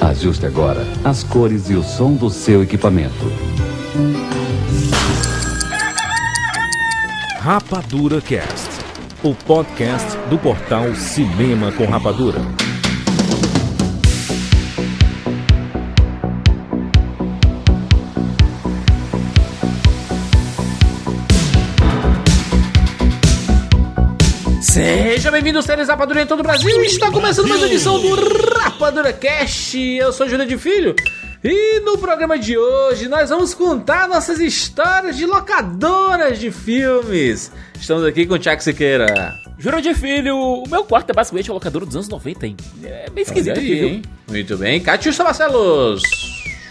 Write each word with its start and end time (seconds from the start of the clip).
Ajuste 0.00 0.46
agora 0.46 0.86
as 1.04 1.22
cores 1.22 1.68
e 1.68 1.74
o 1.74 1.82
som 1.82 2.14
do 2.14 2.30
seu 2.30 2.62
equipamento. 2.62 3.14
Rapadura 7.38 8.20
Cast, 8.20 8.68
o 9.22 9.34
podcast 9.34 10.16
do 10.30 10.38
portal 10.38 10.94
Cinema 10.94 11.70
com 11.72 11.84
Rapadura. 11.84 12.40
Seja 24.62 25.30
bem-vindo, 25.30 25.60
séries 25.62 25.88
Rapadura 25.88 26.22
em 26.22 26.26
todo 26.26 26.40
o 26.40 26.42
Brasil. 26.42 26.82
Está 26.84 27.10
começando 27.10 27.48
mais 27.48 27.60
uma 27.60 27.66
edição 27.66 28.00
do 28.00 28.14
Rapadura 28.80 29.12
Cast. 29.12 29.76
Eu 29.78 30.10
sou 30.10 30.26
Júlia 30.26 30.46
de 30.46 30.56
Filho. 30.56 30.96
E 31.44 31.80
no 31.80 31.98
programa 31.98 32.38
de 32.38 32.56
hoje 32.56 33.08
nós 33.08 33.28
vamos 33.28 33.52
contar 33.52 34.08
nossas 34.08 34.40
histórias 34.40 35.18
de 35.18 35.26
locadoras 35.26 36.40
de 36.40 36.50
filmes. 36.50 37.52
Estamos 37.78 38.02
aqui 38.06 38.24
com 38.24 38.34
o 38.34 38.38
Tiago 38.38 38.62
Siqueira. 38.62 39.34
Juro 39.58 39.82
de 39.82 39.92
filho, 39.92 40.34
o 40.34 40.66
meu 40.66 40.82
quarto 40.82 41.10
é 41.10 41.12
basicamente 41.12 41.50
a 41.50 41.54
locadora 41.54 41.84
dos 41.84 41.94
anos 41.94 42.08
90, 42.08 42.46
hein? 42.46 42.56
É 42.82 43.10
bem 43.10 43.22
esquisito 43.22 43.52
Olha 43.58 43.60
aqui, 43.62 43.72
aí, 43.74 43.78
viu? 43.80 43.88
hein? 43.90 44.02
Muito 44.26 44.56
bem. 44.56 44.80
Catiuxa 44.80 45.24
Marcelos. 45.24 46.00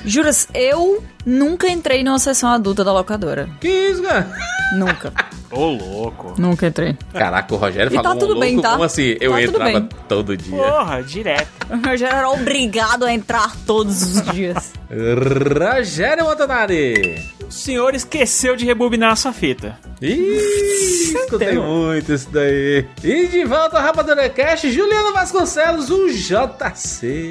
Juras, 0.05 0.47
eu 0.53 1.03
nunca 1.25 1.67
entrei 1.69 2.03
numa 2.03 2.19
sessão 2.19 2.49
adulta 2.49 2.83
da 2.83 2.93
locadora. 2.93 3.49
Que 3.59 3.67
isso, 3.67 4.01
cara? 4.03 4.31
Nunca. 4.73 5.11
Ô, 5.51 5.65
louco. 5.65 6.35
nunca 6.37 6.67
entrei. 6.67 6.95
Caraca, 7.11 7.53
o 7.55 7.57
Rogério 7.57 7.91
E 7.91 7.95
falou 7.95 8.13
tá 8.13 8.19
tudo 8.19 8.35
um 8.35 8.39
bem, 8.39 8.53
louco, 8.53 8.61
tá? 8.67 8.73
Como 8.73 8.83
assim? 8.83 9.17
Eu 9.19 9.31
Tá 9.31 9.41
entrava 9.41 9.81
todo 10.07 10.37
dia. 10.37 10.55
Porra, 10.55 11.01
direto. 11.01 11.49
Eu 11.89 11.97
já 11.97 12.07
era 12.09 12.29
obrigado 12.29 13.03
a 13.03 13.11
entrar 13.11 13.55
todos 13.65 14.01
os 14.15 14.21
dias. 14.31 14.73
Rogério 14.89 16.25
Montanari. 16.25 17.23
O 17.47 17.51
senhor 17.51 17.93
esqueceu 17.93 18.55
de 18.55 18.65
rebobinar 18.65 19.11
a 19.11 19.15
sua 19.15 19.31
fita. 19.31 19.77
Ih, 20.01 21.13
escutei 21.13 21.57
muito 21.59 22.11
isso 22.11 22.29
daí. 22.31 22.85
E 23.03 23.27
de 23.27 23.45
volta 23.45 23.77
ao 23.77 23.83
Rapadura 23.83 24.27
Cast, 24.29 24.71
Juliano 24.71 25.13
Vasconcelos, 25.13 25.89
o 25.91 26.09
JC. 26.09 27.29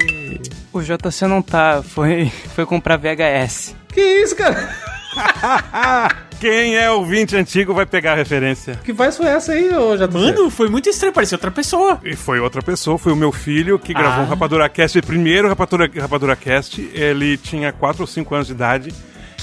O 0.71 0.81
JC 0.81 1.27
não 1.27 1.41
tá, 1.41 1.83
foi, 1.83 2.31
foi 2.55 2.65
comprar 2.65 2.97
VHS. 2.97 3.75
Que 3.93 4.01
isso, 4.01 4.35
cara? 4.35 4.73
Quem 6.39 6.77
é 6.77 6.89
ouvinte 6.89 7.35
antigo 7.35 7.73
vai 7.73 7.85
pegar 7.85 8.13
a 8.13 8.15
referência. 8.15 8.79
Que 8.83 8.93
voz 8.93 9.17
foi 9.17 9.25
essa 9.27 9.51
aí, 9.51 9.73
ô 9.75 9.95
JC? 9.97 10.07
Mano, 10.17 10.49
foi 10.49 10.69
muito 10.69 10.87
estranho, 10.89 11.13
parecia 11.13 11.35
outra 11.35 11.51
pessoa. 11.51 11.99
E 12.03 12.15
foi 12.15 12.39
outra 12.39 12.61
pessoa, 12.61 12.97
foi 12.97 13.11
o 13.11 13.15
meu 13.15 13.31
filho 13.31 13.77
que 13.77 13.93
gravou 13.93 14.21
Ah. 14.21 14.25
um 14.25 14.29
Rapadura 14.29 14.69
Cast, 14.69 14.97
o 14.97 15.03
primeiro 15.05 15.49
Rapadura, 15.49 15.89
Rapadura 15.99 16.35
Cast. 16.37 16.79
Ele 16.93 17.37
tinha 17.37 17.73
4 17.73 18.01
ou 18.03 18.07
5 18.07 18.33
anos 18.35 18.47
de 18.47 18.53
idade 18.53 18.93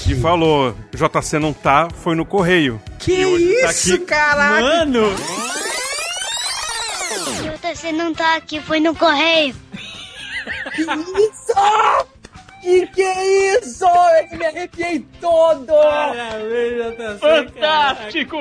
e 0.07 0.15
falou: 0.15 0.75
JC 0.91 1.37
não 1.37 1.53
tá, 1.53 1.87
foi 2.01 2.15
no 2.15 2.25
correio. 2.25 2.81
Que 2.97 3.21
tá 3.61 3.69
isso, 3.71 3.93
aqui. 3.93 4.05
caraca? 4.05 4.61
Mano, 4.61 5.13
JC 7.61 7.91
não 7.91 8.11
tá 8.13 8.37
aqui, 8.37 8.59
foi 8.59 8.79
no 8.79 8.95
correio. 8.95 9.53
Fantástico! 17.19 18.37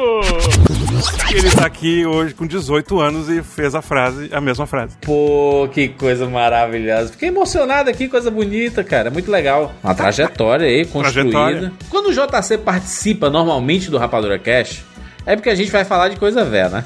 E 1.30 1.34
ele 1.34 1.50
tá 1.50 1.66
aqui 1.66 2.06
hoje 2.06 2.34
com 2.34 2.46
18 2.46 2.98
anos 3.00 3.28
e 3.28 3.42
fez 3.42 3.74
a 3.74 3.82
frase, 3.82 4.30
a 4.32 4.40
mesma 4.40 4.66
frase. 4.66 4.96
Pô, 5.02 5.68
que 5.72 5.88
coisa 5.88 6.26
maravilhosa. 6.28 7.12
Fiquei 7.12 7.28
emocionado 7.28 7.90
aqui, 7.90 8.08
coisa 8.08 8.30
bonita, 8.30 8.82
cara. 8.82 9.10
Muito 9.10 9.30
legal. 9.30 9.74
Uma 9.82 9.94
trajetória 9.94 10.66
aí, 10.66 10.86
construída. 10.86 11.30
Trajetória. 11.30 11.72
Quando 11.90 12.06
o 12.06 12.12
JC 12.12 12.58
participa 12.58 13.28
normalmente 13.28 13.90
do 13.90 13.98
Rapadura 13.98 14.38
Cash, 14.38 14.84
é 15.26 15.36
porque 15.36 15.50
a 15.50 15.54
gente 15.54 15.70
vai 15.70 15.84
falar 15.84 16.08
de 16.08 16.16
coisa 16.16 16.44
velha, 16.44 16.68
né? 16.70 16.84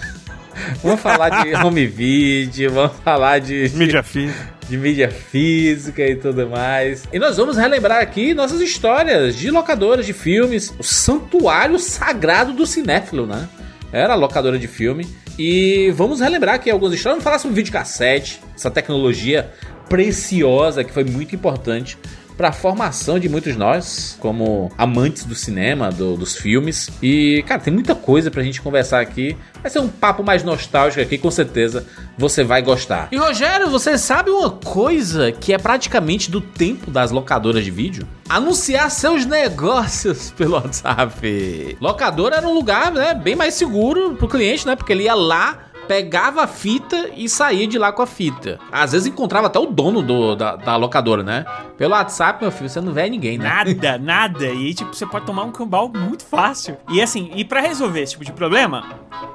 Vamos 0.83 1.01
falar 1.01 1.45
de 1.45 1.55
home 1.65 1.87
video, 1.87 2.73
vamos 2.73 2.93
falar 3.05 3.39
de, 3.39 3.69
de, 3.69 3.77
Mídia 3.77 4.03
física. 4.03 4.60
De 4.71 4.79
mídia 4.79 5.11
física 5.11 6.07
e 6.07 6.15
tudo 6.15 6.49
mais. 6.49 7.03
E 7.13 7.19
nós 7.19 7.37
vamos 7.37 7.57
relembrar 7.57 8.01
aqui 8.01 8.33
nossas 8.33 8.61
histórias 8.61 9.35
de 9.35 9.51
locadoras 9.51 10.07
de 10.07 10.13
filmes, 10.13 10.73
o 10.79 10.83
santuário 10.85 11.77
sagrado 11.77 12.53
do 12.53 12.65
cinéfilo, 12.65 13.27
né? 13.27 13.49
Era 13.93 14.15
locadora 14.15 14.57
de 14.57 14.69
filme. 14.69 15.09
E 15.37 15.91
vamos 15.97 16.21
relembrar 16.21 16.55
aqui 16.55 16.71
algumas 16.71 16.95
histórias. 16.95 17.17
Vamos 17.17 17.25
falar 17.25 17.39
sobre 17.41 17.57
videocassete, 17.57 18.41
essa 18.55 18.71
tecnologia 18.71 19.53
preciosa 19.89 20.85
que 20.85 20.93
foi 20.93 21.03
muito 21.03 21.35
importante 21.35 21.99
para 22.41 22.49
a 22.49 22.53
formação 22.53 23.19
de 23.19 23.29
muitos 23.29 23.55
nós, 23.55 24.17
como 24.19 24.73
amantes 24.79 25.25
do 25.25 25.35
cinema, 25.35 25.91
do- 25.91 26.17
dos 26.17 26.35
filmes. 26.37 26.89
E, 27.03 27.45
cara, 27.47 27.61
tem 27.61 27.71
muita 27.71 27.95
coisa 27.95 28.31
pra 28.31 28.43
gente 28.43 28.63
conversar 28.63 28.99
aqui. 29.03 29.37
Vai 29.61 29.71
ser 29.71 29.79
um 29.81 29.89
papo 29.89 30.25
mais 30.25 30.43
nostálgico 30.43 31.03
aqui, 31.03 31.19
com 31.19 31.31
certeza 31.31 31.85
você 32.17 32.43
vai 32.43 32.63
gostar. 32.63 33.09
E, 33.13 33.17
Rogério, 33.19 33.69
você 33.69 33.99
sabe 33.99 34.31
uma 34.31 34.49
coisa 34.51 35.31
que 35.31 35.53
é 35.53 35.59
praticamente 35.59 36.31
do 36.31 36.41
tempo 36.41 36.91
das 36.91 37.11
locadoras 37.11 37.63
de 37.63 37.71
vídeo? 37.71 38.09
Anunciar 38.27 38.91
seus 38.91 39.27
negócios 39.27 40.31
pelo 40.37 40.55
WhatsApp. 40.55 41.77
Locadora 41.79 42.37
era 42.37 42.49
um 42.49 42.55
lugar 42.55 42.91
né, 42.91 43.13
bem 43.13 43.37
mais 43.37 43.53
seguro 43.53 44.15
pro 44.17 44.29
cliente, 44.29 44.67
né? 44.67 44.75
Porque 44.77 44.93
ele 44.95 45.03
ia 45.05 45.15
lá 45.15 45.59
pegava 45.91 46.45
a 46.45 46.47
fita 46.47 47.11
e 47.17 47.29
saía 47.29 47.67
de 47.67 47.77
lá 47.77 47.91
com 47.91 48.01
a 48.01 48.07
fita. 48.07 48.61
Às 48.71 48.93
vezes 48.93 49.09
encontrava 49.09 49.49
até 49.49 49.59
o 49.59 49.67
dono 49.67 50.01
do- 50.03 50.37
da, 50.37 50.55
da 50.55 50.77
locadora, 50.77 51.25
né? 51.25 51.45
Pelo 51.77 51.95
WhatsApp, 51.95 52.41
meu 52.41 52.53
filho, 52.53 52.71
você 52.71 52.81
não 52.81 52.93
vê 52.93 53.11
ninguém, 53.11 53.37
né? 53.37 53.49
Nada, 53.49 53.99
nada. 53.99 54.45
E 54.47 54.51
aí, 54.51 54.73
tipo, 54.73 54.95
você 54.95 55.05
pode 55.05 55.27
tomar 55.27 55.43
um 55.43 55.51
cambal 55.51 55.89
muito 55.93 56.25
fácil. 56.25 56.77
E 56.91 57.03
assim, 57.03 57.33
e 57.35 57.45
pra 57.45 57.61
resolver 57.61 58.03
esse 58.03 58.13
tipo 58.13 58.25
de 58.25 58.31
problema, 58.33 58.85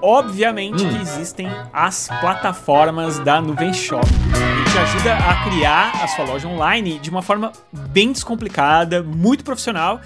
obviamente 0.02 0.86
que 0.88 0.96
existem 1.02 1.50
as 1.74 2.08
plataformas 2.22 3.20
da 3.20 3.42
Nuvem 3.42 3.74
Shop. 3.74 4.06
Que 4.08 4.72
te 4.72 4.78
ajuda 4.78 5.14
a 5.14 5.44
criar 5.50 5.92
a 6.02 6.08
sua 6.08 6.24
loja 6.24 6.48
online 6.48 7.00
de 7.00 7.10
uma 7.10 7.22
forma 7.22 7.52
bem 7.90 8.14
descomplicada, 8.14 9.04
muito 9.04 9.44
profissional. 9.44 10.00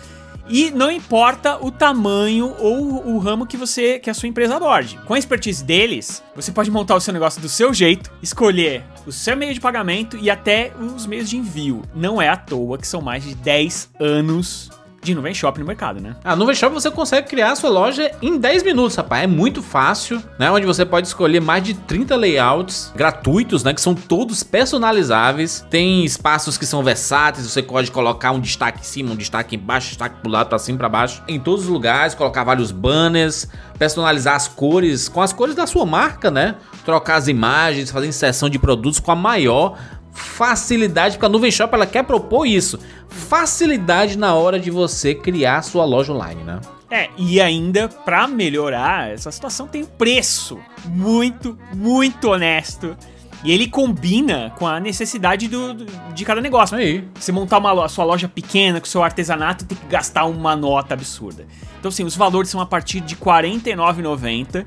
E 0.49 0.71
não 0.71 0.91
importa 0.91 1.63
o 1.63 1.71
tamanho 1.71 2.55
ou 2.57 3.07
o 3.07 3.19
ramo 3.19 3.45
que 3.45 3.55
você 3.55 3.99
que 3.99 4.09
a 4.09 4.13
sua 4.13 4.27
empresa 4.27 4.55
aborde. 4.55 4.97
Com 5.05 5.13
a 5.13 5.19
expertise 5.19 5.63
deles, 5.63 6.23
você 6.35 6.51
pode 6.51 6.71
montar 6.71 6.95
o 6.95 6.99
seu 6.99 7.13
negócio 7.13 7.39
do 7.39 7.47
seu 7.47 7.71
jeito, 7.73 8.11
escolher 8.21 8.83
o 9.05 9.11
seu 9.11 9.37
meio 9.37 9.53
de 9.53 9.61
pagamento 9.61 10.17
e 10.17 10.29
até 10.29 10.71
os 10.95 11.05
meios 11.05 11.29
de 11.29 11.37
envio. 11.37 11.83
Não 11.93 12.19
é 12.19 12.27
à 12.27 12.35
toa 12.35 12.79
que 12.79 12.87
são 12.87 13.01
mais 13.01 13.23
de 13.23 13.35
10 13.35 13.91
anos 13.99 14.71
de 15.01 15.15
nuvem 15.15 15.33
shop 15.33 15.59
no 15.59 15.65
mercado, 15.65 16.01
né? 16.01 16.15
A 16.23 16.35
Nuvem 16.35 16.55
Shop 16.55 16.73
você 16.73 16.91
consegue 16.91 17.27
criar 17.27 17.51
a 17.51 17.55
sua 17.55 17.69
loja 17.69 18.11
em 18.21 18.37
10 18.37 18.63
minutos, 18.63 18.95
rapaz. 18.95 19.23
É 19.23 19.27
muito 19.27 19.61
fácil, 19.61 20.21
né? 20.37 20.51
Onde 20.51 20.65
você 20.65 20.85
pode 20.85 21.07
escolher 21.07 21.39
mais 21.39 21.63
de 21.63 21.73
30 21.73 22.15
layouts 22.15 22.91
gratuitos, 22.95 23.63
né? 23.63 23.73
Que 23.73 23.81
são 23.81 23.95
todos 23.95 24.43
personalizáveis. 24.43 25.65
Tem 25.69 26.03
espaços 26.03 26.57
que 26.57 26.65
são 26.65 26.83
versáteis, 26.83 27.49
você 27.49 27.61
pode 27.61 27.91
colocar 27.91 28.31
um 28.31 28.39
destaque 28.39 28.79
em 28.79 28.83
cima, 28.83 29.11
um 29.11 29.15
destaque 29.15 29.55
embaixo, 29.55 29.89
destaque 29.89 30.15
pro 30.21 30.31
lado, 30.31 30.49
pra 30.49 30.59
cima, 30.59 30.77
pra 30.77 30.89
baixo. 30.89 31.23
Em 31.27 31.39
todos 31.39 31.65
os 31.65 31.69
lugares, 31.69 32.13
colocar 32.13 32.43
vários 32.43 32.71
banners, 32.71 33.47
personalizar 33.77 34.35
as 34.35 34.47
cores 34.47 35.07
com 35.07 35.21
as 35.21 35.31
cores 35.31 35.55
da 35.55 35.65
sua 35.65 35.85
marca, 35.85 36.29
né? 36.29 36.55
Trocar 36.83 37.15
as 37.15 37.27
imagens, 37.27 37.91
fazer 37.91 38.07
inserção 38.07 38.49
de 38.49 38.59
produtos 38.59 38.99
com 38.99 39.11
a 39.11 39.15
maior 39.15 39.77
facilidade, 40.11 41.15
porque 41.15 41.25
a 41.25 41.29
Nuvem 41.29 41.51
Shop 41.51 41.73
ela 41.73 41.85
quer 41.85 42.03
propor 42.03 42.45
isso. 42.45 42.79
Facilidade 43.07 44.17
na 44.17 44.33
hora 44.35 44.59
de 44.59 44.71
você 44.71 45.13
criar 45.15 45.61
sua 45.61 45.85
loja 45.85 46.13
online, 46.13 46.43
né? 46.43 46.59
É, 46.91 47.09
e 47.17 47.39
ainda 47.39 47.87
pra 47.87 48.27
melhorar 48.27 49.11
essa 49.11 49.31
situação 49.31 49.67
tem 49.67 49.83
um 49.83 49.85
preço 49.85 50.57
muito, 50.85 51.57
muito 51.75 52.29
honesto. 52.29 52.97
E 53.43 53.51
ele 53.53 53.67
combina 53.67 54.51
com 54.57 54.67
a 54.67 54.79
necessidade 54.81 55.47
do, 55.47 55.73
do- 55.73 55.85
de 56.13 56.25
cada 56.25 56.41
negócio. 56.41 56.75
Aí. 56.75 57.07
Você 57.17 57.31
montar 57.31 57.59
uma 57.59 57.87
sua 57.87 58.03
loja 58.03 58.27
pequena 58.27 58.79
com 58.81 58.85
seu 58.85 59.01
artesanato 59.03 59.63
tem 59.65 59.77
que 59.77 59.85
gastar 59.85 60.25
uma 60.25 60.55
nota 60.57 60.93
absurda. 60.93 61.45
Então, 61.79 61.87
assim, 61.89 62.03
os 62.03 62.17
valores 62.17 62.49
são 62.49 62.59
a 62.59 62.65
partir 62.65 62.99
de 62.99 63.13
R$ 63.15 63.21
49,90. 63.21 64.65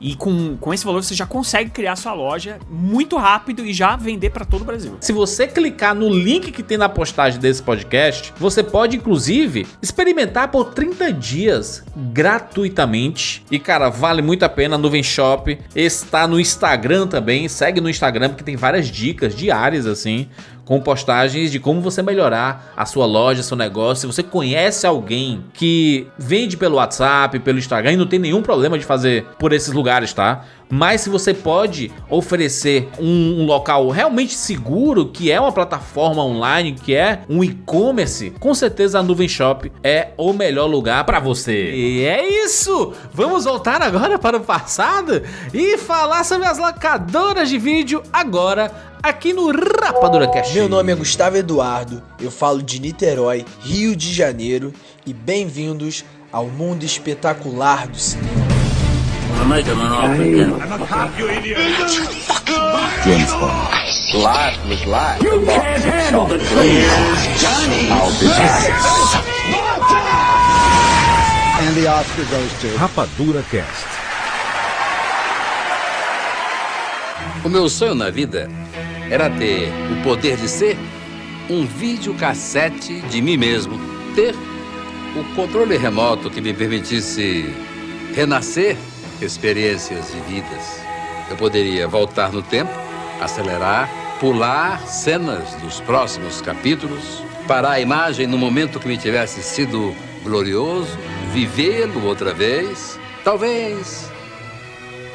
E 0.00 0.14
com, 0.14 0.56
com 0.56 0.72
esse 0.72 0.84
valor 0.84 1.02
você 1.02 1.14
já 1.14 1.26
consegue 1.26 1.70
criar 1.70 1.94
sua 1.94 2.14
loja 2.14 2.58
muito 2.70 3.16
rápido 3.16 3.64
e 3.66 3.72
já 3.72 3.96
vender 3.96 4.30
pra 4.30 4.44
todo 4.44 4.62
o 4.62 4.64
Brasil. 4.64 4.96
Se 5.00 5.12
você 5.12 5.46
clicar 5.46 5.94
no 5.94 6.08
link 6.08 6.50
que 6.50 6.62
tem 6.62 6.78
na 6.78 6.88
postagem 6.88 7.38
desse 7.38 7.62
podcast, 7.62 8.32
você 8.38 8.62
pode 8.62 8.96
inclusive 8.96 9.66
experimentar 9.82 10.48
por 10.48 10.72
30 10.72 11.12
dias 11.12 11.84
gratuitamente. 11.94 13.44
E 13.50 13.58
cara, 13.58 13.90
vale 13.90 14.22
muito 14.22 14.42
a 14.44 14.48
pena. 14.48 14.76
A 14.76 14.78
Nuvem 14.78 15.02
Shop 15.02 15.58
está 15.74 16.26
no 16.26 16.40
Instagram 16.40 17.06
também. 17.06 17.48
Segue 17.48 17.80
no 17.80 17.90
Instagram 17.90 18.30
porque 18.30 18.44
tem 18.44 18.56
várias 18.56 18.88
dicas 18.88 19.34
diárias 19.34 19.86
assim. 19.86 20.28
Com 20.70 20.80
postagens 20.80 21.50
de 21.50 21.58
como 21.58 21.80
você 21.80 22.00
melhorar 22.00 22.72
a 22.76 22.86
sua 22.86 23.04
loja, 23.04 23.42
seu 23.42 23.56
negócio. 23.56 24.02
Se 24.02 24.06
você 24.06 24.22
conhece 24.22 24.86
alguém 24.86 25.42
que 25.52 26.06
vende 26.16 26.56
pelo 26.56 26.76
WhatsApp, 26.76 27.40
pelo 27.40 27.58
Instagram 27.58 27.94
e 27.94 27.96
não 27.96 28.06
tem 28.06 28.20
nenhum 28.20 28.40
problema 28.40 28.78
de 28.78 28.84
fazer 28.84 29.24
por 29.36 29.52
esses 29.52 29.72
lugares, 29.72 30.12
tá? 30.12 30.44
Mas 30.70 31.00
se 31.00 31.10
você 31.10 31.34
pode 31.34 31.90
oferecer 32.08 32.88
um, 32.98 33.42
um 33.42 33.46
local 33.46 33.88
realmente 33.88 34.34
seguro, 34.34 35.06
que 35.06 35.30
é 35.30 35.40
uma 35.40 35.50
plataforma 35.50 36.24
online, 36.24 36.72
que 36.72 36.94
é 36.94 37.22
um 37.28 37.42
e-commerce, 37.42 38.30
com 38.38 38.54
certeza 38.54 39.00
a 39.00 39.02
Nuvem 39.02 39.28
Shop 39.28 39.70
é 39.82 40.10
o 40.16 40.32
melhor 40.32 40.66
lugar 40.66 41.04
para 41.04 41.18
você. 41.18 41.72
E 41.72 42.04
é 42.04 42.44
isso! 42.44 42.92
Vamos 43.12 43.44
voltar 43.44 43.82
agora 43.82 44.16
para 44.16 44.36
o 44.36 44.40
passado 44.40 45.22
e 45.52 45.76
falar 45.76 46.24
sobre 46.24 46.46
as 46.46 46.58
locadoras 46.58 47.48
de 47.48 47.58
vídeo 47.58 48.02
agora 48.12 48.70
aqui 49.02 49.32
no 49.32 49.50
Rapadura 49.50 50.28
Cast. 50.28 50.54
Meu 50.54 50.68
nome 50.68 50.92
é 50.92 50.94
Gustavo 50.94 51.36
Eduardo, 51.36 52.00
eu 52.20 52.30
falo 52.30 52.62
de 52.62 52.80
Niterói, 52.80 53.44
Rio 53.60 53.96
de 53.96 54.12
Janeiro 54.12 54.72
e 55.04 55.12
bem-vindos 55.12 56.04
ao 56.30 56.46
mundo 56.46 56.84
espetacular 56.84 57.88
do 57.88 57.98
cinema. 57.98 58.49
James 63.04 63.32
Bond. 63.32 63.72
Life 64.12 64.58
was 64.68 64.84
life. 64.84 65.22
You 65.22 65.44
can't 65.46 65.82
handle 65.82 66.26
the 66.26 66.38
truth. 66.38 67.40
Johnny. 67.40 67.88
I'll 67.90 68.12
be 68.20 68.26
back. 68.26 68.70
And 71.62 71.74
the 71.74 71.86
Oscar 71.86 72.24
goes 72.24 72.52
to 72.60 72.68
Rapadura 72.76 73.42
Cast. 73.50 73.86
O 77.44 77.48
meu 77.48 77.68
sonho 77.70 77.94
na 77.94 78.10
vida 78.10 78.50
era 79.10 79.30
ter 79.30 79.72
o 79.90 80.02
poder 80.02 80.36
de 80.36 80.48
ser 80.48 80.76
um 81.48 81.64
videocassete 81.64 83.00
de 83.00 83.22
mim 83.22 83.38
mesmo. 83.38 83.80
Ter 84.14 84.34
o 85.16 85.24
controle 85.34 85.78
remoto 85.78 86.28
que 86.28 86.40
me 86.40 86.52
permitisse 86.52 87.54
renascer 88.14 88.76
experiências 89.24 90.10
vividas. 90.10 90.80
Eu 91.30 91.36
poderia 91.36 91.86
voltar 91.86 92.32
no 92.32 92.42
tempo, 92.42 92.72
acelerar, 93.20 93.88
pular 94.18 94.80
cenas 94.86 95.54
dos 95.56 95.80
próximos 95.80 96.40
capítulos, 96.40 97.22
parar 97.46 97.72
a 97.72 97.80
imagem 97.80 98.26
no 98.26 98.36
momento 98.36 98.80
que 98.80 98.88
me 98.88 98.96
tivesse 98.96 99.42
sido 99.42 99.94
glorioso, 100.22 100.98
vivê-lo 101.32 102.04
outra 102.04 102.34
vez, 102.34 102.98
talvez 103.24 104.10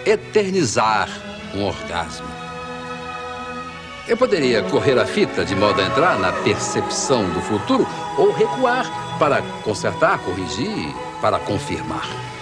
eternizar 0.06 1.10
um 1.54 1.64
orgasmo. 1.64 2.28
Eu 4.08 4.16
poderia 4.16 4.62
correr 4.64 5.00
a 5.00 5.06
fita 5.06 5.44
de 5.44 5.56
modo 5.56 5.82
a 5.82 5.86
entrar 5.86 6.20
na 6.20 6.32
percepção 6.32 7.28
do 7.30 7.42
futuro 7.42 7.88
ou 8.18 8.32
recuar 8.32 8.86
para 9.18 9.42
consertar, 9.64 10.20
corrigir, 10.20 10.94
para 11.22 11.40
confirmar. 11.40 12.35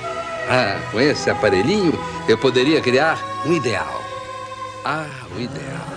Ah, 0.50 0.80
com 0.92 1.00
esse 1.00 1.30
aparelhinho 1.30 1.94
eu 2.28 2.38
poderia 2.38 2.82
criar 2.82 3.20
um 3.46 3.54
ideal. 3.54 4.02
Ah, 4.84 5.08
o 5.36 5.40
ideal. 5.40 5.88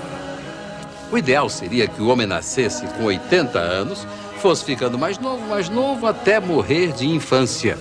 O 1.11 1.19
ideal 1.19 1.49
seria 1.49 1.87
que 1.87 2.03
o 2.03 2.09
homem 2.09 2.27
nascesse 2.27 2.87
com 2.89 3.05
80 3.05 3.59
anos, 3.59 4.07
fosse 4.41 4.65
ficando 4.65 4.99
mais 4.99 5.19
novo, 5.19 5.47
mais 5.49 5.69
novo, 5.69 6.07
até 6.07 6.41
morrer 6.41 6.93
de 6.93 7.09
infância. 7.09 7.79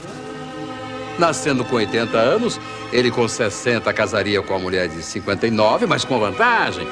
Nascendo 1.18 1.64
com 1.66 1.76
80 1.78 2.18
anos, 2.18 2.60
ele 2.92 3.10
com 3.10 3.28
60 3.28 3.92
casaria 3.94 4.42
com 4.42 4.54
a 4.54 4.60
mulher 4.60 4.88
de 4.88 5.02
59, 5.02 5.86
mas 5.86 6.04
com 6.04 6.20
vantagem. 6.20 6.88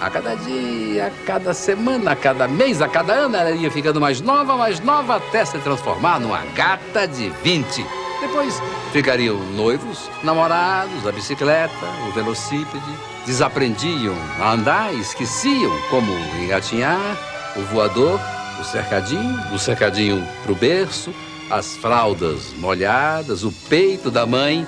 A 0.00 0.10
cada 0.10 0.34
dia, 0.36 1.06
a 1.06 1.10
cada 1.24 1.52
semana, 1.52 2.12
a 2.12 2.16
cada 2.16 2.46
mês, 2.46 2.80
a 2.80 2.88
cada 2.88 3.12
ano, 3.12 3.36
ela 3.36 3.50
ia 3.50 3.70
ficando 3.70 4.00
mais 4.00 4.20
nova, 4.20 4.56
mais 4.56 4.80
nova, 4.80 5.16
até 5.16 5.44
se 5.44 5.58
transformar 5.58 6.20
numa 6.20 6.44
gata 6.54 7.06
de 7.06 7.30
20. 7.42 8.07
Depois 8.20 8.60
ficariam 8.92 9.38
noivos, 9.54 10.10
namorados, 10.24 11.06
a 11.06 11.12
bicicleta, 11.12 11.86
o 12.08 12.12
velocípede, 12.12 12.98
desaprendiam 13.24 14.14
a 14.40 14.52
andar, 14.52 14.92
esqueciam 14.94 15.72
como 15.88 16.12
engatinhar, 16.42 17.16
o 17.56 17.62
voador, 17.62 18.18
o 18.60 18.64
cercadinho, 18.64 19.38
o 19.52 19.58
cercadinho 19.58 20.26
pro 20.42 20.54
berço, 20.54 21.14
as 21.50 21.76
fraldas 21.76 22.52
molhadas, 22.58 23.44
o 23.44 23.52
peito 23.68 24.10
da 24.10 24.26
mãe, 24.26 24.66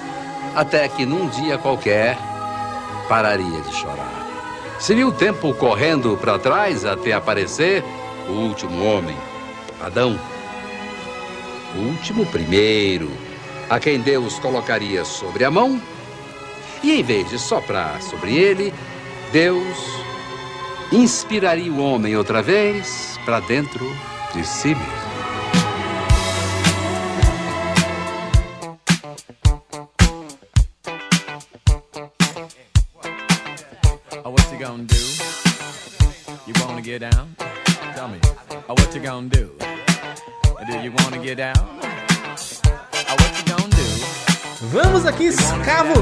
até 0.54 0.88
que 0.88 1.04
num 1.04 1.28
dia 1.28 1.58
qualquer 1.58 2.16
pararia 3.08 3.60
de 3.60 3.74
chorar. 3.74 4.26
Seria 4.78 5.06
o 5.06 5.12
tempo 5.12 5.52
correndo 5.54 6.16
para 6.16 6.38
trás 6.38 6.84
até 6.84 7.12
aparecer 7.12 7.84
o 8.28 8.32
último 8.32 8.84
homem, 8.84 9.16
Adão. 9.80 10.18
O 11.74 11.78
último 11.80 12.24
primeiro, 12.26 13.10
a 13.70 13.78
quem 13.78 14.00
Deus 14.00 14.38
colocaria 14.40 15.04
sobre 15.04 15.44
a 15.44 15.50
mão, 15.50 15.80
e 16.82 16.92
em 16.92 17.02
vez 17.04 17.30
de 17.30 17.38
soprar 17.38 18.02
sobre 18.02 18.36
ele, 18.36 18.74
Deus 19.32 19.76
inspiraria 20.90 21.70
o 21.70 21.78
homem 21.78 22.16
outra 22.16 22.42
vez 22.42 23.18
para 23.24 23.38
dentro 23.38 23.86
de 24.34 24.44
si 24.44 24.74
mesmo. 24.74 25.09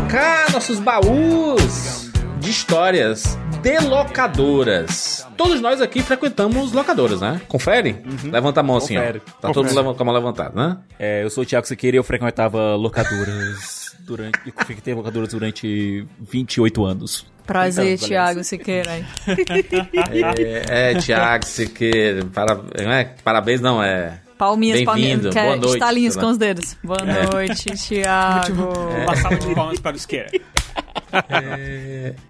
Escavucar 0.09 0.53
nossos 0.53 0.81
baús 0.81 2.11
de 2.41 2.51
histórias 2.51 3.39
de 3.63 3.79
locadoras. 3.81 5.27
Todos 5.37 5.61
nós 5.61 5.81
aqui 5.81 6.03
frequentamos 6.03 6.73
locadoras, 6.73 7.21
né? 7.21 7.41
Confere? 7.47 7.97
Levanta 8.25 8.61
a 8.61 8.63
mão 8.63 8.77
assim, 8.79 8.95
Confere. 8.95 9.23
ó. 9.27 9.41
Tá 9.41 9.53
todo 9.53 9.67
mundo 9.67 9.95
com 9.95 10.03
a 10.03 10.07
mão 10.07 10.15
levantada, 10.15 10.53
né? 10.55 10.79
É, 10.99 11.23
eu 11.25 11.31
sou 11.31 11.43
o 11.43 11.47
Thiago 11.47 11.67
Siqueira 11.67 11.97
e 11.97 11.99
eu 11.99 12.05
frequentava 12.05 12.75
locadoras 12.75 13.95
durante. 14.01 14.39
Eu 14.47 14.53
frequentei 14.65 14.95
locadoras 14.95 15.29
durante 15.31 16.07
28 16.21 16.85
anos. 16.85 17.27
Prazer, 17.47 17.95
Então, 17.95 18.09
Thiago 18.09 18.45
Siqueira. 18.45 18.91
É, 20.39 20.93
é 20.93 20.95
Thiago 20.95 21.45
Siqueira. 21.47 22.25
Para, 22.27 22.59
é, 22.75 23.05
parabéns, 23.23 23.61
não, 23.61 23.83
é. 23.83 24.21
Palminhas, 24.39 24.83
palminhas. 24.85 25.35
Quer 25.35 25.45
boa 25.45 25.57
noite. 25.57 25.73
estalinhos 25.75 26.17
com 26.17 26.27
os 26.27 26.39
dedos. 26.39 26.77
Boa 26.83 26.99
É. 27.01 27.27
noite, 27.35 27.65
Thiago. 27.77 28.69
Uma 29.05 29.17
salva 29.17 29.37
de 29.37 29.55
palmas 29.55 29.81
para 29.81 29.95
o 29.95 29.97
Isqueira. 29.97 30.31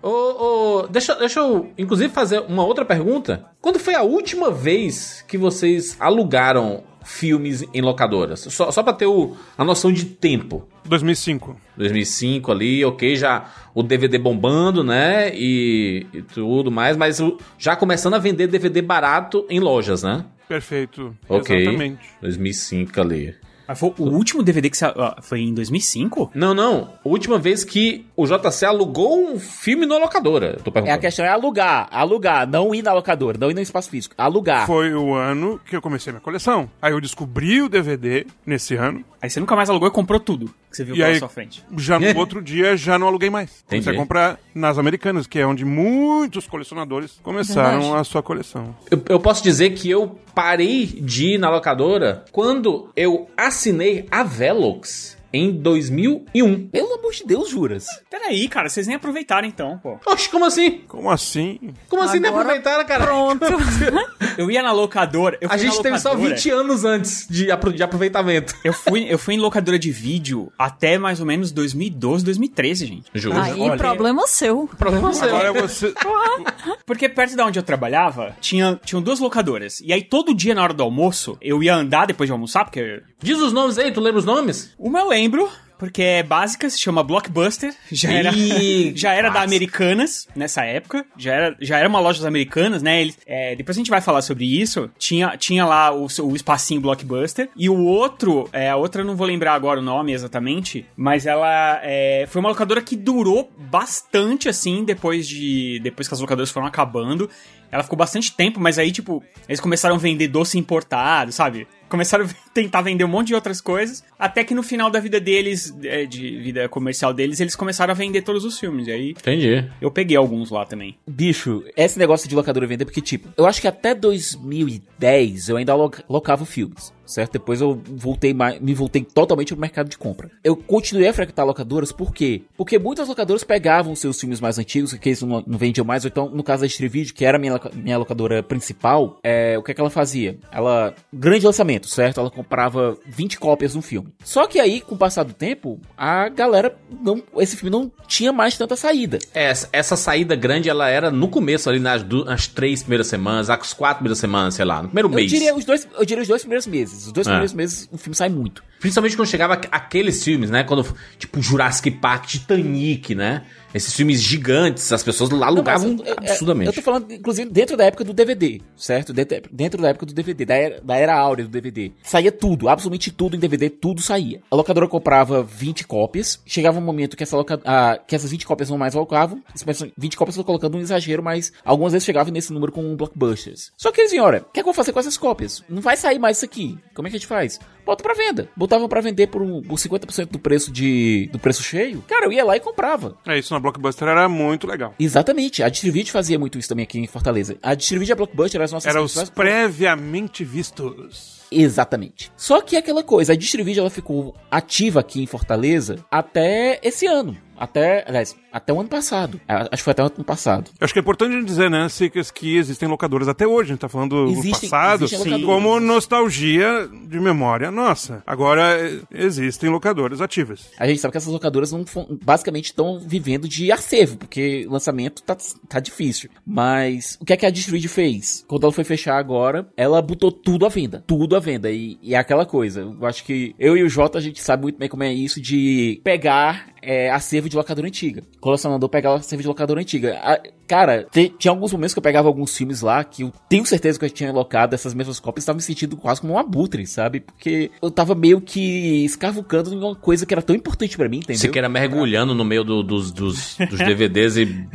Ô, 0.03 0.09
ô, 0.11 0.87
deixa, 0.89 1.15
deixa 1.17 1.41
eu, 1.41 1.71
inclusive, 1.77 2.13
fazer 2.13 2.41
uma 2.49 2.65
outra 2.65 2.85
pergunta. 2.85 3.45
Quando 3.61 3.79
foi 3.79 3.95
a 3.95 4.03
última 4.03 4.51
vez 4.51 5.25
que 5.29 5.37
vocês 5.37 5.97
alugaram 6.01 6.83
filmes 7.05 7.65
em 7.75 7.81
locadoras? 7.81 8.41
Só, 8.51 8.71
só 8.71 8.83
pra 8.83 8.93
ter 8.93 9.07
o, 9.07 9.37
a 9.57 9.65
noção 9.65 9.93
de 9.93 10.05
tempo. 10.05 10.67
2005. 10.85 11.57
2005 11.77 12.53
ali, 12.53 12.85
ok, 12.85 13.17
já 13.17 13.47
o 13.75 13.83
DVD 13.83 14.19
bombando, 14.19 14.83
né? 14.83 15.31
E, 15.35 16.07
e 16.13 16.23
tudo 16.23 16.71
mais, 16.71 16.97
mas 16.97 17.19
já 17.59 17.77
começando 17.77 18.15
a 18.15 18.19
vender 18.19 18.47
DVD 18.47 18.81
barato 18.83 19.45
em 19.51 19.61
lojas, 19.61 20.03
né? 20.03 20.25
Perfeito. 20.49 21.15
Ok. 21.29 21.55
Exatamente. 21.57 22.01
2005 22.23 23.01
ali. 23.01 23.35
Mas 23.67 23.79
foi 23.79 23.93
o 23.99 24.05
último 24.05 24.43
DVD 24.43 24.71
que 24.71 24.79
sa- 24.79 24.95
ó, 24.97 25.21
foi 25.21 25.41
em 25.43 25.53
2005? 25.53 26.31
Não, 26.35 26.55
não. 26.55 26.95
A 27.05 27.09
última 27.09 27.39
vez 27.39 27.65
que 27.65 28.07
o 28.17 28.27
JC 28.27 28.65
alugou 28.65 29.31
um 29.31 29.39
filme 29.39 29.85
na 29.85 29.99
locadora. 29.99 30.55
Eu 30.57 30.63
tô 30.63 30.71
É, 30.71 30.71
a 30.71 30.73
perguntando. 30.73 31.01
questão 31.01 31.23
é 31.27 31.29
alugar, 31.29 31.87
alugar, 31.91 32.49
não 32.49 32.75
ir 32.75 32.81
na 32.81 32.95
locadora, 32.95 33.37
não 33.39 33.51
ir 33.51 33.55
no 33.55 33.61
espaço 33.61 33.91
físico, 33.91 34.15
alugar. 34.17 34.67
Foi 34.67 34.95
o 34.95 35.13
ano 35.13 35.61
que 35.67 35.77
eu 35.77 35.83
comecei 35.83 36.11
minha 36.11 36.21
coleção. 36.23 36.71
Aí 36.81 36.93
eu 36.93 37.01
descobri 37.01 37.61
o 37.61 37.69
DVD 37.69 38.25
nesse 38.47 38.75
ano. 38.75 39.05
Aí 39.21 39.29
você 39.29 39.39
nunca 39.39 39.55
mais 39.55 39.69
alugou 39.69 39.87
e 39.89 39.93
comprou 39.93 40.19
tudo 40.19 40.51
que 40.71 40.77
você 40.77 40.85
viu 40.85 40.95
E 40.95 40.99
pela 40.99 41.09
aí, 41.11 41.19
sua 41.19 41.29
frente. 41.29 41.65
já 41.77 41.99
no 41.99 42.15
outro 42.19 42.41
dia, 42.43 42.77
já 42.77 42.99
não 42.99 43.07
aluguei 43.09 43.29
mais. 43.31 43.65
Comecei 43.67 43.91
a 43.91 43.93
Entendi. 43.93 43.97
comprar 43.97 44.39
nas 44.55 44.79
Americanas, 44.79 45.27
que 45.27 45.39
é 45.39 45.47
onde 45.47 45.65
muitos 45.65 46.47
colecionadores 46.47 47.19
começaram 47.23 47.81
Verdade. 47.81 48.01
a 48.01 48.05
sua 48.05 48.23
coleção. 48.23 48.75
Eu, 48.91 49.03
eu 49.09 49.21
posso 49.21 49.43
dizer 49.43 49.71
que 49.71 49.91
eu 49.91 50.19
parei 50.35 50.87
de 50.87 51.35
ir 51.35 51.39
na 51.39 51.51
locadora 51.51 52.25
quando 52.33 52.91
eu 52.97 53.29
assinei 53.37 54.07
a 54.11 54.23
Velox. 54.23 55.18
Em 55.33 55.53
2001. 55.53 56.69
Pelo 56.69 56.95
amor 56.95 57.13
de 57.13 57.25
Deus, 57.25 57.49
juras. 57.51 57.87
Peraí, 58.11 58.49
cara, 58.49 58.69
vocês 58.69 58.87
nem 58.87 58.97
aproveitaram 58.97 59.47
então, 59.47 59.79
pô. 59.79 59.99
Oxe, 60.07 60.29
como 60.29 60.45
assim? 60.45 60.83
Como 60.89 61.11
assim? 61.11 61.75
Como 61.89 62.03
assim 62.03 62.19
nem 62.21 62.29
Agora 62.31 62.45
aproveitaram, 62.45 62.85
cara? 62.87 63.05
Pronto. 63.05 63.45
Eu 64.39 64.51
ia 64.51 64.63
na 64.63 64.73
locadora. 64.73 65.37
Eu 65.41 65.49
A 65.49 65.57
fui 65.57 65.67
na 65.67 65.71
gente 65.73 65.83
teve 65.83 65.99
só 65.99 66.11
locadora. 66.11 66.35
20 66.35 66.51
anos 66.51 66.85
antes 66.85 67.27
de, 67.29 67.51
apro- 67.51 67.73
de 67.73 67.83
aproveitamento. 67.83 68.55
Eu 68.65 68.73
fui, 68.73 69.07
eu 69.13 69.19
fui 69.19 69.35
em 69.35 69.39
locadora 69.39 69.79
de 69.79 69.91
vídeo 69.91 70.53
até 70.59 70.97
mais 70.99 71.21
ou 71.21 71.27
menos 71.27 71.51
2012, 71.53 72.25
2013, 72.25 72.87
gente. 72.87 73.05
Juro. 73.15 73.39
Aí, 73.39 73.61
Olha. 73.61 73.77
problema 73.77 74.27
seu. 74.27 74.69
Problema 74.79 75.13
seu. 75.13 75.29
Agora 75.29 75.53
você. 75.53 75.93
Porque 76.87 77.09
perto 77.09 77.37
da 77.37 77.45
onde 77.47 77.59
eu 77.59 77.63
trabalhava, 77.63 78.37
tinha, 78.41 78.79
tinham 78.85 79.03
duas 79.03 79.19
locadoras. 79.21 79.81
E 79.81 79.93
aí 79.93 80.03
todo 80.03 80.35
dia 80.35 80.55
na 80.55 80.63
hora 80.63 80.73
do 80.75 80.83
almoço, 80.83 81.37
eu 81.41 81.63
ia 81.63 81.75
andar 81.75 82.07
depois 82.07 82.29
de 82.29 82.33
almoçar, 82.33 82.65
porque 82.65 83.03
Diz 83.21 83.39
os 83.41 83.53
nomes 83.53 83.79
aí, 83.79 83.91
tu 83.91 84.01
lembra 84.01 84.21
os 84.21 84.25
nomes? 84.25 84.75
uma 84.79 85.01
eu 85.01 85.09
lembro, 85.09 85.51
porque 85.77 86.03
é 86.03 86.23
básica, 86.23 86.71
se 86.71 86.79
chama 86.79 87.03
Blockbuster. 87.03 87.75
Já 87.91 88.13
era, 88.13 88.31
Ih, 88.33 88.93
já 88.97 89.13
era 89.13 89.29
da. 89.29 89.43
Americanas 89.43 90.29
nessa 90.37 90.65
época. 90.65 91.05
Já 91.17 91.33
era, 91.33 91.57
já 91.61 91.79
era 91.79 91.89
uma 91.89 92.01
loja 92.01 92.19
das 92.19 92.27
Americanas, 92.27 92.83
né? 92.83 93.01
Eles, 93.01 93.19
é, 93.27 93.57
depois 93.57 93.77
a 93.77 93.81
gente 93.81 93.91
vai 93.91 94.01
falar 94.01 94.23
sobre 94.23 94.45
isso. 94.45 94.91
Tinha, 94.99 95.37
tinha 95.37 95.65
lá 95.65 95.93
o, 95.93 96.07
o 96.23 96.37
espacinho 96.37 96.81
Blockbuster. 96.81 97.49
E 97.57 97.69
o 97.69 97.79
outro, 97.85 98.49
é, 98.53 98.71
a 98.71 98.77
outra 98.77 99.03
eu 99.03 99.07
não 99.07 99.17
vou 99.17 99.27
lembrar 99.27 99.55
agora 99.55 99.81
o 99.81 99.83
nome 99.83 100.13
exatamente, 100.13 100.85
mas 100.97 101.27
ela 101.27 101.81
é, 101.83 102.27
foi 102.29 102.41
uma 102.41 102.51
locadora 102.51 102.83
que 102.83 102.97
durou 102.97 103.51
bastante 103.57 104.49
assim 104.49 104.85
depois 104.85 105.27
de. 105.27 105.81
Depois 105.83 106.07
que 106.07 106.15
as 106.15 106.21
locadoras 106.21 106.51
foram 106.51 106.67
acabando. 106.67 107.31
Ela 107.71 107.83
ficou 107.83 107.99
bastante 107.99 108.33
tempo, 108.33 108.59
mas 108.59 108.79
aí, 108.79 108.91
tipo, 108.91 109.23
eles 109.47 109.61
começaram 109.61 109.97
a 109.97 109.99
vender 109.99 110.29
doce 110.29 110.59
importado, 110.59 111.33
sabe? 111.33 111.69
Começaram 111.89 112.25
a 112.25 112.29
tentar 112.63 112.83
vender 112.83 113.05
um 113.05 113.09
monte 113.09 113.29
de 113.29 113.35
outras 113.37 113.61
coisas, 113.61 114.03
até 114.19 114.43
que 114.43 114.53
no 114.53 114.65
final 114.65 114.91
da 114.91 114.99
vida 114.99 115.21
deles, 115.21 115.73
é, 115.85 116.05
de 116.05 116.39
vida 116.41 116.69
comercial 116.69 117.15
deles, 117.15 117.39
eles 117.39 117.55
começaram 117.55 117.93
a 117.93 117.95
vender 117.95 118.23
todos 118.23 118.45
os 118.45 118.59
filmes. 118.59 118.89
E 118.89 118.91
aí 118.91 119.11
Entendi. 119.11 119.65
eu 119.81 119.93
peguei 119.93 120.17
alguns 120.17 120.51
lá 120.51 120.67
também. 120.67 120.97
Bicho, 121.07 121.63
esse 121.77 121.99
negócio 121.99 122.29
de 122.29 122.35
locadora 122.35 122.67
vender, 122.67 122.85
porque, 122.85 123.01
tipo, 123.01 123.29
eu 123.37 123.47
acho 123.47 123.61
que 123.61 123.69
até 123.69 123.95
2010 123.95 125.49
eu 125.49 125.57
ainda 125.57 125.73
locava 126.09 126.45
filmes, 126.45 126.93
certo? 127.07 127.35
Depois 127.35 127.61
eu 127.61 127.81
voltei 127.87 128.35
mais, 128.35 128.61
me 128.61 128.75
voltei 128.75 129.05
totalmente 129.05 129.53
pro 129.53 129.61
mercado 129.61 129.89
de 129.89 129.97
compra. 129.97 130.29
Eu 130.43 130.57
continuei 130.57 131.07
a 131.07 131.13
frequentar 131.13 131.45
locadoras, 131.45 131.93
por 131.93 132.13
quê? 132.13 132.43
Porque 132.57 132.77
muitas 132.77 133.07
locadoras 133.07 133.45
pegavam 133.45 133.95
seus 133.95 134.19
filmes 134.19 134.41
mais 134.41 134.59
antigos, 134.59 134.93
que 134.95 135.09
eles 135.09 135.23
não, 135.23 135.45
não 135.47 135.59
vendiam 135.59 135.85
mais, 135.85 136.05
ou 136.05 136.09
então, 136.09 136.29
no 136.29 136.43
caso 136.43 136.63
da 136.63 136.67
Distrivídeo, 136.67 137.15
que 137.15 137.25
era 137.25 137.39
a 137.39 137.41
minha, 137.41 137.61
minha 137.73 137.99
locadora 137.99 138.43
principal, 138.43 139.19
é, 139.23 139.57
o 139.57 139.63
que 139.63 139.71
é 139.71 139.75
que 139.75 139.81
ela 139.81 139.91
fazia? 139.91 140.37
Ela, 140.51 140.95
grande 141.13 141.47
lançamento, 141.47 141.89
certo? 141.89 142.19
Ela 142.19 142.31
comprava 142.49 142.97
20 143.07 143.39
cópias 143.39 143.73
de 143.73 143.79
um 143.79 143.83
filme. 143.83 144.09
Só 144.25 144.47
que 144.47 144.59
aí, 144.59 144.81
com 144.81 144.95
o 144.95 144.99
passar 144.99 145.23
do 145.23 145.35
tempo, 145.35 145.79
a 145.97 146.31
galera, 146.31 146.75
não, 147.03 147.23
esse 147.37 147.57
filme 147.57 147.71
não 147.71 147.93
tinha 148.07 148.33
mais 148.33 148.57
tanta 148.57 148.75
saída. 148.75 149.19
Essa, 149.35 149.69
essa 149.71 149.97
saída 149.97 150.35
grande, 150.35 150.71
ela 150.71 150.89
era 150.89 151.11
no 151.11 151.29
começo, 151.29 151.69
ali 151.69 151.79
nas, 151.79 152.03
du- 152.03 152.25
nas 152.25 152.47
três 152.47 152.81
primeiras 152.81 153.07
semanas, 153.07 153.51
as 153.51 153.75
quatro 153.75 153.97
primeiras 153.99 154.19
semanas, 154.19 154.55
sei 154.55 154.65
lá, 154.65 154.83
no 154.83 154.89
primeiro 154.89 155.09
Eu 155.11 155.15
mês. 155.15 155.31
diria, 155.31 155.55
os 155.55 155.65
dois, 155.67 155.87
eu 155.99 156.05
diria 156.07 156.23
os 156.23 156.29
dois 156.29 156.41
primeiros 156.41 156.67
meses. 156.67 157.07
Os 157.07 157.13
dois 157.13 157.27
É. 157.27 157.31
primeiros 157.31 157.53
meses 157.53 157.87
o 157.93 157.99
filme 157.99 158.17
sai 158.17 158.31
muito. 158.31 158.65
Principalmente 158.81 159.15
quando 159.17 159.29
chegava 159.29 159.55
aqu- 159.55 159.69
aqueles 159.71 160.25
filmes, 160.25 160.49
né? 160.51 160.65
Quando, 160.65 160.87
tipo, 161.19 161.43
Jurassic 161.43 161.91
Park, 161.91 162.27
Titanic, 162.27 163.15
né? 163.15 163.45
Esses 163.75 163.95
filmes 163.95 164.23
gigantes, 164.23 164.91
as 164.93 165.03
pessoas 165.03 165.31
lá 165.31 165.47
alugavam 165.47 165.95
Não, 165.95 166.05
é, 166.05 166.13
absurdamente. 166.13 166.69
Eu 166.69 166.73
tô 166.73 166.83
falando, 166.83 167.13
inclusive, 167.13 167.51
dentro 167.51 167.77
da 167.77 167.85
época 167.85 168.05
do 168.05 168.13
DVD, 168.13 168.61
certo? 168.77 169.13
Dentro, 169.13 169.43
dentro 169.51 169.83
da 169.83 169.89
época 169.89 170.07
do 170.07 170.15
DVD, 170.15 170.45
da 170.45 170.55
era, 170.55 170.81
da 170.81 170.97
era 170.97 171.19
áurea 171.19 171.45
do 171.45 171.51
DVD. 171.51 171.93
Saía 172.03 172.33
tudo, 172.33 172.69
absolutamente 172.69 173.11
tudo 173.11 173.37
em 173.37 173.39
DVD, 173.39 173.69
tudo 173.69 174.01
saía. 174.01 174.41
A 174.51 174.57
locadora 174.57 174.89
comprava 174.89 175.43
20 175.43 175.87
cópias, 175.87 176.41
chegava 176.47 176.79
um 176.79 176.83
momento 176.83 177.17
que, 177.17 177.23
essa 177.23 177.37
loca, 177.37 177.61
ah, 177.65 177.99
que 178.07 178.15
essas 178.15 178.31
20 178.31 178.47
cópias 178.47 178.71
não 178.71 178.79
mais 178.79 178.97
alocavam, 178.97 179.43
essas 179.55 179.91
20 179.97 180.17
cópias 180.17 180.37
eu 180.37 180.43
tô 180.43 180.47
colocando 180.47 180.77
um 180.77 180.81
exagero, 180.81 181.23
mas 181.23 181.53
algumas 181.65 181.93
vezes 181.93 182.07
chegava 182.07 182.31
nesse 182.31 182.53
número 182.53 182.73
com 182.73 182.97
blockbusters. 182.97 183.73
Só 183.77 183.93
que 183.93 184.01
eles 184.01 184.11
vinham, 184.11 184.25
olha, 184.25 184.41
o 184.41 184.53
que 184.53 184.61
é 184.61 184.63
que 184.63 184.69
eu 184.69 184.73
vou 184.73 184.75
fazer 184.75 184.93
com 184.93 185.01
essas 185.01 185.19
cópias? 185.19 185.63
Não 185.69 185.83
vai 185.83 185.97
sair 185.97 186.19
mais 186.19 186.39
isso 186.39 186.47
aqui. 186.47 186.79
Como 186.95 187.07
é 187.07 187.11
que 187.11 187.17
a 187.17 187.19
gente 187.19 187.29
faz? 187.29 187.61
Bota 187.89 188.03
pra 188.03 188.13
venda. 188.13 188.51
Botavam 188.55 188.87
pra 188.87 189.01
vender 189.01 189.29
por, 189.29 189.41
um, 189.41 189.63
por 189.63 189.79
50% 189.79 190.27
do 190.27 190.39
preço 190.39 190.71
de 190.71 191.31
do 191.33 191.39
preço 191.39 191.63
cheio. 191.63 192.05
Cara, 192.07 192.27
eu 192.27 192.33
ia 192.33 192.45
lá 192.45 192.55
e 192.55 192.61
comprava. 192.61 193.17
É, 193.27 193.39
isso 193.39 193.55
na 193.55 193.59
Blockbuster 193.59 194.07
era 194.07 194.29
muito 194.29 194.67
legal. 194.67 194.95
Exatamente. 195.01 195.63
A 195.63 195.71
Distribuid 195.71 196.13
fazia 196.13 196.39
muito 196.39 196.59
isso 196.59 196.69
também 196.69 196.83
aqui 196.83 196.99
em 196.99 197.07
Fortaleza. 197.07 197.57
A 197.63 197.75
Distribuid 197.75 198.11
e 198.11 198.13
a 198.13 198.17
Blockbuster 198.17 198.59
eram 198.59 198.65
as 198.67 198.73
nossas 198.73 198.95
Era 198.95 199.03
os 199.03 199.31
previamente 199.31 200.45
vistos. 200.45 201.39
Exatamente. 201.51 202.31
Só 202.37 202.61
que 202.61 202.77
aquela 202.77 203.03
coisa, 203.03 203.33
a 203.33 203.37
Distribuid 203.37 203.79
ela 203.79 203.89
ficou 203.89 204.35
ativa 204.51 205.01
aqui 205.01 205.23
em 205.23 205.27
Fortaleza 205.27 206.05
até 206.11 206.79
esse 206.83 207.07
ano. 207.07 207.39
Até, 207.59 208.05
aliás, 208.07 208.37
até 208.53 208.73
o 208.73 208.81
ano 208.81 208.89
passado. 208.89 209.41
Acho 209.49 209.69
que 209.71 209.83
foi 209.83 209.91
até 209.91 210.03
o 210.03 210.07
ano 210.07 210.25
passado. 210.25 210.71
Eu 210.81 210.85
acho 210.85 210.93
que 210.93 210.99
é 210.99 211.03
importante 211.03 211.33
a 211.35 211.39
gente 211.39 211.47
dizer, 211.47 211.71
né, 211.71 211.89
Sicas, 211.89 212.31
que 212.31 212.57
existem 212.57 212.89
locadoras 212.89 213.29
até 213.29 213.47
hoje. 213.47 213.71
A 213.71 213.73
gente 213.75 213.81
tá 213.81 213.89
falando 213.89 214.27
do 214.27 214.33
Existem- 214.33 214.71
passado, 214.71 215.05
existem 215.05 215.33
locadoras. 215.33 215.63
como 215.65 215.81
nostalgia 215.81 216.89
de 217.09 217.21
memória 217.21 217.71
nossa. 217.71 218.23
Agora, 218.27 218.63
eh, 218.81 219.01
existem 219.13 219.69
locadoras 219.71 220.21
ativas. 220.21 220.71
A 220.79 220.87
gente 220.87 221.01
sabe 221.01 221.13
que 221.13 221.19
essas 221.19 221.33
locadoras 221.33 221.73
não 221.73 221.85
basicamente 222.25 222.67
estão 222.67 222.99
vivendo 223.01 223.49
de 223.49 223.71
acervo, 223.73 224.17
porque 224.17 224.67
lançamento 224.69 225.23
tá, 225.23 225.37
tá 225.69 225.81
difícil. 225.81 226.31
Mas 226.47 227.17
o 227.21 227.25
que 227.25 227.33
é 227.33 227.37
que 227.37 227.47
a 227.47 227.51
Distribuid 227.51 227.89
fez? 227.89 228.45
Quando 228.49 228.65
ela 228.65 228.73
foi 228.73 228.85
fechar 228.85 229.19
agora, 229.19 229.69
ela 229.77 230.01
botou 230.01 230.31
tudo 230.33 230.65
à 230.67 230.69
venda. 230.69 231.03
Tudo 231.07 231.37
à 231.37 231.41
venda. 231.41 231.71
E, 231.71 231.99
e 232.03 232.15
é 232.15 232.19
aquela 232.19 232.47
coisa. 232.47 232.81
Eu 232.81 233.07
acho 233.07 233.25
que 233.25 233.55
eu 233.59 233.77
e 233.77 233.83
o 233.83 233.89
Jota, 233.89 234.19
a 234.19 234.21
gente 234.21 234.41
sabe 234.41 234.63
muito 234.63 234.79
bem 234.79 234.89
como 234.89 235.03
é 235.03 235.13
isso 235.13 235.41
de 235.41 236.01
pegar 236.05 236.69
é, 236.83 237.11
acervo 237.11 237.49
de 237.49 237.57
locadora 237.57 237.87
antiga. 237.87 238.23
Colecionador 238.41 238.89
pegar 238.89 239.15
acervo 239.15 239.43
de 239.43 239.49
locadora 239.49 239.81
antiga. 239.81 240.19
A- 240.23 240.41
cara, 240.67 241.05
te- 241.11 241.31
tinha 241.39 241.51
alguns 241.51 241.73
momentos 241.73 241.95
que 241.95 241.99
eu 241.99 242.03
pegava 242.03 242.29
alguns 242.29 242.57
filmes 242.57 242.81
lá 242.83 243.03
que 243.05 243.23
eu 243.23 243.33
tenho 243.49 243.65
certeza 243.65 243.99
que 243.99 244.05
eu 244.05 244.11
tinha 244.11 244.31
locado 244.33 244.75
essas 244.75 244.93
mesmas 244.95 245.19
cópias 245.19 245.45
e 245.45 245.47
tava 245.47 245.57
me 245.57 245.63
sentindo 245.63 245.97
quase 245.97 246.21
como 246.21 246.35
um 246.35 246.39
abutre, 246.39 246.87
sabe? 246.87 247.21
Porque 247.21 247.71
eu 247.81 247.91
tava 247.91 248.15
meio 248.15 248.41
que 248.41 249.05
escavucando 249.05 249.73
em 249.73 249.79
uma 249.79 249.95
coisa 249.97 250.25
que 250.27 250.35
era 250.35 250.43
tão 250.43 250.55
importante 250.55 250.97
pra 250.97 251.09
mim, 251.09 251.19
entendeu? 251.19 251.37
Você 251.41 251.49
que 251.49 251.59
era 251.59 251.69
mergulhando 251.69 252.35
no 252.35 252.45
meio 252.45 252.63
do- 252.65 252.83
dos, 252.83 253.11
dos, 253.13 253.57
dos 253.57 253.79
DVDs 253.79 254.37
e, 254.37 254.67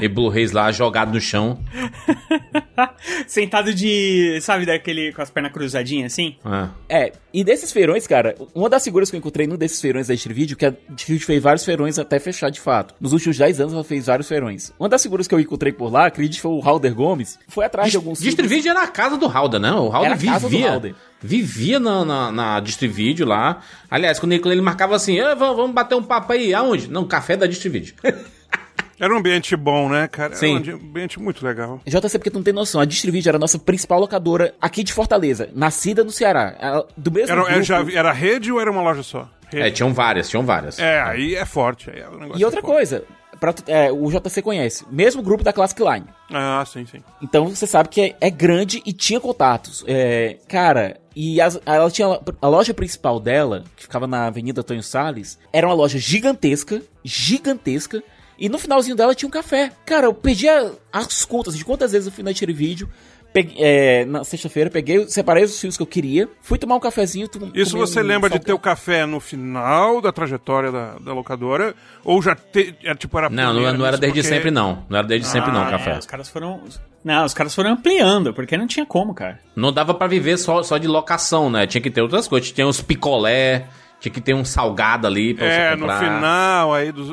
e 0.00 0.08
Blu-rays 0.08 0.52
lá, 0.52 0.70
jogado 0.72 1.12
no 1.12 1.20
chão. 1.20 1.58
Sentado 3.26 3.72
de, 3.74 4.38
sabe, 4.40 4.66
daquele 4.66 5.12
com 5.12 5.22
as 5.22 5.30
pernas 5.30 5.52
cruzadinhas 5.52 6.12
assim? 6.12 6.36
Ah. 6.44 6.70
É, 6.88 7.12
e 7.32 7.42
desses 7.44 7.72
feirões, 7.72 8.06
cara, 8.06 8.34
uma 8.54 8.68
das 8.68 8.84
figuras 8.84 9.10
que 9.10 9.16
eu 9.16 9.18
encontrei 9.18 9.46
num 9.46 9.56
desses 9.56 9.80
feirões 9.80 10.08
da 10.08 10.14
Distrivídeo, 10.14 10.56
que 10.56 10.66
a 10.66 10.72
Distrivídeo 10.90 11.26
fez 11.26 11.42
vários 11.42 11.64
feirões 11.64 11.98
até 11.98 12.18
fechar 12.18 12.50
de 12.50 12.60
fato. 12.60 12.94
Nos 13.00 13.12
últimos 13.12 13.36
10 13.38 13.60
anos 13.60 13.72
ela 13.74 13.84
fez 13.84 14.06
vários 14.06 14.28
feirões. 14.28 14.72
Uma 14.78 14.88
das 14.88 15.02
figuras 15.02 15.26
que 15.26 15.34
eu 15.34 15.40
encontrei 15.40 15.72
por 15.72 15.92
lá, 15.92 16.06
acredito 16.06 16.36
que 16.36 16.42
foi 16.42 16.52
o 16.52 16.60
Halder 16.60 16.94
Gomes, 16.94 17.38
foi 17.48 17.64
atrás 17.64 17.90
de 17.90 17.96
alguns 17.96 18.18
Distrivídeo 18.20 18.70
era 18.70 18.82
a 18.82 18.88
casa 18.88 19.16
do 19.16 19.26
Halder, 19.26 19.60
né? 19.60 19.72
O 19.72 19.88
Halder 19.90 20.12
Era 20.12 20.14
a 20.14 20.24
casa 20.32 20.40
do 20.46 20.48
vivia. 20.50 20.70
Halder. 20.72 20.94
Vivia 21.22 21.80
na, 21.80 22.04
na, 22.04 22.32
na 22.32 22.60
Distrivídeo 22.60 23.26
lá. 23.26 23.62
Aliás, 23.90 24.18
quando 24.18 24.32
ele, 24.32 24.42
quando 24.42 24.52
ele 24.52 24.60
marcava 24.60 24.94
assim, 24.94 25.18
"Ah, 25.18 25.34
vamos, 25.34 25.56
vamos 25.56 25.72
bater 25.74 25.94
um 25.94 26.02
papo 26.02 26.32
aí. 26.32 26.52
Aonde? 26.54 26.88
Não, 26.90 27.06
café 27.06 27.36
da 27.36 27.46
Distrivídeo. 27.46 27.94
Era 28.98 29.14
um 29.14 29.18
ambiente 29.18 29.54
bom, 29.56 29.88
né, 29.88 30.08
cara? 30.08 30.34
Sim. 30.34 30.56
Era 30.56 30.76
um 30.76 30.80
ambiente 30.80 31.20
muito 31.20 31.44
legal. 31.44 31.80
JC, 31.86 32.18
porque 32.18 32.30
tu 32.30 32.34
não 32.36 32.42
tem 32.42 32.54
noção, 32.54 32.80
a 32.80 32.84
Distrivídeo 32.84 33.28
era 33.30 33.36
a 33.36 33.40
nossa 33.40 33.58
principal 33.58 34.00
locadora 34.00 34.54
aqui 34.60 34.82
de 34.82 34.92
Fortaleza, 34.92 35.48
nascida 35.54 36.02
no 36.02 36.10
Ceará. 36.10 36.56
Ela- 36.58 36.86
Do 36.96 37.10
mesmo 37.10 37.32
Era, 37.32 37.40
era, 37.42 37.50
grupo- 37.50 37.64
já, 37.64 37.98
era 37.98 38.12
rede 38.12 38.50
ou 38.50 38.60
era 38.60 38.70
uma 38.70 38.82
loja 38.82 39.02
só? 39.02 39.28
Rede. 39.50 39.66
É, 39.66 39.70
tinham 39.70 39.92
várias, 39.94 40.28
tinham 40.28 40.44
várias. 40.44 40.78
É, 40.78 41.00
aí 41.00 41.34
é 41.34 41.44
forte. 41.44 41.90
Aí 41.90 42.00
é 42.00 42.08
um 42.08 42.36
E 42.36 42.44
outra 42.44 42.60
forte. 42.60 42.74
coisa, 42.74 43.04
pra 43.38 43.54
é, 43.68 43.92
o 43.92 44.10
JC 44.10 44.42
conhece, 44.42 44.84
mesmo 44.90 45.22
grupo 45.22 45.44
da 45.44 45.52
Classic 45.52 45.80
Line. 45.80 46.06
Ah, 46.32 46.64
sim, 46.66 46.84
sim. 46.86 47.00
Então 47.22 47.48
você 47.48 47.66
sabe 47.66 47.88
que 47.88 48.00
é, 48.00 48.16
é 48.20 48.30
grande 48.30 48.82
e 48.84 48.92
tinha 48.92 49.20
contatos. 49.20 49.84
É, 49.86 50.38
cara, 50.48 50.96
e 51.14 51.40
as- 51.40 51.60
ela 51.64 51.88
tinha 51.90 52.18
a 52.42 52.48
loja 52.48 52.74
principal 52.74 53.20
dela, 53.20 53.62
que 53.76 53.82
ficava 53.84 54.06
na 54.08 54.26
Avenida 54.26 54.62
Antônio 54.62 54.82
Salles, 54.82 55.38
era 55.52 55.66
uma 55.68 55.74
loja 55.74 55.98
gigantesca, 55.98 56.82
gigantesca. 57.04 58.02
E 58.38 58.48
no 58.48 58.58
finalzinho 58.58 58.96
dela 58.96 59.14
tinha 59.14 59.26
um 59.28 59.30
café. 59.30 59.72
Cara, 59.84 60.06
eu 60.06 60.14
perdi 60.14 60.46
as 60.92 61.24
contas 61.24 61.56
de 61.56 61.64
quantas 61.64 61.92
vezes 61.92 62.06
eu 62.06 62.12
fui 62.12 62.22
na 62.24 62.32
vídeo. 62.52 62.88
Peguei, 63.32 63.56
é, 63.58 64.04
na 64.06 64.24
sexta-feira, 64.24 64.70
peguei, 64.70 65.06
separei 65.08 65.44
os 65.44 65.60
fios 65.60 65.76
que 65.76 65.82
eu 65.82 65.86
queria, 65.86 66.26
fui 66.40 66.56
tomar 66.56 66.76
um 66.76 66.80
cafezinho. 66.80 67.28
tu- 67.28 67.50
Isso 67.54 67.76
você 67.76 68.00
um 68.00 68.02
lembra 68.04 68.30
de 68.30 68.34
salgado. 68.36 68.46
ter 68.46 68.52
o 68.54 68.58
café 68.58 69.04
no 69.04 69.20
final 69.20 70.00
da 70.00 70.10
trajetória 70.10 70.72
da, 70.72 70.94
da 70.98 71.12
locadora? 71.12 71.74
Ou 72.02 72.22
já 72.22 72.34
te, 72.34 72.74
é, 72.82 72.94
tipo, 72.94 73.18
era 73.18 73.28
Não, 73.28 73.36
não, 73.36 73.52
primeira 73.52 73.76
não 73.76 73.84
era 73.84 73.96
nisso? 73.96 74.00
desde 74.00 74.20
Porque- 74.22 74.34
sempre, 74.34 74.50
não. 74.50 74.86
Não 74.88 74.98
era 74.98 75.06
desde 75.06 75.26
sempre, 75.28 75.52
não, 75.52 75.62
Ah, 75.64 75.70
café. 75.70 75.90
É, 75.96 75.98
os 75.98 76.06
caras 76.06 76.30
foram. 76.30 76.62
Não, 77.04 77.24
os 77.26 77.34
caras 77.34 77.54
foram 77.54 77.72
ampliando, 77.72 78.32
porque 78.32 78.56
não 78.56 78.66
tinha 78.66 78.86
como, 78.86 79.12
cara. 79.12 79.38
Não 79.54 79.70
dava 79.70 79.92
pra 79.92 80.06
viver 80.06 80.38
só, 80.38 80.62
só 80.62 80.78
de 80.78 80.86
locação, 80.88 81.50
né? 81.50 81.66
Tinha 81.66 81.82
que 81.82 81.90
ter 81.90 82.00
outras 82.00 82.26
coisas. 82.26 82.50
Tinha 82.50 82.66
uns 82.66 82.80
picolé, 82.80 83.66
tinha 84.00 84.12
que 84.12 84.20
ter 84.20 84.34
um 84.34 84.44
salgado 84.44 85.06
ali 85.06 85.34
pra 85.34 85.46
É, 85.46 85.70
você 85.70 85.76
no 85.76 85.80
comprar. 85.82 85.98
final 86.00 86.74
aí 86.74 86.92
dos... 86.92 87.08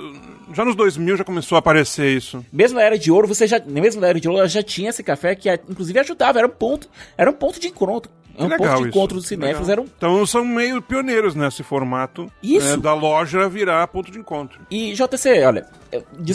Já 0.53 0.63
nos 0.65 0.75
2000 0.75 1.17
já 1.17 1.23
começou 1.23 1.55
a 1.55 1.59
aparecer 1.59 2.15
isso. 2.15 2.45
Mesmo 2.51 2.77
na 2.77 2.85
era 2.85 2.97
de 2.99 3.11
ouro, 3.11 3.27
você 3.27 3.47
já, 3.47 3.59
mesmo 3.65 4.01
na 4.01 4.07
era 4.07 4.19
de 4.19 4.27
ouro, 4.27 4.39
ela 4.39 4.47
já 4.47 4.61
tinha 4.61 4.89
esse 4.89 5.01
café 5.01 5.33
que 5.35 5.49
inclusive 5.69 5.97
ajudava, 5.99 6.37
era 6.39 6.47
um 6.47 6.51
ponto, 6.51 6.87
era 7.17 7.29
um 7.29 7.33
ponto 7.33 7.59
de 7.59 7.67
encontro, 7.69 8.11
É 8.37 8.43
um 8.43 8.47
Legal 8.47 8.57
ponto 8.59 8.69
de 8.75 8.79
isso. 8.81 8.87
encontro 8.89 9.17
dos 9.17 9.27
cinéfilos. 9.27 9.69
Era 9.69 9.81
um... 9.81 9.85
Então 9.97 10.25
são 10.27 10.43
meio 10.45 10.81
pioneiros 10.81 11.33
nesse 11.33 11.63
formato 11.63 12.31
Isso. 12.43 12.67
né, 12.67 12.77
da 12.77 12.93
loja 12.93 13.47
virar 13.47 13.87
ponto 13.87 14.11
de 14.11 14.19
encontro. 14.19 14.59
E 14.69 14.93
JC, 14.93 15.43
olha. 15.45 15.65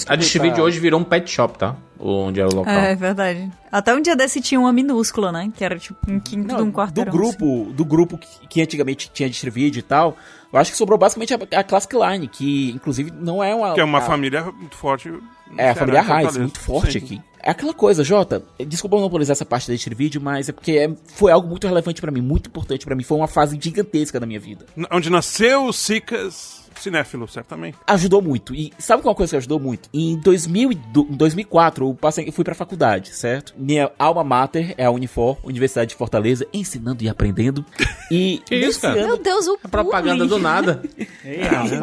A 0.09 0.14
Distribuid 0.17 0.57
tá- 0.57 0.62
hoje 0.62 0.78
virou 0.81 0.99
um 1.00 1.05
pet 1.05 1.28
shop, 1.31 1.59
tá? 1.59 1.76
Onde 2.00 2.40
é 2.40 2.47
o 2.47 2.52
local. 2.55 2.73
É, 2.73 2.95
verdade. 2.95 3.50
Até 3.73 3.93
um 3.95 4.00
dia 4.00 4.14
desse 4.14 4.40
tinha 4.40 4.61
uma 4.61 4.73
minúscula, 4.73 5.33
né? 5.33 5.50
Que 5.57 5.64
era 5.64 5.76
tipo 5.76 5.99
um 6.09 6.21
quinto 6.21 6.55
de 6.57 6.62
um 6.62 6.67
do 6.67 6.73
quarteirão. 6.73 7.12
grupo, 7.12 7.73
do 7.73 7.85
grupo 7.85 8.17
que, 8.17 8.47
que 8.49 8.62
antigamente 8.62 9.11
tinha 9.12 9.28
Distribuid 9.28 9.76
e 9.76 9.83
tal, 9.83 10.17
eu 10.52 10.59
acho 10.59 10.71
que 10.73 10.76
sobrou 10.78 10.99
basicamente 10.99 11.35
a, 11.35 11.38
a 11.61 11.64
Classic 11.64 11.95
Line, 11.95 12.28
que 12.28 12.71
inclusive 12.73 13.11
não 13.11 13.43
é 13.43 13.55
uma... 13.55 13.75
Que 13.75 13.81
é 13.81 13.85
uma 13.85 13.99
a- 13.99 14.02
família 14.02 14.43
muito 14.45 14.76
forte. 14.76 15.12
É, 15.57 15.71
a 15.71 15.75
família. 15.75 16.02
Raiz, 16.02 16.37
muito 16.37 16.61
forte 16.61 16.93
Sim. 16.93 16.99
aqui. 16.99 17.23
É 17.43 17.50
aquela 17.50 17.73
coisa, 17.73 18.02
Jota, 18.05 18.43
desculpa 18.67 18.97
eu 18.97 19.00
monopolizar 19.00 19.33
essa 19.33 19.45
parte 19.47 19.69
deste 19.71 19.88
vídeo, 19.95 20.21
mas 20.21 20.49
é 20.49 20.52
porque 20.52 20.73
é- 20.73 20.90
foi 21.14 21.31
algo 21.33 21.49
muito 21.49 21.67
relevante 21.67 22.00
pra 22.00 22.11
mim, 22.11 22.21
muito 22.21 22.49
importante 22.49 22.85
pra 22.85 22.95
mim, 22.97 23.02
foi 23.05 23.17
uma 23.17 23.28
fase 23.28 23.57
gigantesca 23.61 24.19
da 24.21 24.26
minha 24.26 24.40
vida. 24.40 24.67
Onde 24.90 25.09
nasceu 25.09 25.64
o 25.67 25.73
Sicas 25.73 26.68
cinéfilo, 26.88 27.28
certamente. 27.28 27.76
Ajudou 27.87 28.21
muito. 28.23 28.54
E 28.54 28.73
sabe 28.78 29.02
qual 29.02 29.14
coisa 29.14 29.30
que 29.33 29.37
ajudou 29.37 29.61
muito? 29.61 29.88
Em 29.92 30.16
2000 30.18 30.73
e 30.73 30.75
do- 30.75 31.07
em 31.11 31.14
2004, 31.16 31.87
eu 31.88 31.95
passei, 31.95 32.26
eu 32.28 32.33
fui 32.33 32.45
pra 32.45 32.54
faculdade, 32.54 33.14
certo? 33.14 33.54
Minha 33.57 33.90
alma 33.99 34.25
mater 34.25 34.75
é 34.76 34.85
a 34.85 34.90
Unifor, 34.90 35.37
Universidade 35.45 35.90
de 35.90 35.95
Fortaleza, 35.97 36.47
ensinando 36.52 37.02
e 37.04 37.09
aprendendo. 37.09 37.64
E 38.11 38.38
Que 38.47 38.57
isso, 38.57 38.80
cara? 38.80 38.99
ano- 39.00 39.07
Meu 39.09 39.16
Deus, 39.18 39.47
o 39.47 39.59
É 39.62 39.68
propaganda 39.68 40.25
do 40.26 40.38
nada. 40.38 40.83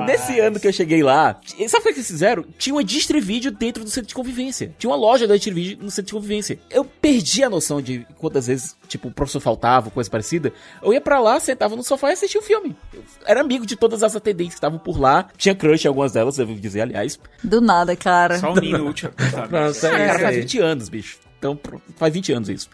Nesse 0.07 0.39
ano 0.39 0.59
que 0.59 0.67
eu 0.67 0.73
cheguei 0.73 1.03
lá, 1.03 1.39
sabe 1.67 1.81
o 1.81 1.83
que 1.83 1.89
eles 1.89 2.07
fizeram? 2.07 2.43
Tinha 2.57 2.73
uma 2.75 2.83
Distrivídeo 2.83 3.51
dentro 3.51 3.83
do 3.83 3.89
centro 3.91 4.07
de 4.07 4.15
convivência. 4.15 4.73
Tinha 4.77 4.89
uma 4.89 4.95
loja 4.95 5.27
da 5.27 5.35
Distrivídeo 5.35 5.77
no 5.83 5.91
centro 5.91 6.07
de 6.07 6.13
convivência. 6.13 6.59
Eu 6.69 6.83
perdi 6.83 7.43
a 7.43 7.49
noção 7.49 7.79
de 7.81 8.07
quantas 8.17 8.47
vezes, 8.47 8.75
tipo, 8.87 9.07
o 9.09 9.11
professor 9.11 9.39
faltava, 9.39 9.91
coisa 9.91 10.09
parecida. 10.09 10.51
Eu 10.81 10.93
ia 10.93 11.01
pra 11.01 11.19
lá, 11.19 11.39
sentava 11.39 11.75
no 11.75 11.83
sofá 11.83 12.09
e 12.09 12.13
assistia 12.13 12.41
o 12.41 12.43
filme. 12.43 12.75
Eu 12.93 13.03
era 13.27 13.41
amigo 13.41 13.63
de 13.65 13.75
todas 13.75 14.01
as 14.01 14.15
atendentes 14.15 14.53
que 14.55 14.57
estavam 14.57 14.79
por 14.79 14.94
lá. 14.99 15.27
Tinha 15.37 15.55
crush 15.55 15.85
em 15.85 15.87
algumas 15.87 16.13
delas, 16.13 16.37
devo 16.37 16.53
dizer, 16.55 16.81
aliás. 16.81 17.19
Do 17.43 17.61
nada, 17.61 17.95
cara. 17.95 18.39
Só 18.39 18.51
um 18.51 18.55
minuto, 18.55 19.07
é 19.07 19.47
Cara, 19.47 19.69
isso 19.69 19.81
faz 19.81 20.23
aí. 20.23 20.41
20 20.41 20.59
anos, 20.59 20.89
bicho. 20.89 21.17
Então, 21.37 21.59
faz 21.95 22.13
20 22.13 22.33
anos 22.33 22.49
isso. 22.49 22.69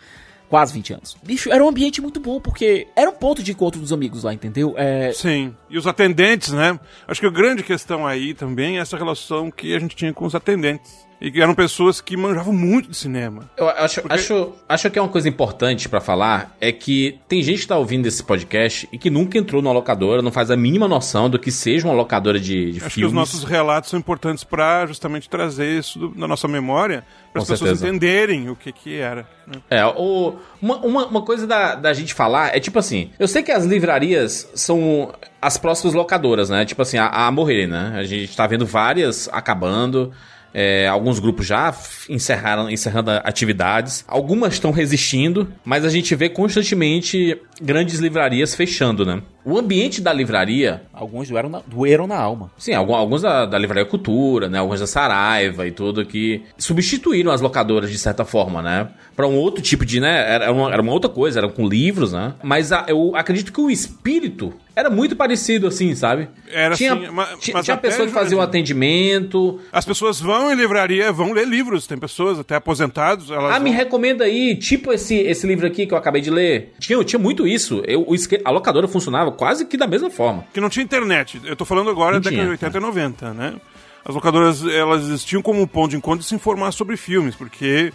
Quase 0.49 0.73
20 0.73 0.93
anos. 0.93 1.17
Bicho, 1.23 1.49
era 1.49 1.63
um 1.63 1.69
ambiente 1.69 2.01
muito 2.01 2.19
bom, 2.19 2.39
porque 2.39 2.85
era 2.93 3.09
um 3.09 3.13
ponto 3.13 3.41
de 3.41 3.53
encontro 3.53 3.79
dos 3.79 3.93
amigos 3.93 4.23
lá, 4.23 4.33
entendeu? 4.33 4.73
É, 4.77 5.13
Sim. 5.13 5.55
E 5.69 5.77
os 5.77 5.87
atendentes, 5.87 6.51
né? 6.51 6.77
Acho 7.07 7.21
que 7.21 7.27
a 7.27 7.31
grande 7.31 7.63
questão 7.63 8.05
aí 8.05 8.33
também 8.33 8.77
é 8.77 8.81
essa 8.81 8.97
relação 8.97 9.49
que 9.49 9.73
a 9.73 9.79
gente 9.79 9.95
tinha 9.95 10.13
com 10.13 10.25
os 10.25 10.35
atendentes. 10.35 11.07
E 11.21 11.29
que 11.29 11.39
eram 11.39 11.53
pessoas 11.53 12.01
que 12.01 12.17
manjavam 12.17 12.51
muito 12.51 12.89
de 12.89 12.97
cinema. 12.97 13.47
Eu 13.55 13.69
acho, 13.69 14.01
acho, 14.09 14.53
acho 14.67 14.89
que 14.89 14.97
é 14.97 15.01
uma 15.03 15.07
coisa 15.07 15.29
importante 15.29 15.87
pra 15.87 16.01
falar 16.01 16.57
é 16.59 16.71
que 16.71 17.19
tem 17.27 17.43
gente 17.43 17.59
que 17.61 17.67
tá 17.67 17.77
ouvindo 17.77 18.07
esse 18.07 18.23
podcast 18.23 18.89
e 18.91 18.97
que 18.97 19.07
nunca 19.11 19.37
entrou 19.37 19.61
numa 19.61 19.71
locadora, 19.73 20.23
não 20.23 20.31
faz 20.31 20.49
a 20.49 20.57
mínima 20.57 20.87
noção 20.87 21.29
do 21.29 21.37
que 21.37 21.51
seja 21.51 21.87
uma 21.87 21.93
locadora 21.93 22.39
de, 22.39 22.71
de 22.71 22.77
Acho 22.77 22.79
que 22.79 22.85
os 22.87 22.93
filmes. 22.95 23.13
nossos 23.13 23.43
relatos 23.43 23.91
são 23.91 23.99
importantes 23.99 24.43
para 24.43 24.87
justamente 24.87 25.29
trazer 25.29 25.77
isso 25.77 25.99
do- 25.99 26.13
na 26.19 26.27
nossa 26.27 26.47
memória, 26.47 27.05
para 27.31 27.43
as 27.43 27.47
pessoas 27.47 27.69
certeza. 27.79 27.87
entenderem 27.87 28.49
o 28.49 28.55
que 28.55 28.71
que 28.71 28.97
era. 28.97 29.27
né? 29.45 29.61
É, 29.69 29.85
o, 29.85 30.37
uma, 30.59 30.77
uma, 30.77 31.05
uma 31.05 31.21
coisa 31.21 31.45
da, 31.45 31.75
da 31.75 31.93
gente 31.93 32.15
falar 32.15 32.55
é 32.55 32.59
tipo 32.59 32.79
assim: 32.79 33.11
eu 33.19 33.27
sei 33.27 33.43
que 33.43 33.51
as 33.51 33.63
livrarias 33.63 34.49
são 34.55 35.13
as 35.39 35.55
próximas 35.55 35.93
locadoras, 35.93 36.49
né? 36.49 36.65
Tipo 36.65 36.81
assim, 36.81 36.97
a, 36.97 37.07
a 37.07 37.31
morrer, 37.31 37.67
né? 37.67 37.93
A 37.95 38.03
gente 38.05 38.35
tá 38.35 38.47
vendo 38.47 38.65
várias 38.65 39.29
acabando. 39.31 40.11
É, 40.53 40.87
alguns 40.87 41.19
grupos 41.19 41.45
já 41.45 41.73
encerraram 42.09 42.69
encerrando 42.69 43.11
atividades, 43.23 44.03
algumas 44.07 44.53
estão 44.53 44.71
resistindo, 44.71 45.51
mas 45.63 45.85
a 45.85 45.89
gente 45.89 46.13
vê 46.15 46.29
constantemente 46.29 47.39
grandes 47.61 47.99
livrarias 47.99 48.55
fechando, 48.55 49.05
né? 49.05 49.21
O 49.43 49.57
ambiente 49.57 50.01
da 50.01 50.13
livraria 50.13 50.83
alguns 50.93 51.29
doeram 51.29 51.49
na, 51.49 51.61
doeram 51.65 52.07
na 52.07 52.17
alma. 52.17 52.51
Sim, 52.57 52.73
alguns 52.73 53.21
da, 53.21 53.45
da 53.45 53.57
Livraria 53.57 53.85
Cultura, 53.85 54.47
né? 54.49 54.59
Alguns 54.59 54.79
da 54.79 54.87
Saraiva 54.87 55.65
e 55.67 55.71
tudo 55.71 56.05
que 56.05 56.43
substituíram 56.57 57.31
as 57.31 57.41
locadoras 57.41 57.89
de 57.91 57.97
certa 57.97 58.23
forma, 58.23 58.61
né? 58.61 58.87
Pra 59.15 59.27
um 59.27 59.35
outro 59.35 59.61
tipo 59.61 59.85
de, 59.85 59.99
né? 59.99 60.33
Era 60.33 60.51
uma, 60.51 60.71
era 60.71 60.81
uma 60.81 60.91
outra 60.93 61.09
coisa, 61.09 61.39
era 61.39 61.49
com 61.49 61.67
livros, 61.67 62.13
né? 62.13 62.33
Mas 62.43 62.71
a- 62.71 62.85
eu 62.87 63.15
acredito 63.15 63.51
que 63.51 63.59
o 63.61 63.69
espírito 63.69 64.53
era 64.75 64.89
muito 64.89 65.15
parecido, 65.15 65.67
assim, 65.67 65.93
sabe? 65.95 66.29
Era 66.51 66.75
tinha, 66.75 66.93
assim, 66.93 67.07
mas 67.11 67.39
tinha 67.39 67.57
até, 67.59 67.75
pessoa 67.75 68.07
que 68.07 68.13
fazia 68.13 68.37
o 68.37 68.41
Jurandir, 68.41 68.49
atendimento. 68.49 69.59
As 69.71 69.85
pessoas 69.85 70.19
vão 70.19 70.51
em 70.51 70.55
livraria, 70.55 71.11
vão 71.11 71.33
ler 71.33 71.47
livros. 71.47 71.85
Tem 71.87 71.97
pessoas 71.97 72.39
até 72.39 72.55
aposentados, 72.55 73.31
Ah, 73.31 73.59
me 73.59 73.69
vão- 73.69 73.77
recomenda 73.79 74.23
aí, 74.25 74.55
tipo 74.55 74.91
esse, 74.93 75.15
esse 75.15 75.45
livro 75.45 75.67
aqui 75.67 75.85
que 75.85 75.93
eu 75.93 75.97
acabei 75.97 76.21
de 76.21 76.29
ler. 76.29 76.73
Tinha, 76.79 77.03
tinha 77.03 77.19
muito 77.19 77.45
isso. 77.47 77.81
Eu, 77.85 78.01
o 78.01 78.15
a 78.45 78.51
locadora 78.51 78.87
funcionava 78.87 79.30
quase 79.31 79.65
que 79.65 79.77
da 79.77 79.87
mesma 79.87 80.09
forma. 80.09 80.45
que 80.53 80.59
não 80.61 80.69
tinha 80.69 80.83
internet. 80.83 81.41
Eu 81.45 81.55
tô 81.55 81.65
falando 81.65 81.89
agora 81.89 82.19
da 82.19 82.29
década 82.29 82.35
de 82.51 82.57
tinha, 82.57 82.67
80 82.69 82.77
e 82.77 82.81
90, 82.81 83.33
né? 83.33 83.55
As 84.03 84.15
locadoras, 84.15 84.65
elas 84.65 85.03
existiam 85.03 85.41
como 85.41 85.61
um 85.61 85.67
ponto 85.67 85.91
de 85.91 85.97
encontro 85.97 86.19
de 86.21 86.25
se 86.25 86.33
informar 86.35 86.71
sobre 86.71 86.97
filmes, 86.97 87.35
porque, 87.35 87.93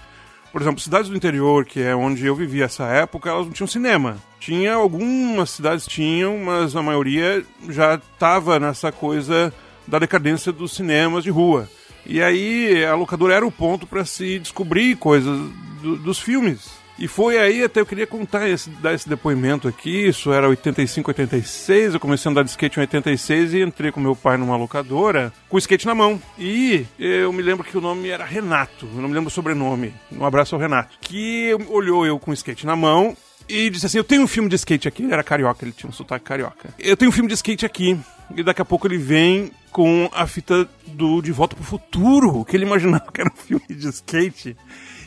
por 0.52 0.62
exemplo, 0.62 0.81
cidades 0.81 1.09
do 1.11 1.16
interior, 1.16 1.64
que 1.64 1.81
é 1.83 1.97
onde 1.97 2.25
eu 2.25 2.35
vivia 2.37 2.64
essa 2.66 2.85
época, 2.85 3.28
elas 3.31 3.47
não 3.47 3.52
tinham 3.52 3.67
cinema. 3.67 4.17
Tinha 4.39 4.75
algumas 4.75 5.50
cidades 5.50 5.84
tinham, 5.87 6.39
mas 6.39 6.76
a 6.76 6.82
maioria 6.82 7.45
já 7.69 7.99
tava 8.19 8.61
nessa 8.61 8.93
coisa 8.93 9.52
da 9.87 9.99
decadência 9.99 10.52
dos 10.52 10.73
cinemas 10.76 11.25
de 11.25 11.30
rua. 11.30 11.69
E 12.04 12.23
aí 12.23 12.84
a 12.84 12.95
locadora 12.95 13.34
era 13.34 13.47
o 13.47 13.50
ponto 13.50 13.84
para 13.84 14.04
se 14.04 14.39
descobrir 14.39 14.95
coisas 14.97 15.37
do- 15.82 15.97
dos 15.97 16.21
filmes. 16.21 16.71
E 16.99 17.06
foi 17.06 17.39
aí 17.39 17.63
até 17.63 17.80
eu 17.80 17.87
queria 17.87 18.06
contar 18.06 18.49
esse, 18.49 18.71
dar 18.71 18.95
esse 18.95 19.09
depoimento 19.09 19.69
aqui. 19.69 20.09
Isso 20.09 20.32
era 20.32 20.49
85, 20.49 21.11
86. 21.11 21.95
Eu 21.95 22.00
comecei 22.00 22.28
a 22.28 22.32
andar 22.32 22.43
de 22.43 22.50
skate 22.50 22.78
em 22.78 22.82
86 22.82 23.54
e 23.54 23.61
entrei 23.63 23.93
com 23.93 24.00
meu 24.00 24.17
pai 24.17 24.37
numa 24.37 24.56
locadora 24.56 25.32
com 25.49 25.56
o 25.56 25.59
skate 25.59 25.87
na 25.87 25.95
mão. 25.95 26.21
E 26.39 26.87
eu 26.99 27.32
me 27.32 27.43
lembro 27.43 27.65
que 27.65 27.76
o 27.76 27.80
nome 27.80 28.09
era 28.09 28.25
Renato. 28.25 28.87
Eu 28.87 29.02
não 29.02 29.09
me 29.09 29.15
lembro 29.15 29.28
o 29.28 29.30
sobrenome. 29.30 29.93
Um 30.11 30.25
abraço 30.25 30.54
ao 30.54 30.61
Renato. 30.61 30.97
Que 31.00 31.54
olhou 31.69 32.06
eu 32.06 32.19
com 32.19 32.30
o 32.30 32.35
skate 32.35 32.65
na 32.65 32.75
mão 32.75 33.17
e 33.49 33.69
disse 33.71 33.87
assim: 33.87 33.99
Eu 33.99 34.04
tenho 34.04 34.23
um 34.23 34.26
filme 34.26 34.49
de 34.49 34.56
skate 34.56 34.89
aqui. 34.89 35.02
Ele 35.02 35.13
era 35.13 35.23
carioca, 35.23 35.65
ele 35.65 35.73
tinha 35.73 35.91
um 35.91 35.93
sotaque 35.93 36.25
carioca. 36.25 36.71
Eu 36.78 36.97
tenho 36.97 37.11
um 37.11 37.13
filme 37.13 37.28
de 37.28 37.35
skate 37.35 37.67
aqui. 37.67 37.99
E 38.35 38.43
daqui 38.43 38.61
a 38.61 38.65
pouco 38.65 38.87
ele 38.87 38.99
vem 38.99 39.52
com 39.71 40.09
a 40.13 40.26
fita 40.26 40.69
do 40.87 41.21
De 41.21 41.30
Volta 41.30 41.54
pro 41.54 41.65
Futuro, 41.65 42.45
que 42.45 42.56
ele 42.56 42.65
imaginava 42.65 43.13
que 43.13 43.21
era 43.21 43.30
um 43.30 43.37
filme 43.37 43.67
de 43.69 43.89
skate. 43.89 44.56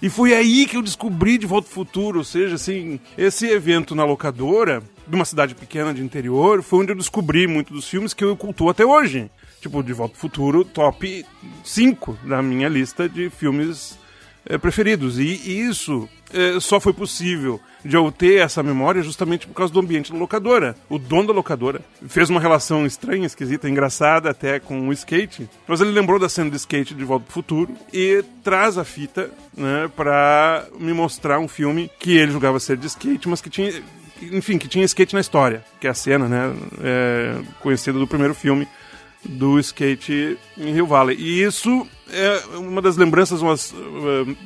E 0.01 0.09
foi 0.09 0.33
aí 0.33 0.65
que 0.65 0.77
eu 0.77 0.81
descobri 0.81 1.37
De 1.37 1.45
Volta 1.45 1.65
pro 1.65 1.75
Futuro, 1.75 2.19
ou 2.19 2.23
seja, 2.23 2.55
assim, 2.55 2.99
esse 3.17 3.47
evento 3.47 3.93
na 3.93 4.05
locadora, 4.05 4.81
de 5.07 5.15
uma 5.15 5.25
cidade 5.25 5.55
pequena 5.55 5.93
de 5.93 6.01
interior, 6.01 6.61
foi 6.63 6.79
onde 6.79 6.91
eu 6.91 6.95
descobri 6.95 7.47
muito 7.47 7.73
dos 7.73 7.87
filmes 7.87 8.13
que 8.13 8.23
eu 8.23 8.37
cultuo 8.37 8.69
até 8.69 8.85
hoje. 8.85 9.29
Tipo, 9.59 9.83
De 9.83 9.91
Volta 9.91 10.13
pro 10.13 10.21
Futuro, 10.21 10.63
top 10.63 11.25
5 11.65 12.17
da 12.23 12.41
minha 12.41 12.69
lista 12.69 13.09
de 13.09 13.29
filmes 13.29 13.97
eh, 14.45 14.57
preferidos. 14.57 15.19
E 15.19 15.33
isso 15.33 16.07
eh, 16.33 16.59
só 16.59 16.79
foi 16.79 16.93
possível 16.93 17.59
de 17.83 17.95
eu 17.95 18.11
ter 18.11 18.39
essa 18.39 18.61
memória 18.61 19.01
justamente 19.01 19.47
por 19.47 19.53
causa 19.53 19.73
do 19.73 19.79
ambiente 19.79 20.11
da 20.11 20.17
locadora. 20.17 20.75
O 20.89 20.99
dono 20.99 21.27
da 21.27 21.33
locadora 21.33 21.81
fez 22.07 22.29
uma 22.29 22.39
relação 22.39 22.85
estranha, 22.85 23.25
esquisita, 23.25 23.69
engraçada 23.69 24.29
até 24.29 24.59
com 24.59 24.87
o 24.87 24.93
skate, 24.93 25.49
mas 25.67 25.81
ele 25.81 25.91
lembrou 25.91 26.19
da 26.19 26.29
cena 26.29 26.49
do 26.49 26.55
skate 26.55 26.93
de 26.93 27.03
Volta 27.05 27.25
pro 27.25 27.33
Futuro 27.33 27.73
e 27.93 28.23
traz 28.43 28.77
a 28.77 28.83
fita 28.83 29.31
né, 29.55 29.89
me 30.79 30.93
mostrar 30.93 31.39
um 31.39 31.47
filme 31.47 31.89
que 31.99 32.17
ele 32.17 32.31
julgava 32.31 32.59
ser 32.59 32.77
de 32.77 32.87
skate, 32.87 33.29
mas 33.29 33.41
que 33.41 33.49
tinha 33.49 33.81
enfim, 34.21 34.57
que 34.57 34.67
tinha 34.67 34.83
skate 34.83 35.13
na 35.13 35.21
história, 35.21 35.63
que 35.79 35.87
é 35.87 35.89
a 35.89 35.93
cena, 35.93 36.27
né, 36.27 36.53
é, 36.81 37.37
conhecida 37.61 37.97
do 37.97 38.05
primeiro 38.05 38.35
filme 38.35 38.67
do 39.23 39.59
skate 39.59 40.37
em 40.57 40.73
Rio 40.73 40.85
Valley. 40.85 41.17
E 41.19 41.43
isso 41.43 41.87
é 42.11 42.57
uma 42.57 42.81
das 42.81 42.97
lembranças, 42.97 43.41
umas 43.41 43.71
uh, 43.71 44.37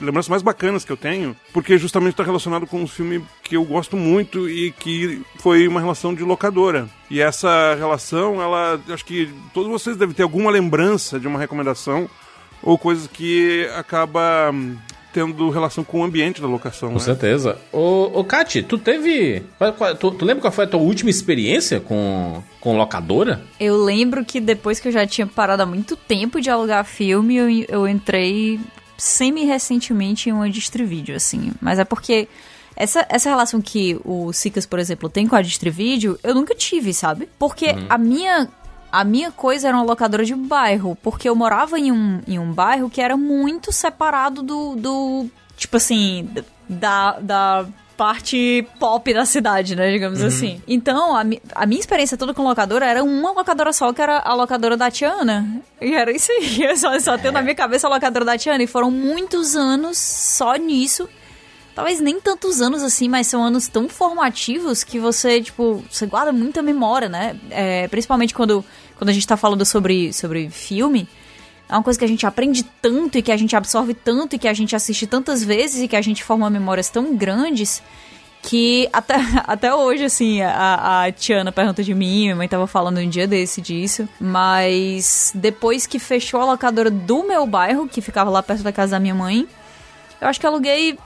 lembranças 0.00 0.28
mais 0.28 0.42
bacanas 0.42 0.84
que 0.84 0.92
eu 0.92 0.96
tenho, 0.96 1.34
porque 1.52 1.78
justamente 1.78 2.12
está 2.12 2.22
relacionado 2.22 2.66
com 2.66 2.80
um 2.80 2.86
filme 2.86 3.24
que 3.42 3.56
eu 3.56 3.64
gosto 3.64 3.96
muito 3.96 4.48
e 4.48 4.72
que 4.72 5.22
foi 5.38 5.66
uma 5.66 5.80
relação 5.80 6.14
de 6.14 6.22
locadora. 6.22 6.88
E 7.10 7.20
essa 7.20 7.74
relação, 7.74 8.40
ela, 8.40 8.80
acho 8.88 9.04
que 9.04 9.32
todos 9.52 9.70
vocês 9.70 9.96
devem 9.96 10.14
ter 10.14 10.22
alguma 10.22 10.50
lembrança 10.50 11.18
de 11.18 11.26
uma 11.26 11.38
recomendação 11.38 12.08
ou 12.62 12.76
coisa 12.78 13.08
que 13.08 13.68
acaba 13.76 14.50
hum, 14.52 14.76
tendo 15.12 15.48
relação 15.50 15.82
com 15.82 16.00
o 16.00 16.04
ambiente 16.04 16.40
da 16.40 16.46
locação. 16.46 16.88
Com 16.90 16.94
né? 16.96 17.00
certeza. 17.00 17.58
Ô, 17.72 18.10
ô 18.20 18.24
Kati, 18.24 18.62
tu 18.62 18.76
teve. 18.78 19.42
qual- 19.58 19.72
qual- 19.72 19.94
Tu, 19.96 20.10
tu 20.12 20.24
lembra 20.24 20.42
qual 20.42 20.52
foi 20.52 20.64
a 20.64 20.68
tua 20.68 20.80
última 20.80 21.10
experiência 21.10 21.80
com, 21.80 22.42
com 22.60 22.76
locadora? 22.76 23.42
Eu 23.58 23.76
lembro 23.82 24.24
que 24.24 24.40
depois 24.40 24.78
que 24.80 24.88
eu 24.88 24.92
já 24.92 25.06
tinha 25.06 25.26
parado 25.26 25.62
há 25.62 25.66
muito 25.66 25.96
tempo 25.96 26.40
de 26.40 26.50
alugar 26.50 26.84
filme, 26.84 27.36
eu, 27.36 27.48
eu 27.68 27.88
entrei 27.88 28.60
semi-recentemente 28.96 30.28
em 30.28 30.32
uma 30.32 30.48
Distrivídeo, 30.50 31.14
assim. 31.16 31.52
Mas 31.60 31.78
é 31.78 31.84
porque 31.84 32.28
essa, 32.76 33.06
essa 33.08 33.28
relação 33.28 33.60
que 33.60 33.98
o 34.04 34.32
Sicas, 34.32 34.66
por 34.66 34.78
exemplo, 34.78 35.08
tem 35.08 35.26
com 35.26 35.36
a 35.36 35.42
Distrivídeo, 35.42 36.18
eu 36.22 36.34
nunca 36.34 36.54
tive, 36.54 36.92
sabe? 36.94 37.28
Porque 37.38 37.66
Uhum. 37.70 37.86
a 37.88 37.98
minha... 37.98 38.48
A 38.90 39.04
minha 39.04 39.30
coisa 39.30 39.68
era 39.68 39.76
uma 39.76 39.84
locadora 39.84 40.24
de 40.24 40.34
bairro, 40.34 40.96
porque 41.02 41.28
eu 41.28 41.34
morava 41.34 41.78
em 41.78 41.92
um, 41.92 42.20
em 42.26 42.38
um 42.38 42.52
bairro 42.52 42.88
que 42.88 43.00
era 43.00 43.16
muito 43.16 43.70
separado 43.70 44.42
do, 44.42 44.76
do 44.76 45.26
tipo 45.56 45.76
assim, 45.76 46.28
da, 46.68 47.18
da 47.20 47.66
parte 47.98 48.64
pop 48.78 49.12
da 49.12 49.26
cidade, 49.26 49.74
né, 49.74 49.90
digamos 49.90 50.22
assim. 50.22 50.62
Então, 50.68 51.16
a, 51.16 51.24
a 51.56 51.66
minha 51.66 51.80
experiência 51.80 52.16
toda 52.16 52.32
com 52.32 52.44
locadora 52.44 52.86
era 52.86 53.02
uma 53.02 53.32
locadora 53.32 53.72
só, 53.72 53.92
que 53.92 54.00
era 54.00 54.20
a 54.20 54.34
locadora 54.34 54.76
da 54.76 54.88
Tiana. 54.88 55.60
E 55.80 55.92
era 55.92 56.12
isso 56.12 56.30
aí, 56.30 56.62
eu 56.62 56.76
só, 56.78 56.96
só 57.00 57.18
tenho 57.18 57.32
na 57.32 57.42
minha 57.42 57.56
cabeça 57.56 57.88
a 57.88 57.90
locadora 57.90 58.24
da 58.24 58.38
Tiana. 58.38 58.62
E 58.62 58.68
foram 58.68 58.88
muitos 58.88 59.56
anos 59.56 59.98
só 59.98 60.54
nisso. 60.54 61.08
Talvez 61.78 62.00
nem 62.00 62.20
tantos 62.20 62.60
anos 62.60 62.82
assim, 62.82 63.08
mas 63.08 63.28
são 63.28 63.40
anos 63.40 63.68
tão 63.68 63.88
formativos 63.88 64.82
que 64.82 64.98
você, 64.98 65.40
tipo, 65.40 65.80
você 65.88 66.06
guarda 66.06 66.32
muita 66.32 66.60
memória, 66.60 67.08
né? 67.08 67.38
É, 67.50 67.86
principalmente 67.86 68.34
quando, 68.34 68.64
quando 68.96 69.10
a 69.10 69.12
gente 69.12 69.24
tá 69.24 69.36
falando 69.36 69.64
sobre, 69.64 70.12
sobre 70.12 70.50
filme. 70.50 71.08
É 71.68 71.74
uma 71.74 71.82
coisa 71.84 71.96
que 71.96 72.04
a 72.04 72.08
gente 72.08 72.26
aprende 72.26 72.64
tanto 72.82 73.16
e 73.16 73.22
que 73.22 73.30
a 73.30 73.36
gente 73.36 73.54
absorve 73.54 73.94
tanto 73.94 74.34
e 74.34 74.40
que 74.40 74.48
a 74.48 74.52
gente 74.52 74.74
assiste 74.74 75.06
tantas 75.06 75.44
vezes 75.44 75.80
e 75.80 75.86
que 75.86 75.94
a 75.94 76.02
gente 76.02 76.24
forma 76.24 76.50
memórias 76.50 76.90
tão 76.90 77.14
grandes 77.14 77.80
que 78.42 78.88
até, 78.92 79.14
até 79.46 79.72
hoje, 79.72 80.02
assim, 80.02 80.42
a, 80.42 81.04
a 81.04 81.12
Tiana 81.12 81.52
pergunta 81.52 81.84
de 81.84 81.94
mim, 81.94 82.22
minha 82.22 82.34
mãe 82.34 82.48
tava 82.48 82.66
falando 82.66 82.98
um 82.98 83.08
dia 83.08 83.28
desse 83.28 83.60
disso, 83.60 84.08
mas 84.20 85.30
depois 85.32 85.86
que 85.86 86.00
fechou 86.00 86.40
a 86.40 86.44
locadora 86.44 86.90
do 86.90 87.22
meu 87.22 87.46
bairro, 87.46 87.86
que 87.86 88.00
ficava 88.00 88.30
lá 88.30 88.42
perto 88.42 88.64
da 88.64 88.72
casa 88.72 88.96
da 88.96 88.98
minha 88.98 89.14
mãe, 89.14 89.46
eu 90.20 90.26
acho 90.26 90.40
que 90.40 90.46
aluguei, 90.46 90.98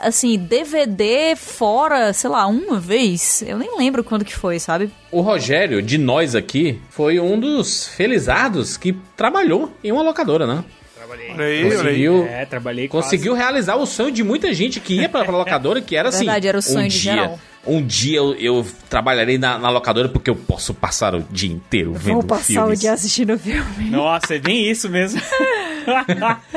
assim, 0.00 0.38
DVD 0.38 1.34
fora, 1.36 2.12
sei 2.12 2.30
lá, 2.30 2.46
uma 2.46 2.78
vez. 2.80 3.42
Eu 3.46 3.58
nem 3.58 3.76
lembro 3.76 4.02
quando 4.04 4.24
que 4.24 4.34
foi, 4.34 4.58
sabe? 4.58 4.90
O 5.10 5.20
Rogério, 5.20 5.82
de 5.82 5.98
nós 5.98 6.34
aqui, 6.34 6.80
foi 6.90 7.18
um 7.20 7.38
dos 7.38 7.86
felizardos 7.88 8.76
que 8.76 8.94
trabalhou 9.16 9.72
em 9.82 9.92
uma 9.92 10.02
locadora, 10.02 10.46
né? 10.46 10.64
Trabalhei. 10.96 11.30
Olha 11.30 11.44
aí, 11.44 11.64
olha 11.64 11.70
aí. 11.72 11.76
Conseguiu, 11.76 12.26
É, 12.26 12.44
trabalhei 12.46 12.88
conseguiu 12.88 13.34
realizar 13.34 13.76
o 13.76 13.86
sonho 13.86 14.10
de 14.12 14.22
muita 14.22 14.52
gente 14.54 14.80
que 14.80 14.94
ia 14.94 15.08
pra, 15.08 15.24
pra 15.24 15.36
locadora, 15.36 15.80
que 15.80 15.96
era 15.96 16.08
assim. 16.08 16.18
Verdade, 16.24 16.48
era 16.48 16.58
o 16.58 16.62
sonho 16.62 16.84
um 16.86 16.88
de 16.88 17.00
dia, 17.00 17.12
geral. 17.12 17.40
Um 17.64 17.84
dia 17.84 18.18
eu, 18.18 18.34
eu 18.34 18.66
trabalharei 18.90 19.38
na, 19.38 19.56
na 19.58 19.68
locadora 19.70 20.08
porque 20.08 20.28
eu 20.30 20.34
posso 20.36 20.74
passar 20.74 21.14
o 21.14 21.20
dia 21.30 21.50
inteiro 21.52 21.92
vendo 21.92 22.14
Vou 22.14 22.22
passar 22.24 22.44
filmes. 22.44 22.78
o 22.78 22.80
dia 22.80 22.92
assistindo 22.92 23.34
o 23.34 23.38
filme. 23.38 23.90
Nossa, 23.90 24.34
é 24.34 24.38
bem 24.38 24.68
isso 24.68 24.88
mesmo. 24.88 25.20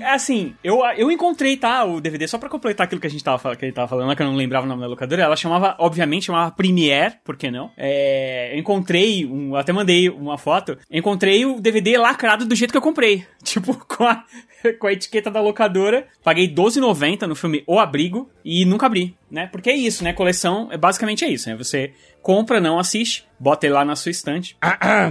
É 0.00 0.14
assim, 0.14 0.54
eu, 0.62 0.80
eu 0.96 1.10
encontrei, 1.10 1.56
tá, 1.56 1.84
o 1.84 2.00
DVD, 2.00 2.26
só 2.26 2.38
pra 2.38 2.48
completar 2.48 2.86
aquilo 2.86 3.00
que 3.00 3.06
a 3.06 3.10
gente 3.10 3.22
tava, 3.22 3.56
que 3.56 3.66
gente 3.66 3.74
tava 3.74 3.88
falando, 3.88 4.14
que 4.16 4.22
eu 4.22 4.26
não 4.26 4.34
lembrava 4.34 4.64
o 4.64 4.68
nome 4.68 4.80
da 4.80 4.86
locadora, 4.86 5.22
ela 5.22 5.36
chamava, 5.36 5.76
obviamente, 5.78 6.26
chamava 6.26 6.50
Premiere, 6.50 7.16
por 7.24 7.36
que 7.36 7.50
não? 7.50 7.70
É, 7.76 8.54
eu 8.54 8.58
encontrei, 8.58 9.26
um, 9.26 9.54
até 9.54 9.72
mandei 9.72 10.08
uma 10.08 10.38
foto, 10.38 10.78
encontrei 10.90 11.44
o 11.44 11.60
DVD 11.60 11.98
lacrado 11.98 12.46
do 12.46 12.54
jeito 12.54 12.70
que 12.70 12.76
eu 12.76 12.82
comprei. 12.82 13.26
Tipo, 13.48 13.74
com 13.86 14.04
a, 14.04 14.24
com 14.78 14.86
a 14.86 14.92
etiqueta 14.92 15.30
da 15.30 15.40
locadora, 15.40 16.06
paguei 16.22 16.46
R$12,90 16.46 17.22
no 17.22 17.34
filme 17.34 17.62
O 17.66 17.78
Abrigo 17.78 18.30
e 18.44 18.64
nunca 18.64 18.86
abri, 18.86 19.16
né? 19.30 19.46
Porque 19.46 19.70
é 19.70 19.76
isso, 19.76 20.04
né? 20.04 20.12
Coleção, 20.12 20.68
é 20.70 20.76
basicamente 20.76 21.24
é 21.24 21.28
isso, 21.28 21.48
né? 21.48 21.56
Você 21.56 21.92
compra, 22.22 22.60
não 22.60 22.78
assiste, 22.78 23.26
bota 23.38 23.66
ele 23.66 23.74
lá 23.74 23.84
na 23.84 23.96
sua 23.96 24.10
estante 24.10 24.56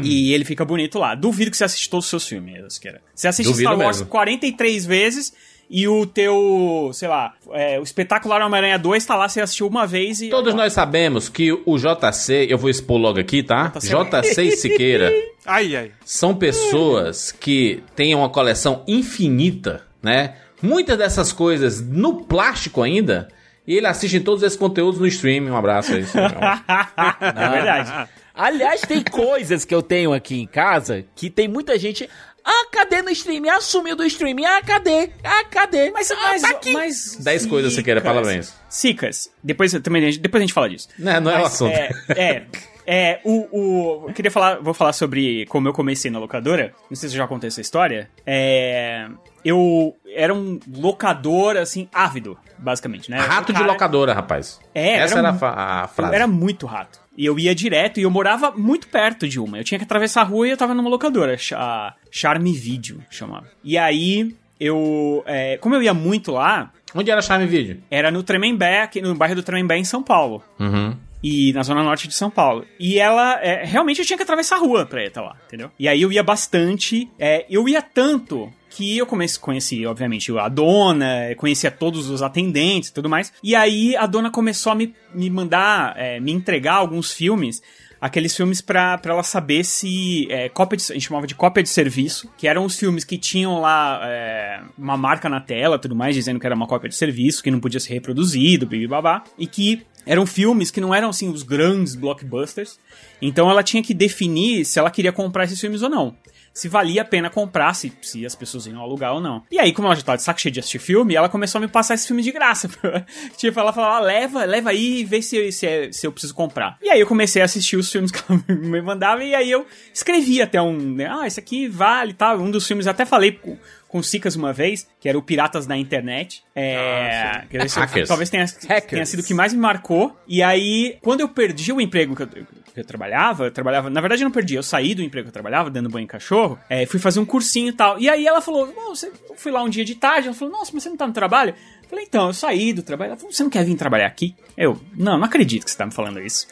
e 0.03 0.33
ele 0.33 0.45
fica 0.45 0.65
bonito 0.65 0.99
lá. 0.99 1.15
Duvido 1.15 1.51
que 1.51 1.57
você 1.57 1.63
assiste 1.63 1.89
todos 1.89 2.05
os 2.05 2.09
seus 2.09 2.27
filmes, 2.27 2.63
Asqueira. 2.63 3.01
Você 3.13 3.27
assiste 3.27 3.49
Duvido 3.49 3.69
Star 3.69 3.79
Wars 3.79 3.97
mesmo. 3.97 4.11
43 4.11 4.85
vezes 4.85 5.33
e 5.69 5.87
o 5.87 6.05
teu, 6.05 6.91
sei 6.93 7.07
lá, 7.09 7.33
é, 7.51 7.79
o 7.79 7.83
espetacular 7.83 8.41
Homem-Aranha 8.41 8.79
2 8.79 9.05
tá 9.05 9.15
lá, 9.15 9.27
você 9.27 9.41
assistiu 9.41 9.67
uma 9.67 9.85
vez 9.85 10.21
e. 10.21 10.29
Todos 10.29 10.53
nós 10.53 10.71
sabemos 10.71 11.27
que 11.27 11.51
o 11.51 11.77
JC, 11.77 12.47
eu 12.49 12.57
vou 12.57 12.69
expor 12.69 12.97
logo 12.97 13.19
aqui, 13.19 13.43
tá? 13.43 13.73
JC 13.75 14.43
e 14.43 14.51
Siqueira 14.53 15.11
Ai, 15.45 15.75
ai. 15.75 15.91
são 16.05 16.33
pessoas 16.33 17.31
que 17.31 17.83
têm 17.95 18.15
uma 18.15 18.29
coleção 18.29 18.83
infinita, 18.87 19.85
né? 20.01 20.35
Muitas 20.61 20.97
dessas 20.97 21.31
coisas 21.31 21.81
no 21.81 22.23
plástico 22.23 22.81
ainda. 22.81 23.27
E 23.65 23.75
ele 23.75 23.87
assiste 23.87 24.21
todos 24.21 24.43
esses 24.43 24.57
conteúdos 24.57 24.99
no 24.99 25.05
streaming. 25.07 25.49
Um 25.49 25.57
abraço 25.57 25.93
aí. 25.93 26.05
senhor. 26.05 26.31
é 26.31 27.49
verdade. 27.49 28.09
Aliás, 28.33 28.81
tem 28.81 29.03
coisas 29.03 29.65
que 29.65 29.75
eu 29.75 29.81
tenho 29.81 30.13
aqui 30.13 30.39
em 30.39 30.47
casa 30.47 31.03
que 31.15 31.29
tem 31.29 31.47
muita 31.47 31.77
gente. 31.77 32.09
Ah, 32.49 32.67
cadê 32.71 33.01
no 33.01 33.09
streaming? 33.09 33.49
Ah, 33.49 33.59
sumiu 33.59 33.93
do 33.93 34.05
streaming. 34.05 34.45
Ah, 34.45 34.61
cadê? 34.61 35.09
Ah, 35.21 35.43
cadê? 35.51 35.91
Mas, 35.91 36.09
ah, 36.11 36.15
mas, 36.21 36.41
tá 36.41 36.49
aqui. 36.51 36.71
mas 36.71 37.17
10 37.19 37.45
coisas, 37.45 37.73
Siqueira, 37.73 37.99
Sicas. 37.99 38.13
parabéns. 38.15 38.53
Sicas. 38.69 39.29
Depois, 39.43 39.73
eu 39.73 39.81
também, 39.81 40.17
depois 40.17 40.41
a 40.41 40.45
gente 40.45 40.53
fala 40.53 40.69
disso. 40.69 40.87
Não, 40.97 41.19
não 41.19 41.31
é 41.31 41.35
o 41.35 41.41
Mas, 41.41 41.53
assunto. 41.53 41.73
É, 41.75 41.89
é, 42.15 42.43
é, 42.87 43.19
o, 43.25 43.47
o. 43.51 44.05
Eu 44.07 44.13
queria 44.13 44.31
falar, 44.31 44.59
vou 44.61 44.73
falar 44.73 44.93
sobre 44.93 45.45
como 45.47 45.67
eu 45.67 45.73
comecei 45.73 46.09
na 46.09 46.19
locadora. 46.19 46.73
Não 46.89 46.95
sei 46.95 47.09
se 47.09 47.15
eu 47.15 47.19
já 47.19 47.27
contei 47.27 47.49
essa 47.49 47.59
história. 47.59 48.09
É. 48.25 49.07
Eu 49.43 49.95
era 50.13 50.33
um 50.33 50.59
locador, 50.73 51.57
assim, 51.57 51.87
ávido, 51.93 52.37
basicamente, 52.57 53.09
né? 53.11 53.17
Rato 53.19 53.49
O 53.51 53.53
de 53.53 53.59
cara- 53.59 53.71
locadora, 53.71 54.13
rapaz. 54.13 54.59
É, 54.73 54.95
Essa 54.99 55.19
era 55.19 55.29
era, 55.29 55.37
a, 55.45 55.81
a 55.81 55.83
Eu 55.83 55.87
frase. 55.89 56.15
era 56.15 56.27
muito 56.27 56.65
rato. 56.65 56.99
E 57.17 57.25
eu 57.25 57.39
ia 57.39 57.55
direto 57.55 57.99
e 57.99 58.03
eu 58.03 58.11
morava 58.11 58.51
muito 58.51 58.87
perto 58.87 59.27
de 59.27 59.39
uma. 59.39 59.57
Eu 59.57 59.63
tinha 59.63 59.79
que 59.79 59.83
atravessar 59.83 60.21
a 60.21 60.25
rua 60.25 60.47
e 60.47 60.51
eu 60.51 60.57
tava 60.57 60.75
numa 60.75 60.89
locadora, 60.89 61.35
a 61.55 61.95
Charme 62.11 62.53
Video 62.53 63.03
chamava. 63.09 63.47
E 63.63 63.77
aí 63.77 64.35
eu. 64.59 65.23
é, 65.25 65.57
como 65.57 65.75
eu 65.75 65.81
ia 65.81 65.93
muito 65.93 66.31
lá, 66.31 66.71
Onde 66.93 67.11
era 67.11 67.21
Charme 67.21 67.47
Video? 67.47 67.81
era 67.89 68.11
no 68.11 68.23
Tremembé, 68.23 68.81
aqui 68.81 69.01
no 69.01 69.13
bairro 69.15 69.35
do 69.35 69.43
Tremembé 69.43 69.77
em 69.77 69.83
São 69.83 70.03
Paulo. 70.03 70.43
Uhum. 70.59 70.95
E 71.23 71.51
na 71.53 71.63
zona 71.63 71.83
norte 71.83 72.07
de 72.07 72.13
São 72.13 72.29
Paulo. 72.29 72.63
E 72.79 72.99
ela, 72.99 73.39
é, 73.41 73.65
realmente 73.65 73.99
eu 73.99 74.05
tinha 74.05 74.17
que 74.17 74.23
atravessar 74.23 74.57
a 74.57 74.59
rua 74.59 74.85
pra 74.85 75.03
ir 75.03 75.07
até 75.07 75.19
lá, 75.19 75.35
entendeu? 75.47 75.71
E 75.79 75.87
aí 75.87 76.01
eu 76.01 76.11
ia 76.11 76.21
bastante. 76.23 77.09
é, 77.17 77.45
eu 77.49 77.67
ia 77.67 77.81
tanto 77.81 78.53
que 78.69 78.97
eu 78.97 79.05
comecei, 79.05 79.39
conheci, 79.39 79.85
obviamente, 79.85 80.31
a 80.37 80.49
dona, 80.49 81.33
conhecia 81.37 81.71
todos 81.71 82.09
os 82.09 82.21
atendentes 82.21 82.89
e 82.89 82.93
tudo 82.93 83.09
mais. 83.09 83.33
E 83.43 83.55
aí 83.55 83.95
a 83.95 84.05
dona 84.05 84.29
começou 84.29 84.71
a 84.71 84.75
me, 84.75 84.93
me 85.13 85.29
mandar, 85.29 85.95
é, 85.97 86.19
me 86.19 86.31
entregar 86.31 86.75
alguns 86.75 87.11
filmes. 87.11 87.61
Aqueles 87.99 88.35
filmes 88.35 88.61
pra, 88.61 88.97
pra 88.99 89.13
ela 89.13 89.23
saber 89.23 89.63
se. 89.63 90.27
É, 90.29 90.49
cópia 90.49 90.77
de, 90.77 90.83
a 90.91 90.93
gente 90.93 91.07
chamava 91.07 91.25
de 91.25 91.33
cópia 91.33 91.63
de 91.63 91.69
serviço, 91.69 92.31
que 92.37 92.47
eram 92.47 92.63
os 92.63 92.77
filmes 92.77 93.03
que 93.03 93.17
tinham 93.17 93.59
lá 93.59 94.01
é, 94.03 94.61
uma 94.77 94.95
marca 94.95 95.27
na 95.27 95.41
tela 95.41 95.79
tudo 95.79 95.95
mais, 95.95 96.13
dizendo 96.13 96.39
que 96.39 96.45
era 96.45 96.55
uma 96.55 96.67
cópia 96.67 96.89
de 96.89 96.95
serviço, 96.95 97.41
que 97.41 97.49
não 97.49 97.59
podia 97.59 97.79
ser 97.79 97.93
reproduzido, 97.93 98.69
babá, 98.87 99.23
e 99.37 99.47
que 99.47 99.83
eram 100.05 100.25
filmes 100.25 100.69
que 100.69 100.79
não 100.79 100.93
eram 100.93 101.09
assim 101.09 101.29
os 101.29 101.41
grandes 101.41 101.95
blockbusters. 101.95 102.79
Então 103.19 103.49
ela 103.49 103.63
tinha 103.63 103.81
que 103.81 103.95
definir 103.95 104.63
se 104.63 104.77
ela 104.77 104.91
queria 104.91 105.11
comprar 105.11 105.45
esses 105.45 105.59
filmes 105.59 105.81
ou 105.81 105.89
não. 105.89 106.15
Se 106.57 106.67
valia 106.67 107.03
a 107.03 107.05
pena 107.05 107.29
comprar, 107.29 107.73
se, 107.75 107.93
se 108.01 108.25
as 108.25 108.33
pessoas 108.33 108.65
iam 108.65 108.81
alugar 108.81 109.13
ou 109.13 109.21
não. 109.21 109.43
E 109.51 109.59
aí, 109.59 109.71
como 109.71 109.87
ela 109.87 109.95
já 109.95 110.01
tava 110.01 110.17
de 110.17 110.23
saco 110.23 110.41
cheio 110.41 110.51
de 110.51 110.59
assistir 110.59 110.79
filme, 110.79 111.15
ela 111.15 111.29
começou 111.29 111.59
a 111.59 111.61
me 111.61 111.67
passar 111.67 111.93
esses 111.93 112.07
filmes 112.07 112.25
de 112.25 112.31
graça. 112.31 112.67
tipo, 113.37 113.59
ela 113.59 113.71
falava, 113.71 113.97
ah, 113.97 113.99
leva, 113.99 114.43
leva 114.43 114.71
aí 114.71 115.01
e 115.01 115.05
vê 115.05 115.21
se, 115.21 115.51
se, 115.51 115.67
é- 115.67 115.91
se 115.91 116.07
eu 116.07 116.11
preciso 116.11 116.33
comprar. 116.33 116.77
E 116.81 116.89
aí 116.89 116.99
eu 116.99 117.05
comecei 117.05 117.41
a 117.41 117.45
assistir 117.45 117.77
os 117.77 117.91
filmes 117.91 118.11
que 118.11 118.19
ela 118.27 118.41
me 118.59 118.81
mandava 118.81 119.23
e 119.23 119.35
aí 119.35 119.51
eu 119.51 119.67
escrevi 119.93 120.41
até 120.41 120.59
um, 120.61 120.77
né, 120.77 121.07
ah, 121.09 121.27
esse 121.27 121.39
aqui 121.39 121.67
vale 121.67 122.11
e 122.11 122.15
tal. 122.15 122.39
Um 122.39 122.49
dos 122.49 122.65
filmes, 122.65 122.87
até 122.87 123.05
falei 123.05 123.33
com, 123.33 123.55
com 123.87 123.99
o 123.99 124.03
Sicas 124.03 124.35
uma 124.35 124.51
vez, 124.51 124.87
que 124.99 125.07
era 125.07 125.17
o 125.17 125.21
Piratas 125.21 125.67
da 125.67 125.77
Internet. 125.77 126.43
É, 126.55 127.43
esse 127.51 127.79
Hackers. 127.79 128.07
talvez 128.07 128.29
tenha, 128.29 128.45
tenha 128.87 129.05
sido 129.05 129.19
o 129.19 129.23
que 129.23 129.33
mais 129.33 129.53
me 129.53 129.59
marcou. 129.59 130.17
E 130.27 130.41
aí, 130.41 130.97
quando 131.01 131.21
eu 131.21 131.29
perdi 131.29 131.71
o 131.71 131.79
emprego 131.79 132.15
que 132.15 132.23
eu, 132.23 132.29
que 132.77 132.81
eu 132.81 132.87
trabalhava, 132.87 133.45
eu 133.45 133.51
trabalhava. 133.51 133.89
Na 133.89 134.01
verdade, 134.01 134.23
eu 134.23 134.25
não 134.25 134.31
perdi, 134.31 134.55
eu 134.55 134.63
saí 134.63 134.93
do 134.93 135.01
emprego 135.01 135.25
que 135.25 135.29
eu 135.29 135.33
trabalhava, 135.33 135.69
dando 135.69 135.89
banho 135.89 136.03
em 136.03 136.07
cachorro, 136.07 136.59
é, 136.69 136.85
fui 136.85 136.99
fazer 136.99 137.19
um 137.19 137.25
cursinho 137.25 137.69
e 137.69 137.73
tal. 137.73 137.99
E 137.99 138.09
aí 138.09 138.25
ela 138.25 138.41
falou: 138.41 138.67
"Bom, 138.67 138.89
você, 138.89 139.11
eu 139.29 139.35
fui 139.35 139.51
lá 139.51 139.63
um 139.63 139.69
dia 139.69 139.83
de 139.83 139.95
tarde, 139.95 140.27
ela 140.27 140.35
falou: 140.35 140.53
Nossa, 140.53 140.71
mas 140.73 140.83
você 140.83 140.89
não 140.89 140.97
tá 140.97 141.07
no 141.07 141.13
trabalho? 141.13 141.53
Eu 141.87 141.89
falei, 141.89 142.05
então, 142.05 142.27
eu 142.27 142.33
saí 142.33 142.73
do 142.73 142.83
trabalho. 142.83 143.11
Ela 143.11 143.17
falou, 143.17 143.31
você 143.31 143.43
não 143.43 143.49
quer 143.49 143.63
vir 143.63 143.75
trabalhar 143.75 144.07
aqui? 144.07 144.35
Eu, 144.57 144.79
não, 144.93 145.17
não 145.17 145.23
acredito 145.23 145.63
que 145.63 145.71
você 145.71 145.77
tá 145.77 145.85
me 145.85 145.93
falando 145.93 146.19
isso. 146.19 146.47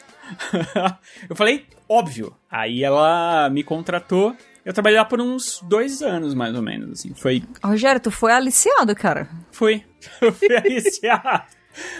eu 1.28 1.36
falei, 1.36 1.66
óbvio. 1.86 2.34
Aí 2.50 2.82
ela 2.82 3.50
me 3.50 3.62
contratou. 3.62 4.34
Eu 4.64 4.72
trabalhei 4.72 4.98
lá 4.98 5.04
por 5.04 5.20
uns 5.20 5.60
dois 5.62 6.02
anos, 6.02 6.34
mais 6.34 6.56
ou 6.56 6.62
menos, 6.62 6.90
assim. 6.90 7.14
Foi, 7.14 7.42
Rogério, 7.62 8.00
tu 8.00 8.10
foi 8.10 8.32
aliciado, 8.32 8.94
cara. 8.96 9.28
foi. 9.52 9.84
Eu 10.20 10.32
fui 10.32 10.56
aliciado. 10.56 11.44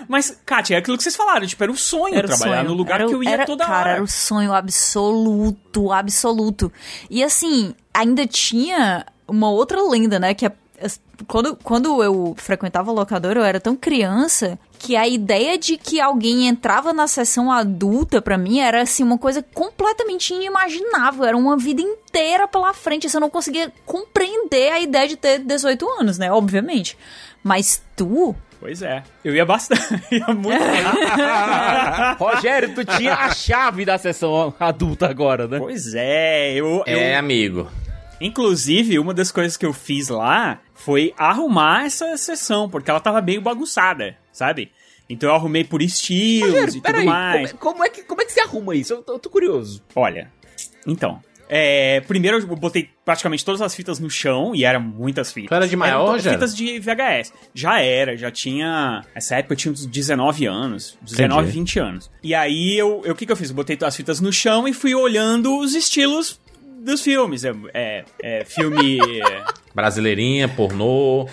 Mas, 0.09 0.37
Kátia, 0.45 0.75
é 0.75 0.79
aquilo 0.79 0.97
que 0.97 1.03
vocês 1.03 1.17
falaram, 1.17 1.47
tipo, 1.47 1.62
era 1.62 1.73
o 1.73 1.77
sonho 1.77 2.15
Era 2.15 2.27
trabalhar 2.29 2.57
sonho. 2.59 2.69
no 2.71 2.75
lugar 2.75 3.01
Era 3.01 3.09
que 3.09 3.15
eu 3.15 3.23
ia 3.23 3.31
era, 3.31 3.47
toda 3.47 3.65
cara, 3.65 3.79
hora. 3.81 3.91
era 3.93 4.03
o 4.03 4.07
sonho 4.09 4.53
absoluto, 4.53 5.93
absoluto. 5.93 6.73
E 7.11 7.23
assim, 7.23 7.75
ainda 7.93 8.27
tinha 8.27 9.05
uma 9.29 9.51
outra 9.51 9.83
lenda, 9.83 10.19
né? 10.19 10.35
Que 10.35 10.47
é- 10.47 10.53
quando, 11.27 11.57
quando 11.57 12.03
eu 12.03 12.35
frequentava 12.37 12.93
locadora, 12.93 13.41
eu 13.41 13.45
era 13.45 13.59
tão 13.59 13.75
criança 13.75 14.59
que 14.79 14.95
a 14.95 15.09
ideia 15.09 15.57
de 15.57 15.79
que 15.79 15.99
alguém 15.99 16.47
entrava 16.47 16.93
na 16.93 17.07
sessão 17.09 17.51
adulta, 17.51 18.21
pra 18.21 18.37
mim, 18.37 18.61
era 18.61 18.83
assim, 18.83 19.03
uma 19.03 19.17
coisa 19.17 19.43
completamente 19.55 20.35
inimaginável. 20.35 21.25
Era 21.25 21.37
uma 21.37 21.57
vida 21.57 21.81
inteira 21.81 22.47
pela 22.47 22.75
frente. 22.75 23.07
Assim, 23.07 23.17
eu 23.17 23.23
não 23.23 23.31
conseguia 23.31 23.73
compreender 23.87 24.71
a 24.73 24.79
ideia 24.81 25.09
de 25.09 25.17
ter 25.17 25.39
18 25.39 25.89
anos, 25.99 26.19
né? 26.19 26.31
Obviamente. 26.31 26.97
Mas 27.43 27.83
tu, 27.97 28.35
Pois 28.66 28.83
é. 28.83 29.05
Eu 29.24 29.33
ia 29.33 29.44
bastante. 29.46 29.81
ia 30.11 30.26
muito. 30.35 30.59
Rogério, 32.18 32.74
tu 32.74 32.85
tinha 32.85 33.14
a 33.14 33.33
chave 33.33 33.85
da 33.85 33.96
sessão 33.96 34.52
adulta 34.59 35.09
agora, 35.09 35.46
né? 35.46 35.57
Pois 35.61 35.94
é, 35.94 36.52
eu, 36.55 36.83
É, 36.85 37.14
eu- 37.14 37.18
amigo. 37.20 37.70
Inclusive, 38.20 38.98
uma 38.98 39.14
das 39.14 39.31
coisas 39.31 39.57
que 39.57 39.64
eu 39.64 39.72
fiz 39.72 40.09
lá 40.09 40.59
foi 40.74 41.14
arrumar 41.16 41.85
essa 41.87 42.16
sessão, 42.16 42.68
porque 42.68 42.90
ela 42.90 42.98
tava 42.98 43.22
meio 43.22 43.40
bagunçada, 43.40 44.16
sabe? 44.33 44.72
Então 45.09 45.29
eu 45.31 45.37
arrumei 45.37 45.62
por 45.62 45.81
estilos 45.81 46.48
Rogério, 46.50 46.68
e 46.70 46.72
tudo 46.72 46.83
peraí, 46.83 47.07
mais. 47.07 47.52
como, 47.52 47.74
como 47.74 47.85
é 47.85 47.88
que, 47.88 48.02
como 48.02 48.20
é 48.20 48.24
que 48.24 48.33
você 48.33 48.40
arruma 48.40 48.74
isso? 48.74 48.94
Eu 48.94 49.02
tô, 49.02 49.12
eu 49.12 49.18
tô 49.20 49.31
curioso. 49.31 49.81
Olha, 49.94 50.29
então. 50.85 51.20
É, 51.48 52.00
primeiro 52.09 52.38
eu 52.38 52.46
botei 52.56 52.88
praticamente 53.04 53.44
todas 53.44 53.62
as 53.62 53.74
fitas 53.74 53.98
no 54.00 54.11
chão, 54.11 54.54
e 54.54 54.64
eram 54.64 54.80
muitas 54.80 55.32
fitas. 55.32 55.48
Tu 55.48 55.54
era 55.54 55.68
de 55.68 55.76
maior, 55.76 56.00
Eram 56.02 56.12
Rogério? 56.12 56.38
fitas 56.38 56.56
de 56.56 56.78
VHS. 56.80 57.32
Já 57.54 57.80
era, 57.80 58.16
já 58.16 58.30
tinha. 58.30 59.02
Nessa 59.14 59.37
época 59.37 59.54
eu 59.54 59.56
tinha 59.59 59.72
uns 59.72 59.87
19 59.87 60.46
anos. 60.46 60.98
19, 61.02 61.42
Entendi. 61.42 61.59
20 61.59 61.78
anos. 61.78 62.11
E 62.22 62.35
aí 62.35 62.76
eu. 62.78 63.02
eu- 63.04 63.12
O 63.12 63.14
que, 63.16 63.24
que 63.26 63.32
eu 63.32 63.37
fiz? 63.37 63.50
Eu 63.50 63.56
botei 63.56 63.78
as 63.82 63.96
fitas 63.96 64.20
no 64.20 64.32
chão 64.32 64.66
e 64.66 64.72
fui 64.72 64.94
olhando 64.94 65.56
os 65.59 65.74
estilos 65.74 66.40
dos 66.85 67.00
filmes. 67.00 67.44
É, 67.44 67.52
é, 67.72 68.04
é 68.22 68.44
filme. 68.44 68.98
Brasileirinha, 69.74 70.48
pornô. 70.48 71.28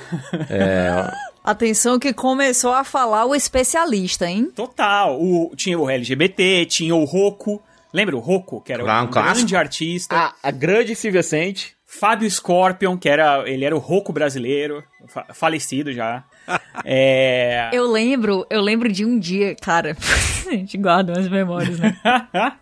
é, 0.50 1.12
Atenção 1.44 2.00
que 2.00 2.14
começou 2.14 2.72
a 2.74 2.84
falar 2.86 3.26
o 3.26 3.36
especialista, 3.36 4.26
hein? 4.30 4.50
Total. 4.56 5.20
O, 5.22 5.52
tinha 5.56 5.78
o 5.78 5.90
LGBT, 5.90 6.66
tinha 6.66 6.96
o 6.96 7.04
Roku. 7.04 7.62
Lembra 7.94 8.16
o 8.16 8.20
Roku, 8.20 8.60
que 8.62 8.74
era 8.74 8.84
Claro, 8.84 9.06
um 9.06 9.08
um 9.08 9.12
grande 9.12 9.56
artista. 9.56 10.16
A, 10.16 10.34
a 10.42 10.52
grande 10.52 10.96
Silvia 10.96 11.22
Sente. 11.24 11.76
Fábio 11.86 12.30
Scorpion, 12.30 12.98
que 12.98 13.08
era 13.08 13.44
ele 13.48 13.64
era 13.64 13.76
o 13.76 13.80
Roku 13.80 14.12
brasileiro, 14.12 14.84
fa- 15.08 15.28
falecido 15.32 15.94
já. 15.94 16.24
é... 16.84 17.70
Eu 17.72 17.90
lembro, 17.92 18.48
eu 18.50 18.62
lembro 18.62 18.92
de 18.92 19.06
um 19.06 19.20
dia, 19.20 19.56
cara. 19.62 19.96
a 20.48 20.52
gente 20.52 20.76
guarda 20.76 21.14
umas 21.14 21.30
memórias, 21.30 21.78
né? 21.78 21.96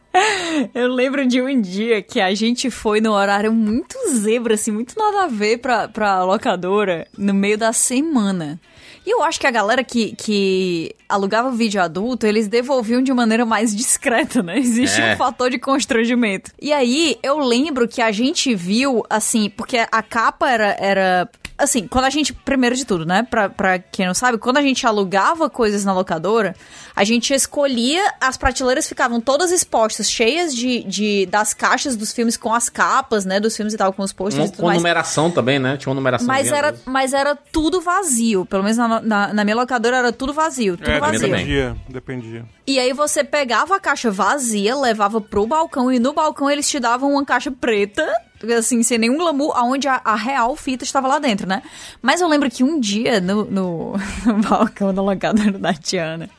Eu 0.75 0.93
lembro 0.93 1.25
de 1.25 1.41
um 1.41 1.61
dia 1.61 2.01
que 2.01 2.19
a 2.19 2.35
gente 2.35 2.69
foi 2.69 2.99
no 2.99 3.13
horário 3.13 3.53
muito 3.53 3.97
zebra, 4.09 4.55
assim, 4.55 4.69
muito 4.69 4.93
nada 4.97 5.23
a 5.23 5.27
ver 5.27 5.59
pra, 5.59 5.87
pra 5.87 6.21
locadora, 6.25 7.07
no 7.17 7.33
meio 7.33 7.57
da 7.57 7.71
semana. 7.71 8.59
E 9.05 9.09
eu 9.09 9.23
acho 9.23 9.39
que 9.39 9.47
a 9.47 9.51
galera 9.51 9.83
que, 9.83 10.15
que 10.15 10.95
alugava 11.09 11.49
vídeo 11.51 11.81
adulto, 11.81 12.25
eles 12.27 12.47
devolviam 12.47 13.01
de 13.01 13.11
maneira 13.13 13.45
mais 13.45 13.75
discreta, 13.75 14.43
né? 14.43 14.57
Existe 14.59 15.01
É. 15.01 15.13
um 15.13 15.17
fator 15.17 15.49
de 15.49 15.57
constrangimento. 15.57 16.51
E 16.61 16.71
aí, 16.71 17.17
eu 17.23 17.39
lembro 17.39 17.87
que 17.87 18.01
a 18.01 18.11
gente 18.11 18.53
viu, 18.53 19.03
assim, 19.09 19.49
porque 19.49 19.77
a 19.91 20.03
capa 20.03 20.49
era, 20.49 20.75
era 20.79 21.29
assim, 21.61 21.87
quando 21.87 22.05
a 22.05 22.09
gente, 22.09 22.33
primeiro 22.33 22.75
de 22.75 22.85
tudo, 22.85 23.05
né, 23.05 23.23
pra, 23.29 23.49
pra 23.49 23.79
quem 23.79 24.05
não 24.07 24.13
sabe, 24.13 24.37
quando 24.37 24.57
a 24.57 24.61
gente 24.61 24.85
alugava 24.85 25.49
coisas 25.49 25.85
na 25.85 25.93
locadora, 25.93 26.55
a 26.95 27.03
gente 27.03 27.33
escolhia, 27.33 28.01
as 28.19 28.35
prateleiras 28.37 28.87
ficavam 28.87 29.21
todas 29.21 29.51
expostas, 29.51 30.09
cheias 30.11 30.53
de, 30.55 30.83
de 30.83 31.25
das 31.27 31.53
caixas 31.53 31.95
dos 31.95 32.11
filmes 32.11 32.35
com 32.37 32.53
as 32.53 32.67
capas, 32.69 33.25
né, 33.25 33.39
dos 33.39 33.55
filmes 33.55 33.73
e 33.73 33.77
tal, 33.77 33.93
com 33.93 34.03
os 34.03 34.11
posters 34.13 34.45
um- 34.47 34.51
tudo 34.51 34.61
com 34.61 34.67
mais. 34.67 34.77
numeração 34.77 35.29
também, 35.31 35.59
né? 35.59 35.77
Tinha 35.77 35.89
uma 35.91 35.95
numeração. 35.95 36.27
Mas 36.27 36.51
era, 36.51 36.75
mas 36.85 37.13
era 37.13 37.35
tudo 37.35 37.79
vazio. 37.81 38.45
Pelo 38.45 38.63
menos 38.63 38.77
na, 38.77 38.99
na, 39.01 39.33
na 39.33 39.43
minha 39.43 39.55
locadora 39.55 39.97
era 39.97 40.11
tudo 40.11 40.33
vazio. 40.33 40.75
Tudo 40.77 40.89
É, 40.89 40.99
vazio. 40.99 41.19
dependia, 41.19 41.75
dependia. 41.87 42.45
E 42.71 42.79
aí 42.79 42.93
você 42.93 43.21
pegava 43.21 43.75
a 43.75 43.81
caixa 43.81 44.09
vazia, 44.09 44.73
levava 44.77 45.19
pro 45.19 45.45
balcão 45.45 45.91
e 45.91 45.99
no 45.99 46.13
balcão 46.13 46.49
eles 46.49 46.69
te 46.69 46.79
davam 46.79 47.11
uma 47.11 47.25
caixa 47.25 47.51
preta, 47.51 48.09
assim, 48.57 48.81
sem 48.81 48.97
nenhum 48.97 49.17
glamour, 49.17 49.51
aonde 49.57 49.89
a, 49.89 49.99
a 50.05 50.15
real 50.15 50.55
fita 50.55 50.85
estava 50.85 51.05
lá 51.05 51.19
dentro, 51.19 51.45
né? 51.45 51.63
Mas 52.01 52.21
eu 52.21 52.29
lembro 52.29 52.49
que 52.49 52.63
um 52.63 52.79
dia 52.79 53.19
no, 53.19 53.43
no, 53.43 53.95
no 54.25 54.35
balcão 54.47 54.93
da 54.93 55.01
locadora 55.01 55.59
da 55.59 55.73
Tiana, 55.73 56.29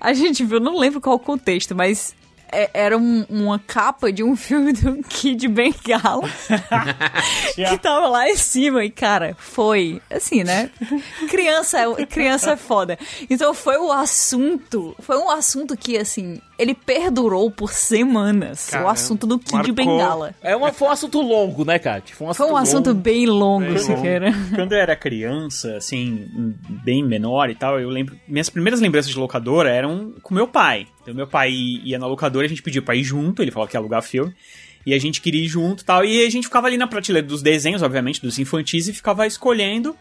a 0.00 0.12
gente 0.12 0.44
viu, 0.44 0.60
não 0.60 0.78
lembro 0.78 1.00
qual 1.00 1.16
o 1.16 1.18
contexto, 1.18 1.74
mas 1.74 2.14
era 2.72 2.96
um- 2.98 3.24
uma 3.28 3.58
capa 3.58 4.12
de 4.12 4.22
um 4.22 4.34
filme 4.36 4.72
do 4.72 5.02
Kid 5.04 5.48
Bengala 5.48 6.28
que 7.54 7.78
tava 7.78 8.08
lá 8.08 8.28
em 8.28 8.36
cima 8.36 8.84
e 8.84 8.90
cara, 8.90 9.36
foi 9.38 10.00
assim, 10.10 10.44
né? 10.44 10.70
Criança 11.28 11.78
é, 11.80 12.06
criança 12.06 12.52
é 12.52 12.56
foda. 12.56 12.98
Então 13.28 13.52
foi 13.54 13.76
o 13.76 13.90
assunto, 13.92 14.94
foi 15.00 15.16
um 15.18 15.30
assunto 15.30 15.76
que 15.76 15.96
assim, 15.96 16.40
ele 16.58 16.74
perdurou 16.74 17.50
por 17.50 17.72
semanas. 17.72 18.68
o 18.68 18.70
Caramba, 18.72 18.90
assunto 18.92 19.26
do 19.26 19.38
Kid 19.38 19.52
marcou. 19.54 19.74
Bengala. 19.74 20.34
É 20.42 20.54
uma, 20.56 20.72
foi 20.72 20.88
um 20.88 20.90
assunto 20.90 21.20
longo, 21.20 21.64
né, 21.64 21.78
Kátia? 21.78 22.14
Foi 22.14 22.26
um 22.28 22.34
Foi 22.34 22.44
assunto, 22.46 22.54
um 22.54 22.56
assunto 22.56 22.86
longo. 22.88 23.00
bem 23.00 23.26
longo, 23.26 23.78
Siqueira. 23.78 24.32
Quando 24.54 24.72
eu 24.72 24.78
era 24.78 24.94
criança, 24.96 25.76
assim, 25.76 26.54
bem 26.68 27.02
menor 27.04 27.50
e 27.50 27.54
tal, 27.54 27.80
eu 27.80 27.88
lembro. 27.88 28.16
Minhas 28.28 28.48
primeiras 28.50 28.80
lembranças 28.80 29.10
de 29.10 29.18
locadora 29.18 29.70
eram 29.70 30.14
com 30.22 30.34
meu 30.34 30.46
pai. 30.48 30.86
Então, 31.02 31.14
meu 31.14 31.26
pai 31.26 31.50
ia 31.52 31.98
na 31.98 32.06
locadora, 32.06 32.46
a 32.46 32.48
gente 32.48 32.62
pedia 32.62 32.82
pra 32.82 32.94
ir 32.94 33.02
junto, 33.04 33.42
ele 33.42 33.50
falava 33.50 33.70
que 33.70 33.76
ia 33.76 33.80
alugar 33.80 34.02
filme. 34.02 34.32
E 34.86 34.92
a 34.92 34.98
gente 34.98 35.20
queria 35.22 35.42
ir 35.42 35.48
junto 35.48 35.80
e 35.82 35.84
tal. 35.84 36.04
E 36.04 36.26
a 36.26 36.30
gente 36.30 36.44
ficava 36.44 36.66
ali 36.66 36.76
na 36.76 36.86
prateleira 36.86 37.26
dos 37.26 37.40
desenhos, 37.42 37.82
obviamente, 37.82 38.20
dos 38.20 38.38
infantis, 38.38 38.86
e 38.86 38.92
ficava 38.92 39.26
escolhendo. 39.26 39.96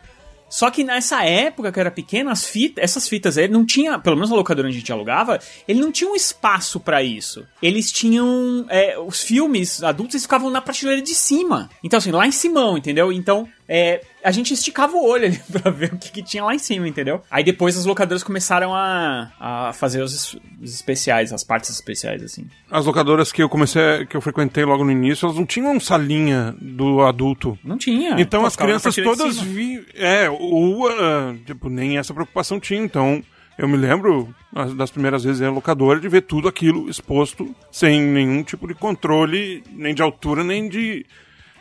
Só 0.54 0.70
que 0.70 0.84
nessa 0.84 1.26
época 1.26 1.72
que 1.72 1.80
eu 1.80 1.82
era 1.82 1.90
pequeno, 1.90 2.30
as 2.30 2.46
fitas, 2.46 2.84
essas 2.84 3.08
fitas, 3.08 3.38
ele 3.38 3.52
não 3.52 3.66
tinha, 3.66 3.98
pelo 3.98 4.16
menos 4.16 4.30
na 4.30 4.36
locadora 4.36 4.68
onde 4.68 4.78
a 4.78 4.80
gente 4.80 4.92
alugava, 4.92 5.40
ele 5.68 5.82
não 5.82 5.92
tinha 5.92 6.08
um 6.08 6.16
espaço 6.16 6.80
pra 6.80 7.02
isso. 7.02 7.44
Eles 7.60 7.92
tinham. 7.92 8.64
é, 8.70 8.96
os 9.00 9.24
filmes 9.24 9.82
adultos 9.82 10.14
eles 10.14 10.26
ficavam 10.26 10.52
na 10.52 10.62
prateleira 10.62 11.02
de 11.02 11.16
cima. 11.16 11.72
Então, 11.84 11.98
assim, 11.98 12.12
lá 12.12 12.28
em 12.28 12.32
cima, 12.32 12.78
entendeu? 12.78 13.12
Então, 13.12 13.50
é, 13.68 14.04
a 14.24 14.32
gente 14.32 14.54
esticava 14.54 14.96
o 14.96 15.06
olho 15.06 15.26
ali 15.26 15.40
pra 15.52 15.70
ver 15.72 15.94
o 15.94 15.98
que, 15.98 16.12
que 16.12 16.24
tinha 16.24 16.44
lá 16.44 16.56
em 16.56 16.60
cima, 16.60 16.88
entendeu? 16.88 17.22
Aí 17.30 17.44
depois 17.44 17.78
as 17.78 17.86
locadoras 17.86 18.24
começaram 18.24 18.74
a, 18.74 19.32
a 19.40 19.74
fazer 19.74 20.02
os, 20.02 20.36
os 20.62 20.74
especiais, 20.74 21.34
as 21.34 21.44
partes 21.44 21.70
especiais, 21.70 22.24
assim. 22.24 22.48
As 22.72 22.86
locadoras 22.86 23.32
que 23.32 23.44
eu 23.44 23.50
comecei, 23.50 24.06
que 24.06 24.16
eu 24.16 24.22
frequentei 24.22 24.64
logo 24.66 24.84
no 24.84 24.92
início, 24.92 25.26
elas 25.26 25.38
não 25.38 25.46
tinham 25.46 25.80
salinha 25.80 26.56
do 26.60 27.02
adulto. 27.02 27.58
Não 27.64 27.78
tinha. 27.78 28.16
Então 28.20 28.42
Pô, 28.42 28.48
as 28.48 28.56
crianças 28.56 28.96
todas 28.96 29.40
vi, 29.40 29.86
é, 29.96 30.30
ou 30.30 30.88
ah, 30.88 31.36
tipo, 31.46 31.70
nem 31.70 31.98
essa 31.98 32.14
preocupação 32.14 32.60
tinha. 32.60 32.82
Então, 32.82 33.24
eu 33.58 33.68
me 33.68 33.78
lembro 33.78 34.34
as- 34.56 34.74
das 34.74 34.90
primeiras 34.92 35.24
vezes 35.24 35.42
na 35.42 35.50
locadora 35.52 36.00
de 36.00 36.08
ver 36.08 36.22
tudo 36.22 36.48
aquilo 36.48 36.90
exposto 36.90 37.54
sem 37.72 38.02
nenhum 38.02 38.44
tipo 38.44 38.68
de 38.68 38.74
controle, 38.74 39.64
nem 39.72 39.94
de 39.94 40.02
altura, 40.02 40.44
nem 40.44 40.68
de 40.70 41.06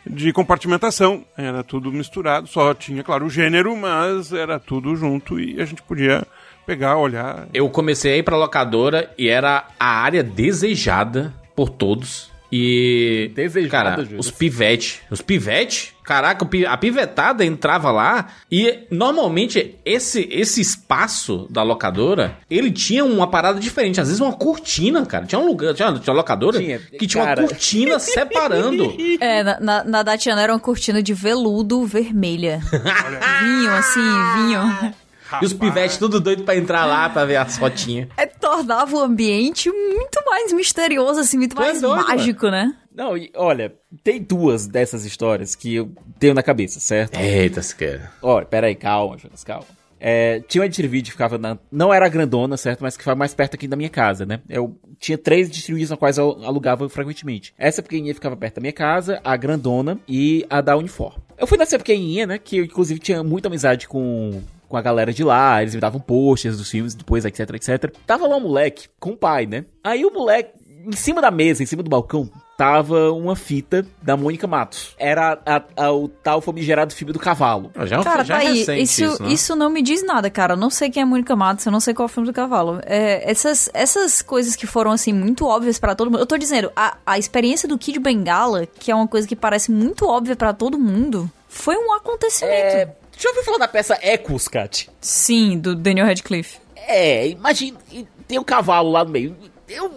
de 0.05 0.33
compartimentação. 0.33 1.23
Era 1.37 1.63
tudo 1.63 1.91
misturado, 1.91 2.47
só 2.47 2.73
tinha, 2.73 3.03
claro, 3.03 3.25
o 3.25 3.29
gênero, 3.29 3.75
mas 3.75 4.33
era 4.33 4.59
tudo 4.59 4.95
junto 4.95 5.39
e 5.39 5.61
a 5.61 5.65
gente 5.65 5.81
podia 5.81 6.25
pegar, 6.65 6.97
olhar. 6.97 7.47
Eu 7.53 7.69
comecei 7.69 8.13
a 8.13 8.17
ir 8.17 8.23
pra 8.23 8.37
locadora 8.37 9.13
e 9.17 9.27
era 9.27 9.67
a 9.79 10.01
área 10.01 10.23
desejada 10.23 11.33
por 11.55 11.69
todos. 11.69 12.32
E. 12.55 13.31
Desejada, 13.33 13.69
cara, 13.69 14.03
Júlio. 14.03 14.19
os 14.19 14.29
pivete. 14.29 15.01
Os 15.09 15.23
pivete, 15.23 15.95
caraca, 16.03 16.47
a 16.67 16.77
pivetada 16.77 17.43
entrava 17.43 17.89
lá 17.91 18.27
e 18.51 18.81
normalmente 18.91 19.73
esse, 19.83 20.29
esse 20.31 20.61
espaço 20.61 21.47
da 21.49 21.63
locadora 21.63 22.37
ele 22.51 22.69
tinha 22.69 23.03
uma 23.03 23.25
parada 23.25 23.59
diferente. 23.59 23.99
Às 23.99 24.09
vezes 24.09 24.21
uma 24.21 24.33
cortina, 24.33 25.03
cara. 25.03 25.25
Tinha 25.25 25.41
um 25.41 25.47
lugar, 25.47 25.73
tinha, 25.73 25.91
tinha 25.97 26.13
locadora 26.13 26.61
que 26.61 27.07
tinha 27.07 27.23
cara. 27.23 27.41
uma 27.41 27.47
cortina 27.47 27.97
separando. 27.97 28.95
É, 29.19 29.41
na, 29.41 29.59
na, 29.59 29.83
na 29.83 30.03
da 30.03 30.15
Tiana 30.15 30.43
era 30.43 30.53
uma 30.53 30.59
cortina 30.59 31.01
de 31.01 31.11
veludo 31.15 31.83
vermelha. 31.87 32.61
vinho, 33.41 33.71
assim, 33.71 33.99
vinho. 34.37 34.93
E 35.41 35.45
os 35.45 35.53
pivetes 35.53 35.97
tudo 35.97 36.19
doido 36.19 36.43
pra 36.43 36.55
entrar 36.55 36.85
lá 36.85 37.09
pra 37.09 37.25
ver 37.25 37.37
as 37.37 37.57
fotinhas. 37.57 38.09
É, 38.17 38.25
tornava 38.25 38.95
o 38.95 38.99
ambiente 38.99 39.69
muito 39.71 40.23
mais 40.25 40.51
misterioso, 40.53 41.19
assim, 41.19 41.37
muito 41.37 41.55
mais 41.55 41.81
doido, 41.81 42.07
mágico, 42.07 42.49
né? 42.49 42.75
Não, 42.93 43.17
e 43.17 43.31
olha, 43.35 43.73
tem 44.03 44.21
duas 44.21 44.67
dessas 44.67 45.05
histórias 45.05 45.55
que 45.55 45.75
eu 45.75 45.91
tenho 46.19 46.33
na 46.33 46.43
cabeça, 46.43 46.79
certo? 46.79 47.17
Eita, 47.17 47.61
Siqueira. 47.61 48.11
Olha, 48.21 48.45
pera 48.45 48.67
aí, 48.67 48.75
calma, 48.75 49.17
Jonas, 49.17 49.43
calma. 49.43 49.65
É, 50.05 50.41
tinha 50.41 50.61
uma 50.61 50.67
distribuidora 50.67 51.05
que 51.05 51.11
ficava 51.11 51.37
na. 51.37 51.57
Não 51.71 51.93
era 51.93 52.09
grandona, 52.09 52.57
certo? 52.57 52.81
Mas 52.81 52.97
que 52.97 53.03
ficava 53.03 53.17
mais 53.17 53.33
perto 53.33 53.55
aqui 53.55 53.69
da 53.69 53.77
minha 53.77 53.89
casa, 53.89 54.25
né? 54.25 54.41
Eu 54.49 54.77
tinha 54.99 55.17
três 55.17 55.49
distribuidores 55.49 55.91
na 55.91 55.95
quais 55.95 56.17
eu 56.17 56.43
alugava 56.43 56.89
frequentemente. 56.89 57.53
Essa 57.57 57.81
pequenininha 57.81 58.13
ficava 58.13 58.35
perto 58.35 58.55
da 58.55 58.61
minha 58.61 58.73
casa, 58.73 59.21
a 59.23 59.37
grandona 59.37 59.97
e 60.05 60.45
a 60.49 60.59
da 60.59 60.75
Unifor. 60.75 61.15
Eu 61.37 61.47
fui 61.47 61.57
nessa 61.57 61.77
pequenininha, 61.77 62.27
né? 62.27 62.37
Que 62.37 62.57
eu, 62.57 62.65
inclusive, 62.65 62.99
tinha 62.99 63.23
muita 63.23 63.47
amizade 63.47 63.87
com, 63.87 64.41
com 64.73 64.77
a 64.77 64.81
galera 64.81 65.13
de 65.13 65.23
lá. 65.23 65.61
Eles 65.61 65.75
me 65.75 65.79
davam 65.81 65.99
posters 66.01 66.57
dos 66.57 66.67
filmes, 66.69 66.95
depois, 66.95 67.23
etc, 67.25 67.47
etc. 67.51 67.93
Tava 68.07 68.25
lá 68.27 68.35
um 68.37 68.41
moleque 68.41 68.87
com 68.99 69.11
o 69.11 69.15
pai, 69.17 69.45
né? 69.45 69.65
Aí 69.83 70.03
o 70.03 70.11
moleque, 70.11 70.51
em 70.85 70.95
cima 70.95 71.21
da 71.21 71.29
mesa, 71.29 71.61
em 71.61 71.65
cima 71.67 71.83
do 71.83 71.89
balcão, 71.91 72.27
tava 72.57 73.11
uma 73.11 73.35
fita 73.35 73.85
da 74.01 74.17
Mônica 74.17 74.47
Matos. 74.47 74.95
Era 74.97 75.39
a- 75.45 75.63
a- 75.77 75.91
o 75.91 76.07
tal 76.07 76.41
famigerado 76.41 76.93
filme 76.93 77.13
do 77.13 77.19
cavalo. 77.19 77.71
Já, 77.85 78.03
Cara, 78.03 78.25
tá 78.25 78.37
aí. 78.37 78.59
recente 78.59 78.81
Isso, 78.81 79.23
isso, 79.25 79.53
né? 79.53 79.59
não 79.59 79.69
me 79.69 79.81
diz 79.83 80.03
nada, 80.05 80.29
cara. 80.29 80.53
Eu 80.53 80.57
não 80.57 80.69
sei 80.71 80.89
quem 80.89 81.01
é 81.03 81.05
Mônica 81.05 81.35
Matos, 81.35 81.65
eu 81.67 81.71
não 81.71 81.79
sei 81.79 81.93
qual 81.93 82.05
é 82.05 82.09
o 82.09 82.13
filme 82.13 82.27
do 82.27 82.33
cavalo. 82.33 82.79
É, 82.85 83.29
essas, 83.29 83.69
essas 83.75 84.21
coisas 84.23 84.55
que 84.55 84.65
foram, 84.65 84.91
assim, 84.91 85.13
muito 85.13 85.45
óbvias 85.45 85.77
pra 85.79 85.93
todo 85.95 86.09
mundo. 86.09 86.19
Eu 86.19 86.25
tô 86.27 86.37
dizendo, 86.37 86.71
a, 86.75 86.97
a 87.05 87.19
experiência 87.19 87.67
do 87.69 87.77
Kid 87.77 87.99
Bengala, 87.99 88.65
que 88.65 88.89
é 88.91 88.95
uma 88.95 89.07
coisa 89.07 89.27
que 89.27 89.35
parece 89.35 89.71
muito 89.71 90.05
óbvia 90.07 90.35
pra 90.35 90.51
todo 90.51 90.77
mundo, 90.79 91.29
foi 91.47 91.75
um 91.77 91.93
acontecimento. 91.93 92.53
É, 92.55 92.95
Já 93.17 93.29
ouviu 93.29 93.43
falar 93.43 93.57
da 93.59 93.67
peça 93.67 93.97
Ecos, 94.01 94.47
Kat? 94.47 94.89
Sim, 94.99 95.57
do 95.59 95.75
Daniel 95.75 96.07
Radcliffe. 96.07 96.59
É, 96.75 97.27
imagina, 97.27 97.77
e 97.91 98.05
tem 98.27 98.37
o 98.37 98.43
cavalo 98.43 98.91
lá 98.91 99.03
no 99.05 99.11
meio. 99.11 99.35
Eu 99.69 99.89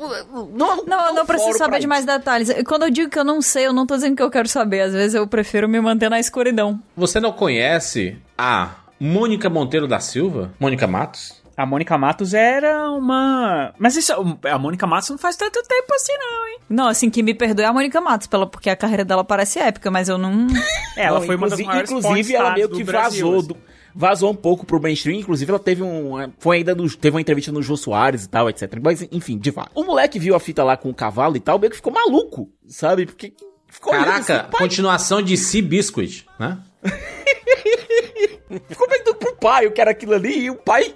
não, 0.54 0.84
Não, 0.84 1.06
eu 1.08 1.14
não 1.14 1.26
preciso 1.26 1.58
saber 1.58 1.80
de 1.80 1.86
mais 1.86 2.04
detalhes. 2.04 2.48
Quando 2.66 2.84
eu 2.84 2.90
digo 2.90 3.10
que 3.10 3.18
eu 3.18 3.24
não 3.24 3.42
sei, 3.42 3.66
eu 3.66 3.72
não 3.72 3.86
tô 3.86 3.94
dizendo 3.96 4.16
que 4.16 4.22
eu 4.22 4.30
quero 4.30 4.48
saber. 4.48 4.80
Às 4.82 4.92
vezes 4.92 5.14
eu 5.14 5.26
prefiro 5.26 5.68
me 5.68 5.80
manter 5.80 6.08
na 6.08 6.20
escuridão. 6.20 6.80
Você 6.96 7.18
não 7.20 7.32
conhece 7.32 8.16
a 8.38 8.76
Mônica 8.98 9.50
Monteiro 9.50 9.86
da 9.88 9.98
Silva? 9.98 10.52
Mônica 10.58 10.86
Matos? 10.86 11.42
A 11.56 11.64
Mônica 11.64 11.96
Matos 11.96 12.34
era 12.34 12.90
uma. 12.90 13.72
Mas 13.78 13.96
isso, 13.96 14.12
a 14.44 14.58
Mônica 14.58 14.86
Matos 14.86 15.08
não 15.10 15.16
faz 15.18 15.36
tanto 15.36 15.62
tempo 15.62 15.94
assim, 15.94 16.12
não, 16.18 16.46
hein? 16.48 16.58
Não, 16.68 16.86
assim, 16.88 17.08
que 17.08 17.22
me 17.22 17.32
perdoe 17.32 17.64
a 17.64 17.72
Mônica 17.72 17.98
Matos, 18.00 18.26
pela, 18.26 18.46
porque 18.46 18.68
a 18.68 18.76
carreira 18.76 19.04
dela 19.06 19.24
parece 19.24 19.58
épica, 19.58 19.90
mas 19.90 20.08
eu 20.08 20.18
não. 20.18 20.46
É, 20.96 21.04
ela 21.04 21.18
Não, 21.20 21.26
foi 21.26 21.36
uma 21.36 21.48
das 21.48 21.58
inclusive- 21.58 21.66
maiores 21.66 21.90
Inclusive, 21.90 22.34
ela 22.34 22.52
meio 22.52 22.68
que 22.68 22.78
do 22.80 22.84
Brasil, 22.84 23.26
vazou, 23.26 23.38
assim. 23.38 23.48
do- 23.48 23.56
vazou 23.94 24.30
um 24.30 24.34
pouco 24.34 24.66
pro 24.66 24.78
mainstream. 24.82 25.18
Inclusive, 25.18 25.50
ela 25.50 25.58
teve 25.58 25.82
um. 25.82 26.30
Foi 26.38 26.58
ainda 26.58 26.74
no, 26.74 26.90
teve 26.94 27.14
uma 27.16 27.20
entrevista 27.22 27.50
no 27.50 27.62
Jô 27.62 27.74
Soares 27.76 28.24
e 28.24 28.28
tal, 28.28 28.50
etc. 28.50 28.78
Mas, 28.82 29.00
enfim, 29.10 29.38
de 29.38 29.50
fato. 29.50 29.70
O 29.74 29.82
moleque 29.84 30.18
viu 30.18 30.34
a 30.34 30.40
fita 30.40 30.62
lá 30.62 30.76
com 30.76 30.90
o 30.90 30.94
cavalo 30.94 31.36
e 31.36 31.40
tal, 31.40 31.58
meio 31.58 31.70
que 31.70 31.76
ficou 31.76 31.92
maluco, 31.92 32.50
sabe? 32.68 33.06
Porque 33.06 33.32
ficou 33.68 33.92
Caraca, 33.92 34.18
assim, 34.18 34.50
pai, 34.50 34.60
continuação 34.60 35.22
de 35.22 35.36
Sea 35.38 35.62
Biscuit, 35.62 36.26
né? 36.38 36.58
ficou 38.68 38.86
perguntando 38.88 39.16
pro 39.16 39.36
pai 39.36 39.66
o 39.66 39.72
que 39.72 39.80
era 39.80 39.90
aquilo 39.90 40.14
ali 40.14 40.44
e 40.44 40.50
o 40.50 40.56
pai, 40.56 40.94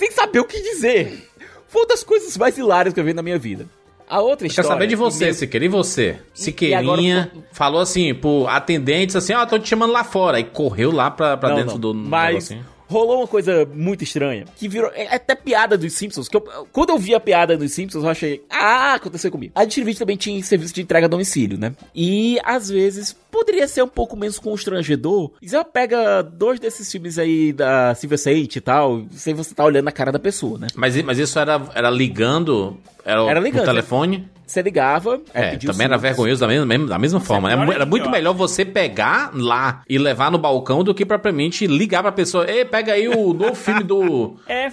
sem 0.00 0.10
saber 0.12 0.40
o 0.40 0.44
que 0.44 0.60
dizer. 0.60 1.28
Foi 1.68 1.82
uma 1.82 1.88
das 1.88 2.02
coisas 2.02 2.36
mais 2.36 2.56
hilárias 2.56 2.92
que 2.94 2.98
eu 2.98 3.04
vi 3.04 3.12
na 3.12 3.22
minha 3.22 3.38
vida. 3.38 3.66
A 4.08 4.20
outra 4.20 4.38
Quer 4.48 4.52
história. 4.52 4.68
saber 4.70 4.86
de 4.88 4.96
você, 4.96 5.24
meio- 5.26 5.34
Siqueira. 5.34 5.64
E 5.64 5.68
você? 5.68 6.16
Siqueirinha 6.34 7.30
agora- 7.32 7.46
falou 7.52 7.80
assim 7.80 8.12
pro 8.12 8.46
atendentes 8.48 9.14
assim, 9.14 9.32
ó, 9.34 9.46
tô 9.46 9.56
te 9.58 9.68
chamando 9.68 9.92
lá 9.92 10.02
fora. 10.02 10.38
Aí 10.38 10.44
correu 10.44 10.90
lá 10.90 11.10
pra, 11.12 11.36
pra 11.36 11.50
Não, 11.50 11.56
dentro 11.56 11.72
não. 11.74 11.80
do 11.80 11.94
Mas 11.94 12.28
negocinho. 12.48 12.66
Rolou 12.90 13.18
uma 13.18 13.26
coisa 13.26 13.66
muito 13.72 14.02
estranha. 14.04 14.44
Que 14.56 14.68
virou. 14.68 14.90
É 14.94 15.14
até 15.14 15.34
piada 15.34 15.78
dos 15.78 15.92
Simpsons. 15.92 16.28
Que 16.28 16.36
eu- 16.36 16.66
quando 16.72 16.90
eu 16.90 16.98
vi 16.98 17.14
a 17.14 17.20
piada 17.20 17.56
dos 17.56 17.72
Simpsons, 17.72 18.02
eu 18.04 18.10
achei. 18.10 18.42
Ah, 18.50 18.94
aconteceu 18.94 19.30
comigo. 19.30 19.52
A 19.54 19.64
Distribuid 19.64 19.98
também 19.98 20.16
tinha 20.16 20.42
serviço 20.42 20.74
de 20.74 20.82
entrega 20.82 21.06
a 21.06 21.08
domicílio, 21.08 21.56
né? 21.58 21.72
E 21.94 22.38
às 22.44 22.68
vezes 22.68 23.12
poderia 23.30 23.68
ser 23.68 23.82
um 23.82 23.88
pouco 23.88 24.16
menos 24.16 24.38
constrangedor. 24.38 25.30
E 25.40 25.48
você 25.48 25.62
pega 25.64 26.22
dois 26.22 26.58
desses 26.58 26.90
filmes 26.90 27.18
aí 27.18 27.52
da 27.52 27.94
Silver 27.94 28.18
Sage 28.18 28.48
e 28.56 28.60
tal, 28.60 29.04
sem 29.12 29.34
você 29.34 29.54
tá 29.54 29.64
olhando 29.64 29.84
na 29.84 29.92
cara 29.92 30.10
da 30.10 30.18
pessoa, 30.18 30.58
né? 30.58 30.66
Mas, 30.74 31.00
mas 31.02 31.18
isso 31.18 31.38
era, 31.38 31.60
era 31.74 31.88
ligando? 31.90 32.76
Era, 33.04 33.22
Era 33.30 33.40
ligando, 33.40 33.64
telefone? 33.64 34.28
Você 34.50 34.62
ligava. 34.62 35.20
É, 35.32 35.50
pedia 35.50 35.70
o 35.70 35.72
também 35.72 35.84
era 35.86 35.96
vergonhoso 35.96 36.40
da 36.40 36.48
mesma, 36.48 36.86
da 36.86 36.98
mesma 36.98 37.20
forma, 37.20 37.48
né? 37.48 37.54
pior 37.56 37.72
Era 37.74 37.86
muito 37.86 38.06
eu 38.06 38.10
melhor 38.10 38.32
você 38.34 38.64
pegar 38.64 39.30
lá 39.34 39.82
e 39.88 39.96
levar 39.98 40.30
no 40.30 40.38
balcão 40.38 40.82
do 40.82 40.92
que 40.94 41.06
propriamente 41.06 41.66
ligar 41.66 42.02
pra 42.02 42.10
pessoa. 42.12 42.50
Ei, 42.50 42.64
pega 42.64 42.92
aí 42.94 43.08
o 43.08 43.32
novo 43.32 43.54
filme 43.54 43.82
do. 43.84 44.36
É, 44.48 44.70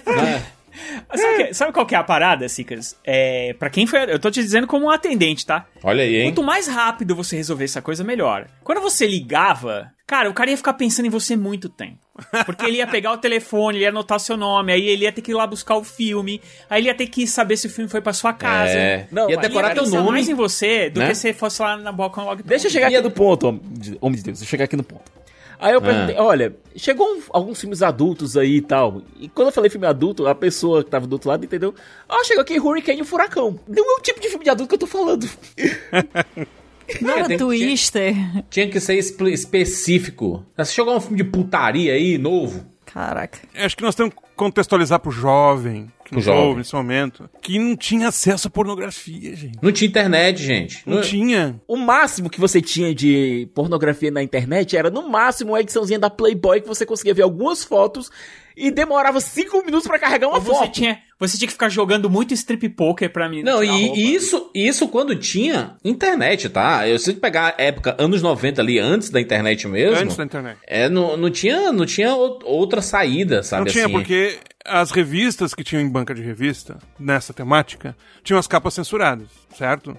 Sabe, 1.16 1.44
que- 1.46 1.54
sabe 1.54 1.72
qual 1.72 1.86
que 1.86 1.94
é 1.94 1.98
a 1.98 2.04
parada, 2.04 2.48
Cicas? 2.48 2.96
É, 3.04 3.52
pra 3.58 3.68
quem 3.70 3.86
foi. 3.86 4.12
Eu 4.12 4.18
tô 4.18 4.30
te 4.30 4.40
dizendo 4.40 4.66
como 4.66 4.86
um 4.86 4.90
atendente, 4.90 5.44
tá? 5.44 5.66
Olha 5.82 6.04
aí, 6.04 6.16
hein? 6.20 6.30
Quanto 6.30 6.42
mais 6.44 6.68
rápido 6.68 7.16
você 7.16 7.36
resolver 7.36 7.64
essa 7.64 7.82
coisa, 7.82 8.04
melhor. 8.04 8.46
Quando 8.62 8.80
você 8.80 9.06
ligava, 9.06 9.90
cara, 10.08 10.28
o 10.28 10.34
cara 10.34 10.50
ia 10.50 10.56
ficar 10.56 10.72
pensando 10.72 11.06
em 11.06 11.10
você 11.10 11.36
muito 11.36 11.68
tempo. 11.68 11.98
Porque 12.46 12.64
ele 12.66 12.78
ia 12.78 12.86
pegar 12.88 13.12
o 13.12 13.18
telefone, 13.18 13.76
ele 13.78 13.84
ia 13.84 13.90
anotar 13.90 14.18
seu 14.18 14.36
nome, 14.36 14.72
aí 14.72 14.88
ele 14.88 15.04
ia 15.04 15.12
ter 15.12 15.22
que 15.22 15.30
ir 15.30 15.34
lá 15.34 15.46
buscar 15.46 15.76
o 15.76 15.84
filme, 15.84 16.40
aí 16.68 16.80
ele 16.80 16.88
ia 16.88 16.94
ter 16.94 17.06
que 17.06 17.26
saber 17.28 17.56
se 17.56 17.68
o 17.68 17.70
filme 17.70 17.88
foi 17.88 18.00
pra 18.00 18.12
sua 18.12 18.32
casa. 18.32 18.72
É. 18.72 19.06
Não, 19.12 19.30
Ia 19.30 19.36
decorar 19.36 19.68
teu 19.74 19.84
ia 19.84 19.84
pensar 19.84 19.98
nome. 19.98 20.10
mais 20.10 20.28
em 20.28 20.34
você 20.34 20.90
do 20.90 20.98
né? 20.98 21.08
que 21.10 21.14
se 21.14 21.32
fosse 21.32 21.62
lá 21.62 21.76
na 21.76 21.92
Balcão 21.92 22.24
Log. 22.24 22.42
Deixa 22.42 22.66
eu 22.66 22.70
chegar 22.72 22.88
aqui 22.88 23.00
no 23.00 23.10
ponto, 23.12 23.46
homem 23.46 23.60
de, 23.64 23.98
homem 24.00 24.16
de 24.16 24.24
Deus. 24.24 24.38
Deixa 24.38 24.48
eu 24.48 24.50
chegar 24.50 24.64
aqui 24.64 24.76
no 24.76 24.82
ponto. 24.82 25.12
Aí 25.60 25.74
eu 25.74 25.82
perguntei, 25.82 26.16
olha, 26.16 26.56
chegou 26.76 27.04
um- 27.06 27.20
alguns 27.30 27.60
filmes 27.60 27.82
adultos 27.82 28.36
aí 28.36 28.56
e 28.56 28.60
tal. 28.62 29.02
E 29.18 29.28
quando 29.28 29.48
eu 29.48 29.52
falei 29.52 29.68
filme 29.68 29.86
adulto, 29.88 30.26
a 30.26 30.34
pessoa 30.34 30.82
que 30.84 30.90
tava 30.90 31.04
do 31.06 31.12
outro 31.14 31.28
lado 31.28 31.44
entendeu. 31.44 31.74
Ah, 32.08 32.22
chegou 32.24 32.42
aqui 32.42 32.58
Hurricane 32.60 32.98
e 32.98 33.02
o 33.02 33.04
Furacão. 33.04 33.58
Não 33.68 33.96
é 33.96 33.98
o 33.98 34.02
tipo 34.02 34.20
de 34.20 34.28
filme 34.28 34.44
de 34.44 34.50
adulto 34.50 34.68
que 34.68 34.74
eu 34.76 34.78
tô 34.80 34.86
falando. 34.86 35.28
Não 37.00 37.10
É, 37.14 37.18
era 37.20 37.28
tem 37.28 37.38
Twister. 37.38 38.14
Tinha 38.50 38.68
que 38.68 38.80
ser 38.80 38.94
espe- 38.96 39.32
específico. 39.32 40.44
Se 40.64 40.72
chegou 40.74 40.96
um 40.96 41.00
filme 41.00 41.16
de 41.16 41.24
putaria 41.24 41.92
aí, 41.92 42.18
novo. 42.18 42.64
Caraca. 42.86 43.38
Acho 43.54 43.76
que 43.76 43.82
nós 43.82 43.94
temos 43.94 44.14
que 44.14 44.20
contextualizar 44.34 44.98
pro 44.98 45.10
jovem, 45.10 45.88
que 46.04 46.14
nos 46.14 46.24
jovem. 46.24 46.56
nesse 46.56 46.74
momento, 46.74 47.28
que 47.42 47.58
não 47.58 47.76
tinha 47.76 48.08
acesso 48.08 48.48
à 48.48 48.50
pornografia, 48.50 49.36
gente. 49.36 49.58
Não 49.60 49.70
tinha 49.70 49.88
internet, 49.88 50.42
gente. 50.42 50.82
Não 50.86 51.02
tinha. 51.02 51.60
O 51.68 51.76
máximo 51.76 52.30
que 52.30 52.40
você 52.40 52.62
tinha 52.62 52.94
de 52.94 53.48
pornografia 53.54 54.10
na 54.10 54.22
internet 54.22 54.74
era 54.76 54.90
no 54.90 55.06
máximo 55.08 55.52
uma 55.52 55.60
ediçãozinha 55.60 55.98
da 55.98 56.08
Playboy 56.08 56.62
que 56.62 56.68
você 56.68 56.86
conseguia 56.86 57.12
ver 57.12 57.22
algumas 57.22 57.62
fotos 57.62 58.10
e 58.58 58.70
demorava 58.70 59.20
cinco 59.20 59.64
minutos 59.64 59.86
pra 59.86 59.98
carregar 59.98 60.28
uma 60.28 60.40
você 60.40 60.50
foto. 60.50 60.72
tinha, 60.72 60.98
você 61.18 61.36
tinha 61.38 61.46
que 61.46 61.52
ficar 61.52 61.68
jogando 61.68 62.10
muito 62.10 62.34
strip 62.34 62.68
poker 62.70 63.10
pra 63.12 63.28
mim. 63.28 63.42
Não, 63.42 63.62
e, 63.62 63.68
roupa. 63.86 63.98
isso, 63.98 64.50
isso 64.54 64.88
quando 64.88 65.14
tinha 65.16 65.76
internet, 65.84 66.48
tá? 66.48 66.88
Eu 66.88 66.98
sei 66.98 67.14
que 67.14 67.20
pegar 67.20 67.54
a 67.58 67.62
época 67.62 67.94
anos 67.98 68.20
90 68.22 68.60
ali, 68.60 68.78
antes 68.78 69.10
da 69.10 69.20
internet 69.20 69.66
mesmo. 69.68 69.96
Antes 70.02 70.16
da 70.16 70.24
internet. 70.24 70.58
É, 70.66 70.88
não, 70.88 71.16
não 71.16 71.30
tinha, 71.30 71.70
não 71.72 71.86
tinha 71.86 72.14
ou- 72.14 72.38
outra 72.44 72.82
saída, 72.82 73.42
sabe 73.42 73.64
não 73.66 73.72
tinha, 73.72 73.84
assim? 73.84 73.92
porque 73.92 74.38
as 74.64 74.90
revistas 74.90 75.54
que 75.54 75.64
tinham 75.64 75.80
em 75.82 75.88
banca 75.88 76.14
de 76.14 76.20
revista, 76.22 76.78
nessa 76.98 77.32
temática, 77.32 77.96
tinham 78.22 78.38
as 78.38 78.46
capas 78.46 78.74
censuradas, 78.74 79.28
certo? 79.56 79.96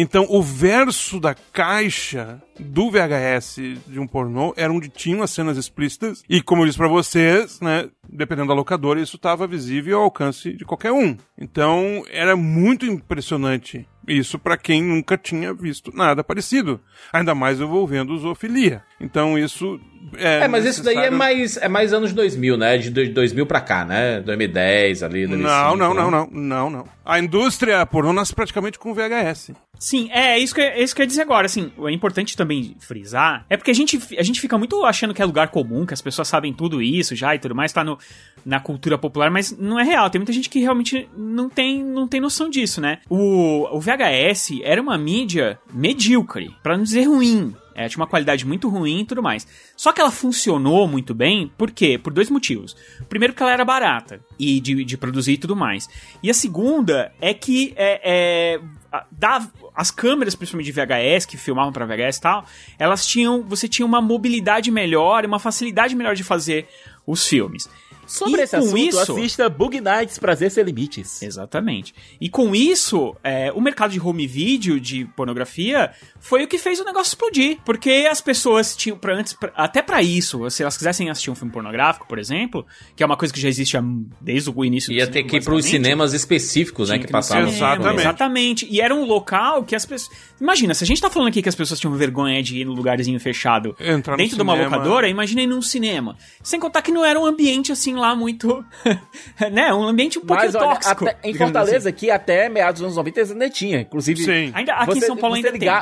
Então, 0.00 0.26
o 0.28 0.40
verso 0.40 1.18
da 1.18 1.34
caixa 1.34 2.40
do 2.56 2.88
VHS 2.88 3.56
de 3.84 3.98
um 3.98 4.06
pornô 4.06 4.54
era 4.56 4.72
onde 4.72 4.88
tinham 4.88 5.24
as 5.24 5.32
cenas 5.32 5.58
explícitas. 5.58 6.22
E, 6.30 6.40
como 6.40 6.62
eu 6.62 6.66
disse 6.66 6.78
pra 6.78 6.86
vocês, 6.86 7.60
né, 7.60 7.90
dependendo 8.08 8.46
da 8.46 8.54
locadora, 8.54 9.00
isso 9.00 9.16
estava 9.16 9.44
visível 9.44 9.98
ao 9.98 10.04
alcance 10.04 10.52
de 10.52 10.64
qualquer 10.64 10.92
um. 10.92 11.16
Então, 11.36 12.04
era 12.08 12.36
muito 12.36 12.86
impressionante 12.86 13.88
isso 14.06 14.38
pra 14.38 14.56
quem 14.56 14.82
nunca 14.82 15.18
tinha 15.18 15.52
visto 15.52 15.90
nada 15.94 16.24
parecido. 16.24 16.80
Ainda 17.12 17.34
mais 17.34 17.60
envolvendo 17.60 18.16
zoofilia. 18.18 18.82
Então, 19.00 19.36
isso 19.36 19.80
é. 20.16 20.40
É, 20.44 20.48
mas 20.48 20.64
isso 20.64 20.82
daí 20.82 20.96
é 20.96 21.10
mais, 21.10 21.56
é 21.56 21.68
mais 21.68 21.92
anos 21.92 22.12
2000, 22.12 22.56
né? 22.56 22.78
De 22.78 22.90
dois- 22.90 23.10
2000 23.10 23.46
pra 23.46 23.60
cá, 23.60 23.84
né? 23.84 24.20
2010 24.20 25.02
ali, 25.02 25.26
2005, 25.26 25.48
Não, 25.48 25.76
não, 25.76 25.94
né? 25.94 26.00
não, 26.00 26.10
não, 26.10 26.28
não, 26.30 26.70
não. 26.70 26.84
A 27.04 27.18
indústria 27.18 27.84
pornô 27.86 28.12
nasce 28.12 28.34
praticamente 28.34 28.78
com 28.78 28.92
VHS. 28.94 29.52
Sim, 29.78 30.10
é, 30.12 30.32
é 30.32 30.38
isso 30.38 30.54
que, 30.54 30.60
é 30.60 30.82
isso 30.82 30.94
que 30.94 31.00
eu 31.00 31.04
ia 31.04 31.08
dizer 31.08 31.22
agora. 31.22 31.46
Assim, 31.46 31.70
é 31.86 31.90
importante 31.92 32.36
também 32.36 32.76
frisar. 32.80 33.46
É 33.48 33.56
porque 33.56 33.70
a 33.70 33.74
gente, 33.74 33.98
a 34.18 34.22
gente 34.22 34.40
fica 34.40 34.58
muito 34.58 34.84
achando 34.84 35.14
que 35.14 35.22
é 35.22 35.24
lugar 35.24 35.48
comum, 35.48 35.86
que 35.86 35.94
as 35.94 36.02
pessoas 36.02 36.26
sabem 36.28 36.52
tudo 36.52 36.82
isso 36.82 37.14
já 37.16 37.34
e 37.34 37.38
tudo 37.38 37.54
mais, 37.54 37.72
tá 37.72 37.82
no, 37.84 37.96
na 38.44 38.58
cultura 38.60 38.98
popular, 38.98 39.30
mas 39.30 39.56
não 39.56 39.78
é 39.78 39.84
real. 39.84 40.10
Tem 40.10 40.18
muita 40.18 40.32
gente 40.32 40.50
que 40.50 40.58
realmente 40.60 41.08
não 41.16 41.48
tem, 41.48 41.82
não 41.84 42.06
tem 42.08 42.20
noção 42.20 42.50
disso, 42.50 42.80
né? 42.80 42.98
O, 43.08 43.68
o 43.76 43.80
VHS 43.80 44.60
era 44.64 44.82
uma 44.82 44.98
mídia 44.98 45.58
medíocre, 45.72 46.50
pra 46.62 46.76
não 46.76 46.84
dizer 46.84 47.04
ruim. 47.04 47.54
É, 47.78 47.88
tinha 47.88 48.00
uma 48.00 48.06
qualidade 48.08 48.44
muito 48.44 48.68
ruim 48.68 49.00
e 49.00 49.04
tudo 49.04 49.22
mais. 49.22 49.46
Só 49.76 49.92
que 49.92 50.00
ela 50.00 50.10
funcionou 50.10 50.88
muito 50.88 51.14
bem, 51.14 51.50
por 51.56 51.70
quê? 51.70 51.96
Por 51.96 52.12
dois 52.12 52.28
motivos. 52.28 52.76
Primeiro, 53.08 53.32
que 53.32 53.40
ela 53.42 53.52
era 53.52 53.64
barata 53.64 54.20
e 54.38 54.58
de, 54.60 54.84
de 54.84 54.96
produzir 54.98 55.34
e 55.34 55.38
tudo 55.38 55.54
mais. 55.54 55.88
E 56.22 56.28
a 56.28 56.34
segunda 56.34 57.12
é 57.20 57.32
que 57.32 57.72
é, 57.76 58.00
é, 58.56 58.60
da- 59.12 59.48
as 59.76 59.92
câmeras, 59.92 60.34
principalmente 60.34 60.66
de 60.66 60.72
VHS, 60.72 61.24
que 61.24 61.36
filmavam 61.36 61.72
para 61.72 61.86
VHS 61.86 62.16
e 62.16 62.20
tal, 62.20 62.44
elas 62.78 63.06
tinham. 63.06 63.42
Você 63.44 63.68
tinha 63.68 63.86
uma 63.86 64.00
mobilidade 64.00 64.70
melhor, 64.72 65.24
uma 65.24 65.38
facilidade 65.38 65.94
melhor 65.94 66.16
de 66.16 66.24
fazer 66.24 66.66
os 67.06 67.26
filmes. 67.26 67.68
Sobre 68.08 68.40
E 68.40 68.44
esse 68.44 68.56
com 68.56 68.62
assunto, 68.64 68.78
isso- 68.78 69.12
assista 69.12 69.48
Bug 69.48 69.80
Nights 69.80 70.18
Prazer 70.18 70.50
Sem 70.50 70.64
Limites. 70.64 71.22
Exatamente. 71.22 71.94
E 72.20 72.28
com 72.28 72.54
isso, 72.54 73.14
é, 73.22 73.52
o 73.52 73.60
mercado 73.60 73.90
de 73.92 74.00
home 74.00 74.26
video, 74.26 74.80
de 74.80 75.04
pornografia, 75.16 75.90
foi 76.18 76.42
o 76.42 76.48
que 76.48 76.56
fez 76.58 76.80
o 76.80 76.84
negócio 76.84 77.10
explodir. 77.10 77.58
Porque 77.64 78.08
as 78.10 78.20
pessoas 78.20 78.74
tinham, 78.74 78.96
pra 78.96 79.14
antes, 79.14 79.34
pra- 79.34 79.52
até 79.54 79.82
pra 79.82 80.02
isso, 80.02 80.48
se 80.50 80.62
elas 80.62 80.76
quisessem 80.76 81.10
assistir 81.10 81.30
um 81.30 81.34
filme 81.34 81.52
pornográfico, 81.52 82.06
por 82.08 82.18
exemplo, 82.18 82.66
que 82.96 83.02
é 83.02 83.06
uma 83.06 83.16
coisa 83.16 83.32
que 83.32 83.40
já 83.40 83.48
existe 83.48 83.76
há- 83.76 83.84
desde 84.20 84.50
o 84.50 84.64
início 84.64 84.90
do 84.90 84.94
Ia 84.96 85.06
ter 85.06 85.12
cinema, 85.12 85.28
que 85.30 85.36
ir 85.36 85.44
pros 85.44 85.64
cinemas 85.66 86.14
específicos, 86.14 86.88
né? 86.88 86.98
Que 86.98 87.04
no 87.04 87.12
passavam. 87.12 87.48
Exatamente. 87.48 88.00
Exatamente. 88.00 88.66
E 88.70 88.80
era 88.80 88.94
um 88.94 89.04
local 89.04 89.64
que 89.64 89.76
as 89.76 89.84
pessoas. 89.84 90.16
Imagina, 90.40 90.72
se 90.72 90.82
a 90.82 90.86
gente 90.86 91.00
tá 91.00 91.10
falando 91.10 91.28
aqui 91.28 91.42
que 91.42 91.48
as 91.48 91.54
pessoas 91.54 91.78
tinham 91.78 91.94
vergonha 91.94 92.42
de 92.42 92.58
ir 92.58 92.64
num 92.64 92.72
lugarzinho 92.72 93.18
fechado 93.20 93.76
Entrar 93.78 94.16
dentro 94.16 94.36
de 94.36 94.42
uma 94.42 94.54
cinema. 94.54 94.76
locadora, 94.76 95.08
imagina 95.08 95.42
ir 95.42 95.46
num 95.46 95.60
cinema. 95.60 96.16
Sem 96.42 96.58
contar 96.58 96.80
que 96.82 96.90
não 96.90 97.04
era 97.04 97.18
um 97.20 97.26
ambiente 97.26 97.72
assim 97.72 97.94
lá 97.98 98.14
muito. 98.16 98.64
né? 99.52 99.72
Um 99.74 99.82
ambiente 99.82 100.18
um 100.18 100.22
pouquinho 100.24 100.52
Mas 100.52 100.54
olha, 100.54 100.74
tóxico. 100.74 101.08
até- 101.08 101.18
em 101.28 101.34
Fortaleza, 101.34 101.88
assim. 101.90 101.98
que 101.98 102.10
até 102.10 102.48
meados 102.48 102.80
dos 102.80 102.86
anos 102.86 102.96
90 102.96 103.20
ainda 103.20 103.50
tinha. 103.50 103.80
Inclusive. 103.80 104.22
Sim. 104.24 104.50
Ainda 104.54 104.72
aqui 104.74 104.98
em 104.98 105.00
São 105.02 105.16
Paulo 105.16 105.36
ainda 105.36 105.50
liga- 105.50 105.72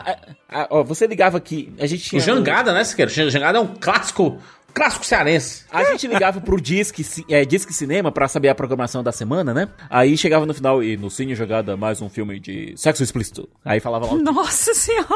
a- 0.48 0.62
a- 0.62 0.68
ó, 0.70 0.82
você 0.82 1.06
ligava 1.06 1.36
aqui. 1.38 1.72
A 1.78 1.86
gente 1.86 2.02
tinha. 2.04 2.20
O 2.20 2.24
Jangada, 2.24 2.72
né, 2.72 2.82
Siqueira? 2.84 3.10
O 3.10 3.30
Jangada 3.30 3.58
é 3.58 3.60
um 3.60 3.74
clássico, 3.78 4.38
clássico 4.74 5.04
cearense. 5.06 5.64
A 5.70 5.84
gente 5.84 6.06
ligava 6.06 6.40
pro 6.40 6.60
Disque, 6.60 7.04
é, 7.30 7.44
Disque 7.44 7.72
Cinema 7.72 8.10
pra 8.12 8.28
saber 8.28 8.48
a 8.48 8.54
programação 8.54 9.02
da 9.02 9.12
semana, 9.12 9.54
né? 9.54 9.68
Aí 9.88 10.16
chegava 10.16 10.44
no 10.46 10.52
final 10.54 10.82
e 10.82 10.96
no 10.96 11.10
Cine 11.10 11.34
Jogada 11.34 11.76
mais 11.76 12.00
um 12.02 12.08
filme 12.10 12.38
de 12.40 12.74
sexo 12.76 13.02
explícito. 13.02 13.48
Aí 13.64 13.80
falava 13.80 14.06
lá. 14.06 14.14
Nossa 14.16 14.74
senhora! 14.74 15.06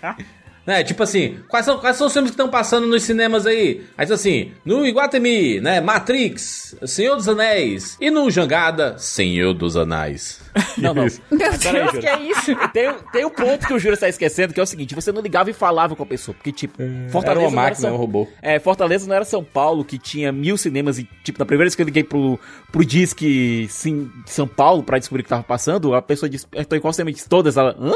Né? 0.66 0.84
Tipo 0.84 1.02
assim, 1.02 1.38
quais 1.48 1.64
são, 1.64 1.78
quais 1.78 1.96
são 1.96 2.06
os 2.06 2.12
filmes 2.12 2.30
que 2.30 2.34
estão 2.34 2.48
passando 2.48 2.86
nos 2.86 3.02
cinemas 3.02 3.46
aí? 3.46 3.82
Aí 3.96 4.10
assim, 4.12 4.52
no 4.64 4.86
Iguatemi, 4.86 5.60
né? 5.60 5.80
Matrix, 5.80 6.76
Senhor 6.86 7.16
dos 7.16 7.28
Anéis. 7.28 7.96
E 8.00 8.10
no 8.10 8.30
Jangada, 8.30 8.96
Senhor 8.98 9.54
dos 9.54 9.76
Anéis. 9.76 10.40
Não, 10.76 10.92
não. 10.92 11.04
Meu 11.04 11.38
Deus, 11.38 11.58
que 12.00 12.08
é 12.08 12.20
isso? 12.22 12.56
Tem, 12.74 12.92
tem 13.12 13.24
um 13.24 13.30
ponto 13.30 13.66
que 13.68 13.72
o 13.72 13.78
Júlio 13.78 13.94
está 13.94 14.08
esquecendo, 14.08 14.52
que 14.52 14.58
é 14.58 14.62
o 14.62 14.66
seguinte: 14.66 14.96
você 14.96 15.12
não 15.12 15.22
ligava 15.22 15.48
e 15.48 15.52
falava 15.52 15.94
com 15.94 16.02
a 16.02 16.06
pessoa. 16.06 16.34
Porque, 16.34 16.50
tipo, 16.50 16.76
Fortaleza. 17.08 17.30
Era 17.30 17.38
uma 17.40 17.50
não 17.50 17.58
era 17.60 17.70
máquina, 17.70 17.88
São- 17.88 17.94
um 17.94 17.96
robô. 17.96 18.26
É, 18.42 18.58
Fortaleza 18.58 19.06
não 19.06 19.14
era 19.14 19.24
São 19.24 19.44
Paulo, 19.44 19.84
que 19.84 19.96
tinha 19.96 20.32
mil 20.32 20.56
cinemas 20.56 20.98
e, 20.98 21.08
tipo, 21.22 21.38
na 21.38 21.46
primeira 21.46 21.66
vez 21.66 21.76
que 21.76 21.82
eu 21.82 21.86
liguei 21.86 22.02
pro, 22.02 22.36
pro 22.72 22.84
Disque 22.84 23.68
sim, 23.70 24.10
de 24.24 24.30
São 24.32 24.48
Paulo 24.48 24.82
pra 24.82 24.98
descobrir 24.98 25.20
o 25.20 25.24
que 25.24 25.30
tava 25.30 25.44
passando, 25.44 25.94
a 25.94 26.02
pessoa 26.02 26.28
disse, 26.28 26.48
perguntou 26.48 26.76
em 26.78 26.80
qual 26.80 26.92
cinema 26.92 27.12
de 27.12 27.24
todas, 27.28 27.56
ela, 27.56 27.76
hã? 27.80 27.92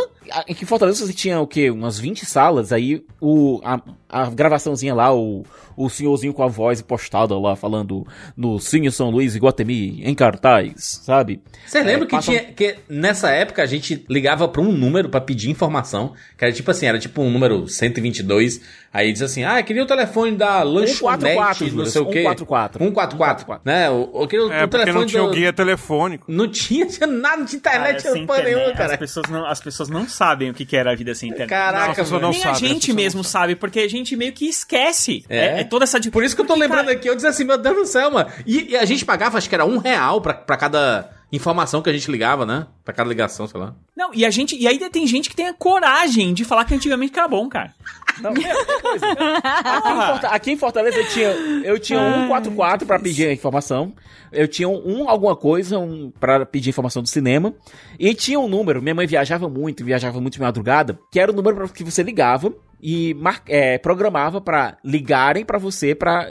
Em 0.47 0.55
que 0.55 0.65
Fortaleza 0.65 1.05
você 1.05 1.13
tinha 1.13 1.41
o 1.41 1.47
quê? 1.49 1.71
Umas 1.71 1.99
20 1.99 2.25
salas, 2.25 2.54
aí 2.73 3.05
o, 3.21 3.61
a, 3.65 3.81
a 4.23 4.31
gravaçãozinha 4.31 4.95
lá, 4.95 5.15
o, 5.15 5.45
o 5.77 5.89
senhorzinho 5.89 6.33
com 6.33 6.43
a 6.43 6.47
voz 6.47 6.81
postada 6.83 7.37
lá, 7.39 7.57
falando 7.57 8.07
no 8.37 8.59
Cine 8.61 8.91
São 8.93 9.11
Luís, 9.11 9.35
Iguatemi, 9.35 10.03
em 10.05 10.15
cartaz, 10.15 11.01
sabe? 11.05 11.41
Você 11.67 11.83
lembra 11.83 12.05
É, 12.05 12.07
que 12.07 12.17
passa- 12.17 12.31
tinha 12.31 12.45
que 12.45 12.77
nessa 12.89 13.31
época 13.31 13.63
a 13.63 13.67
gente 13.67 14.05
ligava 14.09 14.47
pra 14.49 14.61
um 14.63 14.71
número 14.73 15.09
pra 15.09 15.21
pedir 15.21 15.51
informação, 15.51 16.13
que 16.39 16.45
era 16.45 16.53
tipo 16.53 16.71
assim, 16.71 16.87
era 16.87 16.99
tipo 16.99 17.23
um 17.23 17.31
número 17.31 17.67
122, 17.69 18.61
aí 18.93 19.13
diz 19.13 19.23
assim: 19.23 19.45
"Ah, 19.45 19.59
eu 19.61 19.65
queria 19.65 19.83
o 19.83 19.87
telefone 19.87 20.37
da 20.37 20.63
lanchonete, 20.63 20.99
144, 21.59 21.77
não 21.77 21.87
sei 21.87 22.03
o 22.03 22.07
quê". 22.07 22.23
144. 22.23 22.79
144, 22.85 23.61
né? 23.65 23.89
Eu, 23.89 24.11
eu 24.15 24.29
queria 24.29 24.47
o, 24.47 24.53
É, 24.53 24.65
o 24.65 24.69
porque 24.69 24.85
telefone 24.85 25.01
não 25.05 25.07
tinha 25.07 25.23
do- 25.23 25.29
o 25.29 25.33
guia 25.33 25.53
telefônico. 25.53 26.25
Não 26.29 26.49
tinha, 26.49 26.87
tinha 26.87 27.07
nada 27.07 27.45
de 27.45 27.57
internet, 27.57 28.03
Cara, 28.03 28.15
nenhuma, 28.15 28.35
internet, 28.39 28.77
cara. 28.77 28.93
As 28.93 28.99
pessoas, 28.99 29.27
não, 29.31 29.47
as 29.47 29.61
pessoas 29.61 29.89
não 29.89 30.09
sabem 30.09 30.51
o 30.51 30.55
que 30.55 30.77
era 30.77 30.93
a 30.93 30.95
vida 30.95 31.15
sem 31.15 31.29
internet. 31.31 31.49
Caraca, 31.49 32.03
Não, 32.05 32.17
a 32.17 32.21
não 32.21 32.31
Nem 32.31 32.41
a 32.41 32.43
sabe, 32.43 32.53
as 32.55 32.59
gente 32.61 32.81
pessoas 32.81 32.97
mesmo 32.97 33.25
sabe, 33.25 33.57
porque 33.57 33.81
a 33.81 33.89
gente 33.89 34.04
meio 34.17 34.33
que 34.33 34.47
esquece. 34.47 35.25
É. 35.29 35.39
É, 35.39 35.61
é 35.61 35.65
toda 35.65 35.85
essa... 35.85 36.01
Por 36.11 36.23
isso 36.25 36.35
que 36.37 36.43
eu 36.43 36.47
tô 36.47 36.55
lembrando 36.55 36.89
aqui, 36.91 37.09
eu 37.09 37.15
disse 37.15 37.27
assim, 37.27 37.45
meu 37.45 37.57
Deus 37.59 37.77
do 37.77 37.87
céu, 37.87 38.11
mano. 38.11 38.31
E, 38.47 38.71
e 38.73 38.77
a 38.77 38.85
gente 38.85 39.05
pagava, 39.05 39.39
acho 39.39 39.49
que 39.49 39.55
era 39.55 39.65
um 39.65 39.79
real 39.79 40.21
pra, 40.21 40.35
pra 40.35 40.57
cada 40.57 41.11
informação 41.33 41.83
que 41.83 41.91
a 41.91 41.93
gente 41.93 42.09
ligava, 42.11 42.47
né? 42.47 42.67
Pra 42.85 42.95
cada 42.95 43.09
ligação, 43.09 43.47
sei 43.49 43.59
lá. 43.59 43.75
Não, 43.97 44.11
e 44.15 44.25
a 44.25 44.31
gente... 44.31 44.57
E 44.57 44.69
ainda 44.69 44.89
tem 44.91 45.07
gente 45.07 45.29
que 45.29 45.35
tem 45.35 45.49
a 45.49 45.55
coragem 45.55 46.33
de 46.33 46.45
falar 46.45 46.65
que 46.65 46.75
antigamente 46.75 47.19
era 47.19 47.27
bom, 47.27 47.49
cara. 47.49 47.75
Não, 48.21 48.31
é, 48.31 48.51
é 48.51 48.81
coisa. 48.81 49.07
Aqui, 49.43 49.89
em 49.91 49.97
Forta- 50.07 50.29
aqui 50.29 50.51
em 50.53 50.57
Fortaleza 50.57 50.97
eu 50.99 51.09
tinha, 51.09 51.29
eu 51.65 51.79
tinha 51.79 52.01
um 52.01 52.29
44 52.29 52.87
pra 52.87 52.99
pedir 53.01 53.27
a 53.29 53.33
informação. 53.33 53.93
Eu 54.31 54.47
tinha 54.47 54.69
um 54.69 55.09
alguma 55.09 55.35
coisa 55.35 55.79
um, 55.79 56.13
para 56.21 56.47
pedir 56.47 56.71
informação 56.71 57.03
do 57.03 57.09
cinema. 57.09 57.53
E 57.99 58.15
tinha 58.15 58.39
um 58.39 58.49
número, 58.49 58.81
minha 58.83 58.95
mãe 58.95 59.07
viajava 59.07 59.49
muito, 59.49 59.85
viajava 59.85 60.21
muito 60.21 60.35
de 60.35 60.41
madrugada, 60.41 60.99
que 61.11 61.19
era 61.19 61.33
o 61.33 61.35
número 61.35 61.69
que 61.69 61.83
você 61.83 62.03
ligava 62.03 62.53
e 62.87 63.17
é, 63.49 63.79
programava 63.79 64.43
pra 64.43 64.77
ligarem 64.85 65.43
pra 65.43 65.57
você 65.57 65.95
pra 65.95 66.31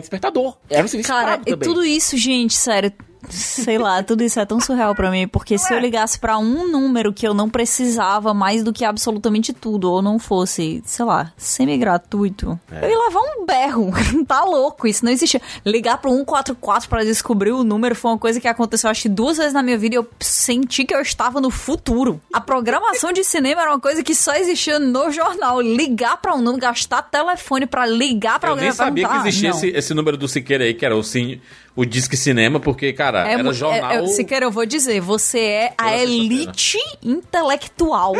despertador. 0.00 0.56
Era 0.70 0.82
um 0.82 0.88
serviço 0.88 1.12
Cara, 1.12 1.42
e 1.44 1.54
tudo 1.58 1.84
isso, 1.84 2.16
gente, 2.16 2.54
sério. 2.54 2.90
Sei 3.28 3.78
lá, 3.78 4.02
tudo 4.02 4.22
isso 4.22 4.38
é 4.38 4.44
tão 4.44 4.60
surreal 4.60 4.94
pra 4.94 5.10
mim, 5.10 5.26
porque 5.26 5.58
se 5.58 5.72
eu 5.72 5.78
ligasse 5.78 6.18
pra 6.18 6.38
um 6.38 6.70
número 6.70 7.12
que 7.12 7.26
eu 7.26 7.34
não 7.34 7.48
precisava 7.48 8.32
mais 8.32 8.62
do 8.62 8.72
que 8.72 8.84
absolutamente 8.84 9.52
tudo, 9.52 9.90
ou 9.90 10.02
não 10.02 10.18
fosse, 10.18 10.82
sei 10.84 11.04
lá, 11.04 11.32
semi-gratuito, 11.36 12.58
eu 12.70 12.88
ia 12.88 12.98
levar 12.98 13.20
um 13.20 13.46
berro. 13.46 13.92
tá 14.26 14.44
louco, 14.44 14.86
isso 14.86 15.04
não 15.04 15.12
existia. 15.12 15.40
Ligar 15.64 15.98
pro 15.98 16.10
144 16.10 16.88
pra 16.88 17.04
descobrir 17.04 17.52
o 17.52 17.64
número 17.64 17.94
foi 17.94 18.12
uma 18.12 18.18
coisa 18.18 18.40
que 18.40 18.48
aconteceu 18.48 18.90
acho 18.90 19.02
que 19.02 19.08
duas 19.08 19.38
vezes 19.38 19.52
na 19.52 19.62
minha 19.62 19.78
vida 19.78 19.96
e 19.96 19.98
eu 19.98 20.08
senti 20.20 20.84
que 20.84 20.94
eu 20.94 21.00
estava 21.00 21.40
no 21.40 21.50
futuro. 21.50 22.20
A 22.32 22.40
programação 22.40 23.12
de 23.12 23.24
cinema 23.24 23.62
era 23.62 23.70
uma 23.70 23.80
coisa 23.80 24.02
que 24.02 24.14
só 24.14 24.34
existia 24.34 24.78
no 24.78 25.10
jornal. 25.10 25.60
Ligar 25.60 26.16
pra 26.18 26.34
um 26.34 26.38
número, 26.38 26.60
gastar 26.60 27.02
telefone 27.02 27.66
pra 27.66 27.86
ligar 27.86 28.38
pra 28.38 28.50
Eu 28.50 28.52
alguém 28.52 28.68
nem 28.68 28.74
e 28.74 28.76
perguntar, 28.76 29.08
sabia 29.08 29.08
que 29.08 29.28
existia 29.28 29.50
esse, 29.50 29.68
esse 29.68 29.94
número 29.94 30.16
do 30.16 30.28
Siqueira 30.28 30.64
aí, 30.64 30.74
que 30.74 30.84
era 30.84 30.96
o, 30.96 31.02
o 31.76 31.84
Disque 31.84 32.16
Cinema, 32.16 32.60
porque, 32.60 32.92
cara, 32.92 33.13
É, 33.20 33.32
era 33.34 33.52
jornal. 33.52 33.90
é, 33.90 33.96
é, 33.96 34.06
Siqueira, 34.08 34.44
eu 34.46 34.50
vou 34.50 34.66
dizer, 34.66 35.00
você 35.00 35.38
é 35.40 35.72
a 35.78 35.96
elite 35.96 36.78
intelectual. 37.02 38.12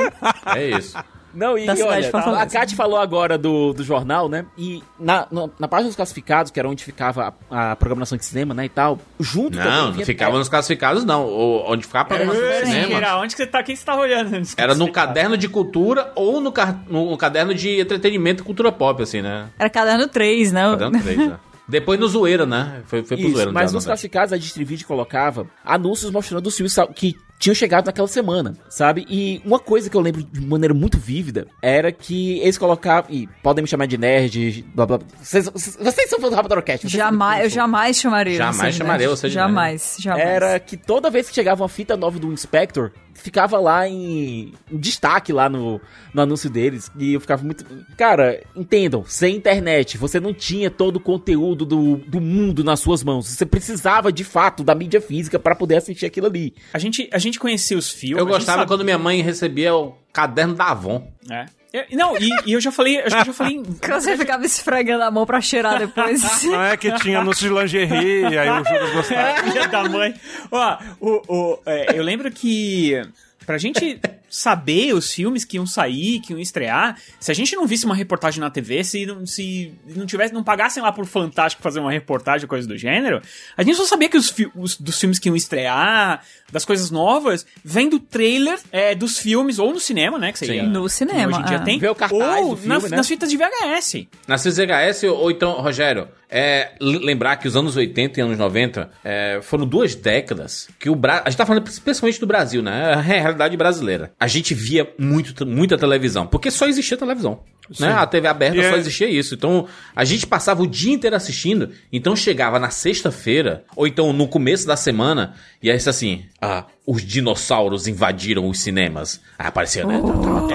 É 0.54 0.70
isso. 0.78 0.96
Não, 1.36 1.58
e 1.58 1.62
de 1.66 1.82
olha, 1.82 2.10
Fortaleza. 2.12 2.42
a 2.42 2.46
Kate 2.46 2.76
falou 2.76 2.96
agora 2.96 3.36
do, 3.36 3.72
do 3.72 3.82
jornal, 3.82 4.28
né? 4.28 4.46
E 4.56 4.80
na, 5.00 5.26
na, 5.32 5.48
na 5.58 5.66
página 5.66 5.88
dos 5.88 5.96
classificados, 5.96 6.52
que 6.52 6.60
era 6.60 6.68
onde 6.68 6.84
ficava 6.84 7.34
a, 7.50 7.72
a 7.72 7.74
programação 7.74 8.16
de 8.16 8.24
cinema, 8.24 8.54
né, 8.54 8.66
e 8.66 8.68
tal, 8.68 9.00
junto 9.18 9.56
Não, 9.56 9.64
também 9.64 9.82
não 9.82 9.92
vinha- 9.94 10.06
ficava 10.06 10.38
nos 10.38 10.48
classificados, 10.48 11.04
não. 11.04 11.26
O- 11.26 11.64
Onde 11.72 11.84
ficava 11.84 12.02
a 12.02 12.06
programação 12.06 12.40
de 12.40 12.54
Siqueira, 12.66 12.84
cinema. 12.86 13.16
onde 13.18 13.34
que 13.34 13.42
você 13.42 13.46
tá? 13.48 13.62
Quem 13.64 13.74
você 13.74 13.84
tá 13.84 13.96
olhando? 13.96 14.42
Era 14.56 14.76
no 14.76 14.92
caderno 14.92 15.36
de 15.36 15.48
cultura 15.48 16.12
ou 16.14 16.40
no, 16.40 16.52
car- 16.52 16.78
no 16.86 17.16
caderno 17.16 17.52
de 17.52 17.80
entretenimento 17.80 18.44
e 18.44 18.46
cultura 18.46 18.70
pop, 18.70 19.02
assim, 19.02 19.20
né? 19.20 19.48
Era 19.58 19.68
caderno 19.68 20.06
3, 20.06 20.52
né? 20.52 20.62
Caderno 20.70 21.02
3, 21.02 21.18
né? 21.18 21.36
Depois 21.66 21.98
no 21.98 22.06
Zoeira, 22.06 22.44
né? 22.44 22.82
Foi, 22.86 23.02
foi 23.02 23.16
pro 23.16 23.26
Isso, 23.26 23.34
Zoeira. 23.36 23.52
mas 23.52 23.72
nos 23.72 23.84
classificados 23.86 24.32
a 24.32 24.36
Distrivid 24.36 24.84
colocava 24.84 25.46
anúncios 25.64 26.10
mostrando 26.10 26.46
os 26.46 26.56
filmes 26.56 26.76
que 26.94 27.16
tinham 27.38 27.54
chegado 27.54 27.86
naquela 27.86 28.08
semana, 28.08 28.56
sabe? 28.68 29.04
E 29.08 29.40
uma 29.44 29.58
coisa 29.58 29.90
que 29.90 29.96
eu 29.96 30.00
lembro 30.00 30.22
de 30.22 30.40
maneira 30.40 30.72
muito 30.72 30.98
vívida 30.98 31.46
era 31.60 31.92
que 31.92 32.38
eles 32.38 32.56
colocavam. 32.56 33.10
E 33.10 33.28
podem 33.42 33.62
me 33.62 33.68
chamar 33.68 33.86
de 33.86 33.98
nerd, 33.98 34.64
blá 34.74 34.86
blá. 34.86 34.98
blá. 34.98 35.06
Vocês, 35.20 35.48
vocês 35.48 36.10
são 36.10 36.20
fãs 36.20 36.30
do 36.30 36.36
Rapadorcast. 36.36 36.88
Jamais, 36.88 37.44
eu 37.44 37.50
jamais 37.50 37.96
chamaria. 37.98 38.36
Jamais 38.36 38.74
chamaria 38.74 39.08
você 39.08 39.28
de 39.28 39.34
Jamais, 39.34 39.96
jamais. 40.00 40.24
Era 40.24 40.58
que 40.58 40.76
toda 40.76 41.10
vez 41.10 41.28
que 41.28 41.34
chegava 41.34 41.62
uma 41.62 41.68
fita 41.68 41.96
nova 41.96 42.18
do 42.18 42.32
Inspector, 42.32 42.92
ficava 43.14 43.58
lá 43.58 43.88
em, 43.88 44.52
em 44.70 44.76
destaque 44.76 45.32
lá 45.32 45.48
no, 45.48 45.80
no 46.12 46.22
anúncio 46.22 46.50
deles. 46.50 46.90
E 46.98 47.14
eu 47.14 47.20
ficava 47.20 47.42
muito. 47.42 47.64
Cara, 47.96 48.42
entendam, 48.54 49.04
sem 49.06 49.36
internet, 49.36 49.96
você 49.96 50.20
não 50.20 50.34
tinha 50.34 50.70
todo 50.70 50.96
o 50.96 51.00
conteúdo 51.00 51.64
do, 51.64 51.96
do 51.96 52.20
mundo 52.20 52.62
nas 52.62 52.80
suas 52.80 53.02
mãos. 53.02 53.26
Você 53.28 53.46
precisava 53.46 54.12
de 54.12 54.24
fato 54.24 54.62
da 54.62 54.74
mídia 54.74 55.00
física 55.00 55.38
pra 55.38 55.54
poder 55.54 55.76
assistir 55.76 56.06
aquilo 56.06 56.26
ali. 56.26 56.54
A 56.72 56.78
gente, 56.78 57.08
a 57.12 57.18
gente 57.24 57.38
conhecia 57.38 57.76
os 57.76 57.90
filmes. 57.90 58.18
Eu 58.18 58.26
gostava 58.26 58.58
sabe- 58.60 58.68
quando 58.68 58.84
minha 58.84 58.98
mãe 58.98 59.20
recebia 59.20 59.74
o 59.74 59.96
caderno 60.12 60.54
da 60.54 60.66
Avon. 60.70 61.10
É. 61.30 61.46
Eu- 61.72 61.84
não, 61.92 62.16
e, 62.16 62.30
e 62.46 62.52
eu 62.52 62.60
já 62.60 62.70
falei, 62.70 63.00
eu 63.00 63.10
já 63.10 63.24
falei. 63.32 63.60
Que 63.82 63.90
você 63.90 64.16
ficava 64.16 64.46
esfregando 64.46 65.02
a 65.02 65.10
mão 65.10 65.26
pra 65.26 65.40
cheirar 65.40 65.78
depois. 65.80 66.22
Não 66.44 66.62
é 66.62 66.76
que 66.76 66.92
tinha 66.98 67.18
anúncio 67.18 67.48
de 67.48 67.52
lingerie, 67.60 68.38
aí 68.38 68.48
o 68.48 68.56
Judas 68.64 68.92
gostava. 68.92 69.42
Filha 69.42 69.66
da 69.68 69.88
mãe. 69.88 70.14
Ó, 70.52 70.78
o, 71.00 71.22
o, 71.28 71.58
é, 71.66 71.98
eu 71.98 72.04
lembro 72.04 72.30
que 72.30 73.02
pra 73.44 73.58
gente 73.58 74.00
saber 74.34 74.92
os 74.94 75.12
filmes 75.12 75.44
que 75.44 75.56
iam 75.56 75.64
sair, 75.66 76.18
que 76.20 76.32
iam 76.32 76.40
estrear, 76.40 76.98
se 77.20 77.30
a 77.30 77.34
gente 77.34 77.54
não 77.54 77.66
visse 77.68 77.86
uma 77.86 77.94
reportagem 77.94 78.40
na 78.40 78.50
TV, 78.50 78.82
se 78.82 79.06
não, 79.06 79.24
se 79.24 79.72
não 79.94 80.06
tivesse, 80.06 80.34
não 80.34 80.42
pagassem 80.42 80.82
lá 80.82 80.90
por 80.90 81.06
Fantástico 81.06 81.62
fazer 81.62 81.78
uma 81.78 81.92
reportagem 81.92 82.44
ou 82.44 82.48
coisa 82.48 82.66
do 82.66 82.76
gênero, 82.76 83.22
a 83.56 83.62
gente 83.62 83.76
só 83.76 83.84
sabia 83.86 84.08
que 84.08 84.16
os, 84.16 84.34
os- 84.56 84.76
dos 84.76 84.98
filmes 84.98 85.18
que 85.20 85.28
iam 85.28 85.36
estrear, 85.36 86.22
das 86.50 86.64
coisas 86.64 86.90
novas, 86.90 87.46
vem 87.64 87.88
do 87.88 88.00
trailer 88.00 88.58
é, 88.72 88.94
dos 88.94 89.18
filmes, 89.18 89.58
ou 89.60 89.72
no 89.72 89.78
cinema, 89.78 90.18
né? 90.18 90.32
Que 90.32 90.38
seria, 90.40 90.62
Sim. 90.64 90.68
No 90.68 90.88
cinema, 90.88 91.32
Hoje 91.32 91.40
em 91.40 91.44
dia 91.44 91.56
é. 91.56 91.60
tem. 91.60 91.78
Vê 91.78 91.88
o 91.88 91.94
cartaz 91.94 92.42
ou 92.44 92.50
do 92.50 92.56
filme, 92.56 92.68
na- 92.82 92.88
né? 92.88 92.96
nas 92.96 93.06
fitas 93.06 93.30
de 93.30 93.36
VHS. 93.36 94.08
Na 94.26 94.36
CZHS, 94.36 95.04
ou 95.04 95.30
então, 95.30 95.52
Rogério, 95.60 96.08
é, 96.28 96.72
lembrar 96.80 97.36
que 97.36 97.46
os 97.46 97.54
anos 97.56 97.76
80 97.76 98.18
e 98.18 98.22
anos 98.22 98.38
90 98.38 98.90
é, 99.04 99.38
foram 99.42 99.64
duas 99.66 99.94
décadas 99.94 100.68
que 100.80 100.90
o 100.90 100.94
Brasil. 100.96 101.22
A 101.26 101.30
gente 101.30 101.38
tá 101.38 101.46
falando 101.46 101.62
principalmente 101.62 102.18
do 102.18 102.26
Brasil, 102.26 102.62
né? 102.62 102.90
É 102.90 102.94
a 102.94 103.00
realidade 103.00 103.56
brasileira. 103.56 104.12
A 104.24 104.26
gente 104.26 104.54
via 104.54 104.90
muito, 104.98 105.44
muita 105.44 105.76
televisão, 105.76 106.26
porque 106.26 106.50
só 106.50 106.66
existia 106.66 106.96
televisão. 106.96 107.40
Né? 107.78 107.92
A 107.92 108.06
TV 108.06 108.26
aberta 108.26 108.56
E 108.56 108.62
só 108.70 108.76
é- 108.76 108.78
existia 108.78 109.06
isso. 109.06 109.34
Então, 109.34 109.66
a 109.94 110.02
gente 110.02 110.26
passava 110.26 110.62
o 110.62 110.66
dia 110.66 110.94
inteiro 110.94 111.14
assistindo. 111.14 111.72
Então, 111.92 112.16
chegava 112.16 112.58
na 112.58 112.70
sexta-feira, 112.70 113.64
ou 113.76 113.86
então 113.86 114.14
no 114.14 114.26
começo 114.26 114.66
da 114.66 114.76
semana, 114.76 115.34
e 115.62 115.70
aí 115.70 115.76
assim: 115.76 116.24
ah, 116.40 116.64
os 116.86 117.02
dinossauros 117.04 117.86
invadiram 117.86 118.48
os 118.48 118.60
cinemas. 118.60 119.20
Aí 119.38 119.46
aparecia, 119.46 119.84
né? 119.86 120.00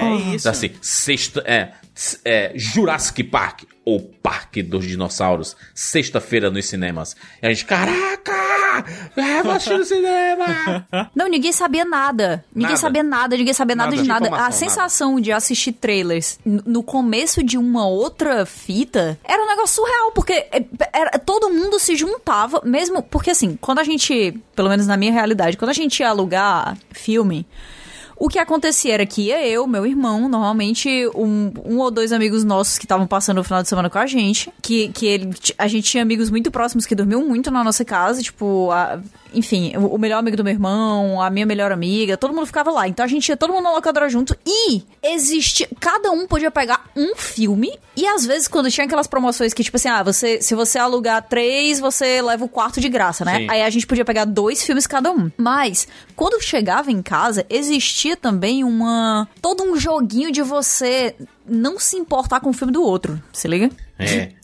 É 0.02 0.36
isso. 0.36 0.50
Assim, 0.50 0.72
sexta. 0.82 1.44
É, 1.46 1.74
é, 2.26 2.52
Jurassic 2.56 3.24
Park, 3.24 3.64
ou 3.86 4.00
Parque 4.22 4.62
dos 4.62 4.86
Dinossauros, 4.86 5.56
sexta-feira 5.74 6.52
nos 6.52 6.66
cinemas. 6.68 7.16
E 7.41 7.47
a 7.47 7.50
gente, 7.50 7.66
caraca! 7.66 8.86
É, 9.18 9.41
vou 9.43 9.52
assistir 9.52 9.78
no 9.78 9.84
cinema! 9.84 10.88
Não, 11.16 11.28
ninguém 11.28 11.52
sabia 11.52 11.84
nada. 11.84 12.45
Ninguém 12.54 12.70
Nada. 12.72 12.78
sabia 12.82 13.04
nada, 13.04 13.36
ninguém 13.36 13.54
sabia 13.54 13.76
nada, 13.76 13.89
Nada. 13.91 14.02
de 14.02 14.08
nada. 14.08 14.28
Informação, 14.28 14.47
A 14.47 14.52
sensação 14.52 15.20
de 15.20 15.32
assistir 15.32 15.72
trailers 15.74 16.39
n- 16.45 16.62
no 16.66 16.84
começo 16.84 17.43
de 17.43 17.58
uma 17.58 17.88
outra 17.88 18.45
fita 18.45 19.20
era 19.24 19.41
um 19.43 19.47
negócio 19.47 19.76
surreal, 19.76 20.12
porque 20.12 20.34
é, 20.34 20.64
era, 20.93 21.18
todo 21.20 21.50
mundo 21.50 21.80
se 21.80 21.95
juntava, 21.95 22.62
mesmo. 22.64 23.02
Porque 23.02 23.32
assim, 23.32 23.58
quando 23.60 23.80
a 23.80 23.84
gente, 23.84 24.39
pelo 24.56 24.70
menos 24.70 24.86
na 24.88 24.95
minha 24.95 25.12
realidade, 25.12 25.58
quando 25.58 25.72
a 25.72 25.74
gente 25.74 26.00
ia 26.00 26.10
alugar 26.10 26.78
filme. 26.91 27.45
O 28.20 28.28
que 28.28 28.38
acontecia 28.38 28.94
era 28.96 29.06
que 29.06 29.22
ia 29.28 29.48
eu, 29.48 29.66
meu 29.66 29.86
irmão, 29.86 30.28
normalmente 30.28 31.08
um, 31.16 31.52
um 31.64 31.78
ou 31.80 31.90
dois 31.90 32.12
amigos 32.12 32.44
nossos 32.44 32.78
que 32.78 32.84
estavam 32.84 33.08
passando 33.08 33.38
o 33.40 33.44
final 33.46 33.64
de 33.64 33.70
semana 33.70 33.90
com 33.90 33.98
a 33.98 34.06
gente, 34.06 34.52
que, 34.62 34.90
que 34.90 35.06
ele, 35.06 35.30
a 35.58 35.68
gente 35.70 35.90
tinha 35.90 36.04
amigos 36.04 36.30
muito 36.30 36.52
próximos 36.52 36.86
que 36.86 36.94
dormiam 36.94 37.26
muito 37.26 37.50
na 37.50 37.64
nossa 37.64 37.86
casa, 37.86 38.22
tipo, 38.22 38.70
a- 38.72 39.00
enfim, 39.34 39.74
o, 39.78 39.98
melhor 39.98 40.20
amigo 40.20 40.38
do 40.38 40.44
meu 40.44 40.54
irmão, 40.54 41.22
a 41.22 41.30
minha 41.30 41.46
melhor 41.46 41.72
amiga, 41.72 42.18
todo 42.18 42.34
mundo 42.34 42.46
ficava 42.46 42.72
lá. 42.72 42.88
Então 42.88 43.04
a 43.04 43.08
gente 43.08 43.30
ia 43.30 43.38
todo 43.38 43.54
mundo 43.54 43.64
na 43.64 43.72
locadora 43.72 44.10
junto 44.10 44.36
e 44.46 44.84
existia. 45.04 45.68
Cada 45.80 46.12
um 46.12 46.28
podia 46.28 46.52
pegar 46.52 46.86
um 46.96 47.16
filme. 47.16 47.78
E 47.96 48.08
às 48.08 48.26
vezes, 48.26 48.48
quando 48.48 48.72
tinha 48.72 48.86
aquelas 48.86 49.08
promoções 49.08 49.54
que, 49.54 49.64
tipo 49.64 49.78
assim, 49.78 49.90
ah, 49.90 50.04
você, 50.04 50.42
se 50.42 50.56
você 50.56 50.80
alugar 50.80 51.28
três, 51.28 51.80
você 51.80 52.22
leva 52.22 52.46
o 52.46 52.50
quarto 52.50 52.80
de 52.80 52.90
graça, 52.90 53.26
né? 53.26 53.40
Sim. 53.40 53.48
Aí 53.50 53.62
a 53.62 53.70
gente 53.70 53.86
podia 53.86 54.06
pegar 54.06 54.26
dois 54.26 54.64
filmes 54.64 54.88
cada 54.88 55.12
um. 55.12 55.32
Mas, 55.38 55.88
quando 56.16 56.42
chegava 56.42 56.92
em 56.92 57.02
casa, 57.02 57.46
existia 57.50 58.16
também 58.16 58.64
uma. 58.64 59.28
todo 59.42 59.64
um 59.64 59.78
joguinho 59.78 60.32
de 60.32 60.42
você 60.42 61.16
não 61.46 61.80
se 61.80 61.98
importar 61.98 62.40
com 62.40 62.50
o 62.50 62.54
filme 62.54 62.72
do 62.72 62.84
outro. 62.84 63.22
Se 63.34 63.48
liga? 63.48 63.70
É. 63.98 64.39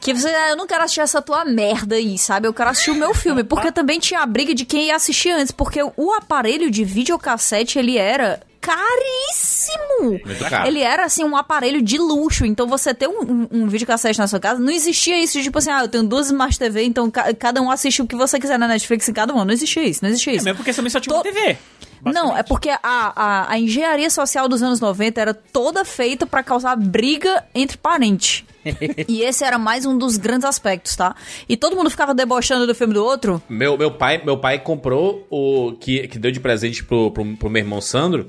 Que 0.00 0.12
você, 0.14 0.28
ah, 0.28 0.50
eu 0.50 0.56
não 0.56 0.66
quero 0.66 0.82
assistir 0.84 1.00
essa 1.00 1.20
tua 1.22 1.44
merda 1.44 1.94
aí, 1.96 2.18
sabe? 2.18 2.46
Eu 2.46 2.52
quero 2.54 2.70
assistir 2.70 2.90
o 2.90 2.94
meu 2.94 3.14
filme. 3.14 3.42
Porque 3.44 3.70
também 3.72 3.98
tinha 3.98 4.20
a 4.20 4.26
briga 4.26 4.54
de 4.54 4.64
quem 4.64 4.86
ia 4.88 4.96
assistir 4.96 5.30
antes. 5.30 5.50
Porque 5.50 5.80
o 5.96 6.12
aparelho 6.12 6.70
de 6.70 6.84
videocassete, 6.84 7.78
ele 7.78 7.96
era 7.96 8.40
caríssimo. 8.60 10.20
Ele 10.66 10.80
era, 10.80 11.04
assim, 11.04 11.24
um 11.24 11.36
aparelho 11.36 11.80
de 11.82 11.98
luxo. 11.98 12.44
Então, 12.44 12.66
você 12.66 12.92
ter 12.94 13.08
um, 13.08 13.20
um, 13.22 13.48
um 13.50 13.66
videocassete 13.68 14.18
na 14.18 14.26
sua 14.26 14.40
casa, 14.40 14.60
não 14.60 14.70
existia 14.70 15.18
isso 15.22 15.38
de, 15.38 15.44
tipo 15.44 15.58
assim, 15.58 15.70
ah, 15.70 15.82
eu 15.82 15.88
tenho 15.88 16.04
duas 16.04 16.26
Smart 16.26 16.58
TV, 16.58 16.84
então 16.84 17.10
ca- 17.10 17.32
cada 17.34 17.60
um 17.60 17.70
assiste 17.70 18.02
o 18.02 18.06
que 18.06 18.14
você 18.16 18.38
quiser 18.38 18.58
na 18.58 18.68
Netflix 18.68 19.08
em 19.08 19.12
cada 19.12 19.34
um. 19.34 19.44
Não 19.44 19.52
existia 19.52 19.82
isso, 19.84 20.00
não 20.02 20.10
existia 20.10 20.32
É 20.32 20.36
isso. 20.36 20.44
mesmo 20.44 20.56
porque 20.58 20.72
também 20.72 20.90
só 20.90 21.00
tinha 21.00 21.14
uma 21.14 21.22
TV. 21.22 21.56
Não, 22.04 22.36
é 22.36 22.42
porque 22.42 22.70
a, 22.70 22.78
a, 22.82 23.52
a 23.52 23.58
engenharia 23.58 24.10
social 24.10 24.48
dos 24.48 24.62
anos 24.62 24.80
90 24.80 25.20
era 25.20 25.34
toda 25.34 25.84
feita 25.84 26.26
pra 26.26 26.42
causar 26.42 26.76
briga 26.76 27.44
entre 27.54 27.76
parentes. 27.76 28.44
e 29.08 29.22
esse 29.22 29.44
era 29.44 29.58
mais 29.58 29.84
um 29.86 29.96
dos 29.96 30.16
grandes 30.16 30.44
aspectos, 30.44 30.96
tá? 30.96 31.14
E 31.48 31.56
todo 31.56 31.76
mundo 31.76 31.90
ficava 31.90 32.14
debochando 32.14 32.66
do 32.66 32.74
filme 32.74 32.94
do 32.94 33.04
outro. 33.04 33.42
Meu, 33.48 33.76
meu, 33.76 33.90
pai, 33.90 34.22
meu 34.24 34.38
pai 34.38 34.58
comprou 34.58 35.26
o 35.30 35.72
que, 35.78 36.08
que 36.08 36.18
deu 36.18 36.30
de 36.30 36.40
presente 36.40 36.84
pro, 36.84 37.10
pro, 37.10 37.36
pro 37.36 37.50
meu 37.50 37.62
irmão 37.62 37.80
Sandro. 37.80 38.26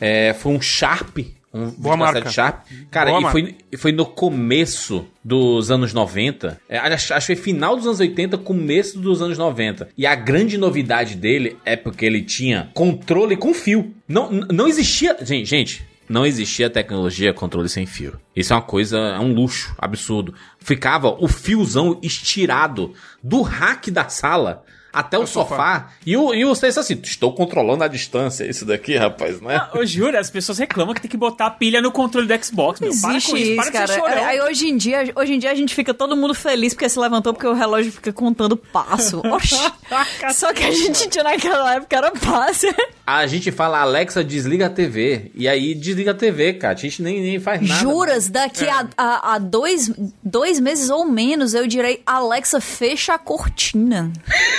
É, 0.00 0.32
foi 0.34 0.52
um 0.52 0.60
Sharp. 0.60 1.18
Um 1.52 1.70
Boa 1.70 1.96
marca. 1.96 2.30
Sharp. 2.30 2.66
Cara, 2.90 3.10
Boa 3.10 3.28
e 3.28 3.32
foi, 3.32 3.56
foi 3.78 3.92
no 3.92 4.04
começo 4.04 5.06
dos 5.24 5.70
anos 5.70 5.92
90. 5.92 6.60
É, 6.68 6.78
acho, 6.78 7.14
acho 7.14 7.26
que 7.26 7.34
foi 7.34 7.42
final 7.42 7.76
dos 7.76 7.86
anos 7.86 8.00
80, 8.00 8.38
começo 8.38 8.98
dos 8.98 9.22
anos 9.22 9.38
90. 9.38 9.88
E 9.96 10.06
a 10.06 10.14
grande 10.14 10.58
novidade 10.58 11.14
dele 11.14 11.56
é 11.64 11.76
porque 11.76 12.04
ele 12.04 12.22
tinha 12.22 12.70
controle 12.74 13.36
com 13.36 13.54
fio. 13.54 13.94
Não, 14.06 14.30
não 14.30 14.68
existia. 14.68 15.16
Gente, 15.22 15.46
gente, 15.46 15.88
não 16.08 16.24
existia 16.24 16.70
tecnologia 16.70 17.34
controle 17.34 17.68
sem 17.68 17.86
fio. 17.86 18.18
Isso 18.34 18.52
é 18.52 18.56
uma 18.56 18.62
coisa, 18.62 18.98
é 18.98 19.18
um 19.18 19.32
luxo 19.32 19.74
absurdo. 19.78 20.34
Ficava 20.58 21.08
o 21.08 21.28
fiozão 21.28 21.98
estirado 22.02 22.94
do 23.22 23.42
rack 23.42 23.90
da 23.90 24.08
sala 24.08 24.64
até 24.92 25.18
o 25.18 25.26
sofá. 25.26 25.90
E 26.04 26.16
o, 26.16 26.34
e 26.34 26.44
o 26.44 26.52
assim: 26.52 27.00
estou 27.02 27.32
controlando 27.34 27.84
a 27.84 27.88
distância. 27.88 28.44
Isso 28.44 28.64
daqui, 28.64 28.96
rapaz, 28.96 29.40
né? 29.40 29.68
Eu 29.74 29.86
juro, 29.86 30.18
as 30.18 30.30
pessoas 30.30 30.58
reclamam 30.58 30.94
que 30.94 31.00
tem 31.00 31.10
que 31.10 31.16
botar 31.16 31.46
a 31.46 31.50
pilha 31.50 31.80
no 31.80 31.92
controle 31.92 32.26
do 32.26 32.44
Xbox, 32.44 32.80
meu. 32.80 32.90
Para 33.00 33.10
Existe 33.10 33.30
com 33.30 33.36
isso, 33.36 33.60
isso, 33.60 33.72
cara. 33.72 34.26
Aí 34.26 34.40
hoje 34.40 34.68
em, 34.68 34.76
dia, 34.76 35.12
hoje 35.14 35.34
em 35.34 35.38
dia 35.38 35.50
a 35.50 35.54
gente 35.54 35.74
fica 35.74 35.92
todo 35.92 36.16
mundo 36.16 36.34
feliz 36.34 36.74
porque 36.74 36.88
se 36.88 36.98
levantou 36.98 37.32
porque 37.32 37.46
o 37.46 37.52
relógio 37.52 37.92
fica 37.92 38.12
contando 38.12 38.56
passo. 38.56 39.20
Oxi. 39.28 39.56
Só 40.34 40.52
que 40.52 40.64
a 40.64 40.70
gente 40.70 41.08
tinha 41.08 41.24
naquela 41.24 41.74
época 41.74 41.96
era 41.96 42.10
passo. 42.12 42.66
A 43.06 43.26
gente 43.26 43.50
fala, 43.50 43.80
Alexa, 43.80 44.22
desliga 44.22 44.66
a 44.66 44.70
TV. 44.70 45.30
E 45.34 45.48
aí 45.48 45.74
desliga 45.74 46.10
a 46.10 46.14
TV, 46.14 46.54
cara. 46.54 46.74
A 46.74 46.76
gente 46.76 47.02
nem, 47.02 47.20
nem 47.20 47.40
faz 47.40 47.60
nada. 47.66 47.80
Juras, 47.80 48.28
daqui 48.28 48.64
É. 48.64 48.70
a, 48.70 48.86
a, 48.96 49.34
a 49.34 49.38
dois, 49.38 49.90
dois 50.22 50.60
meses 50.60 50.90
ou 50.90 51.04
menos 51.04 51.54
eu 51.54 51.66
direi, 51.66 52.02
Alexa, 52.06 52.60
fecha 52.60 53.14
a 53.14 53.18
cortina. 53.18 54.12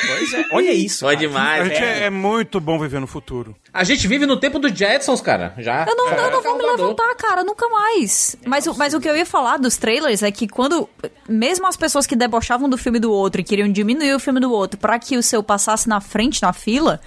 Pois 0.07 0.18
é, 0.33 0.45
olha 0.51 0.71
isso. 0.71 0.99
Foi 1.05 1.15
cara. 1.15 1.27
demais, 1.27 1.61
A 1.61 1.65
gente 1.65 1.83
é, 1.83 2.03
é 2.05 2.09
muito 2.09 2.59
bom 2.59 2.79
viver 2.79 2.99
no 2.99 3.07
futuro. 3.07 3.55
A 3.73 3.83
gente 3.83 4.07
vive 4.07 4.25
no 4.25 4.37
tempo 4.39 4.59
dos 4.59 4.71
Jetsons, 4.71 5.21
cara. 5.21 5.53
Já. 5.57 5.85
Eu 5.87 5.95
não, 5.95 6.09
É, 6.09 6.19
eu 6.27 6.31
não 6.31 6.41
vou 6.41 6.57
me 6.57 6.63
levantar, 6.63 7.15
cara, 7.15 7.43
nunca 7.43 7.67
mais. 7.69 8.35
Mas, 8.45 8.65
o- 8.67 8.75
mas 8.77 8.93
o 8.93 8.99
que 8.99 9.07
eu 9.09 9.15
ia 9.15 9.25
falar 9.25 9.57
dos 9.57 9.77
trailers 9.77 10.21
é 10.23 10.31
que 10.31 10.47
quando. 10.47 10.89
Mesmo 11.27 11.67
as 11.67 11.77
pessoas 11.77 12.05
que 12.07 12.15
debochavam 12.15 12.67
do 12.69 12.77
filme 12.77 12.99
do 12.99 13.11
outro 13.11 13.41
e 13.41 13.43
queriam 13.43 13.71
diminuir 13.71 14.13
o 14.13 14.19
filme 14.19 14.39
do 14.39 14.51
outro 14.51 14.79
pra 14.79 14.97
que 14.99 15.15
o 15.17 15.23
seu 15.23 15.41
passasse 15.43 15.87
na 15.87 16.01
frente 16.01 16.41
na 16.41 16.51
fila, 16.53 16.99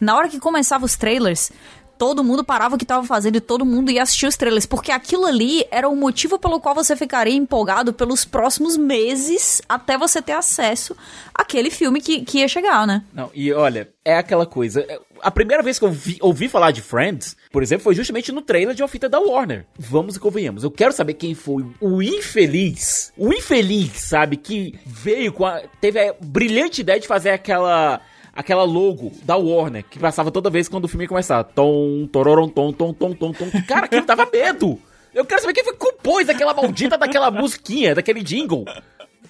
na 0.00 0.16
hora 0.16 0.28
que 0.28 0.38
começava 0.38 0.84
os 0.84 0.96
trailers. 0.96 1.50
Todo 2.02 2.24
mundo 2.24 2.42
parava 2.42 2.74
o 2.74 2.78
que 2.78 2.84
tava 2.84 3.06
fazendo 3.06 3.36
e 3.36 3.40
todo 3.40 3.64
mundo 3.64 3.88
ia 3.88 4.02
assistir 4.02 4.26
os 4.26 4.36
trailers, 4.36 4.66
porque 4.66 4.90
aquilo 4.90 5.24
ali 5.24 5.64
era 5.70 5.88
o 5.88 5.94
motivo 5.94 6.36
pelo 6.36 6.58
qual 6.58 6.74
você 6.74 6.96
ficaria 6.96 7.32
empolgado 7.32 7.92
pelos 7.92 8.24
próximos 8.24 8.76
meses 8.76 9.62
até 9.68 9.96
você 9.96 10.20
ter 10.20 10.32
acesso 10.32 10.96
àquele 11.32 11.70
filme 11.70 12.00
que, 12.00 12.22
que 12.24 12.38
ia 12.38 12.48
chegar, 12.48 12.88
né? 12.88 13.04
Não, 13.14 13.30
e 13.32 13.52
olha, 13.52 13.88
é 14.04 14.16
aquela 14.18 14.44
coisa. 14.44 14.80
é, 14.88 14.98
A 15.22 15.30
primeira 15.30 15.62
vez 15.62 15.78
que 15.78 15.84
eu 15.84 15.92
vi- 15.92 16.18
ouvi 16.20 16.48
falar 16.48 16.72
de 16.72 16.82
Friends, 16.82 17.36
por 17.52 17.62
exemplo, 17.62 17.84
foi 17.84 17.94
justamente 17.94 18.32
no 18.32 18.42
trailer 18.42 18.74
de 18.74 18.82
uma 18.82 18.88
fita 18.88 19.08
da 19.08 19.20
Warner. 19.20 19.64
Vamos 19.78 20.16
e 20.16 20.18
convenhamos. 20.18 20.64
Eu 20.64 20.72
quero 20.72 20.92
saber 20.92 21.14
quem 21.14 21.36
foi 21.36 21.64
o 21.80 22.02
infeliz. 22.02 23.12
O 23.16 23.32
infeliz, 23.32 23.92
sabe? 24.00 24.36
Que 24.36 24.74
veio 24.84 25.32
com 25.32 25.46
a. 25.46 25.60
Teve 25.80 26.00
a 26.00 26.14
brilhante 26.20 26.80
ideia 26.80 26.98
de 26.98 27.06
fazer 27.06 27.30
aquela. 27.30 28.00
Aquela 28.34 28.64
logo 28.64 29.12
da 29.24 29.36
Warner, 29.36 29.84
que 29.84 29.98
passava 29.98 30.30
toda 30.30 30.48
vez 30.48 30.68
quando 30.68 30.84
o 30.86 30.88
filme 30.88 31.04
ia 31.04 31.08
começar. 31.08 31.44
Tom, 31.44 32.06
tororom, 32.10 32.48
tom, 32.48 32.72
tom, 32.72 32.92
tom, 32.94 33.12
tom, 33.12 33.32
tom. 33.32 33.46
Cara, 33.68 33.84
aquilo 33.86 34.06
dava 34.06 34.26
medo. 34.32 34.78
Eu 35.14 35.26
quero 35.26 35.42
saber 35.42 35.52
quem 35.52 35.64
foi 35.64 35.74
que 35.74 35.78
compôs 35.78 36.28
aquela 36.30 36.54
maldita 36.54 36.96
daquela 36.96 37.30
musiquinha, 37.30 37.94
daquele 37.94 38.22
jingle. 38.22 38.64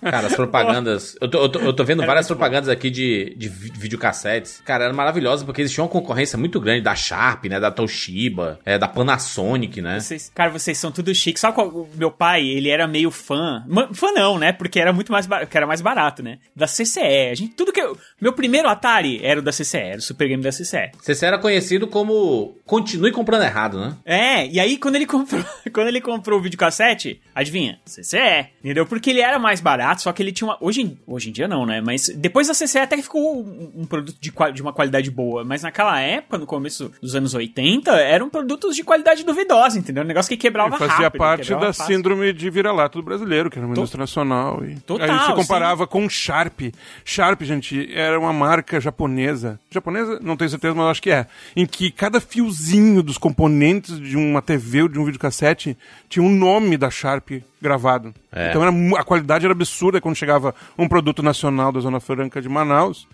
Cara, 0.03 0.27
as 0.27 0.35
propagandas. 0.35 1.17
Eu 1.21 1.29
tô, 1.29 1.43
eu 1.43 1.49
tô, 1.49 1.59
eu 1.61 1.73
tô 1.73 1.85
vendo 1.85 2.05
várias 2.05 2.27
propagandas 2.27 2.69
aqui 2.69 2.91
de, 2.91 3.35
de 3.37 3.49
vi- 3.49 3.73
videocassetes. 3.75 4.61
Cara, 4.65 4.85
era 4.85 4.93
maravilhosa 4.93 5.45
porque 5.45 5.63
existia 5.63 5.83
uma 5.83 5.89
concorrência 5.91 6.37
muito 6.39 6.61
grande 6.61 6.81
da 6.83 6.95
Sharp, 6.95 7.45
né? 7.47 7.59
Da 7.61 7.71
Toshiba, 7.71 8.59
é, 8.65 8.79
da 8.79 8.89
Panasonic, 8.89 9.81
né? 9.81 10.01
Vocês, 10.01 10.31
cara, 10.35 10.51
vocês 10.51 10.77
são 10.79 10.91
tudo 10.91 11.15
chique. 11.15 11.39
Sabe 11.39 11.55
qual? 11.55 11.69
O 11.69 11.89
meu 11.95 12.11
pai, 12.11 12.47
ele 12.47 12.69
era 12.69 12.87
meio 12.89 13.11
fã. 13.11 13.65
Fã 13.93 14.13
não, 14.13 14.39
né? 14.39 14.53
Porque 14.53 14.81
era 14.81 14.93
muito 14.93 15.13
mais 15.13 15.27
barato, 15.27 15.57
era 15.57 15.67
mais 15.67 15.81
barato, 15.81 16.23
né? 16.23 16.39
Da 16.55 16.67
CCE. 16.67 17.31
A 17.31 17.35
gente, 17.35 17.55
tudo 17.55 17.73
que 17.73 17.81
eu, 17.81 17.97
meu 18.21 18.33
primeiro 18.33 18.69
Atari 18.69 19.21
era 19.23 19.41
o 19.41 19.43
da 19.43 19.53
CCE, 19.53 19.77
era 19.79 19.99
o 19.99 20.03
Super 20.03 20.29
Game 20.29 20.43
da 20.43 20.51
CCE. 20.51 20.91
CC 21.01 21.27
era 21.27 21.39
conhecido 21.39 21.87
como 21.87 22.57
Continue 22.65 23.13
Comprando 23.13 23.43
Errado, 23.45 23.79
né? 23.79 23.97
É, 24.05 24.47
e 24.47 24.59
aí 24.59 24.77
quando 24.77 24.97
ele 24.97 25.07
comprou, 25.07 25.45
quando 25.73 25.89
ele 25.89 26.01
comprou 26.01 26.39
o 26.39 26.43
videocassete, 26.43 27.21
adivinha? 27.35 27.79
CCE, 27.85 28.49
entendeu? 28.65 28.87
Porque 28.87 29.11
ele 29.11 29.21
era 29.21 29.39
mais 29.39 29.61
barato, 29.61 29.92
só 30.01 30.13
que 30.13 30.23
ele 30.23 30.33
tinha 30.33 30.49
uma 30.49 30.57
hoje, 30.61 30.83
em- 30.83 30.99
hoje 31.07 31.29
em 31.29 31.33
dia 31.33 31.47
não, 31.49 31.67
né? 31.67 31.81
Mas 31.81 32.09
depois 32.09 32.49
da 32.49 32.55
CCE 32.55 32.79
até 32.79 32.97
que 32.97 33.03
ficou 33.03 33.41
um, 33.41 33.85
produto 33.87 34.17
de, 34.21 34.33
de 34.55 34.63
uma 34.63 34.73
qualidade 34.73 35.11
boa, 35.11 35.45
mas 35.45 35.63
naquela 35.63 36.01
época, 36.01 36.39
no 36.39 36.47
começo 36.47 36.91
dos 37.01 37.15
anos 37.15 37.35
80, 37.35 37.91
eram 37.93 38.29
produtos 38.31 38.75
de 38.77 38.83
qualidade 38.85 39.25
duvidosa, 39.25 39.79
entendeu? 39.79 40.03
Um 40.05 40.07
negócio 40.07 40.29
que 40.29 40.37
quebrava 40.37 40.77
fazia 40.79 41.05
rápido, 41.05 41.19
parte 41.19 41.43
quebrava 41.43 41.67
da 41.67 41.73
fácil. 41.73 41.95
síndrome 41.95 42.33
de 42.33 42.51
vira-lata 42.51 42.99
do 42.99 43.03
brasileiro, 43.05 43.51
que 43.51 43.59
era 43.59 43.67
uma 43.67 43.73
indústria 43.75 44.01
nacional. 44.01 44.65
E 44.65 44.77
Total, 44.81 45.11
aí 45.11 45.27
se 45.27 45.33
comparava 45.35 45.87
com 45.87 46.09
Sharp. 46.09 46.61
Sharp, 47.05 47.43
gente, 47.43 47.93
era 47.95 48.19
uma 48.19 48.33
marca 48.33 48.81
japonesa. 48.81 49.59
Japonesa? 49.71 50.19
Não 50.23 50.37
tenho 50.37 50.51
certeza, 50.51 50.75
mas 50.75 50.87
acho 50.87 51.03
que 51.03 51.11
é. 51.11 51.27
Em 51.57 51.67
que 51.67 51.91
cada 51.91 52.21
fiozinho 52.21 53.03
dos 53.03 53.19
componentes 53.19 53.99
de 54.01 54.17
uma 54.17 54.41
TV 54.43 54.83
ou 54.83 54.89
de 54.89 54.99
um 54.99 55.05
videocassete 55.05 55.77
tinha 56.09 56.23
um 56.23 56.31
nome 56.31 56.77
da 56.77 56.91
Sharp 56.91 57.31
gravado. 57.63 58.13
É. 58.31 58.49
Então 58.49 58.63
era, 58.63 59.01
a 59.01 59.05
qualidade 59.05 59.45
era 59.47 59.53
absurda 59.53 60.01
quando 60.01 60.17
chegava 60.17 60.55
um 60.77 60.89
produto 60.89 61.23
nacional 61.23 61.73
da 61.73 61.81
Zona 61.81 62.01
Franca 62.01 62.43
de 62.43 62.49
Manaus, 62.49 63.07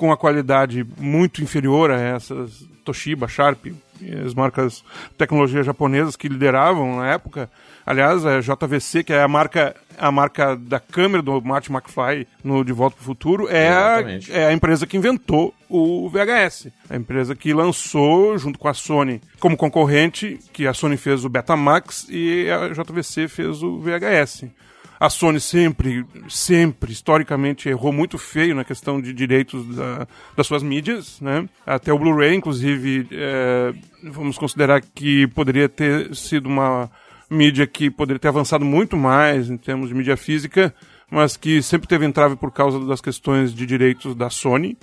com 0.00 0.10
a 0.10 0.16
qualidade 0.16 0.82
muito 0.98 1.42
inferior 1.42 1.90
a 1.90 2.00
essas 2.00 2.66
Toshiba, 2.82 3.28
Sharp, 3.28 3.66
as 4.24 4.32
marcas 4.32 4.82
tecnologia 5.18 5.62
japonesas 5.62 6.16
que 6.16 6.26
lideravam 6.26 6.96
na 6.96 7.10
época. 7.10 7.50
Aliás, 7.84 8.24
a 8.24 8.40
JVC, 8.40 9.04
que 9.04 9.12
é 9.12 9.22
a 9.22 9.28
marca, 9.28 9.76
a 9.98 10.10
marca 10.10 10.56
da 10.56 10.80
câmera 10.80 11.22
do 11.22 11.38
Martin 11.42 11.74
McFly 11.74 12.26
no 12.42 12.64
De 12.64 12.72
Volta 12.72 12.96
para 12.96 13.02
o 13.02 13.04
Futuro, 13.04 13.46
é 13.50 13.68
a, 13.68 14.02
é 14.30 14.46
a 14.46 14.52
empresa 14.54 14.86
que 14.86 14.96
inventou 14.96 15.52
o 15.68 16.08
VHS. 16.08 16.68
A 16.88 16.96
empresa 16.96 17.36
que 17.36 17.52
lançou, 17.52 18.38
junto 18.38 18.58
com 18.58 18.68
a 18.68 18.74
Sony, 18.74 19.20
como 19.38 19.54
concorrente, 19.54 20.40
que 20.50 20.66
a 20.66 20.72
Sony 20.72 20.96
fez 20.96 21.26
o 21.26 21.28
Betamax 21.28 22.06
e 22.08 22.48
a 22.50 22.68
JVC 22.68 23.28
fez 23.28 23.62
o 23.62 23.78
VHS. 23.78 24.46
A 25.00 25.08
Sony 25.08 25.40
sempre, 25.40 26.04
sempre, 26.28 26.92
historicamente, 26.92 27.70
errou 27.70 27.90
muito 27.90 28.18
feio 28.18 28.54
na 28.54 28.64
questão 28.64 29.00
de 29.00 29.14
direitos 29.14 29.66
da- 29.74 30.06
das 30.36 30.46
suas 30.46 30.62
mídias, 30.62 31.18
né? 31.22 31.48
Até 31.66 31.90
o 31.90 31.98
Blu-ray, 31.98 32.34
inclusive, 32.34 33.08
é, 33.10 33.72
vamos 34.04 34.36
considerar 34.36 34.82
que 34.82 35.26
poderia 35.28 35.70
ter 35.70 36.14
sido 36.14 36.50
uma 36.50 36.90
mídia 37.30 37.66
que 37.66 37.90
poderia 37.90 38.18
ter 38.18 38.28
avançado 38.28 38.62
muito 38.64 38.94
mais 38.94 39.48
em 39.48 39.56
termos 39.56 39.88
de 39.88 39.94
mídia 39.94 40.18
física, 40.18 40.74
mas 41.10 41.34
que 41.34 41.62
sempre 41.62 41.88
teve 41.88 42.04
entrave 42.04 42.36
por 42.36 42.52
causa 42.52 42.78
das 42.84 43.00
questões 43.00 43.54
de 43.54 43.64
direitos 43.64 44.14
da 44.14 44.28
Sony. 44.28 44.76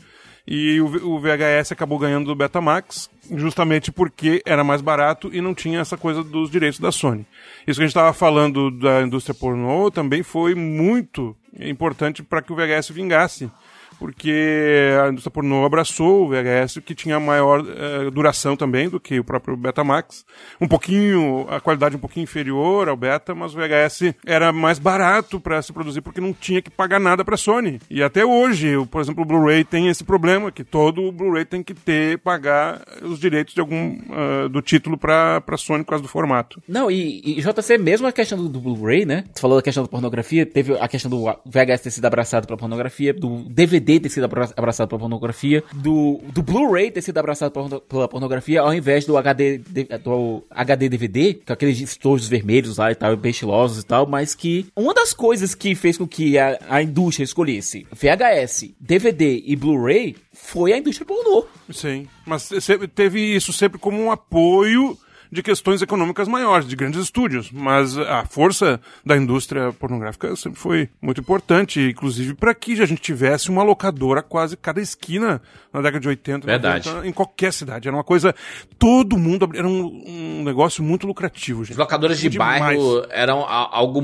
E 0.47 0.79
o, 0.79 1.19
VHS 1.19 1.73
acabou 1.73 1.99
ganhando 1.99 2.27
do 2.27 2.35
Betamax, 2.35 3.09
justamente 3.35 3.91
porque 3.91 4.41
era 4.45 4.63
mais 4.63 4.79
barato 4.79 5.29
e 5.33 5.41
não 5.41 5.53
tinha 5.53 5.81
essa 5.81 5.97
coisa 5.97 6.23
dos 6.23 6.49
direitos 6.49 6.79
da 6.79 6.89
Sony. 6.89 7.25
Isso 7.67 7.77
que 7.77 7.83
a 7.83 7.87
gente 7.87 7.89
estava 7.89 8.13
falando 8.13 8.71
da 8.71 9.01
indústria 9.01 9.35
pornô 9.35 9.91
também 9.91 10.23
foi 10.23 10.55
muito 10.55 11.35
importante 11.59 12.23
para 12.23 12.41
que 12.41 12.53
o 12.53 12.55
VHS 12.55 12.91
vingasse 12.91 13.51
porque 13.99 14.91
a 15.03 15.09
indústria 15.09 15.31
pornô 15.31 15.65
abraçou 15.65 16.25
o 16.25 16.29
VHS, 16.29 16.79
que 16.85 16.95
tinha 16.95 17.19
maior 17.19 17.65
eh, 17.67 18.11
duração 18.11 18.55
também 18.55 18.89
do 18.89 18.99
que 18.99 19.19
o 19.19 19.23
próprio 19.23 19.57
Betamax. 19.57 20.25
Um 20.61 20.67
pouquinho, 20.67 21.45
a 21.49 21.59
qualidade 21.59 21.95
um 21.95 21.99
pouquinho 21.99 22.23
inferior 22.23 22.87
ao 22.89 22.95
Beta, 22.95 23.33
mas 23.33 23.53
o 23.53 23.57
VHS 23.57 24.13
era 24.25 24.53
mais 24.53 24.79
barato 24.79 25.39
para 25.39 25.61
se 25.61 25.73
produzir 25.73 26.01
porque 26.01 26.21
não 26.21 26.33
tinha 26.33 26.61
que 26.61 26.69
pagar 26.69 26.99
nada 26.99 27.25
para 27.25 27.37
Sony. 27.37 27.79
E 27.89 28.03
até 28.03 28.25
hoje, 28.25 28.73
por 28.91 29.01
exemplo, 29.01 29.23
o 29.23 29.25
Blu-ray 29.25 29.63
tem 29.63 29.87
esse 29.87 30.03
problema, 30.03 30.51
que 30.51 30.63
todo 30.63 31.11
Blu-ray 31.11 31.45
tem 31.45 31.63
que 31.63 31.73
ter, 31.73 32.19
pagar 32.19 32.81
os 33.01 33.19
direitos 33.19 33.53
de 33.53 33.59
algum, 33.59 33.99
ah, 34.11 34.47
do 34.47 34.61
título 34.61 34.97
para 34.97 35.41
Sony 35.57 35.83
por 35.83 35.91
causa 35.91 36.03
do 36.03 36.09
formato. 36.09 36.61
Não, 36.67 36.91
e, 36.91 37.21
e 37.25 37.41
JC, 37.41 37.77
mesmo 37.77 38.07
a 38.07 38.11
questão 38.11 38.37
do, 38.37 38.49
do 38.49 38.59
Blu-ray, 38.59 39.05
né? 39.05 39.25
Você 39.33 39.41
falou 39.41 39.57
da 39.57 39.63
questão 39.63 39.83
da 39.83 39.89
pornografia, 39.89 40.45
teve 40.45 40.77
a 40.77 40.87
questão 40.87 41.09
do 41.09 41.25
VHS 41.45 41.81
ter 41.81 41.91
sido 41.91 42.05
abraçado 42.05 42.45
pela 42.45 42.57
pornografia, 42.57 43.13
do 43.13 43.43
DVD 43.49 43.86
ter 43.99 44.09
sido 44.09 44.25
abra- 44.25 44.49
abraçado 44.55 44.87
pela 44.89 44.99
pornografia, 44.99 45.63
do, 45.73 46.19
do 46.33 46.43
Blu-ray 46.43 46.91
ter 46.91 47.01
sido 47.01 47.17
abraçado 47.17 47.51
pela, 47.87 48.07
pornografia, 48.07 48.61
ao 48.61 48.73
invés 48.73 49.05
do 49.05 49.17
HD, 49.17 49.59
do 50.03 50.43
HD 50.51 50.89
DVD, 50.89 51.33
com 51.45 51.53
aqueles 51.53 51.79
estojos 51.79 52.27
vermelhos 52.27 52.77
lá 52.77 52.91
e 52.91 52.95
tal, 52.95 53.15
bem 53.15 53.31
estilosos 53.31 53.83
e 53.83 53.85
tal, 53.85 54.05
mas 54.05 54.35
que 54.35 54.67
uma 54.75 54.93
das 54.93 55.13
coisas 55.13 55.55
que 55.55 55.73
fez 55.75 55.97
com 55.97 56.07
que 56.07 56.37
a, 56.37 56.59
a 56.69 56.83
indústria 56.83 57.23
escolhesse 57.23 57.87
VHS, 57.91 58.71
DVD 58.79 59.41
e 59.45 59.55
Blu-ray 59.55 60.15
foi 60.33 60.73
a 60.73 60.77
indústria 60.77 61.05
pornô. 61.05 61.45
Sim, 61.71 62.07
mas 62.25 62.49
teve 62.93 63.35
isso 63.35 63.51
sempre 63.53 63.79
como 63.79 63.99
um 64.01 64.11
apoio 64.11 64.97
de 65.31 65.43
questões 65.43 65.81
econômicas 65.81 66.27
maiores, 66.27 66.67
de 66.67 66.75
grandes 66.75 67.01
estúdios, 67.01 67.51
mas 67.51 67.97
a 67.97 68.25
força 68.25 68.79
da 69.05 69.15
indústria 69.17 69.71
pornográfica 69.73 70.35
sempre 70.35 70.59
foi 70.59 70.89
muito 71.01 71.21
importante, 71.21 71.79
inclusive 71.81 72.33
para 72.33 72.53
que 72.53 72.81
a 72.81 72.85
gente 72.85 73.01
tivesse 73.01 73.49
uma 73.49 73.63
locadora 73.63 74.21
quase 74.21 74.55
cada 74.57 74.79
esquina 74.81 75.41
na 75.73 75.81
década 75.81 75.99
de 75.99 76.07
80, 76.07 76.45
Verdade. 76.45 76.87
90, 76.89 77.07
em 77.07 77.11
qualquer 77.11 77.51
cidade. 77.53 77.87
Era 77.87 77.95
uma 77.97 78.03
coisa, 78.03 78.33
todo 78.79 79.17
mundo, 79.17 79.49
era 79.53 79.67
um, 79.67 80.03
um 80.39 80.43
negócio 80.43 80.83
muito 80.83 81.05
lucrativo, 81.05 81.63
gente. 81.63 81.71
Os 81.73 81.77
locadores 81.77 82.19
de 82.19 82.29
Demais. 82.29 82.59
bairro 82.61 83.05
eram 83.09 83.39
algo. 83.43 84.01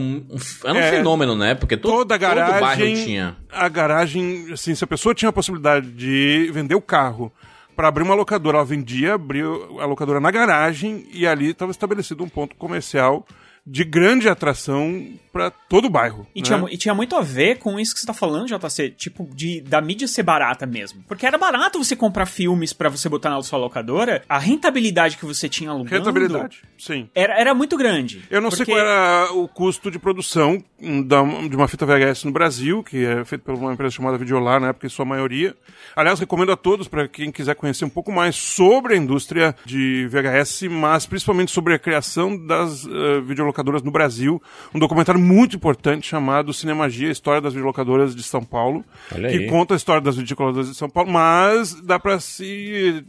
Era 0.63 0.73
um 0.73 0.77
É. 0.77 0.91
fenômeno, 0.91 1.35
né? 1.35 1.55
Porque 1.55 1.77
to, 1.77 1.87
Toda 1.89 2.15
a 2.15 2.19
todo 2.19 2.27
bairro 2.35 2.51
garagem, 2.51 2.95
tinha. 3.05 3.37
a 3.51 3.67
garagem, 3.69 4.51
assim, 4.51 4.75
se 4.75 4.83
a 4.83 4.87
pessoa 4.87 5.15
tinha 5.15 5.29
a 5.29 5.33
possibilidade 5.33 5.89
de 5.91 6.49
vender 6.53 6.75
o 6.75 6.81
carro 6.81 7.31
para 7.75 7.87
abrir 7.87 8.03
uma 8.03 8.15
locadora, 8.15 8.57
ela 8.57 8.65
vendia, 8.65 9.15
abriu 9.15 9.79
a 9.79 9.85
locadora 9.85 10.19
na 10.19 10.31
garagem 10.31 11.05
e 11.11 11.25
ali 11.27 11.49
estava 11.49 11.71
estabelecido 11.71 12.23
um 12.23 12.29
ponto 12.29 12.55
comercial 12.55 13.25
de 13.65 13.83
grande 13.83 14.27
atração 14.27 15.13
para 15.33 15.49
todo 15.49 15.85
o 15.85 15.89
bairro. 15.89 16.27
E, 16.35 16.39
né? 16.41 16.45
tinha, 16.45 16.65
e 16.69 16.77
tinha 16.77 16.93
muito 16.93 17.15
a 17.15 17.21
ver 17.21 17.57
com 17.57 17.79
isso 17.79 17.93
que 17.95 17.99
você 17.99 18.05
tá 18.05 18.13
falando, 18.13 18.45
JC, 18.47 18.91
tipo, 18.91 19.27
de, 19.33 19.61
da 19.61 19.81
mídia 19.81 20.07
ser 20.07 20.21
barata 20.21 20.67
mesmo. 20.67 21.03
Porque 21.07 21.25
era 21.25 21.37
barato 21.39 21.83
você 21.83 21.95
comprar 21.95 22.27
filmes 22.27 22.71
pra 22.71 22.87
você 22.87 23.09
botar 23.09 23.31
na 23.31 23.41
sua 23.41 23.57
locadora, 23.57 24.23
a 24.29 24.37
rentabilidade 24.37 25.17
que 25.17 25.25
você 25.25 25.49
tinha 25.49 25.71
alugando... 25.71 25.95
Rentabilidade, 25.95 26.61
sim. 26.77 27.09
Era, 27.15 27.33
era 27.39 27.53
muito 27.55 27.75
grande. 27.75 28.23
Eu 28.29 28.39
não 28.39 28.51
sei 28.51 28.59
Porque- 28.59 28.71
qual 28.73 28.79
era 28.79 29.33
o 29.33 29.47
custo 29.47 29.89
de 29.89 29.97
produção 29.97 30.63
hum, 30.79 31.01
da- 31.01 31.23
de 31.23 31.55
uma 31.55 31.67
fita 31.67 31.85
VHS 31.85 32.25
no 32.25 32.31
Brasil, 32.31 32.83
que 32.83 33.03
é 33.03 33.25
feita 33.25 33.43
por 33.43 33.55
uma 33.55 33.73
empresa 33.73 33.95
chamada 33.95 34.17
Videolar, 34.19 34.59
na 34.59 34.67
época, 34.67 34.85
em 34.85 34.89
sua 34.89 35.03
maioria. 35.05 35.55
Aliás, 35.95 36.19
recomendo 36.19 36.51
a 36.51 36.55
todos, 36.57 36.87
para 36.87 37.07
quem 37.07 37.31
quiser 37.31 37.55
conhecer 37.55 37.85
um 37.85 37.89
pouco 37.89 38.11
mais 38.11 38.35
sobre 38.35 38.93
a 38.93 38.97
indústria 38.97 39.55
de 39.65 40.07
VHS, 40.09 40.63
mas 40.69 41.07
principalmente 41.07 41.51
sobre 41.51 41.73
a 41.73 41.79
criação 41.79 42.37
das 42.45 42.85
eh, 42.85 43.21
videolocadoras 43.21 43.81
no 43.81 43.89
Brasil, 43.89 44.39
um 44.73 44.79
documentário 44.79 45.22
muito 45.23 45.55
importante 45.55 46.07
chamado 46.07 46.53
Cinemagia, 46.53 47.09
História 47.09 47.41
das 47.41 47.53
Videolocadoras 47.53 48.15
de 48.15 48.21
São 48.21 48.43
Paulo, 48.43 48.83
que 49.31 49.47
conta 49.47 49.73
a 49.73 49.77
história 49.77 50.01
das 50.01 50.15
videolocadoras 50.15 50.69
de 50.69 50.75
São 50.75 50.89
Paulo, 50.89 51.11
mas 51.11 51.73
dá 51.81 51.97
para 51.97 52.19
se 52.19 53.03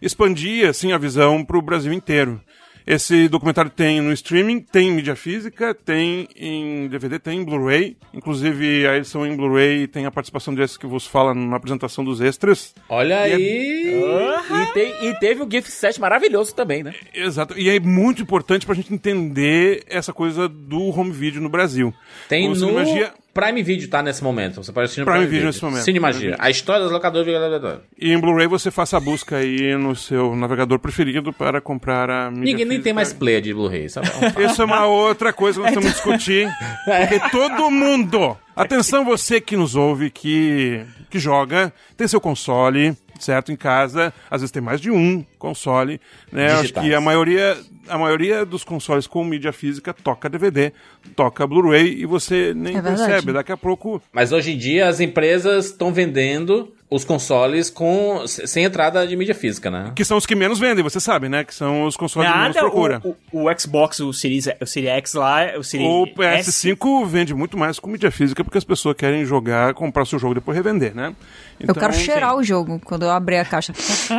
expandir 0.00 0.68
assim 0.68 0.92
a 0.92 0.98
visão 0.98 1.44
para 1.44 1.56
o 1.56 1.62
Brasil 1.62 1.92
inteiro. 1.92 2.40
Esse 2.86 3.28
documentário 3.28 3.70
tem 3.70 4.00
no 4.00 4.12
streaming, 4.12 4.60
tem 4.60 4.88
em 4.88 4.92
mídia 4.92 5.14
física, 5.16 5.74
tem 5.74 6.28
em 6.36 6.88
DVD, 6.88 7.18
tem 7.18 7.38
em 7.40 7.44
Blu-ray. 7.44 7.96
Inclusive, 8.12 8.86
a 8.86 8.96
edição 8.96 9.26
em 9.26 9.36
Blu-ray 9.36 9.86
tem 9.86 10.04
a 10.06 10.10
participação 10.10 10.54
desse 10.54 10.78
que 10.78 10.86
vos 10.86 11.06
fala 11.06 11.34
na 11.34 11.56
apresentação 11.56 12.04
dos 12.04 12.20
extras. 12.20 12.74
Olha 12.88 13.28
E 13.28 13.32
é- 13.32 13.34
aí. 13.34 14.62
E, 14.62 14.72
tem- 14.74 15.08
e 15.08 15.14
teve 15.18 15.42
o 15.42 15.48
gift 15.50 15.70
set 15.70 16.00
maravilhoso 16.00 16.54
também, 16.54 16.82
né? 16.82 16.94
Exato. 17.14 17.58
E 17.58 17.68
é 17.68 17.78
muito 17.80 18.22
importante 18.22 18.66
pra 18.66 18.74
gente 18.74 18.92
entender 18.92 19.84
essa 19.88 20.12
coisa 20.12 20.48
do 20.48 20.88
home 20.88 21.12
video 21.12 21.40
no 21.40 21.48
Brasil. 21.48 21.92
Tem 22.28 22.46
O 22.46 22.50
no 22.50 22.56
Cinemagia- 22.56 23.12
Prime 23.32 23.62
Video, 23.62 23.88
tá? 23.88 24.02
Nesse 24.02 24.22
momento. 24.22 24.62
Você 24.62 24.72
pode 24.72 24.84
assistir 24.84 25.00
no 25.00 25.06
Prime 25.06 25.20
Prime, 25.20 25.30
Video 25.30 25.50
Video. 25.50 25.52
nesse 25.52 25.64
momento. 25.64 25.84
Prime 25.84 26.12
Video. 26.12 26.36
A 26.38 26.50
história 26.50 26.82
das 26.82 26.92
locadoras. 26.92 27.80
E 27.98 28.12
em 28.12 28.18
Blu-ray 28.18 28.46
você 28.46 28.70
faça 28.70 28.96
a 28.96 29.00
busca 29.00 29.36
aí 29.36 29.74
no 29.76 29.96
seu 29.96 30.36
navegador 30.36 30.78
preferido 30.78 31.32
para 31.32 31.60
comprar 31.60 32.10
a 32.10 32.30
mídia 32.30 32.44
Ninguém 32.44 32.66
nem 32.66 32.80
tem 32.80 32.92
mais 32.92 33.12
player 33.12 33.40
de 33.40 33.54
Blu-ray, 33.54 33.88
sabe? 33.88 34.08
Isso 34.44 34.60
é 34.60 34.64
uma 34.64 34.86
outra 34.86 35.32
coisa 35.32 35.60
que 35.60 35.64
nós 35.64 35.74
temos 35.74 35.86
que 35.88 35.94
discutir. 35.94 36.48
Porque 36.84 37.30
todo 37.30 37.70
mundo. 37.70 38.36
Atenção, 38.54 39.04
você 39.04 39.40
que 39.40 39.56
nos 39.56 39.74
ouve, 39.74 40.10
que, 40.10 40.84
que 41.08 41.18
joga, 41.18 41.72
tem 41.96 42.06
seu 42.06 42.20
console, 42.20 42.94
certo? 43.18 43.50
Em 43.50 43.56
casa. 43.56 44.12
Às 44.30 44.42
vezes 44.42 44.50
tem 44.50 44.62
mais 44.62 44.80
de 44.80 44.90
um 44.90 45.24
console. 45.38 46.00
Né? 46.30 46.52
Acho 46.52 46.72
que 46.74 46.94
a 46.94 47.00
maioria, 47.00 47.56
a 47.88 47.98
maioria 47.98 48.44
dos 48.44 48.64
consoles 48.64 49.06
com 49.06 49.24
mídia 49.24 49.52
física 49.52 49.92
toca 49.92 50.28
DVD, 50.28 50.72
toca 51.16 51.46
Blu-ray 51.46 52.00
e 52.00 52.06
você 52.06 52.52
nem 52.54 52.76
É 52.76 52.82
percebe. 52.82 53.32
Daqui 53.32 53.52
a 53.52 53.56
pouco. 53.56 54.02
Mas 54.12 54.32
hoje 54.32 54.52
em 54.52 54.58
dia 54.58 54.88
as 54.88 55.00
empresas 55.00 55.66
estão 55.66 55.92
vendendo 55.92 56.72
os 56.94 57.04
consoles 57.04 57.70
com 57.70 58.22
sem 58.26 58.64
entrada 58.64 59.06
de 59.06 59.16
mídia 59.16 59.34
física, 59.34 59.70
né? 59.70 59.92
Que 59.96 60.04
são 60.04 60.18
os 60.18 60.26
que 60.26 60.34
menos 60.34 60.58
vendem, 60.58 60.84
você 60.84 61.00
sabe, 61.00 61.26
né? 61.26 61.42
Que 61.42 61.54
são 61.54 61.84
os 61.84 61.96
consoles 61.96 62.30
que 62.30 62.36
menos 62.38 62.54
Nada, 62.54 62.68
procura. 62.68 63.00
o, 63.02 63.16
o, 63.32 63.50
o 63.50 63.58
Xbox, 63.58 64.00
o 64.00 64.12
Series, 64.12 64.46
o 64.60 64.66
Series 64.66 64.90
X 64.90 65.14
lá, 65.14 65.56
o 65.58 65.64
Series 65.64 65.88
O 65.88 66.22
S, 66.22 66.50
PS5 66.50 67.06
vende 67.06 67.34
muito 67.34 67.56
mais 67.56 67.78
com 67.78 67.88
mídia 67.88 68.10
física 68.10 68.44
porque 68.44 68.58
as 68.58 68.64
pessoas 68.64 68.94
querem 68.94 69.24
jogar, 69.24 69.72
comprar 69.72 70.02
o 70.02 70.06
seu 70.06 70.18
jogo 70.18 70.34
e 70.34 70.36
depois 70.36 70.54
revender, 70.54 70.94
né? 70.94 71.14
eu 71.60 71.74
quero 71.74 71.92
cheirar 71.92 72.36
o 72.36 72.42
jogo 72.42 72.80
quando 72.84 73.04
eu 73.04 73.10
abrir 73.10 73.36
a 73.36 73.44
caixa. 73.44 73.72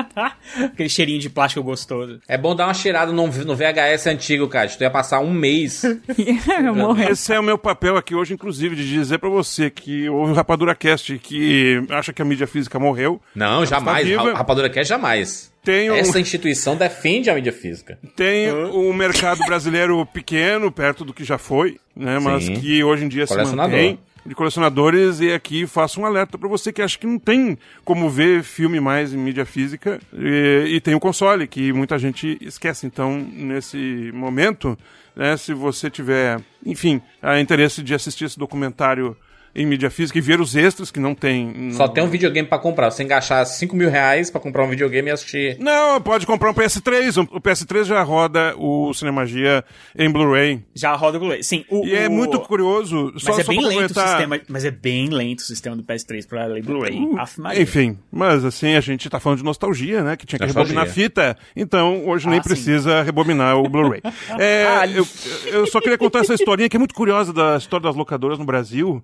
aquele 0.63 0.89
cheirinho 0.89 1.19
de 1.19 1.29
plástico 1.29 1.61
gostoso. 1.63 2.21
É 2.27 2.37
bom 2.37 2.55
dar 2.55 2.65
uma 2.67 2.73
cheirada 2.73 3.11
no, 3.11 3.27
no 3.27 3.52
VHS 3.55 4.07
antigo, 4.07 4.47
cara. 4.47 4.67
Tu 4.67 4.81
ia 4.81 4.89
passar 4.89 5.19
um 5.19 5.31
mês. 5.31 5.83
Esse 7.09 7.33
é 7.33 7.39
o 7.39 7.43
meu 7.43 7.57
papel 7.57 7.97
aqui 7.97 8.15
hoje, 8.15 8.33
inclusive, 8.33 8.75
de 8.75 8.87
dizer 8.87 9.17
pra 9.19 9.29
você 9.29 9.69
que 9.69 10.07
ouve 10.09 10.31
o 10.31 10.35
Rapadura 10.35 10.75
Cast 10.75 11.17
que 11.19 11.83
acha 11.89 12.11
que 12.13 12.21
a 12.21 12.25
mídia 12.25 12.47
física 12.47 12.79
morreu. 12.79 13.21
Não, 13.35 13.57
Ela 13.57 13.65
jamais. 13.65 14.07
Rapadura 14.35 14.69
Cash 14.69 14.87
jamais. 14.87 15.51
Tem 15.63 15.89
um- 15.89 15.95
Essa 15.95 16.19
instituição 16.19 16.75
defende 16.75 17.29
a 17.29 17.35
mídia 17.35 17.53
física. 17.53 17.97
Tem 18.15 18.51
o 18.51 18.91
mercado 18.93 19.39
brasileiro 19.45 20.05
pequeno, 20.05 20.71
perto 20.71 21.05
do 21.05 21.13
que 21.13 21.23
já 21.23 21.37
foi, 21.37 21.77
né? 21.95 22.19
Mas 22.19 22.43
Sim. 22.45 22.55
que 22.55 22.83
hoje 22.83 23.05
em 23.05 23.07
dia 23.07 23.25
se 23.25 23.35
mantém. 23.35 23.97
De 24.25 24.33
colecionadores, 24.33 25.19
e 25.19 25.33
aqui 25.33 25.67
faço 25.67 25.99
um 25.99 26.05
alerta 26.05 26.37
pra 26.37 26.47
você 26.47 26.71
que 26.71 26.81
acha 26.81 26.97
que 26.97 27.05
não 27.05 27.19
tem 27.19 27.57
como 27.83 28.09
ver 28.09 28.41
filme 28.41 28.79
mais 28.79 29.13
em 29.13 29.17
mídia 29.17 29.45
física. 29.45 29.99
E, 30.13 30.75
e 30.75 30.81
tem 30.81 30.95
o 30.95 30.99
console, 30.99 31.45
que 31.45 31.73
muita 31.73 31.99
gente 31.99 32.37
esquece. 32.39 32.85
Então, 32.85 33.17
nesse 33.17 34.11
momento, 34.13 34.77
né, 35.13 35.35
se 35.35 35.53
você 35.53 35.89
tiver, 35.89 36.39
enfim, 36.65 37.01
interesse 37.41 37.83
de 37.83 37.93
assistir 37.93 38.25
esse 38.25 38.39
documentário 38.39 39.17
em 39.55 39.65
mídia 39.65 39.89
física 39.89 40.17
e 40.17 40.21
ver 40.21 40.39
os 40.41 40.55
extras 40.55 40.89
que 40.89 40.99
não 40.99 41.13
tem. 41.13 41.71
Só 41.73 41.87
tem 41.87 42.03
um 42.03 42.07
videogame 42.09 42.47
pra 42.47 42.57
comprar. 42.57 42.89
Você 42.91 43.03
engaixar 43.03 43.45
5 43.45 43.75
mil 43.75 43.89
reais 43.89 44.31
pra 44.31 44.41
comprar 44.41 44.63
um 44.63 44.69
videogame 44.69 45.09
e 45.09 45.11
assistir. 45.11 45.57
Não, 45.59 46.01
pode 46.01 46.25
comprar 46.25 46.49
um 46.49 46.53
PS3. 46.53 47.27
O 47.31 47.39
PS3 47.39 47.83
já 47.85 48.01
roda 48.01 48.55
o 48.57 48.93
Cinemagia 48.93 49.63
em 49.97 50.09
Blu-ray. 50.11 50.61
Já 50.73 50.95
roda 50.95 51.17
o 51.17 51.19
Blu-ray. 51.19 51.43
Sim, 51.43 51.63
o, 51.69 51.85
E 51.85 51.95
é 51.95 52.07
o- 52.07 52.11
muito 52.11 52.39
curioso. 52.39 53.11
Mas 53.13 53.23
Só, 53.23 53.39
é 53.39 53.43
só 53.43 53.51
bem 53.51 53.59
lento 53.61 53.69
o 53.69 53.73
comentar- 53.75 54.07
sistema, 54.07 54.39
mas 54.47 54.65
é 54.65 54.71
bem 54.71 55.09
lento 55.09 55.39
o 55.39 55.43
sistema 55.43 55.75
do 55.75 55.83
PS3 55.83 56.25
pra 56.27 56.45
ler 56.45 56.63
Blu-ray. 56.63 56.99
Maria. 57.37 57.61
Enfim, 57.61 57.97
mas 58.11 58.43
assim, 58.43 58.73
a 58.75 58.81
gente 58.81 59.09
tá 59.09 59.19
falando 59.19 59.37
de 59.39 59.45
nostalgia, 59.45 60.03
né? 60.03 60.15
Que 60.17 60.25
tinha 60.25 60.39
que 60.39 60.45
Nostalgia. 60.45 60.73
rebobinar 60.73 60.91
a 60.91 60.93
fita. 60.93 61.37
Então, 61.55 62.07
hoje 62.07 62.27
nem 62.27 62.39
Ah, 62.39 62.43
sim. 62.43 62.49
precisa 62.49 63.03
rebobinar 63.03 63.57
o 63.57 63.69
Blu-ray. 63.69 64.01
É, 64.39 64.65
eu, 64.93 65.05
eu 65.45 65.67
só 65.67 65.79
queria 65.79 65.97
contar 65.97 66.19
essa 66.19 66.33
historinha 66.33 66.67
que 66.67 66.75
é 66.75 66.79
muito 66.79 66.93
curiosa 66.95 67.31
da 67.31 67.55
história 67.57 67.83
das 67.83 67.95
locadoras 67.95 68.39
no 68.39 68.45
Brasil, 68.45 69.03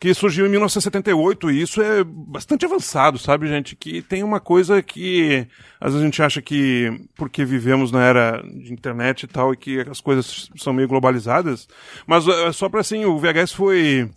que 0.00 0.14
surgiu 0.14 0.46
em 0.46 0.50
1978, 0.50 1.50
e 1.50 1.62
isso 1.62 1.82
é 1.82 2.04
bastante 2.04 2.64
avançado, 2.64 3.18
sabe, 3.18 3.48
gente? 3.48 3.74
Que 3.74 4.00
tem 4.00 4.22
uma 4.22 4.38
coisa 4.38 4.80
que 4.82 5.46
às 5.80 5.92
vezes 5.92 6.02
a 6.02 6.04
gente 6.04 6.22
acha 6.22 6.40
que 6.40 7.00
porque 7.16 7.44
vivemos 7.44 7.90
na 7.90 8.02
era 8.02 8.42
de 8.42 8.72
internet 8.72 9.24
e 9.24 9.26
tal, 9.26 9.52
e 9.52 9.56
que 9.56 9.80
as 9.80 10.00
coisas 10.00 10.50
são 10.56 10.72
meio 10.72 10.88
globalizadas, 10.88 11.68
mas 12.06 12.26
é 12.28 12.52
só 12.52 12.68
pra 12.68 12.80
assim, 12.80 13.04
o 13.04 13.18
VHS 13.18 13.52
foi 13.52 14.08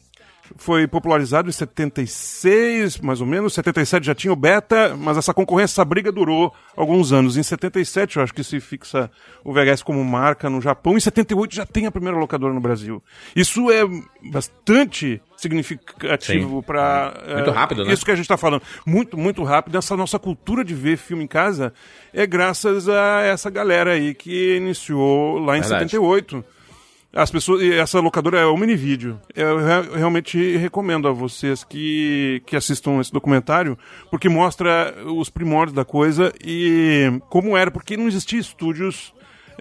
foi 0.56 0.88
popularizado 0.88 1.50
em 1.50 1.52
76, 1.52 3.00
mais 3.00 3.22
ou 3.22 3.28
menos. 3.28 3.54
77 3.54 4.06
já 4.06 4.16
tinha 4.16 4.34
o 4.34 4.36
beta, 4.36 4.96
mas 4.98 5.18
essa 5.18 5.34
concorrência, 5.34 5.74
essa 5.74 5.86
briga 5.86 6.12
durou 6.12 6.54
alguns 6.76 7.12
anos. 7.12 7.38
Em 7.38 7.44
77, 7.44 8.18
eu 8.18 8.24
acho 8.24 8.34
que 8.34 8.44
se 8.44 8.60
fixa 8.60 9.10
o 9.44 9.54
VHS 9.54 9.84
como 9.84 10.04
marca 10.04 10.50
no 10.50 10.62
Japão. 10.62 10.98
Em 10.98 11.00
78 11.00 11.56
já 11.56 11.66
tem 11.66 11.86
a 11.86 11.92
primeira 11.92 12.18
locadora 12.18 12.54
no 12.54 12.60
Brasil. 12.60 13.02
Isso 13.36 13.72
é 13.72 13.82
bastante 14.32 15.22
significativo 15.38 16.62
para 16.62 17.14
Muito 17.36 17.52
rápido, 17.52 17.84
né? 17.84 17.94
Isso 17.94 18.06
que 18.06 18.12
a 18.12 18.16
gente 18.16 18.26
está 18.26 18.38
falando, 18.38 18.62
muito 18.86 19.18
muito 19.18 19.44
rápido. 19.44 19.78
Essa 19.78 19.98
nossa 19.98 20.20
cultura 20.20 20.64
de 20.64 20.76
ver 20.76 20.98
filme 20.98 21.24
em 21.24 21.28
casa 21.28 21.74
é 22.14 22.28
graças 22.28 22.88
a 22.88 23.22
essa 23.22 23.50
galera 23.50 23.94
aí 23.94 24.14
que 24.14 24.56
iniciou 24.58 25.40
lá 25.40 25.58
em 25.58 25.62
Verdade. 25.62 25.90
78. 25.92 26.46
As 27.14 27.30
pessoas, 27.30 27.62
essa 27.62 28.00
locadora 28.00 28.40
é 28.40 28.46
o 28.46 28.56
Minivídeo. 28.56 29.20
Eu 29.36 29.58
re- 29.58 29.98
realmente 29.98 30.56
recomendo 30.56 31.08
a 31.10 31.12
vocês 31.12 31.62
que, 31.64 32.42
que 32.46 32.56
assistam 32.56 33.02
esse 33.02 33.12
documentário, 33.12 33.78
porque 34.10 34.30
mostra 34.30 34.96
os 35.06 35.30
primórdios 35.30 35.76
da 35.76 35.84
coisa 35.84 36.32
e 36.42 37.12
como 37.30 37.58
era, 37.58 37.70
porque 37.70 37.98
não 37.98 38.08
existia 38.08 38.40
estúdios. 38.40 39.14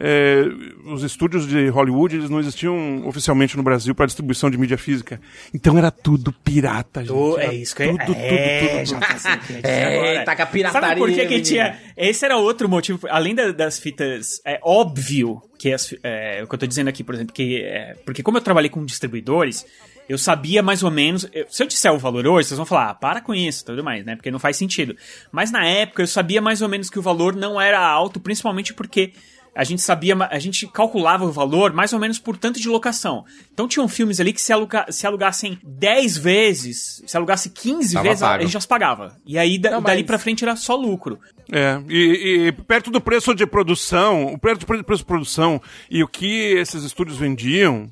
É, 0.03 0.45
os 0.87 1.03
estúdios 1.03 1.47
de 1.47 1.69
Hollywood 1.69 2.17
eles 2.17 2.31
não 2.31 2.41
existiam 2.41 3.07
oficialmente 3.07 3.55
no 3.57 3.63
Brasil 3.63 3.95
para 3.95 4.07
distribuição 4.07 4.51
de 4.51 4.57
mídia 4.57 4.79
física. 4.79 5.21
Então 5.53 5.77
era 5.77 5.91
tudo 5.91 6.33
pirata, 6.33 7.05
gente. 7.05 7.41
É 7.41 7.55
isso 7.55 7.77
que 7.77 7.87
tudo, 7.87 8.07
tudo, 8.07 8.17
é, 8.19 8.61
tudo, 8.85 8.99
tudo. 8.99 9.21
sei 9.21 9.35
o 9.35 9.39
que 9.39 9.53
eu 9.53 9.57
ia 9.57 9.63
dizer 9.63 9.69
É, 9.75 9.99
agora. 9.99 10.25
taca 10.25 10.43
a 10.43 10.47
pirataria, 10.47 10.89
Sabe 10.89 10.99
por 11.01 11.11
que, 11.11 11.27
que 11.27 11.41
tinha. 11.43 11.79
Esse 11.97 12.25
era 12.25 12.37
outro 12.39 12.69
motivo, 12.69 13.07
além 13.11 13.35
da- 13.35 13.53
das 13.53 13.79
fitas. 13.79 14.41
É 14.45 14.59
óbvio 14.63 15.43
que 15.59 15.71
as, 15.73 15.95
é, 16.03 16.41
o 16.43 16.49
que 16.49 16.55
eu 16.55 16.59
tô 16.59 16.67
dizendo 16.67 16.89
aqui, 16.89 17.05
por 17.05 17.15
exemplo, 17.15 17.35
que. 17.35 17.61
é, 17.63 17.95
porque 18.07 18.23
como 18.23 18.39
eu 18.39 18.43
trabalhei 18.43 18.71
com 18.71 18.85
distribuidores. 18.85 19.67
Eu 20.09 20.19
sabia 20.19 20.61
mais 20.61 20.83
ou 20.83 20.91
menos. 20.91 21.29
eu- 21.33 21.47
se 21.49 21.63
eu 21.63 21.69
disser 21.69 21.93
o 21.93 21.99
valor 21.99 22.27
hoje, 22.27 22.49
vocês 22.49 22.57
vão 22.59 22.67
falar, 22.67 22.91
ah, 22.91 22.95
para 22.95 23.21
com 23.21 23.33
isso, 23.33 23.65
tudo 23.65 23.85
mais, 23.85 24.05
né? 24.05 24.17
Porque 24.17 24.29
não 24.29 24.41
faz 24.41 24.57
sentido. 24.57 24.97
Mas 25.31 25.53
na 25.53 25.65
época 25.65 26.03
eu 26.03 26.07
sabia 26.09 26.41
mais 26.43 26.63
ou 26.63 26.69
menos 26.69 26.91
que 26.91 26.99
o 26.99 27.03
valor 27.03 27.37
não 27.37 27.61
era 27.61 27.79
alto, 27.79 28.19
principalmente 28.19 28.75
porque 28.75 29.13
a 29.55 29.65
gente 29.65 29.83
sabia, 29.83 30.15
a 30.31 30.39
gente 30.39 30.67
calculava 30.69 31.25
o 31.25 31.33
valor 31.33 31.73
mais 31.73 31.93
ou 31.93 31.99
menos 31.99 32.19
por 32.19 32.37
tanto 32.37 32.61
de 32.61 32.69
locação. 32.69 33.25
Então 33.53 33.67
tinham 33.69 33.89
filmes 33.89 34.21
ali 34.21 34.33
que 34.33 34.41
se, 34.41 34.53
aluga, 34.53 34.87
se 34.91 35.07
alugassem 35.07 35.59
10 35.65 36.17
vezes, 36.19 37.03
se 37.07 37.17
alugasse 37.17 37.51
15 37.51 37.95
Tava 37.95 38.09
vezes, 38.09 38.21
pago. 38.21 38.35
a 38.35 38.41
gente 38.43 38.53
já 38.53 38.61
se 38.61 38.69
pagava. 38.69 39.17
E 39.27 39.39
aí 39.39 39.59
da- 39.59 39.71
Não, 39.73 39.83
dali 39.83 39.99
mas- 40.03 40.07
pra 40.07 40.19
frente 40.19 40.45
era 40.45 40.57
só 40.57 40.75
lucro. 40.77 41.19
É, 41.53 41.83
e, 41.89 42.47
e 42.49 42.53
perto 42.53 42.91
do 42.91 43.01
preço 43.01 43.35
de 43.35 43.45
produção, 43.47 44.27
o 44.33 44.39
perto 44.39 44.61
do 44.61 44.67
pre- 44.67 44.83
preço 44.83 45.03
de 45.03 45.07
produção 45.07 45.61
e 45.91 46.03
o 46.03 46.09
que 46.09 46.53
esses 46.55 46.85
estúdios 46.85 47.19
vendiam, 47.19 47.91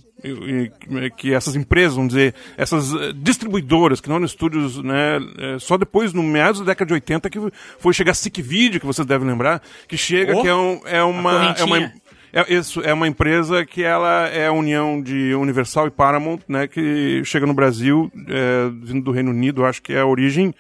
que 1.17 1.33
essas 1.33 1.55
empresas, 1.55 1.95
vamos 1.95 2.09
dizer, 2.13 2.35
essas 2.57 2.93
eh, 2.93 3.13
distribuidoras, 3.15 4.01
que 4.01 4.09
não 4.09 4.17
eram 4.17 4.27
estúdios, 4.27 4.83
né, 4.83 5.19
eh, 5.39 5.57
só 5.61 5.77
depois, 5.77 6.13
no 6.13 6.23
meados 6.23 6.61
da 6.61 6.67
década 6.67 6.89
de 6.89 6.95
80, 6.95 7.31
que 7.31 7.39
foi 7.79 7.93
chegar 7.93 8.13
a 8.13 8.15
Sick 8.15 8.43
Video, 8.43 8.81
que 8.81 8.87
vocês 8.87 9.07
devem 9.07 9.29
lembrar, 9.29 9.63
que 9.87 9.97
chega, 9.97 10.37
Oh, 10.37 10.43
que 10.43 10.49
é, 10.49 10.55
um- 10.55 10.81
é 10.85 11.03
uma... 11.03 11.55
É 11.59 11.65
uma 11.65 11.93
é, 12.31 12.55
isso, 12.55 12.83
é 12.83 12.93
uma 12.93 13.09
empresa 13.09 13.65
que 13.65 13.83
ela 13.83 14.29
é 14.29 14.49
a 14.49 14.53
união 14.53 15.01
de 15.01 15.35
Universal 15.35 15.87
e 15.87 15.91
Paramount, 15.91 16.41
né, 16.47 16.67
que 16.67 17.23
chega 17.25 17.47
no 17.47 17.55
Brasil, 17.55 18.11
é, 18.29 18.71
vindo 18.83 19.03
do 19.05 19.11
Reino 19.13 19.31
Unido, 19.31 19.65
acho 19.65 19.81
que 19.81 19.93
é 19.95 20.01
a 20.01 20.07
origem, 20.07 20.55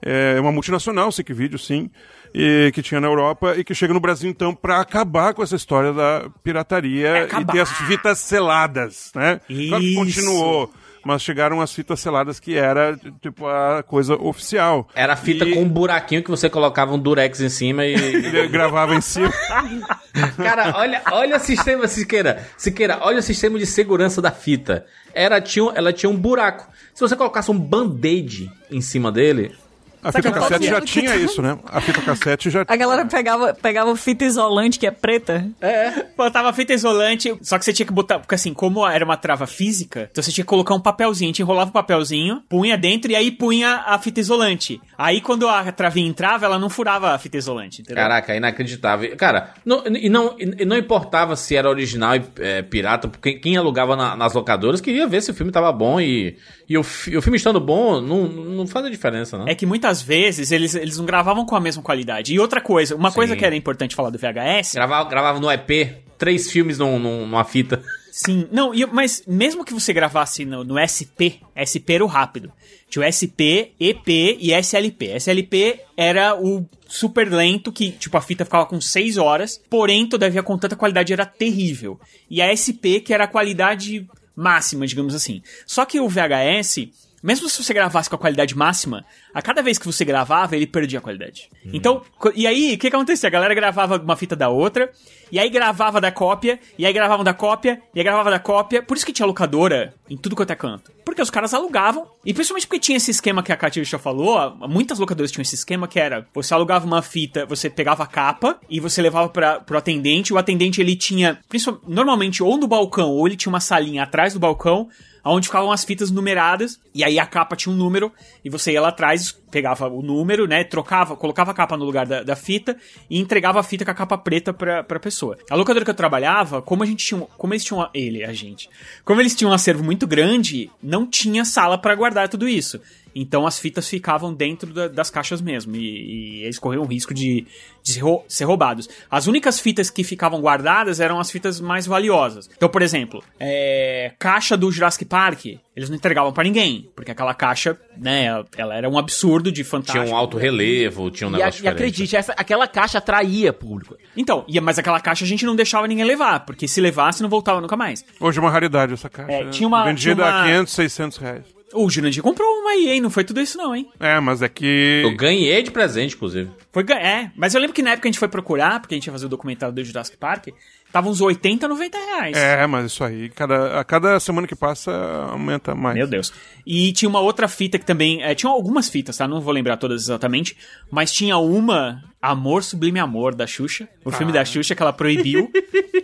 é 0.00 0.38
uma 0.40 0.52
multinacional, 0.52 1.10
Sick 1.10 1.32
Video, 1.32 1.58
sim, 1.58 1.90
e 2.34 2.70
que 2.74 2.82
tinha 2.82 3.00
na 3.00 3.06
Europa 3.06 3.54
e 3.56 3.64
que 3.64 3.74
chega 3.74 3.92
no 3.94 4.00
Brasil 4.00 4.28
então 4.30 4.54
para 4.54 4.80
acabar 4.80 5.34
com 5.34 5.42
essa 5.42 5.56
história 5.56 5.92
da 5.92 6.26
pirataria 6.42 7.28
e 7.40 7.44
ter 7.44 7.60
as 7.60 7.70
fitas 7.72 8.18
seladas, 8.18 9.10
né? 9.14 9.40
Claro 9.46 9.82
que 9.82 9.90
Isso. 9.90 9.98
continuou, 9.98 10.72
mas 11.04 11.22
chegaram 11.22 11.60
as 11.60 11.72
fitas 11.72 12.00
seladas 12.00 12.38
que 12.40 12.56
era 12.56 12.98
tipo 13.22 13.46
a 13.46 13.82
coisa 13.82 14.14
oficial. 14.14 14.88
Era 14.94 15.14
a 15.14 15.16
fita 15.16 15.44
E- 15.44 15.54
com 15.54 15.62
um 15.62 15.68
buraquinho 15.68 16.22
que 16.22 16.30
você 16.30 16.50
colocava 16.50 16.92
um 16.94 16.98
durex 16.98 17.40
em 17.40 17.48
cima 17.48 17.84
e. 17.86 17.94
Gravava 18.48 18.94
em 18.94 19.00
cima. 19.00 19.32
Cara, 20.36 20.74
olha, 20.76 21.02
olha 21.12 21.36
o 21.36 21.40
sistema, 21.40 21.86
Siqueira. 21.86 22.46
Siqueira, 22.56 22.98
olha 23.02 23.18
o 23.18 23.22
sistema 23.22 23.58
de 23.58 23.66
segurança 23.66 24.20
da 24.20 24.30
fita. 24.30 24.84
Era, 25.14 25.40
tinha, 25.40 25.70
ela 25.74 25.92
tinha 25.92 26.10
um 26.10 26.16
buraco. 26.16 26.66
Se 26.92 27.00
você 27.00 27.14
colocasse 27.16 27.50
um 27.50 27.58
band-aid 27.58 28.50
em 28.70 28.80
cima 28.80 29.10
dele. 29.12 29.54
A 30.02 30.12
fita 30.12 30.30
cassete 30.30 30.66
já 30.66 30.80
fazia? 30.80 30.80
tinha 30.86 31.16
isso, 31.16 31.40
né? 31.42 31.58
A 31.66 31.80
fita 31.80 32.00
cassete 32.02 32.50
já 32.50 32.64
A 32.66 32.76
galera 32.76 33.04
pegava, 33.06 33.54
pegava 33.54 33.94
fita 33.96 34.24
isolante, 34.24 34.78
que 34.78 34.86
é 34.86 34.90
preta. 34.90 35.46
É. 35.60 36.06
Botava 36.16 36.52
fita 36.52 36.72
isolante, 36.72 37.36
só 37.42 37.58
que 37.58 37.64
você 37.64 37.72
tinha 37.72 37.86
que 37.86 37.92
botar. 37.92 38.18
Porque 38.18 38.34
assim, 38.34 38.52
como 38.54 38.86
era 38.86 39.04
uma 39.04 39.16
trava 39.16 39.46
física, 39.46 40.08
então 40.10 40.22
você 40.22 40.30
tinha 40.32 40.44
que 40.44 40.48
colocar 40.48 40.74
um 40.74 40.80
papelzinho. 40.80 41.28
A 41.28 41.30
gente 41.30 41.42
enrolava 41.42 41.70
o 41.70 41.72
papelzinho, 41.72 42.42
punha 42.48 42.76
dentro 42.78 43.10
e 43.10 43.16
aí 43.16 43.30
punha 43.30 43.82
a 43.86 43.98
fita 43.98 44.20
isolante. 44.20 44.80
Aí 44.96 45.20
quando 45.20 45.48
a 45.48 45.70
travinha 45.72 46.08
entrava, 46.08 46.44
ela 46.46 46.58
não 46.58 46.70
furava 46.70 47.10
a 47.14 47.18
fita 47.18 47.36
isolante, 47.36 47.82
entendeu? 47.82 48.02
Caraca, 48.02 48.34
inacreditável. 48.34 49.16
Cara, 49.16 49.54
não, 49.64 49.82
e, 49.86 50.08
não, 50.08 50.34
e 50.38 50.64
não 50.64 50.76
importava 50.76 51.36
se 51.36 51.54
era 51.56 51.68
original 51.68 52.16
e 52.16 52.22
é, 52.40 52.62
pirata, 52.62 53.08
porque 53.08 53.34
quem 53.34 53.56
alugava 53.56 53.96
na- 53.96 54.16
nas 54.16 54.32
locadoras 54.34 54.80
queria 54.80 55.06
ver 55.06 55.22
se 55.22 55.30
o 55.30 55.34
filme 55.34 55.52
tava 55.52 55.70
bom 55.72 56.00
e, 56.00 56.36
e 56.68 56.76
o, 56.76 56.82
fi- 56.82 57.16
o 57.16 57.22
filme 57.22 57.36
estando 57.36 57.60
bom 57.60 58.00
não, 58.00 58.24
não 58.26 58.66
faz 58.66 58.86
a 58.86 58.90
diferença, 58.90 59.38
não. 59.38 59.46
É 59.48 59.54
que 59.54 59.66
muitas 59.88 60.02
vezes 60.02 60.52
eles, 60.52 60.74
eles 60.74 60.98
não 60.98 61.06
gravavam 61.06 61.44
com 61.46 61.56
a 61.56 61.60
mesma 61.60 61.82
qualidade. 61.82 62.34
E 62.34 62.38
outra 62.38 62.60
coisa, 62.60 62.94
uma 62.94 63.10
coisa 63.10 63.32
Sim. 63.32 63.38
que 63.38 63.44
era 63.44 63.56
importante 63.56 63.94
falar 63.94 64.10
do 64.10 64.18
VHS. 64.18 64.74
Gravava, 64.74 65.08
gravava 65.08 65.40
no 65.40 65.50
EP, 65.50 65.96
três 66.18 66.50
filmes 66.50 66.78
num, 66.78 66.98
num- 66.98 67.20
numa 67.26 67.44
fita. 67.44 67.82
Sim, 68.12 68.46
não, 68.52 68.74
e- 68.74 68.84
mas 68.86 69.22
mesmo 69.26 69.64
que 69.64 69.72
você 69.72 69.92
gravasse 69.92 70.44
no, 70.44 70.62
no 70.64 70.78
SP, 70.78 71.40
SP 71.56 71.94
era 71.94 72.04
o 72.04 72.08
rápido. 72.08 72.52
Tinha 72.90 73.04
o 73.06 73.08
SP, 73.08 73.72
EP 73.80 74.08
e 74.40 74.52
SLP. 74.52 75.06
SLP 75.16 75.80
era 75.96 76.34
o 76.38 76.66
super 76.86 77.30
lento, 77.30 77.70
que 77.72 77.90
tipo 77.92 78.16
a 78.16 78.20
fita 78.20 78.44
ficava 78.44 78.66
com 78.66 78.80
6 78.80 79.16
horas, 79.16 79.60
porém, 79.70 80.06
todavia, 80.06 80.42
com 80.42 80.58
tanta 80.58 80.76
qualidade 80.76 81.12
era 81.12 81.24
terrível. 81.24 81.98
E 82.30 82.42
a 82.42 82.50
SP, 82.52 83.00
que 83.00 83.14
era 83.14 83.24
a 83.24 83.28
qualidade 83.28 84.06
máxima, 84.34 84.86
digamos 84.86 85.14
assim. 85.14 85.42
Só 85.66 85.84
que 85.84 86.00
o 86.00 86.08
VHS, 86.08 86.88
mesmo 87.22 87.48
se 87.48 87.62
você 87.62 87.74
gravasse 87.74 88.08
com 88.08 88.16
a 88.16 88.18
qualidade 88.18 88.56
máxima, 88.56 89.04
a 89.34 89.42
cada 89.42 89.62
vez 89.62 89.78
que 89.78 89.86
você 89.86 90.04
gravava, 90.04 90.56
ele 90.56 90.66
perdia 90.66 90.98
a 90.98 91.02
qualidade. 91.02 91.48
Então, 91.72 92.02
co- 92.18 92.32
e 92.34 92.46
aí, 92.46 92.74
o 92.74 92.78
que 92.78 92.88
que 92.90 92.96
acontecia? 92.96 93.26
A 93.28 93.30
galera 93.30 93.54
gravava 93.54 93.96
uma 93.96 94.16
fita 94.16 94.34
da 94.36 94.48
outra, 94.48 94.90
e 95.30 95.38
aí 95.38 95.50
gravava 95.50 96.00
da 96.00 96.10
cópia, 96.10 96.58
e 96.78 96.86
aí 96.86 96.92
gravavam 96.92 97.24
da 97.24 97.34
cópia, 97.34 97.82
e 97.94 97.98
aí 98.00 98.04
gravava 98.04 98.30
da 98.30 98.38
cópia. 98.38 98.82
Por 98.82 98.96
isso 98.96 99.04
que 99.04 99.12
tinha 99.12 99.26
locadora 99.26 99.92
em 100.08 100.16
tudo 100.16 100.34
quanto 100.36 100.50
é 100.52 100.56
canto. 100.56 100.90
Porque 101.04 101.20
os 101.20 101.30
caras 101.30 101.52
alugavam, 101.52 102.06
e 102.24 102.32
principalmente 102.32 102.66
porque 102.66 102.78
tinha 102.80 102.96
esse 102.96 103.10
esquema 103.10 103.42
que 103.42 103.52
a 103.52 103.56
Katia 103.56 103.82
já 103.84 103.98
falou, 103.98 104.54
muitas 104.68 104.98
locadoras 104.98 105.30
tinham 105.30 105.42
esse 105.42 105.54
esquema 105.54 105.86
que 105.88 105.98
era, 105.98 106.26
você 106.34 106.54
alugava 106.54 106.86
uma 106.86 107.02
fita, 107.02 107.44
você 107.46 107.68
pegava 107.68 108.04
a 108.04 108.06
capa, 108.06 108.58
e 108.70 108.78
você 108.80 109.02
levava 109.02 109.28
para 109.28 109.60
pro 109.60 109.76
atendente, 109.76 110.32
o 110.32 110.38
atendente 110.38 110.80
ele 110.80 110.96
tinha, 110.96 111.38
normalmente 111.86 112.42
ou 112.42 112.56
no 112.56 112.66
balcão, 112.66 113.10
ou 113.10 113.26
ele 113.26 113.36
tinha 113.36 113.50
uma 113.52 113.60
salinha 113.60 114.02
atrás 114.02 114.32
do 114.34 114.38
balcão, 114.40 114.88
onde 115.30 115.46
ficavam 115.46 115.72
as 115.72 115.84
fitas 115.84 116.10
numeradas, 116.10 116.80
e 116.94 117.04
aí 117.04 117.18
a 117.18 117.26
capa 117.26 117.56
tinha 117.56 117.72
um 117.72 117.76
número, 117.76 118.12
e 118.44 118.50
você 118.50 118.72
ia 118.72 118.80
lá 118.80 118.88
atrás, 118.88 119.32
pegava 119.50 119.88
o 119.88 120.02
número, 120.02 120.46
né, 120.46 120.64
trocava, 120.64 121.16
colocava 121.16 121.50
a 121.50 121.54
capa 121.54 121.76
no 121.76 121.84
lugar 121.84 122.06
da, 122.06 122.22
da 122.22 122.36
fita, 122.36 122.76
e 123.08 123.18
entregava 123.18 123.60
a 123.60 123.62
fita 123.62 123.84
com 123.84 123.90
a 123.90 123.94
capa 123.94 124.18
preta 124.18 124.52
pra, 124.52 124.82
pra 124.82 125.00
pessoa. 125.00 125.38
A 125.50 125.54
locadora 125.54 125.84
que 125.84 125.90
eu 125.90 125.94
trabalhava, 125.94 126.62
como 126.62 126.82
a 126.82 126.86
gente 126.86 127.04
tinha, 127.04 127.20
como 127.36 127.52
eles 127.52 127.64
tinham, 127.64 127.88
ele, 127.94 128.24
a 128.24 128.32
gente, 128.32 128.68
como 129.04 129.20
eles 129.20 129.34
tinham 129.34 129.50
um 129.50 129.54
acervo 129.54 129.84
muito 129.84 130.06
grande, 130.06 130.70
não 130.82 131.06
tinha 131.06 131.44
sala 131.44 131.78
pra 131.78 131.94
guardar 131.94 132.28
tudo 132.28 132.48
isso. 132.48 132.80
Então 133.14 133.46
as 133.46 133.58
fitas 133.58 133.88
ficavam 133.88 134.32
dentro 134.32 134.72
da- 134.72 134.88
das 134.88 135.10
caixas 135.10 135.40
mesmo, 135.40 135.74
e, 135.76 136.40
e 136.40 136.42
eles 136.44 136.58
corriam 136.58 136.82
o 136.82 136.86
risco 136.86 137.12
de, 137.14 137.46
de 137.82 137.92
ser, 137.92 138.00
rou- 138.00 138.24
ser 138.28 138.44
roubados. 138.44 138.88
As 139.10 139.26
únicas 139.26 139.58
fitas 139.60 139.90
que 139.90 140.04
ficavam 140.04 140.40
guardadas 140.40 141.00
eram 141.00 141.18
as 141.20 141.30
fitas 141.30 141.60
mais 141.60 141.86
valiosas. 141.86 142.48
Então, 142.56 142.68
por 142.68 142.82
exemplo, 142.82 143.22
é, 143.40 144.12
caixa 144.18 144.56
do 144.56 144.70
Jurassic 144.70 145.04
Park, 145.04 145.46
eles 145.76 145.88
não 145.88 145.96
entregavam 145.96 146.32
pra 146.32 146.42
ninguém, 146.44 146.88
porque 146.94 147.10
aquela 147.12 147.32
caixa, 147.34 147.78
né, 147.96 148.44
ela 148.56 148.74
era 148.74 148.88
um 148.88 148.98
absurdo 148.98 149.50
de 149.52 149.62
fantástico. 149.64 150.04
Tinha 150.04 150.14
um 150.14 150.16
alto 150.18 150.36
relevo, 150.36 151.10
tinha 151.10 151.28
um 151.28 151.30
E, 151.30 151.36
negócio 151.38 151.58
e 151.58 151.62
diferente. 151.62 151.76
acredite, 151.78 152.16
essa, 152.16 152.32
aquela 152.32 152.66
caixa 152.66 152.98
atraía 152.98 153.52
público. 153.52 153.96
Então, 154.16 154.44
e- 154.48 154.60
mas 154.60 154.78
aquela 154.78 155.00
caixa 155.00 155.24
a 155.24 155.28
gente 155.28 155.46
não 155.46 155.54
deixava 155.56 155.86
ninguém 155.86 156.04
levar, 156.04 156.44
porque 156.44 156.66
se 156.66 156.80
levasse 156.80 157.22
não 157.22 157.28
voltava 157.28 157.60
nunca 157.60 157.76
mais. 157.76 158.04
Hoje 158.20 158.38
é 158.38 158.40
uma 158.42 158.50
raridade 158.50 158.92
essa 158.92 159.08
caixa. 159.08 159.32
É, 159.32 159.44
tinha 159.50 159.66
uma- 159.68 159.84
Vendida 159.84 160.14
tinha 160.14 160.14
uma- 160.26 160.40
a 160.42 160.44
500, 160.44 160.72
600 160.74 161.18
reais. 161.18 161.57
O 161.74 161.88
Jurandir 161.90 162.22
comprou 162.22 162.48
uma 162.60 162.70
aí, 162.70 162.88
hein? 162.88 163.00
Não 163.00 163.10
foi 163.10 163.24
tudo 163.24 163.40
isso 163.40 163.58
não, 163.58 163.74
hein? 163.74 163.90
É, 164.00 164.18
mas 164.20 164.40
é 164.40 164.48
que... 164.48 165.02
Eu 165.04 165.14
ganhei 165.14 165.62
de 165.62 165.70
presente, 165.70 166.14
inclusive. 166.14 166.50
Foi, 166.72 166.82
é, 166.92 167.30
mas 167.36 167.54
eu 167.54 167.60
lembro 167.60 167.74
que 167.74 167.82
na 167.82 167.90
época 167.90 168.08
a 168.08 168.10
gente 168.10 168.18
foi 168.18 168.28
procurar, 168.28 168.80
porque 168.80 168.94
a 168.94 168.96
gente 168.96 169.06
ia 169.06 169.12
fazer 169.12 169.26
o 169.26 169.28
documentário 169.28 169.74
do 169.74 169.84
Jurassic 169.84 170.16
Park, 170.16 170.48
tava 170.92 171.08
uns 171.08 171.20
80, 171.20 171.68
90 171.68 171.98
reais. 171.98 172.36
É, 172.36 172.66
mas 172.66 172.86
isso 172.86 173.04
aí, 173.04 173.28
cada, 173.30 173.80
a 173.80 173.84
cada 173.84 174.18
semana 174.18 174.46
que 174.46 174.56
passa, 174.56 174.92
aumenta 175.30 175.74
mais. 175.74 175.96
Meu 175.96 176.06
Deus. 176.06 176.32
E 176.66 176.92
tinha 176.92 177.08
uma 177.08 177.20
outra 177.20 177.48
fita 177.48 177.78
que 177.78 177.84
também. 177.84 178.22
é, 178.22 178.34
tinha 178.34 178.50
algumas 178.50 178.88
fitas, 178.88 179.16
tá? 179.16 179.28
Não 179.28 179.40
vou 179.40 179.52
lembrar 179.52 179.76
todas 179.76 180.02
exatamente. 180.02 180.56
Mas 180.90 181.12
tinha 181.12 181.36
uma 181.36 182.02
Amor 182.20 182.64
Sublime 182.64 182.98
Amor, 182.98 183.34
da 183.34 183.46
Xuxa. 183.46 183.88
O 184.04 184.10
filme 184.10 184.32
da 184.32 184.44
Xuxa 184.44 184.74
que 184.74 184.82
ela 184.82 184.92
proibiu. 184.92 185.50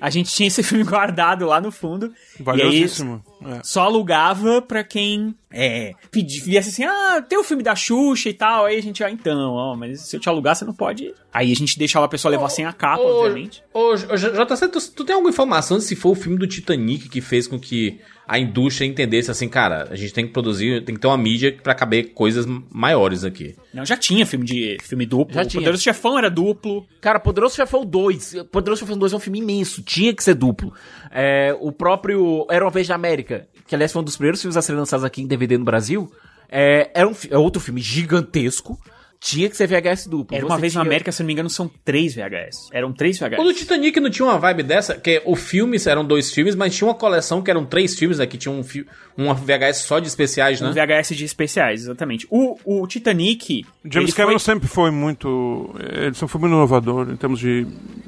a 0.01 0.11
gente 0.11 0.31
tinha 0.33 0.47
esse 0.47 0.63
filme 0.65 0.85
guardado 0.85 1.45
lá 1.47 1.61
no 1.61 1.73
fundo. 1.73 2.13
Valiosíssimo. 2.39 3.23
E 3.43 3.45
aí, 3.47 3.53
É. 3.55 3.61
só 3.65 3.83
alugava 3.83 4.63
pra 4.63 4.85
quem 4.85 5.35
é, 5.51 5.93
viesse 6.13 6.69
assim, 6.69 6.85
ah, 6.85 7.21
tem 7.29 7.37
o 7.39 7.43
filme 7.45 7.63
da 7.63 7.75
Xuxa 7.75 8.29
e 8.29 8.35
tal. 8.35 8.67
Aí 8.67 8.79
a 8.79 8.83
gente, 8.83 9.03
ah, 9.03 9.11
então, 9.11 9.53
ó, 9.53 9.75
mas 9.77 10.03
se 10.03 10.17
eu 10.17 10.21
te 10.21 10.29
alugar, 10.29 10.55
você 10.55 10.65
não 10.65 10.73
pode. 10.75 11.13
Aí 11.33 11.51
a 11.51 11.57
gente 11.57 11.77
deixava 11.79 12.07
a 12.07 12.09
pessoa 12.09 12.31
levar 12.31 12.49
sem 12.49 12.65
a 12.65 12.73
capa, 12.73 13.03
Ô, 13.03 13.23
obviamente. 13.23 13.63
Ô, 13.73 13.93
ô, 13.93 13.97
JC, 13.97 14.69
tu, 14.69 14.91
tu 14.93 15.05
tem 15.05 15.15
alguma 15.15 15.31
informação 15.31 15.79
de 15.79 15.85
se 15.85 15.97
foi 15.97 16.13
o 16.13 16.15
filme 16.15 16.39
do 16.39 16.47
Titanic 16.47 17.09
que 17.09 17.21
fez 17.21 17.49
com 17.49 17.59
que 17.59 18.01
a 18.27 18.39
indústria 18.39 18.87
entendesse 18.87 19.31
assim, 19.31 19.49
cara, 19.49 19.89
a 19.91 19.97
gente 19.97 20.13
tem 20.13 20.27
que 20.27 20.33
produzir, 20.33 20.83
tem 20.85 20.95
que 20.95 21.01
ter 21.01 21.07
uma 21.07 21.19
mídia 21.19 21.57
pra 21.63 21.75
caber 21.75 22.13
coisas 22.15 22.47
maiores 22.71 23.23
aqui. 23.23 23.55
Não, 23.73 23.85
já 23.85 23.97
tinha 23.97 24.25
filme 24.25 24.47
de 24.47 24.79
filme 24.83 25.05
duplo. 25.05 25.35
Já 25.35 25.43
o 25.43 25.47
tinha. 25.47 25.61
Poderoso 25.61 25.83
Chefão 25.83 26.19
era 26.19 26.31
duplo. 26.31 26.87
Cara, 27.01 27.21
Poderoso 27.21 27.55
Chefão 27.55 27.85
2. 27.85 28.47
Poderoso 28.51 28.81
Chefão 28.81 28.97
2 28.97 29.13
é 29.13 29.17
um 29.17 29.21
filme 29.21 29.41
imenso. 29.41 29.83
Tinha 29.83 30.15
que 30.15 30.25
ser 30.25 30.35
duplo. 30.35 30.73
É, 31.11 31.55
o 31.61 31.71
próprio 31.71 32.47
Era 32.51 32.65
uma 32.65 32.71
Vez 32.71 32.89
na 32.89 32.95
América, 32.95 33.47
que 33.67 33.75
aliás 33.75 33.93
foi 33.93 34.01
um 34.01 34.05
dos 34.05 34.17
primeiros 34.17 34.41
filmes 34.41 34.57
a 34.57 34.63
serem 34.63 34.79
lançados 34.79 35.05
aqui 35.05 35.23
em 35.23 35.27
DVD 35.27 35.59
no 35.59 35.65
Brasil. 35.65 36.11
É, 36.49 36.91
era 36.95 37.07
um, 37.07 37.15
é 37.31 37.37
outro 37.37 37.61
filme 37.61 37.81
gigantesco. 37.81 38.79
Tinha 39.27 39.49
que 39.49 39.57
ser 39.57 39.67
VHS 39.67 40.07
duplo. 40.07 40.37
Era 40.37 40.45
uma 40.45 40.55
Você 40.57 40.61
vez 40.61 40.75
na 40.75 40.83
tinha- 40.83 40.89
América, 40.91 41.11
se 41.11 41.23
não 41.23 41.27
me 41.27 41.33
engano, 41.33 41.49
são 41.49 41.67
três 41.83 42.15
VHS. 42.15 42.69
Eram 42.71 42.93
três 42.93 43.19
VHS. 43.19 43.41
O 43.41 43.45
do 43.45 43.55
Titanic 43.55 43.99
não 43.99 44.11
tinha 44.11 44.27
uma 44.27 44.39
vibe 44.39 44.63
dessa, 44.63 44.97
que 44.97 45.23
o 45.25 45.35
filme 45.35 45.79
eram 45.87 46.05
dois 46.05 46.31
filmes, 46.31 46.55
mas 46.55 46.77
tinha 46.77 46.87
uma 46.87 46.95
coleção 46.95 47.41
que 47.41 47.51
eram 47.51 47.65
três 47.65 47.99
filmes, 47.99 48.19
né? 48.19 48.27
Que 48.27 48.37
tinha 48.37 48.53
um, 48.53 48.63
fi- 48.63 48.87
uma 49.17 49.33
VHS 49.33 49.79
só 49.87 49.99
de 49.99 50.09
especiais, 50.09 50.61
né? 50.61 50.69
Um 50.69 50.73
VHS 50.75 51.17
de 51.17 51.25
especiais, 51.25 51.81
exatamente. 51.85 52.27
O, 52.31 52.59
o 52.65 52.87
Titanic. 52.87 53.65
James 53.83 54.13
Cameron 54.13 54.39
foi- 54.39 54.53
sempre 54.55 54.69
foi 54.69 54.91
muito. 54.91 55.75
Ele 55.81 56.13
sempre 56.15 56.29
foi 56.29 56.41
muito 56.43 56.53
inovador 56.53 57.11
em 57.11 57.17
termos 57.17 57.41
de, 57.41 57.65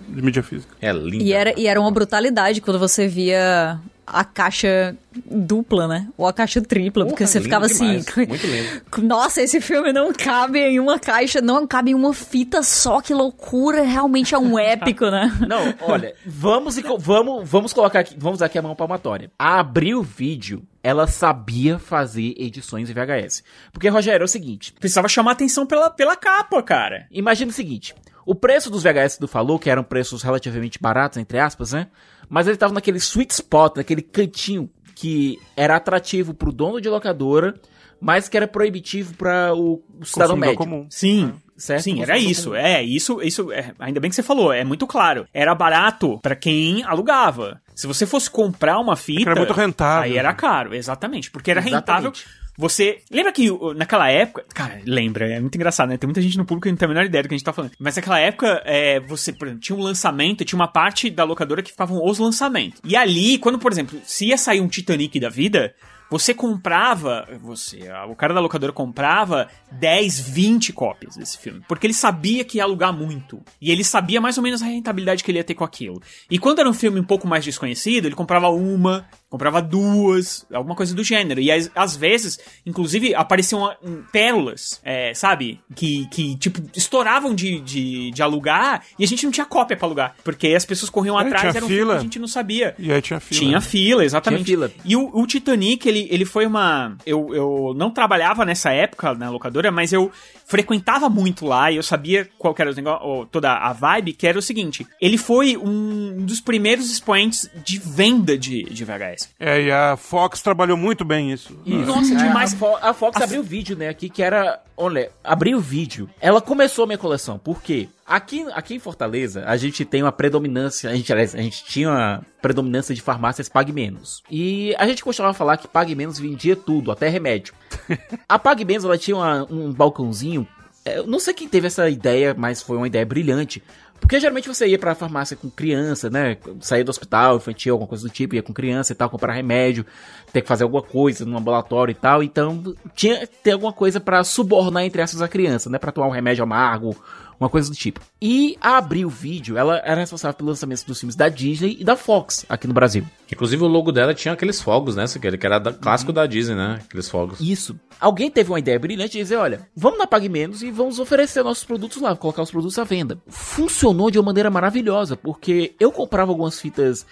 de 0.08 0.20
mídia 0.22 0.42
física. 0.42 0.74
É 0.82 0.92
lindo. 0.92 1.24
E 1.24 1.32
era, 1.32 1.58
e 1.58 1.66
era 1.66 1.80
uma 1.80 1.90
brutalidade 1.90 2.60
quando 2.60 2.78
você 2.78 3.08
via 3.08 3.78
a 4.06 4.24
caixa 4.24 4.96
dupla, 5.24 5.88
né? 5.88 6.08
Ou 6.16 6.26
a 6.26 6.32
caixa 6.32 6.60
tripla, 6.62 7.04
porque 7.04 7.24
Porra, 7.24 7.26
você 7.26 7.38
lindo 7.38 7.44
ficava 7.44 7.66
demais, 7.66 8.06
assim. 8.06 8.26
Muito 8.28 8.46
lindo. 8.46 8.82
Nossa, 9.02 9.42
esse 9.42 9.60
filme 9.60 9.92
não 9.92 10.12
cabe 10.12 10.60
em 10.60 10.78
uma 10.78 10.98
caixa, 10.98 11.40
não 11.40 11.66
cabe 11.66 11.90
em 11.90 11.94
uma 11.94 12.14
fita 12.14 12.62
só, 12.62 13.00
que 13.00 13.12
loucura, 13.12 13.82
realmente 13.82 14.34
é 14.34 14.38
um 14.38 14.56
épico, 14.58 15.10
né? 15.10 15.36
Não, 15.48 15.74
olha, 15.80 16.14
vamos, 16.24 16.78
e 16.78 16.84
vamos, 16.98 17.48
vamos 17.48 17.72
colocar 17.72 18.00
aqui, 18.00 18.14
vamos 18.16 18.40
aqui 18.42 18.58
a 18.58 18.62
mão 18.62 18.76
palmatória. 18.76 19.30
A 19.38 19.58
Abril 19.58 20.02
Vídeo, 20.02 20.62
ela 20.82 21.06
sabia 21.06 21.78
fazer 21.78 22.34
edições 22.38 22.88
em 22.88 22.92
VHS. 22.92 23.42
Porque, 23.72 23.88
Rogério, 23.88 24.22
é 24.22 24.26
o 24.26 24.28
seguinte, 24.28 24.72
Precisava 24.78 25.08
chamar 25.08 25.32
atenção 25.32 25.66
pela, 25.66 25.90
pela 25.90 26.14
capa, 26.14 26.62
cara. 26.62 27.06
imagina 27.10 27.50
o 27.50 27.54
seguinte, 27.54 27.94
o 28.24 28.34
preço 28.34 28.70
dos 28.70 28.82
VHS 28.82 29.18
do 29.18 29.28
Falou, 29.28 29.58
que 29.58 29.70
eram 29.70 29.84
preços 29.84 30.22
relativamente 30.22 30.80
baratos, 30.80 31.16
entre 31.16 31.38
aspas, 31.38 31.72
né? 31.72 31.86
Mas 32.28 32.46
ele 32.46 32.56
tava 32.56 32.72
naquele 32.72 32.98
sweet 32.98 33.32
spot, 33.32 33.76
naquele 33.76 34.02
cantinho 34.02 34.68
que 34.94 35.38
era 35.56 35.76
atrativo 35.76 36.32
pro 36.32 36.50
dono 36.50 36.80
de 36.80 36.88
locadora, 36.88 37.54
mas 38.00 38.28
que 38.28 38.36
era 38.36 38.48
proibitivo 38.48 39.14
para 39.14 39.54
o, 39.54 39.82
o 40.00 40.04
cidadão 40.04 40.36
Consumidor 40.36 40.38
médio. 40.38 40.56
comum. 40.58 40.86
Sim. 40.90 41.32
Certo? 41.56 41.84
Sim, 41.84 42.02
era 42.02 42.18
isso. 42.18 42.50
comum. 42.50 42.56
É, 42.56 42.82
isso, 42.82 43.22
isso, 43.22 43.50
é, 43.50 43.72
ainda 43.78 43.98
bem 43.98 44.10
que 44.10 44.16
você 44.16 44.22
falou, 44.22 44.52
é 44.52 44.62
muito 44.64 44.86
claro. 44.86 45.26
Era 45.32 45.54
barato 45.54 46.18
pra 46.20 46.36
quem 46.36 46.82
alugava. 46.84 47.60
Se 47.74 47.86
você 47.86 48.04
fosse 48.06 48.30
comprar 48.30 48.78
uma 48.78 48.96
fita, 48.96 49.30
era 49.30 49.40
muito 49.40 49.54
rentável. 49.54 50.10
Aí 50.10 50.18
era 50.18 50.34
caro, 50.34 50.74
exatamente, 50.74 51.30
porque 51.30 51.50
era 51.50 51.60
rentável. 51.60 52.12
Você. 52.56 53.02
Lembra 53.10 53.32
que 53.32 53.48
naquela 53.76 54.08
época. 54.10 54.44
Cara, 54.54 54.80
lembra, 54.84 55.30
é 55.30 55.40
muito 55.40 55.54
engraçado, 55.54 55.88
né? 55.88 55.96
Tem 55.96 56.06
muita 56.06 56.22
gente 56.22 56.38
no 56.38 56.44
público 56.44 56.64
que 56.64 56.70
não 56.70 56.76
tem 56.76 56.86
a 56.86 56.88
menor 56.88 57.04
ideia 57.04 57.22
do 57.22 57.28
que 57.28 57.34
a 57.34 57.38
gente 57.38 57.44
tá 57.44 57.52
falando. 57.52 57.72
Mas 57.78 57.96
naquela 57.96 58.18
época, 58.18 58.62
é, 58.64 59.00
você, 59.00 59.32
por 59.32 59.46
exemplo, 59.46 59.62
tinha 59.62 59.76
um 59.76 59.82
lançamento, 59.82 60.44
tinha 60.44 60.58
uma 60.58 60.68
parte 60.68 61.10
da 61.10 61.24
locadora 61.24 61.62
que 61.62 61.70
ficavam 61.70 62.04
os 62.04 62.18
lançamentos. 62.18 62.80
E 62.84 62.96
ali, 62.96 63.38
quando, 63.38 63.58
por 63.58 63.72
exemplo, 63.72 63.98
se 64.04 64.26
ia 64.26 64.38
sair 64.38 64.60
um 64.60 64.68
Titanic 64.68 65.18
da 65.20 65.28
vida. 65.28 65.74
Você 66.08 66.32
comprava, 66.32 67.26
você, 67.42 67.80
o 68.08 68.14
cara 68.14 68.32
da 68.32 68.38
locadora 68.38 68.72
comprava 68.72 69.48
10, 69.72 70.20
20 70.20 70.72
cópias 70.72 71.16
desse 71.16 71.36
filme, 71.36 71.62
porque 71.66 71.84
ele 71.84 71.94
sabia 71.94 72.44
que 72.44 72.58
ia 72.58 72.62
alugar 72.62 72.92
muito. 72.92 73.42
E 73.60 73.72
ele 73.72 73.82
sabia 73.82 74.20
mais 74.20 74.36
ou 74.38 74.44
menos 74.44 74.62
a 74.62 74.66
rentabilidade 74.66 75.24
que 75.24 75.32
ele 75.32 75.38
ia 75.38 75.44
ter 75.44 75.54
com 75.54 75.64
aquilo. 75.64 76.00
E 76.30 76.38
quando 76.38 76.60
era 76.60 76.70
um 76.70 76.72
filme 76.72 77.00
um 77.00 77.04
pouco 77.04 77.26
mais 77.26 77.44
desconhecido, 77.44 78.06
ele 78.06 78.14
comprava 78.14 78.48
uma, 78.48 79.04
comprava 79.36 79.60
duas, 79.60 80.46
alguma 80.52 80.74
coisa 80.74 80.94
do 80.94 81.04
gênero. 81.04 81.40
E 81.40 81.52
às, 81.52 81.70
às 81.74 81.94
vezes, 81.96 82.38
inclusive, 82.64 83.14
apareciam 83.14 83.66
ah, 83.66 83.76
hum, 83.84 84.02
pérolas, 84.10 84.80
é, 84.82 85.12
sabe? 85.14 85.60
Que, 85.74 86.06
que, 86.10 86.36
tipo, 86.36 86.62
estouravam 86.74 87.34
de, 87.34 87.60
de, 87.60 88.10
de 88.10 88.22
alugar 88.22 88.82
e 88.98 89.04
a 89.04 89.06
gente 89.06 89.24
não 89.24 89.30
tinha 89.30 89.46
cópia 89.46 89.76
pra 89.76 89.86
alugar. 89.86 90.16
Porque 90.24 90.48
as 90.48 90.64
pessoas 90.64 90.88
corriam 90.90 91.18
É, 91.20 91.22
atrás, 91.22 91.54
era 91.54 91.64
um 91.64 91.68
filme 91.68 91.82
fila. 91.82 91.92
que 91.94 91.98
a 91.98 92.02
gente 92.02 92.18
não 92.18 92.28
sabia. 92.28 92.74
E 92.78 92.90
aí 92.90 93.02
tinha 93.02 93.20
fila. 93.20 93.40
Tinha 93.40 93.60
fila, 93.60 94.04
exatamente. 94.04 94.44
Tinha 94.44 94.68
fila. 94.68 94.72
E 94.84 94.96
o, 94.96 95.10
o 95.14 95.26
Titanic, 95.26 95.86
ele, 95.86 96.08
ele 96.10 96.24
foi 96.24 96.46
uma. 96.46 96.96
Eu, 97.04 97.34
eu 97.34 97.74
não 97.76 97.90
trabalhava 97.90 98.44
nessa 98.44 98.72
época 98.72 99.14
na 99.14 99.28
locadora, 99.30 99.70
mas 99.70 99.92
eu 99.92 100.10
frequentava 100.46 101.08
muito 101.10 101.44
lá 101.44 101.70
e 101.70 101.76
eu 101.76 101.82
sabia 101.82 102.28
qual 102.38 102.54
que 102.54 102.62
era 102.62 102.70
o 102.70 102.74
negócio, 102.74 103.26
toda 103.26 103.52
a 103.52 103.72
vibe, 103.72 104.12
que 104.12 104.26
era 104.26 104.38
o 104.38 104.42
seguinte: 104.42 104.86
ele 105.00 105.18
foi 105.18 105.56
um 105.56 106.24
dos 106.24 106.40
primeiros 106.40 106.90
expoentes 106.90 107.50
de 107.64 107.78
venda 107.78 108.38
de, 108.38 108.62
de 108.64 108.84
VHS. 108.84 109.25
É, 109.38 109.60
e 109.62 109.70
a 109.70 109.96
Fox 109.96 110.40
trabalhou 110.40 110.76
muito 110.76 111.04
bem 111.04 111.30
isso. 111.32 111.58
Nossa, 111.66 112.14
É, 112.14 112.16
demais. 112.16 112.54
A, 112.54 112.56
Fo- 112.56 112.78
a 112.80 112.94
Fox 112.94 113.20
abriu 113.20 113.42
vídeo, 113.42 113.76
né? 113.76 113.88
Aqui 113.88 114.08
que 114.08 114.22
era. 114.22 114.62
Olha, 114.76 115.10
abriu 115.22 115.60
vídeo. 115.60 116.08
Ela 116.20 116.40
começou 116.40 116.84
a 116.84 116.86
minha 116.86 116.98
coleção. 116.98 117.38
Por 117.38 117.62
quê? 117.62 117.88
Aqui, 118.06 118.46
aqui 118.54 118.74
em 118.74 118.78
Fortaleza, 118.78 119.44
a 119.46 119.56
gente 119.56 119.84
tem 119.84 120.02
uma 120.02 120.12
predominância. 120.12 120.88
A 120.90 120.94
gente, 120.94 121.12
a 121.12 121.26
gente 121.26 121.64
tinha 121.64 121.90
uma 121.90 122.22
predominância 122.40 122.94
de 122.94 123.02
farmácias 123.02 123.48
Pague 123.48 123.72
Menos. 123.72 124.22
E 124.30 124.74
a 124.78 124.86
gente 124.86 125.02
costumava 125.04 125.34
falar 125.34 125.56
que 125.58 125.68
Pague 125.68 125.94
Menos 125.94 126.18
vendia 126.18 126.54
tudo, 126.56 126.90
até 126.90 127.08
remédio. 127.08 127.52
a 128.28 128.38
Pague 128.38 128.64
Menos, 128.64 128.84
ela 128.84 128.96
tinha 128.96 129.16
uma- 129.16 129.46
um 129.50 129.72
balcãozinho. 129.72 130.46
é, 130.84 130.98
Eu 130.98 131.06
não 131.06 131.18
sei 131.18 131.34
quem 131.34 131.48
teve 131.48 131.66
essa 131.66 131.90
ideia, 131.90 132.34
mas 132.38 132.62
foi 132.62 132.76
uma 132.76 132.86
ideia 132.86 133.04
brilhante. 133.04 133.62
Porque 134.00 134.20
geralmente 134.20 134.48
você 134.48 134.66
ia 134.66 134.78
pra 134.78 134.94
farmácia 134.94 135.36
com 135.36 135.50
criança, 135.50 136.08
né? 136.08 136.36
Saía 136.60 136.84
do 136.84 136.90
hospital 136.90 137.36
infantil, 137.36 137.74
alguma 137.74 137.88
coisa 137.88 138.04
do 138.04 138.10
tipo, 138.10 138.34
ia 138.34 138.42
com 138.42 138.52
criança 138.52 138.92
e 138.92 138.94
tal, 138.94 139.10
comprar 139.10 139.32
remédio, 139.32 139.84
ter 140.32 140.42
que 140.42 140.48
fazer 140.48 140.64
alguma 140.64 140.82
coisa 140.82 141.24
no 141.24 141.36
ambulatório 141.36 141.92
e 141.92 141.94
tal. 141.94 142.22
Então, 142.22 142.74
tinha 142.94 143.26
que 143.26 143.36
ter 143.42 143.52
alguma 143.52 143.72
coisa 143.72 143.98
pra 143.98 144.22
subornar 144.22 144.84
entre 144.84 145.02
essas 145.02 145.22
a 145.22 145.28
criança, 145.28 145.68
né? 145.70 145.78
Pra 145.78 145.92
tomar 145.92 146.06
um 146.06 146.12
remédio 146.12 146.44
amargo, 146.44 146.96
uma 147.38 147.48
coisa 147.48 147.70
do 147.70 147.76
tipo. 147.76 148.00
E 148.20 148.56
a 148.60 148.78
Abril 148.78 149.08
Vídeo, 149.08 149.56
ela 149.58 149.80
era 149.84 150.00
responsável 150.00 150.34
pelo 150.36 150.48
lançamento 150.50 150.86
dos 150.86 150.98
filmes 150.98 151.14
da 151.16 151.28
Disney 151.28 151.76
e 151.80 151.84
da 151.84 151.96
Fox 151.96 152.44
aqui 152.48 152.66
no 152.66 152.74
Brasil. 152.74 153.04
Inclusive 153.30 153.62
o 153.62 153.66
logo 153.66 153.92
dela 153.92 154.14
tinha 154.14 154.32
aqueles 154.34 154.60
fogos, 154.60 154.96
né? 154.96 155.04
Que 155.20 155.46
era 155.46 155.58
da- 155.58 155.72
clássico 155.72 156.12
da 156.12 156.26
Disney, 156.26 156.54
né? 156.54 156.80
Aqueles 156.84 157.08
fogos. 157.08 157.40
Isso. 157.40 157.78
Alguém 158.00 158.30
teve 158.30 158.50
uma 158.50 158.58
ideia 158.58 158.78
brilhante 158.78 159.12
de 159.12 159.18
dizer, 159.18 159.36
olha, 159.36 159.68
vamos 159.74 159.98
na 159.98 160.06
Pague 160.06 160.28
Menos 160.28 160.62
e 160.62 160.70
vamos 160.70 160.98
oferecer 160.98 161.42
nossos 161.42 161.64
produtos 161.64 162.00
lá, 162.00 162.14
colocar 162.16 162.42
os 162.42 162.50
produtos 162.50 162.78
à 162.78 162.84
venda. 162.84 163.18
Funcionou 163.28 164.10
de 164.10 164.18
uma 164.18 164.24
maneira 164.26 164.50
maravilhosa, 164.50 165.16
porque 165.16 165.74
eu 165.80 165.90
comprava 165.90 166.30
algumas 166.30 166.60
fitas 166.60 167.06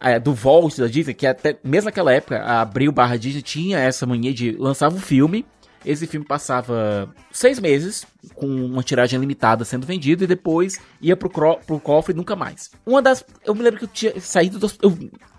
é, 0.00 0.20
do 0.20 0.34
Vault 0.34 0.78
da 0.80 0.86
Disney, 0.86 1.14
que 1.14 1.26
até 1.26 1.58
mesmo 1.64 1.86
naquela 1.86 2.12
época, 2.12 2.38
a 2.42 2.60
Abril 2.60 2.92
barra 2.92 3.16
Disney 3.16 3.40
tinha 3.42 3.78
essa 3.78 4.04
mania 4.06 4.32
de 4.32 4.52
lançava 4.52 4.94
um 4.94 5.00
filme, 5.00 5.44
esse 5.86 6.06
filme 6.06 6.26
passava 6.26 7.08
seis 7.30 7.58
meses 7.60 8.04
com 8.34 8.46
uma 8.46 8.82
tiragem 8.82 9.18
limitada 9.18 9.64
sendo 9.64 9.86
vendido 9.86 10.24
e 10.24 10.26
depois 10.26 10.78
ia 11.00 11.16
pro, 11.16 11.30
pro 11.30 11.80
cofre 11.80 12.12
nunca 12.14 12.34
mais. 12.36 12.70
Uma 12.84 13.00
das. 13.00 13.24
Eu 13.44 13.54
me 13.54 13.62
lembro 13.62 13.78
que 13.78 13.84
eu 13.84 13.88
tinha 13.88 14.20
saído 14.20 14.58
do. 14.58 14.70
Eu, 14.82 14.98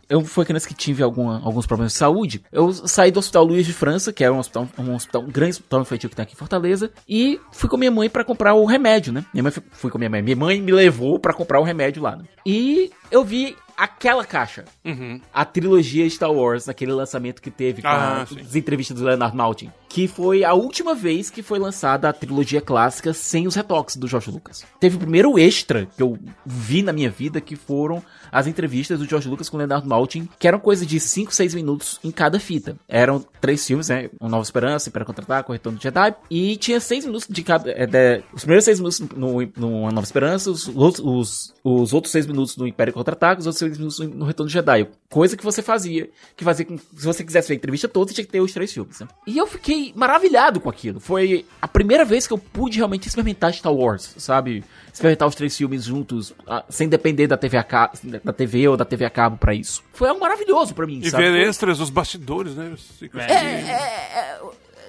eu 0.09 0.21
fui 0.23 0.45
criança 0.45 0.67
que 0.67 0.73
tive 0.73 1.03
alguma- 1.03 1.41
alguns 1.43 1.67
problemas 1.67 1.91
de 1.91 1.99
saúde. 1.99 2.41
Eu 2.51 2.71
saí 2.71 3.11
do 3.11 3.19
Hospital 3.19 3.43
Luiz 3.43 3.65
de 3.65 3.73
França, 3.73 4.13
que 4.13 4.23
era 4.23 4.33
um 4.33 4.39
hospital, 4.39 4.67
um 4.79 4.95
hospital, 4.95 5.21
um 5.23 5.27
grande 5.29 5.51
hospital 5.51 5.81
infantil 5.81 6.09
que 6.09 6.15
tem 6.15 6.23
aqui 6.23 6.33
em 6.33 6.37
Fortaleza, 6.37 6.91
e 7.09 7.39
fui 7.51 7.69
com 7.69 7.75
minha 7.75 7.91
mãe 7.91 8.09
pra 8.09 8.23
comprar 8.23 8.53
o 8.53 8.65
remédio, 8.65 9.11
né? 9.11 9.25
Minha 9.33 9.43
mãe 9.43 9.51
foi- 9.51 9.63
fui 9.71 9.91
com 9.91 9.97
minha 9.97 10.09
mãe. 10.09 10.21
Minha 10.21 10.35
mãe 10.37 10.61
me 10.61 10.71
levou 10.71 11.19
pra 11.19 11.33
comprar 11.33 11.59
o 11.59 11.63
remédio 11.63 12.01
lá. 12.01 12.15
né? 12.15 12.23
E 12.45 12.89
eu 13.11 13.23
vi 13.25 13.55
aquela 13.75 14.25
caixa, 14.25 14.65
Uhum. 14.83 15.21
a 15.31 15.45
trilogia 15.45 16.09
Star 16.09 16.31
Wars, 16.31 16.65
naquele 16.65 16.91
lançamento 16.93 17.39
que 17.41 17.51
teve 17.51 17.81
com 17.83 17.87
Ah, 17.87 18.23
as 18.23 18.55
entrevistas 18.55 18.97
do 18.97 19.05
Leonard 19.05 19.35
Maltin, 19.37 19.69
que 19.89 20.07
foi 20.07 20.43
a 20.43 20.53
última 20.53 20.93
vez 20.93 21.29
que 21.29 21.41
foi 21.41 21.59
lançada 21.59 22.09
a 22.09 22.13
trilogia 22.13 22.61
clássica 22.61 23.13
sem 23.13 23.47
os 23.47 23.55
retoques 23.55 23.95
do 23.95 24.07
George 24.07 24.29
Lucas. 24.29 24.65
Teve 24.79 24.97
o 24.97 24.99
primeiro 24.99 25.37
extra 25.39 25.87
que 25.95 26.03
eu 26.03 26.17
vi 26.45 26.81
na 26.83 26.91
minha 26.93 27.09
vida, 27.09 27.39
que 27.39 27.55
foram 27.55 28.03
as 28.31 28.45
entrevistas 28.47 28.99
do 28.99 29.05
George 29.05 29.27
Lucas 29.29 29.49
com 29.49 29.55
o 29.55 29.59
Leonard 29.59 29.87
Maltin, 29.87 30.27
que 30.37 30.47
eram 30.47 30.59
coisa 30.59 30.85
de 30.85 30.99
5, 30.99 31.33
6 31.33 31.53
minutos 31.55 31.99
em 32.03 32.11
cada 32.11 32.39
fita. 32.39 32.75
Eram 32.87 33.25
três 33.39 33.65
filmes, 33.65 33.87
né? 33.89 34.09
Uma 34.19 34.29
Nova 34.29 34.43
Esperança, 34.43 34.89
Império 34.89 35.05
Contra-Ataque, 35.05 35.49
O 35.49 35.53
Retorno 35.53 35.79
do 35.79 35.81
Jedi, 35.81 36.13
e 36.29 36.57
tinha 36.57 36.79
seis 36.79 37.05
minutos 37.05 37.27
de 37.29 37.41
cada... 37.43 37.71
é, 37.71 37.85
de- 37.85 38.23
os 38.33 38.41
primeiros 38.41 38.65
seis 38.65 38.79
minutos 38.79 38.99
no, 39.15 39.41
no 39.55 39.81
Nova 39.91 40.01
Esperança, 40.05 40.51
os, 40.51 40.67
outros- 40.67 41.03
os, 41.05 41.53
os 41.63 41.93
outros 41.93 42.11
seis 42.11 42.25
minutos 42.27 42.57
no 42.57 42.67
Império 42.67 42.91
Contra-Ataque, 42.93 43.39
os 43.39 43.47
outros 43.47 43.59
seis 43.59 43.77
minutos 43.77 43.99
no 43.99 44.25
Retorno 44.25 44.49
do 44.49 44.53
Jedi. 44.53 44.87
Coisa 45.09 45.37
que 45.37 45.43
você 45.43 45.61
fazia, 45.61 46.09
que 46.35 46.43
fazia 46.43 46.65
com... 46.65 46.77
Se 46.77 47.05
você 47.05 47.23
quisesse 47.23 47.47
ver 47.47 47.53
a 47.53 47.57
entrevista 47.57 47.87
toda, 47.87 48.09
você 48.09 48.15
tinha 48.15 48.25
que 48.25 48.31
ter 48.31 48.41
os 48.41 48.51
três 48.51 48.73
filmes, 48.73 48.99
né? 48.99 49.07
E 49.25 49.37
eu 49.37 49.47
fiquei 49.47 49.76
fiquei 49.77 49.93
maravilhado 49.95 50.59
com 50.59 50.69
aquilo. 50.69 50.99
Foi 50.99 51.45
a 51.61 51.67
primeira 51.67 52.03
vez 52.03 52.25
que 52.27 52.33
eu 52.33 52.37
pude 52.37 52.77
realmente 52.77 53.07
experimentar 53.07 53.53
Star 53.53 53.73
Wars, 53.73 54.13
sabe? 54.17 54.63
Experimentar 54.91 55.27
os 55.27 55.35
três 55.35 55.55
filmes 55.55 55.83
juntos, 55.85 56.33
ah, 56.47 56.63
sem 56.69 56.89
depender 56.89 57.27
da 57.27 57.37
TV, 57.37 57.57
a 57.57 57.63
ca... 57.63 57.91
da 58.23 58.33
TV 58.33 58.67
ou 58.67 58.75
da 58.77 58.85
TV 58.85 59.05
a 59.05 59.09
cabo 59.09 59.37
pra 59.37 59.53
isso. 59.53 59.83
Foi 59.93 60.09
algo 60.09 60.19
maravilhoso 60.21 60.73
pra 60.73 60.85
mim, 60.87 60.99
E 61.03 61.09
sabe? 61.09 61.23
ver 61.23 61.31
Foi- 61.31 61.41
extras, 61.49 61.79
os 61.79 61.89
bastidores, 61.89 62.55
né? 62.55 62.71
Os- 62.73 63.01
É, 63.19 63.33
é, 63.33 63.71
é, 63.71 64.39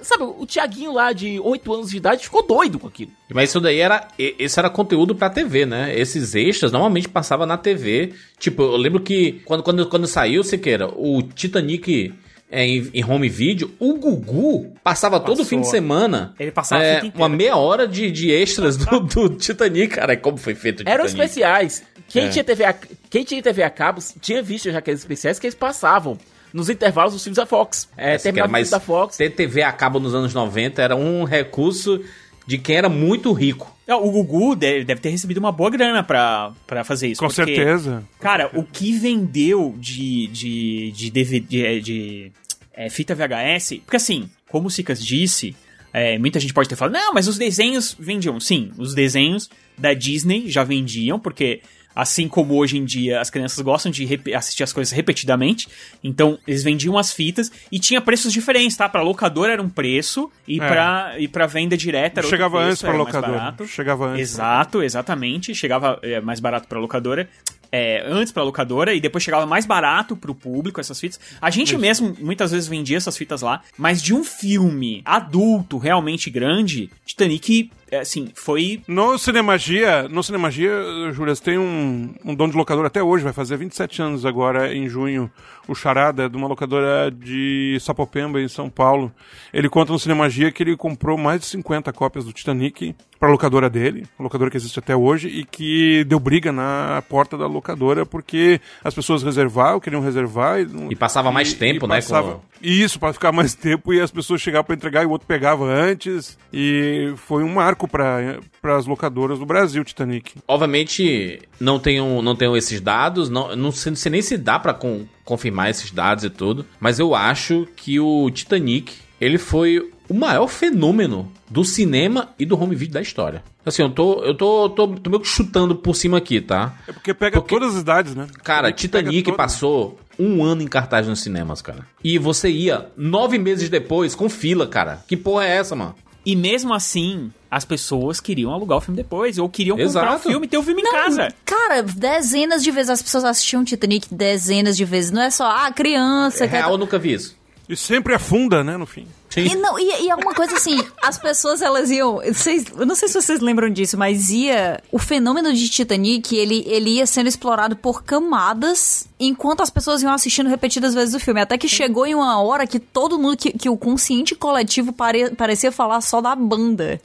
sabe, 0.03 0.23
o 0.25 0.47
Tiaguinho 0.47 0.93
lá 0.93 1.13
de 1.13 1.39
8 1.41 1.73
anos 1.75 1.91
de 1.91 1.97
idade 1.99 2.25
ficou 2.25 2.47
doido 2.47 2.79
com 2.79 2.87
aquilo. 2.89 3.11
Mas 3.31 3.51
isso 3.51 3.61
daí 3.61 3.79
era. 3.81 4.09
e- 4.19 4.35
Esse 4.39 4.59
era 4.59 4.71
conteúdo 4.71 5.15
pra 5.15 5.29
TV, 5.29 5.67
né? 5.67 5.95
Esses 5.99 6.35
extras 6.35 6.73
normalmente 6.73 7.09
passava 7.09 7.45
na 7.45 7.59
TV. 7.59 8.15
Tipo, 8.39 8.63
eu 8.63 8.77
lembro 8.77 9.01
que 9.01 9.43
quando, 9.45 9.63
quando, 9.63 9.87
quando 9.89 10.07
saiu, 10.07 10.43
Siqueira, 10.43 10.89
o 10.89 11.23
Titanic 11.23 12.15
é, 12.51 12.65
em, 12.67 12.91
em 12.95 13.05
home 13.05 13.29
video, 13.29 13.71
o 13.79 13.95
Gugu 13.95 14.73
passava 14.83 15.21
todo 15.21 15.39
Passou. 15.39 15.45
fim 15.45 15.61
de 15.61 15.69
semana. 15.69 16.35
Ele 16.39 16.51
passava 16.51 16.83
é, 16.83 17.03
uma 17.15 17.29
meia 17.29 17.57
hora 17.57 17.87
de, 17.87 18.11
de 18.11 18.31
extras 18.31 18.77
do, 18.77 19.01
do 19.01 19.29
Titanic, 19.31 19.95
cara. 19.97 20.17
Como 20.17 20.37
foi 20.39 20.55
feito 20.55 20.81
o 20.81 20.89
Eram 20.89 21.07
Titanic? 21.07 21.29
especiais. 21.31 21.83
Quem, 22.09 22.25
É. 22.25 22.29
tinha 22.31 22.45
TV 22.45 22.65
a, 22.65 22.75
quem 23.11 23.23
tinha 23.25 23.43
TV 23.43 23.63
a 23.63 23.71
cabo 23.71 24.01
tinha 24.21 24.43
visto 24.43 24.71
já 24.71 24.79
aqueles 24.79 25.01
especiais 25.01 25.39
que 25.39 25.47
eles 25.47 25.55
passavam 25.55 26.17
nos 26.53 26.71
intervalos 26.71 27.13
dos 27.13 27.23
filmes 27.23 27.37
da 27.37 27.45
Fox. 27.45 27.87
É, 27.97 28.17
terminava 28.17 28.51
filme 28.55 28.71
da 28.71 28.81
Fox. 28.81 29.17
ter 29.19 29.29
TV 29.31 29.63
a 29.63 29.71
cabo 29.71 30.01
nos 30.01 30.15
anos 30.15 30.33
90 30.33 30.81
era 30.81 30.97
um 30.97 31.25
recurso 31.25 32.03
de 32.49 32.57
quem 32.57 32.77
era 32.77 32.89
muito 32.89 33.31
rico. 33.35 33.77
É, 33.87 33.95
O 33.95 34.11
Gugu 34.11 34.57
deve, 34.57 34.83
deve 34.83 35.03
ter 35.03 35.11
recebido 35.11 35.37
uma 35.37 35.53
boa 35.53 35.69
grana 35.69 36.03
pra, 36.03 36.51
pra 36.67 36.83
fazer 36.83 37.09
isso. 37.09 37.21
Com 37.21 37.27
porque, 37.27 37.45
certeza. 37.45 38.03
Cara, 38.19 38.51
o 38.55 38.63
que 38.63 38.91
vendeu 38.93 39.75
de, 39.77 40.29
de, 40.29 40.91
de, 40.93 41.11
DVD, 41.11 41.47
de, 41.47 41.81
de, 41.83 42.33
é, 42.73 42.89
fita 42.89 43.15
VHS. 43.15 43.81
Porque 43.85 43.97
assim, 43.97 44.31
como 44.49 44.69
o 44.69 44.71
Sicas 44.71 45.05
disse, 45.05 45.55
é, 45.93 46.19
muita 46.19 46.41
gente 46.41 46.55
pode 46.55 46.71
ter 46.71 46.75
falado, 46.75 46.95
não, 46.95 47.13
mas 47.13 47.29
os 47.29 47.37
desenhos 47.37 47.95
vendiam. 48.01 48.41
Sim, 48.41 48.73
os 48.79 48.95
desenhos 48.95 49.51
da 49.77 49.93
Disney 49.93 50.49
já 50.49 50.65
vendiam, 50.65 51.21
porque. 51.21 51.61
Assim 52.01 52.29
como 52.29 52.55
hoje 52.55 52.79
em 52.79 52.85
dia 52.85 53.21
as 53.21 53.29
crianças 53.29 53.59
gostam 53.61 53.91
de 53.91 54.09
assistir 54.33 54.63
as 54.63 54.73
coisas 54.73 54.93
repetidamente, 54.93 55.67
então 56.03 56.39
eles 56.47 56.63
vendiam 56.63 56.97
as 56.97 57.13
fitas 57.13 57.51
e 57.73 57.81
tinha 57.81 58.01
preços 58.01 58.33
diferentes, 58.33 58.77
tá? 58.77 58.89
Pra 58.89 59.03
locadora 59.03 59.53
era 59.55 59.61
um 59.61 59.69
preço 59.69 60.31
e, 60.47 60.61
É. 60.61 60.69
pra, 60.69 61.15
e 61.19 61.27
pra 61.27 61.47
venda 61.49 61.77
direta 61.77 62.21
era 62.21 62.29
Chegava 62.29 62.59
preço, 62.59 62.71
antes 62.71 62.83
pra 62.83 62.93
locadora. 62.93 63.33
barato. 63.33 63.67
Chegava 63.67 64.07
antes. 64.11 64.21
Exato, 64.31 64.81
exatamente. 64.81 65.53
Chegava 65.57 65.99
é, 66.01 66.21
mais 66.21 66.39
barato 66.39 66.69
pra 66.69 66.79
locadora. 66.79 67.29
É, 67.71 68.03
antes 68.07 68.33
pra 68.33 68.43
locadora 68.43 68.95
e 68.95 69.01
depois 69.01 69.23
chegava 69.23 69.45
mais 69.45 69.67
barato 69.67 70.17
pro 70.17 70.35
público 70.35 70.81
essas 70.81 70.99
fitas. 70.99 71.21
A 71.41 71.51
gente 71.51 71.73
Isso. 71.73 71.79
mesmo 71.79 72.17
muitas 72.19 72.51
vezes 72.51 72.69
vendia 72.69 72.97
essas 72.97 73.17
fitas 73.17 73.43
lá, 73.43 73.63
mas 73.77 74.03
de 74.03 74.15
um 74.15 74.25
filme 74.25 75.03
adulto 75.05 75.77
realmente 75.77 76.31
grande, 76.31 76.91
Titanic, 77.05 77.71
é, 77.91 78.01
assim, 78.01 78.31
foi. 78.35 78.83
No 78.87 79.19
Cinemagia, 79.19 80.09
no 80.09 80.23
Cinemagia, 80.23 80.71
Júlias, 81.13 81.41
tem 81.41 81.59
um, 81.59 82.15
um 82.25 82.35
dono 82.35 82.53
de 82.53 82.59
locadora 82.59 82.89
até 82.89 83.03
hoje, 83.03 83.25
vai 83.25 83.33
fazer 83.33 83.57
27 83.57 84.03
anos 84.03 84.27
agora, 84.27 84.75
em 84.75 84.89
junho, 84.89 85.31
o 85.67 85.75
Charada, 85.75 86.29
de 86.29 86.37
uma 86.37 86.47
locadora 86.47 87.11
de 87.11 87.79
Sapopemba, 87.81 88.41
em 88.41 88.49
São 88.49 88.69
Paulo. 88.69 89.13
Ele 89.53 89.69
conta 89.69 89.93
no 89.93 89.99
Cinemagia 89.99 90.53
que 90.53 90.63
ele 90.63 90.77
comprou 90.77 91.17
mais 91.17 91.41
de 91.41 91.47
50 91.47 91.93
cópias 91.93 92.25
do 92.25 92.33
Titanic 92.33 92.95
pra 93.19 93.29
locadora 93.29 93.69
dele, 93.69 94.07
uma 94.19 94.25
locadora 94.25 94.51
que 94.51 94.57
existe 94.57 94.79
até 94.79 94.95
hoje, 94.95 95.29
e 95.29 95.45
que 95.45 96.05
deu 96.05 96.21
briga 96.21 96.53
na 96.53 97.03
porta 97.09 97.37
da 97.37 97.47
locadora 97.47 98.07
porque 98.07 98.61
as 98.85 98.95
pessoas 98.95 99.23
reservavam, 99.23 99.81
queriam 99.81 100.01
reservar. 100.03 100.61
E, 100.61 100.67
E 100.91 100.97
passava 100.97 101.31
mais 101.33 101.53
tempo, 101.53 101.87
né, 101.87 101.97
Passava, 101.97 102.33
com- 102.35 102.41
Isso, 102.63 102.99
pra 103.01 103.13
ficar 103.13 103.33
mais 103.33 103.55
tempo 103.57 103.93
e 103.93 104.01
as 104.01 104.11
pessoas 104.11 104.41
chegavam 104.41 104.65
pra 104.67 104.75
entregar 104.77 105.03
e 105.03 105.07
o 105.07 105.11
outro 105.11 105.27
pegava 105.27 105.65
antes. 105.65 106.39
E 106.53 107.13
foi 107.17 107.43
um 107.43 107.55
marco 107.55 107.89
para 107.89 108.39
as 108.77 108.87
locadoras 108.87 109.39
do 109.39 109.47
Brasil, 109.47 109.85
Titanic. 109.85 110.35
Obviamente, 110.47 111.41
não 111.59 111.79
tenho, 111.79 112.23
não 112.23 112.37
tenho 112.37 112.57
esses 112.57 112.81
dados, 112.81 113.29
não, 113.29 113.55
não, 113.57 113.73
sei, 113.73 113.91
não 113.91 113.97
sei 113.97 114.13
nem 114.13 114.23
se 114.23 114.37
dá 114.37 114.59
con- 114.75 115.07
confirmar 115.25 115.71
esses 115.71 115.91
dados 115.91 116.25
e 116.25 116.31
tudo, 116.31 116.65
mas 116.79 116.99
eu 116.99 117.15
acho 117.15 117.67
que 117.77 117.99
o 117.99 118.31
Titanic, 118.31 118.95
ele 119.21 119.39
foi 119.39 119.91
o 120.09 120.15
maior 120.15 120.47
fenômeno 120.49 121.31
do 121.51 121.65
cinema 121.65 122.29
e 122.39 122.45
do 122.47 122.61
home 122.61 122.75
video 122.75 122.95
da 122.95 123.01
história. 123.03 123.43
Assim, 123.65 123.83
eu 123.83 123.91
tô, 123.91 124.23
eu 124.25 124.35
tô, 124.35 124.69
tô, 124.71 124.89
tô 124.89 125.11
meio 125.11 125.21
que 125.23 125.29
chutando 125.29 125.75
por 125.77 125.95
cima 125.95 126.19
aqui, 126.19 126.41
tá? 126.41 126.75
É 126.87 126.93
porque 126.93 127.13
pega 127.13 127.41
todas 127.41 127.75
as 127.75 127.83
idades, 127.83 128.15
né? 128.15 128.27
Cara, 128.43 128.73
Titanic 128.73 129.33
passou 129.33 129.99
um 130.19 130.43
ano 130.43 130.63
em 130.63 130.67
cartaz 130.67 131.07
nos 131.07 131.21
cinemas, 131.21 131.61
cara. 131.63 131.87
E 132.03 132.19
você 132.19 132.49
ia 132.51 132.89
nove 132.97 133.39
meses 133.39 133.69
depois 133.69 134.15
com 134.15 134.29
fila, 134.29 134.67
cara. 134.67 135.05
Que 135.07 135.17
porra 135.17 135.45
é 135.45 135.57
essa, 135.57 135.77
mano? 135.77 135.95
E 136.27 136.35
mesmo 136.37 136.75
assim, 136.75 137.31
as 137.51 137.65
pessoas 137.65 138.21
queriam 138.21 138.53
alugar 138.53 138.79
o 138.79 138.81
filme 138.83 138.97
depois, 139.01 139.39
ou 139.39 139.49
queriam 139.49 139.77
comprar 139.79 140.11
o 140.11 140.15
Exato. 140.17 140.29
filme 140.29 140.47
e 140.47 140.49
ter 140.49 140.59
o 140.59 140.63
filme 140.63 140.83
em 140.83 140.91
casa. 140.91 141.33
Cara, 141.45 141.83
dezenas 141.83 142.63
de 142.63 142.71
vezes 142.71 142.91
as 142.91 143.01
pessoas 143.01 143.25
assistiam 143.25 143.65
Titanic 143.65 144.13
dezenas 144.13 144.77
de 144.77 144.85
vezes. 144.85 145.11
Não 145.11 145.23
é 145.23 145.31
só, 145.31 145.47
ah, 145.51 145.73
criança. 145.73 146.45
É 146.45 146.49
quer- 146.49 146.57
real, 146.59 146.73
eu 146.73 146.79
nunca 146.79 146.99
vi 146.99 147.15
isso. 147.15 147.38
E 147.69 147.77
sempre 147.77 148.15
afunda, 148.15 148.65
né, 148.65 148.77
no 148.77 148.87
fim. 148.87 149.07
E, 149.37 149.55
não, 149.57 149.79
e, 149.79 150.07
e 150.07 150.11
alguma 150.11 150.35
coisa 150.35 150.57
assim, 150.57 150.83
as 151.03 151.19
pessoas 151.19 151.61
elas 151.61 151.91
iam. 151.91 152.17
Vocês, 152.17 152.65
eu 152.77 152.87
não 152.87 152.95
sei 152.95 153.09
se 153.09 153.21
vocês 153.21 153.41
lembram 153.41 153.69
disso, 153.69 153.97
mas 153.97 154.31
ia. 154.31 154.83
O 154.91 154.99
fenômeno 154.99 155.53
de 155.53 155.69
Titanic, 155.69 156.35
ele, 156.35 156.65
ele 156.67 156.97
ia 156.97 157.07
sendo 157.07 157.29
explorado 157.29 157.77
por 157.77 158.03
camadas 158.03 159.07
enquanto 159.21 159.61
as 159.61 159.71
pessoas 159.71 160.03
iam 160.03 160.13
assistindo 160.13 160.49
repetidas 160.49 160.95
vezes 160.95 161.15
o 161.15 161.21
filme. 161.21 161.41
Até 161.41 161.59
que 161.59 161.69
chegou 161.69 162.07
em 162.07 162.15
uma 162.15 162.41
hora 162.41 162.67
que 162.67 162.81
todo 162.81 163.19
mundo, 163.19 163.37
que, 163.37 163.53
que 163.53 163.69
o 163.69 163.77
consciente 163.77 164.35
coletivo 164.35 164.93
pare, 164.93 165.31
parecia 165.31 165.71
falar 165.71 166.01
só 166.01 166.21
da 166.21 166.35
banda. 166.35 167.01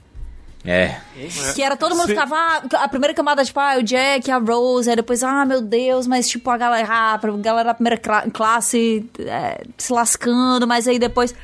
É. 0.66 0.98
Que 1.54 1.62
era 1.62 1.76
todo 1.76 1.92
mundo 1.94 2.08
Sim. 2.08 2.14
ficava, 2.14 2.36
ah, 2.38 2.64
a 2.84 2.88
primeira 2.88 3.14
camada, 3.14 3.44
tipo, 3.44 3.60
ah, 3.60 3.76
o 3.78 3.84
Jack, 3.84 4.32
a 4.32 4.38
Rose, 4.38 4.90
aí 4.90 4.96
depois, 4.96 5.22
ah, 5.22 5.46
meu 5.46 5.62
Deus, 5.62 6.08
mas 6.08 6.30
tipo, 6.30 6.50
a 6.50 6.58
galera, 6.58 6.88
ah, 6.90 7.14
a 7.16 7.18
galera 7.38 7.68
da 7.70 7.74
primeira 7.74 7.98
cla- 7.98 8.30
classe 8.32 9.06
é, 9.20 9.64
se 9.78 9.92
lascando, 9.92 10.66
mas 10.66 10.88
aí 10.88 10.98
depois, 10.98 11.36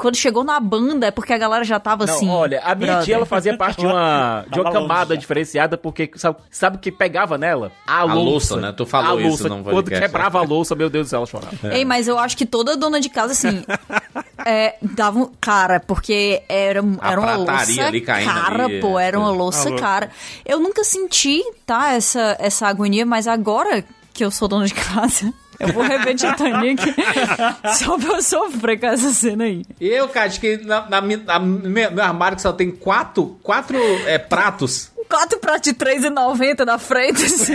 quando 0.00 0.16
chegou 0.16 0.42
na 0.42 0.58
banda, 0.58 1.06
é 1.06 1.10
porque 1.10 1.32
a 1.32 1.38
galera 1.38 1.62
já 1.62 1.78
tava 1.78 2.06
Não, 2.06 2.14
assim. 2.14 2.28
olha, 2.28 2.60
a 2.64 2.74
minha 2.74 2.86
brother. 2.92 3.04
tia 3.04 3.14
ela 3.16 3.26
fazia 3.26 3.56
parte 3.56 3.80
de 3.80 3.86
uma, 3.86 4.44
de 4.50 4.58
uma 4.60 4.72
camada 4.72 5.16
diferenciada, 5.16 5.76
porque 5.76 6.10
sabe, 6.16 6.38
sabe 6.50 6.76
o 6.76 6.80
que 6.80 6.90
pegava 6.90 7.36
nela? 7.36 7.70
A, 7.86 8.00
A 8.00 8.04
louça, 8.14 8.56
né? 8.56 8.72
Tu 8.76 8.86
falou 8.86 9.18
a 9.18 9.20
isso 9.20 9.28
louça. 9.28 9.48
num 9.48 9.62
Quando 9.62 9.74
podcast. 9.74 10.06
quebrava 10.06 10.38
a 10.38 10.42
louça, 10.42 10.74
meu 10.74 10.88
Deus 10.90 11.06
do 11.06 11.10
céu, 11.10 11.18
ela 11.18 11.26
chorava. 11.26 11.74
Ei, 11.74 11.84
mas 11.84 12.08
eu 12.08 12.18
acho 12.18 12.36
que 12.36 12.46
toda 12.46 12.76
dona 12.76 13.00
de 13.00 13.08
casa, 13.08 13.32
assim, 13.32 13.62
é, 14.44 14.76
dava 14.82 15.18
um. 15.18 15.30
Cara, 15.40 15.80
porque 15.80 16.42
era, 16.48 16.80
A 17.00 17.10
era 17.12 17.20
uma 17.20 17.36
louça 17.36 17.84
ali 17.86 18.00
caindo 18.00 18.32
cara, 18.32 18.64
ali, 18.64 18.80
pô, 18.80 18.98
era 18.98 19.18
uma 19.18 19.30
louça 19.30 19.68
louco. 19.68 19.80
cara. 19.80 20.10
Eu 20.44 20.58
nunca 20.58 20.82
senti, 20.84 21.42
tá, 21.66 21.92
essa, 21.92 22.36
essa 22.38 22.66
agonia, 22.66 23.04
mas 23.04 23.26
agora 23.26 23.84
que 24.12 24.24
eu 24.24 24.30
sou 24.30 24.48
dona 24.48 24.66
de 24.66 24.74
casa. 24.74 25.32
Eu 25.60 25.68
vou 25.68 25.82
rever 25.82 26.14
Titanic 26.16 26.82
só 27.78 27.98
pra 27.98 28.14
eu 28.16 28.22
sofrer 28.22 28.80
com 28.80 28.86
essa 28.86 29.12
cena 29.12 29.44
aí. 29.44 29.62
Eu, 29.80 30.08
cara, 30.08 30.26
acho 30.26 30.40
que 30.40 30.56
na, 30.58 30.88
na, 30.88 31.00
na- 31.00 31.38
meu, 31.38 31.90
meu 31.90 32.02
armário 32.04 32.34
que 32.36 32.42
só 32.42 32.52
tem 32.52 32.70
quatro, 32.70 33.38
quatro 33.42 33.78
é, 34.06 34.18
pratos. 34.18 34.90
Quatro 35.08 35.38
pratos 35.40 35.72
de 35.72 35.84
R$3,90 35.84 36.64
na 36.64 36.78
frente, 36.78 37.24
assim. 37.26 37.54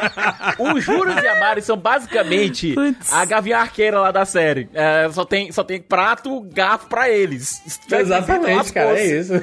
Os 0.58 0.82
juros 0.82 1.14
de 1.16 1.26
Amari 1.28 1.60
são 1.62 1.76
basicamente 1.76 2.72
Putz. 2.72 3.12
a 3.12 3.24
gavinha 3.26 3.58
arqueira 3.58 4.00
lá 4.00 4.10
da 4.10 4.24
série. 4.24 4.68
É, 4.72 5.06
só, 5.12 5.24
tem, 5.24 5.52
só 5.52 5.62
tem 5.62 5.80
prato, 5.82 6.40
garfo 6.52 6.86
pra 6.88 7.10
eles. 7.10 7.60
Exatamente, 7.90 8.72
cara, 8.72 8.98
é 8.98 9.06
isso. 9.20 9.34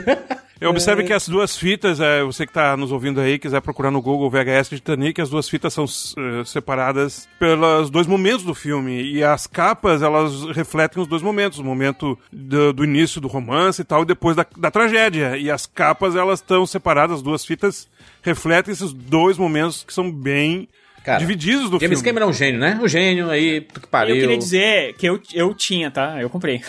Eu 0.66 0.72
observe 0.72 1.04
que 1.04 1.14
as 1.14 1.28
duas 1.28 1.56
fitas, 1.56 2.00
é, 2.00 2.24
você 2.24 2.44
que 2.44 2.50
está 2.50 2.76
nos 2.76 2.92
ouvindo 2.92 3.22
aí, 3.22 3.38
quiser 3.38 3.62
procurar 3.62 3.92
no 3.92 4.02
Google 4.02 4.32
VHS 4.32 4.70
Titanic, 4.70 5.22
as 5.22 5.30
duas 5.30 5.48
fitas 5.48 5.72
são 5.72 5.86
eh, 5.86 6.44
separadas 6.44 7.30
pelos 7.38 7.92
dois 7.92 8.08
momentos 8.08 8.44
do 8.44 8.56
filme. 8.56 9.00
E 9.00 9.24
as 9.24 9.46
capas, 9.46 10.02
elas 10.02 10.46
refletem 10.56 11.04
os 11.04 11.08
dois 11.08 11.22
momentos. 11.22 11.60
O 11.60 11.64
momento 11.64 12.18
do, 12.34 12.74
do 12.74 12.84
início 12.84 13.22
do 13.22 13.28
romance 13.28 13.84
e 13.84 13.86
tal, 13.86 14.02
e 14.02 14.06
depois 14.08 14.36
da, 14.36 14.44
da 14.58 14.72
tragédia. 14.72 15.38
E 15.38 15.52
as 15.52 15.68
capas, 15.68 16.16
elas 16.16 16.40
estão 16.40 16.66
separadas, 16.66 17.18
as 17.18 17.22
duas 17.22 17.46
fitas 17.46 17.88
refletem 18.24 18.72
esses 18.72 18.92
dois 18.92 19.38
momentos 19.38 19.84
que 19.84 19.94
são 19.94 20.12
bem 20.12 20.68
Cara, 21.06 21.20
divididos 21.20 21.70
do 21.70 21.80
James 21.80 22.00
filme. 22.00 22.04
Cameron 22.04 22.26
é 22.26 22.30
um 22.30 22.34
gênio, 22.34 22.60
né? 22.60 22.80
Um 22.82 22.88
gênio 22.88 23.30
aí, 23.30 23.62
tu 23.62 23.80
que 23.80 23.88
pariu. 23.88 24.16
Eu 24.16 24.22
queria 24.22 24.38
dizer 24.38 24.96
que 24.96 25.06
eu, 25.08 25.22
eu 25.34 25.54
tinha, 25.54 25.92
tá? 25.92 26.20
Eu 26.20 26.30
comprei. 26.30 26.62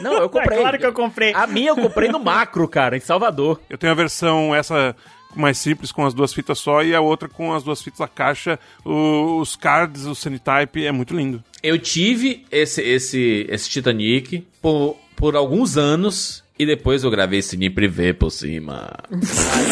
Não, 0.00 0.14
eu 0.14 0.28
comprei. 0.30 0.58
É 0.58 0.60
claro 0.60 0.78
que 0.78 0.86
eu 0.86 0.92
comprei. 0.92 1.32
A 1.32 1.46
minha 1.46 1.70
eu 1.70 1.76
comprei 1.76 2.08
no 2.08 2.18
macro, 2.18 2.66
cara, 2.68 2.96
em 2.96 3.00
Salvador. 3.00 3.60
Eu 3.70 3.78
tenho 3.78 3.92
a 3.92 3.96
versão 3.96 4.54
essa 4.54 4.94
mais 5.36 5.58
simples 5.58 5.90
com 5.90 6.06
as 6.06 6.14
duas 6.14 6.32
fitas 6.32 6.58
só 6.60 6.82
e 6.84 6.94
a 6.94 7.00
outra 7.00 7.28
com 7.28 7.52
as 7.52 7.64
duas 7.64 7.82
fitas 7.82 8.00
a 8.00 8.06
caixa, 8.06 8.56
o- 8.84 9.40
os 9.40 9.56
cards, 9.56 10.04
o 10.06 10.14
Cenitype, 10.14 10.86
é 10.86 10.92
muito 10.92 11.14
lindo. 11.16 11.42
Eu 11.60 11.76
tive 11.76 12.44
esse, 12.52 12.80
esse, 12.82 13.44
esse 13.48 13.68
Titanic 13.68 14.46
por, 14.62 14.96
por 15.16 15.34
alguns 15.34 15.76
anos 15.76 16.43
e 16.58 16.64
depois 16.66 17.02
eu 17.04 17.10
gravei 17.10 17.42
Cine 17.42 17.68
Privé 17.70 18.12
por 18.12 18.30
cima. 18.30 18.92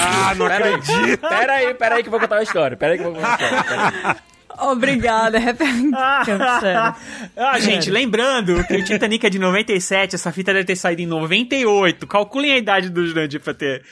Ah, 0.02 0.34
não 0.34 0.48
Pera 0.48 0.64
aí, 0.66 0.74
acredito! 0.74 1.20
pera 1.28 1.52
aí, 1.54 1.74
pera 1.74 1.94
aí 1.96 2.02
que 2.02 2.08
eu 2.08 2.10
vou 2.10 2.20
contar 2.20 2.36
uma 2.36 2.42
história. 2.42 2.76
Pera 2.76 2.92
aí 2.92 2.98
que 2.98 3.04
eu 3.04 3.12
vou 3.12 3.20
contar 3.22 3.38
uma 3.52 3.60
história. 3.60 4.16
Obrigada, 4.58 5.40
Sério. 5.40 6.94
ah, 7.36 7.58
gente, 7.58 7.90
lembrando 7.90 8.62
que 8.66 8.74
o 8.74 8.84
Titanic 8.84 9.26
é 9.26 9.30
de 9.30 9.38
97, 9.38 10.14
essa 10.14 10.30
fita 10.30 10.52
deve 10.52 10.64
ter 10.66 10.76
saído 10.76 11.00
em 11.02 11.06
98. 11.06 12.06
Calculem 12.06 12.52
a 12.52 12.58
idade 12.58 12.90
do 12.90 13.04
Jurandir 13.06 13.40
pra 13.40 13.54
ter. 13.54 13.82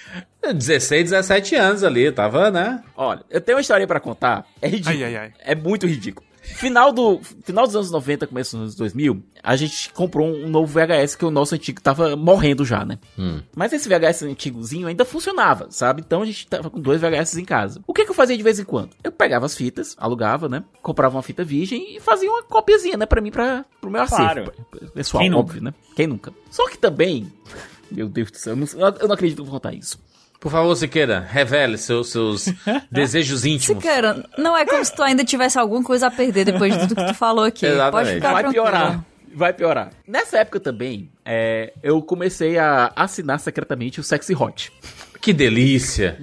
16, 0.55 1.11
17 1.11 1.55
anos 1.57 1.83
ali, 1.83 2.13
tava, 2.13 2.51
né? 2.51 2.83
Olha, 2.97 3.23
eu 3.31 3.41
tenho 3.41 3.57
uma 3.57 3.63
história 3.63 3.87
pra 3.87 3.99
contar. 4.01 4.45
É 4.61 4.69
ridículo. 4.69 4.97
Ai, 4.97 5.05
ai, 5.05 5.17
ai. 5.17 5.33
É 5.41 5.55
muito 5.55 5.87
ridículo. 5.87 6.27
Final, 6.43 6.93
do, 6.93 7.21
final 7.45 7.67
dos 7.67 7.77
anos 7.77 7.91
90, 7.91 8.27
começo 8.27 8.53
dos 8.57 8.63
anos 8.63 8.75
2000, 8.75 9.23
a 9.43 9.57
gente 9.57 9.93
comprou 9.93 10.27
um 10.27 10.49
novo 10.49 10.73
VHS 10.73 11.15
que 11.15 11.25
o 11.25 11.31
nosso 11.31 11.55
antigo 11.55 11.81
tava 11.81 12.17
morrendo 12.17 12.65
já, 12.65 12.85
né? 12.85 12.99
Hum. 13.19 13.41
Mas 13.55 13.73
esse 13.73 13.89
VHS 13.89 14.23
antigozinho 14.23 14.87
ainda 14.87 15.05
funcionava, 15.05 15.69
sabe? 15.71 16.03
Então 16.05 16.23
a 16.23 16.27
gente 16.27 16.47
tava 16.47 16.71
com 16.71 16.81
dois 16.81 17.01
VHS 17.01 17.37
em 17.37 17.45
casa. 17.45 17.83
O 17.87 17.93
que, 17.93 18.05
que 18.05 18.11
eu 18.11 18.15
fazia 18.15 18.37
de 18.37 18.43
vez 18.43 18.59
em 18.59 18.65
quando? 18.65 18.91
Eu 19.05 19.13
pegava 19.13 19.47
as 19.47 19.55
fitas, 19.55 19.95
alugava, 19.99 20.49
né? 20.49 20.65
Comprava 20.83 21.17
uma 21.17 21.23
fita 21.23 21.45
virgem 21.45 21.97
e 21.97 22.01
fazia 22.01 22.31
uma 22.31 22.43
copiazinha, 22.43 22.97
né? 22.97 23.07
Pra 23.07 23.21
mim, 23.21 23.31
pra, 23.31 23.65
pro 23.81 23.91
meu 23.91 24.03
acervo. 24.03 24.51
Claro. 24.51 24.91
Pessoal, 24.95 25.21
Quem 25.23 25.31
nunca? 25.31 25.41
óbvio, 25.41 25.63
né? 25.63 25.75
Quem 25.95 26.07
nunca? 26.07 26.33
Só 26.51 26.69
que 26.69 26.79
também... 26.79 27.31
Meu 27.91 28.09
Deus 28.09 28.31
do 28.31 28.37
céu, 28.39 28.53
eu 28.53 28.57
não, 28.57 28.89
eu 29.01 29.09
não 29.09 29.15
acredito 29.15 29.39
que 29.39 29.41
eu 29.41 29.47
vou 29.47 29.55
contar 29.55 29.75
isso. 29.75 29.99
Por 30.41 30.51
favor, 30.51 30.75
Siqueira, 30.75 31.21
revele 31.21 31.77
seus, 31.77 32.09
seus 32.11 32.47
desejos 32.91 33.45
íntimos. 33.45 33.83
Siqueira, 33.83 34.25
não 34.39 34.57
é 34.57 34.65
como 34.65 34.83
se 34.85 34.95
tu 34.95 35.03
ainda 35.03 35.23
tivesse 35.23 35.59
alguma 35.59 35.85
coisa 35.85 36.07
a 36.07 36.11
perder 36.11 36.47
depois 36.47 36.73
de 36.73 36.81
tudo 36.89 36.95
que 36.97 37.07
tu 37.07 37.15
falou 37.15 37.45
aqui. 37.45 37.67
Exatamente. 37.67 37.93
Pode 37.93 38.15
ficar 38.15 38.33
Vai 38.33 38.43
tranquilo. 38.45 38.65
piorar. 38.65 39.05
Vai 39.33 39.53
piorar. 39.53 39.91
Nessa 40.09 40.39
época 40.39 40.59
também, 40.59 41.11
é, 41.25 41.73
eu 41.83 42.01
comecei 42.03 42.59
a 42.59 42.91
assinar 42.97 43.39
secretamente 43.39 44.01
o 44.01 44.03
Sexy 44.03 44.35
Hot. 44.35 44.73
Que 45.21 45.33
delícia. 45.33 46.19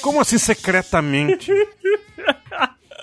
Como 0.00 0.20
assim 0.20 0.38
secretamente? 0.38 1.52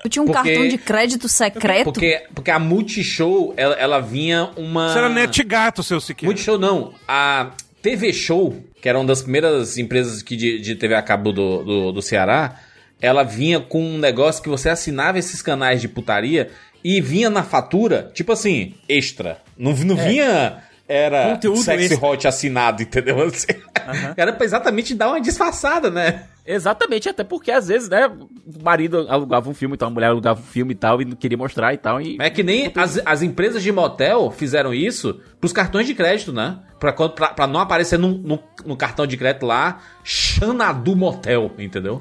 Tu 0.04 0.10
tinha 0.10 0.24
um 0.24 0.28
Porque- 0.28 0.50
cartão 0.54 0.68
de 0.68 0.78
crédito 0.78 1.28
secreto? 1.28 1.86
Porque, 1.86 2.24
porque 2.34 2.52
a 2.52 2.60
Multishow, 2.60 3.54
ela, 3.58 3.76
ela 3.76 4.00
vinha 4.00 4.52
uma... 4.56 4.94
Você 4.94 5.00
era 5.00 5.10
net 5.10 5.44
gato, 5.44 5.82
seu 5.84 6.00
Siqueira. 6.00 6.30
Multishow 6.32 6.58
não. 6.58 6.94
A 7.08 7.52
TV 7.82 8.14
Show, 8.14 8.64
que 8.82 8.88
era 8.88 8.98
uma 8.98 9.06
das 9.06 9.22
primeiras 9.22 9.78
empresas 9.78 10.22
que 10.22 10.36
de, 10.36 10.60
de 10.60 10.76
TV 10.76 10.96
a 10.96 11.02
cabo 11.02 11.32
do, 11.32 11.64
do, 11.64 11.92
do 11.92 12.02
Ceará, 12.02 12.60
ela 13.02 13.24
vinha 13.24 13.60
com 13.60 13.82
um 13.82 13.98
negócio 13.98 14.42
que 14.42 14.50
você 14.50 14.70
assinava 14.70 15.20
esses 15.20 15.42
canais 15.42 15.82
de 15.82 15.88
putaria 15.88 16.50
e 16.84 17.02
vinha 17.02 17.30
na 17.30 17.44
fatura, 17.44 18.12
tipo 18.14 18.32
assim, 18.32 18.74
extra. 18.88 19.40
Não, 19.58 19.74
não 19.74 19.96
vinha... 19.96 20.64
Era 20.90 21.34
Conteúdo 21.34 21.58
sexy 21.58 21.94
extra. 21.94 22.08
hot 22.08 22.28
assinado, 22.30 22.82
entendeu? 22.82 23.22
Assim, 23.22 23.48
Era 24.16 24.34
pra 24.34 24.46
exatamente 24.46 24.96
dar 24.96 25.10
uma 25.10 25.22
disfarçada, 25.22 25.90
né? 25.90 26.24
Exatamente, 26.46 27.10
até 27.10 27.26
porque 27.26 27.52
às 27.52 27.68
vezes, 27.68 27.90
né, 27.90 28.08
o 28.08 28.64
marido 28.64 29.06
alugava 29.10 29.50
um 29.50 29.54
filme, 29.54 29.76
então 29.76 29.90
a 29.90 29.92
mulher 29.92 30.08
alugava 30.08 30.40
um 30.40 30.44
filme 30.44 30.72
e 30.72 30.76
tal, 30.76 31.02
e 31.02 31.06
não 31.06 31.16
queria 31.16 31.38
mostrar 31.38 31.74
e 31.74 31.78
tal. 31.78 32.02
E... 32.02 32.18
É 32.22 32.30
que 32.30 32.42
nem 32.42 32.72
as, 32.74 33.02
as 33.06 33.22
empresas 33.22 33.62
de 33.62 33.72
motel 33.72 34.32
fizeram 34.32 34.74
isso 34.74 35.20
pros 35.42 35.52
cartões 35.52 35.86
de 35.88 35.94
crédito, 35.94 36.32
né? 36.32 36.60
Pra, 36.80 36.94
quando- 36.94 37.14
pra, 37.14 37.30
pra 37.30 37.48
não 37.48 37.60
aparecer 37.60 37.98
no, 37.98 38.10
no, 38.10 38.40
no 38.66 38.78
cartão 38.78 39.08
de 39.08 39.18
crédito 39.18 39.46
lá, 39.46 39.80
Xanadu 40.04 40.96
Motel, 40.96 41.52
entendeu? 41.58 42.00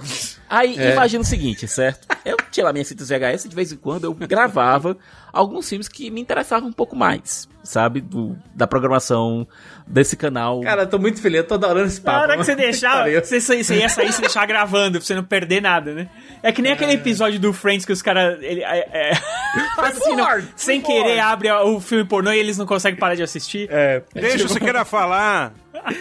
Aí 0.49 0.79
É. 0.79 0.93
imagina 0.93 1.23
o 1.23 1.27
seguinte, 1.27 1.67
certo? 1.67 2.07
Eu 2.25 2.37
tinha 2.51 2.65
lá 2.65 2.73
minhas 2.73 2.89
fitas 2.89 3.09
VHS 3.09 3.47
e 3.47 3.49
de 3.49 3.57
vez 3.57 3.73
em 3.73 3.77
quando 3.77 4.05
eu 4.05 4.15
gravava 4.15 4.97
alguns 5.33 5.69
filmes 5.69 5.89
que 5.89 6.11
me 6.11 6.21
interessavam 6.21 6.69
um 6.69 6.73
pouco 6.73 6.95
mais, 6.95 7.49
sabe? 7.63 8.01
Do, 8.01 8.37
da 8.55 8.67
programação 8.67 9.47
desse 9.87 10.17
canal. 10.17 10.61
Cara, 10.61 10.83
eu 10.83 10.87
tô 10.89 10.99
muito 10.99 11.21
feliz, 11.21 11.39
eu 11.39 11.47
tô 11.47 11.55
adorando 11.55 11.87
esse 11.87 12.01
papo. 12.01 12.19
Na 12.19 12.23
hora 12.25 12.37
que 12.37 12.45
você 12.45 12.55
deixar, 12.57 13.09
você, 13.11 13.41
você 13.41 13.65
você 13.65 13.77
ia 13.77 13.89
sair 13.89 14.09
e 14.09 14.13
se 14.13 14.21
deixar 14.21 14.47
gravando, 14.47 14.99
pra 14.99 15.07
você 15.07 15.15
não 15.15 15.25
perder 15.25 15.61
nada, 15.61 15.93
né? 15.95 16.09
É 16.43 16.53
que 16.53 16.63
nem 16.63 16.73
aquele 16.73 16.93
episódio 16.93 17.41
do 17.41 17.53
Friends 17.53 17.85
que 17.85 17.93
os 17.93 18.03
caras. 18.03 18.39
É, 18.43 19.11
é, 19.11 19.15
forward, 19.99 20.49
sem 20.57 20.81
forward. 20.81 21.05
querer, 21.09 21.19
abre 21.21 21.51
o 21.51 21.81
filme 21.81 22.05
pornô 22.05 22.31
e 22.33 22.39
eles 22.39 22.57
não 22.57 22.67
conseguem 22.67 22.99
parar 22.99 23.15
de 23.15 23.23
assistir. 23.23 23.69
É. 23.71 24.03
Deixa 24.15 24.47
o 24.47 24.49
Siqueira 24.67 24.85
falar. 24.85 25.55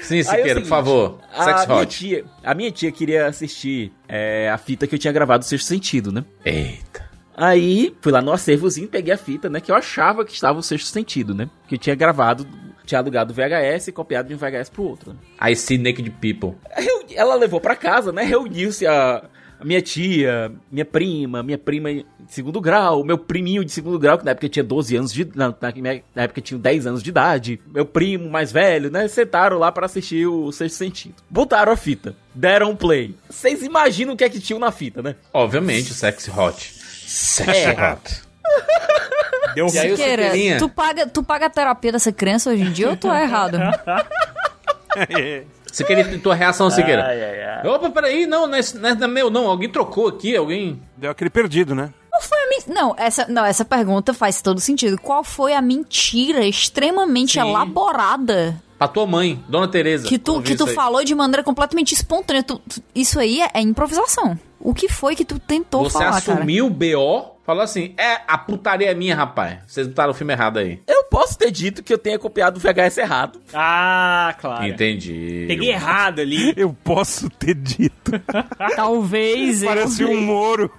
Sim, 0.03 0.19
é 0.19 0.23
Siqueira, 0.23 0.47
seguinte, 0.47 0.61
por 0.63 0.69
favor. 0.69 1.19
Sex 1.31 1.61
A 1.63 1.67
minha, 1.67 1.79
Hot. 1.81 1.97
tia, 1.97 2.25
a 2.43 2.53
minha 2.53 2.71
tia 2.71 2.91
queria 2.91 3.27
assistir 3.27 3.91
é, 4.07 4.49
a 4.49 4.57
fita 4.57 4.87
que 4.87 4.95
eu 4.95 4.99
tinha 4.99 5.13
gravado 5.13 5.39
do 5.39 5.45
Sexto 5.45 5.67
Sentido, 5.67 6.11
né? 6.11 6.23
Eita. 6.43 7.05
Aí 7.37 7.93
fui 8.01 8.11
lá 8.11 8.21
no 8.21 8.31
acervozinho, 8.31 8.87
peguei 8.87 9.13
a 9.13 9.17
fita, 9.17 9.49
né? 9.49 9.59
Que 9.59 9.71
eu 9.71 9.75
achava 9.75 10.23
que 10.23 10.33
estava 10.33 10.57
o 10.57 10.63
Sexto 10.63 10.87
Sentido, 10.87 11.35
né? 11.35 11.49
Que 11.67 11.75
eu 11.75 11.79
tinha 11.79 11.95
gravado, 11.95 12.47
tinha 12.85 12.99
alugado 12.99 13.33
o 13.33 13.35
VHS 13.35 13.89
e 13.89 13.91
copiado 13.91 14.27
de 14.29 14.33
um 14.33 14.37
VHS 14.37 14.69
pro 14.69 14.83
outro. 14.83 15.13
Né? 15.13 15.19
I 15.51 15.55
see 15.55 15.77
naked 15.77 16.09
people. 16.21 16.55
Ela 17.13 17.35
levou 17.35 17.59
pra 17.59 17.75
casa, 17.75 18.11
né? 18.11 18.23
Reuniu-se 18.23 18.87
a 18.87 19.23
minha 19.65 19.81
tia, 19.81 20.51
minha 20.71 20.85
prima, 20.85 21.41
minha 21.41 21.57
prima 21.57 21.91
de 21.91 22.05
segundo 22.29 22.61
grau, 22.61 23.03
meu 23.03 23.17
priminho 23.17 23.65
de 23.65 23.71
segundo 23.71 23.97
grau, 23.97 24.17
que 24.17 24.25
na 24.25 24.31
época 24.31 24.47
tinha 24.47 24.63
12 24.63 24.95
anos 24.95 25.11
de 25.11 25.27
na, 25.35 25.53
época 26.15 26.39
tinha 26.41 26.59
10 26.59 26.87
anos 26.87 27.03
de 27.03 27.09
idade, 27.09 27.59
meu 27.67 27.85
primo 27.85 28.29
mais 28.29 28.51
velho, 28.51 28.91
né? 28.91 29.07
Sentaram 29.07 29.57
lá 29.57 29.71
pra 29.71 29.87
assistir 29.87 30.27
o 30.27 30.51
Sexto 30.51 30.75
Sentido. 30.75 31.15
Botaram 31.29 31.71
a 31.71 31.75
fita, 31.75 32.15
deram 32.33 32.71
um 32.71 32.75
play. 32.75 33.15
Vocês 33.27 33.63
imaginam 33.63 34.13
o 34.13 34.17
que 34.17 34.23
é 34.23 34.29
que 34.29 34.39
tinha 34.39 34.59
na 34.59 34.71
fita, 34.71 35.01
né? 35.01 35.15
Obviamente, 35.33 35.91
o 35.91 35.95
Sexy 35.95 36.29
Hot. 36.29 36.73
Sexy 37.07 37.51
É. 37.51 37.91
Hot. 37.91 38.25
Deu 39.55 39.69
Siqueira, 39.69 40.33
tu 40.59 40.67
paga, 40.67 41.07
tu 41.07 41.23
paga 41.23 41.45
a 41.45 41.49
terapia 41.49 41.93
dessa 41.93 42.11
criança 42.11 42.51
hoje 42.51 42.61
em 42.61 42.71
dia 42.71 42.89
ou 42.89 42.97
tu 42.97 43.09
é 43.09 43.23
errado? 43.23 43.57
Siqueira, 45.75 46.19
tua 46.19 46.33
reação, 46.35 46.69
Siqueira. 46.69 47.05
Ai, 47.05 47.21
ai, 47.23 47.43
ai. 47.43 47.67
Opa, 47.67 47.89
peraí, 47.89 48.25
não, 48.25 48.47
não 48.47 48.55
é, 48.57 48.61
não 48.95 49.05
é 49.05 49.07
meu, 49.07 49.29
não. 49.29 49.47
Alguém 49.47 49.69
trocou 49.69 50.07
aqui, 50.07 50.35
alguém... 50.35 50.81
Deu 50.97 51.11
aquele 51.11 51.29
perdido, 51.29 51.75
né? 51.75 51.91
Qual 52.09 52.21
foi 52.21 52.37
a 52.37 52.47
men- 52.49 52.75
Não, 52.75 52.95
essa, 52.97 53.25
não, 53.27 53.43
essa 53.45 53.65
pergunta 53.65 54.13
faz 54.13 54.41
todo 54.41 54.59
sentido. 54.61 54.97
Qual 54.99 55.23
foi 55.23 55.53
a 55.53 55.61
mentira 55.61 56.45
extremamente 56.45 57.33
Sim. 57.33 57.39
elaborada 57.41 58.61
Pra 58.77 58.87
tua 58.89 59.05
mãe, 59.05 59.41
Dona 59.47 59.67
Tereza. 59.69 60.07
que 60.07 60.17
tu, 60.19 60.41
que 60.41 60.55
tu 60.55 60.67
falou 60.67 61.03
de 61.03 61.15
maneira 61.15 61.43
completamente 61.43 61.93
espontânea? 61.93 62.43
Tu- 62.43 62.59
tu- 62.59 62.81
isso 62.93 63.19
aí 63.19 63.41
é, 63.41 63.49
é 63.53 63.61
improvisação. 63.61 64.37
O 64.59 64.73
que 64.73 64.89
foi 64.89 65.15
que 65.15 65.23
tu 65.23 65.39
tentou 65.39 65.83
Você 65.83 65.93
falar, 65.93 66.21
cara? 66.21 66.37
assumiu 66.39 66.65
o 66.67 66.69
BO, 66.69 67.34
falou 67.45 67.61
assim, 67.63 67.93
é, 67.97 68.21
a 68.27 68.37
putaria 68.37 68.89
é 68.89 68.93
minha, 68.95 69.15
rapaz. 69.15 69.59
Vocês 69.67 69.87
botaram 69.87 70.11
o 70.11 70.13
filme 70.13 70.33
errado 70.33 70.57
aí. 70.59 70.79
Eu 70.87 71.03
posso 71.05 71.37
ter 71.37 71.51
dito 71.51 71.83
que 71.83 71.93
eu 71.93 71.97
tenha 71.97 72.17
copiado 72.19 72.57
o 72.57 72.59
VHS 72.59 72.97
errado. 72.97 73.39
Ah, 73.53 74.35
claro. 74.39 74.65
Entendi. 74.67 75.45
Peguei 75.47 75.69
errado 75.71 76.19
ali. 76.19 76.53
Eu 76.57 76.75
posso 76.83 77.29
ter 77.29 77.53
dito. 77.55 78.11
Talvez 78.75 79.61
eu... 79.63 79.69
Parece 79.69 80.03
um 80.05 80.19
Moro. 80.21 80.71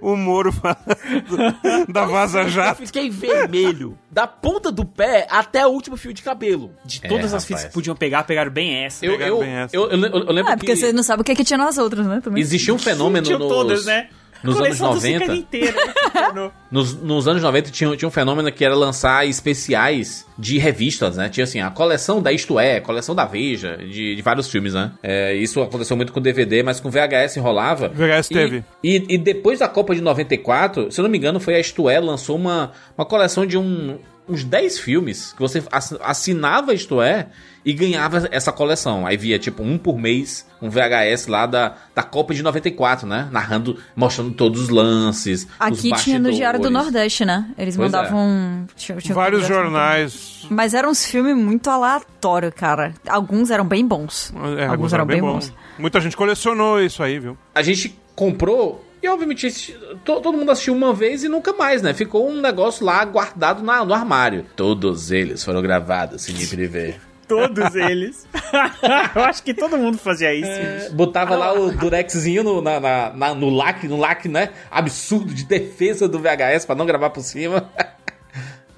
O 0.00 0.16
Moro 0.16 0.50
da 1.92 2.06
Vaza 2.06 2.40
Eu 2.40 2.48
Jato. 2.48 2.86
fiquei 2.86 3.10
vermelho, 3.10 3.98
da 4.10 4.26
ponta 4.26 4.72
do 4.72 4.82
pé 4.84 5.26
até 5.30 5.66
o 5.66 5.70
último 5.70 5.94
fio 5.96 6.12
de 6.14 6.22
cabelo. 6.22 6.72
De 6.86 7.00
É, 7.02 7.08
todas 7.08 7.26
as 7.34 7.42
rapaz. 7.42 7.44
fitas 7.44 7.64
que 7.66 7.72
podiam 7.74 7.94
pegar, 7.94 8.22
pegaram 8.24 8.50
bem 8.50 8.84
essa. 8.84 9.04
Eu, 9.04 9.12
Pegaram 9.12 9.34
eu, 9.34 9.40
bem 9.40 9.50
essa. 9.50 9.76
eu, 9.76 9.90
eu, 9.90 9.98
eu- 10.00 10.24
eu 10.24 10.32
lembro 10.32 10.52
Ah, 10.52 10.56
porque 10.56 10.72
que 10.72 10.76
você 10.76 10.90
não 10.92 11.02
sabe 11.02 11.20
o 11.20 11.24
que, 11.24 11.34
que 11.34 11.44
tinha 11.44 11.58
nas 11.58 11.76
outras, 11.76 12.06
né? 12.06 12.20
Também. 12.22 12.40
existia 12.40 12.72
um 12.72 12.78
fenômeno 12.78 13.28
nos, 13.38 13.48
todas, 13.48 13.84
né? 13.84 14.08
Nos 14.42 14.56
anos 14.56 14.78
Coleção 14.78 14.90
do 14.94 15.00
Siqueira 15.00 15.26
90. 15.26 15.40
inteira, 15.40 15.72
né? 15.72 16.50
Nos, 16.70 16.94
nos 17.00 17.26
anos 17.26 17.42
90 17.42 17.70
tinha, 17.70 17.96
tinha 17.96 18.06
um 18.08 18.10
fenômeno 18.10 18.52
que 18.52 18.62
era 18.62 18.74
lançar 18.74 19.26
especiais 19.26 20.26
de 20.38 20.58
revistas, 20.58 21.16
né? 21.16 21.28
Tinha 21.28 21.44
assim, 21.44 21.60
a 21.60 21.70
coleção 21.70 22.20
da 22.20 22.30
Isto 22.30 22.58
É, 22.60 22.76
a 22.76 22.80
coleção 22.80 23.14
da 23.14 23.24
Veja, 23.24 23.76
de, 23.78 24.14
de 24.16 24.22
vários 24.22 24.50
filmes, 24.50 24.74
né? 24.74 24.92
É, 25.02 25.34
isso 25.34 25.62
aconteceu 25.62 25.96
muito 25.96 26.12
com 26.12 26.20
DVD, 26.20 26.62
mas 26.62 26.78
com 26.80 26.90
VHS 26.90 27.36
rolava. 27.38 27.88
VHS 27.88 28.30
E- 28.30 28.34
teve. 28.34 28.64
E, 28.84 29.04
e 29.08 29.18
depois 29.18 29.58
da 29.60 29.68
Copa 29.68 29.94
de 29.94 30.00
94, 30.02 30.92
se 30.92 31.00
eu 31.00 31.02
não 31.04 31.10
me 31.10 31.16
engano, 31.18 31.40
foi 31.40 31.54
a 31.54 31.60
Isto 31.60 31.88
É, 31.88 31.98
lançou 31.98 32.36
uma, 32.36 32.72
uma 32.96 33.06
coleção 33.06 33.46
de 33.46 33.56
um, 33.56 33.98
uns 34.28 34.44
10 34.44 34.78
filmes 34.78 35.32
que 35.32 35.40
você 35.40 35.62
ass- 35.72 35.96
assinava 36.00 36.74
Isto 36.74 37.00
É 37.00 37.28
e 37.64 37.72
ganhava 37.72 38.28
essa 38.30 38.50
coleção. 38.52 39.06
Aí 39.06 39.16
via, 39.16 39.38
tipo, 39.38 39.62
um 39.62 39.76
por 39.76 39.98
mês, 39.98 40.46
um 40.62 40.70
VHS 40.70 41.26
lá 41.26 41.44
da, 41.44 41.74
da 41.94 42.02
Copa 42.02 42.32
de 42.32 42.42
94, 42.42 43.06
né? 43.06 43.28
Narrando, 43.30 43.78
mostrando 43.94 44.30
todos 44.32 44.62
os 44.62 44.68
lances. 44.70 45.44
os 45.44 45.50
Aqui 45.60 45.92
tinha 46.02 46.18
no 46.18 46.32
Diário 46.32 46.60
do. 46.60 46.70
Nordeste, 46.70 47.24
né? 47.24 47.46
Eles 47.58 47.76
Pois 47.76 47.92
é. 47.92 47.96
mandavam... 47.96 48.66
tinha- 48.76 48.98
tinha 48.98 49.14
Vários 49.14 49.46
jornais. 49.46 50.46
Mas 50.50 50.72
eram 50.72 50.90
uns 50.90 51.04
filmes 51.04 51.36
muito 51.36 51.68
aleatórios, 51.68 52.54
cara. 52.54 52.94
Alguns 53.06 53.50
eram 53.50 53.66
bem 53.66 53.86
bons. 53.86 54.32
É, 54.58 54.66
Alguns 54.66 54.92
eram 54.92 55.04
bem 55.04 55.20
bons. 55.20 55.52
Muita 55.78 56.00
gente 56.00 56.16
colecionou 56.16 56.80
isso 56.80 57.02
aí, 57.02 57.18
viu? 57.18 57.36
a 57.54 57.60
gente 57.62 57.98
comprou 58.14 58.84
e 59.02 59.08
obviamente 59.08 59.76
todo 60.04 60.32
mundo 60.32 60.50
assistiu 60.50 60.74
uma 60.74 60.92
vez 60.92 61.22
e 61.24 61.28
nunca 61.28 61.52
mais, 61.52 61.82
né? 61.82 61.94
Ficou 61.94 62.28
um 62.28 62.40
negócio 62.40 62.84
lá 62.84 63.04
guardado 63.04 63.62
na- 63.62 63.84
no 63.84 63.94
armário. 63.94 64.44
Todos 64.56 65.10
eles 65.10 65.44
foram 65.44 65.62
gravados 65.62 66.28
em 66.28 66.46
privê. 66.46 66.94
Todos 67.28 67.74
eles. 67.74 68.26
Eu 69.14 69.22
acho 69.24 69.42
que 69.42 69.52
todo 69.52 69.76
mundo 69.76 69.98
fazia 69.98 70.32
isso. 70.34 70.94
Botava 70.94 71.36
lá 71.36 71.52
o 71.52 71.70
durexzinho 71.70 72.42
no, 72.42 72.62
na, 72.62 72.80
na- 72.80 73.10
na- 73.14 73.34
no 73.34 73.50
lac, 73.50 73.86
no 73.86 73.96
lac, 73.98 74.26
né? 74.28 74.48
Absurdo 74.70 75.34
de 75.34 75.44
defesa 75.44 76.08
do 76.08 76.18
VHS 76.18 76.64
pra 76.64 76.74
não 76.74 76.86
gravar 76.86 77.10
por 77.10 77.22
cima. 77.22 77.68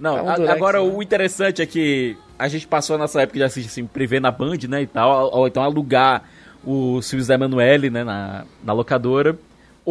Não, 0.01 0.16
É 0.16 0.23
um 0.23 0.35
durex, 0.35 0.51
agora 0.57 0.83
né? 0.83 0.91
o 0.97 1.03
interessante 1.03 1.61
é 1.61 1.66
que 1.66 2.16
a 2.39 2.49
gente 2.49 2.66
passou 2.66 2.97
nessa 2.97 3.21
época 3.21 3.39
de 3.39 3.45
assistir 3.45 3.68
assim, 3.68 3.87
privê 3.87 4.18
na 4.18 4.31
Band, 4.31 4.57
né, 4.66 4.81
e 4.81 4.87
tal, 4.87 5.27
ou, 5.27 5.41
ou 5.41 5.47
então 5.47 5.62
alugar 5.62 6.23
o 6.64 7.03
Silvio 7.03 7.23
Zé 7.23 7.35
Emanuele, 7.35 7.91
né, 7.91 8.03
na, 8.03 8.47
na 8.64 8.73
locadora. 8.73 9.37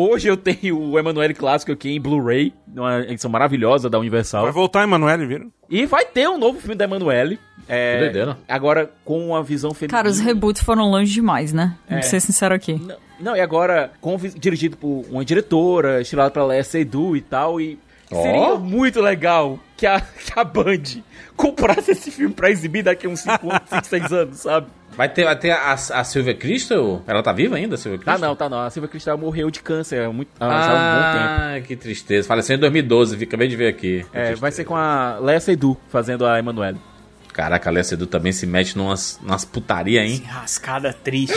Hoje 0.01 0.29
eu 0.29 0.37
tenho 0.37 0.79
o 0.79 0.97
Emanuele 0.97 1.33
clássico 1.33 1.73
aqui 1.73 1.89
em 1.93 1.99
Blu-ray, 1.99 2.53
uma 2.73 3.01
edição 3.01 3.29
maravilhosa 3.29 3.89
da 3.89 3.99
Universal. 3.99 4.43
Vai 4.43 4.51
voltar, 4.53 4.83
Emanuele, 4.83 5.25
viram? 5.25 5.51
E 5.69 5.85
vai 5.85 6.05
ter 6.05 6.29
um 6.29 6.37
novo 6.37 6.57
filme 6.57 6.73
da 6.73 6.85
Emanuele. 6.85 7.37
É, 7.67 7.99
Doideira. 7.99 8.37
agora 8.47 8.89
com 9.03 9.27
uma 9.27 9.43
visão 9.43 9.73
feminina. 9.73 9.97
Cara, 9.97 10.07
os 10.09 10.21
reboots 10.21 10.63
foram 10.63 10.89
longe 10.89 11.11
demais, 11.13 11.51
né? 11.51 11.75
Vou 11.89 11.97
É. 11.99 12.01
ser 12.01 12.21
sincero 12.21 12.55
aqui. 12.55 12.81
Não, 13.19 13.35
e 13.35 13.41
agora 13.41 13.91
com, 13.99 14.15
dirigido 14.17 14.77
por 14.77 15.03
uma 15.11 15.25
diretora, 15.25 15.99
estilado 15.99 16.31
pra 16.31 16.45
Léa 16.45 16.63
Seydoux 16.63 17.17
e 17.17 17.21
tal, 17.21 17.59
e 17.59 17.77
Ó. 18.09 18.21
seria 18.21 18.55
muito 18.55 19.01
legal 19.01 19.59
que 19.75 19.85
a, 19.85 19.99
que 20.25 20.31
a 20.39 20.45
Band 20.45 21.03
comprasse 21.35 21.91
esse 21.91 22.09
filme 22.09 22.33
pra 22.33 22.49
exibir 22.49 22.83
daqui 22.83 23.05
a 23.05 23.09
uns 23.09 23.19
5 23.19 23.49
anos, 23.49 23.69
5, 23.69 23.85
6 23.85 24.13
anos, 24.13 24.37
sabe? 24.39 24.67
Vai 24.95 25.07
ter, 25.07 25.23
vai 25.23 25.35
ter 25.37 25.51
a, 25.51 25.73
a 25.73 26.03
Silvia 26.03 26.33
Crystal? 26.33 27.01
Ela 27.07 27.23
tá 27.23 27.31
viva 27.31 27.55
ainda, 27.55 27.75
a 27.75 27.77
Silvia 27.77 27.99
Tá 27.99 28.11
Crystal? 28.11 28.29
não, 28.29 28.35
tá 28.35 28.49
não. 28.49 28.59
A 28.59 28.69
Silvia 28.69 28.89
Cristal 28.89 29.17
morreu 29.17 29.49
de 29.49 29.61
câncer 29.61 30.01
há, 30.03 30.11
muito, 30.11 30.29
já 30.39 30.45
há 30.45 30.49
um 30.49 30.95
bom 30.95 31.19
tempo. 31.19 31.41
Ah, 31.57 31.61
que 31.67 31.75
tristeza. 31.75 32.27
Faleceu 32.27 32.55
em 32.55 32.59
2012, 32.59 33.15
vi- 33.15 33.25
acabei 33.25 33.47
de 33.47 33.55
ver 33.55 33.67
aqui. 33.67 34.05
É, 34.13 34.35
vai 34.35 34.51
ser 34.51 34.65
com 34.65 34.75
a 34.75 35.17
Léa 35.21 35.39
Seydoux 35.39 35.79
fazendo 35.89 36.25
a 36.25 36.37
Emanuele. 36.37 36.77
Caraca, 37.39 37.69
a 37.69 37.71
Léa 37.71 37.85
Seydoux 37.85 38.09
também 38.11 38.33
se 38.33 38.45
mete 38.45 38.77
numas, 38.77 39.17
numas 39.23 39.45
putaria, 39.45 40.03
hein? 40.05 40.21
Rascada 40.27 40.91
triste. 40.91 41.33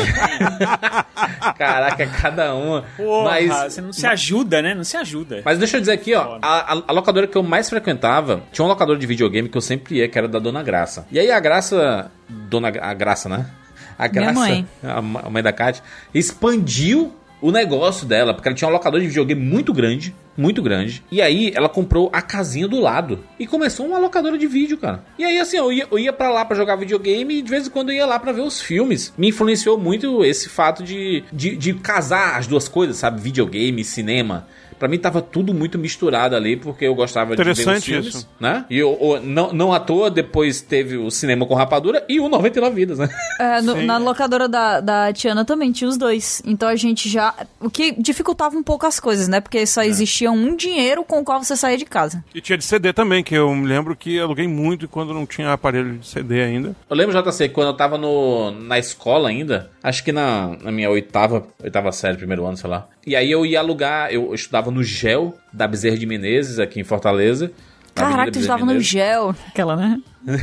Caraca, 1.56 2.04
cada 2.08 2.56
uma. 2.56 2.82
Porra, 2.96 3.30
mas, 3.30 3.72
você 3.72 3.80
não 3.80 3.92
se 3.92 4.04
ajuda, 4.04 4.60
né? 4.60 4.74
Não 4.74 4.82
se 4.82 4.96
ajuda. 4.96 5.42
mas 5.44 5.60
deixa 5.60 5.76
eu 5.76 5.80
dizer 5.80 5.92
aqui, 5.92 6.12
ó. 6.12 6.40
A, 6.42 6.72
a- 6.88 6.92
locadora 6.92 7.28
que 7.28 7.36
eu 7.38 7.42
mais 7.44 7.70
frequentava 7.70 8.42
tinha 8.50 8.64
um 8.64 8.68
locador 8.68 8.98
de 8.98 9.06
videogame 9.06 9.48
que 9.48 9.56
eu 9.56 9.60
sempre 9.60 9.98
ia, 9.98 10.08
que 10.08 10.18
era 10.18 10.26
da 10.26 10.40
Dona 10.40 10.60
Graça. 10.60 11.06
E 11.12 11.20
aí 11.20 11.30
a 11.30 11.38
Graça. 11.38 12.10
Dona 12.28 12.72
a 12.80 12.94
Graça, 12.94 13.28
né? 13.28 13.46
A 13.96 14.08
Minha 14.08 14.22
Graça, 14.24 14.40
mãe. 14.40 14.66
A, 14.82 14.98
a 14.98 15.30
mãe 15.30 15.40
da 15.40 15.52
Kátia, 15.52 15.84
expandiu 16.12 17.14
o 17.42 17.50
negócio 17.50 18.06
dela, 18.06 18.32
porque 18.32 18.48
ela 18.48 18.56
tinha 18.56 18.68
um 18.68 18.72
locador 18.72 19.00
de 19.00 19.08
videogame 19.08 19.42
muito 19.42 19.72
grande, 19.72 20.14
muito 20.38 20.62
grande. 20.62 21.02
E 21.10 21.20
aí 21.20 21.52
ela 21.54 21.68
comprou 21.68 22.08
a 22.12 22.22
casinha 22.22 22.68
do 22.68 22.80
lado 22.80 23.18
e 23.38 23.46
começou 23.46 23.84
uma 23.84 23.98
locadora 23.98 24.38
de 24.38 24.46
vídeo, 24.46 24.78
cara. 24.78 25.04
E 25.18 25.24
aí 25.24 25.38
assim, 25.38 25.56
eu 25.56 25.72
ia, 25.72 25.86
eu 25.90 25.98
ia 25.98 26.12
para 26.12 26.30
lá 26.30 26.44
pra 26.44 26.56
jogar 26.56 26.76
videogame 26.76 27.38
e 27.38 27.42
de 27.42 27.50
vez 27.50 27.66
em 27.66 27.70
quando 27.70 27.90
eu 27.90 27.96
ia 27.96 28.06
lá 28.06 28.18
pra 28.18 28.30
ver 28.30 28.42
os 28.42 28.60
filmes. 28.60 29.12
Me 29.18 29.28
influenciou 29.28 29.76
muito 29.76 30.24
esse 30.24 30.48
fato 30.48 30.84
de, 30.84 31.24
de, 31.32 31.56
de 31.56 31.74
casar 31.74 32.38
as 32.38 32.46
duas 32.46 32.68
coisas, 32.68 32.96
sabe? 32.96 33.20
Videogame 33.20 33.82
e 33.82 33.84
cinema. 33.84 34.46
Pra 34.82 34.88
mim 34.88 34.98
tava 34.98 35.22
tudo 35.22 35.54
muito 35.54 35.78
misturado 35.78 36.34
ali, 36.34 36.56
porque 36.56 36.84
eu 36.86 36.92
gostava 36.96 37.36
de 37.36 37.44
ver 37.44 37.52
os 37.52 37.60
Interessante 37.60 37.84
filmes, 37.92 38.06
isso. 38.16 38.28
né? 38.40 38.64
E 38.68 38.76
eu, 38.78 38.98
eu- 39.00 39.22
não, 39.22 39.52
não 39.52 39.72
à 39.72 39.78
toa, 39.78 40.10
depois 40.10 40.60
teve 40.60 40.96
o 40.96 41.08
cinema 41.08 41.46
com 41.46 41.54
rapadura 41.54 42.04
e 42.08 42.18
o 42.18 42.28
99 42.28 42.74
vidas, 42.74 42.98
né? 42.98 43.08
É, 43.38 43.62
no- 43.62 43.74
Sim. 43.76 43.86
na 43.86 43.96
locadora 43.98 44.48
da, 44.48 44.80
da 44.80 45.12
Tiana 45.12 45.44
também 45.44 45.70
tinha 45.70 45.88
os 45.88 45.96
dois. 45.96 46.42
Então 46.44 46.68
a 46.68 46.74
gente 46.74 47.08
já. 47.08 47.32
O 47.60 47.70
que 47.70 47.92
dificultava 47.92 48.56
um 48.56 48.62
pouco 48.64 48.84
as 48.84 48.98
coisas, 48.98 49.28
né? 49.28 49.40
Porque 49.40 49.58
É. 49.58 49.66
só 49.66 49.84
existia 49.84 50.32
um 50.32 50.56
dinheiro 50.56 51.04
com 51.04 51.20
o 51.20 51.24
qual 51.24 51.40
você 51.40 51.54
saía 51.56 51.78
de 51.78 51.84
casa. 51.84 52.24
E 52.34 52.40
tinha 52.40 52.58
de 52.58 52.64
CD 52.64 52.92
também, 52.92 53.22
que 53.22 53.36
eu 53.36 53.54
me 53.54 53.68
lembro 53.68 53.94
que 53.94 54.18
aluguei 54.18 54.48
muito 54.48 54.88
quando 54.88 55.14
não 55.14 55.24
tinha 55.24 55.52
aparelho 55.52 55.98
de 55.98 56.06
CD 56.08 56.42
ainda. 56.42 56.74
Eu 56.90 56.96
lembro, 56.96 57.14
JC, 57.22 57.48
quando 57.50 57.68
eu 57.68 57.74
tava 57.76 57.96
no, 57.96 58.50
na 58.50 58.80
escola 58.80 59.28
ainda, 59.28 59.70
acho 59.80 60.02
que 60.02 60.10
na, 60.10 60.56
na 60.60 60.72
minha 60.72 60.90
oitava, 60.90 61.46
oitava 61.62 61.92
série, 61.92 62.16
primeiro 62.16 62.44
ano, 62.44 62.56
sei 62.56 62.68
lá. 62.68 62.88
E 63.06 63.14
aí 63.16 63.30
eu 63.30 63.44
ia 63.46 63.58
alugar, 63.60 64.12
eu 64.12 64.32
estudava 64.34 64.70
no 64.72 64.82
GEL 64.82 65.38
da 65.52 65.68
Bezerra 65.68 65.96
de 65.96 66.06
Menezes, 66.06 66.58
aqui 66.58 66.80
em 66.80 66.84
Fortaleza. 66.84 67.52
Caraca, 67.94 68.32
tu 68.32 68.38
estava 68.38 68.64
no 68.64 68.80
gel. 68.80 69.34
Aquela, 69.48 69.76
né? 69.76 70.00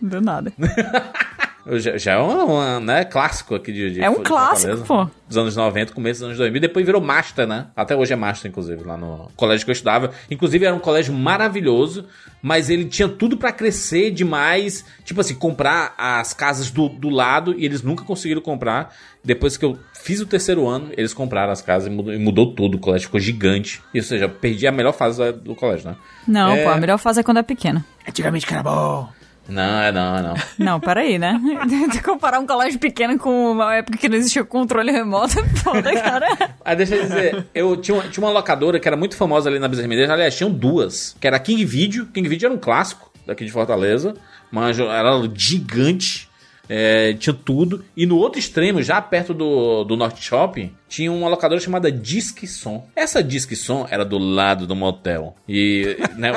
Do 0.00 0.20
nada. 0.20 0.52
GEL 1.76 1.98
já 1.98 2.12
é 2.12 2.18
um, 2.18 2.52
um, 2.76 2.80
né, 2.80 3.04
clássico 3.04 3.54
aqui 3.54 3.72
de, 3.72 3.94
de 3.94 4.00
É 4.00 4.08
um 4.08 4.14
de 4.18 4.20
clássico, 4.22 4.76
pô. 4.86 5.08
Dos 5.26 5.36
anos 5.36 5.56
90, 5.56 5.92
começo 5.92 6.20
dos 6.20 6.26
anos 6.28 6.38
2000. 6.38 6.60
Depois 6.60 6.86
virou 6.86 7.02
Master, 7.02 7.46
né? 7.46 7.66
Até 7.76 7.94
hoje 7.94 8.12
é 8.12 8.16
Master, 8.16 8.50
inclusive, 8.50 8.82
lá 8.84 8.96
no 8.96 9.28
colégio 9.36 9.66
que 9.66 9.70
eu 9.70 9.74
estudava. 9.74 10.10
Inclusive, 10.30 10.64
era 10.64 10.74
um 10.74 10.78
colégio 10.78 11.12
maravilhoso, 11.12 12.06
mas 12.40 12.70
ele 12.70 12.86
tinha 12.86 13.08
tudo 13.08 13.36
pra 13.36 13.52
crescer 13.52 14.10
demais. 14.10 14.84
Tipo 15.04 15.20
assim, 15.20 15.34
comprar 15.34 15.94
as 15.98 16.32
casas 16.32 16.70
do, 16.70 16.88
do 16.88 17.10
lado 17.10 17.54
e 17.58 17.64
eles 17.64 17.82
nunca 17.82 18.04
conseguiram 18.04 18.40
comprar. 18.40 18.94
Depois 19.22 19.56
que 19.58 19.64
eu 19.64 19.78
fiz 19.92 20.20
o 20.20 20.26
terceiro 20.26 20.66
ano, 20.66 20.88
eles 20.96 21.12
compraram 21.12 21.52
as 21.52 21.60
casas 21.60 21.88
e 21.88 21.90
mudou, 21.90 22.14
e 22.14 22.18
mudou 22.18 22.54
tudo. 22.54 22.76
O 22.76 22.80
colégio 22.80 23.06
ficou 23.08 23.20
gigante. 23.20 23.82
Ou 23.94 24.02
seja, 24.02 24.28
perdi 24.28 24.66
a 24.66 24.72
melhor 24.72 24.92
fase 24.92 25.32
do 25.32 25.54
colégio, 25.54 25.90
né? 25.90 25.96
Não, 26.26 26.52
É. 26.52 26.64
pô, 26.64 26.70
a 26.70 26.76
melhor 26.78 26.96
fase 26.98 27.20
é 27.20 27.22
quando 27.22 27.38
é 27.38 27.42
pequena. 27.42 27.84
Antigamente 28.08 28.46
que 28.46 28.54
era 28.54 28.62
bom. 28.62 29.10
Não, 29.48 29.80
é 29.80 29.90
não, 29.90 30.16
é 30.16 30.22
não. 30.22 30.34
Não, 30.58 30.80
peraí, 30.80 31.18
né? 31.18 31.40
Comparar 32.04 32.38
um 32.38 32.46
colégio 32.46 32.78
pequeno 32.78 33.18
com 33.18 33.52
uma 33.52 33.76
época 33.76 33.96
que 33.96 34.08
não 34.08 34.16
existia 34.16 34.44
controle 34.44 34.92
remoto 34.92 35.42
foda, 35.56 35.92
cara. 35.94 36.54
Ah, 36.62 36.74
deixa 36.74 36.96
eu 36.96 37.02
dizer, 37.02 37.46
eu 37.54 37.76
tinha 37.76 37.96
uma, 37.96 38.04
tinha 38.04 38.24
uma 38.24 38.32
locadora 38.32 38.78
que 38.78 38.86
era 38.86 38.96
muito 38.96 39.16
famosa 39.16 39.48
ali 39.48 39.58
na 39.58 39.66
Bezerra 39.66 40.12
aliás, 40.12 40.36
tinham 40.36 40.50
duas, 40.50 41.16
que 41.18 41.26
era 41.26 41.38
King 41.38 41.64
Video, 41.64 42.06
King 42.06 42.28
Video 42.28 42.46
era 42.46 42.54
um 42.54 42.58
clássico 42.58 43.10
daqui 43.26 43.44
de 43.44 43.50
Fortaleza, 43.50 44.14
mas 44.50 44.78
era 44.78 45.10
gigante, 45.34 46.27
é, 46.68 47.12
tinha 47.14 47.34
tudo, 47.34 47.84
e 47.96 48.04
no 48.06 48.16
outro 48.16 48.38
extremo, 48.38 48.82
já 48.82 49.00
perto 49.00 49.32
do, 49.32 49.84
do 49.84 49.96
Norte 49.96 50.22
Shopping, 50.22 50.72
tinha 50.88 51.10
uma 51.10 51.28
locadora 51.28 51.60
chamada 51.60 51.90
Disque 51.90 52.46
Som. 52.46 52.86
Essa 52.94 53.22
Disque 53.22 53.56
Som 53.56 53.86
era 53.90 54.04
do 54.04 54.18
lado 54.18 54.66
do 54.66 54.76
motel, 54.76 55.34
e, 55.48 55.96
né, 56.16 56.32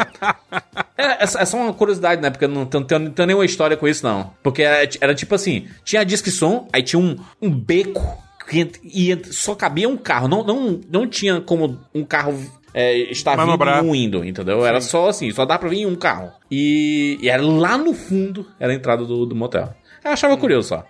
é, 0.97 1.23
é 1.23 1.25
só- 1.27 1.39
é 1.39 1.45
só 1.45 1.57
uma 1.57 1.73
curiosidade, 1.73 2.21
né? 2.21 2.29
Porque 2.29 2.47
não 2.47 2.65
tem, 2.65 2.83
tem, 2.83 2.99
não 2.99 3.11
tem 3.11 3.25
nenhuma 3.25 3.45
história 3.45 3.75
com 3.77 3.87
isso, 3.87 4.05
não. 4.05 4.31
Porque 4.43 4.61
era, 4.61 4.87
era 4.99 5.15
tipo 5.15 5.33
assim: 5.35 5.67
tinha 5.83 6.01
a 6.01 6.05
disque 6.05 6.31
som, 6.31 6.67
aí 6.71 6.83
tinha 6.83 6.99
um, 6.99 7.17
um 7.41 7.49
beco 7.49 8.01
e 8.83 9.17
só 9.31 9.55
cabia 9.55 9.87
um 9.87 9.95
carro. 9.97 10.27
Não, 10.27 10.43
não, 10.43 10.79
não 10.89 11.07
tinha 11.07 11.39
como 11.39 11.79
um 11.95 12.03
carro 12.03 12.37
é, 12.73 12.97
estar 13.11 13.31
vindo 13.31 13.45
Manobrar. 13.45 13.81
e 13.83 13.87
um 13.87 13.95
indo, 13.95 14.25
entendeu? 14.25 14.65
Era 14.65 14.81
só 14.81 15.07
assim, 15.09 15.31
só 15.31 15.45
dá 15.45 15.57
pra 15.57 15.69
vir 15.69 15.85
um 15.85 15.95
carro. 15.95 16.31
E, 16.49 17.17
e 17.21 17.29
era 17.29 17.41
lá 17.41 17.77
no 17.77 17.93
fundo, 17.93 18.45
era 18.59 18.73
a 18.73 18.75
entrada 18.75 19.05
do, 19.05 19.25
do 19.25 19.35
motel. 19.35 19.73
Eu 20.03 20.11
achava 20.11 20.36
curioso 20.38 20.69
só. 20.69 20.86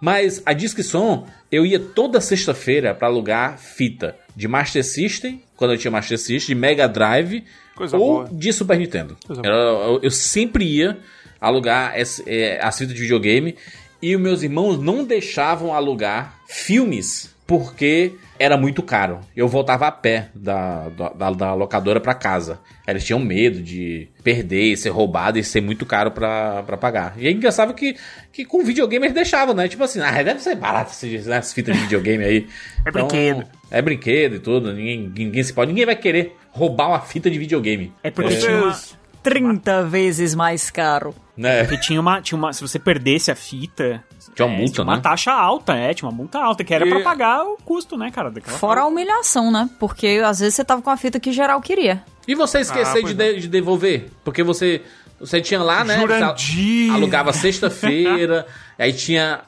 Mas 0.00 0.42
a 0.44 0.52
Disque 0.52 0.82
Som, 0.82 1.26
eu 1.50 1.64
ia 1.64 1.78
toda 1.80 2.20
sexta-feira 2.20 2.94
pra 2.94 3.08
alugar 3.08 3.58
fita 3.58 4.14
de 4.34 4.46
Master 4.46 4.84
System, 4.84 5.42
quando 5.56 5.72
eu 5.72 5.78
tinha 5.78 5.90
Master 5.90 6.18
System, 6.18 6.54
de 6.54 6.60
Mega 6.60 6.86
Drive 6.86 7.44
Coisa 7.74 7.96
ou 7.96 8.24
boa. 8.24 8.28
de 8.30 8.52
Super 8.52 8.78
Nintendo. 8.78 9.16
Eu, 9.28 9.42
eu- 9.44 10.00
eu 10.02 10.10
sempre 10.10 10.64
ia 10.64 10.98
alugar 11.40 11.98
esse, 11.98 12.22
é, 12.26 12.58
as 12.62 12.76
fitas 12.76 12.94
de 12.94 13.00
videogame 13.00 13.56
e 14.02 14.14
os 14.14 14.20
meus 14.20 14.42
irmãos 14.42 14.78
não 14.78 15.02
deixavam 15.04 15.72
alugar 15.74 16.38
filmes 16.46 17.34
porque 17.46 18.12
era 18.38 18.56
muito 18.56 18.82
caro. 18.82 19.20
Eu 19.36 19.48
voltava 19.48 19.86
a 19.86 19.92
pé 19.92 20.28
da, 20.34 20.88
da, 20.88 21.30
da 21.30 21.54
locadora 21.54 22.00
pra 22.00 22.14
casa. 22.14 22.58
Eles 22.86 23.04
tinham 23.04 23.18
medo 23.18 23.60
de 23.60 24.08
perder, 24.22 24.76
ser 24.76 24.90
roubado 24.90 25.38
e 25.38 25.44
ser 25.44 25.60
muito 25.60 25.84
caro 25.86 26.10
pra, 26.10 26.62
pra 26.62 26.76
pagar. 26.76 27.14
E 27.16 27.26
é 27.26 27.30
engraçado 27.30 27.74
que, 27.74 27.96
que 28.32 28.44
com 28.44 28.62
videogame 28.64 29.06
eles 29.06 29.14
deixavam, 29.14 29.54
né? 29.54 29.68
Tipo 29.68 29.84
assim, 29.84 30.00
ah, 30.00 30.22
deve 30.22 30.40
ser 30.40 30.54
barato 30.54 30.90
essas, 30.90 31.26
essas 31.26 31.52
fitas 31.52 31.74
de 31.74 31.82
videogame 31.82 32.24
aí. 32.24 32.46
É 32.86 32.90
brinquedo. 32.92 33.44
É 33.70 33.82
brinquedo 33.82 34.36
e 34.36 34.38
tudo. 34.38 34.72
Ninguém, 34.72 35.12
ninguém 35.16 35.42
se 35.42 35.52
pode. 35.52 35.72
Ninguém 35.72 35.86
vai 35.86 35.96
querer 35.96 36.36
roubar 36.50 36.88
uma 36.88 37.00
fita 37.00 37.28
de 37.28 37.36
videogame. 37.38 37.92
É 38.02 38.10
porque 38.12 38.34
É. 38.34 38.38
tinha 38.38 38.56
uma. 38.62 38.78
30 39.24 39.82
vezes 39.82 40.36
mais 40.36 40.70
caro. 40.70 41.12
Né? 41.36 41.64
Porque 41.64 41.80
tinha 41.80 42.00
uma, 42.00 42.22
tinha 42.22 42.38
uma. 42.38 42.52
Se 42.52 42.60
você 42.62 42.78
perdesse 42.78 43.28
a 43.30 43.34
fita. 43.34 44.04
Tinha 44.34 44.46
uma 44.46 44.54
é, 44.54 44.58
multa, 44.58 44.72
tinha 44.74 44.84
uma 44.84 44.96
né? 44.96 45.02
taxa 45.02 45.32
alta, 45.32 45.74
é, 45.74 45.94
tinha 45.94 46.08
uma 46.08 46.16
multa 46.16 46.38
alta, 46.38 46.62
que 46.64 46.74
era 46.74 46.86
E- 46.86 46.88
pra 46.90 47.00
pagar 47.00 47.44
o 47.44 47.56
custo, 47.64 47.96
né, 47.96 48.10
cara? 48.10 48.30
Daquela 48.30 48.56
Fora 48.58 48.80
a 48.82 48.86
humilhação, 48.86 49.50
né? 49.50 49.68
Porque 49.78 50.20
às 50.24 50.38
vezes 50.40 50.54
você 50.54 50.64
tava 50.64 50.82
com 50.82 50.90
a 50.90 50.96
fita 50.96 51.18
que 51.20 51.32
geral 51.32 51.60
queria. 51.60 52.02
E 52.26 52.34
você 52.34 52.60
esquecer 52.60 52.98
Ah, 53.04 53.06
de, 53.06 53.14
de- 53.14 53.40
de 53.42 53.48
devolver? 53.48 54.10
Porque 54.24 54.42
você 54.42 54.82
você 55.18 55.40
tinha 55.40 55.62
lá, 55.62 55.82
né? 55.82 55.98
Jurandir. 55.98 56.92
alugava 56.92 57.32
sexta-feira, 57.32 58.46
aí 58.78 58.92
tinha. 58.92 59.40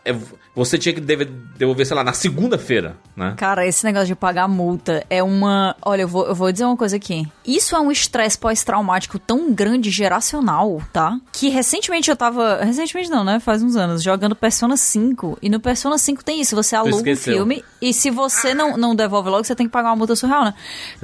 Você 0.59 0.77
tinha 0.77 0.93
que 0.93 1.01
devolver, 1.01 1.87
sei 1.87 1.95
lá, 1.97 2.03
na 2.03 2.13
segunda-feira, 2.13 2.97
né? 3.17 3.35
Cara, 3.37 3.65
esse 3.65 3.85
negócio 3.85 4.09
de 4.09 4.17
pagar 4.17 4.49
multa 4.49 5.07
é 5.09 5.23
uma. 5.23 5.77
Olha, 5.81 6.03
eu 6.03 6.09
vou, 6.09 6.27
eu 6.27 6.35
vou 6.35 6.51
dizer 6.51 6.65
uma 6.65 6.77
coisa 6.77 6.97
aqui. 6.97 7.27
Isso 7.47 7.77
é 7.77 7.81
um 7.81 7.93
estresse 7.93 8.37
pós-traumático 8.37 9.21
tão 9.21 9.53
grande, 9.53 9.89
geracional, 9.89 10.83
tá? 10.93 11.17
Que 11.33 11.49
recentemente 11.49 12.11
eu 12.11 12.17
tava. 12.17 12.65
Recentemente 12.65 13.09
não, 13.09 13.23
né? 13.23 13.39
Faz 13.39 13.63
uns 13.63 13.77
anos, 13.77 14.03
jogando 14.03 14.35
Persona 14.35 14.77
5. 14.77 15.39
E 15.41 15.49
no 15.49 15.61
Persona 15.61 15.97
5 15.97 16.25
tem 16.25 16.41
isso: 16.41 16.57
você 16.57 16.75
aluga 16.75 16.97
um 16.97 16.99
esqueceu. 16.99 17.35
filme 17.35 17.65
e 17.81 17.93
se 17.95 18.11
você 18.11 18.53
não, 18.55 18.77
não 18.77 18.95
devolve 18.95 19.29
logo, 19.31 19.45
você 19.45 19.55
tem 19.55 19.67
que 19.67 19.73
pagar 19.73 19.91
uma 19.91 19.97
multa 19.97 20.17
surreal, 20.17 20.45
né? 20.45 20.55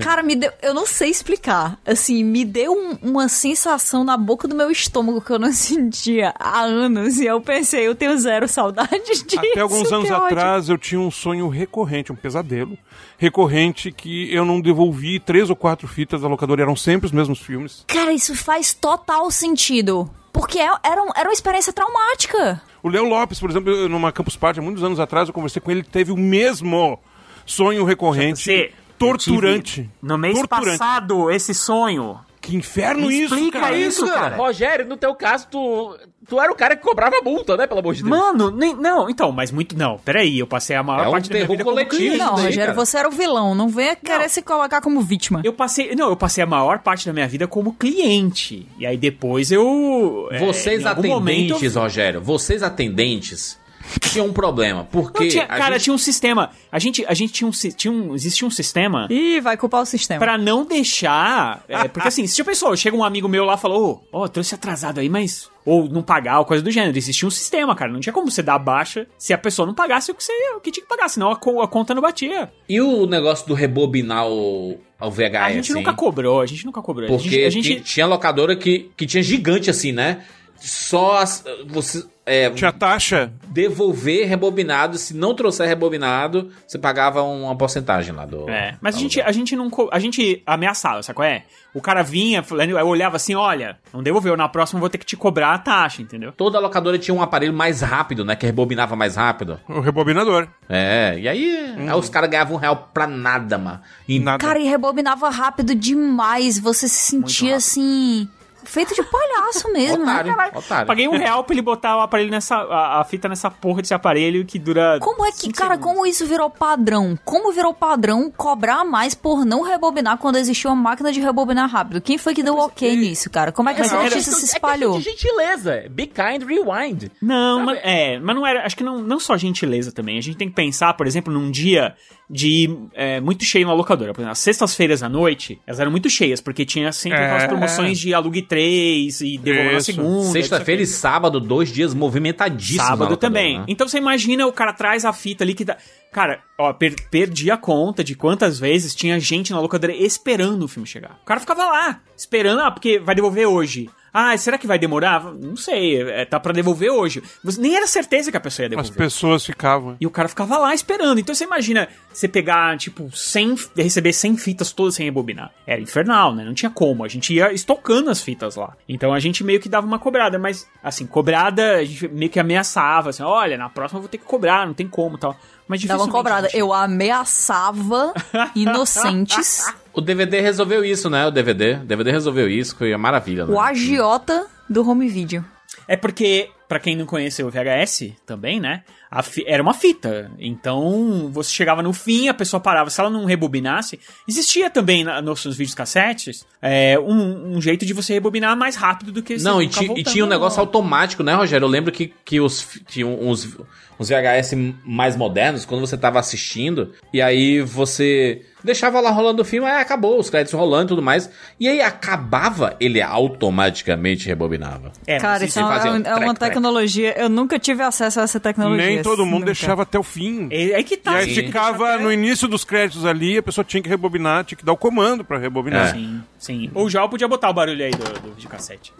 Cara, 0.00 0.22
me 0.22 0.34
deu. 0.34 0.50
Eu 0.62 0.74
não 0.74 0.86
sei 0.86 1.10
explicar. 1.10 1.78
Assim, 1.86 2.24
me 2.24 2.44
deu 2.44 2.72
um- 2.72 2.98
uma 3.10 3.28
sensação 3.28 4.02
na 4.04 4.16
boca 4.16 4.48
do 4.48 4.54
meu 4.54 4.70
estômago 4.70 5.20
que 5.20 5.30
eu 5.30 5.38
não 5.38 5.50
sentia 5.54 6.34
há 6.38 6.62
anos. 6.62 7.18
E 7.18 7.26
eu 7.26 7.40
pensei, 7.40 7.86
eu 7.86 7.94
tenho 7.94 8.18
zero 8.18 8.48
saudade 8.48 8.90
disso. 9.24 9.38
Até 9.38 9.60
alguns 9.60 9.92
anos 9.92 10.10
ódio. 10.10 10.26
atrás 10.26 10.68
eu 10.68 10.76
tinha 10.78 11.00
um 11.00 11.10
sonho 11.10 11.48
recorrente, 11.48 12.10
um 12.12 12.16
pesadelo 12.16 12.76
recorrente 13.16 13.92
que 13.92 14.32
eu 14.34 14.44
não 14.44 14.60
devolvi 14.60 15.18
três 15.20 15.48
ou 15.50 15.56
quatro 15.56 15.86
fitas 15.88 16.20
da 16.22 16.28
locadora, 16.28 16.62
eram 16.62 16.76
sempre 16.76 17.06
os 17.06 17.12
mesmos 17.12 17.38
filmes. 17.40 17.84
Cara, 17.86 18.12
isso 18.12 18.34
faz 18.34 18.74
total 18.74 19.30
sentido. 19.30 20.10
Porque 20.32 20.58
é- 20.58 20.64
era, 20.82 21.00
era 21.16 21.28
uma 21.28 21.32
experiência 21.32 21.72
traumática. 21.72 22.60
O 22.84 22.88
Léo 22.90 23.08
Lopes, 23.08 23.40
por 23.40 23.48
exemplo, 23.48 23.88
numa 23.88 24.12
Campus 24.12 24.36
Party, 24.36 24.60
há 24.60 24.62
muitos 24.62 24.84
anos 24.84 25.00
atrás, 25.00 25.26
eu 25.26 25.32
conversei 25.32 25.60
com 25.62 25.70
ele, 25.70 25.80
ele 25.80 25.88
teve 25.90 26.12
o 26.12 26.16
mesmo 26.18 27.00
sonho 27.46 27.82
recorrente. 27.82 28.74
Torturante. 28.98 29.90
No 30.02 30.18
mês 30.18 30.38
Torturante. 30.38 30.78
passado, 30.78 31.30
esse 31.30 31.54
sonho. 31.54 32.20
Que 32.42 32.54
inferno 32.54 33.08
Me 33.08 33.22
isso, 33.22 33.34
explica 33.34 33.58
cara. 33.60 33.74
isso, 33.76 34.06
cara. 34.06 34.36
Rogério, 34.36 34.86
no 34.86 34.98
teu 34.98 35.14
caso, 35.14 35.48
tu, 35.50 35.96
tu 36.34 36.40
era 36.40 36.52
o 36.52 36.54
cara 36.54 36.76
que 36.76 36.82
cobrava 36.82 37.16
multa, 37.22 37.56
né? 37.56 37.66
Pelo 37.66 37.80
amor 37.80 37.94
de 37.94 38.02
Deus. 38.02 38.10
Mano, 38.10 38.50
nem, 38.50 38.74
não, 38.74 39.08
então, 39.08 39.30
mas 39.32 39.50
muito. 39.50 39.76
Não, 39.76 39.98
peraí, 39.98 40.38
eu 40.38 40.46
passei 40.46 40.74
a 40.76 40.82
maior 40.82 41.04
É 41.04 41.08
um 41.08 41.12
parte 41.12 41.28
da 41.30 41.34
minha 41.36 41.46
vida 41.46 41.64
como 41.64 41.76
coletivo. 41.76 42.16
Não, 42.16 42.34
daí, 42.34 42.44
Rogério, 42.46 42.74
cara. 42.74 42.86
você 42.86 42.98
era 42.98 43.08
o 43.08 43.12
vilão. 43.12 43.54
Não 43.54 43.68
venha 43.68 43.96
querer 43.96 44.28
se 44.28 44.42
colocar 44.42 44.80
como 44.80 45.00
vítima. 45.00 45.40
Eu 45.44 45.52
passei. 45.52 45.94
Não, 45.94 46.08
eu 46.08 46.16
passei 46.16 46.42
a 46.42 46.46
maior 46.46 46.78
parte 46.80 47.06
da 47.06 47.12
minha 47.12 47.28
vida 47.28 47.46
como 47.46 47.72
cliente. 47.72 48.66
E 48.78 48.84
aí 48.86 48.96
depois 48.96 49.50
eu. 49.52 50.28
é, 50.30 50.38
Vocês 50.38 50.82
em 50.82 50.86
algum 50.86 51.08
momento 51.08 51.50
eu- 51.50 51.56
atendentes, 51.56 51.76
Rogério, 51.76 52.20
vocês 52.20 52.62
atendentes 52.62 53.58
tinham 54.00 54.26
um 54.26 54.32
problema. 54.32 54.86
Porque 54.90 55.28
tinha- 55.28 55.44
a 55.44 55.46
cara, 55.58 55.74
gente- 55.74 55.84
tinha 55.84 55.94
um 55.94 55.98
sistema. 55.98 56.50
A 56.70 56.78
gente, 56.78 57.04
a 57.06 57.14
gente 57.14 57.32
tinha 57.32 57.48
um, 57.48 57.50
tinha 57.50 57.92
um. 57.92 58.14
Existia 58.14 58.46
um 58.46 58.50
sistema 58.50 59.06
Ih, 59.10 59.40
vai 59.40 59.56
culpar 59.56 59.82
o 59.82 59.86
sistema. 59.86 60.18
pra 60.20 60.36
não 60.38 60.64
deixar. 60.64 61.62
é, 61.68 61.88
porque 61.88 62.08
assim, 62.08 62.26
se 62.26 62.36
já 62.36 62.44
pensou, 62.44 62.76
chega 62.76 62.96
um 62.96 63.04
amigo 63.04 63.28
meu 63.28 63.44
lá 63.44 63.54
e 63.54 63.58
falou, 63.58 64.04
ô, 64.12 64.20
ó, 64.20 64.28
trouxe 64.28 64.54
atrasado 64.54 65.00
aí, 65.00 65.08
mas. 65.08 65.52
Ou 65.66 65.88
não 65.88 66.02
pagar, 66.02 66.40
ou 66.40 66.44
coisa 66.44 66.62
do 66.62 66.70
gênero. 66.70 66.96
Existia 66.98 67.26
um 67.26 67.30
sistema, 67.30 67.74
cara. 67.74 67.90
Não 67.90 67.98
tinha 67.98 68.12
como 68.12 68.30
você 68.30 68.42
dar 68.42 68.58
baixa 68.58 69.06
se 69.16 69.32
a 69.32 69.38
pessoa 69.38 69.64
não 69.64 69.72
pagasse 69.74 70.10
o 70.10 70.14
que, 70.14 70.22
você, 70.22 70.32
o 70.56 70.60
que 70.60 70.70
tinha 70.70 70.82
que 70.84 70.88
pagar, 70.90 71.08
senão 71.08 71.30
a, 71.30 71.36
co- 71.36 71.62
a 71.62 71.66
conta 71.66 71.94
não 71.94 72.02
batia. 72.02 72.52
E 72.68 72.78
o 72.82 73.06
negócio 73.06 73.48
do 73.48 73.54
rebobinar 73.54 74.26
o, 74.28 74.76
o 75.00 75.10
VHS? 75.10 75.36
a 75.42 75.52
gente 75.52 75.72
nunca 75.72 75.90
hein? 75.90 75.96
cobrou, 75.96 76.42
a 76.42 76.46
gente 76.46 76.66
nunca 76.66 76.82
cobrou. 76.82 77.08
Porque 77.08 77.28
a 77.28 77.30
gente, 77.30 77.46
a 77.46 77.50
gente- 77.50 77.74
ti- 77.76 77.94
tinha 77.94 78.04
locadora 78.06 78.54
que, 78.54 78.90
que 78.94 79.06
tinha 79.06 79.22
gigante 79.22 79.70
assim, 79.70 79.90
né? 79.90 80.22
Só 80.56 81.18
as- 81.18 81.44
você 81.66 82.04
é, 82.26 82.48
Tinha 82.50 82.72
taxa. 82.72 83.30
devolver 83.48 84.26
rebobinado. 84.26 84.96
Se 84.96 85.12
não 85.14 85.34
trouxer 85.34 85.66
rebobinado, 85.68 86.50
você 86.66 86.78
pagava 86.78 87.22
uma 87.22 87.54
porcentagem 87.54 88.14
lá 88.14 88.24
do. 88.24 88.48
É, 88.48 88.76
mas 88.80 88.96
a 88.96 88.98
gente, 88.98 89.20
aluguel. 89.20 89.28
a 89.28 89.32
gente 89.32 89.56
não. 89.56 89.70
A 89.92 89.98
gente 89.98 90.42
ameaçava, 90.46 91.02
sabe 91.02 91.16
qual 91.16 91.28
é? 91.28 91.44
O 91.74 91.82
cara 91.82 92.02
vinha, 92.02 92.42
falando- 92.42 92.70
eu 92.78 92.86
olhava 92.86 93.16
assim: 93.16 93.34
olha, 93.34 93.76
não 93.92 94.02
devolveu, 94.02 94.36
na 94.38 94.48
próxima 94.48 94.78
eu 94.78 94.80
vou 94.80 94.88
ter 94.88 94.96
que 94.96 95.04
te 95.04 95.16
cobrar 95.16 95.52
a 95.52 95.58
taxa, 95.58 96.00
entendeu? 96.00 96.32
Toda 96.32 96.58
locadora 96.58 96.98
tinha 96.98 97.14
um 97.14 97.20
aparelho 97.20 97.52
mais 97.52 97.82
rápido, 97.82 98.24
né? 98.24 98.34
Que 98.34 98.46
rebobinava 98.46 98.96
mais 98.96 99.16
rápido. 99.16 99.60
O 99.68 99.80
rebobinador. 99.80 100.48
É, 100.68 101.18
e 101.18 101.28
aí, 101.28 101.74
aí 101.76 101.92
os 101.98 102.08
caras 102.08 102.30
ganhavam 102.30 102.56
um 102.56 102.58
real 102.58 102.88
pra 102.94 103.06
nada, 103.06 103.58
mano. 103.58 103.80
E 104.08 104.18
Nada. 104.18 104.38
Cara, 104.38 104.58
e 104.58 104.64
rebobinava 104.64 105.28
rápido 105.28 105.74
demais. 105.74 106.58
Você 106.58 106.88
se 106.88 107.10
sentia 107.10 107.56
assim. 107.56 108.26
Feito 108.64 108.94
de 108.94 109.02
palhaço 109.02 109.72
mesmo, 109.72 110.02
otário, 110.02 110.30
né? 110.30 110.36
Caralho. 110.36 110.58
otário. 110.58 110.86
Paguei 110.86 111.08
um 111.08 111.16
real 111.16 111.44
pra 111.44 111.54
ele 111.54 111.62
botar 111.62 111.96
o 111.96 112.00
aparelho 112.00 112.30
nessa. 112.30 112.56
A, 112.56 113.00
a 113.00 113.04
fita 113.04 113.28
nessa 113.28 113.50
porra 113.50 113.82
desse 113.82 113.94
aparelho 113.94 114.44
que 114.44 114.58
dura. 114.58 114.98
Como 115.00 115.24
é 115.24 115.32
que, 115.32 115.52
cara, 115.52 115.74
segundos. 115.74 115.92
como 115.94 116.06
isso 116.06 116.26
virou 116.26 116.48
padrão? 116.50 117.18
Como 117.24 117.52
virou 117.52 117.72
padrão 117.74 118.30
cobrar 118.30 118.84
mais 118.84 119.14
por 119.14 119.44
não 119.44 119.62
rebobinar 119.62 120.18
quando 120.18 120.36
existiu 120.36 120.70
uma 120.70 120.76
máquina 120.82 121.12
de 121.12 121.20
rebobinar 121.20 121.68
rápido? 121.68 122.00
Quem 122.00 122.18
foi 122.18 122.34
que 122.34 122.42
deu 122.42 122.56
ok 122.58 122.96
nisso, 122.96 123.30
cara? 123.30 123.52
Como 123.52 123.68
é 123.68 123.74
que 123.74 123.80
essa 123.82 123.94
era- 123.96 124.04
notícia 124.04 124.32
se 124.32 124.44
espalhou? 124.46 124.94
É 124.94 124.96
questão 124.96 125.12
de 125.14 125.20
gentileza. 125.20 125.84
Be 125.90 126.06
kind, 126.06 126.42
rewind. 126.42 127.10
Não, 127.20 127.64
mas, 127.64 127.78
é, 127.82 128.18
mas 128.18 128.36
não 128.36 128.46
era. 128.46 128.64
Acho 128.64 128.76
que 128.76 128.84
não, 128.84 128.98
não 129.00 129.18
só 129.20 129.36
gentileza 129.36 129.92
também. 129.92 130.18
A 130.18 130.22
gente 130.22 130.36
tem 130.36 130.48
que 130.48 130.54
pensar, 130.54 130.94
por 130.94 131.06
exemplo, 131.06 131.32
num 131.32 131.50
dia 131.50 131.94
de 132.36 132.68
é, 132.94 133.20
muito 133.20 133.44
cheio 133.44 133.64
na 133.64 133.72
locadora. 133.72 134.12
Por 134.12 134.20
exemplo, 134.20 134.32
as 134.32 134.40
sextas-feiras 134.40 135.04
à 135.04 135.08
noite, 135.08 135.60
elas 135.64 135.78
eram 135.78 135.92
muito 135.92 136.10
cheias, 136.10 136.40
porque 136.40 136.64
tinha 136.64 136.90
sempre 136.90 137.20
É. 137.20 137.24
aquelas 137.26 137.46
promoções 137.46 137.96
de 137.96 138.12
alugue 138.12 138.42
3 138.42 139.20
e 139.20 139.38
devolver 139.38 139.72
na 139.74 139.80
segunda. 139.80 140.30
Sexta-feira 140.32 140.82
e 140.82 140.86
sábado, 140.86 141.38
dois 141.38 141.70
dias 141.72 141.94
movimentadíssimos. 141.94 142.82
Sábado 142.82 143.10
locadora, 143.10 143.20
também. 143.20 143.58
né? 143.60 143.64
Então 143.68 143.86
você 143.86 143.98
imagina 143.98 144.44
o 144.48 144.52
cara 144.52 144.72
traz 144.72 145.04
a 145.04 145.12
fita 145.12 145.44
ali 145.44 145.54
que 145.54 145.64
dá. 145.64 145.76
Cara, 146.12 146.40
ó, 146.58 146.72
per- 146.72 146.96
perdi 147.08 147.50
a 147.52 147.56
conta 147.56 148.02
de 148.02 148.16
quantas 148.16 148.58
vezes 148.58 148.94
tinha 148.96 149.18
gente 149.20 149.52
na 149.52 149.60
locadora 149.60 149.94
esperando 149.94 150.64
o 150.64 150.68
filme 150.68 150.88
chegar. 150.88 151.20
O 151.22 151.24
cara 151.24 151.38
ficava 151.40 151.64
lá, 151.66 152.00
esperando, 152.16 152.60
ah, 152.62 152.70
porque 152.72 152.98
vai 152.98 153.14
devolver 153.14 153.46
hoje. 153.48 153.88
Ah, 154.16 154.36
será 154.38 154.56
que 154.56 154.66
vai 154.66 154.78
demorar? 154.78 155.24
Não 155.34 155.56
sei, 155.56 156.00
é, 156.00 156.24
tá 156.24 156.38
pra 156.38 156.52
devolver 156.52 156.88
hoje. 156.90 157.20
Você 157.42 157.60
nem 157.60 157.74
era 157.76 157.84
certeza 157.88 158.30
que 158.30 158.36
a 158.36 158.40
pessoa 158.40 158.62
ia 158.64 158.68
As 158.68 158.70
devolver. 158.70 158.96
pessoas 158.96 159.44
ficavam. 159.44 159.96
E 160.00 160.06
o 160.06 160.10
cara 160.10 160.28
ficava 160.28 160.56
lá 160.56 160.72
esperando. 160.72 161.18
Então 161.18 161.34
você 161.34 161.42
imagina 161.42 161.88
você 162.12 162.28
pegar, 162.28 162.78
tipo, 162.78 163.10
100, 163.14 163.56
receber 163.76 164.12
100 164.12 164.36
fitas 164.36 164.70
todas 164.70 164.94
sem 164.94 165.04
rebobinar. 165.04 165.50
Era 165.66 165.80
infernal, 165.80 166.32
né? 166.32 166.44
Não 166.44 166.54
tinha 166.54 166.70
como. 166.70 167.04
A 167.04 167.08
gente 167.08 167.34
ia 167.34 167.52
estocando 167.52 168.08
as 168.08 168.22
fitas 168.22 168.54
lá. 168.54 168.76
Então 168.88 169.12
a 169.12 169.18
gente 169.18 169.42
meio 169.42 169.58
que 169.58 169.68
dava 169.68 169.84
uma 169.84 169.98
cobrada, 169.98 170.38
mas, 170.38 170.64
assim, 170.80 171.06
cobrada, 171.06 171.78
a 171.78 171.84
gente 171.84 172.06
meio 172.06 172.30
que 172.30 172.38
ameaçava, 172.38 173.10
assim, 173.10 173.24
olha, 173.24 173.58
na 173.58 173.68
próxima 173.68 173.98
eu 173.98 174.02
vou 174.02 174.08
ter 174.08 174.18
que 174.18 174.24
cobrar, 174.24 174.64
não 174.64 174.74
tem 174.74 174.86
como 174.86 175.16
e 175.16 175.18
tal. 175.18 175.36
Mas 175.66 175.80
Dava 175.82 176.02
uma 176.02 176.06
dificilmente 176.06 176.12
cobrada. 176.12 176.46
a 176.46 176.50
gente- 176.50 176.60
Eu 176.60 176.72
ameaçava 176.72 178.14
inocentes. 178.54 179.66
O 179.94 180.00
DVD 180.00 180.40
resolveu 180.40 180.84
isso, 180.84 181.08
né? 181.08 181.26
O 181.26 181.30
DVD. 181.30 181.74
O 181.74 181.84
DVD 181.84 182.10
resolveu 182.10 182.48
isso, 182.48 182.76
foi 182.76 182.92
uma 182.92 182.98
maravilha, 182.98 183.46
né? 183.46 183.52
O 183.54 183.60
agiota 183.60 184.46
do 184.68 184.88
home 184.88 185.08
video. 185.08 185.44
É 185.86 185.96
porque, 185.96 186.50
pra 186.68 186.80
quem 186.80 186.96
não 186.96 187.06
conheceu 187.06 187.46
o 187.46 187.50
VHS 187.50 188.12
também, 188.26 188.58
né? 188.58 188.82
A 189.14 189.22
fi- 189.22 189.44
era 189.46 189.62
uma 189.62 189.72
fita. 189.72 190.30
Então, 190.40 191.30
você 191.32 191.50
chegava 191.52 191.82
no 191.82 191.92
fim, 191.92 192.26
a 192.28 192.34
pessoa 192.34 192.58
parava. 192.60 192.90
Se 192.90 193.00
ela 193.00 193.08
não 193.08 193.24
rebobinasse, 193.24 194.00
existia 194.26 194.68
também 194.68 195.04
na- 195.04 195.22
nos 195.22 195.40
seus 195.40 195.56
vídeos 195.56 195.74
cassetes 195.74 196.44
é, 196.60 196.98
um, 196.98 197.56
um 197.56 197.60
jeito 197.60 197.86
de 197.86 197.92
você 197.92 198.12
rebobinar 198.14 198.56
mais 198.56 198.74
rápido 198.74 199.12
do 199.12 199.22
que 199.22 199.36
Não, 199.42 199.62
e, 199.62 199.68
ti- 199.68 199.92
e 199.96 200.02
tinha 200.02 200.24
um 200.24 200.28
negócio 200.28 200.58
automático, 200.60 201.22
né, 201.22 201.32
Rogério? 201.34 201.64
Eu 201.64 201.68
lembro 201.70 201.92
que, 201.92 202.12
que 202.24 202.40
os, 202.40 202.66
tinha 202.88 203.06
uns, 203.06 203.56
uns 204.00 204.08
VHS 204.08 204.54
mais 204.84 205.14
modernos, 205.16 205.64
quando 205.64 205.80
você 205.82 205.96
tava 205.96 206.18
assistindo, 206.18 206.92
e 207.12 207.22
aí 207.22 207.60
você 207.60 208.42
deixava 208.64 208.98
lá 208.98 209.10
rolando 209.10 209.42
o 209.42 209.44
filme, 209.44 209.68
aí 209.68 209.82
acabou, 209.82 210.18
os 210.18 210.30
créditos 210.30 210.58
rolando 210.58 210.86
e 210.86 210.88
tudo 210.88 211.02
mais. 211.02 211.30
E 211.60 211.68
aí 211.68 211.82
acabava, 211.82 212.74
ele 212.80 213.00
automaticamente 213.48 214.26
rebobinava. 214.26 214.90
É, 215.06 215.18
Cara, 215.18 215.44
isso 215.44 215.58
é, 215.58 215.62
fazia 215.62 215.92
um 215.92 215.96
é 216.02 216.14
uma 216.16 216.34
tecnologia. 216.34 217.14
Eu 217.18 217.28
nunca 217.28 217.58
tive 217.58 217.82
acesso 217.82 218.20
a 218.20 218.22
essa 218.22 218.40
tecnologia. 218.40 218.86
Nem 218.86 219.02
todo 219.04 219.24
mundo 219.24 219.34
Nunca. 219.40 219.46
deixava 219.46 219.82
até 219.82 219.98
o 219.98 220.02
fim. 220.02 220.48
É, 220.50 220.72
é 220.72 220.82
que 220.82 220.94
E 220.94 220.96
tá. 220.96 221.12
aí 221.16 221.34
sim. 221.34 221.46
ficava 221.46 221.98
no 221.98 222.10
início 222.12 222.48
dos 222.48 222.64
créditos 222.64 223.04
ali, 223.04 223.38
a 223.38 223.42
pessoa 223.42 223.64
tinha 223.64 223.82
que 223.82 223.88
rebobinar, 223.88 224.44
tinha 224.44 224.56
que 224.58 224.64
dar 224.64 224.72
o 224.72 224.76
comando 224.76 225.24
pra 225.24 225.38
rebobinar. 225.38 225.88
É. 225.88 225.92
Sim, 225.92 226.22
sim. 226.38 226.70
O 226.74 226.88
João 226.90 227.08
podia 227.08 227.28
botar 227.28 227.50
o 227.50 227.54
barulho 227.54 227.84
aí 227.84 227.90
do, 227.92 228.20
do 228.20 228.34
videocassete. 228.34 228.92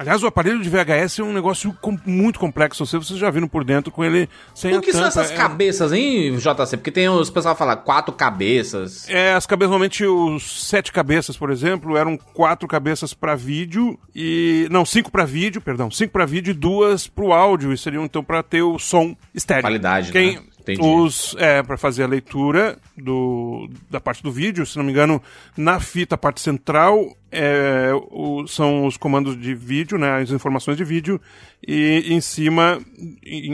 Aliás, 0.00 0.22
o 0.22 0.26
aparelho 0.26 0.62
de 0.62 0.70
VHS 0.70 1.18
é 1.20 1.22
um 1.22 1.32
negócio 1.34 1.76
com- 1.78 1.98
muito 2.06 2.38
complexo. 2.40 2.86
Você- 2.86 2.96
Vocês 2.96 3.18
já 3.18 3.28
viram 3.30 3.46
por 3.46 3.62
dentro 3.64 3.92
com 3.92 4.02
ele 4.02 4.30
sem 4.54 4.74
O 4.74 4.80
que 4.80 4.92
são 4.94 5.04
essas 5.04 5.30
É- 5.30 5.34
cabeças, 5.34 5.92
hein, 5.92 6.38
JC? 6.38 6.78
Porque 6.78 6.90
tem 6.90 7.06
os 7.10 7.28
pessoal 7.28 7.54
fala 7.54 7.76
quatro 7.76 8.10
cabeças. 8.14 9.06
É, 9.10 9.34
as 9.34 9.44
cabeças, 9.44 9.68
normalmente 9.70 10.06
os 10.06 10.66
sete 10.66 10.90
cabeças, 10.90 11.36
por 11.36 11.50
exemplo, 11.50 11.98
eram 11.98 12.16
quatro 12.16 12.66
cabeças 12.66 13.12
pra 13.12 13.34
vídeo 13.34 13.98
e. 14.16 14.66
Não, 14.70 14.86
cinco 14.86 15.10
pra 15.10 15.26
vídeo, 15.26 15.60
perdão. 15.60 15.90
Cinco 15.90 16.12
pra 16.14 16.24
vídeo 16.24 16.52
e 16.52 16.54
duas 16.54 17.06
pro 17.06 17.32
áudio. 17.34 17.70
E 17.70 17.76
seriam 17.76 18.04
então 18.06 18.24
pra 18.24 18.42
ter 18.42 18.62
o 18.62 18.78
som 18.78 19.14
estéreo. 19.34 19.62
Qualidade, 19.64 20.12
Quem, 20.12 20.36
né? 20.36 20.42
Entendi. 20.60 20.80
Os, 20.82 21.34
é, 21.38 21.62
pra 21.62 21.76
fazer 21.78 22.04
a 22.04 22.06
leitura 22.06 22.78
do, 22.96 23.68
da 23.90 23.98
parte 23.98 24.22
do 24.22 24.30
vídeo, 24.30 24.64
se 24.66 24.76
não 24.76 24.84
me 24.84 24.92
engano, 24.92 25.20
na 25.56 25.80
fita, 25.80 26.14
a 26.14 26.18
parte 26.18 26.40
central, 26.40 27.16
é, 27.30 27.90
o- 28.10 28.46
são 28.46 28.86
os 28.86 28.96
comandos 28.96 29.38
de 29.40 29.54
vídeo, 29.54 29.98
né, 29.98 30.20
as 30.20 30.30
informações 30.30 30.76
de 30.76 30.84
vídeo, 30.84 31.20
e 31.66 32.04
em 32.08 32.20
cima 32.22 32.80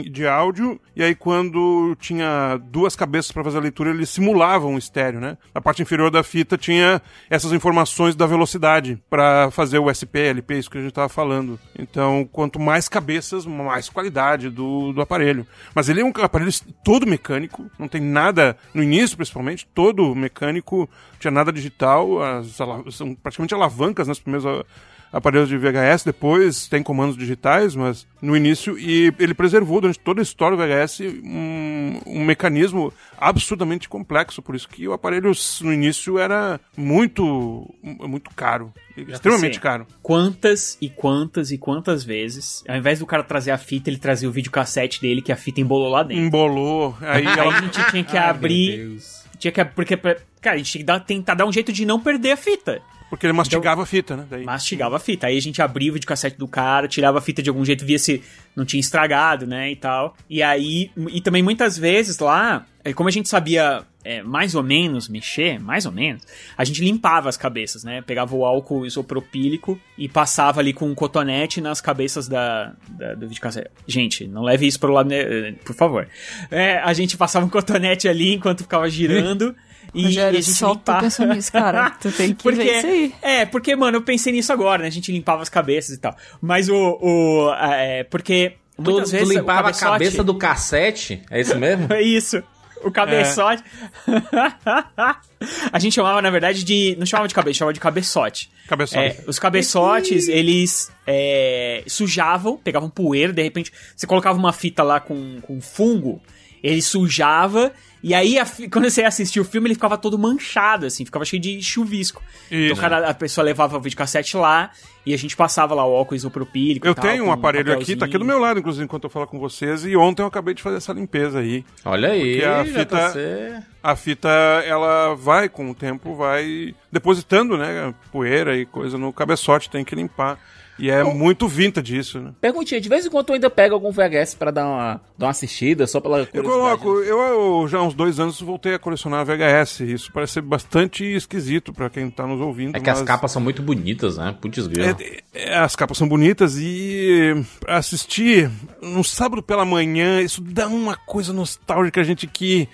de 0.09 0.25
áudio, 0.25 0.79
e 0.95 1.03
aí 1.03 1.13
quando 1.13 1.95
tinha 1.99 2.57
duas 2.71 2.95
cabeças 2.95 3.31
para 3.31 3.43
fazer 3.43 3.57
a 3.57 3.61
leitura, 3.61 3.89
eles 3.89 4.09
simulavam 4.09 4.75
o 4.75 4.77
estéreo, 4.77 5.19
né? 5.19 5.37
Na 5.53 5.59
parte 5.59 5.81
inferior 5.81 6.09
da 6.09 6.23
fita 6.23 6.57
tinha 6.57 7.01
essas 7.29 7.51
informações 7.51 8.15
da 8.15 8.25
velocidade 8.25 8.97
para 9.09 9.51
fazer 9.51 9.79
o 9.79 9.89
SP, 9.91 10.19
LP, 10.29 10.57
isso 10.57 10.69
que 10.71 10.77
a 10.77 10.81
gente 10.81 10.91
estava 10.91 11.09
falando. 11.09 11.59
Então, 11.77 12.27
quanto 12.31 12.59
mais 12.59 12.87
cabeças, 12.87 13.45
mais 13.45 13.89
qualidade 13.89 14.49
do, 14.49 14.93
do 14.93 15.01
aparelho. 15.01 15.45
Mas 15.75 15.89
ele 15.89 15.99
é 16.01 16.05
um 16.05 16.13
aparelho 16.21 16.51
todo 16.85 17.05
mecânico, 17.05 17.69
não 17.77 17.89
tem 17.89 17.99
nada, 18.01 18.57
no 18.73 18.81
início 18.81 19.17
principalmente, 19.17 19.67
todo 19.73 20.15
mecânico, 20.15 20.89
tinha 21.19 21.31
nada 21.31 21.51
digital, 21.51 22.21
as, 22.23 22.55
são 22.91 23.13
praticamente 23.15 23.53
alavancas 23.67 24.07
nas 24.07 24.19
primeiras 24.19 24.45
a- 24.45 24.65
aparelhos 25.09 25.47
de 25.47 25.57
VHS, 25.57 26.03
depois 26.03 26.67
tem 26.67 26.83
comandos 26.83 27.15
digitais, 27.17 27.75
mas 27.77 28.05
no 28.21 28.35
início, 28.35 28.77
e 28.77 29.13
ele 29.17 29.33
preservou 29.33 29.79
durante 29.79 29.97
toda 29.99 30.19
a 30.19 30.23
história 30.23 30.57
do 30.57 30.61
VHS 30.61 30.99
um, 31.23 32.01
um 32.05 32.25
mecanismo 32.25 32.91
absurdamente 33.17 33.87
complexo, 33.87 34.41
por 34.41 34.53
isso 34.53 34.67
que 34.67 34.85
o 34.85 34.91
aparelho 34.91 35.31
no 35.61 35.73
início 35.73 36.19
era 36.19 36.59
muito, 36.75 37.73
muito 37.81 38.29
caro, 38.35 38.73
extremamente 38.97 39.59
caro. 39.61 39.87
Quantas 40.03 40.77
e 40.81 40.89
quantas 40.89 41.51
e 41.51 41.57
quantas 41.57 42.03
vezes, 42.03 42.61
ao 42.67 42.75
invés 42.75 42.99
do 42.99 43.05
cara 43.05 43.23
trazer 43.23 43.51
a 43.51 43.57
fita, 43.57 43.89
ele 43.89 43.97
trazia 43.97 44.27
o 44.27 44.31
videocassete 44.31 44.99
dele 45.01 45.21
que 45.21 45.31
a 45.31 45.37
fita 45.37 45.61
embolou 45.61 45.89
lá 45.89 46.03
dentro. 46.03 46.23
Embolou, 46.23 46.95
aí 47.01 47.25
Aí 47.25 47.39
ela 47.39 47.57
a 47.57 47.61
gente 47.61 47.79
tinha 47.91 48.03
que 48.03 48.17
abrir. 48.17 48.97
Tinha 49.39 49.51
que, 49.51 49.63
porque, 49.65 49.95
cara, 49.95 50.55
a 50.55 50.57
gente 50.57 50.71
tinha 50.71 50.81
que 50.81 50.85
dar- 50.85 50.99
tentar 50.99 51.33
dar 51.35 51.45
um 51.45 51.53
jeito 51.53 51.71
de 51.71 51.85
não 51.85 51.99
perder 51.99 52.31
a 52.31 52.37
fita. 52.37 52.81
Porque 53.09 53.25
ele 53.25 53.33
mastigava 53.33 53.83
a 53.83 53.85
fita, 53.85 54.17
né? 54.17 54.25
Daí. 54.29 54.43
Mastigava 54.43 54.97
a 54.97 54.99
fita. 54.99 55.27
Aí 55.27 55.37
a 55.37 55.41
gente 55.41 55.61
abria 55.61 55.91
o 55.91 55.93
videocassete 55.93 56.37
do 56.37 56.47
cara, 56.47 56.87
tirava 56.87 57.19
a 57.19 57.21
fita 57.21 57.41
de 57.41 57.49
algum 57.49 57.63
jeito, 57.63 57.85
via 57.85 57.97
se 57.97 58.21
não 58.55 58.65
tinha 58.65 58.79
estragado, 58.79 59.47
né? 59.47 59.71
E 59.71 59.75
tal. 59.75 60.15
E 60.29 60.43
aí. 60.43 60.91
E 61.09 61.21
também 61.21 61.41
muitas 61.41 61.77
vezes 61.77 62.19
lá, 62.19 62.65
é, 62.83 62.93
como 62.93 63.07
a 63.07 63.11
gente 63.11 63.29
sabia 63.29 63.85
é, 64.03 64.23
mais 64.23 64.55
ou 64.55 64.63
menos 64.63 65.09
mexer, 65.09 65.59
mais 65.59 65.85
ou 65.85 65.91
menos, 65.91 66.23
a 66.57 66.63
gente 66.63 66.81
limpava 66.81 67.27
as 67.27 67.35
cabeças, 67.35 67.83
né? 67.83 68.01
Pegava 68.01 68.35
o 68.35 68.45
álcool 68.45 68.85
isopropílico 68.85 69.79
e 69.97 70.07
passava 70.07 70.61
ali 70.61 70.71
com 70.71 70.89
um 70.89 70.95
cotonete 70.95 71.59
nas 71.59 71.81
cabeças 71.81 72.27
da, 72.27 72.73
da 72.89 73.15
do 73.15 73.27
videocassete. 73.27 73.69
Gente, 73.85 74.25
não 74.25 74.43
leve 74.43 74.65
isso 74.65 74.79
pro 74.79 74.93
lado, 74.93 75.09
né? 75.09 75.53
por 75.65 75.75
favor. 75.75 76.07
É, 76.49 76.77
a 76.77 76.93
gente 76.93 77.17
passava 77.17 77.45
um 77.45 77.49
cotonete 77.49 78.07
ali 78.07 78.33
enquanto 78.33 78.63
ficava 78.63 78.89
girando. 78.89 79.53
E, 79.93 80.03
Rogério, 80.03 80.37
a 80.37 80.41
gente 80.41 80.55
só 80.55 80.75
tu 80.75 80.93
pensou 80.99 81.25
nisso, 81.27 81.51
cara. 81.51 81.91
Tu 82.01 82.11
tem 82.11 82.33
que 82.33 82.43
porque, 82.43 82.63
ver 82.63 82.77
isso 82.77 82.87
aí. 82.87 83.15
É, 83.21 83.45
porque, 83.45 83.75
mano, 83.75 83.97
eu 83.97 84.01
pensei 84.01 84.31
nisso 84.33 84.51
agora, 84.53 84.81
né? 84.83 84.87
A 84.87 84.91
gente 84.91 85.11
limpava 85.11 85.41
as 85.41 85.49
cabeças 85.49 85.95
e 85.95 85.99
tal. 85.99 86.15
Mas 86.41 86.69
o. 86.69 86.75
o 87.01 87.53
é, 87.53 88.03
porque. 88.03 88.53
Tu, 88.75 88.81
Muitas 88.83 89.09
tu 89.09 89.13
vezes 89.13 89.29
limpava 89.29 89.59
a 89.59 89.63
cabeçote- 89.63 89.91
cabeça 89.91 90.23
do 90.23 90.35
cassete? 90.35 91.21
É 91.31 91.41
isso 91.41 91.57
mesmo? 91.57 91.91
É 91.91 92.01
isso. 92.03 92.43
O 92.83 92.91
cabeçote. 92.91 93.63
a 95.71 95.79
gente 95.79 95.93
chamava, 95.93 96.21
na 96.21 96.29
verdade, 96.29 96.63
de. 96.63 96.95
Não 96.99 97.05
chamava 97.05 97.27
de 97.27 97.33
cabeça, 97.33 97.59
chamava 97.59 97.73
de 97.73 97.79
cabeçote. 97.79 98.51
Cabeçote. 98.67 98.99
É, 98.99 99.23
os 99.27 99.39
cabeçotes, 99.39 100.27
eles 100.27 100.91
é, 101.05 101.83
sujavam, 101.87 102.57
pegavam 102.57 102.89
poeira, 102.89 103.33
de 103.33 103.41
repente 103.41 103.71
você 103.95 104.05
colocava 104.05 104.37
uma 104.37 104.53
fita 104.53 104.83
lá 104.83 104.99
com, 104.99 105.39
com 105.41 105.59
fungo, 105.61 106.21
ele 106.63 106.81
sujava, 106.81 107.71
e 108.03 108.13
aí 108.13 108.37
a 108.37 108.45
quando 108.71 108.89
você 108.89 109.03
assistia 109.03 109.41
o 109.41 109.45
filme 109.45 109.67
ele 109.67 109.75
ficava 109.75 109.97
todo 109.97 110.17
manchado, 110.17 110.85
assim, 110.85 111.03
ficava 111.05 111.25
cheio 111.25 111.41
de 111.41 111.61
chuvisco. 111.61 112.21
Isso. 112.51 112.73
Então 112.73 112.77
cada, 112.77 113.09
a 113.09 113.13
pessoa 113.13 113.43
levava 113.43 113.77
o 113.77 113.81
videocassete 113.81 114.37
lá 114.37 114.71
e 115.05 115.13
a 115.13 115.17
gente 115.17 115.35
passava 115.35 115.73
lá 115.73 115.85
o 115.85 115.95
álcool 115.95 116.15
isopropílico. 116.15 116.85
e 116.85 116.89
Eu 116.89 116.95
tal, 116.95 117.05
tenho 117.05 117.25
um 117.25 117.31
aparelho 117.31 117.73
aqui, 117.73 117.95
tá 117.95 118.05
aqui 118.05 118.17
do 118.17 118.25
meu 118.25 118.39
lado, 118.39 118.59
inclusive, 118.59 118.83
enquanto 118.83 119.05
eu 119.05 119.09
falo 119.09 119.25
com 119.25 119.39
vocês, 119.39 119.85
e 119.85 119.95
ontem 119.95 120.21
eu 120.21 120.27
acabei 120.27 120.53
de 120.53 120.61
fazer 120.61 120.77
essa 120.77 120.91
limpeza 120.91 121.39
aí. 121.39 121.63
Olha 121.85 122.09
aí, 122.09 122.41
Porque 122.41 122.45
a 122.45 122.63
JC. 122.63 122.73
fita, 122.79 123.63
a 123.81 123.95
fita, 123.95 124.29
ela 124.65 125.15
vai, 125.15 125.47
com 125.47 125.71
o 125.71 125.73
tempo, 125.73 126.13
vai 126.13 126.75
depositando, 126.91 127.57
né, 127.57 127.93
poeira 128.11 128.57
e 128.57 128.65
coisa 128.65 128.97
no 128.97 129.13
cabeçote, 129.13 129.69
tem 129.69 129.85
que 129.85 129.95
limpar. 129.95 130.37
E 130.79 130.89
é 130.89 131.03
muito 131.03 131.47
vintage 131.47 131.97
isso, 131.97 132.19
né? 132.19 132.31
Perguntinha, 132.39 132.79
de 132.79 132.87
vez 132.87 133.05
em 133.05 133.09
quando 133.09 133.25
tu 133.25 133.33
ainda 133.33 133.49
pega 133.49 133.73
algum 133.73 133.91
VHS 133.91 134.35
pra 134.35 134.51
dar 134.51 134.67
uma, 134.67 135.01
dar 135.17 135.25
uma 135.25 135.31
assistida, 135.31 135.87
só 135.87 135.99
pela 135.99 136.27
Eu 136.33 136.43
coloco, 136.43 136.87
eu, 136.99 137.19
eu 137.19 137.67
já 137.67 137.79
há 137.79 137.83
uns 137.83 137.93
dois 137.93 138.19
anos 138.19 138.39
voltei 138.41 138.73
a 138.73 138.79
colecionar 138.79 139.25
VHS. 139.25 139.79
Isso 139.81 140.11
parece 140.11 140.33
ser 140.33 140.41
bastante 140.41 141.03
esquisito 141.03 141.73
pra 141.73 141.89
quem 141.89 142.09
tá 142.09 142.27
nos 142.27 142.39
ouvindo. 142.39 142.75
É 142.75 142.79
que 142.79 142.89
as 142.89 142.99
mas- 142.99 143.07
capas 143.07 143.31
são 143.31 143.41
muito 143.41 143.61
bonitas, 143.61 144.17
né? 144.17 144.35
Putz, 144.39 144.67
grilo. 144.67 144.89
É, 144.89 145.21
é, 145.33 145.57
as 145.57 145.75
capas 145.75 145.97
são 145.97 146.07
bonitas 146.07 146.57
e 146.57 147.33
pra 147.59 147.77
assistir 147.77 148.49
no 148.81 149.03
sábado 149.03 149.41
pela 149.41 149.65
manhã, 149.65 150.21
isso 150.21 150.41
dá 150.41 150.67
uma 150.67 150.95
coisa 150.95 151.33
nostálgica, 151.33 152.03
gente, 152.03 152.27
que 152.27 152.67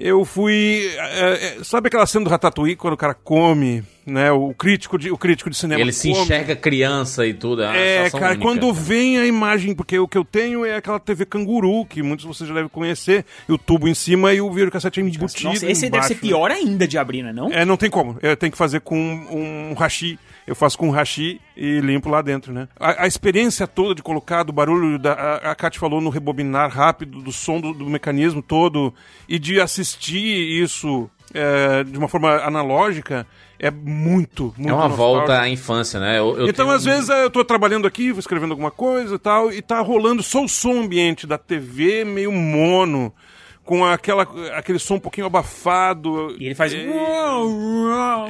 eu 0.00 0.24
fui. 0.24 0.90
é, 0.98 1.58
é, 1.58 1.64
sabe 1.64 1.88
aquela 1.88 2.06
cena 2.06 2.24
do 2.24 2.30
Ratatouille 2.30 2.74
quando 2.74 2.94
o 2.94 2.96
cara 2.96 3.12
come, 3.12 3.84
né? 4.06 4.32
O 4.32 4.54
crítico 4.54 4.98
de, 4.98 5.10
o 5.10 5.18
crítico 5.18 5.50
de 5.50 5.56
cinema. 5.56 5.80
Ele 5.80 5.92
se 5.92 6.10
come. 6.10 6.22
enxerga 6.22 6.56
criança 6.56 7.26
e 7.26 7.34
tudo. 7.34 7.62
É, 7.62 8.06
É, 8.06 8.10
cara, 8.10 8.28
única. 8.28 8.42
quando 8.42 8.72
vem 8.72 9.18
a 9.18 9.26
imagem, 9.26 9.74
porque 9.74 9.98
o 9.98 10.08
que 10.08 10.16
eu 10.16 10.24
tenho 10.24 10.64
é 10.64 10.76
aquela 10.76 10.98
TV 10.98 11.26
canguru, 11.26 11.84
que 11.84 12.02
muitos 12.02 12.24
de 12.24 12.28
vocês 12.28 12.48
já 12.48 12.54
devem 12.54 12.70
conhecer, 12.70 13.26
e 13.46 13.52
o 13.52 13.58
tubo 13.58 13.86
em 13.86 13.94
cima 13.94 14.32
e 14.32 14.40
o 14.40 14.50
videocassete 14.50 15.00
embutido 15.00 15.50
Nossa, 15.50 15.70
esse 15.70 15.82
deve 15.82 15.96
embaixo, 15.96 16.08
ser 16.08 16.14
né? 16.14 16.20
pior 16.20 16.50
ainda 16.50 16.88
de 16.88 16.96
abrir, 16.96 17.22
né? 17.22 17.32
Não? 17.32 17.52
É, 17.52 17.64
não 17.66 17.76
tem 17.76 17.90
como. 17.90 18.16
Eu 18.22 18.36
tenho 18.36 18.50
que 18.50 18.58
fazer 18.58 18.80
com 18.80 18.96
um 18.98 19.74
hashi. 19.74 20.18
Eu 20.50 20.56
faço 20.56 20.76
com 20.76 20.88
um 20.88 20.90
hashi 20.90 21.40
e 21.56 21.78
limpo 21.78 22.08
lá 22.10 22.20
dentro, 22.20 22.52
né? 22.52 22.66
A, 22.76 23.04
a 23.04 23.06
experiência 23.06 23.68
toda 23.68 23.94
de 23.94 24.02
colocar 24.02 24.42
do 24.42 24.52
barulho, 24.52 24.98
da, 24.98 25.12
a, 25.12 25.52
a 25.52 25.54
Kat 25.54 25.78
falou 25.78 26.00
no 26.00 26.10
rebobinar 26.10 26.68
rápido, 26.70 27.20
do 27.22 27.30
som 27.30 27.60
do, 27.60 27.72
do 27.72 27.88
mecanismo 27.88 28.42
todo, 28.42 28.92
e 29.28 29.38
de 29.38 29.60
assistir 29.60 30.18
isso 30.60 31.08
é, 31.32 31.84
de 31.84 31.96
uma 31.96 32.08
forma 32.08 32.34
analógica, 32.38 33.24
é 33.60 33.70
muito, 33.70 34.52
muito 34.58 34.68
É 34.68 34.72
uma 34.72 34.88
nostálgico. 34.88 34.96
volta 34.96 35.40
à 35.40 35.48
infância, 35.48 36.00
né? 36.00 36.18
Eu, 36.18 36.36
eu 36.36 36.48
Então, 36.48 36.66
tenho- 36.66 36.76
às 36.76 36.84
vezes, 36.84 37.08
é, 37.08 37.22
eu 37.24 37.30
tô 37.30 37.44
trabalhando 37.44 37.86
aqui, 37.86 38.10
vou 38.10 38.18
escrevendo 38.18 38.50
alguma 38.50 38.72
coisa 38.72 39.14
e 39.14 39.18
tal, 39.20 39.52
e 39.52 39.62
tá 39.62 39.80
rolando 39.80 40.20
só 40.20 40.42
o 40.42 40.48
som 40.48 40.80
ambiente 40.80 41.28
da 41.28 41.38
TV 41.38 42.04
meio 42.04 42.32
mono, 42.32 43.14
com 43.62 43.84
aquela, 43.84 44.24
aquele 44.56 44.80
som 44.80 44.94
um 44.96 44.98
pouquinho 45.00 45.28
abafado. 45.28 46.34
E 46.40 46.46
ele 46.46 46.56
faz. 46.56 46.74
É. 46.74 46.88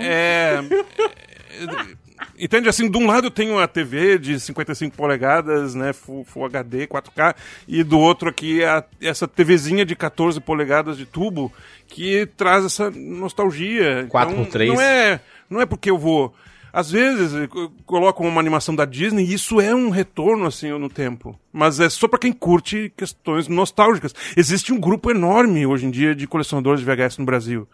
é, 0.01 0.61
Entende? 2.39 2.69
Assim, 2.69 2.91
de 2.91 2.97
um 2.97 3.07
lado 3.07 3.27
eu 3.27 3.31
tenho 3.31 3.59
a 3.59 3.69
TV 3.69 4.19
de 4.19 4.41
55 4.41 4.97
polegadas, 4.97 5.75
né, 5.75 5.93
Full, 5.93 6.25
Full 6.25 6.47
HD, 6.47 6.87
4K, 6.87 7.35
e 7.69 7.83
do 7.83 7.99
outro 7.99 8.31
aqui 8.31 8.65
a, 8.65 8.83
essa 9.01 9.29
TVzinha 9.29 9.85
de 9.85 9.95
14 9.95 10.41
polegadas 10.41 10.97
de 10.97 11.05
tubo 11.05 11.53
que 11.87 12.27
traz 12.37 12.65
essa 12.65 12.91
nostalgia. 12.91 14.07
4x3. 14.11 14.65
Então, 14.65 14.75
não 14.75 14.81
é, 14.81 15.21
não 15.51 15.61
é 15.61 15.67
porque 15.67 15.91
eu 15.91 15.99
vou. 15.99 16.35
Às 16.73 16.91
vezes 16.91 17.33
eu 17.35 17.73
coloco 17.85 18.25
uma 18.25 18.41
animação 18.41 18.75
da 18.75 18.85
Disney 18.85 19.25
e 19.25 19.35
isso 19.35 19.61
é 19.61 19.75
um 19.75 19.91
retorno 19.91 20.47
assim 20.47 20.71
no 20.71 20.89
tempo. 20.89 21.39
Mas 21.53 21.81
é 21.81 21.89
só 21.89 22.07
pra 22.07 22.19
quem 22.19 22.33
curte 22.33 22.93
questões 22.97 23.49
nostálgicas. 23.49 24.15
Existe 24.37 24.73
um 24.73 24.79
grupo 24.79 25.11
enorme 25.11 25.67
hoje 25.67 25.87
em 25.87 25.91
dia 25.91 26.15
de 26.15 26.29
colecionadores 26.29 26.81
de 26.81 26.87
VHS 26.87 27.19
no 27.19 27.25
Brasil. 27.25 27.69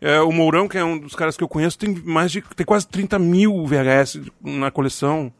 É, 0.00 0.20
o 0.20 0.30
Mourão, 0.30 0.68
que 0.68 0.76
é 0.76 0.84
um 0.84 0.98
dos 0.98 1.14
caras 1.14 1.36
que 1.36 1.42
eu 1.44 1.48
conheço, 1.48 1.78
tem 1.78 1.94
mais 2.04 2.30
de. 2.30 2.42
tem 2.54 2.66
quase 2.66 2.86
30 2.86 3.18
mil 3.18 3.64
VHS 3.66 4.20
na 4.42 4.70
coleção. 4.70 5.32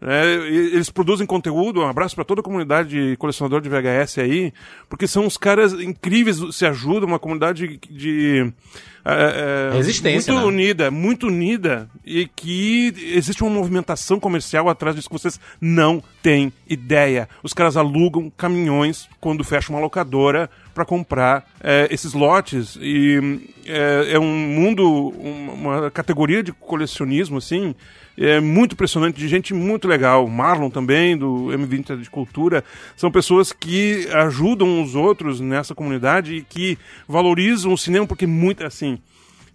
É, 0.00 0.32
eles 0.46 0.90
produzem 0.90 1.26
conteúdo, 1.26 1.80
um 1.80 1.88
abraço 1.88 2.14
para 2.14 2.24
toda 2.24 2.40
a 2.40 2.44
comunidade 2.44 2.90
de 2.90 3.16
colecionador 3.16 3.60
de 3.60 3.68
VHS 3.68 4.18
aí, 4.18 4.52
porque 4.88 5.08
são 5.08 5.26
uns 5.26 5.36
caras 5.36 5.72
incríveis, 5.72 6.38
se 6.52 6.64
ajudam, 6.64 7.08
uma 7.08 7.18
comunidade 7.18 7.80
de. 7.90 8.52
é, 9.04 9.70
é, 9.72 9.76
Resistência, 9.76 10.32
Muito 10.32 10.46
né? 10.46 10.52
unida, 10.52 10.90
muito 10.92 11.26
unida, 11.26 11.90
e 12.06 12.28
que 12.28 12.94
existe 13.12 13.42
uma 13.42 13.50
movimentação 13.50 14.20
comercial 14.20 14.68
atrás 14.68 14.94
disso 14.94 15.08
que 15.08 15.18
vocês 15.18 15.40
não 15.60 16.00
têm 16.22 16.52
ideia. 16.68 17.28
Os 17.42 17.52
caras 17.52 17.76
alugam 17.76 18.30
caminhões 18.30 19.08
quando 19.20 19.42
fecha 19.42 19.72
uma 19.72 19.80
locadora 19.80 20.48
para 20.78 20.84
comprar 20.84 21.44
é, 21.60 21.88
esses 21.90 22.12
lotes 22.12 22.78
e 22.80 23.40
é, 23.66 24.12
é 24.12 24.18
um 24.18 24.32
mundo, 24.32 24.84
um- 25.18 25.50
uma 25.52 25.90
categoria 25.90 26.40
de 26.40 26.52
colecionismo 26.52 27.38
assim 27.38 27.74
é 28.16 28.38
muito 28.40 28.72
impressionante, 28.74 29.16
de 29.16 29.28
gente 29.28 29.52
muito 29.54 29.86
legal. 29.86 30.26
Marlon 30.28 30.70
também, 30.70 31.16
do 31.16 31.46
M20 31.52 32.00
de 32.00 32.10
Cultura, 32.10 32.64
são 32.96 33.10
pessoas 33.12 33.52
que 33.52 34.08
ajudam 34.12 34.82
os 34.82 34.94
outros 34.96 35.40
nessa 35.40 35.72
comunidade 35.74 36.34
e 36.34 36.42
que 36.42 36.76
valorizam 37.06 37.72
o 37.72 37.78
cinema, 37.78 38.06
porque 38.08 38.26
muito, 38.26 38.64
assim, 38.64 38.98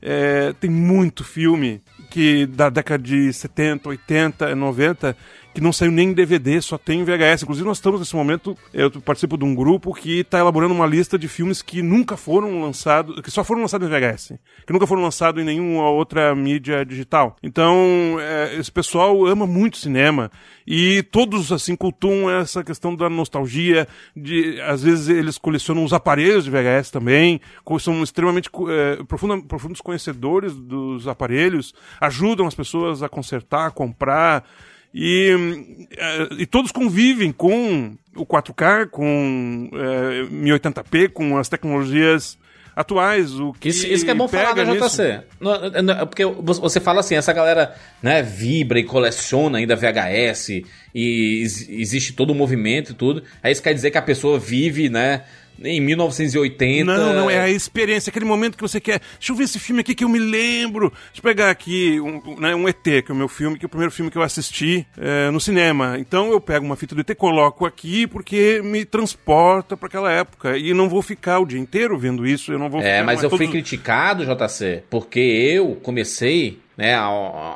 é, 0.01 0.53
tem 0.61 0.69
muito 0.69 1.25
filme 1.25 1.81
que 2.09 2.45
da 2.45 2.69
década 2.69 3.03
de 3.03 3.33
70, 3.33 3.89
80, 3.89 4.55
90 4.55 5.17
que 5.53 5.61
não 5.61 5.71
saiu 5.71 5.91
nem 5.91 6.09
em 6.09 6.13
DVD, 6.13 6.61
só 6.61 6.77
tem 6.77 7.01
em 7.01 7.03
VHS. 7.03 7.43
Inclusive, 7.43 7.67
nós 7.67 7.77
estamos 7.77 7.99
nesse 7.99 8.15
momento, 8.15 8.57
eu 8.73 8.89
participo 9.01 9.37
de 9.37 9.45
um 9.45 9.53
grupo 9.53 9.93
que 9.93 10.19
está 10.21 10.39
elaborando 10.39 10.73
uma 10.73 10.87
lista 10.87 11.17
de 11.17 11.27
filmes 11.27 11.61
que 11.61 11.81
nunca 11.81 12.17
foram 12.17 12.61
lançados, 12.61 13.21
que 13.21 13.29
só 13.29 13.43
foram 13.43 13.61
lançados 13.61 13.87
em 13.87 13.91
VHS, 13.91 14.33
que 14.65 14.73
nunca 14.73 14.87
foram 14.87 15.01
lançados 15.01 15.41
em 15.41 15.45
nenhuma 15.45 15.89
outra 15.89 16.33
mídia 16.35 16.85
digital. 16.85 17.35
Então, 17.43 18.17
é, 18.19 18.55
esse 18.57 18.71
pessoal 18.71 19.25
ama 19.25 19.45
muito 19.45 19.77
cinema 19.77 20.31
e 20.65 21.03
todos, 21.03 21.51
assim, 21.51 21.75
cultuam 21.75 22.29
essa 22.31 22.63
questão 22.63 22.95
da 22.95 23.09
nostalgia, 23.09 23.87
de, 24.15 24.59
às 24.61 24.81
vezes 24.83 25.09
eles 25.09 25.37
colecionam 25.37 25.83
os 25.83 25.93
aparelhos 25.93 26.45
de 26.45 26.51
VHS 26.51 26.89
também, 26.89 27.39
são 27.79 28.01
extremamente 28.01 28.49
é, 28.69 29.03
profunda- 29.03 29.41
profundos 29.41 29.81
conhecedores 29.81 30.55
dos 30.55 31.07
aparelhos, 31.07 31.73
ajudam 31.99 32.47
as 32.47 32.55
pessoas 32.55 33.03
a 33.03 33.09
consertar, 33.09 33.67
a 33.67 33.71
comprar, 33.71 34.45
e, 34.93 35.87
eh, 35.97 36.27
e 36.39 36.45
todos 36.45 36.71
convivem 36.71 37.31
com 37.31 37.95
o 38.15 38.25
4K, 38.25 38.87
com 38.89 39.69
eh, 39.73 40.27
1080p, 40.31 41.09
com 41.09 41.37
as 41.37 41.49
tecnologias 41.49 42.37
atuais. 42.75 43.39
O 43.39 43.53
que 43.53 43.69
Isso, 43.69 43.85
isso 43.87 44.03
que 44.05 44.11
é 44.11 44.15
bom 44.15 44.27
falar 44.27 44.55
nisso- 44.65 44.89
JC. 44.89 45.21
Não, 45.39 45.81
não, 45.83 45.93
é 45.93 46.05
porque 46.05 46.25
você 46.25 46.79
fala 46.79 47.01
assim, 47.01 47.15
essa 47.15 47.31
galera 47.33 47.75
né, 48.01 48.21
vibra 48.23 48.79
e 48.79 48.83
coleciona 48.83 49.59
ainda 49.59 49.75
VHS 49.75 50.49
e 50.93 51.39
ex- 51.41 51.69
existe 51.69 52.13
todo 52.13 52.31
o 52.31 52.35
movimento 52.35 52.91
e 52.91 52.95
tudo. 52.95 53.23
Aí 53.43 53.51
isso 53.51 53.61
quer 53.61 53.73
dizer 53.73 53.91
que 53.91 53.97
a 53.97 54.01
pessoa 54.01 54.39
vive, 54.39 54.89
né, 54.89 55.21
em 55.61 55.79
1980. 55.81 56.83
Não, 56.97 57.13
não, 57.13 57.29
é 57.29 57.39
a 57.39 57.49
experiência, 57.49 58.09
aquele 58.09 58.25
momento 58.25 58.55
que 58.55 58.61
você 58.61 58.79
quer. 58.79 59.01
Deixa 59.17 59.31
eu 59.31 59.35
ver 59.35 59.43
esse 59.43 59.59
filme 59.59 59.81
aqui 59.81 59.93
que 59.95 60.03
eu 60.03 60.09
me 60.09 60.19
lembro. 60.19 60.89
Deixa 60.89 61.19
eu 61.19 61.23
pegar 61.23 61.49
aqui 61.49 61.99
um, 61.99 62.39
né, 62.39 62.55
um 62.55 62.67
ET, 62.67 62.81
que 62.83 63.05
é 63.09 63.11
o 63.13 63.15
meu 63.15 63.27
filme, 63.27 63.57
que 63.57 63.65
é 63.65 63.67
o 63.67 63.69
primeiro 63.69 63.91
filme 63.91 64.09
que 64.11 64.17
eu 64.17 64.21
assisti 64.21 64.85
eh, 64.97 65.29
no 65.31 65.39
cinema. 65.39 65.97
Então 65.99 66.31
eu 66.31 66.39
pego 66.41 66.65
uma 66.65 66.75
fita 66.75 66.95
do 66.95 67.01
ET, 67.01 67.15
coloco 67.15 67.65
aqui, 67.65 68.07
porque 68.07 68.61
me 68.63 68.85
transporta 68.85 69.75
para 69.77 69.87
aquela 69.87 70.11
época. 70.11 70.57
E 70.57 70.73
não 70.73 70.89
vou 70.89 71.01
ficar 71.01 71.39
o 71.39 71.45
dia 71.45 71.59
inteiro 71.59 71.97
vendo 71.97 72.25
isso, 72.25 72.51
eu 72.51 72.59
não 72.59 72.69
vou 72.69 72.81
É, 72.81 73.01
mas 73.03 73.21
eu 73.23 73.29
fui 73.29 73.39
todos- 73.39 73.51
criticado, 73.51 74.25
JC, 74.25 74.83
porque 74.89 75.19
eu 75.19 75.75
comecei 75.81 76.59
né, 76.77 76.95
há, 76.95 77.05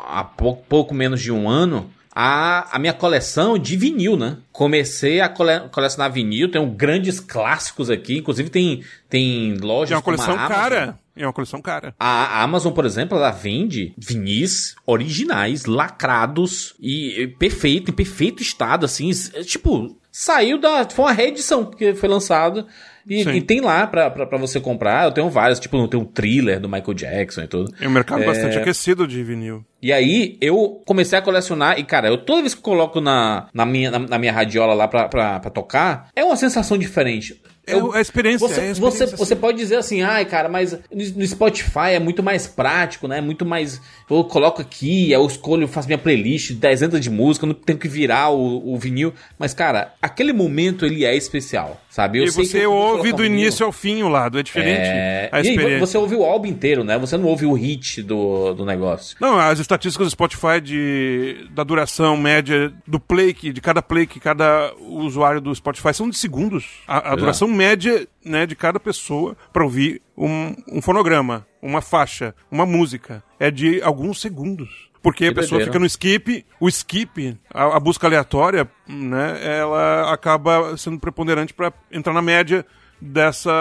há 0.07 0.23
pouco, 0.23 0.63
pouco 0.69 0.93
menos 0.93 1.21
de 1.21 1.31
um 1.31 1.49
ano, 1.49 1.89
a, 2.19 2.75
a 2.75 2.79
minha 2.79 2.93
coleção 2.93 3.59
de 3.59 3.77
vinil, 3.77 4.17
né? 4.17 4.37
Comecei 4.51 5.21
a 5.21 5.29
cole, 5.29 5.69
colecionar 5.71 6.11
vinil, 6.11 6.49
tenho 6.49 6.65
grandes 6.65 7.19
clássicos 7.19 7.91
aqui, 7.91 8.17
inclusive 8.17 8.49
tem, 8.49 8.83
tem 9.07 9.55
lojas 9.57 9.91
É 9.91 9.95
uma 9.95 10.01
coleção 10.01 10.35
cara. 10.35 10.97
É 11.15 11.23
uma 11.27 11.33
coleção 11.33 11.61
cara. 11.61 11.93
A 11.99 12.41
Amazon, 12.41 12.73
por 12.73 12.87
exemplo, 12.87 13.15
ela 13.15 13.29
vende 13.29 13.93
vinis 13.95 14.75
originais, 14.83 15.65
lacrados 15.65 16.73
e, 16.79 17.35
perfeito, 17.37 17.91
em 17.91 17.93
perfeito 17.93 18.41
estado, 18.41 18.83
assim. 18.83 19.11
é, 19.35 19.43
Tipo, 19.43 19.95
saiu 20.11 20.59
da. 20.59 20.89
Foi 20.89 21.05
uma 21.05 21.11
reedição 21.13 21.65
que 21.65 21.93
foi 21.93 22.09
lançada. 22.09 22.65
E, 23.09 23.21
e 23.21 23.41
tem 23.41 23.61
lá 23.61 23.87
pra, 23.87 24.09
pra, 24.09 24.25
pra 24.25 24.37
você 24.37 24.59
comprar. 24.59 25.05
Eu 25.05 25.11
tenho 25.11 25.29
vários, 25.29 25.59
tipo, 25.61 25.77
eu 25.77 25.87
tenho 25.87 26.03
um 26.03 26.05
thriller 26.05 26.59
do 26.59 26.67
Michael 26.67 26.93
Jackson 26.93 27.41
e 27.43 27.47
tudo. 27.47 27.73
É 27.79 27.87
um 27.87 27.91
mercado 27.91 28.21
É, 28.21 28.25
bastante 28.25 28.57
aquecido 28.57 29.07
de 29.07 29.23
vinil. 29.23 29.63
E 29.87 29.93
aí, 29.93 30.37
eu 30.41 30.81
comecei 30.85 31.17
a 31.17 31.21
colecionar, 31.21 31.79
e 31.79 31.83
cara, 31.85 32.09
eu 32.09 32.17
toda 32.17 32.41
vez 32.41 32.53
que 32.53 32.59
coloco 32.61 32.99
na, 32.99 33.47
na, 33.53 33.65
minha, 33.65 33.89
na, 33.89 33.99
na 33.99 34.19
minha 34.19 34.33
radiola 34.33 34.73
lá 34.73 34.85
pra, 34.85 35.07
pra, 35.07 35.39
pra 35.39 35.49
tocar, 35.49 36.09
é 36.13 36.25
uma 36.25 36.35
sensação 36.35 36.77
diferente. 36.77 37.41
É 37.69 37.75
o- 37.75 37.91
a 37.91 37.99
experiência, 37.99 38.47
Você, 38.47 38.61
é 38.61 38.63
a 38.63 38.71
experiência, 38.71 39.07
você, 39.07 39.15
você 39.17 39.35
pode 39.35 39.57
dizer 39.57 39.75
assim, 39.75 40.01
ai, 40.01 40.23
cara, 40.23 40.47
mas 40.47 40.77
no 40.89 41.27
Spotify 41.27 41.91
é 41.95 41.99
muito 41.99 42.23
mais 42.23 42.47
prático, 42.47 43.09
né? 43.09 43.19
Muito 43.19 43.45
mais. 43.45 43.81
Eu 44.09 44.23
coloco 44.23 44.61
aqui, 44.61 45.11
eu 45.11 45.25
escolho, 45.27 45.67
faço 45.67 45.85
minha 45.89 45.97
playlist, 45.97 46.51
dezena 46.53 46.97
de 46.97 47.09
música, 47.09 47.45
eu 47.45 47.47
não 47.47 47.53
tenho 47.53 47.77
que 47.77 47.89
virar 47.89 48.29
o, 48.29 48.73
o 48.73 48.77
vinil. 48.77 49.13
Mas, 49.37 49.53
cara, 49.53 49.93
aquele 50.01 50.31
momento 50.31 50.85
ele 50.85 51.03
é 51.03 51.13
especial, 51.13 51.77
sabe? 51.89 52.19
Eu 52.19 52.23
e 52.23 52.31
sei 52.31 52.45
que 52.45 52.49
você 52.51 52.65
eu 52.65 52.71
ouve 52.71 53.11
do 53.11 53.25
início 53.25 53.65
ao 53.65 53.73
fim 53.73 54.01
o 54.01 54.07
lado, 54.07 54.39
é 54.39 54.43
diferente 54.43 54.79
É... 54.87 55.27
a 55.29 55.39
E 55.41 55.41
aí, 55.41 55.49
experiência. 55.49 55.85
você 55.85 55.97
ouve 55.97 56.15
o 56.15 56.23
álbum 56.23 56.47
inteiro, 56.47 56.85
né? 56.85 56.97
Você 56.97 57.17
não 57.17 57.25
ouve 57.27 57.45
o 57.45 57.51
hit 57.51 58.01
do, 58.01 58.53
do 58.53 58.65
negócio. 58.65 59.17
Não, 59.19 59.37
as 59.37 59.59
estatísticas 59.77 60.07
do 60.07 60.11
Spotify 60.11 60.59
de, 60.61 61.47
da 61.51 61.63
duração 61.63 62.17
média 62.17 62.73
do 62.85 62.99
play, 62.99 63.33
que, 63.33 63.53
de 63.53 63.61
cada 63.61 63.81
play 63.81 64.05
que 64.05 64.19
cada 64.19 64.73
usuário 64.79 65.39
do 65.39 65.53
Spotify 65.53 65.93
são 65.93 66.09
de 66.09 66.17
segundos. 66.17 66.81
A, 66.87 67.11
a 67.11 67.13
é. 67.13 67.15
duração 67.15 67.47
média 67.47 68.07
né, 68.25 68.45
de 68.45 68.55
cada 68.55 68.79
pessoa 68.79 69.37
para 69.53 69.63
ouvir 69.63 70.01
um, 70.17 70.55
um 70.71 70.81
fonograma, 70.81 71.45
uma 71.61 71.81
faixa, 71.81 72.35
uma 72.51 72.65
música 72.65 73.23
é 73.39 73.49
de 73.51 73.81
alguns 73.81 74.19
segundos. 74.19 74.87
Porque 75.01 75.25
Que 75.25 75.31
a 75.31 75.35
pessoa 75.35 75.63
fica 75.63 75.79
no 75.79 75.85
skip, 75.85 76.45
o 76.59 76.67
skip, 76.67 77.37
a, 77.53 77.77
a 77.77 77.79
busca 77.79 78.07
aleatória, 78.07 78.69
né, 78.87 79.39
ela 79.41 80.11
acaba 80.11 80.75
sendo 80.75 80.99
preponderante 80.99 81.53
para 81.53 81.71
entrar 81.91 82.13
na 82.13 82.21
média 82.21 82.65
dessa 82.99 83.51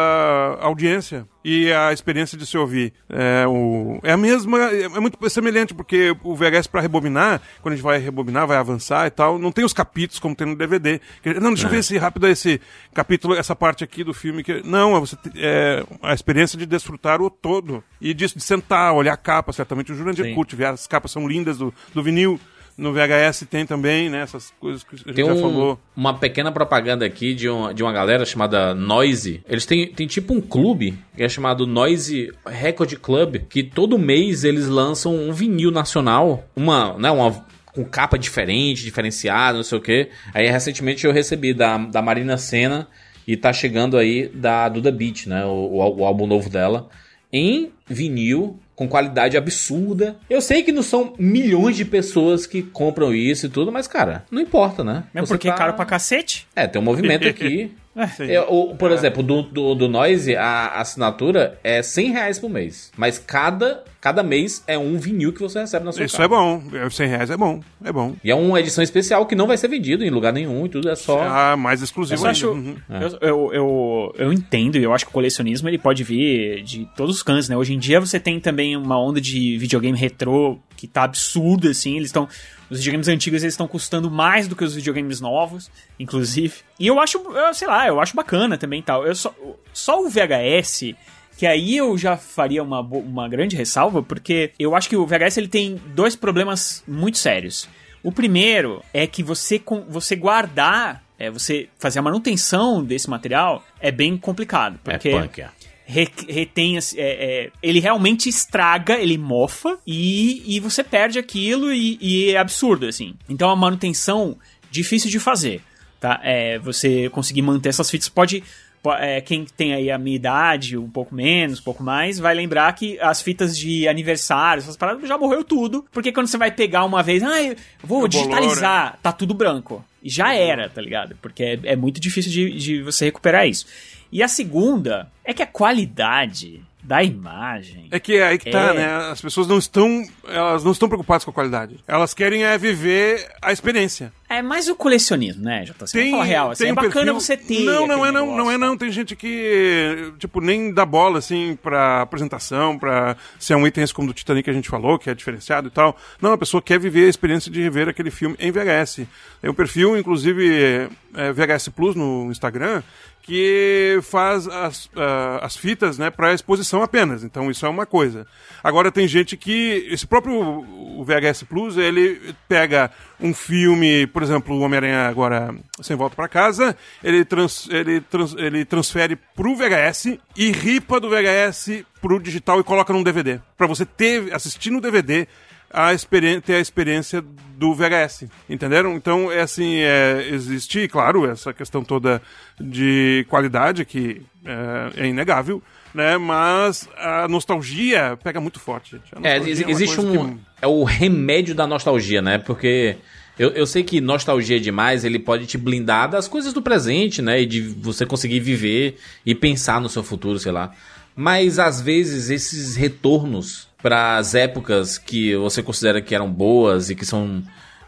audiência 0.61 1.27
e 1.45 1.71
a 1.73 1.93
experiência 1.93 2.37
de 2.37 2.45
se 2.47 2.57
ouvir. 2.59 2.93
É, 3.09 3.47
o, 3.47 4.01
é 4.03 4.13
a 4.13 4.17
mesma 4.17 4.59
é 4.71 4.83
é 4.85 5.01
muito 5.01 5.19
semelhante 5.31 5.75
porque 5.75 6.15
o 6.25 6.35
VHS 6.35 6.67
para 6.67 6.81
rebobinar 6.81 7.41
quando 7.63 7.73
a 7.75 7.77
gente 7.77 7.85
vai 7.85 7.99
rebobinar 7.99 8.47
vai 8.47 8.57
avançar 8.57 9.07
e 9.07 9.11
tal 9.11 9.39
não 9.39 9.53
tem 9.53 9.65
os 9.65 9.73
capítulos 9.73 10.19
como 10.19 10.35
tem 10.35 10.47
no 10.47 10.57
DVD 10.57 11.01
não 11.41 11.51
deixa 11.51 11.67
eu 11.67 11.69
É. 11.69 11.73
ver 11.73 11.79
esse 11.79 11.99
rápido 11.99 12.27
esse 12.29 12.61
capítulo 12.95 13.35
essa 13.35 13.55
parte 13.55 13.85
aqui 13.85 14.03
do 14.03 14.15
filme 14.15 14.43
que 14.43 14.63
não 14.67 14.97
é 14.97 15.01
você 15.01 15.17
é 15.37 15.85
a 16.03 16.15
experiência 16.15 16.59
de 16.59 16.67
desfrutar 16.67 17.21
o 17.21 17.31
todo 17.31 17.83
e 18.01 18.13
disso 18.15 18.37
de 18.39 18.43
sentar 18.45 18.93
olhar 18.95 19.13
a 19.13 19.17
capa 19.17 19.53
certamente 19.53 19.93
o 19.93 19.95
Jurandir 19.95 20.35
curte 20.35 20.57
ver 20.57 20.67
as 20.67 20.87
capas 20.87 21.11
são 21.11 21.29
lindas 21.29 21.59
do, 21.59 21.73
do 21.95 22.03
vinil 22.03 22.41
no 22.77 22.93
VHS 22.93 23.47
tem 23.49 23.65
também 23.65 24.09
né 24.11 24.21
essas 24.21 24.53
coisas 24.61 24.83
que 24.85 24.95
a 24.95 24.99
gente 24.99 25.13
Tem 25.15 25.25
já 25.25 25.33
um- 25.33 25.41
falou 25.41 25.79
uma 25.97 26.13
pequena 26.15 26.53
propaganda 26.53 27.07
aqui 27.07 27.35
de, 27.35 27.49
um, 27.49 27.73
de 27.73 27.83
uma 27.83 27.93
galera 27.93 28.25
chamada 28.27 28.75
Noise. 28.75 29.43
Eles 29.49 29.65
têm, 29.65 29.87
têm 29.93 30.07
tipo 30.07 30.35
um 30.35 30.41
clube 30.41 30.99
que 31.17 31.23
é 31.23 31.29
chamado 31.29 31.67
Noise 31.67 32.33
Record 32.47 32.95
Club, 32.97 33.37
que 33.49 33.63
todo 33.63 33.99
mês 33.99 34.45
eles 34.45 34.67
lançam 34.69 35.15
um 35.15 35.33
vinil 35.33 35.71
nacional, 35.71 36.45
uma, 36.55 36.99
né, 36.99 37.11
uma 37.11 37.45
com 37.73 37.85
capa 37.85 38.19
diferente, 38.19 38.83
diferenciada, 38.85 39.57
não 39.59 39.65
sei 39.65 39.79
o 39.79 39.81
que. 39.81 40.09
Aí 40.35 40.47
recentemente 40.49 41.07
eu 41.07 41.13
recebi 41.13 41.53
da, 41.55 41.77
da 41.79 42.01
Marina 42.03 42.37
Senna 42.39 42.89
e 43.27 43.37
tá 43.37 43.53
chegando 43.53 43.97
aí 43.99 44.29
da 44.29 44.69
Duda 44.69 44.91
Beat, 44.93 45.27
né, 45.27 45.45
o, 45.45 45.49
o, 45.49 45.97
o 46.01 46.05
álbum 46.05 46.27
novo 46.27 46.49
dela, 46.51 46.89
em 47.33 47.71
vinil 47.87 48.59
com 48.77 48.87
qualidade 48.87 49.37
absurda. 49.39 50.17
Eu 50.31 50.41
sei 50.41 50.63
que 50.63 50.71
não 50.71 50.83
são 50.83 51.15
milhões 51.19 51.75
de 51.77 51.85
pessoas 51.85 52.47
que 52.47 52.63
compram 52.63 53.13
isso 53.15 53.47
e 53.47 53.49
tudo, 53.49 53.73
mas 53.73 53.89
cara, 53.89 54.25
não 54.31 54.41
importa, 54.41 54.85
né? 54.85 55.05
Mesmo 55.15 55.27
Você 55.27 55.33
porque 55.35 55.49
tá- 55.49 55.55
é 55.55 55.59
caro 55.59 55.73
pra 55.73 55.85
cacete. 55.87 56.47
é, 56.55 56.67
tem 56.67 56.81
um 56.81 56.85
movimento 56.85 57.27
aqui. 57.27 57.73
É. 57.97 58.35
É, 58.35 58.41
o- 58.43 58.75
por 58.75 58.91
exemplo, 58.91 59.23
do, 59.23 59.43
do, 59.43 59.75
do 59.75 59.89
Noise, 59.89 60.37
a 60.37 60.81
assinatura 60.81 61.59
é 61.65 61.83
100 61.83 62.11
reais 62.13 62.39
por 62.39 62.51
mês. 62.51 62.93
Mas 62.97 63.19
cada, 63.19 63.83
cada 64.01 64.23
mês 64.23 64.63
é 64.67 64.77
um 64.79 64.99
vinil 64.99 65.33
que 65.33 65.41
você 65.41 65.61
recebe 65.61 65.85
na 65.85 65.93
sua 65.93 66.05
isso 66.05 66.17
casa. 66.19 66.25
é 66.25 66.29
bom 66.29 66.63
É, 66.75 66.91
100 66.91 67.09
reais 67.09 67.31
é 67.31 67.37
bom 67.37 67.61
é 67.85 67.91
bom 67.93 68.15
E 68.23 68.31
é 68.31 68.35
uma 68.35 68.61
edição 68.61 68.85
especial 68.85 69.25
que 69.27 69.35
não 69.35 69.47
vai 69.47 69.57
ser 69.57 69.69
vendido 69.69 70.05
em 70.05 70.11
lugar 70.11 70.33
nenhum 70.33 70.67
e 70.67 70.69
tudo, 70.69 70.89
é 70.91 70.95
só... 70.95 71.21
ah, 71.23 71.57
mais 71.57 71.81
exclusivo 71.83 72.23
Eu 72.25 72.31
acho. 72.31 72.51
Uhum. 72.51 72.77
eu, 73.01 73.19
eu, 73.21 73.51
eu, 73.55 74.15
eu 74.19 74.33
entendo 74.33 74.77
e 74.77 74.83
eu 74.83 74.93
acho 74.93 75.05
que 75.07 75.11
o 75.11 75.15
colecionismo 75.15 75.69
ele 75.69 75.79
pode 75.79 76.05
vir 76.05 76.63
de 76.63 76.87
todos 76.97 77.17
os 77.17 77.23
cantos, 77.23 77.49
né? 77.49 77.57
Hoje 77.57 77.73
em 77.75 77.79
dia 77.79 77.99
você 78.01 78.21
tem 78.21 78.39
também 78.39 78.77
uma 78.77 79.01
onda 79.01 79.21
de 79.21 79.57
videogame 79.59 79.97
retrô 79.97 80.59
que 80.77 80.87
tá 80.87 81.05
absurda, 81.05 81.71
assim. 81.71 81.97
Eles 81.97 82.09
estão. 82.09 82.29
Os 82.71 82.79
videogames 82.79 83.09
antigos 83.09 83.43
eles 83.43 83.53
estão 83.55 83.69
custando 83.69 84.11
mais 84.11 84.49
do 84.49 84.57
que 84.57 84.65
os 84.65 84.75
videogames 84.75 85.21
novos, 85.21 85.71
inclusive. 86.01 86.55
E 86.81 86.87
eu 86.87 86.99
acho, 87.01 87.19
eu, 87.19 87.55
sei 87.55 87.69
lá, 87.69 87.87
eu 87.87 88.01
acho 88.01 88.15
bacana 88.17 88.59
também 88.59 88.83
tal. 88.83 89.07
Eu 89.07 89.15
só, 89.15 89.35
só 89.73 90.03
o 90.05 90.09
VHS. 90.09 90.95
Que 91.39 91.47
aí 91.47 91.77
eu 91.77 91.99
já 91.99 92.17
faria 92.17 92.63
uma, 92.63 92.81
uma 92.81 93.29
grande 93.29 93.55
ressalva, 93.57 94.03
porque 94.03 94.53
eu 94.59 94.75
acho 94.75 94.89
que 94.89 94.97
o 94.97 95.07
VHS 95.07 95.37
ele 95.37 95.49
tem 95.49 95.79
dois 95.95 96.17
problemas 96.17 96.83
muito 96.89 97.19
sérios. 97.19 97.69
O 98.03 98.11
primeiro 98.11 98.83
é 98.95 99.07
que 99.07 99.23
você, 99.23 99.59
com- 99.59 99.85
você 99.87 100.17
guardar, 100.17 101.05
é, 101.19 101.31
você 101.31 101.69
fazer 101.79 101.99
a 101.99 102.03
manutenção 102.03 102.83
desse 102.83 103.11
material 103.11 103.63
é 103.79 103.91
bem 103.93 104.17
complicado. 104.17 104.81
Porque 104.83 105.11
É 105.11 105.21
punk, 105.21 105.41
é. 105.43 105.51
Re- 105.87 106.09
retém. 106.29 106.77
é, 106.77 106.81
é, 106.97 107.51
ele 107.63 107.81
realmente 107.81 108.29
estraga, 108.29 108.99
ele 108.99 109.17
mofa 109.17 109.79
e, 109.87 110.43
e 110.57 110.61
você 110.61 110.83
perde 110.85 111.19
aquilo 111.19 111.73
e, 111.73 111.97
e 112.01 112.31
é 112.33 112.39
absurdo, 112.39 112.87
assim. 112.87 113.15
Então 113.29 113.49
a 113.49 113.57
manutenção 113.57 114.37
difícil 114.71 115.09
de 115.09 115.19
fazer. 115.21 115.63
Tá? 116.01 116.21
É, 116.23 116.59
você 116.59 117.09
conseguir 117.11 117.41
manter 117.43 117.71
essas 117.71 117.91
fitas 117.91 118.09
pode. 118.09 118.45
po- 118.83 118.93
é, 118.93 119.21
quem 119.23 119.47
tem 119.57 119.73
aí 119.73 119.91
a 119.91 119.97
minha 119.97 120.15
idade, 120.17 120.77
um 120.77 120.91
pouco 120.91 121.15
menos, 121.15 121.59
um 121.59 121.63
pouco 121.63 121.83
mais, 121.83 122.19
vai 122.19 122.35
lembrar 122.35 122.71
que 122.75 123.01
as 123.01 123.23
fitas 123.23 123.57
de 123.57 123.89
aniversário, 123.89 124.61
essas 124.61 124.77
paradas 124.77 125.09
já 125.09 125.17
morreu 125.17 125.43
tudo. 125.43 125.87
Porque 125.91 126.13
quando 126.13 126.27
você 126.27 126.37
vai 126.37 126.51
pegar 126.51 126.85
uma 126.85 127.03
vez, 127.03 127.23
ah, 127.23 127.43
eu 127.43 127.57
vou 127.83 128.07
digitalizar, 128.07 128.99
tá 129.03 129.11
tudo 129.11 129.33
branco. 129.33 129.83
E 130.03 130.11
já 130.11 130.35
era, 130.35 130.69
tá 130.69 130.81
ligado? 130.83 131.17
Porque 131.23 131.43
é, 131.43 131.59
é 131.65 131.77
muito 131.77 131.99
difícil 131.99 132.31
de, 132.31 132.53
de 132.53 132.83
você 132.83 133.07
recuperar 133.07 133.49
isso. 133.49 133.67
E 134.13 134.23
a 134.23 134.29
segunda 134.29 135.11
é 135.25 135.33
que 135.35 135.43
a 135.43 135.47
qualidade 135.47 136.63
da 136.83 137.03
imagem. 137.03 137.89
É 137.91 137.99
que 137.99 138.15
é 138.15 138.29
aí 138.29 138.39
que 138.39 138.49
tá, 138.49 138.69
É. 138.71 138.75
né? 138.75 138.87
As 139.11 139.21
pessoas 139.21 139.49
não 139.49 139.59
estão, 139.59 140.07
elas 140.29 140.63
não 140.63 140.71
estão 140.71 140.89
preocupadas 140.89 141.25
com 141.25 141.33
a 141.33 141.35
qualidade. 141.35 141.81
Elas 141.89 142.15
querem 142.15 142.45
é 142.45 142.57
viver 142.57 143.29
a 143.43 143.51
experiência. 143.51 144.13
É 144.29 144.41
mais 144.41 144.69
o 144.69 144.77
colecionismo, 144.77 145.43
né, 145.43 145.65
JC? 145.65 145.99
Vamos 145.99 146.11
falar 146.13 146.25
real. 146.25 146.51
Assim, 146.53 146.63
tem 146.65 146.69
é 146.71 146.73
um 146.73 146.77
bacana 146.77 146.93
perfil- 146.95 147.15
você 147.21 147.37
ter. 147.37 147.65
Não, 147.65 147.89
não 147.89 148.07
é 148.07 148.13
não, 148.13 148.21
negócio. 148.27 148.37
não 148.45 148.51
é 148.53 148.57
não. 148.59 148.77
Tem 148.77 148.91
gente 148.93 149.17
que, 149.17 150.13
tipo, 150.19 150.41
nem 150.41 150.73
dá 150.73 150.87
bola, 150.87 151.19
assim, 151.19 151.59
pra 151.61 152.03
apresentação, 152.03 152.79
pra 152.79 153.17
se 153.39 153.53
é 153.53 153.57
um 153.57 153.67
item 153.67 153.83
esse 153.83 153.93
como 153.95 154.07
do 154.09 154.15
Titanic 154.15 154.45
que 154.45 154.51
a 154.51 154.53
gente 154.53 154.69
falou, 154.69 154.97
que 154.97 155.11
é 155.11 155.15
diferenciado 155.15 155.67
e 155.67 155.71
tal. 155.73 155.97
Não, 156.23 156.33
a 156.33 156.39
pessoa 156.39 156.63
quer 156.63 156.79
viver 156.79 157.07
a 157.07 157.09
experiência 157.11 157.51
de 157.51 157.61
rever 157.63 157.89
aquele 157.89 158.13
filme 158.13 158.37
em 158.39 158.53
VHS. 158.53 159.07
Tem 159.43 159.51
um 159.51 159.55
perfil, 159.55 159.97
inclusive, 159.99 160.89
é, 161.15 161.33
VHS 161.33 161.69
Plus 161.71 161.95
no 161.97 162.31
Instagram, 162.31 162.83
que 163.27 163.99
faz 164.03 164.47
as, 164.47 164.89
ah, 164.97 165.41
as 165.43 165.57
fitas, 165.57 165.99
né, 165.99 166.11
pra 166.11 166.33
exposição 166.33 166.81
apenas. 166.81 167.25
Então 167.25 167.51
isso 167.51 167.67
é 167.67 167.69
uma 167.69 167.85
coisa. 167.85 168.25
Agora 168.63 168.93
tem 168.93 169.09
gente 169.09 169.37
que, 169.37 169.87
esse 169.91 170.07
próprio 170.07 170.65
VHS 171.05 171.43
Plus, 171.43 171.77
ele 171.77 172.35
pega 172.49 172.91
um 173.21 173.35
filme, 173.35 174.07
por 174.07 174.23
exemplo, 174.23 174.55
o 174.55 174.61
Homem-Aranha 174.61 175.09
agora 175.09 175.53
Sem 175.83 175.97
Volta 175.97 176.15
pra 176.15 176.29
Casa, 176.29 176.77
ele, 177.03 177.25
trans, 177.25 177.69
ele, 177.69 178.01
trans, 178.01 178.35
ele 178.39 178.65
transfere 178.65 179.17
pro 179.17 179.57
VHS 179.57 180.19
e 180.37 180.53
ripa 180.53 181.01
do 181.01 181.11
VHS 181.11 181.85
pro 182.01 182.21
digital 182.21 182.61
e 182.61 182.65
coloca 182.65 182.93
num 182.93 183.03
DVD. 183.03 183.41
Pra 183.57 183.67
você 183.67 183.85
ter, 183.85 184.33
assistir 184.33 184.71
no 184.71 184.81
DVD, 184.81 185.27
a 185.73 185.93
experiência, 185.93 186.41
ter 186.43 186.55
a 186.55 186.61
experiência 186.61 187.23
do 187.57 187.75
VHS, 187.75 188.25
entenderam? 188.49 188.95
Então, 188.97 189.31
é 189.33 189.41
assim, 189.41 189.77
é, 189.81 190.29
existe, 190.31 190.87
claro, 190.89 191.27
essa 191.31 191.53
questão 191.53 191.83
toda 191.83 192.21
de 192.61 193.25
qualidade 193.29 193.85
que 193.85 194.23
é, 194.45 195.05
é 195.05 195.07
inegável, 195.07 195.63
né? 195.95 196.17
Mas 196.19 196.89
a 196.97 197.27
nostalgia 197.29 198.19
pega 198.23 198.41
muito 198.41 198.61
forte, 198.61 199.01
É, 199.23 199.39
uma 199.39 199.49
existe 199.49 199.97
coisa 199.97 200.03
um. 200.03 200.35
que- 200.37 200.41
É 200.63 200.67
o 200.67 200.85
remédio 200.85 201.55
da 201.55 201.67
nostalgia, 201.67 202.21
né? 202.23 202.39
Porque 202.39 202.97
eu, 203.39 203.51
eu 203.51 203.67
sei 203.67 203.83
que 203.83 204.01
nostalgia 204.01 204.59
demais, 204.61 205.05
ele 205.05 205.19
pode 205.19 205.47
te 205.47 205.59
blindar 205.59 206.09
das 206.11 206.27
coisas 206.29 206.53
do 206.53 206.63
presente, 206.63 207.21
né? 207.21 207.41
E 207.43 207.47
de 207.47 207.61
você 207.61 208.07
conseguir 208.07 208.41
viver 208.41 208.99
e 209.25 209.35
pensar 209.35 209.81
no 209.81 209.89
seu 209.89 210.03
futuro, 210.03 210.39
sei 210.39 210.53
lá. 210.53 210.73
Mas 211.17 211.59
às 211.59 211.81
vezes 211.81 212.29
esses 212.31 212.77
retornos 212.77 213.67
para 213.83 214.19
as 214.19 214.35
épocas 214.35 214.99
que 214.99 215.35
você 215.37 215.63
considera 215.63 216.01
que 216.03 216.15
eram 216.15 216.31
boas 216.31 216.91
e 216.91 216.95
que 216.95 217.07
são 217.07 217.43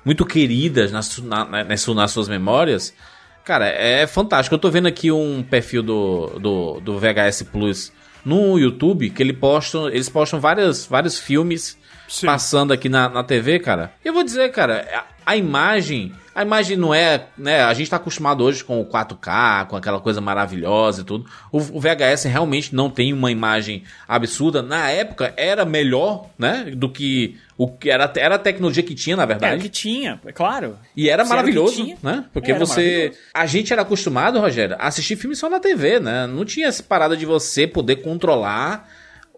muito 0.04 0.24
queridas 0.24 0.90
nas, 0.90 1.18
na- 1.18 1.44
na- 1.44 1.64
nas, 1.64 1.86
nas 1.86 2.10
suas 2.10 2.26
memórias, 2.28 2.94
cara, 3.44 3.66
é 3.68 4.06
fantástico. 4.06 4.54
Eu 4.54 4.58
tô 4.58 4.70
vendo 4.70 4.86
aqui 4.88 5.10
um 5.12 5.42
perfil 5.42 5.82
do, 5.82 6.38
do, 6.40 6.80
do 6.80 6.98
VHS 6.98 7.42
Plus 7.52 7.92
no 8.24 8.58
YouTube 8.58 9.10
que 9.10 9.22
ele 9.22 9.32
postam, 9.34 9.88
eles 9.88 10.08
postam 10.08 10.40
várias, 10.40 10.86
vários 10.86 11.18
filmes 11.18 11.76
passando 12.24 12.72
aqui 12.72 12.88
na, 12.88 13.08
na 13.08 13.22
TV, 13.22 13.58
cara. 13.58 13.92
Eu 14.02 14.14
vou 14.14 14.24
dizer, 14.24 14.50
cara, 14.52 14.86
a, 15.28 15.36
imagem. 15.36 16.12
A 16.34 16.42
imagem 16.42 16.76
não 16.76 16.94
é, 16.94 17.26
né? 17.36 17.62
A 17.62 17.74
gente 17.74 17.90
tá 17.90 17.96
acostumado 17.96 18.42
hoje 18.42 18.64
com 18.64 18.80
o 18.80 18.86
4K, 18.86 19.66
com 19.66 19.76
aquela 19.76 20.00
coisa 20.00 20.20
maravilhosa 20.20 21.02
e 21.02 21.04
tudo. 21.04 21.28
O, 21.52 21.58
o 21.58 21.80
VHS 21.80 22.24
realmente 22.24 22.74
não 22.74 22.88
tem 22.88 23.12
uma 23.12 23.30
imagem 23.30 23.82
absurda. 24.06 24.62
Na 24.62 24.88
época 24.90 25.34
era 25.36 25.64
melhor, 25.64 26.26
né? 26.38 26.72
Do 26.74 26.88
que 26.88 27.36
o 27.58 27.68
que 27.68 27.90
era, 27.90 28.10
era 28.16 28.36
a 28.36 28.38
tecnologia 28.38 28.82
que 28.82 28.94
tinha, 28.94 29.16
na 29.16 29.26
verdade. 29.26 29.52
Era 29.52 29.60
o 29.60 29.62
que 29.62 29.68
tinha, 29.68 30.20
é 30.24 30.32
claro. 30.32 30.78
E 30.96 31.10
era 31.10 31.24
Se 31.24 31.30
era 31.30 31.36
maravilhoso, 31.36 31.74
tinha, 31.74 31.96
né? 32.02 32.24
Porque 32.32 32.52
era 32.52 32.60
você. 32.60 33.12
A 33.34 33.44
gente 33.44 33.72
era 33.72 33.82
acostumado, 33.82 34.40
Rogério, 34.40 34.76
a 34.78 34.86
assistir 34.86 35.16
filme 35.16 35.36
só 35.36 35.50
na 35.50 35.60
TV, 35.60 36.00
né? 36.00 36.26
Não 36.26 36.44
tinha 36.44 36.68
essa 36.68 36.82
parada 36.82 37.16
de 37.16 37.26
você 37.26 37.66
poder 37.66 37.96
controlar 37.96 38.88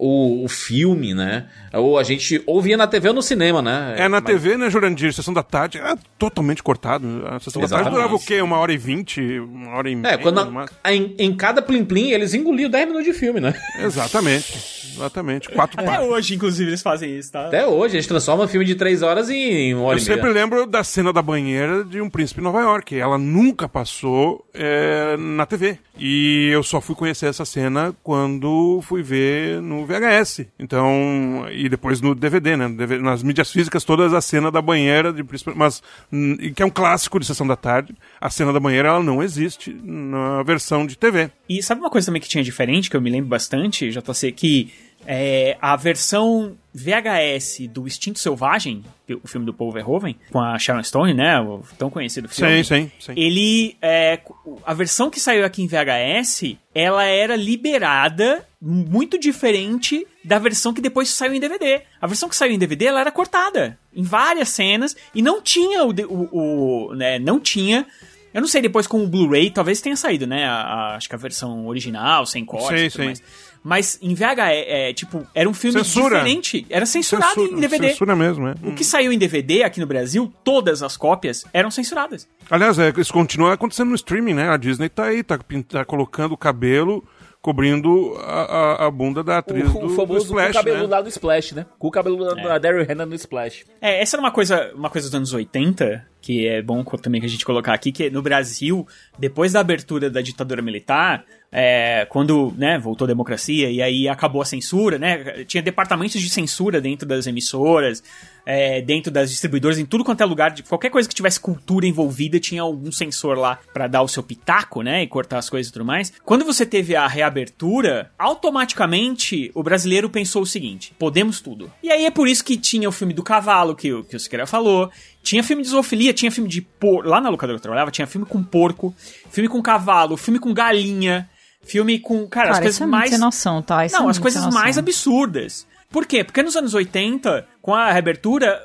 o, 0.01 0.45
o 0.45 0.49
filme, 0.49 1.13
né? 1.13 1.47
Ou 1.73 1.99
a 1.99 2.03
gente 2.03 2.43
ou 2.47 2.61
via 2.61 2.77
na 2.77 2.87
TV 2.87 3.09
ou 3.09 3.15
no 3.15 3.23
cinema, 3.23 3.63
né? 3.63 3.95
É, 3.97 4.03
na 4.09 4.21
Mas- 4.21 4.25
TV, 4.25 4.57
né, 4.57 4.69
Jurandir? 4.71 5.13
Sessão 5.13 5.33
da 5.33 5.43
tarde 5.43 5.79
era 5.79 5.97
totalmente 6.19 6.63
cortado. 6.63 7.25
A 7.29 7.39
sessão 7.39 7.61
da 7.63 7.69
tarde 7.69 7.83
Exatamente. 7.89 7.93
durava 7.95 8.15
o 8.15 8.19
quê? 8.19 8.41
Uma 8.43 8.59
hora 8.59 8.73
e 8.73 8.77
vinte? 8.79 9.21
Uma 9.39 9.77
hora 9.77 9.89
e 9.91 9.95
meia? 9.97 10.15
É, 10.15 10.17
quando 10.19 10.41
a- 10.41 10.93
em, 10.93 11.15
em 11.19 11.35
cada 11.35 11.63
plim-plim 11.63 12.11
eles 12.11 12.35
engoliam 12.35 12.69
10 12.71 12.87
minutos 12.87 13.07
de 13.07 13.13
filme, 13.13 13.41
né? 13.41 13.55
Exatamente. 13.79 14.91
Exatamente. 14.97 15.49
Quatro 15.51 15.79
Até 15.81 15.89
partes. 15.91 16.09
hoje, 16.09 16.35
inclusive, 16.35 16.71
eles 16.71 16.83
fazem 16.83 17.17
isso, 17.17 17.31
tá? 17.33 17.47
Até 17.47 17.67
hoje, 17.67 17.97
eles 17.97 18.07
transformam 18.07 18.45
um 18.45 18.49
filme 18.49 18.67
de 18.67 18.75
3 18.75 19.03
horas 19.03 19.31
em 19.31 19.73
uma 19.75 19.85
hora 19.85 19.99
Eu 19.99 20.03
e 20.03 20.07
meia. 20.07 20.17
sempre 20.17 20.33
lembro 20.33 20.67
da 20.67 20.83
cena 20.83 21.13
da 21.13 21.23
banheira 21.23 21.85
de 21.85 22.01
Um 22.01 22.11
Príncipe 22.11 22.41
em 22.41 22.45
Nova 22.45 22.61
York. 22.61 22.99
Ela 22.99 23.17
nunca 23.17 23.69
passou 23.69 24.45
é, 24.53 25.17
na 25.17 25.47
TV. 25.47 25.79
E 25.99 26.49
eu 26.53 26.63
só 26.63 26.81
fui 26.81 26.95
conhecer 26.95 27.27
essa 27.27 27.45
cena 27.45 27.95
quando 28.03 28.81
fui 28.83 29.03
ver 29.03 29.61
no 29.63 29.85
VHS. 29.87 30.47
Então, 30.59 31.45
e 31.65 31.69
depois 31.69 32.01
no 32.01 32.15
DVD, 32.15 32.57
né? 32.57 32.69
Nas 33.01 33.23
mídias 33.23 33.51
físicas, 33.51 33.85
todas 33.85 34.15
a 34.15 34.21
cena 34.21 34.51
da 34.51 34.63
banheira 34.63 35.13
de. 35.13 35.25
Mas, 35.55 35.83
hum, 36.13 36.37
que 36.55 36.63
é 36.63 36.67
um 36.67 36.71
clássico 36.71 37.21
de 37.21 37.27
Sessão 37.27 37.47
da 37.47 37.57
Tarde. 37.57 37.95
A 38.21 38.31
cena 38.31 38.53
da 38.53 38.61
banheira, 38.61 38.89
ela 38.89 39.03
não 39.03 39.23
existe 39.23 39.73
na 39.83 40.43
versão 40.43 40.87
de 40.87 40.97
TV. 40.97 41.31
E 41.49 41.63
sabe 41.63 41.81
uma 41.81 41.91
coisa 41.91 42.07
também 42.07 42.23
que 42.23 42.29
tinha 42.29 42.43
diferente, 42.43 42.89
que 42.89 42.97
eu 42.97 43.01
me 43.01 43.11
lembro 43.11 43.29
bastante, 43.29 43.91
JC, 43.91 44.33
que 44.33 44.73
é, 45.07 45.57
a 45.61 45.77
versão 45.77 46.57
VHS 46.73 47.69
do 47.69 47.87
Instinto 47.87 48.19
Selvagem, 48.19 48.85
o 49.23 49.27
filme 49.27 49.47
do 49.47 49.53
Paul 49.53 49.73
Verhoeven, 49.73 50.17
com 50.31 50.41
a 50.41 50.59
Sharon 50.59 50.83
Stone, 50.83 51.15
né, 51.15 51.41
o 51.41 51.63
tão 51.79 51.91
conhecido 51.91 52.29
filme. 52.29 52.63
Sim, 52.65 52.83
sim, 52.83 52.93
sim. 53.01 53.13
Ele, 53.17 53.77
é, 53.83 54.21
a 54.65 54.75
versão 54.75 55.11
que 55.11 55.19
saiu 55.19 55.45
aqui 55.45 55.63
em 55.63 55.67
VHS, 55.67 56.57
ela 56.75 57.05
era 57.05 57.35
liberada 57.35 58.47
muito 58.61 59.19
diferente 59.19 60.07
da 60.25 60.39
versão 60.39 60.75
que 60.75 60.81
depois 60.81 61.09
saiu 61.11 61.33
em 61.35 61.41
DVD. 61.41 61.83
A 62.01 62.07
versão 62.07 62.29
que 62.29 62.37
saiu 62.37 62.53
em 62.53 62.59
DVD, 62.59 62.87
ela 62.87 63.01
era 63.01 63.11
cortada 63.11 63.79
em 63.95 64.03
várias 64.03 64.51
cenas 64.51 64.95
e 65.15 65.23
não 65.23 65.41
tinha 65.41 65.85
o, 65.85 65.91
o, 66.09 66.89
o, 66.91 66.95
né, 66.95 67.19
não 67.19 67.41
tinha 67.41 67.87
eu 68.33 68.41
não 68.41 68.47
sei 68.47 68.63
depois 68.63 68.87
com 68.87 69.03
o 69.03 69.09
Blu-ray, 69.09 69.51
talvez 69.51 69.81
tenha 69.81 69.97
saído, 69.97 70.25
né? 70.25 70.45
a- 70.45 70.53
a- 70.63 70.95
acho 70.97 71.09
que 71.09 71.15
a 71.17 71.19
versão 71.19 71.67
original, 71.67 72.25
sem 72.25 72.45
corte 72.45 72.79
Sim, 72.91 73.03
e 73.05 73.13
tudo. 73.13 73.21
Mas 73.63 73.99
em 74.01 74.15
VH, 74.15 74.53
é, 74.53 74.91
é, 74.91 74.95
tipo, 74.95 75.27
era 75.35 75.49
um 75.49 75.53
filme 75.53 75.83
Censura. 75.83 76.19
diferente. 76.21 76.65
Era 76.71 76.87
censurado 76.87 77.35
Censura- 77.35 77.59
em 77.59 77.61
DVD. 77.61 77.89
Censura 77.91 78.15
mesmo, 78.15 78.47
é. 78.47 78.55
O 78.63 78.73
que 78.73 78.85
saiu 78.85 79.13
em 79.13 79.19
DVD 79.19 79.65
aqui 79.65 79.81
no 79.81 79.87
Brasil, 79.87 80.33
todas 80.45 80.81
as 80.81 80.97
cópias 80.97 81.45
eram 81.53 81.73
censuradas. 81.73 82.29
Aliás, 82.49 82.79
é, 82.79 82.93
isso 82.99 83.13
continua 83.13 83.53
acontecendo 83.55 83.89
no 83.89 83.97
streaming, 83.97 84.35
né? 84.35 84.49
A 84.49 84.57
Disney 84.57 84.89
tá 84.89 85.07
aí, 85.07 85.25
tá, 85.25 85.37
tá 85.69 85.85
colocando 85.85 86.31
o 86.33 86.39
cabelo 86.39 87.05
cobrindo 87.41 88.15
a, 88.19 88.43
a, 88.43 88.87
a 88.87 88.91
bunda 88.91 89.23
da 89.23 89.39
atriz 89.39 89.69
O, 89.69 89.73
do, 89.73 89.79
o 89.79 89.89
do 89.89 89.95
famoso 89.95 90.27
Splash, 90.27 90.53
com 90.53 90.59
o 90.59 90.65
cabelo 90.65 90.83
né? 90.83 90.87
lá 90.87 91.01
do 91.01 91.09
Splash, 91.09 91.53
né? 91.53 91.67
Com 91.79 91.89
o 91.89 91.91
cabelo 91.91 92.35
da 92.35 92.59
Daryl 92.59 92.85
Hannah 92.87 93.07
no 93.07 93.15
Splash. 93.15 93.65
É, 93.81 94.01
essa 94.03 94.17
era 94.17 94.23
uma 94.23 94.31
coisa, 94.31 94.73
uma 94.75 94.91
coisa 94.91 95.09
dos 95.09 95.15
anos 95.15 95.33
80, 95.33 96.07
que 96.21 96.47
é 96.47 96.61
bom 96.61 96.85
também 96.85 97.21
que 97.21 97.27
a 97.27 97.31
gente 97.31 97.45
colocar 97.45 97.73
aqui, 97.73 97.91
que 97.91 98.11
no 98.11 98.23
Brasil, 98.23 98.87
depois 99.19 99.53
da 99.53 99.61
abertura 99.61 100.11
da 100.11 100.21
ditadura 100.21 100.61
militar, 100.61 101.25
é, 101.53 102.07
quando 102.09 102.55
né, 102.57 102.79
voltou 102.79 103.05
a 103.05 103.09
democracia 103.09 103.69
e 103.71 103.83
aí 103.83 104.09
acabou 104.09 104.41
a 104.41 104.45
censura, 104.45 104.99
né? 104.99 105.45
Tinha 105.45 105.63
departamentos 105.63 106.21
de 106.21 106.31
censura 106.31 106.81
dentro 106.81 107.09
das 107.09 107.27
emissoras, 107.27 108.03
é, 108.47 108.81
dentro 108.81 109.11
das 109.11 109.31
distribuidoras, 109.31 109.79
em 109.79 109.85
tudo 109.85 110.05
quanto 110.05 110.23
é 110.23 110.25
lugar, 110.25 110.51
de 110.53 110.63
qualquer 110.63 110.91
coisa 110.91 111.09
que 111.09 111.15
tivesse 111.15 111.41
cultura 111.41 111.87
envolvida, 111.87 112.39
tinha 112.39 112.63
algum 112.63 112.93
censor 112.93 113.37
lá 113.37 113.59
pra 113.73 113.89
dar 113.89 114.03
o 114.03 114.09
seu 114.09 114.23
pitaco, 114.23 114.83
né? 114.83 115.03
E 115.03 115.07
cortar 115.09 115.39
as 115.39 115.51
coisas 115.51 115.71
e 115.71 115.73
tudo 115.73 115.85
mais. 115.85 116.13
Quando 116.25 116.45
você 116.45 116.65
teve 116.65 116.95
a 116.95 117.07
reabertura, 117.09 118.13
automaticamente 118.17 119.51
o 119.55 119.63
brasileiro 119.63 120.09
pensou 120.09 120.43
o 120.43 120.47
seguinte: 120.47 120.95
podemos 120.99 121.41
tudo. 121.41 121.71
E 121.83 121.91
aí 121.91 122.05
é 122.05 122.11
por 122.11 122.29
isso 122.29 122.45
que 122.45 122.57
tinha 122.57 122.89
o 122.89 122.93
filme 122.93 123.13
do 123.13 123.25
cavalo, 123.25 123.75
que, 123.75 124.03
que 124.05 124.17
o 124.17 124.21
Siqueira 124.21 124.47
falou. 124.47 124.91
Tinha 125.23 125.43
filme 125.45 125.63
de 125.63 125.69
zoofilia, 125.69 126.13
tinha 126.15 126.31
filme 126.31 126.49
de 126.49 126.63
por... 126.63 127.05
Lá 127.07 127.21
na 127.21 127.29
locadora 127.29 127.57
que 127.57 127.61
eu 127.61 127.63
trabalhava, 127.63 127.91
tinha 127.91 128.07
filme 128.07 128.27
com 128.27 128.43
porco, 128.43 128.95
filme 129.31 129.49
com 129.49 129.61
cavalo, 129.61 130.17
filme 130.17 130.39
com 130.39 130.53
galinha, 130.55 131.29
filme 131.63 131.99
com. 131.99 132.27
Cara, 132.27 132.49
as 132.51 132.53
Cara, 132.55 132.63
coisas 132.63 132.75
isso 132.77 132.85
é 132.85 132.87
mais. 132.87 133.19
noção, 133.19 133.63
tá? 133.63 133.85
Isso 133.85 133.97
Não, 133.97 134.09
é 134.09 134.11
as 134.11 134.19
coisas 134.19 134.47
mais 134.53 134.79
absurdas. 134.79 135.67
Por 135.91 136.07
quê? 136.07 136.25
Porque 136.25 136.43
nos 136.43 136.57
anos 136.57 136.73
80, 136.73 137.47
com 137.61 137.75
a 137.75 137.91
reabertura, 137.93 138.61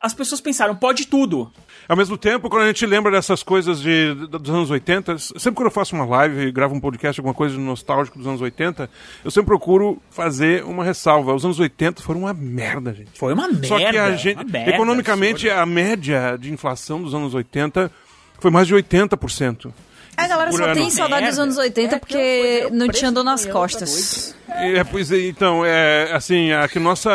as 0.00 0.14
pessoas 0.14 0.40
pensaram, 0.40 0.76
pode 0.76 1.06
tudo. 1.06 1.50
Ao 1.88 1.96
mesmo 1.96 2.18
tempo, 2.18 2.50
quando 2.50 2.62
a 2.62 2.66
gente 2.66 2.84
lembra 2.84 3.12
dessas 3.12 3.42
coisas 3.42 3.80
de, 3.80 4.12
dos 4.14 4.50
anos 4.50 4.70
80, 4.70 5.18
sempre 5.18 5.52
quando 5.52 5.66
eu 5.66 5.70
faço 5.70 5.94
uma 5.94 6.04
live 6.04 6.48
e 6.48 6.52
gravo 6.52 6.74
um 6.74 6.80
podcast, 6.80 7.20
alguma 7.20 7.34
coisa 7.34 7.56
nostálgica 7.56 8.18
dos 8.18 8.26
anos 8.26 8.40
80, 8.40 8.90
eu 9.24 9.30
sempre 9.30 9.46
procuro 9.46 10.02
fazer 10.10 10.64
uma 10.64 10.82
ressalva. 10.82 11.32
Os 11.32 11.44
anos 11.44 11.60
80 11.60 12.02
foram 12.02 12.20
uma 12.20 12.34
merda, 12.34 12.92
gente. 12.92 13.10
Foi 13.14 13.32
uma 13.32 13.46
merda. 13.46 13.68
Só 13.68 13.78
que 13.78 13.96
a 13.96 14.16
gente, 14.16 14.44
merda, 14.44 14.70
economicamente, 14.70 15.48
a 15.48 15.64
média 15.64 16.36
de 16.36 16.52
inflação 16.52 17.00
dos 17.00 17.14
anos 17.14 17.34
80 17.34 17.90
foi 18.40 18.50
mais 18.50 18.66
de 18.66 18.74
80%. 18.74 19.72
A 20.16 20.26
galera 20.26 20.50
Por 20.50 20.58
só 20.58 20.72
tem 20.72 20.90
saudade 20.90 21.28
dos 21.28 21.38
anos 21.38 21.58
80 21.58 21.98
porque 22.00 22.68
não 22.72 22.88
tinha 22.88 23.12
dor 23.12 23.22
nas 23.22 23.44
costas. 23.44 24.34
É, 24.48 24.82
pois 24.84 25.12
é, 25.12 25.26
então, 25.26 25.64
é 25.64 26.10
assim, 26.12 26.52
a 26.52 26.66
que 26.66 26.78
nossa 26.78 27.10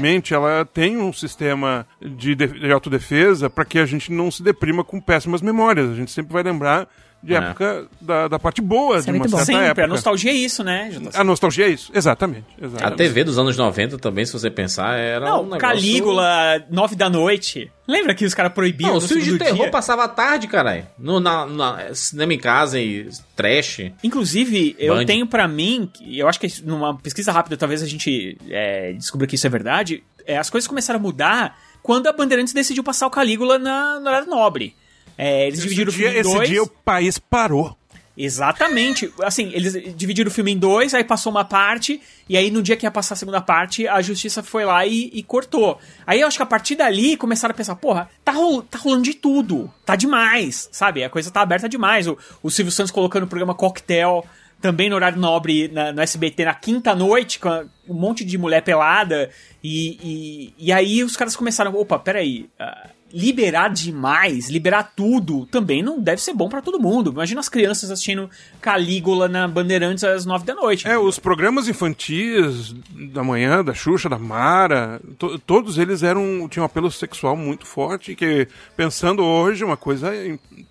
mente 0.00 0.32
ela 0.32 0.64
tem 0.64 0.96
um 0.96 1.12
sistema 1.12 1.86
de, 2.00 2.34
de, 2.34 2.46
de 2.46 2.72
autodefesa 2.72 3.50
para 3.50 3.64
que 3.64 3.78
a 3.78 3.86
gente 3.86 4.12
não 4.12 4.30
se 4.30 4.42
deprima 4.42 4.84
com 4.84 5.00
péssimas 5.00 5.42
memórias. 5.42 5.90
A 5.90 5.94
gente 5.94 6.12
sempre 6.12 6.32
vai 6.32 6.42
lembrar 6.44 6.88
de 7.24 7.34
É. 7.34 7.38
época 7.38 7.86
da, 8.00 8.28
da 8.28 8.38
parte 8.38 8.60
boa 8.60 8.96
Isso 8.98 9.04
de 9.04 9.10
é 9.10 9.14
uma 9.14 9.24
bom. 9.24 9.28
certa 9.30 9.44
Sempre, 9.46 9.64
época. 9.66 9.84
a 9.84 9.86
nostalgia 9.88 10.30
é 10.30 10.34
isso, 10.34 10.62
né? 10.62 10.90
A 11.14 11.24
nostalgia 11.24 11.66
é 11.66 11.68
isso, 11.70 11.90
exatamente. 11.94 12.44
A 12.60 12.64
exatamente. 12.66 12.96
TV 12.96 13.24
dos 13.24 13.38
anos 13.38 13.56
90 13.56 13.98
também, 13.98 14.24
se 14.26 14.32
você 14.32 14.50
pensar, 14.50 14.96
era 14.98 15.24
Não, 15.26 15.40
um 15.40 15.44
negócio... 15.44 15.58
Calígula, 15.60 16.64
nove 16.70 16.94
da 16.96 17.08
noite. 17.08 17.70
Lembra 17.88 18.14
que 18.14 18.24
os 18.24 18.34
caras 18.34 18.52
proibiam 18.52 18.88
Não, 18.88 18.94
no 18.96 18.98
os 18.98 19.06
filmes 19.08 19.24
de 19.26 19.38
terror 19.38 19.56
dia? 19.62 19.70
passava 19.70 20.04
à 20.04 20.08
tarde, 20.08 20.46
caralho. 20.46 20.86
No 20.98 21.20
na, 21.20 21.46
na- 21.46 21.94
cinema 21.94 22.32
em 22.34 22.38
casa 22.38 22.78
e 22.80 23.08
trash. 23.36 23.90
Inclusive, 24.02 24.74
eu 24.78 24.94
Band. 24.94 25.04
tenho 25.06 25.26
pra 25.26 25.46
mim, 25.48 25.90
eu 26.06 26.28
acho 26.28 26.38
que 26.40 26.46
numa 26.64 26.96
pesquisa 26.96 27.32
rápida 27.32 27.56
talvez 27.56 27.82
a 27.82 27.86
gente 27.86 28.36
é, 28.50 28.92
descubra 28.92 29.26
que 29.26 29.34
isso 29.34 29.46
é 29.46 29.50
verdade, 29.50 30.02
é, 30.26 30.38
as 30.38 30.48
coisas 30.48 30.66
começaram 30.68 30.98
a 30.98 31.02
mudar 31.02 31.58
quando 31.82 32.06
a 32.06 32.12
Bandeirantes 32.12 32.54
decidiu 32.54 32.82
passar 32.82 33.06
o 33.06 33.10
Calígula 33.10 33.58
na, 33.58 34.00
no 34.00 34.06
horário 34.08 34.28
nobre. 34.28 34.74
É, 35.16 35.46
eles 35.46 35.58
Esse 35.60 35.68
dividiram 35.68 35.90
dia- 35.92 35.96
o 35.96 36.02
filme 36.02 36.16
em 36.16 36.20
esse 36.20 36.34
dois. 36.36 36.48
dia 36.48 36.62
o 36.62 36.66
país 36.68 37.18
parou. 37.18 37.76
Exatamente. 38.16 39.12
Assim, 39.22 39.50
eles 39.52 39.72
dividiram 39.96 40.28
o 40.28 40.32
filme 40.32 40.52
em 40.52 40.58
dois, 40.58 40.94
aí 40.94 41.02
passou 41.04 41.30
uma 41.32 41.44
parte, 41.44 42.00
e 42.28 42.36
aí 42.36 42.50
no 42.50 42.62
dia 42.62 42.76
que 42.76 42.86
ia 42.86 42.90
passar 42.90 43.14
a 43.14 43.16
segunda 43.16 43.40
parte, 43.40 43.86
a 43.88 44.00
justiça 44.00 44.42
foi 44.42 44.64
lá 44.64 44.86
e, 44.86 45.10
e 45.12 45.22
cortou. 45.22 45.78
Aí 46.06 46.20
eu 46.20 46.26
acho 46.28 46.36
que 46.36 46.42
a 46.42 46.46
partir 46.46 46.76
dali 46.76 47.16
começaram 47.16 47.52
a 47.52 47.56
pensar, 47.56 47.74
porra, 47.76 48.08
tá, 48.24 48.32
rol- 48.32 48.62
tá 48.62 48.78
rolando 48.78 49.02
de 49.02 49.14
tudo. 49.14 49.68
Tá 49.84 49.96
demais, 49.96 50.68
sabe? 50.72 51.02
A 51.04 51.10
coisa 51.10 51.30
tá 51.30 51.40
aberta 51.42 51.68
demais. 51.68 52.06
O, 52.06 52.16
o 52.42 52.50
Silvio 52.50 52.70
Santos 52.72 52.90
colocando 52.92 53.24
o 53.24 53.28
programa 53.28 53.54
Cocktail 53.54 54.24
também 54.60 54.88
no 54.88 54.96
horário 54.96 55.18
nobre 55.18 55.68
na- 55.68 55.92
no 55.92 56.00
SBT 56.00 56.44
na 56.44 56.54
quinta 56.54 56.94
noite, 56.94 57.38
com 57.38 57.48
um 57.88 57.94
monte 57.94 58.24
de 58.24 58.38
mulher 58.38 58.62
pelada. 58.62 59.28
E, 59.62 59.98
e, 60.02 60.54
e 60.68 60.72
aí 60.72 61.02
os 61.02 61.16
caras 61.16 61.34
começaram, 61.36 61.74
opa, 61.74 61.98
peraí. 61.98 62.48
ah, 62.58 62.90
liberar 63.16 63.68
demais, 63.68 64.50
liberar 64.50 64.92
tudo, 64.96 65.46
também 65.46 65.84
não 65.84 66.00
deve 66.00 66.20
ser 66.20 66.34
bom 66.34 66.48
pra 66.48 66.60
todo 66.60 66.80
mundo. 66.80 67.12
Imagina 67.12 67.38
as 67.38 67.48
crianças 67.48 67.88
assistindo 67.88 68.28
Calígula 68.60 69.28
na 69.28 69.46
Bandeirantes 69.46 70.02
às 70.02 70.26
nove 70.26 70.44
da 70.44 70.52
noite. 70.52 70.88
É, 70.88 70.98
os 70.98 71.16
programas 71.16 71.68
infantis 71.68 72.74
da 73.14 73.22
manhã, 73.22 73.62
da 73.64 73.72
Xuxa, 73.72 74.08
da 74.08 74.18
Mara, 74.18 75.00
to- 75.16 75.38
todos 75.38 75.78
eles 75.78 76.02
eram 76.02 76.48
tinham 76.48 76.64
um 76.64 76.66
apelo 76.66 76.90
sexual 76.90 77.36
muito 77.36 77.64
forte, 77.66 78.16
que 78.16 78.48
pensando 78.76 79.22
hoje, 79.22 79.62
uma 79.62 79.76
coisa 79.76 80.10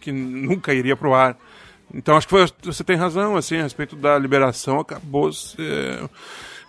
que 0.02 0.12
nunca 0.12 0.74
iria 0.74 0.98
pro 0.98 1.14
ar. 1.14 1.38
Então 1.94 2.18
acho 2.18 2.28
que 2.28 2.32
foi- 2.32 2.50
você 2.64 2.84
tem 2.84 2.98
razão, 2.98 3.38
assim, 3.38 3.56
a 3.58 3.64
respeito 3.64 3.96
da 3.96 4.20
liberação, 4.20 4.82
acabou 4.82 5.30
é, 5.58 6.10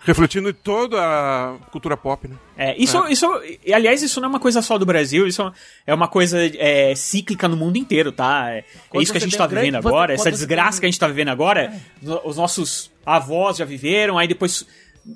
refletindo 0.05 0.49
em 0.49 0.53
toda 0.53 0.97
a 1.01 1.57
cultura 1.71 1.97
pop, 1.97 2.27
né? 2.27 2.35
É, 2.57 2.77
isso, 2.81 3.05
isso, 3.07 3.25
e, 3.65 3.73
aliás, 3.73 4.01
isso 4.01 4.21
não 4.21 4.27
é 4.27 4.29
uma 4.29 4.39
coisa 4.39 4.61
só 4.61 4.77
do 4.77 4.85
Brasil, 4.85 5.27
isso 5.27 5.51
é 5.85 5.93
uma 5.93 6.07
coisa 6.07 6.37
é, 6.57 6.93
cíclica 6.95 7.47
no 7.47 7.57
mundo 7.57 7.77
inteiro, 7.77 8.11
tá? 8.11 8.49
É, 8.51 8.59
é 8.59 9.01
isso 9.01 9.11
que 9.11 9.17
a 9.17 9.19
você 9.19 9.25
gente 9.25 9.37
tá 9.37 9.47
grande- 9.47 9.65
vivendo 9.67 9.81
você- 9.81 9.87
agora, 9.89 10.07
quando 10.13 10.19
essa 10.19 10.23
você 10.23 10.31
desgraça 10.31 10.71
tem- 10.73 10.79
que 10.81 10.85
a 10.85 10.89
gente 10.89 10.99
tá 10.99 11.07
vivendo 11.07 11.29
agora, 11.29 11.73
no- 12.01 12.21
os 12.23 12.37
nossos 12.37 12.91
avós 13.05 13.57
já 13.57 13.65
viveram, 13.65 14.17
aí 14.17 14.27
depois 14.27 14.65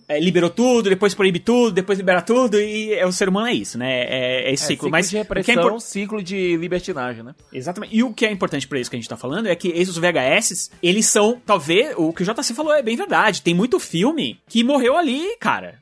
é, 0.07 0.19
liberou 0.19 0.49
tudo, 0.49 0.89
depois 0.89 1.13
proíbe 1.13 1.39
tudo, 1.39 1.71
depois 1.71 1.97
libera 1.97 2.21
tudo, 2.21 2.59
e 2.59 2.93
é, 2.93 3.05
o 3.05 3.11
ser 3.11 3.27
humano 3.29 3.47
é 3.47 3.53
isso, 3.53 3.77
né? 3.77 4.01
É, 4.03 4.49
é 4.49 4.53
esse 4.53 4.63
É, 4.63 4.67
ciclo. 4.67 4.87
ciclo 4.87 4.91
Mas 4.91 5.09
de 5.09 5.09
o 5.09 5.11
que 5.11 5.17
é 5.17 5.21
repressão, 5.21 5.53
impor- 5.67 5.81
ciclo 5.81 6.23
de 6.23 6.57
libertinagem, 6.57 7.23
né? 7.23 7.33
Exatamente. 7.51 7.95
E 7.95 8.03
o 8.03 8.13
que 8.13 8.25
é 8.25 8.31
importante 8.31 8.67
pra 8.67 8.79
isso 8.79 8.89
que 8.89 8.95
a 8.95 8.99
gente 8.99 9.09
tá 9.09 9.17
falando 9.17 9.47
é 9.47 9.55
que 9.55 9.69
esses 9.69 9.97
VHS, 9.97 10.71
eles 10.83 11.05
são, 11.05 11.41
talvez, 11.45 11.93
o 11.97 12.13
que 12.13 12.23
o 12.23 12.25
JC 12.25 12.53
falou 12.53 12.73
é 12.73 12.81
bem 12.83 12.95
verdade. 12.95 13.41
Tem 13.41 13.53
muito 13.53 13.79
filme 13.79 14.39
que 14.47 14.63
morreu 14.63 14.95
ali, 14.97 15.35
cara, 15.39 15.75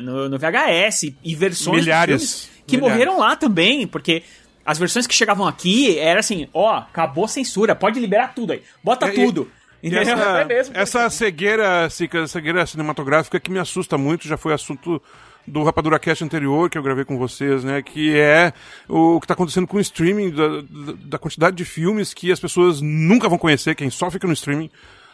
no, 0.00 0.28
no 0.28 0.38
VHS 0.38 1.12
e 1.22 1.34
versões 1.34 1.78
de 1.84 1.90
Milhares. 1.90 2.20
filmes 2.44 2.50
que 2.66 2.76
Milhares. 2.76 2.94
morreram 2.98 3.18
lá 3.18 3.36
também, 3.36 3.86
porque 3.86 4.22
as 4.64 4.78
versões 4.78 5.06
que 5.06 5.14
chegavam 5.14 5.46
aqui 5.46 5.98
era 5.98 6.20
assim, 6.20 6.46
ó, 6.54 6.74
acabou 6.76 7.24
a 7.24 7.28
censura, 7.28 7.74
pode 7.74 7.98
liberar 7.98 8.34
tudo 8.34 8.52
aí, 8.52 8.62
bota 8.84 9.08
E- 9.08 9.14
tudo. 9.14 9.50
E 9.82 9.94
essa, 9.94 10.10
É 10.40 10.44
mesmo. 10.44 10.76
essa 10.76 11.10
cegueira, 11.10 11.88
cica- 11.90 12.26
cegueira 12.26 12.66
cinematográfica 12.66 13.38
que 13.40 13.50
me 13.50 13.58
assusta 13.58 13.96
muito, 13.98 14.26
já 14.28 14.36
foi 14.36 14.52
assunto 14.52 15.00
do 15.46 15.62
Rapadura 15.64 15.98
Cast 15.98 16.22
anterior 16.22 16.68
que 16.68 16.76
eu 16.78 16.82
gravei 16.82 17.04
com 17.04 17.16
vocês, 17.18 17.64
né? 17.64 17.80
Que 17.82 18.14
é 18.16 18.52
o 18.88 19.18
que 19.18 19.24
está 19.24 19.34
acontecendo 19.34 19.66
com 19.66 19.78
o 19.78 19.80
streaming, 19.80 20.30
da, 20.30 20.48
da- 20.48 20.92
da 21.04 21.18
quantidade 21.18 21.56
de 21.56 21.64
filmes 21.64 22.12
que 22.14 22.30
as 22.30 22.38
pessoas 22.38 22.80
nunca 22.80 23.28
vão 23.28 23.38
conhecer, 23.38 23.74
quem 23.74 23.90
só 23.90 24.10
fica 24.10 24.26
no 24.26 24.32
streaming 24.34 24.70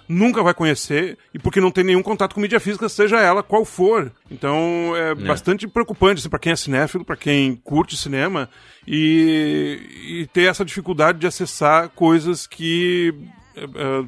nunca 0.08 0.40
vai 0.40 0.54
conhecer, 0.54 1.18
e 1.34 1.38
porque 1.38 1.60
não 1.60 1.70
tem 1.72 1.82
nenhum 1.82 2.00
contato 2.02 2.32
com 2.32 2.40
mídia 2.40 2.60
física, 2.60 2.88
seja 2.88 3.20
ela 3.20 3.42
qual 3.42 3.64
for. 3.64 4.12
Então 4.30 4.92
é, 4.96 5.14
bastante 5.16 5.66
preocupante 5.66 6.20
assim, 6.20 6.28
para 6.28 6.38
quem 6.38 6.52
é 6.52 6.56
cinéfilo, 6.56 7.04
para 7.04 7.16
quem 7.16 7.56
curte 7.56 7.96
cinema, 7.96 8.48
e, 8.86 10.20
e 10.22 10.26
ter 10.32 10.48
essa 10.48 10.64
dificuldade 10.64 11.18
de 11.18 11.26
acessar 11.26 11.88
coisas 11.88 12.46
que 12.46 13.12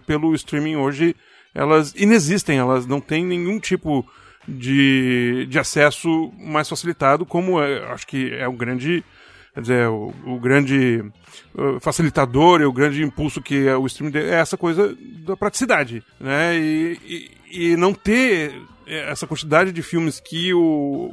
pelo 0.06 0.34
streaming 0.34 0.76
hoje 0.76 1.14
elas 1.54 1.94
inexistem, 1.96 2.58
elas 2.58 2.86
não 2.86 3.00
têm 3.00 3.24
nenhum 3.24 3.58
tipo 3.58 4.08
de, 4.46 5.46
de 5.48 5.58
acesso 5.58 6.32
mais 6.38 6.68
facilitado, 6.68 7.26
como 7.26 7.60
é, 7.60 7.84
acho 7.92 8.06
que 8.06 8.32
é 8.34 8.46
o 8.46 8.52
grande 8.52 9.04
quer 9.52 9.60
dizer, 9.62 9.88
o, 9.88 10.14
o 10.24 10.38
grande 10.38 11.04
uh, 11.54 11.80
facilitador 11.80 12.60
e 12.60 12.64
o 12.64 12.72
grande 12.72 13.02
impulso 13.02 13.42
que 13.42 13.66
é 13.66 13.76
o 13.76 13.86
streaming 13.86 14.16
é 14.16 14.34
essa 14.34 14.56
coisa 14.56 14.96
da 15.26 15.36
praticidade, 15.36 16.02
né? 16.20 16.56
E, 16.56 17.30
e, 17.50 17.70
e 17.72 17.76
não 17.76 17.92
ter 17.92 18.54
essa 18.86 19.26
quantidade 19.26 19.72
de 19.72 19.82
filmes 19.82 20.20
que 20.20 20.54
o 20.54 21.12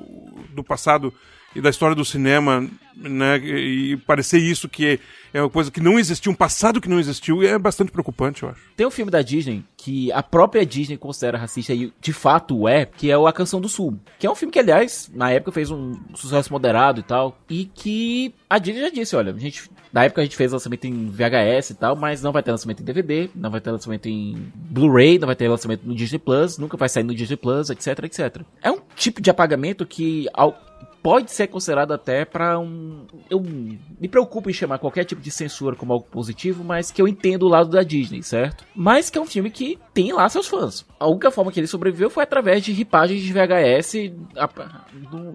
do 0.53 0.64
passado 0.64 1.14
e 1.56 1.61
da 1.61 1.69
história 1.69 1.95
do 1.95 2.03
cinema, 2.03 2.69
né? 2.95 3.38
E, 3.40 3.91
e 3.94 3.98
parecer 3.98 4.40
isso 4.40 4.68
que 4.68 4.99
é 5.34 5.41
uma 5.41 5.49
coisa 5.49 5.72
que 5.72 5.82
não 5.82 5.98
existiu, 5.99 6.32
um 6.32 6.36
passado 6.36 6.80
que 6.82 6.88
não 6.90 6.99
existiu, 6.99 7.41
é 7.44 7.57
bastante 7.57 7.91
preocupante, 7.91 8.44
eu 8.44 8.49
acho. 8.49 8.61
Tem 8.76 8.86
um 8.86 8.91
filme 8.91 9.11
da 9.11 9.22
Disney 9.22 9.64
que 9.77 10.11
a 10.11 10.23
própria 10.23 10.65
Disney 10.65 10.98
considera 10.98 11.38
racista 11.38 11.73
e 11.73 11.91
de 12.02 12.14
fato 12.14 12.68
é, 12.68 12.86
que 12.86 13.11
é 13.11 13.18
o 13.18 13.27
A 13.27 13.34
Canção 13.34 13.60
do 13.61 13.68
Sul. 13.69 13.99
Que 14.18 14.26
é 14.27 14.32
um 14.32 14.36
filme 14.36 14.52
que, 14.52 14.60
aliás, 14.60 15.10
na 15.14 15.32
época 15.32 15.52
fez 15.52 15.69
um 15.72 15.94
sucesso 16.14 16.52
moderado 16.52 16.99
e 16.99 17.03
tal. 17.03 17.38
E 17.49 17.65
que 17.65 18.34
a 18.49 18.57
Disney 18.57 18.82
já 18.82 18.90
disse, 18.90 19.15
olha, 19.15 19.34
a 19.34 19.38
gente. 19.38 19.69
Na 19.94 20.03
época 20.03 20.19
a 20.22 20.23
gente 20.26 20.36
fez 20.36 20.52
lançamento 20.52 20.86
em 20.86 21.10
VHS 21.10 21.69
e 21.69 21.76
tal, 21.76 21.95
mas 21.95 22.22
não 22.22 22.34
vai 22.34 22.44
ter 22.44 22.52
lançamento 22.52 22.82
em 22.82 22.84
DVD, 22.86 23.30
não 23.34 23.49
vai 23.49 23.61
ter 23.61 23.72
lançamento 23.72 24.07
em 24.10 24.52
Blu-ray, 24.53 25.18
não 25.19 25.26
vai 25.26 25.36
ter 25.38 25.48
lançamento 25.48 25.84
no 25.86 25.95
Disney 25.95 26.19
Plus, 26.19 26.57
nunca 26.57 26.76
vai 26.76 26.90
sair 26.90 27.03
no 27.03 27.15
Disney 27.15 27.38
Plus, 27.38 27.69
etc, 27.69 27.99
etc. 28.03 28.41
É 28.61 28.69
um 28.69 28.80
tipo 28.95 29.22
de 29.22 29.30
apagamento 29.30 29.86
que 29.86 30.27
ao- 30.34 30.60
pode 31.06 31.30
ser 31.30 31.45
considerado 31.45 31.94
até 31.94 32.26
pra 32.26 32.57
um. 32.57 33.06
Eu 33.30 33.40
me 33.40 34.07
preocupo 34.10 34.49
em 34.49 34.53
chamar 34.53 34.80
qualquer 34.80 35.03
tipo 35.03 35.22
de 35.22 35.30
censura 35.30 35.76
como 35.76 35.94
algo 35.94 36.07
positivo, 36.10 36.64
mas 36.64 36.90
que 36.90 36.99
eu 36.99 37.07
entendo 37.07 37.44
o 37.44 37.48
lado 37.48 37.69
da 37.69 37.84
Disney, 37.84 38.23
certo? 38.23 38.65
Mas 38.76 39.07
que 39.11 39.19
é 39.19 39.22
um 39.22 39.26
filme 39.27 39.52
que 39.52 39.77
tem 39.94 40.11
lá 40.11 40.27
seus 40.27 40.48
fãs. 40.48 40.84
A 40.99 41.07
única 41.07 41.30
forma 41.30 41.52
que 41.52 41.60
ele 41.60 41.68
sobreviveu 41.68 42.10
foi 42.10 42.23
através 42.23 42.64
de 42.64 42.72
ripagens 42.72 43.22
de 43.22 43.32
VHS 43.32 44.11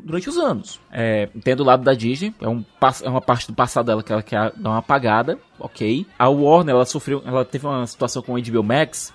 durante 0.05 0.29
os 0.29 0.37
anos. 0.37 0.81
É, 0.91 1.29
entendo 1.37 1.61
o 1.61 1.65
lado 1.65 1.85
da 1.85 1.95
Disney, 1.95 2.35
é, 2.41 2.49
um, 2.49 2.65
é 3.05 3.09
uma 3.09 3.21
parte 3.21 3.47
do 3.47 3.55
passado 3.55 3.87
dela 3.87 4.03
que 4.03 4.13
ela 4.13 4.25
quer 4.25 4.53
dar 4.57 4.71
uma 4.71 4.79
apagada, 4.79 5.39
ok. 5.61 6.07
A 6.19 6.29
Warner, 6.29 6.75
ela 6.75 6.85
sofreu, 6.85 7.23
ela 7.25 7.45
teve 7.45 7.67
uma 7.67 7.87
situação 7.87 8.23
com 8.23 8.35
o 8.35 8.43
HBO 8.43 8.63
Max, 8.63 9.13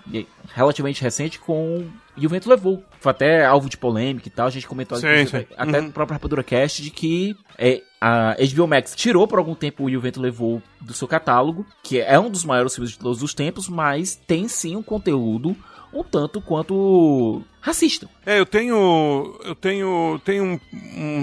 relativamente 0.54 1.02
recente, 1.02 1.40
com 1.40 1.86
E 2.18 2.26
o 2.26 2.30
Vento 2.30 2.50
Levou. 2.50 2.84
Foi 3.00 3.12
até 3.12 3.46
alvo 3.46 3.70
de 3.70 3.78
polêmica 3.78 4.28
e 4.28 4.32
tal. 4.32 4.48
A 4.48 4.50
gente 4.50 4.68
comentou 4.68 4.98
Sim, 4.98 5.26
sim. 5.28 5.46
até 5.58 5.80
Uhum. 5.80 5.86
no 5.88 5.92
próprio 5.92 6.14
Rapadura 6.14 6.44
Cast 6.44 6.82
de 6.82 6.90
que 6.90 7.36
é, 7.58 7.82
a 8.00 8.36
HBO 8.54 8.68
Max 8.68 8.96
tirou 8.96 9.28
por 9.28 9.40
algum 9.40 9.56
tempo 9.56 9.84
o 9.86 9.90
E 9.90 9.98
o 9.98 10.02
Vento 10.02 10.22
Levou 10.22 10.62
do 10.80 10.94
seu 10.94 11.08
catálogo, 11.08 11.66
que 11.84 12.00
é 12.00 12.18
um 12.20 12.30
dos 12.30 12.46
maiores 12.46 12.74
filmes 12.74 12.92
de 12.94 13.00
todos 13.00 13.22
os 13.22 13.34
tempos, 13.34 13.68
mas 13.68 14.16
tem 14.16 14.48
sim 14.48 14.76
um 14.76 14.84
conteúdo 14.84 15.56
um 15.94 16.04
tanto 16.04 16.42
quanto 16.42 17.42
racista. 17.62 18.10
É, 18.26 18.38
eu 18.38 18.46
tenho. 18.46 19.40
Eu 19.46 19.56
tenho. 19.56 20.20
Tenho 20.26 20.44
um, 20.44 20.60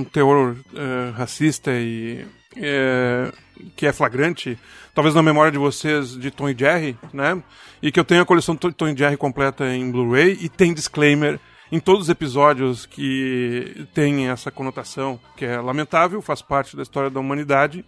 um 0.01 0.05
teor 0.05 0.57
eh, 0.75 1.11
racista 1.15 1.71
e. 1.73 2.25
eh, 2.57 3.33
que 3.77 3.87
é 3.87 3.93
flagrante, 3.93 4.59
talvez 4.95 5.15
na 5.15 5.23
memória 5.23 5.53
de 5.53 5.59
vocês, 5.59 6.17
de 6.19 6.31
Tom 6.31 6.49
e 6.49 6.57
Jerry, 6.59 6.97
né? 7.13 7.43
E 7.83 7.91
que 7.91 7.99
eu 7.99 8.05
tenho 8.05 8.23
a 8.23 8.27
coleção 8.27 8.57
Tom 8.57 8.71
Tom 8.71 8.89
e 8.89 8.97
Jerry 8.97 9.17
completa 9.17 9.67
em 9.75 9.91
Blu-ray 9.91 10.39
e 10.41 10.49
tem 10.49 10.73
disclaimer 10.73 11.39
em 11.71 11.81
todos 11.81 12.03
os 12.03 12.09
episódios 12.11 12.85
que 12.85 13.87
tem 13.95 14.29
essa 14.29 14.51
conotação, 14.51 15.19
que 15.37 15.45
é 15.45 15.59
lamentável, 15.59 16.21
faz 16.21 16.43
parte 16.43 16.77
da 16.77 16.83
história 16.83 17.09
da 17.09 17.19
humanidade 17.19 17.85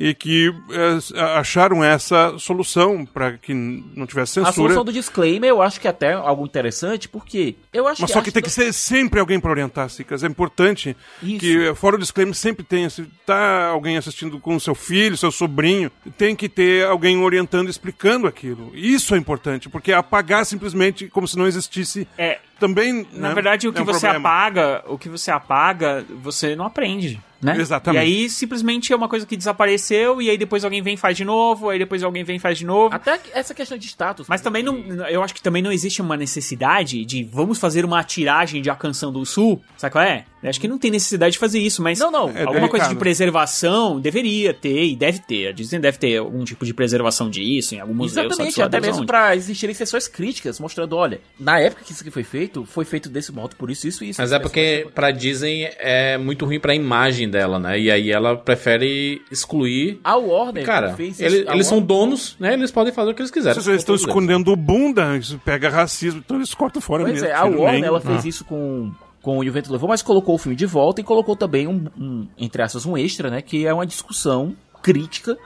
e 0.00 0.14
que 0.14 0.54
eh, 0.70 1.20
acharam 1.34 1.82
essa 1.82 2.38
solução 2.38 3.04
para 3.04 3.36
que 3.36 3.52
não 3.52 4.06
tivesse 4.06 4.38
A 4.38 4.44
censura. 4.44 4.52
solução 4.52 4.84
do 4.84 4.92
disclaimer 4.92 5.50
eu 5.50 5.60
acho 5.60 5.80
que 5.80 5.88
é 5.88 5.90
até 5.90 6.12
algo 6.12 6.44
interessante, 6.44 7.08
porque 7.08 7.56
eu 7.72 7.88
acho 7.88 8.00
Mas 8.00 8.10
que 8.10 8.14
só 8.14 8.22
que 8.22 8.30
tem 8.30 8.40
que 8.42 8.48
ser 8.48 8.72
sempre 8.72 9.18
alguém 9.18 9.40
para 9.40 9.50
orientar, 9.50 9.90
Cicas. 9.90 10.22
É 10.22 10.28
importante 10.28 10.96
que, 11.20 11.74
fora 11.74 11.96
o 11.96 11.98
disclaimer, 11.98 12.32
sempre 12.34 12.64
tenha. 12.64 12.88
Se 12.88 13.04
tá 13.26 13.66
alguém 13.66 13.96
assistindo 13.96 14.38
com 14.38 14.58
seu 14.60 14.74
filho, 14.74 15.16
seu 15.16 15.32
sobrinho, 15.32 15.90
tem 16.16 16.36
que 16.36 16.48
ter 16.48 16.86
alguém 16.86 17.20
orientando, 17.20 17.68
explicando 17.68 18.28
aquilo. 18.28 18.70
Isso 18.74 19.16
é 19.16 19.18
importante, 19.18 19.68
porque 19.68 19.92
apagar 19.92 20.46
simplesmente 20.46 21.08
como 21.08 21.26
se 21.26 21.36
não 21.36 21.46
existisse. 21.46 22.06
É. 22.16 22.38
Também. 22.58 23.06
Na 23.12 23.28
né, 23.28 23.34
verdade, 23.34 23.68
o 23.68 23.72
que 23.72 23.78
é 23.78 23.82
um 23.82 23.84
você 23.84 24.06
problema. 24.06 24.28
apaga, 24.28 24.84
o 24.86 24.98
que 24.98 25.08
você 25.08 25.30
apaga, 25.30 26.04
você 26.22 26.56
não 26.56 26.64
aprende. 26.64 27.20
Né? 27.40 27.56
Exatamente. 27.56 28.02
E 28.02 28.04
aí, 28.04 28.28
simplesmente 28.28 28.92
é 28.92 28.96
uma 28.96 29.08
coisa 29.08 29.24
que 29.24 29.36
desapareceu, 29.36 30.20
e 30.20 30.28
aí 30.28 30.36
depois 30.36 30.64
alguém 30.64 30.82
vem 30.82 30.94
e 30.94 30.96
faz 30.96 31.16
de 31.16 31.24
novo, 31.24 31.68
aí 31.68 31.78
depois 31.78 32.02
alguém 32.02 32.24
vem 32.24 32.36
e 32.36 32.38
faz 32.40 32.58
de 32.58 32.66
novo. 32.66 32.94
Até 32.94 33.20
essa 33.32 33.54
questão 33.54 33.78
de 33.78 33.86
status. 33.86 34.26
Mas 34.28 34.40
também 34.40 34.62
não. 34.62 34.76
Eu 35.08 35.22
acho 35.22 35.32
que 35.32 35.40
também 35.40 35.62
não 35.62 35.70
existe 35.70 36.02
uma 36.02 36.16
necessidade 36.16 37.04
de 37.04 37.22
vamos 37.22 37.58
fazer 37.58 37.84
uma 37.84 38.02
tiragem 38.02 38.60
de 38.60 38.68
A 38.68 38.74
Canção 38.74 39.12
do 39.12 39.24
Sul. 39.24 39.62
Sabe 39.76 39.92
qual 39.92 40.04
é? 40.04 40.24
Eu 40.42 40.48
acho 40.50 40.60
que 40.60 40.68
não 40.68 40.78
tem 40.78 40.90
necessidade 40.90 41.32
de 41.32 41.38
fazer 41.38 41.58
isso, 41.58 41.82
mas 41.82 41.98
Não, 41.98 42.10
não. 42.10 42.30
É 42.30 42.42
alguma 42.44 42.68
coisa 42.68 42.84
de 42.86 42.90
delicado. 42.94 42.98
preservação 42.98 44.00
deveria 44.00 44.54
ter, 44.54 44.84
e 44.84 44.96
deve 44.96 45.18
ter. 45.20 45.48
A 45.48 45.52
Disney 45.52 45.78
deve 45.80 45.98
ter 45.98 46.16
algum 46.18 46.44
tipo 46.44 46.64
de 46.64 46.72
preservação 46.72 47.28
disso 47.28 47.74
em 47.74 47.80
algum 47.80 47.94
museu. 47.94 48.24
Exatamente, 48.24 48.62
até 48.62 48.80
mesmo 48.80 49.04
pra 49.06 49.34
existirem 49.34 49.74
sessões 49.74 50.06
críticas, 50.08 50.58
mostrando, 50.60 50.94
olha, 50.96 51.20
na 51.38 51.58
época 51.60 51.82
que 51.84 51.92
isso 51.92 52.02
aqui 52.02 52.10
foi 52.10 52.22
feito, 52.24 52.64
foi 52.64 52.84
feito 52.84 53.08
desse 53.08 53.32
modo, 53.32 53.56
por 53.56 53.70
isso, 53.70 53.88
isso, 53.88 54.04
isso. 54.04 54.20
Mas 54.20 54.32
é 54.32 54.38
porque 54.38 54.86
pra 54.94 55.10
Disney 55.10 55.70
é 55.78 56.16
muito 56.18 56.44
ruim 56.44 56.60
pra 56.60 56.74
imagem 56.74 57.28
dela, 57.28 57.58
né? 57.58 57.78
E 57.78 57.90
aí 57.90 58.10
ela 58.10 58.36
prefere 58.36 59.20
excluir. 59.30 59.98
A 60.04 60.16
Warner 60.16 60.64
Cara, 60.64 60.94
fez 60.94 61.20
ele- 61.20 61.40
isso. 61.40 61.50
a 61.50 61.54
eles 61.54 61.66
são 61.66 61.78
Warner- 61.78 61.88
donos, 61.96 62.36
né? 62.38 62.54
Eles 62.54 62.70
podem 62.70 62.92
fazer 62.92 63.10
o 63.10 63.14
que 63.14 63.22
eles 63.22 63.30
quiserem. 63.30 63.60
Se 63.60 63.68
eles 63.70 63.80
estão 63.82 63.94
escondendo 63.94 64.54
bunda, 64.56 65.16
isso 65.16 65.40
pega 65.44 65.68
racismo, 65.68 66.20
então 66.24 66.36
eles 66.36 66.54
cortam 66.54 66.80
fora 66.80 67.02
Pois 67.04 67.14
mesmo. 67.14 67.28
é, 67.28 67.32
a 67.32 67.44
Warner 67.44 67.84
ela 67.84 68.00
fez 68.00 68.24
Ah. 68.24 68.28
isso 68.28 68.44
com, 68.44 68.92
com 69.22 69.38
o 69.38 69.48
o 69.48 69.52
Vento 69.52 69.72
Levou, 69.72 69.88
mas 69.88 70.02
colocou 70.02 70.34
o 70.34 70.38
filme 70.38 70.56
de 70.56 70.66
volta 70.66 71.00
e 71.00 71.04
colocou 71.04 71.36
também 71.36 71.66
um, 71.66 71.86
um, 71.98 72.28
entre 72.36 72.62
aspas, 72.62 72.86
um 72.86 72.96
extra, 72.96 73.30
né? 73.30 73.42
Que 73.42 73.66
é 73.66 73.72
uma 73.72 73.86
discussão 73.86 74.56
crítica 74.82 75.36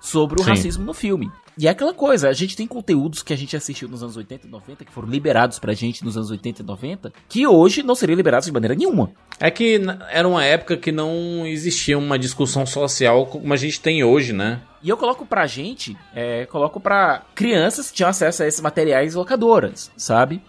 sobre 0.00 0.40
o 0.40 0.44
Sim. 0.44 0.50
racismo 0.50 0.84
no 0.84 0.92
filme. 0.92 1.30
E 1.56 1.68
é 1.68 1.70
aquela 1.70 1.92
coisa, 1.92 2.28
a 2.28 2.32
gente 2.32 2.56
tem 2.56 2.66
conteúdos 2.66 3.22
que 3.22 3.32
a 3.32 3.36
gente 3.36 3.54
assistiu 3.54 3.86
nos 3.88 4.02
anos 4.02 4.16
80 4.16 4.46
e 4.46 4.50
90, 4.50 4.84
que 4.86 4.92
foram 4.92 5.08
liberados 5.08 5.58
pra 5.58 5.74
gente 5.74 6.02
nos 6.02 6.16
anos 6.16 6.30
80 6.30 6.62
e 6.62 6.64
90, 6.64 7.12
que 7.28 7.46
hoje 7.46 7.82
não 7.82 7.94
seriam 7.94 8.16
liberados 8.16 8.46
de 8.46 8.52
maneira 8.52 8.74
nenhuma. 8.74 9.10
É 9.38 9.50
que 9.50 9.80
era 10.10 10.26
uma 10.26 10.42
época 10.42 10.78
que 10.78 10.90
não 10.90 11.46
existia 11.46 11.98
uma 11.98 12.18
discussão 12.18 12.64
social 12.64 13.26
como 13.26 13.52
a 13.52 13.56
gente 13.56 13.80
tem 13.80 14.02
hoje, 14.02 14.32
né? 14.32 14.62
E 14.82 14.88
eu 14.88 14.96
coloco 14.96 15.26
pra 15.26 15.46
gente, 15.46 15.96
é, 16.14 16.46
coloco 16.46 16.80
pra 16.80 17.22
crianças 17.34 17.90
que 17.90 17.96
tinham 17.96 18.08
acesso 18.08 18.42
a 18.42 18.46
esses 18.46 18.60
materiais 18.60 19.14
locadoras, 19.14 19.92
sabe? 19.96 20.40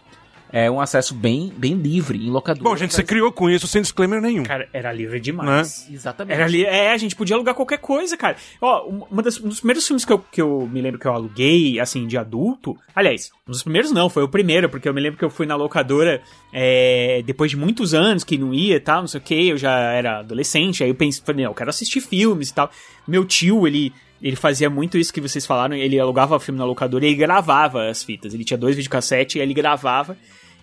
É 0.53 0.69
um 0.69 0.79
acesso 0.79 1.15
bem, 1.15 1.51
bem 1.57 1.73
livre 1.73 2.23
em 2.23 2.29
locadora. 2.29 2.63
Bom, 2.63 2.77
gente, 2.77 2.93
você 2.93 3.01
criou 3.01 3.31
com 3.31 3.49
isso 3.49 3.65
sem 3.65 3.81
disclaimer 3.81 4.21
nenhum. 4.21 4.43
Cara, 4.43 4.69
era 4.71 4.93
livre 4.93 5.19
demais. 5.19 5.89
Exatamente. 5.91 6.35
Era 6.35 6.47
li... 6.47 6.63
É, 6.63 6.91
a 6.91 6.97
gente 6.97 7.15
podia 7.15 7.35
alugar 7.35 7.55
qualquer 7.55 7.79
coisa, 7.79 8.15
cara. 8.15 8.37
Ó, 8.61 8.87
uma 9.09 9.23
das, 9.23 9.39
um 9.39 9.47
dos 9.47 9.61
primeiros 9.61 9.87
filmes 9.87 10.05
que 10.05 10.13
eu, 10.13 10.19
que 10.19 10.39
eu 10.39 10.69
me 10.71 10.79
lembro 10.79 10.99
que 10.99 11.07
eu 11.07 11.11
aluguei, 11.11 11.79
assim, 11.79 12.05
de 12.05 12.19
adulto. 12.19 12.77
Aliás, 12.95 13.31
um 13.47 13.51
dos 13.51 13.63
primeiros 13.63 13.91
não, 13.91 14.11
foi 14.11 14.21
o 14.21 14.27
primeiro, 14.27 14.69
porque 14.69 14.87
eu 14.87 14.93
me 14.93 15.01
lembro 15.01 15.17
que 15.17 15.25
eu 15.25 15.29
fui 15.31 15.47
na 15.47 15.55
locadora 15.55 16.21
é, 16.53 17.23
depois 17.25 17.49
de 17.49 17.57
muitos 17.57 17.95
anos 17.95 18.23
que 18.23 18.37
não 18.37 18.53
ia 18.53 18.75
e 18.75 18.79
tal, 18.79 19.01
não 19.01 19.07
sei 19.07 19.19
o 19.19 19.23
que, 19.23 19.47
eu 19.49 19.57
já 19.57 19.75
era 19.75 20.19
adolescente, 20.19 20.83
aí 20.83 20.89
eu 20.91 20.95
pensei, 20.95 21.23
falei, 21.25 21.45
não, 21.45 21.51
eu 21.51 21.55
quero 21.55 21.71
assistir 21.71 21.99
filmes 21.99 22.49
e 22.49 22.53
tal. 22.53 22.69
Meu 23.07 23.25
tio, 23.25 23.67
ele 23.67 23.91
ele 24.21 24.37
fazia 24.37 24.69
muito 24.69 24.97
isso 24.97 25.11
que 25.11 25.19
vocês 25.19 25.45
falaram, 25.45 25.75
ele 25.75 25.99
alugava 25.99 26.35
o 26.35 26.39
filme 26.39 26.57
na 26.57 26.63
locadora 26.63 27.03
e 27.03 27.09
ele 27.09 27.15
gravava 27.15 27.89
as 27.89 28.03
fitas. 28.03 28.33
Ele 28.33 28.45
tinha 28.45 28.57
dois 28.57 28.73
videocassetes 28.73 29.35
e 29.35 29.39
ele 29.39 29.53
gravava. 29.53 30.15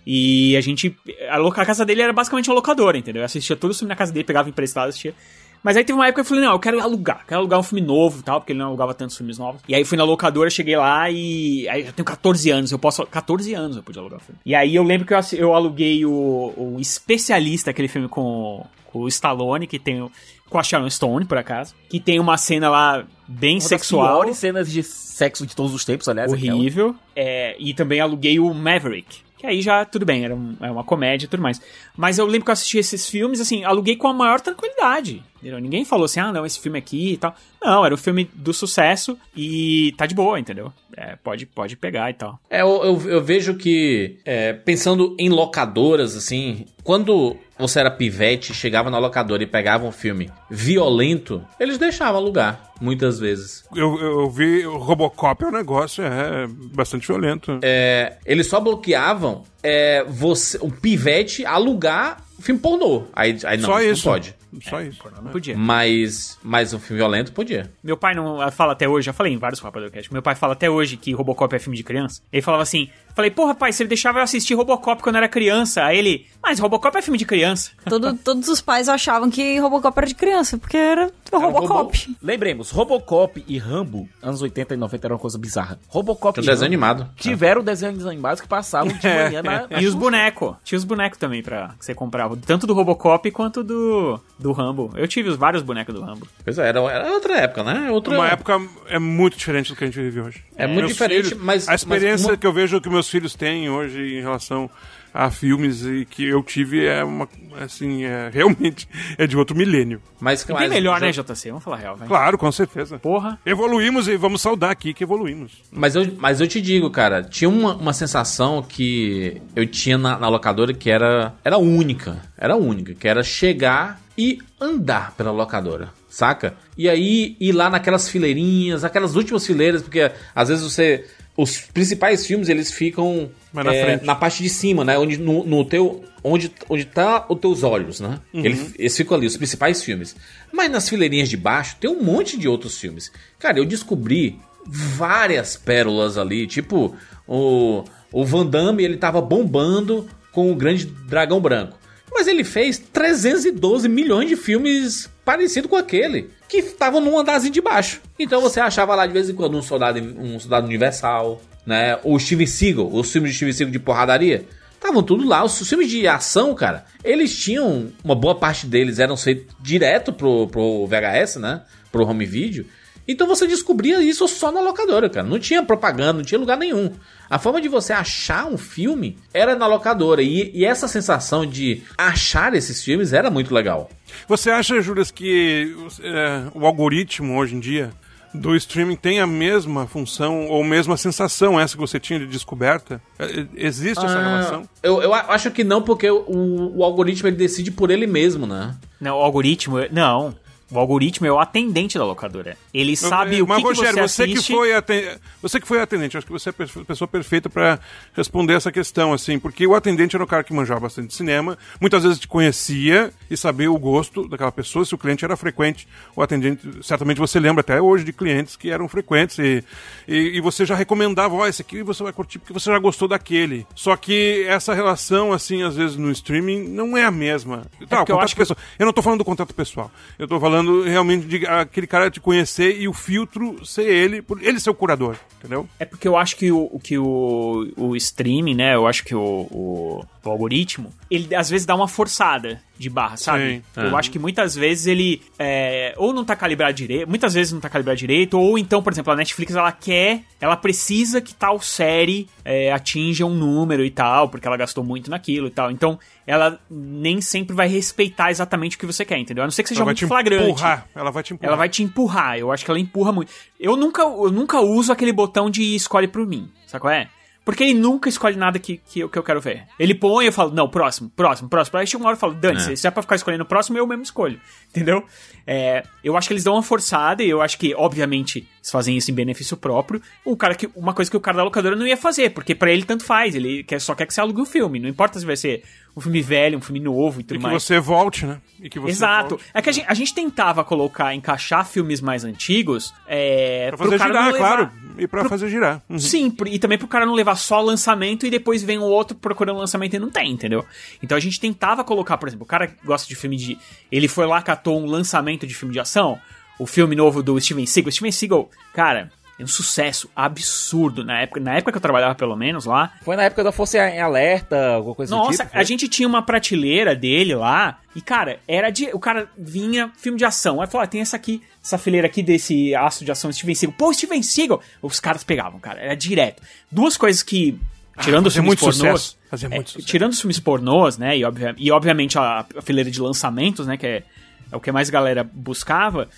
E 0.07 0.57
a 0.57 0.61
gente. 0.61 0.97
A, 1.29 1.37
a 1.37 1.67
casa 1.67 1.85
dele 1.85 2.03
era 2.03 2.13
basicamente 2.13 2.49
uma 2.49 2.57
locadora, 2.57 2.97
entendeu? 2.97 3.21
Eu 3.21 3.27
assistia 3.27 3.57
todo 3.57 3.71
o 3.71 3.75
filme 3.75 3.89
na 3.89 3.97
casa 3.97 4.13
dele, 4.13 4.25
pegava 4.25 4.49
emprestado, 4.49 4.89
assistia. 4.89 5.15
Mas 5.63 5.77
aí 5.77 5.85
teve 5.85 5.97
uma 5.97 6.07
época 6.07 6.23
que 6.23 6.27
eu 6.27 6.29
falei, 6.29 6.45
não, 6.45 6.53
eu 6.53 6.59
quero 6.59 6.81
alugar, 6.81 7.25
quero 7.27 7.41
alugar 7.41 7.61
um 7.61 7.63
filme 7.63 7.83
novo 7.87 8.21
e 8.21 8.23
tal, 8.23 8.41
porque 8.41 8.53
ele 8.53 8.59
não 8.59 8.69
alugava 8.69 8.95
tantos 8.95 9.17
filmes 9.17 9.37
novos. 9.39 9.61
E 9.69 9.75
aí 9.75 9.85
fui 9.85 9.99
na 9.99 10.05
locadora, 10.05 10.49
cheguei 10.49 10.77
lá 10.77 11.11
e. 11.11 11.69
Aí 11.69 11.87
eu 11.87 11.93
tenho 11.93 12.05
14 12.07 12.51
anos, 12.51 12.73
eu 12.73 12.79
posso. 12.79 13.07
14 13.07 13.53
anos 13.55 13.77
eu 13.77 13.83
podia 13.83 14.01
alugar 14.01 14.21
o 14.21 14.23
filme. 14.23 14.41
E 14.45 14.55
aí 14.55 14.75
eu 14.75 14.83
lembro 14.83 15.07
que 15.07 15.13
eu, 15.13 15.21
eu 15.33 15.55
aluguei 15.55 16.05
o, 16.07 16.55
o 16.57 16.77
Especialista, 16.81 17.71
aquele 17.71 17.89
filme 17.89 18.09
com, 18.09 18.65
com 18.87 19.01
o 19.01 19.09
Stallone, 19.09 19.67
que 19.67 19.79
tem. 19.79 20.11
Com 20.49 20.59
a 20.59 20.65
Sharon 20.65 20.91
Stone, 20.91 21.27
por 21.27 21.39
acaso. 21.39 21.77
Que 21.89 22.01
tem 22.01 22.19
uma 22.19 22.37
cena 22.37 22.69
lá 22.69 23.05
bem 23.29 23.55
Uma 23.55 23.61
das 23.61 23.69
sexual. 23.69 24.17
piores 24.23 24.37
cenas 24.37 24.69
de 24.69 24.83
sexo 24.83 25.47
de 25.47 25.55
todos 25.55 25.73
os 25.73 25.85
tempos, 25.85 26.09
aliás. 26.09 26.33
aquela. 26.33 26.57
Horrível. 26.57 26.97
É, 27.15 27.55
e 27.61 27.73
também 27.73 28.01
aluguei 28.01 28.41
o 28.41 28.53
Maverick. 28.53 29.19
Que 29.41 29.47
aí 29.47 29.63
já, 29.63 29.87
tudo 29.87 30.05
bem, 30.05 30.23
era 30.23 30.37
um- 30.37 30.55
é 30.61 30.71
uma 30.71 30.85
comédia 30.85 31.25
e 31.25 31.29
tudo 31.29 31.43
mais. 31.43 31.59
Mas 31.97 32.19
eu 32.19 32.27
lembro 32.27 32.45
que 32.45 32.51
eu 32.51 32.53
assisti 32.53 32.77
esses 32.77 33.09
filmes, 33.09 33.41
assim, 33.41 33.65
aluguei 33.65 33.97
com 33.97 34.07
a 34.07 34.13
maior 34.13 34.39
tranquilidade. 34.39 35.23
entendeu? 35.39 35.59
Ninguém 35.59 35.83
falou 35.87 36.05
assim, 36.05 36.21
ah, 36.21 36.31
não, 36.31 36.45
esse 36.45 36.61
filme 36.61 36.79
aqui 36.79 37.13
e 37.15 37.17
tal. 37.17 37.35
Não, 37.63 37.83
era 37.87 37.95
um 37.95 37.97
filme 37.97 38.29
do 38.35 38.53
sucesso 38.53 39.17
e 39.35 39.95
tá 39.97 40.05
de 40.05 40.15
boa, 40.15 40.39
entendeu? 40.39 40.71
É, 40.95 41.17
pode, 41.17 41.47
pode 41.47 41.75
pegar 41.79 42.11
e 42.11 42.13
tal. 42.15 42.39
É, 42.51 42.61
eu, 42.61 42.69
eu, 42.85 43.11
eu 43.11 43.25
vejo 43.25 43.55
que, 43.55 44.19
é, 44.27 44.53
pensando 44.53 45.17
em 45.19 45.31
locadoras, 45.31 46.15
assim, 46.15 46.67
quando 46.85 47.39
você 47.61 47.81
era 47.81 47.91
pivete, 47.91 48.53
chegava 48.55 48.91
na 48.91 48.99
locadora 48.99 49.43
e 49.43 49.47
pegava 49.47 49.87
um 49.87 49.93
filme 49.93 50.31
violento, 50.51 51.45
eles 51.59 51.79
deixavam 51.79 52.21
alugar, 52.21 52.73
muitas 52.81 53.19
vezes. 53.21 53.65
Eu, 53.75 53.99
eu 54.01 54.31
vi 54.31 54.67
o 54.67 54.77
Robocop 54.79 55.45
é 55.45 55.47
um 55.47 55.53
negócio, 55.53 56.03
é 56.03 56.47
bastante 56.75 57.07
violento. 57.07 57.61
É, 57.63 58.17
eles 58.27 58.49
só 58.49 58.61
bloqueavam 58.61 59.45
é, 59.63 60.05
você, 60.05 60.59
o 60.61 60.71
pivete 60.71 61.45
alugar 61.45 62.25
filme 62.41 62.61
pornô. 62.61 63.05
Aí, 63.13 63.39
aí 63.45 63.57
não, 63.59 63.67
Só 63.67 63.81
isso 63.81 63.93
isso. 63.93 64.07
não 64.07 64.15
pode. 64.15 64.35
Só 64.63 64.83
isso. 64.83 65.01
Não 65.23 65.31
podia. 65.31 65.57
Mas, 65.57 66.39
mas 66.43 66.75
um 66.75 66.79
filme 66.79 66.99
violento 66.99 67.33
podia. 67.33 67.71
Meu 67.83 67.97
pai 67.97 68.15
não 68.15 68.51
fala 68.51 68.73
até 68.73 68.89
hoje, 68.89 69.07
já 69.07 69.13
falei 69.13 69.33
em 69.33 69.39
vários 69.39 69.61
Rapadorcast, 69.61 70.13
meu 70.13 70.23
pai 70.23 70.35
fala 70.35 70.55
até 70.55 70.69
hoje 70.69 70.97
que 70.97 71.13
Robocop 71.13 71.55
é 71.55 71.59
filme 71.59 71.77
de 71.77 71.85
criança. 71.85 72.23
Ele 72.33 72.43
falava 72.43 72.63
assim, 72.63 72.89
falei, 73.21 73.31
porra, 73.31 73.55
pai, 73.55 73.73
se 73.73 73.83
ele 73.83 73.89
deixava 73.89 74.19
eu 74.19 74.23
assistir 74.23 74.55
Robocop 74.55 75.03
quando 75.03 75.17
eu 75.17 75.19
era 75.21 75.29
criança. 75.29 75.85
Aí 75.85 75.99
ele, 75.99 76.27
mas 76.43 76.59
Robocop 76.59 76.97
é 76.97 77.03
filme 77.03 77.19
de 77.19 77.25
criança. 77.27 77.71
Todo- 77.89 78.15
todos 78.25 78.49
os 78.49 78.61
pais 78.61 78.89
achavam 78.89 79.31
que 79.31 79.59
Robocop 79.59 79.97
era 79.99 80.07
de 80.07 80.15
criança, 80.15 80.57
porque 80.59 80.77
era 80.77 81.11
o 81.33 81.39
Robocop. 81.39 82.17
Lembremos, 82.23 82.71
Robocop 82.71 83.45
e 83.47 83.59
Rambo, 83.59 84.09
anos 84.23 84.41
80 84.43 84.75
e 84.75 84.77
90 84.77 85.07
era 85.07 85.15
uma 85.15 85.21
coisa 85.21 85.39
bizarra. 85.39 85.79
Robocop 85.89 86.35
Tinha 86.41 86.45
e 86.45 86.47
desenho 86.55 86.71
Rambo 86.71 86.93
animado. 86.93 87.11
Tiveram 87.17 87.63
desenhos 87.63 88.07
animados 88.07 88.41
que 88.41 88.49
passavam 88.49 88.89
de 88.93 89.07
manhã 89.07 89.43
na, 89.43 89.67
na 89.69 89.81
E 89.83 89.87
os 89.87 89.95
bonecos. 89.95 90.55
Tinha 90.65 90.79
os 90.79 90.85
bonecos 90.85 91.19
também 91.19 91.43
pra 91.43 91.75
que 91.79 91.85
você 91.85 91.95
comprava. 91.95 92.37
Tanto 92.47 92.67
do 92.67 92.73
Robocop 92.75 93.31
quanto 93.31 93.63
do, 93.63 94.19
do 94.39 94.53
Rambo. 94.53 94.91
Eu 94.97 95.07
tive 95.07 95.29
os 95.29 95.37
vários 95.37 95.63
bonecos 95.63 95.95
do 95.95 96.01
Rambo. 96.01 96.27
Pois 96.43 96.59
é, 96.59 96.69
era, 96.69 96.81
era 96.81 97.13
outra 97.13 97.37
época, 97.39 97.63
né? 97.65 97.91
Outra 97.91 98.15
Uma 98.15 98.29
época 98.29 98.61
é 98.89 98.99
muito 98.99 99.37
diferente 99.37 99.69
do 99.71 99.77
que 99.77 99.85
a 99.85 99.87
gente 99.87 100.01
vive 100.01 100.21
hoje. 100.21 100.43
É 100.57 100.67
muito 100.67 100.81
Meus 100.81 100.93
diferente, 100.93 101.29
filhos- 101.29 101.43
mas- 101.45 101.69
A 101.69 101.75
experiência 101.75 102.11
mas 102.11 102.25
uma- 102.25 102.37
que 102.37 102.47
eu 102.47 102.53
vejo 102.53 102.81
que 102.81 102.89
meus 102.89 103.09
filhos 103.11 103.35
têm 103.35 103.69
hoje 103.69 104.19
em 104.19 104.21
relação 104.21 104.71
a 105.13 105.31
filmes 105.31 105.85
e 105.85 106.05
que 106.05 106.25
eu 106.25 106.43
tive 106.43 106.87
é 106.87 107.03
uma. 107.05 107.29
Assim, 107.61 108.05
é, 108.05 108.31
realmente 108.33 108.89
é 109.19 109.27
de 109.27 109.37
outro 109.37 109.57
milênio. 109.57 110.01
Mas, 110.21 110.43
E 110.49 110.55
bem 110.55 110.69
melhor, 110.69 111.01
né, 111.01 111.11
JC? 111.11 111.49
Vamos 111.49 111.65
falar 111.65 111.77
real, 111.79 111.97
velho. 111.97 112.09
Claro, 112.09 112.39
com 112.39 112.51
certeza. 112.53 112.99
Porra. 112.99 113.39
Evoluímos 113.45 114.07
e 114.09 114.17
vamos 114.17 114.41
saudar 114.41 114.71
aqui 114.71 114.95
que 114.95 115.05
evoluímos. 115.05 115.63
Mas 115.71 115.97
eu, 115.97 116.07
mas 116.19 116.41
eu 116.41 116.47
te 116.47 116.61
digo, 116.61 116.91
cara, 116.91 117.23
tinha 117.23 117.49
uma, 117.49 117.75
uma 117.75 117.93
sensação 117.93 118.63
que 118.63 119.41
eu 119.57 119.67
tinha 119.67 119.99
na, 119.99 120.19
na 120.19 120.29
locadora 120.29 120.73
que 120.73 120.91
era, 120.91 121.35
era 121.45 121.59
única. 121.59 122.23
Era 122.37 122.57
única, 122.57 122.95
que 122.95 123.09
era 123.09 123.23
chegar 123.23 124.01
e 124.17 124.39
andar 124.61 125.13
pela 125.13 125.31
locadora, 125.31 125.89
saca? 126.09 126.55
E 126.77 126.89
aí 126.89 127.37
ir 127.41 127.53
lá 127.53 127.71
naquelas 127.71 128.09
fileirinhas, 128.09 128.85
aquelas 128.85 129.17
últimas 129.17 129.47
fileiras, 129.47 129.83
porque 129.83 130.13
às 130.35 130.49
vezes 130.49 130.63
você. 130.63 131.07
Os 131.41 131.59
principais 131.59 132.27
filmes 132.27 132.49
eles 132.49 132.71
ficam 132.71 133.31
na 133.53 133.75
é, 133.75 134.01
na 134.03 134.15
parte 134.15 134.43
de 134.43 134.49
cima, 134.49 134.85
né? 134.85 134.99
Onde, 134.99 135.17
no, 135.17 135.45
no 135.45 135.65
teu, 135.65 136.05
onde, 136.23 136.53
onde 136.69 136.85
tá 136.85 137.25
os 137.29 137.39
teus 137.39 137.63
olhos, 137.63 138.01
né? 138.01 138.21
Uhum. 138.33 138.45
Eles, 138.45 138.75
eles 138.79 138.97
ficam 138.97 139.17
ali, 139.17 139.27
os 139.27 139.37
principais 139.37 139.83
filmes. 139.83 140.15
Mas 140.53 140.71
nas 140.71 140.89
fileirinhas 140.89 141.29
de 141.29 141.37
baixo 141.37 141.77
tem 141.81 141.89
um 141.91 142.03
monte 142.03 142.39
de 142.39 142.49
outros 142.49 142.79
filmes. 142.79 143.11
Cara, 143.39 143.59
eu 143.59 143.65
descobri 143.65 144.39
várias 144.67 145.57
pérolas 145.57 146.19
ali, 146.19 146.47
tipo 146.47 146.95
o, 147.27 147.85
o 148.13 148.25
Van 148.25 148.45
Damme, 148.45 148.85
ele 148.85 148.97
tava 148.97 149.21
bombando 149.21 150.07
com 150.33 150.51
o 150.51 150.55
Grande 150.55 150.87
Dragão 150.87 151.41
Branco. 151.41 151.79
Mas 152.13 152.27
ele 152.27 152.45
fez 152.45 152.77
312 152.79 153.89
milhões 153.89 154.29
de 154.29 154.37
filmes 154.37 155.09
parecidos 155.31 155.71
com 155.71 155.77
aquele, 155.77 156.31
que 156.49 156.57
estavam 156.57 157.01
num 157.01 157.17
andarzinho 157.17 157.53
de 157.53 157.61
baixo. 157.61 158.01
Então 158.19 158.41
você 158.41 158.59
achava 158.59 158.97
lá 158.97 159.07
de 159.07 159.13
vez 159.13 159.31
em 159.31 159.35
quando 159.35 159.57
um 159.57 159.63
soldado, 159.63 160.01
um 160.01 160.41
soldado 160.41 160.67
universal, 160.67 161.41
né? 161.65 161.97
O 162.03 162.19
Steven 162.19 162.47
Seagal, 162.47 162.93
os 162.93 163.13
filmes 163.13 163.31
de 163.31 163.37
Steven 163.37 163.53
Seagal 163.53 163.71
de 163.71 163.79
porradaria. 163.79 164.45
Estavam 164.75 165.05
tudo 165.05 165.25
lá. 165.29 165.45
Os 165.45 165.69
filmes 165.69 165.89
de 165.89 166.09
ação, 166.09 166.53
cara, 166.53 166.85
eles 167.05 167.39
tinham. 167.39 167.93
Uma 168.03 168.17
boa 168.17 168.35
parte 168.35 168.67
deles 168.67 168.99
eram 168.99 169.17
feitos 169.17 169.55
direto 169.61 170.13
pro, 170.13 170.49
pro 170.49 170.87
VHS, 170.87 171.37
né? 171.37 171.63
Pro 171.93 172.05
home 172.05 172.27
video. 172.27 172.67
Então 173.11 173.27
você 173.27 173.47
descobria 173.47 174.01
isso 174.03 174.29
só 174.29 174.53
na 174.53 174.61
locadora, 174.61 175.11
cara. 175.11 175.27
Não 175.27 175.39
tinha 175.39 175.63
propaganda, 175.65 176.13
não 176.13 176.23
tinha 176.23 176.39
lugar 176.39 176.57
nenhum. 176.57 176.93
A 177.29 177.39
forma 177.39 177.61
de 177.61 177.69
você 177.69 177.93
achar 177.93 178.47
um 178.47 178.57
filme 178.57 179.19
era 179.35 179.57
na 179.57 179.67
locadora. 179.67 180.23
E, 180.23 180.51
e 180.55 180.65
essa 180.65 180.87
sensação 180.87 181.45
de 181.45 181.83
achar 181.99 182.55
esses 182.55 182.83
filmes 182.83 183.13
era 183.13 183.29
muito 183.31 183.53
legal. 183.53 183.91
Você 184.29 184.51
acha, 184.51 184.81
Júlias, 184.81 185.11
que 185.11 185.75
é, 186.03 186.43
o 186.55 186.65
algoritmo 186.65 187.37
hoje 187.37 187.57
em 187.57 187.61
dia 187.61 187.91
do 188.33 188.55
streaming 188.55 188.95
tem 188.95 189.19
a 189.19 189.27
mesma 189.27 189.89
função 189.89 190.47
ou 190.47 190.63
mesma 190.63 190.97
sensação 190.97 191.59
essa 191.59 191.75
que 191.75 191.81
você 191.81 191.99
tinha 191.99 192.19
de 192.21 192.27
descoberta? 192.27 193.03
É, 193.19 193.45
Existe 193.57 194.05
essa 194.05 194.19
Ah, 194.19 194.23
relação? 194.23 194.63
Eu, 194.83 195.03
eu 195.03 195.13
acho 195.13 195.51
que 195.51 195.65
não, 195.65 195.83
porque 195.83 196.09
o, 196.09 196.77
o 196.77 196.85
algoritmo 196.85 197.29
ele 197.29 197.37
decide 197.37 197.73
por 197.73 197.91
ele 197.91 198.07
mesmo, 198.07 198.47
né? 198.47 198.77
Não, 199.01 199.17
o 199.17 199.21
algoritmo. 199.21 199.79
Não. 199.91 200.35
O 200.71 200.79
algoritmo 200.79 201.27
é 201.27 201.33
o 201.33 201.39
atendente 201.41 201.99
da 201.99 202.05
locadora. 202.05 202.57
Ele 202.73 202.95
sabe 202.97 203.43
o 203.43 203.47
Mas, 203.47 203.57
que, 203.59 203.63
que 203.63 203.69
Rogério, 203.69 203.95
você 203.95 204.09
você, 204.09 204.23
assiste. 204.25 204.47
que 204.49 204.55
foi 204.55 204.73
aten- 204.75 205.17
você 205.43 205.61
que 205.61 205.67
foi 205.67 205.81
atendente, 205.81 206.17
acho 206.17 206.27
que 206.27 206.33
você 206.33 206.49
é 206.49 206.51
a 206.51 206.53
pe- 206.53 206.85
pessoa 206.85 207.09
perfeita 207.09 207.51
para 207.51 207.81
responder 208.15 208.55
essa 208.55 208.71
questão, 208.71 209.13
assim, 209.13 209.39
porque 209.39 209.67
o 209.67 209.75
atendente 209.75 210.15
era 210.15 210.23
o 210.23 210.27
cara 210.29 210.45
que 210.45 210.53
manjava 210.53 210.81
bastante 210.81 211.09
de 211.09 211.15
cinema, 211.15 211.59
muitas 211.81 212.03
vezes 212.05 212.19
te 212.21 212.29
conhecia 212.29 213.13
e 213.31 213.37
sabia 213.37 213.71
o 213.71 213.79
gosto 213.79 214.29
daquela 214.29 214.53
pessoa, 214.53 214.85
se 214.85 214.95
o 214.95 214.99
cliente 214.99 215.25
era 215.25 215.37
frequente, 215.37 215.89
o 216.15 216.23
atendente, 216.23 216.63
certamente 216.83 217.19
você 217.19 217.41
lembra 217.41 217.63
até 217.63 217.81
hoje 217.81 218.05
de 218.05 218.13
clientes 218.13 218.55
que 218.55 218.71
eram 218.71 218.87
frequentes 218.89 219.39
e, 219.39 219.65
e, 220.07 220.37
e 220.37 220.41
você 220.41 220.65
já 220.65 220.75
recomendava, 220.75 221.35
ó, 221.35 221.47
esse 221.49 221.63
aqui 221.63 221.83
você 221.83 222.03
vai 222.03 222.13
curtir 222.13 222.39
porque 222.39 222.53
você 222.53 222.71
já 222.71 222.79
gostou 222.79 223.09
daquele. 223.09 223.67
Só 223.75 223.97
que 223.97 224.45
essa 224.47 224.73
relação, 224.75 225.33
assim, 225.33 225.63
às 225.63 225.75
vezes 225.75 225.97
no 225.97 226.11
streaming 226.13 226.69
não 226.69 226.97
é 226.97 227.05
a 227.05 227.11
mesma. 227.11 227.63
Tá, 227.89 227.97
o 227.97 227.99
porque 228.01 228.13
eu 228.13 228.21
acho 228.21 228.35
que- 228.35 228.41
pessoal. 228.41 228.57
Eu 228.79 228.87
não 228.87 228.93
tô 228.93 229.03
falando 229.03 229.19
do 229.19 229.25
contato 229.25 229.53
pessoal. 229.55 229.91
Eu 230.19 230.29
tô 230.29 230.39
falando 230.39 230.60
realmente 230.85 231.27
de 231.27 231.47
aquele 231.47 231.87
cara 231.87 232.11
te 232.11 232.21
conhecer 232.21 232.81
e 232.81 232.87
o 232.89 232.93
filtro 232.93 233.65
ser 233.65 233.87
ele, 233.87 234.23
ele 234.41 234.61
ser 234.61 234.71
o 234.71 234.75
curador, 234.75 235.17
entendeu? 235.39 235.69
É 235.79 235.85
porque 235.85 236.07
eu 236.09 236.17
acho 236.17 236.37
que 236.37 236.51
o, 236.53 236.69
o- 236.73 236.81
que 236.81 236.99
o, 236.99 237.73
o 237.77 237.97
streaming, 237.97 238.55
né? 238.55 238.75
Eu 238.75 238.87
acho 238.87 239.05
que 239.05 239.15
o, 239.15 239.21
o, 239.51 240.05
o 240.29 240.31
algoritmo, 240.31 240.93
ele 241.11 241.35
às 241.35 241.49
vezes 241.49 241.67
dá 241.67 241.75
uma 241.75 241.89
forçada 241.89 242.61
de 242.79 242.89
barra, 242.91 243.17
sabe? 243.17 243.57
Sim. 243.57 243.63
Eu 243.77 243.95
É. 243.95 243.99
acho 243.99 244.11
que 244.11 244.19
muitas 244.19 244.55
vezes 244.55 244.87
ele 244.87 245.23
é, 245.39 245.95
ou 245.99 246.13
não 246.15 246.25
tá 246.25 246.35
calibrado 246.35 246.73
direito, 246.75 247.09
muitas 247.09 247.35
vezes 247.35 247.53
não 247.53 247.61
tá 247.61 247.69
calibrado 247.69 247.99
direito, 247.99 248.39
ou 248.39 248.59
então, 248.59 248.83
por 248.83 248.93
exemplo, 248.93 249.13
a 249.13 249.17
Netflix 249.17 249.55
ela 249.55 249.71
quer, 249.73 250.23
ela 250.41 250.57
precisa 250.57 251.21
que 251.21 251.35
tal 251.35 251.61
série 251.61 252.27
é, 252.45 252.73
atinja 252.73 253.25
um 253.27 253.35
número 253.35 253.85
e 253.85 253.91
tal, 253.91 254.29
porque 254.29 254.47
ela 254.47 254.57
gastou 254.57 254.83
muito 254.85 255.11
naquilo 255.11 255.47
e 255.49 255.51
tal. 255.51 255.71
Então, 255.71 255.99
ela 256.27 256.59
nem 256.71 257.21
sempre 257.21 257.55
vai 257.55 257.69
respeitar 257.69 258.31
exatamente 258.31 258.77
o 258.77 258.79
que 258.79 258.87
você 258.87 259.05
quer, 259.05 259.19
entendeu? 259.19 259.43
A 259.45 259.47
não 259.47 259.51
ser 259.51 259.63
que 259.63 259.69
seja 259.69 259.81
Ela 259.81 259.87
muito 259.87 259.99
te 259.99 260.07
flagrante. 260.07 260.45
empurrar. 260.51 260.87
Ela 260.95 261.11
vai 261.11 261.23
te 261.23 261.33
empurrar. 261.35 261.49
Ela 261.49 261.57
vai 261.57 261.69
te 261.69 261.83
empurrar. 261.83 262.39
Eu 262.39 262.53
acho 262.53 262.65
que 262.65 262.71
ela 262.71 262.81
empurra 262.81 263.13
muito. 263.13 263.31
Eu 263.59 263.77
nunca, 263.77 264.03
eu 264.03 264.31
nunca 264.31 264.61
uso 264.61 264.93
aquele 264.93 265.13
botão 265.13 265.51
de 265.51 265.75
escolhe 265.75 266.09
por 266.09 266.27
mim. 266.27 266.49
Sabe 266.67 266.81
qual 266.81 266.93
é? 266.95 267.09
Porque 267.51 267.65
ele 267.65 267.75
nunca 267.75 268.09
escolhe 268.09 268.37
nada 268.37 268.61
que, 268.61 268.77
que, 268.77 269.01
eu- 269.01 269.09
que 269.09 269.19
eu 269.19 269.25
quero 269.25 269.41
ver. 269.41 269.65
Ele 269.77 269.93
põe 269.93 270.25
e 270.25 270.29
eu 270.29 270.33
falo, 270.33 270.53
não, 270.53 270.69
próximo, 270.69 271.11
próximo, 271.17 271.49
próximo. 271.49 271.79
Aí 271.81 271.87
chega 271.87 272.01
uma 272.01 272.09
hora 272.09 272.17
e 272.17 272.21
falo, 272.21 272.33
dane-se, 272.35 272.73
É. 272.73 272.77
se 272.77 272.87
é 272.87 272.91
pra 272.93 273.03
ficar 273.03 273.17
escolhendo 273.17 273.43
o 273.43 273.47
próximo, 273.47 273.77
eu 273.77 273.85
mesmo 273.89 274.05
escolho. 274.05 274.41
Entendeu? 274.69 275.05
É, 275.45 275.83
eu 276.05 276.17
acho 276.17 276.29
que 276.29 276.35
eles 276.35 276.45
dão 276.45 276.53
uma 276.55 276.63
forçada 276.63 277.25
e 277.25 277.29
eu 277.29 277.43
acho 277.43 277.59
que, 277.59 277.75
obviamente, 277.75 278.47
eles 278.59 278.71
fazem 278.71 278.97
isso 278.97 279.11
em 279.11 279.15
benefício 279.15 279.57
próprio. 279.57 280.01
O 280.25 280.37
cara 280.37 280.55
que, 280.55 280.71
uma 280.77 280.95
coisa 280.95 281.11
que 281.11 281.17
o 281.17 281.21
cara 281.21 281.39
da 281.39 281.43
locadora 281.43 281.75
não 281.75 281.85
ia 281.87 281.97
fazer, 281.97 282.31
porque 282.31 282.55
pra 282.55 282.71
ele 282.71 282.85
tanto 282.85 283.03
faz. 283.05 283.35
Ele 283.35 283.65
quer, 283.65 283.81
só 283.81 283.97
quer 283.97 284.07
que 284.07 284.15
você 284.15 284.21
alugue 284.21 284.41
o 284.43 284.47
filme. 284.47 284.79
Não 284.79 284.89
importa 284.89 285.19
se 285.19 285.27
vai 285.27 285.37
ser 285.37 285.65
um 286.01 286.03
filme 286.03 286.21
velho, 286.23 286.59
um 286.59 286.61
filme 286.61 286.81
novo 286.81 287.21
e 287.21 287.23
tudo 287.23 287.37
E 287.37 287.39
que 287.39 287.43
mais. 287.45 287.63
você 287.63 287.79
volte, 287.79 288.27
né? 288.27 288.41
E 288.61 288.69
que 288.69 288.79
você 288.81 288.91
Exato. 288.93 289.29
volte. 289.37 289.45
É 289.55 289.63
que 289.63 289.69
a 289.69 289.73
gente, 289.73 289.87
a 289.89 289.95
gente 289.95 290.15
tentava 290.15 290.65
colocar, 290.65 291.15
encaixar 291.15 291.65
filmes 291.67 292.01
mais 292.01 292.25
antigos. 292.25 292.93
É, 293.07 293.69
Pra 293.69 293.77
pro 293.79 293.87
fazer 293.91 294.05
girar, 294.05 294.27
levar- 294.33 294.39
claro. 294.39 294.71
E 294.99 295.07
pra 295.07 295.25
fazer 295.29 295.49
girar. 295.49 295.83
Uhum. 295.89 295.99
Sim, 295.99 296.35
e 296.47 296.59
também 296.59 296.77
pro 296.79 296.89
cara 296.89 297.07
não 297.07 297.15
levar 297.15 297.37
só 297.37 297.61
lançamento 297.61 298.27
e 298.27 298.31
depois 298.31 298.63
vem 298.63 298.79
o 298.79 298.83
outro 298.83 299.17
procurando 299.17 299.59
lançamento 299.59 299.95
e 299.95 299.99
não 299.99 300.11
tem, 300.11 300.31
entendeu? 300.33 300.65
Então 301.03 301.17
a 301.17 301.21
gente 301.21 301.39
tentava 301.41 301.85
colocar, 301.85 302.19
por 302.19 302.29
exemplo, 302.29 302.45
o 302.45 302.49
cara 302.49 302.71
gosta 302.85 303.07
de 303.09 303.15
filme 303.15 303.37
de. 303.37 303.59
Ele 303.93 304.09
foi 304.09 304.27
lá, 304.27 304.43
catou 304.43 304.81
um 304.81 304.87
lançamento 304.87 305.47
de 305.47 305.55
filme 305.55 305.73
de 305.73 305.81
ação, 305.81 306.19
o 306.59 306.67
filme 306.67 306.95
novo 306.97 307.23
do 307.23 307.41
Steven 307.41 307.65
Seagal. 307.67 307.89
O 307.89 307.93
Steven 307.93 308.13
Seagal, 308.13 308.51
cara, 308.75 309.11
um 309.45 309.49
sucesso 309.49 310.09
absurdo 310.15 311.05
na 311.05 311.21
época, 311.21 311.41
na 311.41 311.55
época 311.55 311.73
que 311.73 311.79
eu 311.79 311.83
trabalhava, 311.83 312.15
pelo 312.15 312.37
menos 312.37 312.65
lá. 312.65 312.93
Foi 313.03 313.17
na 313.17 313.25
época 313.25 313.45
da 313.45 313.53
Força 313.53 313.79
em 313.89 314.01
Alerta, 314.01 314.75
alguma 314.75 314.95
coisa 314.95 315.15
do 315.15 315.19
Nossa, 315.19 315.45
tipo? 315.45 315.57
a 315.59 315.63
gente 315.63 315.89
tinha 315.89 316.07
uma 316.09 316.23
prateleira 316.23 316.95
dele 316.95 317.35
lá, 317.35 317.79
e 317.95 318.01
cara, 318.01 318.39
era 318.47 318.71
de. 318.71 318.87
O 318.93 318.99
cara 318.99 319.29
vinha 319.37 319.91
filme 319.97 320.17
de 320.19 320.25
ação. 320.25 320.61
Aí 320.61 320.67
falou: 320.69 320.85
ah, 320.85 320.87
tem 320.87 321.01
essa 321.01 321.17
aqui, 321.17 321.43
essa 321.63 321.77
fileira 321.79 322.07
aqui 322.07 322.23
desse 322.23 322.75
aço 322.75 323.05
de 323.05 323.11
ação 323.11 323.33
Steven 323.33 323.55
Seagal. 323.55 323.77
Pô, 323.77 323.93
Steven 323.93 324.23
Seagal! 324.23 324.61
Os 324.81 325.01
caras 325.01 325.25
pegavam, 325.25 325.59
cara, 325.59 325.81
era 325.81 325.95
direto. 325.95 326.43
Duas 326.71 326.97
coisas 326.97 327.23
que. 327.23 327.59
Tirando 328.01 328.27
os 328.29 328.33
fazia 328.35 328.43
filmes 328.43 328.47
muito 328.47 328.79
pornôs. 328.79 329.03
sucesso, 329.03 329.19
fazia 329.29 329.49
é, 329.49 329.55
muito 329.57 329.71
sucesso. 329.71 329.87
Tirando 329.87 330.13
os 330.13 330.21
filmes 330.21 330.41
pornôs, 330.41 330.97
né? 330.97 331.19
E, 331.19 331.25
obvia- 331.25 331.55
e 331.59 331.71
obviamente 331.71 332.19
a, 332.19 332.47
a 332.57 332.63
fileira 332.63 332.91
de 332.91 332.99
lançamentos, 333.01 333.67
né? 333.67 333.77
Que 333.77 333.87
é, 333.87 334.03
é 334.51 334.57
o 334.57 334.61
que 334.61 334.73
mais 334.73 334.89
galera 334.89 335.23
buscava. 335.23 336.09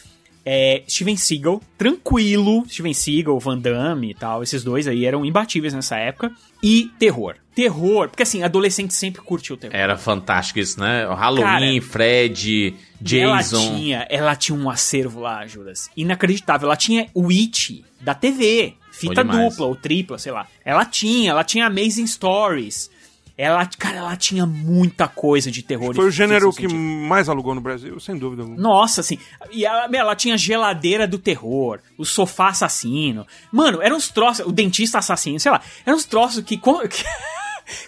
É, 0.45 0.83
Steven 0.89 1.17
Seagal, 1.17 1.61
tranquilo, 1.79 2.65
Steven 2.69 2.93
Seagal, 2.93 3.39
Van 3.39 3.59
Damme 3.59 4.11
e 4.11 4.15
tal, 4.15 4.43
esses 4.43 4.65
dois 4.65 4.89
aí 4.89 5.05
eram 5.05 5.25
imbatíveis 5.25 5.73
nessa 5.73 5.97
época. 5.97 6.33
E 6.63 6.91
terror. 6.99 7.37
Terror, 7.55 8.09
porque 8.09 8.23
assim, 8.23 8.43
adolescente 8.43 8.95
sempre 8.95 9.21
curtiu 9.21 9.57
terror. 9.57 9.77
Era 9.77 9.97
fantástico 9.97 10.59
isso, 10.59 10.81
né? 10.81 11.05
Halloween, 11.07 11.81
Fred, 11.81 12.75
Jason. 13.01 13.25
Ela 13.25 13.43
tinha, 13.43 14.07
ela 14.09 14.37
tinha 14.37 14.59
um 14.59 14.71
acervo 14.71 15.21
lá, 15.21 15.47
Juras. 15.47 15.91
Inacreditável. 15.97 16.69
Ela 16.69 16.77
tinha 16.77 17.09
o 17.15 17.31
It 17.31 17.85
da 18.01 18.15
TV. 18.15 18.75
Fita 18.91 19.25
dupla 19.25 19.67
ou 19.67 19.75
tripla, 19.75 20.19
sei 20.19 20.33
lá. 20.33 20.47
Ela 20.65 20.85
tinha, 20.85 21.31
ela 21.31 21.43
tinha 21.43 21.67
Amazing 21.67 22.07
Stories. 22.07 22.91
Ela, 23.37 23.67
cara, 23.79 23.99
ela 23.99 24.17
tinha 24.17 24.45
muita 24.45 25.09
coisa 25.09 25.51
de 25.51 25.63
terror. 25.63 25.95
Foi 25.95 26.07
o 26.07 26.11
gênero 26.11 26.53
que 26.53 26.69
mais 26.69 27.29
alugou 27.29 27.55
no 27.55 27.61
Brasil, 27.61 27.99
sem 27.99 28.17
dúvida 28.17 28.43
alguma. 28.43 28.61
Nossa, 28.61 29.01
assim. 29.01 29.19
E 29.51 29.65
ela, 29.65 29.89
ela 29.93 30.15
tinha 30.15 30.37
geladeira 30.37 31.07
do 31.07 31.19
terror, 31.19 31.81
o 31.97 32.05
sofá 32.05 32.49
assassino. 32.49 33.27
Mano, 33.51 33.81
eram 33.81 33.97
uns 33.97 34.09
troços. 34.09 34.47
O 34.47 34.53
dentista 34.53 34.99
assassino, 34.99 35.41
sei 35.41 35.51
lá. 35.51 35.61
Eram 35.85 35.97
uns 35.97 36.05
troços 36.05 36.45
que. 36.45 36.57
que 36.63 37.05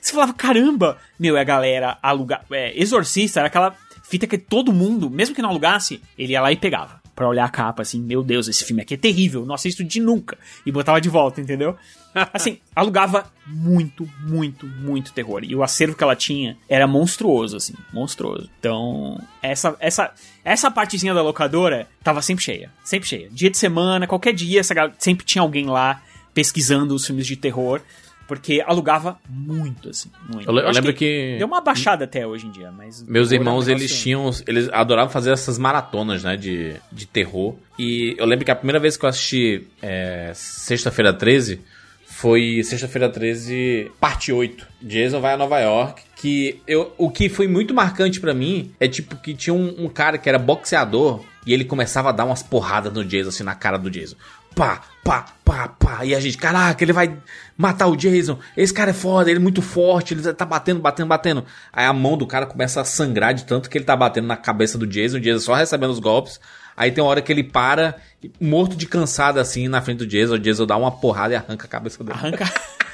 você 0.01 0.13
falava, 0.13 0.33
caramba! 0.33 0.97
Meu, 1.19 1.37
é 1.37 1.41
a 1.41 1.45
galera 1.45 1.99
alugar. 2.03 2.45
É, 2.51 2.73
Exorcista 2.81 3.41
era 3.41 3.49
aquela 3.49 3.75
fita 4.03 4.27
que 4.27 4.39
todo 4.39 4.73
mundo, 4.73 5.11
mesmo 5.11 5.35
que 5.35 5.43
não 5.43 5.51
alugasse, 5.51 6.01
ele 6.17 6.33
ia 6.33 6.41
lá 6.41 6.53
e 6.53 6.57
pegava. 6.57 7.04
Pra 7.15 7.29
olhar 7.29 7.45
a 7.45 7.49
capa, 7.49 7.83
assim, 7.83 8.01
meu 8.01 8.23
Deus, 8.23 8.49
esse 8.49 8.65
filme 8.65 8.83
aqui 8.83 8.95
é 8.95 8.97
terrível, 8.97 9.47
não 9.47 9.55
assisto 9.55 9.85
de 9.85 10.01
nunca. 10.01 10.37
E 10.67 10.73
botava 10.73 11.01
de 11.01 11.09
volta, 11.09 11.41
entendeu? 11.41 11.77
Assim, 12.33 12.59
alugava 12.77 13.27
muito, 13.45 14.09
muito, 14.21 14.67
muito 14.67 15.13
terror. 15.13 15.43
E 15.43 15.57
o 15.57 15.65
acervo 15.65 15.97
que 15.97 16.05
ela 16.05 16.15
tinha 16.15 16.57
era 16.69 16.87
monstruoso, 16.87 17.57
assim, 17.57 17.75
monstruoso. 17.93 18.49
Então, 18.61 19.21
essa, 19.43 19.77
essa, 19.81 20.13
essa 20.45 20.71
partezinha 20.71 21.13
da 21.13 21.23
locadora 21.23 21.89
tava 22.05 22.23
sempre 22.23 22.45
cheia, 22.45 22.71
sempre 22.85 23.09
cheia. 23.09 23.29
Dia 23.33 23.51
de 23.51 23.59
semana, 23.59 24.07
qualquer 24.07 24.33
dia, 24.33 24.63
sempre 24.97 25.27
tinha 25.27 25.43
alguém 25.43 25.67
lá 25.67 26.01
pesquisando 26.33 26.95
os 26.95 27.05
filmes 27.05 27.27
de 27.27 27.35
terror. 27.37 27.81
Porque 28.27 28.63
alugava 28.67 29.19
muito, 29.29 29.91
assim, 29.91 30.11
muito. 30.33 30.49
Eu 30.49 30.59
eu 30.59 30.71
lembro 30.71 30.95
que- 30.95 31.37
Deu 31.39 31.47
uma 31.47 31.61
baixada 31.61 32.05
até 32.05 32.27
hoje 32.27 32.47
em 32.47 32.51
dia, 32.51 32.73
mas... 32.73 33.03
Meus 33.07 33.31
irmãos, 33.33 33.69
eles 33.69 34.01
tinham. 34.03 34.31
Eles 34.47 34.69
adoravam 34.73 35.11
fazer 35.11 35.31
essas 35.33 35.59
maratonas, 35.59 36.25
né? 36.25 36.37
De, 36.37 36.75
de 36.91 37.07
terror. 37.07 37.55
E 37.79 38.15
eu 38.19 38.25
lembro 38.25 38.45
que 38.45 38.51
a 38.51 38.57
primeira 38.57 38.79
vez 38.81 38.97
que 38.97 39.05
eu 39.05 39.09
assisti 39.11 39.67
é, 39.83 40.33
Sexta-feira 40.35 41.13
13 41.13 41.61
foi 42.07 42.63
Sexta-feira 42.65 43.09
13, 43.09 43.91
parte 44.01 44.33
8. 44.33 44.67
Jason 44.83 45.21
vai 45.21 45.35
a 45.35 45.37
Nova 45.37 45.59
York. 45.61 46.03
Que 46.17 46.63
eu, 46.67 46.95
o 46.97 47.11
que 47.11 47.29
foi 47.29 47.47
muito 47.47 47.75
marcante 47.75 48.19
pra 48.21 48.33
mim 48.33 48.73
é 48.81 48.89
tipo 48.89 49.17
que 49.17 49.35
tinha 49.35 49.53
um, 49.53 49.85
um 49.85 49.89
cara 49.89 50.17
que 50.17 50.27
era 50.29 50.39
boxeador 50.39 51.23
e 51.47 51.53
ele 51.53 51.65
começava 51.67 52.09
a 52.09 52.13
dar 52.13 52.25
umas 52.25 52.43
porradas 52.43 52.91
no 52.91 53.05
Jason, 53.05 53.29
assim, 53.29 53.43
na 53.45 53.55
cara 53.55 53.77
do 53.77 53.91
Jason. 53.91 54.17
Pá, 54.55 54.83
pá, 55.03 55.27
pá, 55.45 55.69
pá. 55.69 56.05
E 56.05 56.15
a 56.15 56.21
gente, 56.21 56.39
caraca, 56.39 56.83
ele 56.83 56.93
vai 56.93 57.17
matar 57.57 57.87
o 57.87 57.97
Jason. 57.97 58.39
Esse 58.57 58.73
cara 58.73 58.91
é 58.91 58.95
foda, 58.95 59.31
ele 59.31 59.39
é 59.39 59.43
muito 59.43 59.61
forte, 59.61 60.15
ele 60.15 60.33
tá 60.33 60.45
batendo, 60.45 60.81
batendo, 60.81 61.09
batendo. 61.09 61.45
Aí 61.73 61.85
a 61.85 61.93
mão 61.93 62.17
do 62.17 62.27
cara 62.27 62.47
começa 62.47 62.81
a 62.81 62.85
sangrar 62.85 63.35
de 63.35 63.45
tanto 63.45 63.69
que 63.69 63.77
ele 63.77 63.85
tá 63.85 63.97
batendo 63.97 64.27
na 64.27 64.37
cabeça 64.37 64.79
do 64.79 64.87
Jason, 64.87 65.17
o 65.17 65.21
Jason 65.21 65.41
só 65.41 65.55
recebendo 65.55 65.91
os 65.91 65.99
golpes. 65.99 66.41
Aí 66.77 66.91
tem 66.91 67.03
uma 67.03 67.11
hora 67.11 67.23
que 67.23 67.33
ele 67.33 67.45
para, 67.45 67.97
morto 68.41 68.77
de 68.77 68.87
cansado 68.87 69.39
assim, 69.39 69.69
na 69.69 69.81
frente 69.81 69.99
do 69.99 70.07
Jason. 70.07 70.35
O 70.35 70.39
Jason 70.39 70.67
dá 70.67 70.77
uma 70.77 70.91
porrada 70.91 71.35
e 71.35 71.37
arranca 71.37 71.67
a 71.67 71.69
cabeça 71.69 72.03
dele. 72.03 72.19
Arranca. 72.19 72.45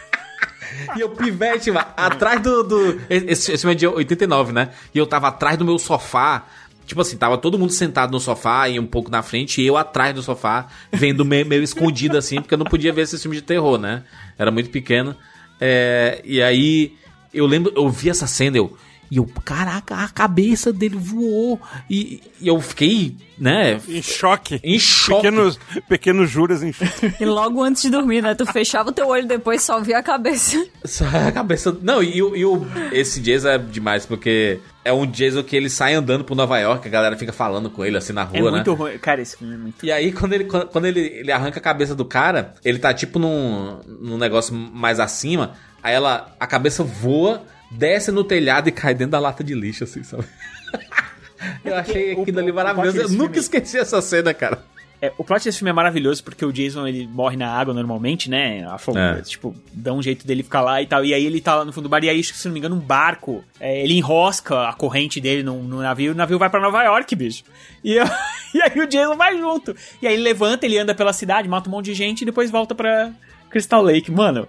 E 0.97 1.05
o 1.05 1.11
pivete, 1.11 1.71
mano, 1.71 1.87
atrás 1.97 2.41
do. 2.41 2.63
do 2.63 3.01
esse, 3.11 3.53
esse 3.53 3.59
filme 3.59 3.75
é 3.75 3.77
de 3.77 3.87
89, 3.87 4.53
né? 4.53 4.71
E 4.95 4.99
eu 4.99 5.07
tava 5.07 5.29
atrás 5.29 5.59
do 5.59 5.65
meu 5.65 5.79
sofá. 5.79 6.47
Tipo 6.91 7.03
assim, 7.03 7.17
tava 7.17 7.39
todo 7.39 7.57
mundo 7.57 7.71
sentado 7.71 8.11
no 8.11 8.19
sofá 8.19 8.69
e 8.69 8.77
um 8.77 8.85
pouco 8.85 9.13
na 9.13 9.23
frente, 9.23 9.63
e 9.63 9.67
eu 9.69 9.77
atrás 9.77 10.13
do 10.13 10.25
sofá, 10.25 10.67
vendo 10.93 11.25
meio, 11.25 11.47
meio 11.47 11.63
escondido 11.63 12.19
assim, 12.19 12.41
porque 12.41 12.53
eu 12.53 12.59
não 12.59 12.67
podia 12.67 12.93
ver 12.93 13.03
esse 13.03 13.17
filme 13.17 13.37
de 13.37 13.43
terror, 13.45 13.79
né? 13.79 14.03
Era 14.37 14.51
muito 14.51 14.71
pequeno. 14.71 15.15
É, 15.61 16.21
e 16.25 16.43
aí, 16.43 16.97
eu 17.33 17.47
lembro, 17.47 17.73
eu 17.77 17.89
vi 17.89 18.11
essa 18.11 18.27
cena, 18.27 18.57
eu. 18.57 18.77
E 19.11 19.17
eu, 19.17 19.27
caraca, 19.45 19.97
a 19.97 20.09
cabeça 20.09 20.73
dele 20.73 20.97
voou. 20.97 21.61
E, 21.91 22.21
e 22.41 22.47
eu 22.47 22.61
fiquei, 22.61 23.17
né? 23.37 23.81
Em 23.89 24.01
choque. 24.01 24.61
Em 24.63 24.79
choque. 24.79 25.23
Pequenos, 25.23 25.59
pequenos 25.89 26.31
juras 26.31 26.63
em 26.63 26.73
choque. 26.73 27.15
E 27.21 27.25
logo 27.25 27.61
antes 27.63 27.83
de 27.83 27.91
dormir, 27.91 28.23
né? 28.23 28.35
Tu 28.37 28.47
fechava 28.47 28.91
o 28.91 28.93
teu 28.93 29.09
olho 29.09 29.27
depois 29.27 29.63
só 29.63 29.81
via 29.81 29.99
a 29.99 30.03
cabeça. 30.03 30.65
Só 30.85 31.05
a 31.07 31.33
cabeça. 31.33 31.77
Não, 31.83 32.03
e, 32.03 32.23
o- 32.23 32.37
e 32.37 32.45
o, 32.45 32.65
esse 32.93 33.21
Jason 33.21 33.49
é 33.49 33.59
demais, 33.59 34.07
porque 34.07 34.61
é 34.85 34.93
um 34.93 35.05
Jason 35.07 35.43
que 35.43 35.57
ele 35.57 35.69
sai 35.69 35.95
andando 35.95 36.23
por 36.25 36.37
Nova 36.37 36.59
York, 36.59 36.87
a 36.87 36.91
galera 36.91 37.17
fica 37.17 37.33
falando 37.33 37.69
com 37.69 37.85
ele 37.85 37.97
assim 37.97 38.13
na 38.13 38.23
rua, 38.23 38.39
É 38.39 38.43
né? 38.45 38.51
muito 38.53 38.75
ruim. 38.75 38.97
Cara, 38.99 39.21
esse 39.21 39.37
filme 39.37 39.55
é 39.55 39.59
muito 39.59 39.85
E 39.85 39.91
aí, 39.91 40.13
quando 40.13 40.33
ele, 40.35 40.45
quando 40.45 40.67
quando 40.69 40.85
ele, 40.85 41.01
ele 41.01 41.33
arranca 41.33 41.59
a 41.59 41.63
cabeça 41.63 41.95
do 41.97 42.05
cara, 42.05 42.55
ele 42.65 42.79
tá 42.79 42.95
tipo 42.95 43.19
num, 43.19 43.81
num 43.87 44.17
negócio 44.17 44.55
mais 44.55 45.01
acima, 45.01 45.55
aí 45.83 45.95
ela, 45.95 46.35
a 46.39 46.47
cabeça 46.47 46.85
voa, 46.85 47.43
desce 47.71 48.11
no 48.11 48.25
telhado 48.25 48.69
e 48.69 48.73
cai 48.73 48.95
dentro 48.95 49.13
da 49.13 49.19
lata 49.21 49.43
de 49.45 49.55
lixo, 49.55 49.85
assim, 49.85 50.03
sabe? 50.03 50.25
Eu 51.65 51.75
achei 51.77 52.13
aquilo 52.13 52.39
ali 52.39 52.53
maravilhoso. 52.53 52.99
Eu 53.01 53.09
nunca 53.11 53.39
esqueci 53.39 53.79
essa 53.79 54.01
cena, 54.03 54.35
cara. 54.35 54.63
É, 55.03 55.11
o 55.17 55.25
plot 55.25 55.43
desse 55.45 55.57
filme 55.57 55.71
é 55.71 55.73
maravilhoso 55.73 56.23
porque 56.23 56.45
o 56.45 56.53
Jason 56.53 56.87
ele 56.87 57.07
morre 57.07 57.35
na 57.35 57.51
água 57.51 57.73
normalmente, 57.73 58.29
né? 58.29 58.67
Afog... 58.69 58.99
É. 58.99 59.23
Tipo, 59.23 59.57
dá 59.73 59.95
um 59.95 60.03
jeito 60.03 60.27
dele 60.27 60.43
ficar 60.43 60.61
lá 60.61 60.83
e 60.83 60.87
tal. 60.87 61.03
E 61.03 61.15
aí 61.15 61.25
ele 61.25 61.41
tá 61.41 61.55
lá 61.55 61.65
no 61.65 61.73
fundo 61.73 61.85
do 61.85 61.89
bar 61.89 62.05
e 62.05 62.11
aí, 62.11 62.23
se 62.23 62.47
não 62.47 62.53
me 62.53 62.59
engano, 62.59 62.77
um 62.77 62.81
barco. 62.81 63.43
é, 63.59 63.83
ele 63.83 63.95
enrosca 63.95 64.69
a 64.69 64.75
corrente 64.75 65.19
dele 65.19 65.43
no, 65.43 65.63
no 65.63 65.81
navio 65.81 66.09
e 66.09 66.11
o 66.11 66.15
navio 66.15 66.39
vai 66.39 66.51
pra 66.51 66.61
Nova 66.61 66.83
York, 66.83 67.17
bicho. 67.17 67.45
E, 67.83 67.95
eu- 67.95 68.05
e 68.55 68.61
aí 68.61 68.79
o 68.79 68.87
Jason 68.87 69.17
vai 69.17 69.39
junto. 69.39 69.75
E 70.03 70.07
aí 70.07 70.13
ele 70.13 70.23
levanta, 70.23 70.67
ele 70.67 70.77
anda 70.77 70.95
pela 70.95 71.15
cidade, 71.15 71.49
mata 71.49 71.71
um 71.71 71.73
monte 71.73 71.87
de 71.87 71.95
gente 71.95 72.21
e 72.21 72.27
depois 72.27 72.51
volta 72.51 72.75
pra 72.75 73.11
Crystal 73.49 73.81
Lake. 73.81 74.11
Mano, 74.11 74.47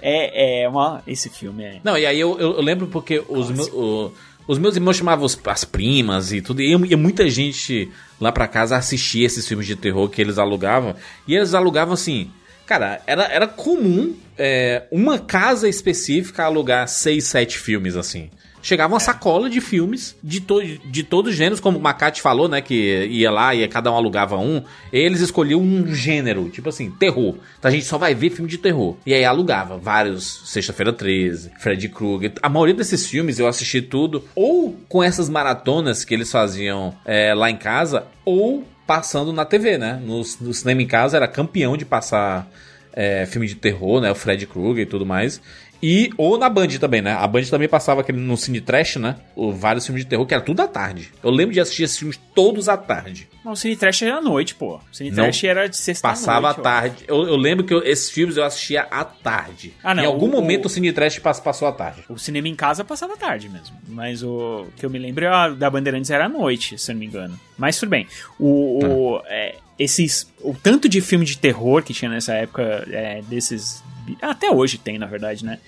é, 0.00 0.62
é 0.62 0.68
uma. 0.68 1.02
Esse 1.06 1.28
filme 1.28 1.64
é. 1.64 1.80
Não, 1.82 1.96
e 1.96 2.06
aí 2.06 2.18
eu, 2.18 2.38
eu, 2.38 2.60
lembro 2.60 2.86
porque 2.86 3.22
os, 3.28 3.50
meus, 3.50 3.68
o- 3.68 4.12
os 4.46 4.58
meus 4.58 4.76
irmãos 4.76 4.96
chamavam 4.96 5.26
as 5.46 5.64
primas 5.64 6.32
e 6.32 6.40
tudo, 6.40 6.62
e 6.62 6.70
ia 6.74 6.96
muita 6.96 7.28
gente 7.28 7.90
lá 8.20 8.32
pra 8.32 8.48
casa 8.48 8.76
assistir 8.76 9.24
esses 9.24 9.46
filmes 9.46 9.66
de 9.66 9.76
terror 9.76 10.08
que 10.08 10.20
eles 10.20 10.38
alugavam. 10.38 10.94
E 11.26 11.34
eles 11.34 11.54
alugavam 11.54 11.94
assim. 11.94 12.30
Cara, 12.66 13.00
era, 13.06 13.24
era 13.24 13.46
comum 13.46 14.14
é, 14.36 14.84
uma 14.92 15.18
casa 15.18 15.68
específica 15.68 16.44
alugar 16.44 16.86
seis, 16.86 17.24
sete 17.24 17.58
filmes 17.58 17.96
assim. 17.96 18.30
Chegava 18.62 18.94
uma 18.94 19.00
sacola 19.00 19.48
de 19.48 19.60
filmes 19.60 20.16
de, 20.22 20.40
to 20.40 20.60
de 20.62 21.02
todos 21.02 21.32
os 21.32 21.36
gêneros, 21.36 21.60
como 21.60 21.78
o 21.78 21.80
Macate 21.80 22.20
falou, 22.20 22.48
né? 22.48 22.60
Que 22.60 23.06
ia 23.06 23.30
lá 23.30 23.54
e 23.54 23.66
cada 23.68 23.90
um 23.92 23.94
alugava 23.94 24.36
um. 24.36 24.62
Eles 24.92 25.20
escolhiam 25.20 25.60
um 25.60 25.94
gênero, 25.94 26.48
tipo 26.48 26.68
assim, 26.68 26.90
terror. 26.90 27.36
Então 27.58 27.68
a 27.68 27.72
gente 27.72 27.84
só 27.84 27.98
vai 27.98 28.14
ver 28.14 28.30
filme 28.30 28.50
de 28.50 28.58
terror. 28.58 28.96
E 29.06 29.14
aí 29.14 29.24
alugava 29.24 29.78
vários 29.78 30.42
Sexta-feira 30.46 30.92
13, 30.92 31.52
Freddy 31.58 31.88
Krueger. 31.88 32.32
A 32.42 32.48
maioria 32.48 32.74
desses 32.74 33.06
filmes 33.06 33.38
eu 33.38 33.46
assisti 33.46 33.80
tudo, 33.82 34.24
ou 34.34 34.76
com 34.88 35.02
essas 35.02 35.28
maratonas 35.28 36.04
que 36.04 36.14
eles 36.14 36.30
faziam 36.30 36.94
é, 37.04 37.34
lá 37.34 37.50
em 37.50 37.56
casa, 37.56 38.06
ou 38.24 38.64
passando 38.86 39.32
na 39.32 39.44
TV, 39.44 39.76
né? 39.76 40.00
No, 40.02 40.18
no 40.40 40.54
cinema 40.54 40.82
em 40.82 40.86
casa 40.86 41.16
era 41.16 41.28
campeão 41.28 41.76
de 41.76 41.84
passar 41.84 42.50
é, 42.92 43.26
filme 43.26 43.46
de 43.46 43.54
terror, 43.54 44.00
né? 44.00 44.10
O 44.10 44.14
Fred 44.14 44.46
Krueger 44.46 44.82
e 44.82 44.86
tudo 44.86 45.06
mais. 45.06 45.40
E, 45.82 46.10
ou 46.16 46.36
na 46.36 46.48
Band 46.48 46.68
também, 46.80 47.00
né? 47.00 47.12
A 47.12 47.26
Band 47.26 47.42
também 47.44 47.68
passava 47.68 48.00
aquele 48.00 48.18
no 48.18 48.36
Cine 48.36 48.60
Trash, 48.60 48.96
né? 48.96 49.16
O, 49.36 49.52
vários 49.52 49.86
filmes 49.86 50.04
de 50.04 50.10
terror, 50.10 50.26
que 50.26 50.34
era 50.34 50.42
tudo 50.42 50.60
à 50.60 50.66
tarde. 50.66 51.10
Eu 51.22 51.30
lembro 51.30 51.52
de 51.54 51.60
assistir 51.60 51.84
esses 51.84 51.96
filmes 51.98 52.18
todos 52.34 52.68
à 52.68 52.76
tarde. 52.76 53.28
Mas 53.44 53.58
o 53.58 53.62
Cine 53.62 53.76
Trash 53.76 54.02
era 54.02 54.16
à 54.16 54.20
noite, 54.20 54.54
pô. 54.56 54.76
O 54.76 54.80
Cine 54.90 55.10
Não. 55.10 55.22
Trash 55.24 55.44
era 55.44 55.68
de 55.68 55.76
sexta 55.76 56.08
Passava 56.08 56.50
à 56.50 56.54
tarde. 56.54 57.04
Eu, 57.06 57.22
eu 57.28 57.36
lembro 57.36 57.64
que 57.64 57.72
eu- 57.72 57.82
esses 57.84 58.10
filmes 58.10 58.36
eu 58.36 58.44
assistia 58.44 58.82
à 58.90 59.04
tarde. 59.04 59.72
Ah, 59.82 59.94
não, 59.94 60.02
Em 60.02 60.06
algum 60.06 60.26
o- 60.26 60.30
momento 60.32 60.66
o 60.66 60.68
Cine 60.68 60.92
Trash 60.92 61.18
pass- 61.20 61.38
passou 61.40 61.68
à 61.68 61.72
tarde. 61.72 62.02
O 62.08 62.18
cinema 62.18 62.48
em 62.48 62.54
casa 62.56 62.84
passava 62.84 63.14
à 63.14 63.16
tarde 63.16 63.48
mesmo. 63.48 63.76
Mas 63.86 64.22
o 64.22 64.66
que 64.76 64.84
eu 64.84 64.90
me 64.90 64.98
lembro 64.98 65.24
é 65.24 65.28
a 65.28 65.48
da 65.50 65.70
Bandeirantes 65.70 66.10
era 66.10 66.26
à 66.26 66.28
noite, 66.28 66.76
se 66.76 66.90
eu 66.90 66.94
não 66.94 67.00
me 67.00 67.06
engano. 67.06 67.38
Mas 67.56 67.78
tudo 67.78 67.90
bem. 67.90 68.06
O, 68.38 68.84
o, 68.84 69.22
é, 69.26 69.54
esses, 69.78 70.28
o 70.40 70.54
tanto 70.54 70.88
de 70.88 71.00
filme 71.00 71.24
de 71.24 71.38
terror 71.38 71.82
que 71.84 71.94
tinha 71.94 72.10
nessa 72.10 72.34
época, 72.34 72.84
é, 72.90 73.22
desses. 73.28 73.82
Até 74.22 74.50
hoje 74.50 74.78
tem, 74.78 74.98
na 74.98 75.06
verdade, 75.06 75.44
né? 75.44 75.58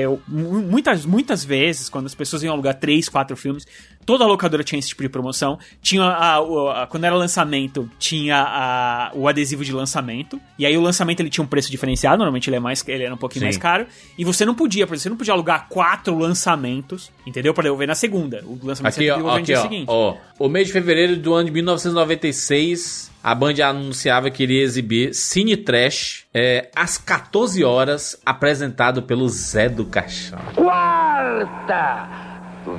Eu- 0.00 0.20
mu- 0.28 0.60
muitas, 0.62 1.04
muitas 1.06 1.44
vezes, 1.44 1.88
quando 1.88 2.06
as 2.06 2.14
pessoas 2.14 2.42
iam 2.42 2.52
alugar 2.52 2.74
três, 2.74 3.08
quatro 3.08 3.36
filmes, 3.36 3.66
toda 4.04 4.26
locadora 4.26 4.64
tinha 4.64 4.78
esse 4.78 4.88
tipo 4.88 5.02
de 5.02 5.08
promoção. 5.08 5.58
Tinha 5.82 6.02
a, 6.04 6.40
o- 6.40 6.68
a- 6.68 6.86
quando 6.86 7.04
era 7.04 7.14
lançamento, 7.14 7.88
tinha 7.98 8.36
a- 8.42 9.10
o 9.14 9.28
adesivo 9.28 9.64
de 9.64 9.72
lançamento. 9.72 10.40
E 10.58 10.66
aí 10.66 10.76
o 10.76 10.80
lançamento 10.80 11.20
ele 11.20 11.30
tinha 11.30 11.44
um 11.44 11.48
preço 11.48 11.70
diferenciado, 11.70 12.18
normalmente 12.18 12.48
ele 12.50 12.56
é 12.56 12.60
mais 12.60 12.84
ele 12.88 13.04
era 13.04 13.14
um 13.14 13.18
pouquinho 13.18 13.40
Sim. 13.40 13.46
mais 13.46 13.56
caro. 13.56 13.86
E 14.18 14.24
você 14.24 14.44
não 14.44 14.54
podia, 14.54 14.86
por 14.86 14.94
exemplo, 14.94 15.02
você 15.04 15.08
não 15.10 15.16
podia 15.16 15.32
alugar 15.34 15.66
quatro 15.68 16.16
lançamentos, 16.18 17.10
entendeu? 17.26 17.54
Pra 17.54 17.62
devolver 17.62 17.86
na 17.86 17.94
segunda. 17.94 18.42
O 18.46 18.58
lançamento 18.62 18.94
Aqui, 18.94 19.04
você 19.06 19.10
ó, 19.10 19.16
devolve 19.16 19.36
no 19.36 19.42
aqui, 19.42 19.46
dia 19.46 19.58
ó, 19.58 19.62
seguinte. 19.62 19.84
ó. 19.88 20.16
O 20.38 20.48
mês 20.48 20.66
de 20.66 20.72
fevereiro 20.72 21.16
do 21.16 21.34
ano 21.34 21.46
de 21.46 21.52
1996, 21.52 23.09
a 23.22 23.34
Band 23.34 23.54
anunciava 23.62 24.30
que 24.30 24.42
iria 24.42 24.62
exibir 24.62 25.14
Cine 25.14 25.56
Trash 25.56 26.24
é, 26.32 26.70
às 26.74 26.96
14 26.96 27.62
horas, 27.62 28.20
apresentado 28.24 29.02
pelo 29.02 29.28
Zé 29.28 29.68
do 29.68 29.84
Caixão. 29.84 30.38
Quarta! 30.54 32.08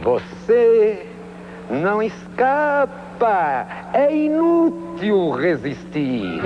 Você 0.04 1.06
não 1.70 2.02
escapa! 2.02 3.90
É 3.94 4.14
inútil 4.16 5.32
resistir! 5.32 6.42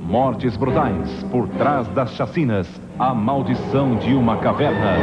Mortes 0.00 0.56
brutais 0.56 1.22
por 1.30 1.48
trás 1.50 1.86
das 1.88 2.12
chacinas. 2.16 2.66
A 2.98 3.14
maldição 3.14 3.94
de 3.96 4.12
uma 4.12 4.38
caverna. 4.38 4.96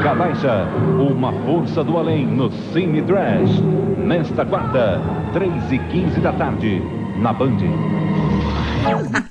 Kadaisha, 0.00 0.68
uma 0.96 1.32
força 1.44 1.82
do 1.82 1.98
além 1.98 2.24
no 2.24 2.52
Cine 2.72 3.02
Trash. 3.02 3.60
Nesta 3.98 4.46
quarta, 4.46 5.00
3 5.32 5.72
e 5.72 5.78
15 5.78 6.20
da 6.20 6.32
tarde, 6.32 6.80
na 7.16 7.32
Band. 7.32 7.58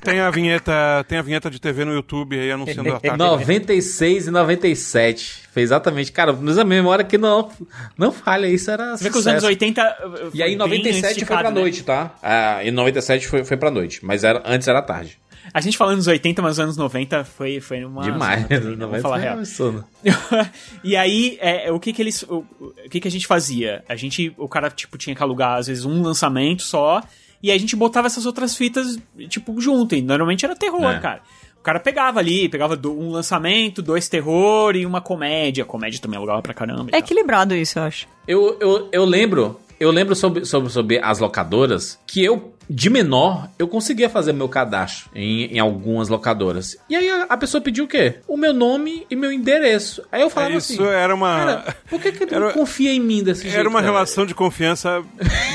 Tem 0.01 0.19
a 0.19 0.31
vinheta, 0.31 1.05
tem 1.07 1.17
a 1.19 1.21
vinheta 1.21 1.49
de 1.49 1.59
TV 1.59 1.85
no 1.85 1.93
YouTube 1.93 2.39
aí 2.39 2.51
anunciando 2.51 2.93
a 2.93 2.99
tarde. 2.99 3.17
96 3.17 4.27
e 4.27 4.31
97. 4.31 5.43
Foi 5.51 5.61
exatamente. 5.61 6.11
Cara, 6.11 6.33
nos 6.33 6.57
a 6.57 6.63
memória 6.63 7.05
que 7.05 7.17
não, 7.17 7.51
não 7.97 8.11
falha, 8.11 8.47
isso 8.47 8.71
era. 8.71 8.97
Você 8.97 9.03
vê 9.03 9.09
que 9.11 9.17
os 9.17 9.27
anos 9.27 9.43
sucesso. 9.43 9.63
80. 9.63 10.31
E 10.33 10.41
aí 10.41 10.53
em 10.53 10.57
97 10.57 11.25
foi 11.25 11.37
pra 11.37 11.51
né? 11.51 11.59
noite, 11.59 11.83
tá? 11.83 12.15
Ah, 12.21 12.63
em 12.63 12.71
97 12.71 13.27
foi, 13.27 13.43
foi 13.43 13.57
pra 13.57 13.69
noite, 13.69 14.03
mas 14.03 14.23
era, 14.23 14.41
antes 14.45 14.67
era 14.67 14.81
tarde. 14.81 15.19
A 15.53 15.61
gente 15.61 15.77
falando 15.77 15.97
nos 15.97 16.07
80, 16.07 16.41
mas 16.41 16.57
nos 16.57 16.59
anos 16.59 16.77
90 16.77 17.23
foi, 17.25 17.59
foi 17.59 17.85
uma. 17.85 18.01
Demais. 18.01 18.41
zona? 18.41 18.59
Vamos 18.59 18.79
90 18.79 19.01
falar 19.01 19.17
real. 19.17 19.37
absurdo. 19.37 19.85
e 20.83 20.95
aí, 20.95 21.37
é, 21.39 21.71
o 21.71 21.79
que 21.79 21.93
que 21.93 22.01
eles. 22.01 22.23
O, 22.23 22.45
o 22.59 22.89
que 22.89 22.99
que 22.99 23.07
a 23.07 23.11
gente 23.11 23.27
fazia? 23.27 23.83
A 23.87 23.95
gente. 23.95 24.33
O 24.37 24.47
cara, 24.47 24.71
tipo, 24.71 24.97
tinha 24.97 25.15
que 25.15 25.21
alugar, 25.21 25.57
às 25.57 25.67
vezes, 25.67 25.85
um 25.85 26.01
lançamento 26.01 26.63
só. 26.63 27.01
E 27.43 27.51
aí 27.51 27.57
a 27.57 27.59
gente 27.59 27.75
botava 27.75 28.07
essas 28.07 28.25
outras 28.25 28.55
fitas, 28.55 28.97
tipo, 29.27 29.59
junto. 29.59 29.93
E 29.95 30.01
normalmente 30.01 30.45
era 30.45 30.55
terror, 30.55 30.89
É. 30.91 30.99
cara. 30.99 31.21
O 31.59 31.61
cara 31.63 31.79
pegava 31.79 32.19
ali, 32.19 32.47
pegava 32.49 32.75
do- 32.75 32.97
um 32.97 33.09
lançamento, 33.11 33.81
dois 33.81 34.07
terror 34.09 34.75
e 34.75 34.85
uma 34.85 35.01
comédia. 35.01 35.63
Comédia 35.65 35.99
também 36.01 36.17
alugava 36.17 36.41
pra 36.41 36.53
caramba. 36.53 36.89
É 36.93 36.97
equilibrado 36.99 37.53
isso, 37.55 37.79
eu 37.79 37.83
acho. 37.83 38.07
Eu, 38.27 38.57
eu, 38.59 38.89
eu 38.91 39.05
lembro, 39.05 39.59
eu 39.79 39.91
lembro 39.91 40.15
sobre, 40.15 40.45
sobre, 40.45 40.69
sobre 40.69 40.99
as 40.99 41.19
locadoras 41.19 41.99
que 42.07 42.23
eu, 42.23 42.53
de 42.75 42.89
menor, 42.89 43.49
eu 43.59 43.67
conseguia 43.67 44.09
fazer 44.09 44.33
meu 44.33 44.49
cadastro 44.49 45.07
em, 45.13 45.43
em 45.45 45.59
algumas 45.59 46.09
locadoras. 46.09 46.75
E 46.89 46.95
aí 46.95 47.07
a, 47.07 47.27
a 47.29 47.37
pessoa 47.37 47.61
pediu 47.61 47.85
o 47.85 47.87
quê? 47.87 48.15
O 48.27 48.35
meu 48.35 48.51
nome 48.51 49.05
e 49.11 49.15
meu 49.15 49.31
endereço. 49.31 50.01
Aí 50.11 50.21
eu 50.23 50.29
falava 50.29 50.53
É, 50.53 50.57
isso 50.57 50.73
assim. 50.81 50.91
era 50.91 51.13
uma- 51.13 51.35
Cara, 51.37 51.75
por 51.87 52.01
que, 52.01 52.11
que 52.11 52.25
tu 52.25 52.33
Era- 52.33 52.45
não 52.47 52.51
confia 52.53 52.91
em 52.91 52.99
mim 52.99 53.23
desse 53.23 53.43
jeito? 53.43 53.57
Era 53.59 53.69
uma 53.69 53.79
cara? 53.79 53.91
relação 53.91 54.25
de 54.25 54.33
confiança 54.33 55.03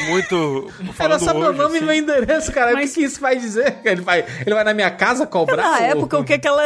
muito. 0.09 0.71
Era 0.99 1.19
só 1.19 1.35
meu 1.35 1.49
hoje, 1.49 1.59
nome 1.59 1.77
assim. 1.77 1.85
e 1.85 1.87
meu 1.87 1.95
endereço, 1.97 2.53
cara. 2.53 2.75
O 2.75 2.79
que, 2.79 2.87
que 2.87 3.01
isso 3.03 3.21
vai 3.21 3.37
dizer? 3.37 3.79
Ele 3.85 4.01
vai, 4.01 4.25
ele 4.47 4.55
vai 4.55 4.63
na 4.65 4.73
minha 4.75 4.91
casa 4.91 5.27
cobrar? 5.27 5.57
Na 5.57 5.79
ou- 5.79 5.85
época, 5.85 6.19
o 6.19 6.25
que 6.25 6.39
que 6.39 6.47
ela... 6.47 6.63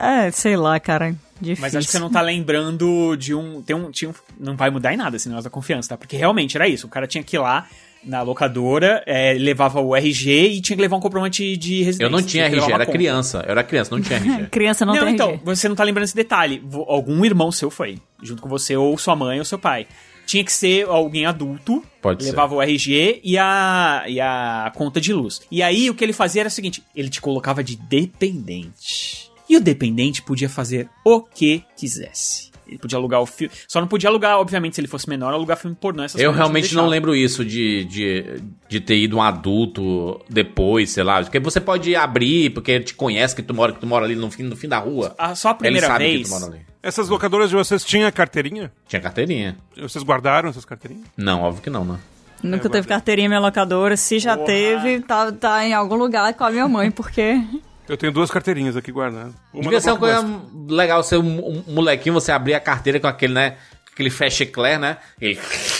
É, 0.00 0.30
sei 0.32 0.56
lá, 0.56 0.78
cara. 0.78 1.14
Difícil. 1.40 1.62
Mas 1.62 1.74
acho 1.74 1.86
que 1.86 1.92
você 1.92 1.98
não 1.98 2.10
tá 2.10 2.20
lembrando 2.20 3.16
de 3.16 3.34
um. 3.34 3.60
Tem 3.60 3.74
um, 3.74 3.90
tinha 3.90 4.10
um 4.10 4.14
não 4.38 4.56
vai 4.56 4.70
mudar 4.70 4.92
em 4.94 4.96
nada 4.96 5.16
esse 5.16 5.28
negócio 5.28 5.44
da 5.44 5.50
confiança, 5.50 5.88
tá? 5.90 5.96
Porque 5.96 6.16
realmente 6.16 6.56
era 6.56 6.68
isso. 6.68 6.86
O 6.86 6.90
cara 6.90 7.06
tinha 7.08 7.24
que 7.24 7.36
ir 7.36 7.40
lá 7.40 7.66
na 8.04 8.22
locadora, 8.22 9.02
é, 9.06 9.34
levava 9.34 9.80
o 9.80 9.94
RG 9.96 10.48
e 10.48 10.60
tinha 10.60 10.76
que 10.76 10.82
levar 10.82 10.96
um 10.96 11.00
comprovante 11.00 11.56
de 11.56 11.82
residência. 11.82 12.04
Eu 12.04 12.10
não 12.10 12.22
tinha 12.22 12.44
levar 12.44 12.56
RG, 12.56 12.72
era 12.72 12.84
conta. 12.86 12.98
criança. 12.98 13.44
Eu 13.46 13.50
era 13.52 13.64
criança, 13.64 13.94
não 13.94 14.02
tinha 14.02 14.18
RG. 14.18 14.46
Criança 14.50 14.84
não, 14.86 14.94
Não, 14.94 15.04
tem 15.04 15.14
então, 15.14 15.30
RG. 15.30 15.40
você 15.44 15.68
não 15.68 15.76
tá 15.76 15.84
lembrando 15.84 16.04
esse 16.04 16.14
detalhe. 16.16 16.62
Algum 16.86 17.24
irmão 17.24 17.50
seu 17.52 17.70
foi, 17.70 17.98
junto 18.22 18.42
com 18.42 18.48
você, 18.48 18.76
ou 18.76 18.96
sua 18.98 19.16
mãe 19.16 19.38
ou 19.38 19.44
seu 19.44 19.58
pai. 19.58 19.86
Tinha 20.26 20.42
que 20.42 20.52
ser 20.52 20.86
alguém 20.86 21.26
adulto, 21.26 21.82
Pode 22.00 22.24
ser. 22.24 22.30
levava 22.30 22.54
o 22.54 22.62
RG 22.62 23.20
e 23.22 23.36
a, 23.36 24.04
e 24.06 24.18
a 24.20 24.72
conta 24.74 24.98
de 24.98 25.12
luz. 25.12 25.42
E 25.50 25.62
aí 25.62 25.90
o 25.90 25.94
que 25.94 26.02
ele 26.02 26.14
fazia 26.14 26.40
era 26.42 26.48
o 26.48 26.50
seguinte: 26.50 26.82
ele 26.96 27.10
te 27.10 27.20
colocava 27.20 27.62
de 27.62 27.76
dependente. 27.76 29.30
E 29.48 29.56
o 29.56 29.60
dependente 29.60 30.22
podia 30.22 30.48
fazer 30.48 30.88
o 31.04 31.20
que 31.20 31.62
quisesse. 31.76 32.50
Ele 32.66 32.78
podia 32.78 32.98
alugar 32.98 33.20
o 33.20 33.26
filme. 33.26 33.52
Só 33.68 33.80
não 33.80 33.86
podia 33.86 34.08
alugar, 34.08 34.38
obviamente, 34.38 34.74
se 34.74 34.80
ele 34.80 34.88
fosse 34.88 35.08
menor, 35.08 35.32
alugar 35.32 35.56
filme 35.56 35.76
pornô. 35.78 36.02
Essas 36.02 36.20
Eu 36.20 36.32
realmente 36.32 36.74
não 36.74 36.86
lembro 36.86 37.14
isso 37.14 37.44
de, 37.44 37.84
de, 37.84 38.42
de 38.68 38.80
ter 38.80 38.96
ido 38.96 39.16
um 39.16 39.22
adulto 39.22 40.20
depois, 40.28 40.90
sei 40.90 41.04
lá. 41.04 41.22
Porque 41.22 41.38
você 41.38 41.60
pode 41.60 41.94
abrir, 41.94 42.50
porque 42.50 42.70
ele 42.72 42.84
te 42.84 42.94
conhece 42.94 43.34
que 43.34 43.42
tu 43.42 43.52
mora, 43.52 43.72
que 43.72 43.80
tu 43.80 43.86
mora 43.86 44.04
ali 44.04 44.16
no 44.16 44.30
fim, 44.30 44.42
no 44.44 44.56
fim 44.56 44.68
da 44.68 44.78
rua. 44.78 45.14
Ah, 45.18 45.34
só 45.34 45.50
a 45.50 45.54
primeira 45.54 45.86
ele 45.86 45.92
sabe 45.92 46.04
vez. 46.04 46.16
que 46.18 46.24
tu 46.24 46.30
mora 46.30 46.52
ali. 46.52 46.60
Essas 46.82 47.08
locadoras 47.08 47.48
de 47.48 47.56
vocês 47.56 47.82
tinham 47.84 48.10
carteirinha? 48.12 48.70
Tinha 48.86 49.00
carteirinha. 49.00 49.56
Vocês 49.76 50.04
guardaram 50.04 50.50
essas 50.50 50.64
carteirinhas? 50.64 51.06
Não, 51.16 51.40
óbvio 51.42 51.62
que 51.62 51.70
não, 51.70 51.84
né? 51.84 51.98
Nunca 52.42 52.68
teve 52.68 52.86
carteirinha 52.86 53.26
minha 53.26 53.40
locadora. 53.40 53.96
Se 53.96 54.18
já 54.18 54.36
teve, 54.36 55.00
tá, 55.00 55.32
tá 55.32 55.64
em 55.64 55.72
algum 55.72 55.94
lugar 55.94 56.34
com 56.34 56.44
a 56.44 56.50
minha 56.50 56.68
mãe, 56.68 56.90
porque... 56.90 57.42
Eu 57.88 57.96
tenho 57.96 58.12
duas 58.12 58.30
carteirinhas 58.30 58.76
aqui 58.76 58.90
guardadas. 58.90 59.34
Uma 59.52 59.62
Devia 59.62 59.80
ser 59.80 59.90
uma 59.90 59.98
coisa 59.98 60.40
legal 60.68 61.02
ser 61.02 61.18
um, 61.18 61.62
um 61.68 61.72
molequinho, 61.74 62.14
você 62.14 62.32
abrir 62.32 62.54
a 62.54 62.60
carteira 62.60 62.98
com 62.98 63.06
aquele, 63.06 63.34
né? 63.34 63.56
Aquele 63.92 64.10
fecha 64.10 64.42
eclair, 64.44 64.78
né? 64.78 64.96
E, 65.20 65.38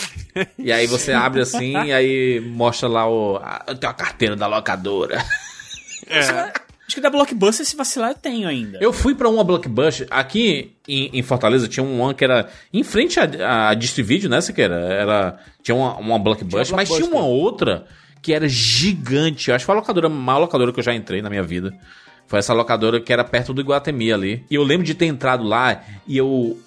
e 0.59 0.71
aí 0.71 0.85
você 0.87 1.11
abre 1.11 1.41
assim 1.41 1.73
e 1.85 1.91
aí 1.91 2.39
mostra 2.39 2.87
lá 2.87 3.09
o. 3.09 3.37
a- 3.37 3.63
Eu 3.67 3.75
tenho 3.75 3.91
a 3.91 3.95
carteira 3.95 4.35
da 4.35 4.47
locadora. 4.47 5.23
É. 6.07 6.19
Acho 6.87 6.97
que 6.97 7.01
da 7.01 7.09
Blockbuster, 7.09 7.65
se 7.65 7.75
vacilar, 7.75 8.11
eu 8.11 8.15
tenho 8.15 8.47
ainda. 8.47 8.77
Eu 8.79 8.93
fui 8.93 9.15
pra 9.15 9.27
uma 9.27 9.43
Blockbuster. 9.43 10.05
Aqui 10.11 10.75
em, 10.87 11.09
em 11.11 11.23
Fortaleza 11.23 11.67
tinha 11.67 11.83
um 11.83 11.99
one 11.99 12.13
que 12.13 12.23
era 12.23 12.47
em 12.71 12.83
frente 12.83 13.19
a, 13.19 13.69
a 13.69 13.73
Distrivídeo, 13.73 14.29
né, 14.29 14.39
Siqueira? 14.39 14.75
Era, 14.75 15.39
tinha 15.63 15.73
uma, 15.73 15.95
uma 15.97 16.19
Blockbuster, 16.19 16.63
Tinha 16.67 16.75
mas 16.77 16.87
tinha 16.89 17.05
uma 17.09 17.25
outra 17.25 17.87
que 18.25 18.33
era 18.33 18.49
gigante. 18.49 19.49
Eu 19.49 19.55
acho 19.55 19.61
que 19.61 19.67
foi 19.67 19.75
a 19.75 19.77
locadora, 19.77 20.07
a 20.07 20.09
maior 20.09 20.39
locadora 20.39 20.73
que 20.73 20.79
eu 20.79 20.83
já 20.83 20.95
entrei 20.95 21.21
na 21.21 21.29
minha 21.29 21.43
vida. 21.43 21.71
Foi 22.25 22.39
essa 22.39 22.55
locadora 22.55 22.99
que 22.99 23.13
era 23.13 23.23
perto 23.23 23.53
do 23.53 23.61
Iguatemi 23.61 24.11
ali. 24.11 24.43
E 24.49 24.55
eu 24.55 24.63
lembro 24.63 24.83
de 24.83 24.95
ter 24.95 25.05
entrado 25.05 25.43
lá 25.43 25.83
e 26.07 26.17
eu. 26.17 26.57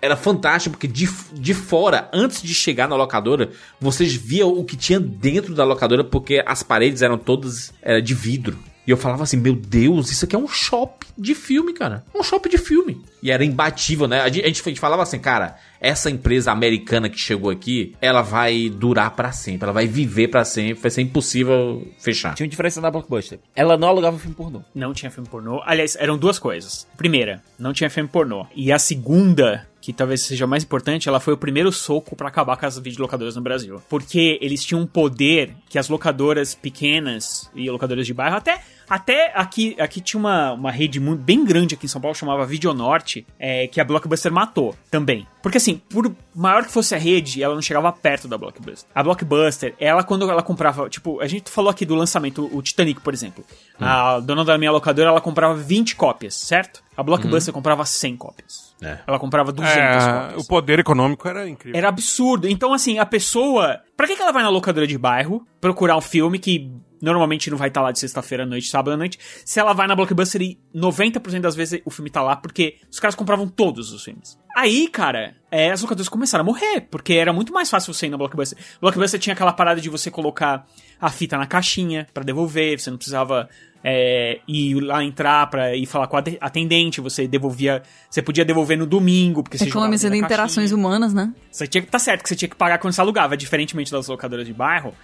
era 0.00 0.14
fantástico, 0.14 0.76
porque 0.76 0.86
de, 0.86 1.08
de 1.32 1.54
fora, 1.54 2.08
antes 2.12 2.40
de 2.40 2.54
chegar 2.54 2.88
na 2.88 2.94
locadora, 2.94 3.50
vocês 3.80 4.14
viam 4.14 4.56
o 4.56 4.64
que 4.64 4.76
tinha 4.76 5.00
dentro 5.00 5.56
da 5.56 5.64
locadora, 5.64 6.04
porque 6.04 6.40
as 6.46 6.62
paredes 6.62 7.02
eram 7.02 7.18
todas 7.18 7.74
era 7.82 8.00
de 8.00 8.14
vidro. 8.14 8.56
E 8.86 8.90
eu 8.90 8.96
falava 8.96 9.22
assim, 9.22 9.36
meu 9.36 9.54
Deus, 9.54 10.10
isso 10.10 10.24
aqui 10.24 10.34
é 10.34 10.38
um 10.38 10.48
shopping 10.48 11.06
de 11.16 11.34
filme, 11.34 11.72
cara. 11.72 12.04
Um 12.14 12.22
shopping 12.22 12.48
de 12.48 12.58
filme. 12.58 13.00
E 13.22 13.30
era 13.30 13.44
imbatível, 13.44 14.08
né? 14.08 14.20
A 14.20 14.28
gente, 14.28 14.44
a 14.44 14.48
gente 14.48 14.80
falava 14.80 15.02
assim, 15.02 15.18
cara, 15.20 15.56
essa 15.80 16.10
empresa 16.10 16.50
americana 16.50 17.08
que 17.08 17.18
chegou 17.18 17.50
aqui, 17.50 17.94
ela 18.00 18.22
vai 18.22 18.68
durar 18.68 19.12
pra 19.12 19.30
sempre, 19.30 19.64
ela 19.64 19.72
vai 19.72 19.86
viver 19.86 20.28
pra 20.28 20.44
sempre, 20.44 20.82
vai 20.82 20.90
ser 20.90 21.02
impossível 21.02 21.86
fechar. 21.98 22.34
Tinha 22.34 22.44
uma 22.44 22.50
diferença 22.50 22.80
na 22.80 22.90
Blockbuster. 22.90 23.38
Ela 23.54 23.76
não 23.76 23.88
alugava 23.88 24.18
filme 24.18 24.34
pornô. 24.34 24.62
Não 24.74 24.92
tinha 24.92 25.10
filme 25.10 25.28
pornô. 25.28 25.62
Aliás, 25.64 25.96
eram 25.96 26.18
duas 26.18 26.38
coisas. 26.38 26.86
Primeira, 26.96 27.42
não 27.58 27.72
tinha 27.72 27.88
filme 27.88 28.08
pornô. 28.08 28.46
E 28.54 28.72
a 28.72 28.78
segunda, 28.78 29.66
que 29.82 29.92
talvez 29.92 30.22
seja 30.22 30.46
mais 30.46 30.62
importante, 30.64 31.08
ela 31.08 31.20
foi 31.20 31.34
o 31.34 31.36
primeiro 31.36 31.70
soco 31.72 32.16
pra 32.16 32.28
acabar 32.28 32.56
com 32.56 32.64
as 32.64 32.78
videolocadoras 32.78 33.36
no 33.36 33.42
Brasil. 33.42 33.82
Porque 33.88 34.38
eles 34.40 34.64
tinham 34.64 34.80
um 34.80 34.86
poder 34.86 35.54
que 35.68 35.78
as 35.78 35.88
locadoras 35.88 36.54
pequenas 36.54 37.50
e 37.54 37.68
locadoras 37.68 38.06
de 38.06 38.14
bairro, 38.14 38.36
até, 38.36 38.62
Até 38.88 39.32
aqui, 39.34 39.74
aqui 39.80 40.00
tinha 40.02 40.20
uma, 40.20 40.52
uma 40.52 40.70
rede 40.70 41.00
muito, 41.00 41.22
bem 41.22 41.44
grande 41.44 41.74
aqui 41.74 41.86
em 41.86 41.88
São 41.88 42.00
Paulo, 42.00 42.14
chamava 42.14 42.44
Videonorte, 42.44 43.26
é, 43.38 43.66
que 43.66 43.80
a 43.80 43.84
Blockbuster 43.84 44.30
matou 44.30 44.74
também. 44.90 45.26
Porque 45.42 45.56
assim, 45.56 45.80
por 45.88 46.14
maior 46.34 46.64
que 46.64 46.70
fosse 46.70 46.94
a 46.94 46.98
rede, 46.98 47.42
ela 47.42 47.54
não 47.54 47.62
chegava 47.62 47.90
perto 47.90 48.28
da 48.28 48.36
Blockbuster. 48.36 48.88
A 48.94 49.02
Blockbuster, 49.02 49.74
ela 49.80 50.04
quando 50.04 50.28
ela 50.30 50.42
comprava, 50.42 50.88
tipo, 50.90 51.20
a 51.20 51.26
gente 51.26 51.50
falou 51.50 51.70
aqui 51.70 51.86
do 51.86 51.94
lançamento, 51.94 52.48
o 52.52 52.60
Titanic, 52.60 53.00
por 53.00 53.14
exemplo. 53.14 53.44
Hum. 53.80 53.84
A 53.84 54.20
dona 54.20 54.44
da 54.44 54.58
minha 54.58 54.70
locadora, 54.70 55.08
ela 55.08 55.20
comprava 55.20 55.54
20 55.54 55.96
cópias, 55.96 56.34
certo? 56.34 56.82
A 56.96 57.02
Blockbuster 57.02 57.52
Uhum. 57.52 57.54
comprava 57.54 57.84
100 57.86 58.16
cópias. 58.16 58.71
É. 58.82 58.98
Ela 59.06 59.18
comprava 59.18 59.52
200 59.52 59.76
É, 59.76 59.98
cópias. 60.12 60.44
o 60.44 60.48
poder 60.48 60.78
econômico 60.80 61.28
era 61.28 61.48
incrível. 61.48 61.78
Era 61.78 61.88
absurdo. 61.88 62.48
Então, 62.48 62.72
assim, 62.74 62.98
a 62.98 63.06
pessoa. 63.06 63.80
Pra 63.96 64.06
que, 64.06 64.16
que 64.16 64.22
ela 64.22 64.32
vai 64.32 64.42
na 64.42 64.48
locadora 64.48 64.86
de 64.86 64.98
bairro 64.98 65.46
procurar 65.60 65.96
um 65.96 66.00
filme 66.00 66.38
que 66.38 66.70
normalmente 67.00 67.50
não 67.50 67.58
vai 67.58 67.66
estar 67.66 67.80
lá 67.80 67.90
de 67.90 67.98
sexta-feira 67.98 68.44
à 68.44 68.46
noite, 68.46 68.68
sábado 68.68 68.92
à 68.94 68.96
noite, 68.96 69.18
se 69.44 69.58
ela 69.58 69.72
vai 69.72 69.88
na 69.88 69.96
Blockbuster 69.96 70.40
e 70.40 70.56
90% 70.72 71.40
das 71.40 71.56
vezes 71.56 71.80
o 71.84 71.90
filme 71.90 72.08
tá 72.08 72.22
lá 72.22 72.36
porque 72.36 72.76
os 72.88 73.00
caras 73.00 73.16
compravam 73.16 73.48
todos 73.48 73.92
os 73.92 74.04
filmes. 74.04 74.38
Aí, 74.56 74.86
cara, 74.86 75.34
é, 75.50 75.72
as 75.72 75.82
locadoras 75.82 76.08
começaram 76.08 76.42
a 76.42 76.46
morrer, 76.46 76.82
porque 76.82 77.14
era 77.14 77.32
muito 77.32 77.52
mais 77.52 77.68
fácil 77.68 77.92
você 77.92 78.06
ir 78.06 78.10
na 78.10 78.16
Blockbuster. 78.16 78.56
Blockbuster 78.80 79.18
tinha 79.18 79.32
aquela 79.34 79.52
parada 79.52 79.80
de 79.80 79.88
você 79.90 80.12
colocar 80.12 80.64
a 81.00 81.10
fita 81.10 81.36
na 81.36 81.46
caixinha 81.46 82.06
pra 82.14 82.22
devolver, 82.22 82.78
você 82.78 82.88
não 82.90 82.96
precisava 82.98 83.48
é, 83.84 84.38
ir 84.46 84.80
lá 84.80 85.02
entrar 85.04 85.46
pra 85.48 85.74
ir 85.74 85.86
falar 85.86 86.06
com 86.06 86.16
a 86.16 86.20
ate- 86.20 86.38
atendente, 86.40 87.00
você 87.00 87.26
devolvia, 87.26 87.82
você 88.08 88.22
podia 88.22 88.44
devolver 88.44 88.78
no 88.78 88.86
domingo, 88.86 89.42
porque 89.42 89.58
você 89.58 89.64
Economizando 89.64 90.10
da 90.14 90.20
caixinha. 90.20 90.26
interações 90.34 90.72
humanas, 90.72 91.12
né? 91.12 91.32
Você 91.50 91.66
tinha 91.66 91.82
que 91.82 91.88
tá 91.90 91.98
certo 91.98 92.22
que 92.22 92.28
você 92.28 92.36
tinha 92.36 92.48
que 92.48 92.56
pagar 92.56 92.78
quando 92.78 92.92
você 92.94 93.00
alugava, 93.00 93.36
diferentemente 93.36 93.90
das 93.90 94.06
locadoras 94.08 94.46
de 94.46 94.52
bairro. 94.52 94.94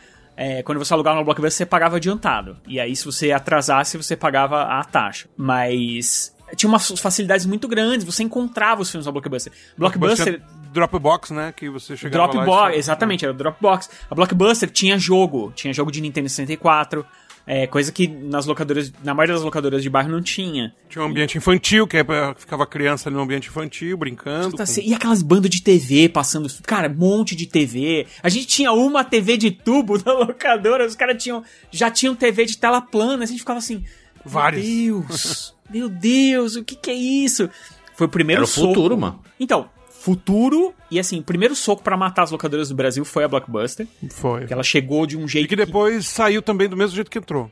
é, 0.40 0.62
quando 0.62 0.78
você 0.78 0.94
alugava 0.94 1.18
no 1.18 1.24
Blockbuster, 1.24 1.56
você 1.59 1.66
pagava 1.66 1.96
adiantado. 1.96 2.56
E 2.68 2.78
aí, 2.78 2.94
se 2.94 3.05
você 3.05 3.32
atrasasse, 3.32 3.96
você 3.96 4.14
pagava 4.16 4.62
a 4.62 4.84
taxa. 4.84 5.26
Mas 5.36 6.32
tinha 6.55 6.68
umas 6.70 6.88
facilidades 7.00 7.44
muito 7.44 7.66
grandes, 7.66 8.05
você 8.06 8.22
encontrava 8.22 8.80
os 8.82 8.88
filmes 8.88 9.05
na 9.06 9.10
Blockbuster. 9.10 9.52
Blockbuster. 9.76 10.40
Dropbox, 10.72 11.30
né? 11.32 11.52
Que 11.56 11.68
você 11.68 11.96
chegava 11.96 12.26
lá 12.26 12.30
e 12.30 12.32
Dropbox, 12.34 12.72
só- 12.72 12.78
exatamente, 12.78 13.24
era 13.24 13.32
o 13.34 13.36
Dropbox. 13.36 13.90
A 14.09 14.14
Blockbuster 14.14 14.70
tinha 14.70 14.96
jogo, 14.96 15.52
tinha 15.56 15.72
jogo 15.72 15.90
de 15.90 16.00
Nintendo 16.00 16.28
64, 16.28 17.05
é, 17.51 17.66
coisa 17.66 17.91
que 17.91 18.07
nas 18.07 18.45
locadoras, 18.45 18.93
na 19.03 19.15
maioria 19.15 19.35
das 19.35 19.43
locadoras 19.43 19.83
de 19.83 19.89
bairro 19.89 20.11
não 20.11 20.20
tinha. 20.20 20.75
Tinha 20.89 21.03
um 21.03 21.09
ambiente 21.09 21.39
infantil, 21.39 21.87
que 21.87 21.97
é 21.97 22.05
ficava 22.37 22.66
criança 22.66 23.09
ali 23.09 23.16
no 23.16 23.23
ambiente 23.23 23.49
infantil, 23.49 23.97
brincando. 23.97 24.51
Tá 24.51 24.59
com- 24.59 24.62
assim, 24.65 24.83
E 24.87 24.93
aquelas 24.93 25.23
bandas 25.23 25.51
de 25.51 25.62
TV 25.62 26.11
passando. 26.11 26.47
Cara, 26.65 26.89
um 26.91 26.95
monte 26.95 27.35
de 27.35 27.47
TV. 27.47 28.07
A 28.23 28.29
gente 28.29 28.47
tinha 28.47 28.70
uma 28.70 29.03
TV 29.03 29.39
de 29.39 29.51
tubo 29.51 29.97
na 30.05 30.12
locadora, 30.12 30.87
os 30.87 30.95
caras 30.95 31.20
tinham, 31.23 31.43
já 31.70 31.91
tinham 31.91 32.15
TV 32.15 32.45
de 32.45 32.59
tela 32.59 32.83
plana. 32.83 33.25
A 33.25 33.27
gente 33.27 33.39
ficava 33.41 33.59
assim. 33.59 33.83
Vários. 34.25 34.62
Meu 34.66 35.01
Deus! 35.01 35.55
meu 35.73 35.89
Deus, 35.89 36.57
o 36.57 36.62
que 36.62 36.77
que 36.77 36.91
é 36.91 36.95
isso? 36.95 37.49
Foi 37.95 38.07
o 38.07 38.11
primeiro 38.11 38.41
Era 38.41 38.45
o 38.45 38.49
soco. 38.49 38.69
futuro, 38.69 38.97
mano. 38.99 39.20
Então, 39.41 39.70
futuro. 40.09 40.72
E 40.90 40.98
assim, 40.98 41.18
o 41.18 41.22
primeiro 41.22 41.55
soco 41.55 41.82
pra 41.82 41.97
matar 41.97 42.22
as 42.22 42.30
locadoras 42.30 42.70
do 42.70 42.74
Brasil 42.74 43.05
foi 43.05 43.24
a 43.24 43.28
Blockbuster. 43.28 43.86
Foi. 44.10 44.47
Que 44.47 44.52
ela 44.52 44.62
chegou 44.62 45.06
de 45.06 45.18
um 45.18 45.28
jeito. 45.28 45.44
E 45.44 45.48
que 45.48 45.56
depois 45.56 46.06
saiu 46.06 46.40
também 46.40 46.66
do 46.66 46.76
mesmo 46.76 46.97
jeito 46.97 47.10
que 47.10 47.18
entrou. 47.18 47.51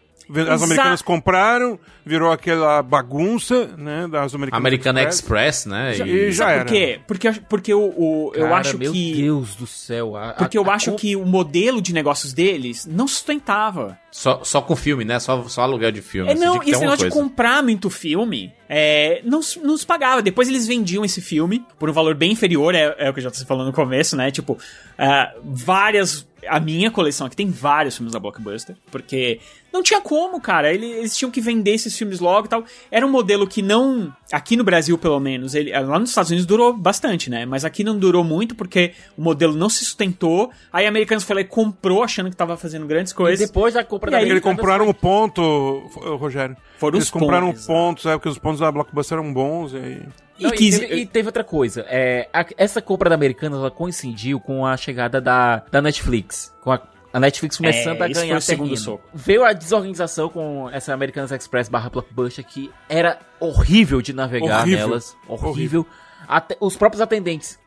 As 0.51 0.63
americanas 0.63 1.03
compraram, 1.03 1.79
virou 2.05 2.33
aquela 2.33 2.83
bagunça, 2.83 3.67
né? 3.79 4.09
Das 4.11 4.35
americanas. 4.35 4.61
Americana 4.61 5.03
Express, 5.05 5.67
né? 5.67 5.97
E 5.97 6.33
já 6.33 6.51
era. 6.51 6.65
por 6.65 6.73
quê? 6.73 7.01
Porque, 7.07 7.33
porque 7.49 7.75
o, 7.75 7.81
o- 7.97 8.33
eu 8.35 8.43
Cara, 8.45 8.57
acho 8.57 8.77
meu 8.79 8.93
que. 8.93 9.15
Deus 9.15 9.55
do 9.55 9.67
céu. 9.67 10.17
a- 10.17 10.33
Porque 10.33 10.59
a- 10.59 10.61
eu 10.61 10.71
a 10.71 10.75
acho 10.75 10.91
com- 10.93 10.97
que 10.97 11.15
o 11.15 11.25
modelo 11.25 11.81
de 11.81 11.93
negócios 11.93 12.33
deles 12.33 12.87
não 12.87 13.07
sustentava. 13.07 13.99
Só, 14.11 14.43
só 14.43 14.63
com 14.63 14.75
filme, 14.75 15.05
né? 15.05 15.21
Só, 15.21 15.45
só 15.45 15.61
aluguel 15.63 15.93
de 15.93 16.01
filme. 16.01 16.31
É, 16.33 16.35
Você 16.37 16.45
não, 16.45 16.63
esse 16.63 16.71
negócio 16.81 16.97
de 17.07 17.11
coisa. 17.11 17.17
comprar 17.29 17.63
muito 17.63 17.91
filme 17.91 18.51
é, 18.69 19.21
não, 19.25 19.41
não 19.63 19.77
se 19.77 19.85
pagava. 19.87 20.23
Depois 20.23 20.49
eles 20.49 20.67
vendiam 20.67 21.05
esse 21.05 21.21
filme 21.21 21.65
por 21.79 21.91
um 21.91 21.93
valor 21.93 22.15
bem 22.15 22.33
inferior, 22.33 22.75
é, 22.75 22.95
é 22.99 23.11
o 23.11 23.13
que 23.13 23.21
eu 23.21 23.25
já 23.25 23.31
tô 23.31 23.45
falando 23.45 23.67
no 23.67 23.73
começo, 23.75 24.17
né? 24.17 24.31
Tipo, 24.31 24.59
ah, 24.99 25.33
várias. 25.45 26.27
A 26.49 26.61
minha 26.61 26.91
coleção 26.93 27.27
aqui 27.27 27.35
tem 27.35 27.51
vários 27.51 27.97
filmes 27.97 28.13
da 28.13 28.21
Blockbuster, 28.21 28.77
porque 28.91 29.41
não 29.77 29.83
tinha 29.83 30.01
como, 30.01 30.41
cara. 30.41 30.73
Eles, 30.73 31.17
tinham 31.17 31.31
que 31.31 31.41
vender 31.41 31.73
esses 31.73 31.97
filmes 31.97 32.19
logo 32.21 32.47
e 32.47 32.49
tal. 32.49 32.65
Era 32.91 33.07
um 33.07 33.11
modelo 33.11 33.47
que 33.47 33.63
não. 33.63 34.13
Aqui 34.33 34.57
no 34.57 34.65
Brasil, 34.65 34.99
pelo 34.99 35.21
menos, 35.21 35.55
ele, 35.55 35.71
lá 35.73 35.99
nos 35.99 36.09
Estados 36.11 36.31
Unidos 36.31 36.47
durou 36.47 36.73
bastante, 36.77 37.31
né? 37.31 37.47
Mas 37.47 37.65
aqui 37.65 37.85
não 37.85 37.97
durou 37.99 38.25
muito 38.25 38.55
porque 38.55 38.93
o 39.17 39.23
modelo 39.23 39.55
não 39.55 39.69
se 39.69 39.85
sustentou. 39.85 40.51
Aí 40.73 40.85
a 40.87 40.89
Americanos 40.89 41.23
foi 41.25 41.37
lá 41.37 41.41
e 41.43 41.45
comprou, 41.45 42.03
achando 42.03 42.31
que 42.31 42.37
tava 42.37 42.57
fazendo 42.57 42.87
grandes 42.87 43.13
coisas. 43.13 43.41
E 43.41 43.47
depois 43.47 43.75
da 43.75 43.85
compra 43.85 44.11
E 44.11 44.13
da 44.13 44.19
aí, 44.19 44.29
Eles 44.29 44.43
compraram 44.43 44.89
o 44.89 44.95
ponto, 44.95 45.41
ô, 45.41 46.17
Rogério. 46.17 46.57
Foram 46.79 46.97
Eles 46.97 47.05
os 47.07 47.11
compraram 47.11 47.49
pontos, 47.49 47.67
pontos, 47.67 48.07
é, 48.07 48.13
porque 48.13 48.29
os 48.29 48.39
pontos 48.39 48.61
da 48.61 48.71
Blockbuster 48.73 49.19
eram 49.19 49.33
bons. 49.33 49.73
E 49.73 49.77
aí... 49.77 50.03
Não, 50.39 50.51
E 50.51 50.53
e, 50.53 50.57
quis- 50.57 50.79
teve, 50.79 50.95
e 50.97 51.07
teve 51.07 51.29
outra 51.29 51.43
coisa. 51.45 51.87
É, 51.89 52.29
a- 52.33 52.45
essa 52.59 52.83
compra 52.83 53.09
da 53.09 53.15
Americanas 53.15 53.59
ela 53.59 53.71
coincidiu 53.71 54.39
com 54.39 54.67
a 54.67 54.77
chegada 54.77 55.19
da, 55.21 55.63
da 55.71 55.81
Netflix. 55.81 56.53
Com 56.61 56.73
a, 56.73 56.81
a 57.17 57.21
Netflix 57.21 57.57
começando 57.57 57.99
É, 57.99 58.05
a 58.05 58.09
ganhar 58.09 58.41
segundo 58.43 58.77
soco. 58.77 59.03
Veio 59.15 59.43
a 59.43 59.55
desorganização 59.55 60.29
com 60.29 60.69
essa 60.71 60.93
Americanas 60.93 61.33
Express 61.33 61.67
barra 61.67 61.89
Blockbuster 61.89 62.45
que 62.45 62.71
era 62.91 63.19
horrível 63.41 64.03
de 64.03 64.13
navegar 64.13 64.61
Horrível. 64.61 64.89
nelas. 64.89 65.17
Horrível. 65.27 65.87
Até, 66.29 66.59
os 66.61 66.77
próprios 66.77 67.01
atendentes 67.01 67.59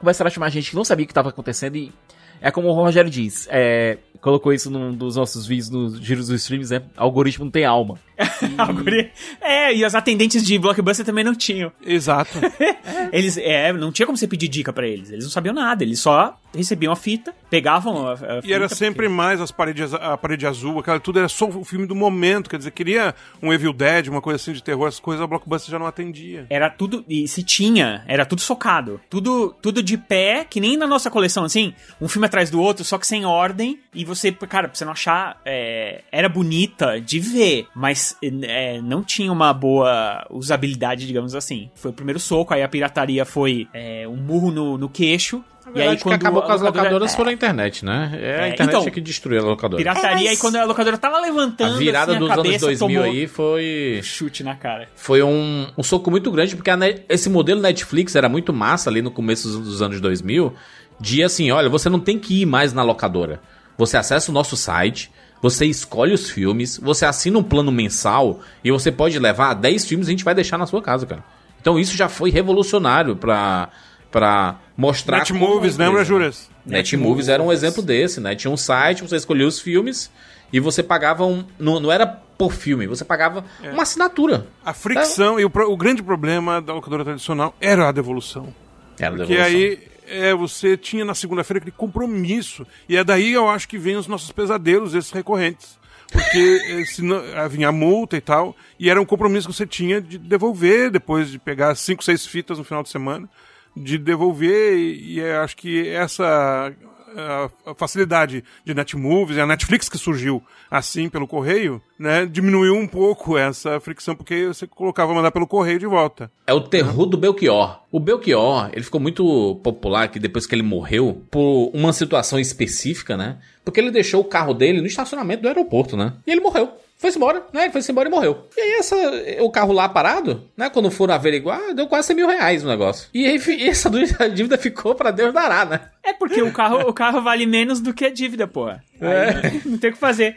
começaram 0.00 0.26
a 0.26 0.30
chamar 0.32 0.48
gente 0.48 0.70
que 0.70 0.74
não 0.74 0.84
sabia 0.84 1.04
o 1.04 1.06
que 1.06 1.12
estava 1.12 1.28
acontecendo 1.28 1.76
e 1.76 1.92
é 2.40 2.50
como 2.50 2.66
o 2.66 2.72
Rogério 2.72 3.08
diz, 3.08 3.46
é, 3.52 3.98
colocou 4.20 4.52
isso 4.52 4.68
num 4.68 4.92
dos 4.92 5.14
nossos 5.14 5.46
vídeos 5.46 5.70
nos 5.70 6.00
giros 6.00 6.26
dos 6.26 6.40
streams, 6.42 6.74
né? 6.74 6.82
Algoritmo 6.96 7.44
não 7.44 7.52
tem 7.52 7.64
alma. 7.64 8.00
Algori- 8.58 9.10
É, 9.40 9.74
e 9.74 9.84
as 9.84 9.94
atendentes 9.94 10.42
de 10.44 10.58
Blockbuster 10.58 11.04
também 11.04 11.24
não 11.24 11.34
tinham. 11.34 11.72
Exato. 11.84 12.38
Eles, 13.12 13.36
é, 13.38 13.72
não 13.72 13.92
tinha 13.92 14.06
como 14.06 14.16
você 14.16 14.26
pedir 14.26 14.48
dica 14.48 14.72
pra 14.72 14.86
eles. 14.86 15.10
Eles 15.10 15.24
não 15.24 15.30
sabiam 15.30 15.54
nada. 15.54 15.82
Eles 15.82 15.98
só 16.00 16.38
recebiam 16.54 16.92
a 16.92 16.96
fita, 16.96 17.34
pegavam 17.50 18.06
a, 18.06 18.12
a 18.12 18.16
fita. 18.16 18.40
E 18.44 18.52
era 18.52 18.68
sempre 18.68 19.08
mais 19.08 19.40
as 19.40 19.50
paredes, 19.50 19.92
a 19.94 20.16
parede 20.18 20.46
azul, 20.46 20.78
aquela 20.80 21.00
tudo 21.00 21.18
era 21.18 21.28
só 21.28 21.46
o 21.48 21.64
filme 21.64 21.86
do 21.86 21.94
momento, 21.94 22.50
quer 22.50 22.58
dizer, 22.58 22.70
queria 22.72 23.14
um 23.42 23.50
Evil 23.52 23.72
Dead, 23.72 24.08
uma 24.08 24.20
coisa 24.20 24.36
assim 24.36 24.52
de 24.52 24.62
terror, 24.62 24.86
essas 24.86 25.00
coisas 25.00 25.22
a 25.22 25.26
Blockbuster 25.26 25.70
já 25.70 25.78
não 25.78 25.86
atendia. 25.86 26.46
Era 26.50 26.68
tudo, 26.68 27.04
e 27.08 27.26
se 27.26 27.42
tinha, 27.42 28.04
era 28.06 28.26
tudo 28.26 28.40
socado. 28.42 29.00
Tudo, 29.08 29.54
tudo 29.62 29.82
de 29.82 29.96
pé, 29.96 30.44
que 30.48 30.60
nem 30.60 30.76
na 30.76 30.86
nossa 30.86 31.10
coleção, 31.10 31.44
assim, 31.44 31.72
um 32.00 32.06
filme 32.08 32.26
atrás 32.26 32.50
do 32.50 32.60
outro, 32.60 32.84
só 32.84 32.98
que 32.98 33.06
sem 33.06 33.24
ordem. 33.24 33.80
E 33.94 34.04
você, 34.04 34.30
cara, 34.30 34.68
pra 34.68 34.76
você 34.76 34.84
não 34.84 34.92
achar, 34.92 35.40
é, 35.46 36.02
era 36.12 36.28
bonita 36.28 37.00
de 37.00 37.18
ver, 37.18 37.66
mas 37.74 38.11
é, 38.42 38.80
não 38.82 39.02
tinha 39.02 39.32
uma 39.32 39.52
boa 39.52 40.26
usabilidade, 40.30 41.06
digamos 41.06 41.34
assim. 41.34 41.70
Foi 41.74 41.90
o 41.90 41.94
primeiro 41.94 42.18
soco, 42.20 42.52
aí 42.54 42.62
a 42.62 42.68
pirataria 42.68 43.24
foi 43.24 43.68
é, 43.72 44.06
um 44.08 44.16
murro 44.16 44.50
no, 44.50 44.76
no 44.78 44.88
queixo. 44.88 45.42
Na 45.64 45.78
e 45.78 45.82
aí 45.88 45.94
o 45.94 45.96
que 45.98 46.12
acabou 46.12 46.42
a 46.42 46.46
com 46.46 46.52
as 46.52 46.60
locadora- 46.60 46.82
locadoras 46.84 47.12
é, 47.12 47.16
foi 47.16 47.28
a 47.28 47.32
internet, 47.32 47.84
né? 47.84 48.10
É, 48.20 48.40
a 48.40 48.46
É, 48.46 48.48
internet 48.50 48.76
então- 48.80 48.90
que 48.90 49.00
destruiu 49.00 49.40
a 49.40 49.44
locadora. 49.44 49.80
Pirataria, 49.80 50.26
É, 50.26 50.30
mas- 50.30 50.38
e 50.38 50.40
quando 50.40 50.56
a 50.56 50.64
locadora 50.64 50.98
tava 50.98 51.20
levantando, 51.20 51.74
A 51.76 51.78
virada 51.78 52.12
assim, 52.12 52.18
dos 52.20 52.30
a 52.30 52.32
anos 52.34 52.44
cabeça 52.46 52.66
2000 52.66 53.00
tomou 53.00 53.12
aí 53.12 53.26
foi 53.28 54.00
chute 54.02 54.42
na 54.42 54.56
cara. 54.56 54.88
foi 54.96 55.22
um, 55.22 55.66
um 55.78 55.82
soco 55.84 56.10
muito 56.10 56.30
grande, 56.32 56.56
porque 56.56 56.68
a 56.70 56.76
Net- 56.76 57.04
esse 57.08 57.30
modelo 57.30 57.60
Netflix 57.60 58.16
era 58.16 58.28
muito 58.28 58.52
massa 58.52 58.90
ali 58.90 59.00
no 59.02 59.10
começo 59.10 59.46
dos, 59.48 59.60
dos 59.60 59.82
anos 59.82 60.00
2000, 60.00 60.52
de 61.00 61.22
assim, 61.22 61.50
olha, 61.52 61.68
você 61.68 61.88
não 61.88 62.00
tem 62.00 62.18
que 62.18 62.42
ir 62.42 62.46
mais 62.46 62.72
na 62.72 62.82
locadora. 62.82 63.40
Você 63.78 63.96
acessa 63.96 64.30
o 64.30 64.34
nosso 64.34 64.56
site, 64.56 65.10
você 65.42 65.66
escolhe 65.66 66.14
os 66.14 66.30
filmes, 66.30 66.78
você 66.78 67.04
assina 67.04 67.38
um 67.38 67.42
plano 67.42 67.70
mensal 67.72 68.40
e 68.64 68.70
você 68.70 68.90
pode 68.90 69.18
levar 69.18 69.52
10 69.54 69.84
filmes 69.84 70.06
e 70.06 70.10
a 70.10 70.12
gente 70.12 70.24
vai 70.24 70.34
deixar 70.34 70.56
na 70.56 70.66
sua 70.66 70.80
casa, 70.80 71.04
cara. 71.04 71.22
Então 71.60 71.78
isso 71.78 71.96
já 71.96 72.08
foi 72.08 72.30
revolucionário 72.30 73.16
pra, 73.16 73.68
pra 74.10 74.56
mostrar... 74.76 75.16
a 75.16 75.20
Netmovies, 75.20 75.76
lembra, 75.76 76.04
Juras? 76.04 76.48
Netmovies 76.64 77.28
era 77.28 77.42
um 77.42 77.52
exemplo 77.52 77.82
desse, 77.82 78.20
né? 78.20 78.34
Tinha 78.36 78.50
um 78.50 78.56
site, 78.56 79.02
você 79.02 79.16
escolhia 79.16 79.46
os 79.46 79.60
filmes 79.60 80.10
e 80.52 80.60
você 80.60 80.82
pagava 80.82 81.24
um... 81.26 81.44
Não, 81.58 81.80
não 81.80 81.90
era 81.90 82.06
por 82.06 82.52
filme, 82.52 82.86
você 82.86 83.04
pagava 83.04 83.44
uma 83.72 83.82
assinatura. 83.82 84.46
A 84.64 84.72
fricção 84.72 85.38
e 85.38 85.44
o, 85.44 85.50
pro- 85.50 85.70
o 85.70 85.76
grande 85.76 86.02
problema 86.02 86.60
da 86.60 86.72
locadora 86.72 87.04
tradicional 87.04 87.54
era 87.60 87.88
a 87.88 87.92
devolução. 87.92 88.52
Era 88.98 89.16
Porque 89.16 89.34
devolução. 89.34 89.56
aí 89.58 89.91
é, 90.06 90.34
você 90.34 90.76
tinha 90.76 91.04
na 91.04 91.14
segunda-feira 91.14 91.58
aquele 91.58 91.76
compromisso. 91.76 92.66
E 92.88 92.96
é 92.96 93.04
daí 93.04 93.32
eu 93.32 93.48
acho 93.48 93.68
que 93.68 93.78
vem 93.78 93.96
os 93.96 94.06
nossos 94.06 94.32
pesadelos, 94.32 94.94
esses 94.94 95.10
recorrentes. 95.10 95.78
Porque 96.10 96.60
eh, 96.68 96.84
senão, 96.84 97.22
ah, 97.34 97.48
vinha 97.48 97.68
a 97.68 97.72
multa 97.72 98.18
e 98.18 98.20
tal, 98.20 98.54
e 98.78 98.90
era 98.90 99.00
um 99.00 99.04
compromisso 99.04 99.48
que 99.48 99.54
você 99.54 99.66
tinha 99.66 99.98
de 99.98 100.18
devolver 100.18 100.90
depois 100.90 101.30
de 101.30 101.38
pegar 101.38 101.74
cinco, 101.74 102.04
seis 102.04 102.26
fitas 102.26 102.58
no 102.58 102.64
final 102.64 102.82
de 102.82 102.90
semana, 102.90 103.26
de 103.74 103.96
devolver, 103.96 104.76
e, 104.76 105.14
e 105.14 105.24
acho 105.24 105.56
que 105.56 105.88
essa 105.88 106.70
a, 107.16 107.74
facilidade 107.74 108.44
de 108.64 108.74
Netmovies, 108.74 109.36
e 109.36 109.40
a 109.40 109.46
Netflix 109.46 109.88
que 109.88 109.98
surgiu 109.98 110.42
assim 110.70 111.08
pelo 111.08 111.26
correio, 111.26 111.80
né, 111.98 112.26
diminuiu 112.26 112.74
um 112.74 112.86
pouco 112.86 113.36
essa 113.36 113.78
fricção, 113.80 114.14
porque 114.14 114.46
você 114.46 114.66
colocava 114.66 115.14
mandar 115.14 115.30
pelo 115.30 115.46
correio 115.46 115.78
de 115.78 115.86
volta. 115.86 116.30
É 116.46 116.52
o 116.52 116.60
terror 116.60 117.06
do 117.06 117.16
Belchior. 117.16 117.82
O 117.90 118.00
Belchior, 118.00 118.70
ele 118.72 118.84
ficou 118.84 119.00
muito 119.00 119.60
popular 119.62 120.08
que 120.08 120.18
depois 120.18 120.46
que 120.46 120.54
ele 120.54 120.62
morreu, 120.62 121.22
por 121.30 121.70
uma 121.74 121.92
situação 121.92 122.38
específica, 122.38 123.16
né? 123.16 123.38
Porque 123.64 123.78
ele 123.78 123.90
deixou 123.90 124.20
o 124.20 124.24
carro 124.24 124.54
dele 124.54 124.80
no 124.80 124.86
estacionamento 124.86 125.42
do 125.42 125.48
aeroporto, 125.48 125.96
né? 125.96 126.14
E 126.26 126.32
ele 126.32 126.40
morreu. 126.40 126.72
Foi-se 127.02 127.18
embora, 127.18 127.44
né? 127.52 127.68
Foi-se 127.68 127.90
embora 127.90 128.08
e 128.08 128.12
morreu. 128.12 128.46
E 128.56 128.60
aí 128.60 128.72
essa, 128.74 128.96
o 129.40 129.50
carro 129.50 129.72
lá 129.72 129.88
parado, 129.88 130.48
né? 130.56 130.70
Quando 130.70 130.88
foram 130.88 131.12
averiguar, 131.12 131.74
deu 131.74 131.88
quase 131.88 132.06
100 132.06 132.16
mil 132.16 132.28
reais 132.28 132.64
o 132.64 132.68
negócio. 132.68 133.08
E 133.12 133.26
aí 133.26 133.38
essa 133.68 133.90
dívida 134.32 134.56
ficou 134.56 134.94
pra 134.94 135.10
Deus 135.10 135.34
dará, 135.34 135.64
né? 135.64 135.80
É 136.04 136.12
porque 136.12 136.40
o 136.40 136.52
carro, 136.52 136.88
o 136.88 136.92
carro 136.92 137.20
vale 137.20 137.44
menos 137.44 137.80
do 137.80 137.92
que 137.92 138.04
a 138.04 138.10
dívida, 138.10 138.46
porra. 138.46 138.84
Aí 139.00 139.60
Não 139.66 139.76
tem 139.78 139.90
o 139.90 139.92
que 139.92 139.98
fazer. 139.98 140.36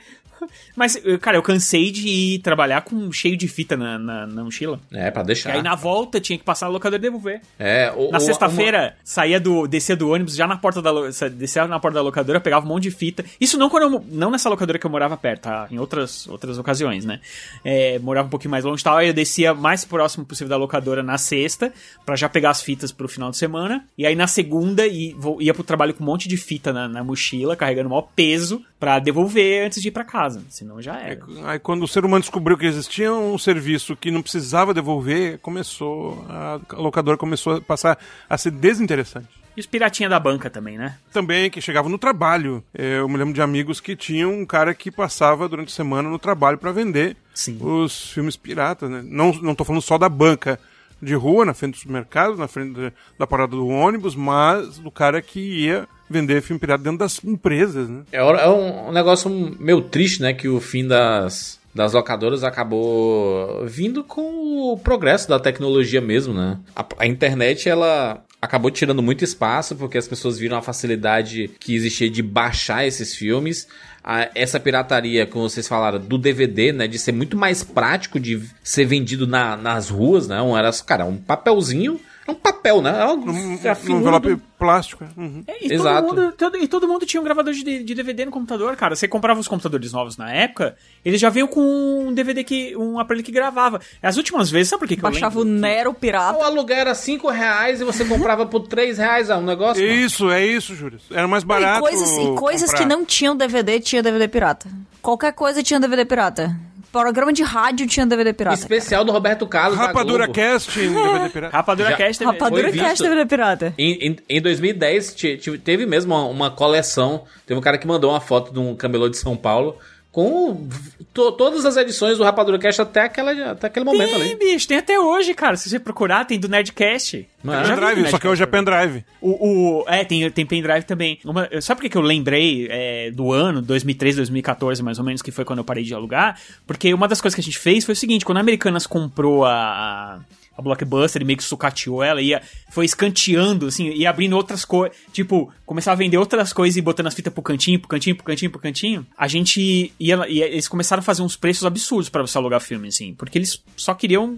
Mas, 0.76 1.00
eu- 1.04 1.20
cara, 1.20 1.38
eu 1.38 1.42
cansei 1.44 1.92
de 1.92 2.08
ir 2.08 2.40
trabalhar 2.40 2.82
com 2.82 3.12
cheio 3.12 3.36
de 3.38 3.48
fita 3.48 3.76
na, 3.78 3.98
na, 3.98 4.28
na 4.28 4.44
mochila. 4.44 4.80
É, 4.92 5.10
pra 5.12 5.22
E 5.24 5.26
deixar. 5.26 5.54
aí 5.54 5.62
na 5.62 5.76
volta 5.76 6.20
tinha 6.20 6.38
que 6.38 6.44
passar 6.44 6.66
na 6.68 6.72
locadora 6.74 7.00
e 7.00 7.02
devolver. 7.02 7.42
É, 7.60 7.92
o- 7.96 8.12
Na 8.12 8.20
sexta-feira, 8.20 8.96
saía 9.04 9.40
do, 9.40 9.68
descia 9.68 9.96
do 9.96 10.10
ônibus, 10.10 10.36
já 10.36 10.48
na 10.48 10.58
porta 10.58 10.82
da 10.82 10.92
descia 11.30 11.68
na 11.68 11.80
porta 11.80 11.96
da 11.96 12.02
locadora, 12.02 12.40
pegava 12.40 12.66
um 12.66 12.70
monte 12.70 12.84
de 12.84 12.92
fita. 12.92 13.24
Isso 13.40 13.58
não 13.58 13.70
quando 13.70 13.94
eu, 13.94 14.06
não 14.10 14.32
nessa 14.32 14.50
locadora 14.50 14.78
que 14.80 14.86
eu 14.86 14.92
morava 14.92 15.16
perto, 15.18 15.42
tá? 15.44 15.68
Em 15.72 15.78
outras, 15.80 16.28
outras 16.28 16.58
ocasiões, 16.58 17.06
né? 17.06 17.20
É, 17.64 18.00
morava 18.00 18.28
um 18.28 18.30
pouquinho 18.30 18.52
mais 18.52 18.64
longe 18.66 18.82
e 18.82 18.84
tal, 18.84 18.98
aí 18.98 19.08
eu 19.08 19.14
descia 19.14 19.54
mais 19.54 19.86
próximo 19.86 20.26
possível 20.26 20.50
da 20.50 20.58
locadora 20.58 21.02
na 21.04 21.18
sexta, 21.18 21.74
pra 22.06 22.16
já 22.16 22.28
pegar 22.30 22.50
as 22.52 22.62
fitas 22.62 22.92
pro 22.92 23.08
final 23.08 23.32
de 23.32 23.38
semana. 23.38 23.86
E 23.98 24.06
aí 24.06 24.16
na 24.16 24.28
segunda 24.28 24.86
e, 24.88 25.16
ia 25.40 25.54
pro 25.54 25.64
trabalho 25.64 25.94
com 25.94 26.04
um 26.04 26.08
monte 26.08 26.28
de 26.28 26.38
fita 26.38 26.72
na, 26.74 26.88
na 26.88 27.04
mochila, 27.04 27.56
carregando 27.56 27.88
o 27.88 27.92
maior 27.92 28.08
peso, 28.16 28.62
pra 28.80 29.00
devolver 29.00 29.66
antes 29.66 29.82
de 29.82 29.88
ir 29.88 29.92
pra 29.92 30.04
casa. 30.04 30.44
Senão 30.50 30.82
já 30.82 31.00
era. 31.00 31.20
Aí 31.46 31.60
quando 31.60 31.84
o 31.84 31.88
ser 31.88 32.06
humano 32.06 32.22
descobriu 32.22 32.58
que 32.58 32.66
existia 32.66 33.14
um 33.14 33.38
serviço 33.38 33.96
que 33.96 34.12
não 34.12 34.22
precisava 34.22 34.74
devolver, 34.74 35.40
começou 35.40 36.26
a, 36.30 36.60
a 36.70 36.76
locadora 36.76 37.18
começou 37.18 37.56
a 37.58 37.62
passar 37.62 37.98
a 38.30 38.38
ser 38.38 38.52
desinteressante. 38.52 39.28
E 39.56 39.60
os 39.62 39.66
piratinha 39.66 40.10
da 40.10 40.20
banca 40.20 40.50
também, 40.50 40.78
né? 40.78 40.98
Também 41.14 41.50
que 41.50 41.62
chegava 41.62 41.88
no 41.88 41.98
trabalho. 41.98 42.62
É, 42.74 43.00
Eu 43.00 43.08
me 43.08 43.16
lembro 43.16 43.34
de 43.34 43.42
amigos 43.42 43.80
que 43.80 43.96
tinham 43.96 44.34
um 44.34 44.46
cara 44.46 44.74
que 44.74 44.92
passava 44.92 45.48
durante 45.48 45.70
a 45.70 45.76
semana 45.76 46.10
no 46.10 46.20
trabalho 46.20 46.58
para 46.58 46.74
vender 46.74 47.16
os 47.62 48.12
filmes 48.12 48.36
piratas, 48.36 48.90
né? 48.90 49.02
Não, 49.06 49.32
não 49.34 49.56
tô 49.56 49.64
falando 49.64 49.82
só 49.82 49.98
da 49.98 50.10
banca 50.10 50.60
de 51.02 51.14
rua, 51.14 51.46
na 51.46 51.54
frente 51.54 51.74
do 51.76 51.80
supermercado, 51.80 52.36
na 52.36 52.48
frente 52.50 52.92
da 53.18 53.26
parada 53.28 53.52
do 53.56 53.68
ônibus, 53.68 54.16
mas 54.16 54.78
do 54.78 54.92
cara 54.92 55.22
que 55.22 55.40
ia 55.40 55.88
vender 56.10 56.42
filme 56.42 56.60
pirata 56.60 56.84
dentro 56.84 57.00
das 57.00 57.24
empresas, 57.24 57.90
né? 57.90 58.04
É, 58.12 58.18
é 58.20 58.50
um, 58.50 58.92
negócio 58.92 59.30
meio 59.60 59.82
triste, 59.82 60.22
né? 60.22 60.34
Que 60.34 60.48
o 60.48 60.60
fim 60.60 60.88
das, 60.88 61.60
das 61.74 61.94
locadoras 61.94 62.44
acabou 62.44 63.66
vindo 63.66 64.04
com 64.04 64.72
o 64.74 64.78
progresso 64.78 65.28
da 65.28 65.40
tecnologia 65.40 66.02
mesmo, 66.02 66.34
né? 66.34 66.58
A, 66.76 66.86
a 67.00 67.08
internet, 67.08 67.68
ela 67.70 68.24
acabou 68.42 68.70
tirando 68.70 69.02
muito 69.02 69.24
espaço 69.24 69.76
porque 69.76 69.98
as 69.98 70.08
pessoas 70.08 70.38
viram 70.38 70.58
a 70.58 70.62
facilidade 70.62 71.50
que 71.60 71.74
existia 71.76 72.10
de 72.10 72.22
baixar 72.22 72.86
esses 72.86 73.16
filmes. 73.16 73.68
A- 74.04 74.30
essa 74.36 74.60
pirataria, 74.60 75.26
como 75.26 75.50
vocês 75.50 75.68
falaram, 75.68 76.00
do 76.00 76.18
DVD, 76.18 76.72
né? 76.72 76.88
De 76.88 77.00
ser 77.00 77.12
muito 77.12 77.36
mais 77.36 77.64
prático 77.64 78.20
de 78.20 78.40
ser 78.64 78.86
vendido 78.86 79.26
na- 79.26 79.58
nas 79.58 79.90
ruas, 79.90 80.28
né? 80.28 80.40
Um, 80.42 80.56
era, 80.58 80.70
cara, 80.86 81.06
um 81.06 81.18
papelzinho... 81.18 82.00
É 82.28 82.32
um 82.32 82.36
papel, 82.36 82.82
né? 82.82 82.90
É 83.02 83.06
um, 83.06 83.60
é 83.64 83.70
a 83.70 83.78
Um 83.88 84.00
envelope 84.00 84.38
plástico. 84.58 85.04
é. 85.04 85.20
Uhum. 85.20 85.44
E 85.62 85.72
Exato. 85.74 86.08
Todo 86.08 86.16
mundo, 86.22 86.32
todo, 86.36 86.58
e 86.58 86.68
todo 86.68 86.88
mundo 86.88 87.06
tinha 87.06 87.22
um 87.22 87.24
gravador 87.24 87.54
de, 87.54 87.84
de 87.84 87.94
DVD 87.96 88.26
no 88.26 88.32
computador, 88.32 88.76
cara. 88.76 88.96
Você 88.96 89.08
comprava 89.08 89.40
os 89.40 89.48
computadores 89.48 89.92
novos 89.94 90.18
na 90.18 90.32
época, 90.34 90.76
eles 91.04 91.22
já 91.22 91.30
veio 91.30 91.48
com 91.48 91.62
um 92.08 92.14
DVD 92.14 92.44
que. 92.44 92.76
um 92.76 93.00
aparelho 93.00 93.24
que 93.24 93.32
gravava. 93.32 93.80
As 94.02 94.18
últimas 94.18 94.50
vezes, 94.50 94.70
sabe 94.70 94.80
por 94.80 94.88
que, 94.88 94.96
que 94.96 95.02
Baixava 95.04 95.36
eu 95.38 95.42
o 95.42 95.46
lembro? 95.46 95.60
Nero 95.62 95.94
Pirata. 95.94 96.40
O 96.40 96.44
aluguel 96.44 96.78
era 96.78 96.96
5 96.96 97.30
reais 97.30 97.80
e 97.80 97.84
você 97.84 98.04
comprava 98.06 98.46
por 98.48 98.62
3 98.68 98.98
reais 98.98 99.30
ah, 99.30 99.38
um 99.38 99.44
negócio. 99.44 99.84
mano. 99.84 99.96
Isso, 99.96 100.32
é 100.32 100.44
isso, 100.44 100.74
Júlio. 100.74 101.00
Era 101.12 101.28
mais 101.28 101.44
E 101.44 101.46
barato. 101.46 101.82
coisas, 101.82 102.10
e 102.18 102.36
coisas 102.36 102.72
comprar. 102.72 102.78
que 102.80 102.86
não 102.90 103.06
tinham 103.06 103.36
DVD, 103.38 103.80
tinha 103.80 104.02
DVD 104.02 104.28
pirata. 104.28 104.68
Qualquer 105.00 105.34
coisa 105.34 105.62
tinha 105.62 105.80
DVD 105.80 106.04
pirata. 106.06 106.56
Programa 107.02 107.34
de 107.34 107.44
rádio 107.44 107.86
tinha 107.88 108.06
DVD 108.06 108.32
pirata. 108.32 108.56
Especial 108.58 109.04
do 109.04 109.12
Roberto 109.12 109.46
Carlos. 109.46 109.78
Rapadura. 109.78 110.30
Cast 110.30 110.80
em 110.80 110.94
DVD 110.94 111.28
pirata. 111.34 111.58
Rapadura 111.58 111.90
Já- 111.90 111.98
Cast 111.98 112.20
também. 112.20 112.34
Rapadura 112.40 112.72
Cast. 112.72 113.04
DVD 113.04 113.26
pirata. 113.26 113.74
Em, 113.78 113.92
em, 114.12 114.16
em 114.30 114.42
2010 114.42 115.14
ti- 115.14 115.38
ti- 115.38 115.58
teve 115.58 115.86
mesmo 115.86 116.16
uma, 116.16 116.24
uma 116.26 116.50
coleção. 116.52 117.26
Teve 117.46 117.60
um 117.60 117.62
cara 117.62 117.78
que 117.78 117.86
mandou 117.86 118.12
uma 118.12 118.22
foto 118.22 118.54
de 118.54 118.60
um 118.60 118.74
camelô 118.76 119.10
de 119.10 119.18
São 119.18 119.36
Paulo 119.36 119.78
com 120.16 120.70
to- 121.14 121.34
todas 121.34 121.66
as 121.66 121.76
edições 121.76 122.18
do 122.18 122.24
Rapadura 122.24 122.58
Cast 122.58 122.82
até, 122.82 123.02
aquela, 123.02 123.52
até 123.52 123.68
aquele 123.68 123.84
momento 123.84 124.12
Tem, 124.12 124.22
ali. 124.22 124.36
bicho, 124.36 124.66
tem 124.66 124.78
até 124.78 124.98
hoje, 124.98 125.34
cara. 125.34 125.58
Se 125.58 125.70
você 125.70 125.78
procurar, 125.78 126.24
tem 126.24 126.40
do 126.40 126.48
Nerdcast. 126.48 127.28
Não 127.44 127.54
é? 127.54 127.64
Pendrive, 127.68 128.10
só 128.10 128.18
que 128.18 128.26
hoje 128.26 128.42
é 128.42 128.46
pendrive. 128.46 129.04
O, 129.20 129.82
o- 129.82 129.86
é, 129.90 130.06
tem, 130.06 130.32
tem 130.32 130.46
pendrive 130.46 130.84
também. 130.86 131.20
Uma, 131.26 131.50
sabe 131.62 131.80
por 131.80 131.84
que 131.84 131.90
que 131.90 131.98
eu 131.98 132.02
lembrei 132.02 132.66
é, 132.72 133.12
do 133.12 133.34
ano, 133.34 133.62
2013, 133.62 134.16
2014, 134.16 134.82
mais 134.82 135.00
ou 135.00 135.04
menos, 135.04 135.22
que 135.22 135.32
foi 135.32 135.44
quando 135.44 135.60
eu 135.60 135.66
parei 135.66 135.84
de 135.84 135.94
alugar? 135.94 136.40
Porque 136.66 136.94
uma 136.94 137.10
das 137.10 137.20
coisas 137.20 137.36
que 137.36 137.42
a 137.42 137.44
gente 137.44 137.60
fez 137.60 137.84
foi 137.84 137.92
o 137.92 137.96
seguinte: 137.98 138.24
quando 138.24 138.38
a 138.38 138.42
Americanas 138.42 138.88
comprou 138.88 139.44
a. 139.44 139.52
a 139.52 140.20
a 140.58 140.62
Blockbuster 140.62 141.26
meio 141.26 141.38
que 141.38 141.44
sucateou 141.44 142.02
ela, 142.02 142.22
ia, 142.22 142.42
foi 142.70 142.86
escanteando, 142.86 143.68
assim, 143.68 143.90
e 143.90 144.06
abrindo 144.06 144.36
outras 144.36 144.64
coisas. 144.64 144.98
Tipo, 145.12 145.52
começava 145.66 145.96
a 145.96 145.98
vender 145.98 146.18
outras 146.18 146.54
coisas 146.54 146.78
e 146.78 146.82
botando 146.82 147.08
as 147.08 147.14
fitas 147.14 147.34
pro 147.34 147.44
cantinho, 147.44 147.80
pro 147.80 147.90
cantinho, 147.90 148.16
pro 148.16 148.26
cantinho, 148.26 148.52
pro 148.52 148.62
cantinho. 148.62 149.06
A 149.18 149.28
gente 149.28 149.94
ia. 150.00 150.16
eles 150.28 150.68
começaram 150.68 151.02
a 151.02 151.04
fazer 151.04 151.22
uns 151.22 151.36
preços 151.36 151.66
absurdos 151.66 152.10
pra 152.10 152.22
você 152.22 152.38
alugar 152.38 152.62
filme, 152.62 152.88
assim. 152.88 153.14
Porque 153.14 153.38
eles 153.38 153.62
só 153.76 153.94
queriam 153.94 154.38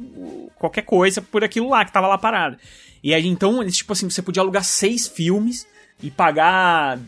qualquer 0.56 0.84
coisa 0.84 1.22
por 1.22 1.44
aquilo 1.44 1.70
lá 1.70 1.86
que 1.86 1.94
tava 1.94 2.08
lá 2.08 2.18
parado. 2.18 2.58
E 3.04 3.14
aí, 3.14 3.28
então, 3.28 3.62
eles, 3.62 3.78
tipo 3.78 3.94
assim, 3.94 4.10
você 4.10 4.22
podia 4.22 4.42
alugar 4.42 4.64
seis 4.64 5.08
filmes 5.08 5.68
e 6.02 6.10
pagar 6.10 7.00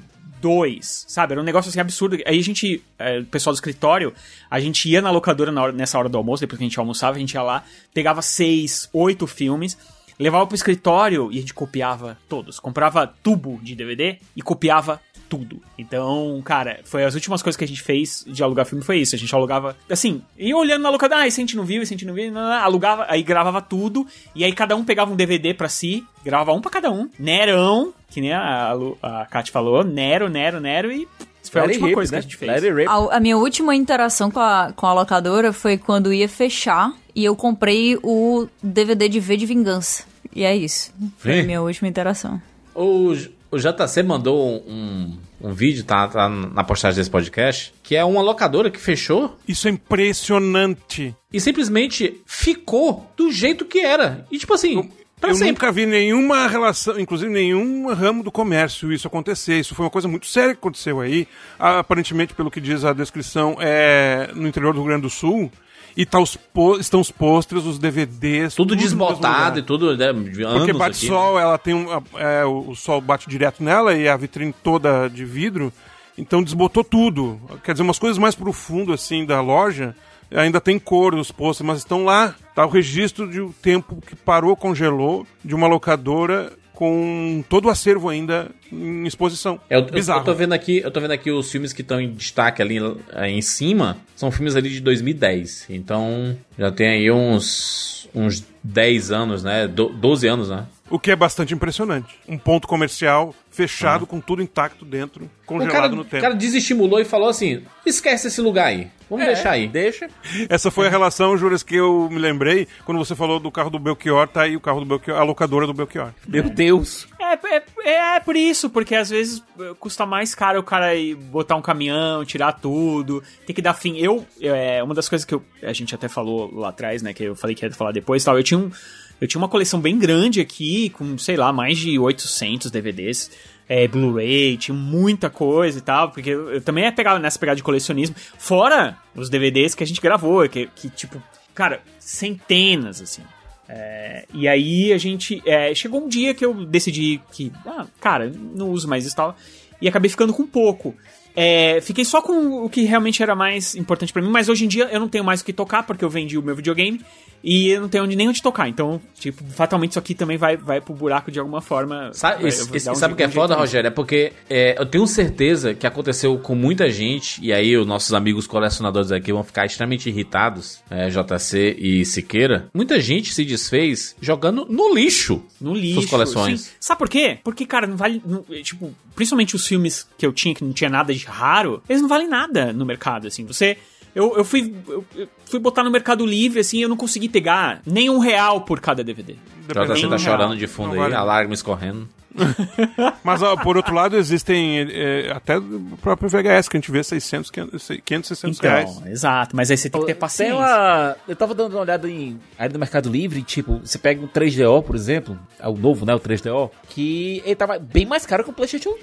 dois, 0.41 1.05
sabe? 1.07 1.33
Era 1.33 1.41
um 1.41 1.45
negócio 1.45 1.69
assim 1.69 1.79
absurdo. 1.79 2.17
Aí 2.25 2.39
a 2.39 2.43
gente, 2.43 2.83
é, 2.97 3.19
o 3.19 3.25
pessoal 3.25 3.53
do 3.53 3.57
escritório, 3.57 4.13
a 4.49 4.59
gente 4.59 4.89
ia 4.89 5.01
na 5.01 5.11
locadora 5.11 5.51
na 5.51 5.61
hora- 5.61 5.71
nessa 5.73 5.97
hora 5.97 6.09
do 6.09 6.17
almoço, 6.17 6.41
depois 6.41 6.57
que 6.57 6.63
a 6.63 6.67
gente 6.67 6.79
almoçava, 6.79 7.17
a 7.17 7.19
gente 7.19 7.33
ia 7.33 7.41
lá, 7.41 7.63
pegava 7.93 8.21
seis, 8.21 8.89
oito 8.93 9.25
filmes, 9.27 9.77
levava 10.17 10.45
pro 10.45 10.55
escritório 10.55 11.31
e 11.31 11.37
a 11.37 11.41
gente 11.41 11.53
copiava 11.53 12.17
todos. 12.27 12.59
Comprava 12.59 13.07
tubo 13.07 13.59
de 13.61 13.75
DVD 13.75 14.17
e 14.35 14.41
copiava 14.41 14.99
tudo. 15.29 15.61
Então, 15.77 16.41
cara, 16.43 16.79
foi 16.83 17.05
as 17.05 17.13
últimas 17.13 17.43
coisas 17.43 17.55
que 17.55 17.63
a 17.63 17.67
gente 17.67 17.81
fez 17.83 18.25
de 18.27 18.43
alugar 18.43 18.65
filme 18.65 18.83
foi 18.83 18.97
isso. 18.97 19.15
A 19.15 19.17
gente 19.17 19.33
alugava, 19.33 19.77
assim, 19.87 20.23
ia 20.37 20.57
olhando 20.57 20.81
na 20.81 20.89
locadora, 20.89 21.21
ah, 21.21 21.27
esse 21.27 21.39
a 21.39 21.43
gente 21.43 21.55
não 21.55 21.63
viu, 21.63 21.83
esse 21.83 21.93
a 21.93 21.95
gente 21.97 22.05
não 22.05 22.15
viu, 22.15 22.31
não, 22.31 22.41
não, 22.41 22.51
alugava, 22.53 23.05
aí 23.07 23.21
gravava 23.21 23.61
tudo, 23.61 24.07
e 24.33 24.43
aí 24.43 24.51
cada 24.51 24.75
um 24.75 24.83
pegava 24.83 25.13
um 25.13 25.15
DVD 25.15 25.53
pra 25.53 25.69
si, 25.69 26.03
gravava 26.25 26.51
um 26.51 26.59
pra 26.59 26.71
cada 26.71 26.89
um, 26.91 27.07
Nerão, 27.19 27.93
que 28.09 28.21
nem 28.21 28.33
a, 28.33 28.71
Lu- 28.73 28.97
a 29.01 29.25
Kat 29.25 29.51
falou, 29.51 29.83
Nero, 29.83 30.29
Nero, 30.29 30.59
Nero, 30.59 30.91
e 30.91 31.07
isso 31.41 31.51
foi 31.51 31.61
a 31.61 31.63
Let 31.65 31.69
it 31.71 31.77
última 31.77 31.87
rip, 31.87 31.95
coisa 31.95 32.11
né? 32.11 32.17
que 32.17 32.19
a 32.19 32.21
gente 32.29 32.37
fez. 32.37 32.51
Let 32.51 32.63
it 32.63 32.73
rip. 32.75 32.87
A, 32.89 33.17
a 33.17 33.19
minha 33.19 33.37
última 33.37 33.75
interação 33.75 34.29
com 34.31 34.39
a, 34.39 34.73
com 34.75 34.85
a 34.85 34.93
locadora 34.93 35.53
foi 35.53 35.77
quando 35.77 36.11
ia 36.13 36.27
fechar 36.29 36.91
e 37.15 37.23
eu 37.25 37.35
comprei 37.35 37.97
o 38.03 38.47
DVD 38.61 39.07
de 39.09 39.19
V 39.19 39.37
de 39.37 39.45
Vingança. 39.45 40.03
E 40.35 40.43
é 40.43 40.55
isso. 40.55 40.91
Foi 41.17 41.39
a 41.39 41.43
minha 41.43 41.61
última 41.61 41.87
interação. 41.87 42.41
O, 42.75 43.13
o 43.51 43.57
JC 43.57 44.03
mandou 44.03 44.63
um, 44.67 45.17
um 45.41 45.51
vídeo, 45.53 45.83
tá, 45.83 46.07
tá 46.07 46.29
na 46.29 46.63
postagem 46.63 46.97
desse 46.97 47.09
podcast, 47.09 47.73
que 47.81 47.95
é 47.95 48.05
uma 48.05 48.21
locadora 48.21 48.69
que 48.69 48.79
fechou 48.79 49.35
Isso 49.47 49.67
é 49.67 49.71
impressionante. 49.71 51.15
e 51.33 51.39
simplesmente 51.39 52.21
ficou 52.25 53.09
do 53.17 53.31
jeito 53.31 53.65
que 53.65 53.79
era. 53.79 54.25
E 54.31 54.37
tipo 54.37 54.53
assim, 54.53 54.89
pra 55.19 55.31
eu 55.31 55.35
sempre. 55.35 55.53
nunca 55.53 55.71
vi 55.71 55.85
nenhuma 55.85 56.47
relação, 56.47 56.99
inclusive 56.99 57.31
nenhum 57.31 57.91
ramo 57.93 58.23
do 58.23 58.31
comércio 58.31 58.91
isso 58.91 59.07
acontecer. 59.07 59.59
Isso 59.59 59.75
foi 59.75 59.85
uma 59.85 59.91
coisa 59.91 60.07
muito 60.07 60.27
séria 60.27 60.53
que 60.53 60.59
aconteceu 60.59 60.99
aí. 60.99 61.27
Ah, 61.59 61.79
Aparentemente, 61.79 62.33
pelo 62.33 62.51
que 62.51 62.61
diz 62.61 62.83
a 62.85 62.93
descrição, 62.93 63.57
é 63.59 64.29
no 64.33 64.47
interior 64.47 64.73
do 64.73 64.79
Rio 64.79 64.87
Grande 64.87 65.03
do 65.03 65.09
Sul. 65.09 65.51
E 65.97 66.05
tá 66.05 66.19
os 66.19 66.37
estão 66.79 67.01
os 67.01 67.11
pôsteres, 67.11 67.65
os 67.65 67.77
DVDs. 67.79 68.55
Tudo 68.55 68.75
mesmo 68.75 68.99
desbotado 68.99 69.59
e 69.59 69.61
tudo, 69.63 69.97
né? 69.97 70.13
de 70.13 70.29
Porque 70.29 70.43
anos 70.45 70.77
bate 70.77 70.97
aqui, 70.97 71.07
sol, 71.07 71.35
né? 71.35 71.41
ela 71.41 71.57
tem 71.57 71.73
um. 71.73 71.87
é, 72.15 72.45
o 72.45 72.69
o 72.69 72.75
sol 72.75 73.01
bate 73.01 73.27
direto 73.27 73.63
nela 73.63 73.95
e 73.95 74.07
a 74.07 74.15
vitrine 74.15 74.53
toda 74.63 75.09
de 75.09 75.25
vidro. 75.25 75.73
Então 76.17 76.43
desbotou 76.43 76.83
tudo. 76.83 77.39
Quer 77.63 77.73
dizer, 77.73 77.83
umas 77.83 77.99
coisas 77.99 78.17
mais 78.17 78.35
pro 78.35 78.53
fundo, 78.53 78.93
assim, 78.93 79.25
da 79.25 79.41
loja. 79.41 79.95
Ainda 80.31 80.61
tem 80.61 80.77
cor 80.77 81.15
nos 81.15 81.31
posters, 81.31 81.67
mas 81.67 81.77
estão 81.79 82.03
lá. 82.03 82.35
Tá 82.53 82.65
o 82.65 82.69
registro 82.69 83.29
de 83.29 83.41
um 83.41 83.51
tempo 83.51 84.01
que 84.05 84.15
parou, 84.15 84.55
congelou, 84.55 85.25
de 85.43 85.55
uma 85.55 85.67
locadora 85.67 86.51
com 86.73 87.43
todo 87.49 87.65
o 87.65 87.69
acervo 87.69 88.07
ainda 88.07 88.49
em 88.71 89.05
exposição. 89.05 89.59
É, 89.69 89.75
Eu, 89.75 89.81
eu, 89.81 89.85
Bizarro. 89.91 90.21
eu 90.21 90.25
tô 90.25 90.33
vendo 90.33 90.53
aqui, 90.53 90.77
eu 90.77 90.89
tô 90.89 91.01
vendo 91.01 91.11
aqui 91.11 91.29
os 91.29 91.51
filmes 91.51 91.73
que 91.73 91.81
estão 91.81 91.99
em 91.99 92.13
destaque 92.13 92.61
ali 92.61 92.77
eh, 93.11 93.29
em 93.29 93.41
cima, 93.41 93.97
são 94.15 94.31
filmes 94.31 94.55
ali 94.55 94.69
de 94.69 94.79
2010. 94.79 95.65
Então, 95.69 96.37
já 96.57 96.71
tem 96.71 96.87
aí 96.87 97.11
uns 97.11 97.99
uns 98.15 98.45
10 98.63 99.11
anos, 99.11 99.43
né? 99.43 99.67
Do, 99.67 99.89
12 99.89 100.27
anos, 100.27 100.49
né? 100.49 100.65
O 100.89 100.97
que 100.99 101.11
é 101.11 101.15
bastante 101.15 101.53
impressionante. 101.53 102.19
Um 102.27 102.37
ponto 102.37 102.67
comercial 102.67 103.33
fechado, 103.51 104.07
com 104.07 104.19
tudo 104.19 104.41
intacto 104.41 104.85
dentro, 104.85 105.25
O 105.25 105.29
congelado 105.45 105.73
cara, 105.73 105.87
no 105.89 106.01
o 106.01 106.05
tempo. 106.05 106.21
cara 106.21 106.33
desestimulou 106.35 106.99
e 106.99 107.05
falou 107.05 107.29
assim: 107.29 107.63
"Esquece 107.85 108.27
esse 108.27 108.41
lugar 108.41 108.67
aí. 108.67 108.87
Vamos 109.09 109.25
É, 109.25 109.33
deixar 109.33 109.51
aí". 109.51 109.67
Deixa. 109.67 110.09
Essa 110.47 110.71
foi 110.71 110.87
a 110.87 110.89
relação, 110.89 111.37
Juras, 111.37 111.61
que 111.63 111.75
eu 111.75 112.07
me 112.11 112.17
lembrei 112.19 112.67
quando 112.85 112.97
você 112.97 113.15
falou 113.15 113.39
do 113.39 113.51
carro 113.51 113.69
do 113.69 113.77
Belchior, 113.79 114.27
tá 114.27 114.43
aí 114.43 114.55
o 114.55 114.59
carro 114.61 114.79
do 114.79 114.85
Belchior, 114.85 115.17
a 115.19 115.23
locadora 115.23 115.67
do 115.67 115.73
Belchior. 115.73 116.11
Meu 116.27 116.43
Deus. 116.49 117.07
É, 117.19 117.33
É, 117.33 117.63
é, 117.83 118.15
é 118.15 118.19
por 118.19 118.35
isso, 118.35 118.69
porque 118.69 118.95
às 118.95 119.09
vezes 119.09 119.43
eh, 119.59 119.73
custa 119.79 120.05
mais 120.05 120.33
caro 120.33 120.59
o 120.59 120.63
cara 120.63 120.95
ir 120.95 121.15
botar 121.15 121.55
um 121.55 121.61
caminhão, 121.61 122.25
tirar 122.25 122.53
tudo, 122.53 123.21
tem 123.45 123.55
que 123.55 123.61
dar 123.61 123.73
fim. 123.75 123.97
Eu, 123.97 124.25
é, 124.41 124.81
uma 124.81 124.95
das 124.95 125.07
coisas 125.09 125.25
que 125.25 125.33
eu, 125.35 125.43
a 125.61 125.73
gente 125.73 125.93
até 125.93 126.07
falou 126.07 126.51
lá 126.55 126.69
atrás, 126.69 127.01
né, 127.03 127.13
que 127.13 127.23
eu 127.25 127.35
falei 127.35 127.55
que 127.55 127.63
ia 127.65 127.71
falar 127.71 127.91
depois 127.91 128.23
tal, 128.23 128.35
eu 128.37 128.43
tinha 128.43 128.59
um, 128.59 128.71
eu 129.19 129.27
tinha 129.27 129.39
uma 129.39 129.49
coleção 129.49 129.79
bem 129.79 129.97
grande 129.97 130.39
aqui, 130.39 130.89
com, 130.89 131.17
sei 131.17 131.35
lá, 131.35 131.51
mais 131.51 131.77
de 131.77 131.97
800 131.97 132.71
DVDs. 132.71 133.31
É, 133.67 133.87
Blu-ray, 133.87 134.57
tinha 134.57 134.75
muita 134.75 135.29
coisa 135.29 135.77
e 135.77 135.81
tal, 135.81 136.09
porque 136.09 136.31
eu, 136.31 136.59
também 136.61 136.85
é 136.85 136.91
pegado 136.91 137.19
nessa 137.19 137.37
pegada 137.37 137.55
de 137.55 137.63
colecionismo. 137.63 138.15
Fora 138.37 138.97
os 139.15 139.29
DVDs 139.29 139.75
que 139.75 139.83
a 139.83 139.87
gente 139.87 140.01
gravou, 140.01 140.47
que, 140.49 140.67
que 140.75 140.89
tipo, 140.89 141.21
cara, 141.53 141.81
centenas, 141.99 143.01
assim. 143.01 143.21
É, 143.67 144.25
e 144.33 144.47
aí 144.47 144.91
a 144.91 144.97
gente. 144.97 145.41
É, 145.45 145.75
chegou 145.75 146.03
um 146.03 146.09
dia 146.09 146.33
que 146.33 146.43
eu 146.43 146.65
decidi 146.65 147.21
que, 147.31 147.51
ah, 147.67 147.85
cara, 147.99 148.31
não 148.33 148.71
uso 148.71 148.87
mais 148.87 149.05
isso 149.05 149.13
e 149.13 149.17
tal. 149.17 149.37
E 149.79 149.87
acabei 149.87 150.09
ficando 150.09 150.33
com 150.33 150.47
pouco. 150.47 150.95
É, 151.35 151.79
fiquei 151.81 152.03
só 152.03 152.21
com 152.21 152.65
o 152.65 152.69
que 152.69 152.81
realmente 152.81 153.21
era 153.21 153.35
mais 153.35 153.75
importante 153.75 154.11
para 154.11 154.21
mim, 154.21 154.29
mas 154.29 154.49
hoje 154.49 154.65
em 154.65 154.67
dia 154.67 154.89
eu 154.91 154.99
não 154.99 155.07
tenho 155.07 155.23
mais 155.23 155.41
o 155.41 155.45
que 155.45 155.53
tocar 155.53 155.83
porque 155.83 156.03
eu 156.03 156.09
vendi 156.09 156.37
o 156.37 156.41
meu 156.41 156.55
videogame 156.55 156.99
e 157.43 157.69
eu 157.69 157.81
não 157.81 157.89
tenho 157.89 158.05
nem 158.05 158.27
onde 158.27 158.41
tocar. 158.41 158.67
Então, 158.67 159.01
tipo, 159.19 159.43
fatalmente 159.51 159.91
isso 159.91 159.99
aqui 159.99 160.13
também 160.13 160.37
vai, 160.37 160.57
vai 160.57 160.81
pro 160.81 160.93
buraco 160.93 161.31
de 161.31 161.39
alguma 161.39 161.61
forma. 161.61 162.11
Sabe, 162.13 162.41
Vai- 162.41 162.49
isso- 162.49 162.75
isso- 162.75 162.91
um 162.91 162.95
sabe 162.95 163.13
o 163.13 163.17
que 163.17 163.23
é 163.23 163.29
foda, 163.29 163.55
Rogério? 163.55 163.87
É 163.87 163.91
porque 163.91 164.33
é, 164.49 164.75
eu 164.79 164.85
tenho 164.85 165.05
certeza 165.07 165.73
que 165.73 165.85
aconteceu 165.87 166.37
com 166.39 166.55
muita 166.55 166.89
gente, 166.89 167.39
e 167.43 167.51
aí 167.53 167.75
os 167.77 167.85
nossos 167.87 168.13
amigos 168.13 168.45
colecionadores 168.47 169.11
aqui 169.11 169.31
vão 169.31 169.43
ficar 169.43 169.65
extremamente 169.65 170.09
irritados, 170.09 170.79
é, 170.89 171.09
JC 171.09 171.75
e 171.79 172.05
Siqueira. 172.05 172.67
Muita 172.73 172.99
gente 172.99 173.33
se 173.33 173.43
desfez 173.45 174.15
jogando 174.21 174.65
no 174.69 174.93
lixo. 174.93 175.41
No 175.59 175.73
lixo. 175.73 175.95
Suas 176.01 176.05
coleções. 176.09 176.61
sim. 176.61 176.71
Sabe 176.79 176.99
por 176.99 177.09
quê? 177.09 177.37
Porque, 177.43 177.65
cara, 177.65 177.87
não 177.87 177.97
vale. 177.97 178.21
não- 178.25 178.43
tipo, 178.63 178.93
principalmente 179.15 179.55
os 179.55 179.65
filmes 179.67 180.07
que 180.17 180.25
eu 180.25 180.31
tinha, 180.33 180.53
que 180.55 180.63
não 180.63 180.73
tinha 180.73 180.89
nada 180.89 181.13
de 181.13 181.25
raro, 181.25 181.81
eles 181.89 182.01
não 182.01 182.09
valem 182.09 182.27
nada 182.27 182.71
no 182.73 182.85
mercado, 182.85 183.27
assim. 183.27 183.45
Você. 183.45 183.77
Eu, 184.15 184.37
eu, 184.37 184.43
fui, 184.43 184.73
eu, 184.87 185.05
eu 185.15 185.27
fui 185.45 185.59
botar 185.59 185.83
no 185.83 185.91
Mercado 185.91 186.25
Livre, 186.25 186.59
assim, 186.59 186.81
eu 186.81 186.89
não 186.89 186.97
consegui 186.97 187.29
pegar 187.29 187.81
nem 187.85 188.09
um 188.09 188.19
real 188.19 188.61
por 188.61 188.79
cada 188.79 189.03
DVD. 189.03 189.33
JC 189.67 189.93
Nem 189.93 190.09
tá 190.09 190.15
um 190.15 190.19
chorando 190.19 190.47
real. 190.49 190.55
de 190.55 190.67
fundo 190.67 190.87
Não 190.87 190.93
aí, 190.95 190.99
vale. 190.99 191.15
a 191.15 191.23
lágrima 191.23 191.53
escorrendo. 191.53 192.07
Mas, 193.23 193.41
ó, 193.41 193.55
por 193.57 193.75
outro 193.75 193.93
lado, 193.93 194.15
existem 194.15 194.87
é, 194.91 195.31
até 195.31 195.57
o 195.57 195.97
próprio 196.01 196.29
VHS, 196.29 196.69
que 196.69 196.77
a 196.77 196.79
gente 196.79 196.91
vê 196.91 197.03
600, 197.03 197.49
500, 197.49 197.87
500 198.03 198.27
600 198.27 198.59
reais. 198.59 198.89
Então, 198.97 199.07
exato. 199.11 199.55
Mas 199.55 199.71
aí 199.71 199.77
você 199.77 199.89
tem 199.89 199.99
que 200.01 200.07
ter 200.07 200.15
paciência. 200.15 200.55
uma... 200.55 201.15
Eu 201.27 201.35
tava 201.35 201.53
dando 201.55 201.73
uma 201.73 201.81
olhada 201.81 202.09
em, 202.09 202.39
aí 202.57 202.69
no 202.69 202.79
Mercado 202.79 203.09
Livre, 203.09 203.41
tipo, 203.41 203.79
você 203.83 203.97
pega 203.97 204.23
um 204.23 204.27
3DO, 204.27 204.83
por 204.83 204.95
exemplo, 204.95 205.37
é 205.59 205.67
o 205.67 205.75
novo, 205.75 206.05
né, 206.05 206.13
o 206.13 206.19
3DO, 206.19 206.69
que 206.89 207.41
ele 207.45 207.55
tava 207.55 207.79
bem 207.79 208.05
mais 208.05 208.25
caro 208.25 208.43
que 208.43 208.49
o 208.49 208.53
PlayStation, 208.53 208.93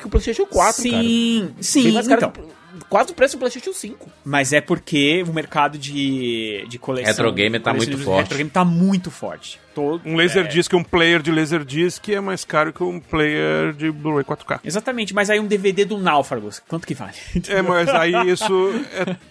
que 0.00 0.06
o 0.06 0.10
PlayStation 0.10 0.46
4, 0.46 0.82
cara. 0.90 1.02
Sim, 1.02 1.50
sim, 1.60 1.82
Bem 1.84 1.92
mais 1.92 2.08
caro 2.08 2.20
então. 2.26 2.30
que 2.32 2.59
quase 2.90 3.12
o 3.12 3.14
preço 3.14 3.36
do 3.36 3.38
PlayStation 3.38 3.72
5. 3.72 4.10
Mas 4.24 4.52
é 4.52 4.60
porque 4.60 5.24
o 5.26 5.32
mercado 5.32 5.78
de, 5.78 6.66
de 6.68 6.78
coleção... 6.78 7.08
Retro 7.08 7.32
game 7.32 7.58
tá 7.58 7.72
muito 7.72 7.86
colecionismo 7.86 7.98
de 7.98 8.04
forte. 8.04 8.22
Retro 8.22 8.38
game 8.38 8.50
tá 8.50 8.64
muito 8.64 9.10
forte. 9.10 9.60
Todo, 9.74 10.02
Um 10.04 10.16
Laserdisc, 10.16 10.74
um 10.74 10.82
player 10.82 11.22
de 11.22 11.30
Laserdisc 11.30 12.08
é 12.08 12.20
mais 12.20 12.44
caro 12.44 12.72
que 12.72 12.82
um 12.82 12.98
player 12.98 13.72
de 13.72 13.90
Blu-ray 13.90 14.24
4K. 14.24 14.60
Exatamente, 14.64 15.14
mas 15.14 15.30
aí 15.30 15.38
um 15.38 15.46
DVD 15.46 15.84
do 15.84 15.96
Náufragos, 15.96 16.60
quanto 16.68 16.86
que 16.86 16.94
vale? 16.94 17.14
É, 17.48 17.62
mas 17.62 17.88
aí 17.88 18.12
isso. 18.28 18.72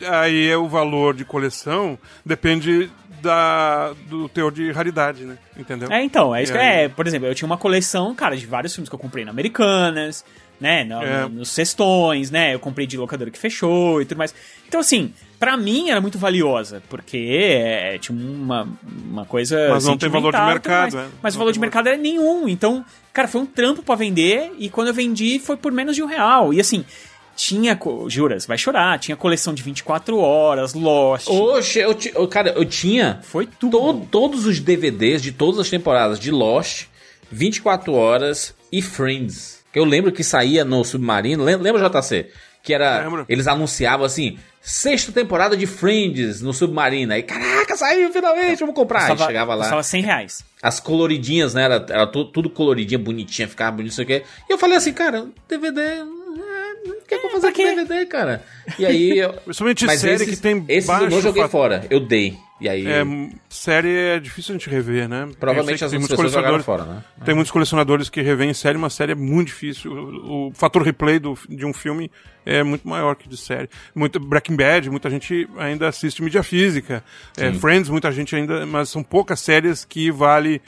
É, 0.02 0.08
aí 0.08 0.48
é 0.48 0.58
o 0.58 0.68
valor 0.68 1.14
de 1.14 1.26
coleção, 1.26 2.00
depende 2.26 2.90
da, 3.22 3.94
do 4.08 4.30
teor 4.30 4.52
de 4.52 4.72
raridade, 4.72 5.26
né? 5.26 5.38
Entendeu? 5.58 5.92
É, 5.92 6.02
então, 6.02 6.34
é 6.34 6.44
isso 6.44 6.54
que 6.54 6.58
é. 6.58 6.88
Por 6.88 7.06
exemplo, 7.06 7.28
eu 7.28 7.36
tinha 7.36 7.46
uma 7.46 7.58
coleção, 7.58 8.16
cara, 8.16 8.36
de 8.36 8.46
vários 8.46 8.74
filmes 8.74 8.90
que 8.90 8.96
eu 8.96 9.00
comprei 9.00 9.26
na 9.26 9.32
Americanas, 9.32 10.24
né? 10.60 10.84
no- 10.84 11.02
É. 11.02 11.22
no- 11.24 11.30
nos 11.30 11.50
cestões, 11.50 12.30
né? 12.32 12.54
Eu 12.54 12.60
comprei 12.60 12.86
de 12.88 12.98
locadora 12.98 13.30
que 13.32 13.40
fechou 13.40 14.02
e 14.02 14.06
tudo 14.06 14.18
mais. 14.18 14.34
Então, 14.68 14.80
assim, 14.80 15.14
pra 15.40 15.56
mim 15.58 15.90
era 15.90 16.00
muito 16.02 16.18
valiosa, 16.20 16.82
porque 16.90 17.18
é, 17.40 17.98
tinha 17.98 18.18
uma, 18.18 18.68
uma 19.10 19.26
coisa. 19.26 19.70
Mas 19.72 19.86
não 19.86 19.98
tem 19.98 20.10
valor 20.10 20.32
de 20.34 20.42
mercado, 20.42 20.94
mais. 20.96 21.08
é. 21.08 21.10
Mas 21.24 21.34
Não 21.34 21.38
o 21.38 21.40
valor 21.40 21.52
de 21.54 21.60
mercado 21.60 21.88
era 21.88 21.98
nenhum. 21.98 22.48
Então, 22.48 22.84
cara, 23.14 23.28
foi 23.28 23.42
um 23.42 23.46
trampo 23.46 23.82
pra 23.82 23.96
vender, 23.96 24.52
e 24.58 24.70
quando 24.70 24.90
eu 24.90 24.94
vendi 24.94 25.40
foi 25.40 25.58
por 25.58 25.72
menos 25.72 25.96
de 25.96 26.04
um 26.04 26.08
real. 26.08 26.54
E 26.54 26.60
assim. 26.60 26.86
Tinha, 27.42 27.80
juras, 28.10 28.46
vai 28.46 28.58
chorar, 28.58 29.00
tinha 29.00 29.16
coleção 29.16 29.54
de 29.54 29.64
24 29.64 30.18
horas, 30.20 30.74
Lost. 30.74 31.30
Oxe, 31.30 31.80
eu, 31.80 31.98
eu- 32.14 32.28
cara, 32.28 32.50
eu 32.50 32.66
tinha 32.66 33.22
Foi 33.24 33.48
tudo. 33.48 34.06
todos 34.12 34.46
os 34.46 34.60
DVDs 34.60 35.22
de 35.22 35.32
todas 35.32 35.58
as 35.58 35.70
temporadas 35.70 36.20
de 36.20 36.32
Lost, 36.32 36.88
24 37.32 37.94
Horas 37.94 38.54
e 38.70 38.82
Friends. 38.82 39.59
Que 39.72 39.80
eu 39.80 39.86
lembro 39.86 40.12
que 40.12 40.24
saía 40.24 40.66
no 40.66 40.84
Submarino. 40.84 41.44
Lem- 41.44 41.58
Lembra, 41.58 41.90
JC? 41.90 42.30
Que 42.64 42.74
era. 42.74 43.02
Lembro. 43.04 43.26
Eles 43.30 43.48
anunciavam 43.48 44.06
assim: 44.06 44.38
sexta 44.62 45.12
temporada 45.12 45.56
de 45.56 45.66
Friends 45.66 46.42
no 46.42 46.54
Submarino. 46.54 47.14
Aí, 47.14 47.24
caraca, 47.24 47.78
saiu 47.78 48.12
finalmente, 48.12 48.60
vamos 48.60 48.76
comprar. 48.76 49.02
Aí 49.04 49.10
Custava- 49.12 49.28
chegava 49.30 49.56
lá. 49.56 49.62
Custava 49.64 49.84
100 49.84 50.02
reais. 50.02 50.44
As 50.62 50.80
coloridinhas, 50.80 51.54
né? 51.54 51.64
Era, 51.64 51.86
era 51.90 52.08
tu- 52.08 52.26
tudo 52.26 52.50
coloridinha, 52.50 53.00
bonitinha, 53.00 53.48
ficava 53.48 53.72
bonito, 53.78 53.92
não 53.92 53.96
sei 53.96 54.04
o 54.04 54.08
quê. 54.08 54.24
E 54.50 54.54
eu 54.54 54.58
falei 54.58 54.76
assim, 54.78 54.92
cara, 54.92 55.28
DVD. 55.48 55.80
É, 56.86 56.90
O 56.90 57.02
que, 57.08 57.16
é 57.16 57.18
que 57.18 57.26
eu 57.26 57.32
vou 57.32 57.42
fazer 57.42 57.52
com 57.54 57.64
DVD, 57.64 58.06
cara? 58.06 58.44
E 58.78 58.86
aí. 58.86 59.18
Eu, 59.20 59.34
Principalmente 59.46 59.86
mas 59.86 60.00
série 60.00 60.14
esses- 60.16 60.30
que 60.30 60.38
tem 60.42 60.64
Esses 60.68 60.90
eu 60.90 61.10
não 61.10 61.22
joguei 61.22 61.42
fat- 61.44 61.52
fora, 61.52 61.86
eu 61.90 62.00
dei. 62.00 62.38
E 62.62 62.68
aí. 62.68 62.86
É, 62.86 63.04
série 63.50 63.88
é 63.90 64.20
difícil 64.20 64.54
a 64.54 64.58
gente 64.58 64.70
rever, 64.70 65.08
né? 65.08 65.30
Provavelmente 65.40 65.84
as 65.86 65.94
muitos 65.94 66.10
pessoas 66.10 66.30
jogaram 66.34 66.62
colecionadores- 66.62 66.66
fora, 66.66 67.00
né? 67.18 67.26
Tem 67.26 67.34
muitos 67.34 67.52
colecionadores 67.52 68.10
que 68.10 68.22
revêem 68.22 68.54
série, 68.54 68.78
mas 68.78 68.94
série 68.94 69.14
é 69.14 69.16
muito 69.16 69.48
difícil. 69.48 69.92
O, 69.94 70.48
o 70.50 70.52
fator 70.54 70.82
replay 70.84 71.20
do, 71.20 71.38
de 71.48 71.66
um 71.66 71.72
filme 71.72 72.12
é 72.46 72.62
muito 72.62 72.86
maior 72.86 73.16
que 73.16 73.30
de 73.30 73.38
série. 73.38 73.70
Muito, 73.96 74.20
Breaking 74.20 74.58
Bad, 74.58 74.90
muita 74.90 75.10
gente 75.10 75.48
ainda 75.58 75.88
assiste 75.88 76.22
mídia 76.22 76.44
física. 76.44 77.02
É. 77.38 77.50
Friends, 77.54 77.90
muita 77.90 78.12
gente 78.12 78.36
ainda. 78.36 78.66
Mas 78.66 78.90
são 78.90 79.04
poucas 79.04 79.40
séries 79.40 79.86
que 79.86 80.12
vale 80.12 80.62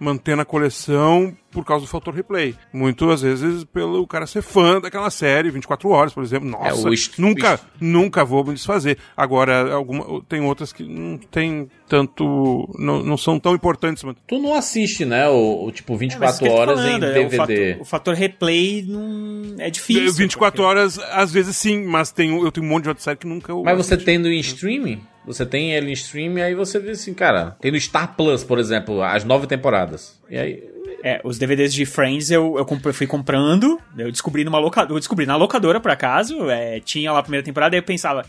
manter 0.00 0.36
na 0.36 0.44
coleção 0.44 1.34
por 1.50 1.64
causa 1.64 1.84
do 1.84 1.88
fator 1.90 2.14
replay. 2.14 2.54
Muito, 2.72 3.10
às 3.10 3.22
vezes, 3.22 3.64
pelo 3.64 4.06
cara 4.06 4.26
ser 4.26 4.42
fã 4.42 4.80
daquela 4.80 5.10
série, 5.10 5.50
24 5.50 5.88
horas, 5.88 6.12
por 6.12 6.22
exemplo. 6.22 6.48
Nossa, 6.48 6.68
É, 6.86 6.90
o 6.90 6.92
est- 6.92 7.18
nunca, 7.18 7.58
nunca 7.80 8.24
vou 8.24 8.44
me 8.44 8.54
desfazer. 8.54 8.98
Agora, 9.16 9.72
alguma, 9.72 10.22
tem 10.28 10.40
outras 10.42 10.72
que 10.72 10.82
não 10.84 11.16
tem 11.18 11.68
tanto. 11.88 12.68
não, 12.78 13.02
não 13.02 13.16
são 13.16 13.40
tão 13.40 13.54
importantes. 13.54 14.04
mas- 14.04 14.16
Tu 14.26 14.38
não 14.38 14.54
assiste, 14.54 15.04
né? 15.04 15.28
O, 15.28 15.64
o 15.66 15.72
tipo 15.72 15.92
É, 15.92 15.96
mas 15.96 16.00
24 16.00 16.28
isso 16.34 16.38
que 16.38 16.44
eu 16.48 16.52
tô 16.52 16.58
horas 16.60 16.80
falando, 16.80 17.02
em 17.04 17.06
é, 17.08 17.12
DVD. 17.14 17.26
O 17.26 17.38
fator, 17.38 17.80
o 17.80 17.84
fator 17.84 18.14
replay 18.14 18.84
não 18.86 19.54
é 19.58 19.70
difícil. 19.70 20.12
24 20.12 20.62
horas, 20.62 20.98
às 20.98 21.32
vezes 21.32 21.56
sim, 21.56 21.82
mas 21.84 22.12
tem, 22.12 22.38
eu 22.40 22.52
tenho 22.52 22.66
um 22.66 22.68
monte 22.68 22.84
de 22.84 22.88
outra 22.90 23.02
série 23.02 23.16
que 23.16 23.26
nunca 23.26 23.50
eu 23.52 23.62
Mas 23.64 23.76
você 23.76 23.94
assisti. 23.94 24.04
tendo 24.12 24.28
em 24.28 24.38
streaming, 24.40 25.00
você 25.28 25.44
tem 25.44 25.72
ele 25.72 25.90
em 25.90 25.92
streaming, 25.92 26.40
aí 26.40 26.54
você 26.54 26.78
vê 26.78 26.92
assim, 26.92 27.12
cara, 27.12 27.56
tem 27.60 27.70
no 27.70 27.78
Star 27.78 28.16
Plus, 28.16 28.42
por 28.42 28.58
exemplo, 28.58 29.02
as 29.02 29.24
nove 29.24 29.46
temporadas. 29.46 30.18
E 30.28 30.38
aí. 30.38 30.78
É, 31.04 31.20
os 31.22 31.38
DVDs 31.38 31.72
de 31.72 31.86
Friends 31.86 32.28
eu, 32.28 32.56
eu 32.58 32.92
fui 32.92 33.06
comprando, 33.06 33.80
eu 33.96 34.10
descobri 34.10 34.42
numa 34.42 34.58
locadora, 34.58 34.94
eu 34.94 34.98
descobri 34.98 35.26
na 35.26 35.36
locadora 35.36 35.78
por 35.78 35.92
acaso, 35.92 36.50
é, 36.50 36.80
tinha 36.80 37.12
lá 37.12 37.20
a 37.20 37.22
primeira 37.22 37.44
temporada, 37.44 37.76
aí 37.76 37.78
eu 37.78 37.84
pensava, 37.84 38.24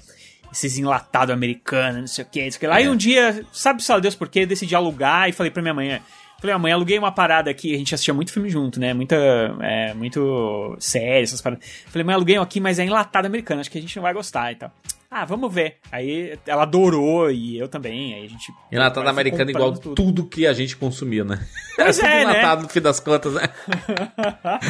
esses 0.51 0.77
enlatados 0.77 1.33
americanos, 1.33 2.01
não 2.01 2.07
sei 2.07 2.23
o 2.23 2.27
que, 2.27 2.43
não 2.43 2.51
sei 2.51 2.57
o 2.57 2.59
que 2.59 2.67
lá. 2.67 2.79
É. 2.79 2.83
E 2.83 2.89
um 2.89 2.95
dia, 2.95 3.43
sabe 3.51 3.81
só 3.81 3.99
Deus 3.99 4.13
por 4.13 4.29
quê, 4.29 4.45
decidi 4.45 4.75
alugar 4.75 5.27
e 5.27 5.31
falei 5.31 5.49
pra 5.51 5.63
minha 5.63 5.73
mãe, 5.73 5.99
falei, 6.39 6.55
"Ah, 6.55 6.59
mãe, 6.59 6.71
aluguei 6.71 6.99
uma 6.99 7.11
parada 7.11 7.49
aqui, 7.49 7.73
a 7.73 7.77
gente 7.77 7.95
assistia 7.95 8.13
muito 8.13 8.31
filme 8.31 8.49
junto, 8.49 8.79
né, 8.79 8.93
muita, 8.93 9.15
é, 9.61 9.95
muito 9.95 10.77
série, 10.79 11.23
essas 11.23 11.41
paradas. 11.41 11.65
Falei, 11.87 12.05
mãe, 12.05 12.13
aluguei 12.13 12.37
aqui, 12.37 12.59
mas 12.59 12.77
é 12.77 12.85
enlatado 12.85 13.25
americano, 13.25 13.61
acho 13.61 13.71
que 13.71 13.79
a 13.79 13.81
gente 13.81 13.95
não 13.95 14.03
vai 14.03 14.13
gostar 14.13 14.51
e 14.51 14.55
tal. 14.57 14.71
Ah, 15.11 15.25
vamos 15.25 15.51
ver. 15.51 15.77
Aí 15.91 16.37
ela 16.45 16.63
adorou 16.63 17.31
e 17.31 17.57
eu 17.57 17.67
também, 17.67 18.13
aí 18.13 18.25
a 18.25 18.27
gente... 18.27 18.53
Enlatado 18.71 19.01
foi 19.05 19.09
americano 19.11 19.49
igual 19.49 19.73
comprando 19.73 19.95
tudo. 19.95 20.25
que 20.27 20.45
a 20.45 20.53
gente 20.53 20.75
consumia, 20.77 21.23
né? 21.23 21.39
Pois 21.75 21.95
tudo 21.97 22.05
é, 22.07 22.25
né? 22.25 22.31
enlatado 22.33 22.61
no 22.63 22.69
fim 22.69 22.81
das 22.81 22.99
contas, 22.99 23.33
né? 23.33 23.49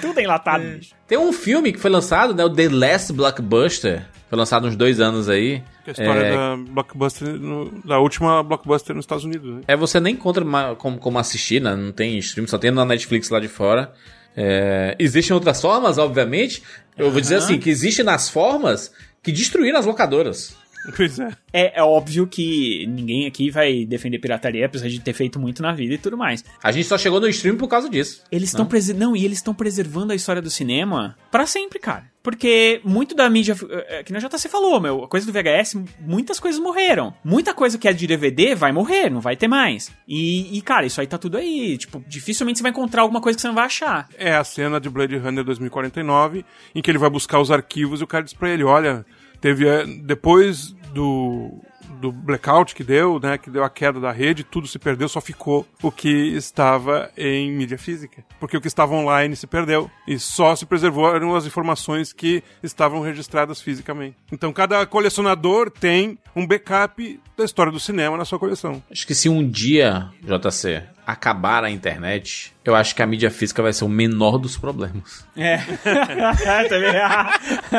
Tudo 0.00 0.20
é 0.20 0.24
enlatado, 0.24 0.64
bicho. 0.64 0.94
Tem 1.06 1.18
um 1.18 1.32
filme 1.32 1.72
que 1.72 1.78
foi 1.78 1.90
lançado, 1.90 2.34
né? 2.34 2.44
O 2.44 2.50
The 2.50 2.68
Last 2.68 3.12
Blockbuster. 3.12 4.06
Foi 4.28 4.38
lançado 4.38 4.66
uns 4.68 4.76
dois 4.76 5.00
anos 5.00 5.28
aí. 5.28 5.62
Que 5.84 5.90
é 5.90 5.90
a 5.90 5.92
história 5.92 6.20
É, 6.20 6.36
da 6.36 6.56
blockbuster, 6.56 7.28
no- 7.40 7.82
da 7.82 7.98
última 7.98 8.42
blockbuster 8.42 8.94
nos 8.94 9.04
Estados 9.04 9.24
Unidos. 9.24 9.54
Né? 9.56 9.60
É, 9.66 9.76
você 9.76 9.98
nem 9.98 10.14
encontra 10.14 10.44
como, 10.76 10.98
como 10.98 11.18
assistir, 11.18 11.60
né? 11.62 11.74
Não 11.74 11.92
tem 11.92 12.18
stream, 12.18 12.46
só 12.46 12.58
tem 12.58 12.70
na 12.70 12.84
Netflix 12.84 13.30
lá 13.30 13.40
de 13.40 13.48
fora. 13.48 13.92
É, 14.36 14.94
existem 14.98 15.34
outras 15.34 15.60
formas, 15.60 15.96
obviamente. 15.96 16.62
Eu 16.96 17.10
vou 17.10 17.20
dizer 17.20 17.36
assim, 17.36 17.58
que 17.58 17.70
existem 17.70 18.04
nas 18.04 18.28
formas 18.28 18.92
que 19.22 19.32
destruíram 19.32 19.78
as 19.78 19.86
locadoras. 19.86 20.56
Pois 20.96 21.18
é. 21.18 21.30
É, 21.52 21.80
é 21.80 21.82
óbvio 21.82 22.26
que 22.26 22.86
ninguém 22.86 23.26
aqui 23.26 23.50
vai 23.50 23.84
defender 23.84 24.18
pirataria, 24.18 24.66
apesar 24.66 24.88
de 24.88 25.00
ter 25.00 25.12
feito 25.12 25.38
muito 25.38 25.62
na 25.62 25.72
vida 25.72 25.94
e 25.94 25.98
tudo 25.98 26.16
mais. 26.16 26.44
A 26.62 26.72
gente 26.72 26.86
só 26.86 26.96
chegou 26.96 27.20
no 27.20 27.28
stream 27.28 27.56
por 27.56 27.68
causa 27.68 27.88
disso. 27.88 28.22
Eles 28.32 28.48
estão 28.50 28.64
Não. 28.64 28.68
preser... 28.68 28.96
não, 28.96 29.14
e 29.16 29.24
eles 29.24 29.38
estão 29.38 29.54
preservando 29.54 30.12
a 30.12 30.16
história 30.16 30.40
do 30.42 30.50
cinema 30.50 31.16
pra 31.30 31.46
sempre, 31.46 31.78
cara. 31.78 32.04
Porque 32.22 32.80
muito 32.84 33.14
da 33.14 33.28
mídia, 33.30 33.56
é, 33.88 34.02
que 34.02 34.12
nem 34.12 34.22
o 34.22 34.28
JC 34.28 34.48
falou, 34.48 34.78
meu, 34.80 35.04
a 35.04 35.08
coisa 35.08 35.24
do 35.24 35.32
VHS, 35.32 35.76
muitas 36.00 36.38
coisas 36.38 36.60
morreram. 36.60 37.14
Muita 37.24 37.54
coisa 37.54 37.78
que 37.78 37.88
é 37.88 37.92
de 37.92 38.06
DVD 38.06 38.54
vai 38.54 38.70
morrer, 38.72 39.08
não 39.08 39.20
vai 39.20 39.34
ter 39.36 39.48
mais. 39.48 39.90
E, 40.06 40.58
e, 40.58 40.60
cara, 40.60 40.84
isso 40.84 41.00
aí 41.00 41.06
tá 41.06 41.16
tudo 41.16 41.38
aí. 41.38 41.78
Tipo, 41.78 42.04
dificilmente 42.06 42.58
você 42.58 42.62
vai 42.62 42.70
encontrar 42.70 43.02
alguma 43.02 43.20
coisa 43.20 43.36
que 43.36 43.40
você 43.40 43.48
não 43.48 43.54
vai 43.54 43.64
achar. 43.64 44.08
É 44.18 44.34
a 44.34 44.44
cena 44.44 44.78
de 44.78 44.90
Blade 44.90 45.16
Runner 45.16 45.42
2049, 45.44 46.44
em 46.74 46.82
que 46.82 46.90
ele 46.90 46.98
vai 46.98 47.08
buscar 47.08 47.40
os 47.40 47.50
arquivos 47.50 48.00
e 48.00 48.04
o 48.04 48.06
cara 48.06 48.24
diz 48.24 48.34
pra 48.34 48.50
ele, 48.50 48.64
olha, 48.64 49.06
teve, 49.40 49.68
eh, 49.68 49.84
depois 49.86 50.72
do 50.92 51.60
do 51.98 52.12
blackout 52.12 52.74
que 52.74 52.84
deu, 52.84 53.18
né, 53.20 53.36
que 53.36 53.50
deu 53.50 53.64
a 53.64 53.70
queda 53.70 54.00
da 54.00 54.12
rede, 54.12 54.44
tudo 54.44 54.66
se 54.66 54.78
perdeu, 54.78 55.08
só 55.08 55.20
ficou 55.20 55.66
o 55.82 55.90
que 55.90 56.08
estava 56.08 57.10
em 57.16 57.50
mídia 57.50 57.76
física. 57.76 58.24
Porque 58.40 58.56
o 58.56 58.60
que 58.60 58.68
estava 58.68 58.94
online 58.94 59.36
se 59.36 59.46
perdeu 59.46 59.90
e 60.06 60.18
só 60.18 60.54
se 60.54 60.64
preservaram 60.64 61.34
as 61.34 61.44
informações 61.44 62.12
que 62.12 62.42
estavam 62.62 63.00
registradas 63.00 63.60
fisicamente. 63.60 64.16
Então 64.32 64.52
cada 64.52 64.84
colecionador 64.86 65.70
tem 65.70 66.18
um 66.34 66.46
backup 66.46 67.20
da 67.36 67.44
história 67.44 67.72
do 67.72 67.80
cinema 67.80 68.16
na 68.16 68.24
sua 68.24 68.38
coleção. 68.38 68.82
Acho 68.90 69.06
que 69.06 69.14
se 69.14 69.28
um 69.28 69.48
dia, 69.48 70.10
JC, 70.22 70.82
acabar 71.08 71.64
a 71.64 71.70
internet, 71.70 72.54
eu 72.62 72.74
acho 72.76 72.94
que 72.94 73.02
a 73.02 73.06
mídia 73.06 73.30
física 73.30 73.62
vai 73.62 73.72
ser 73.72 73.84
o 73.84 73.88
menor 73.88 74.36
dos 74.36 74.58
problemas. 74.58 75.24
É. 75.34 75.56
Também. 76.68 76.92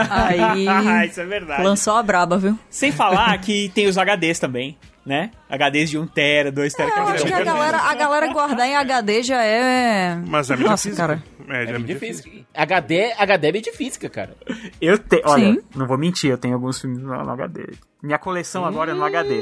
Aí. 0.09 1.07
Isso 1.07 1.21
é 1.21 1.25
verdade. 1.25 1.63
Lançou 1.63 1.95
a 1.95 2.01
braba, 2.01 2.37
viu? 2.39 2.57
Sem 2.71 2.91
falar 2.91 3.37
que 3.39 3.69
tem 3.75 3.87
os 3.87 3.97
HDs 3.97 4.39
também, 4.39 4.75
né? 5.05 5.29
HDs 5.49 5.91
de 5.91 5.97
1 5.99 6.07
tera, 6.07 6.51
2 6.51 6.73
tera. 6.73 6.89
Eu 6.89 7.03
acho 7.09 7.25
que 7.25 7.33
a 7.33 7.43
galera, 7.43 7.77
a 7.77 7.93
galera 7.93 8.33
guardar 8.33 8.67
em 8.67 8.75
HD 8.75 9.21
já 9.21 9.43
é. 9.43 10.15
Mas 10.25 10.49
é 10.49 10.55
mídia 10.55 10.71
Nossa, 10.71 10.89
física. 10.89 11.07
cara. 11.07 11.23
É, 11.49 11.65
é 11.65 11.69
É 11.69 11.77
mídia 11.79 11.99
física. 11.99 12.29
física. 12.29 12.45
HD, 12.55 13.13
HD 13.13 13.47
é 13.47 13.51
mídia 13.51 13.73
física, 13.73 14.09
cara. 14.09 14.35
Eu 14.81 14.97
tenho. 14.97 15.21
Olha, 15.25 15.53
Sim. 15.53 15.59
não 15.75 15.85
vou 15.87 15.97
mentir, 15.99 16.31
eu 16.31 16.37
tenho 16.37 16.55
alguns 16.55 16.81
filmes 16.81 16.99
no, 16.99 17.09
no 17.09 17.31
HD. 17.31 17.73
Minha 18.01 18.17
coleção 18.17 18.65
agora 18.65 18.91
é 18.91 18.93
no 18.95 19.03
HD. 19.03 19.41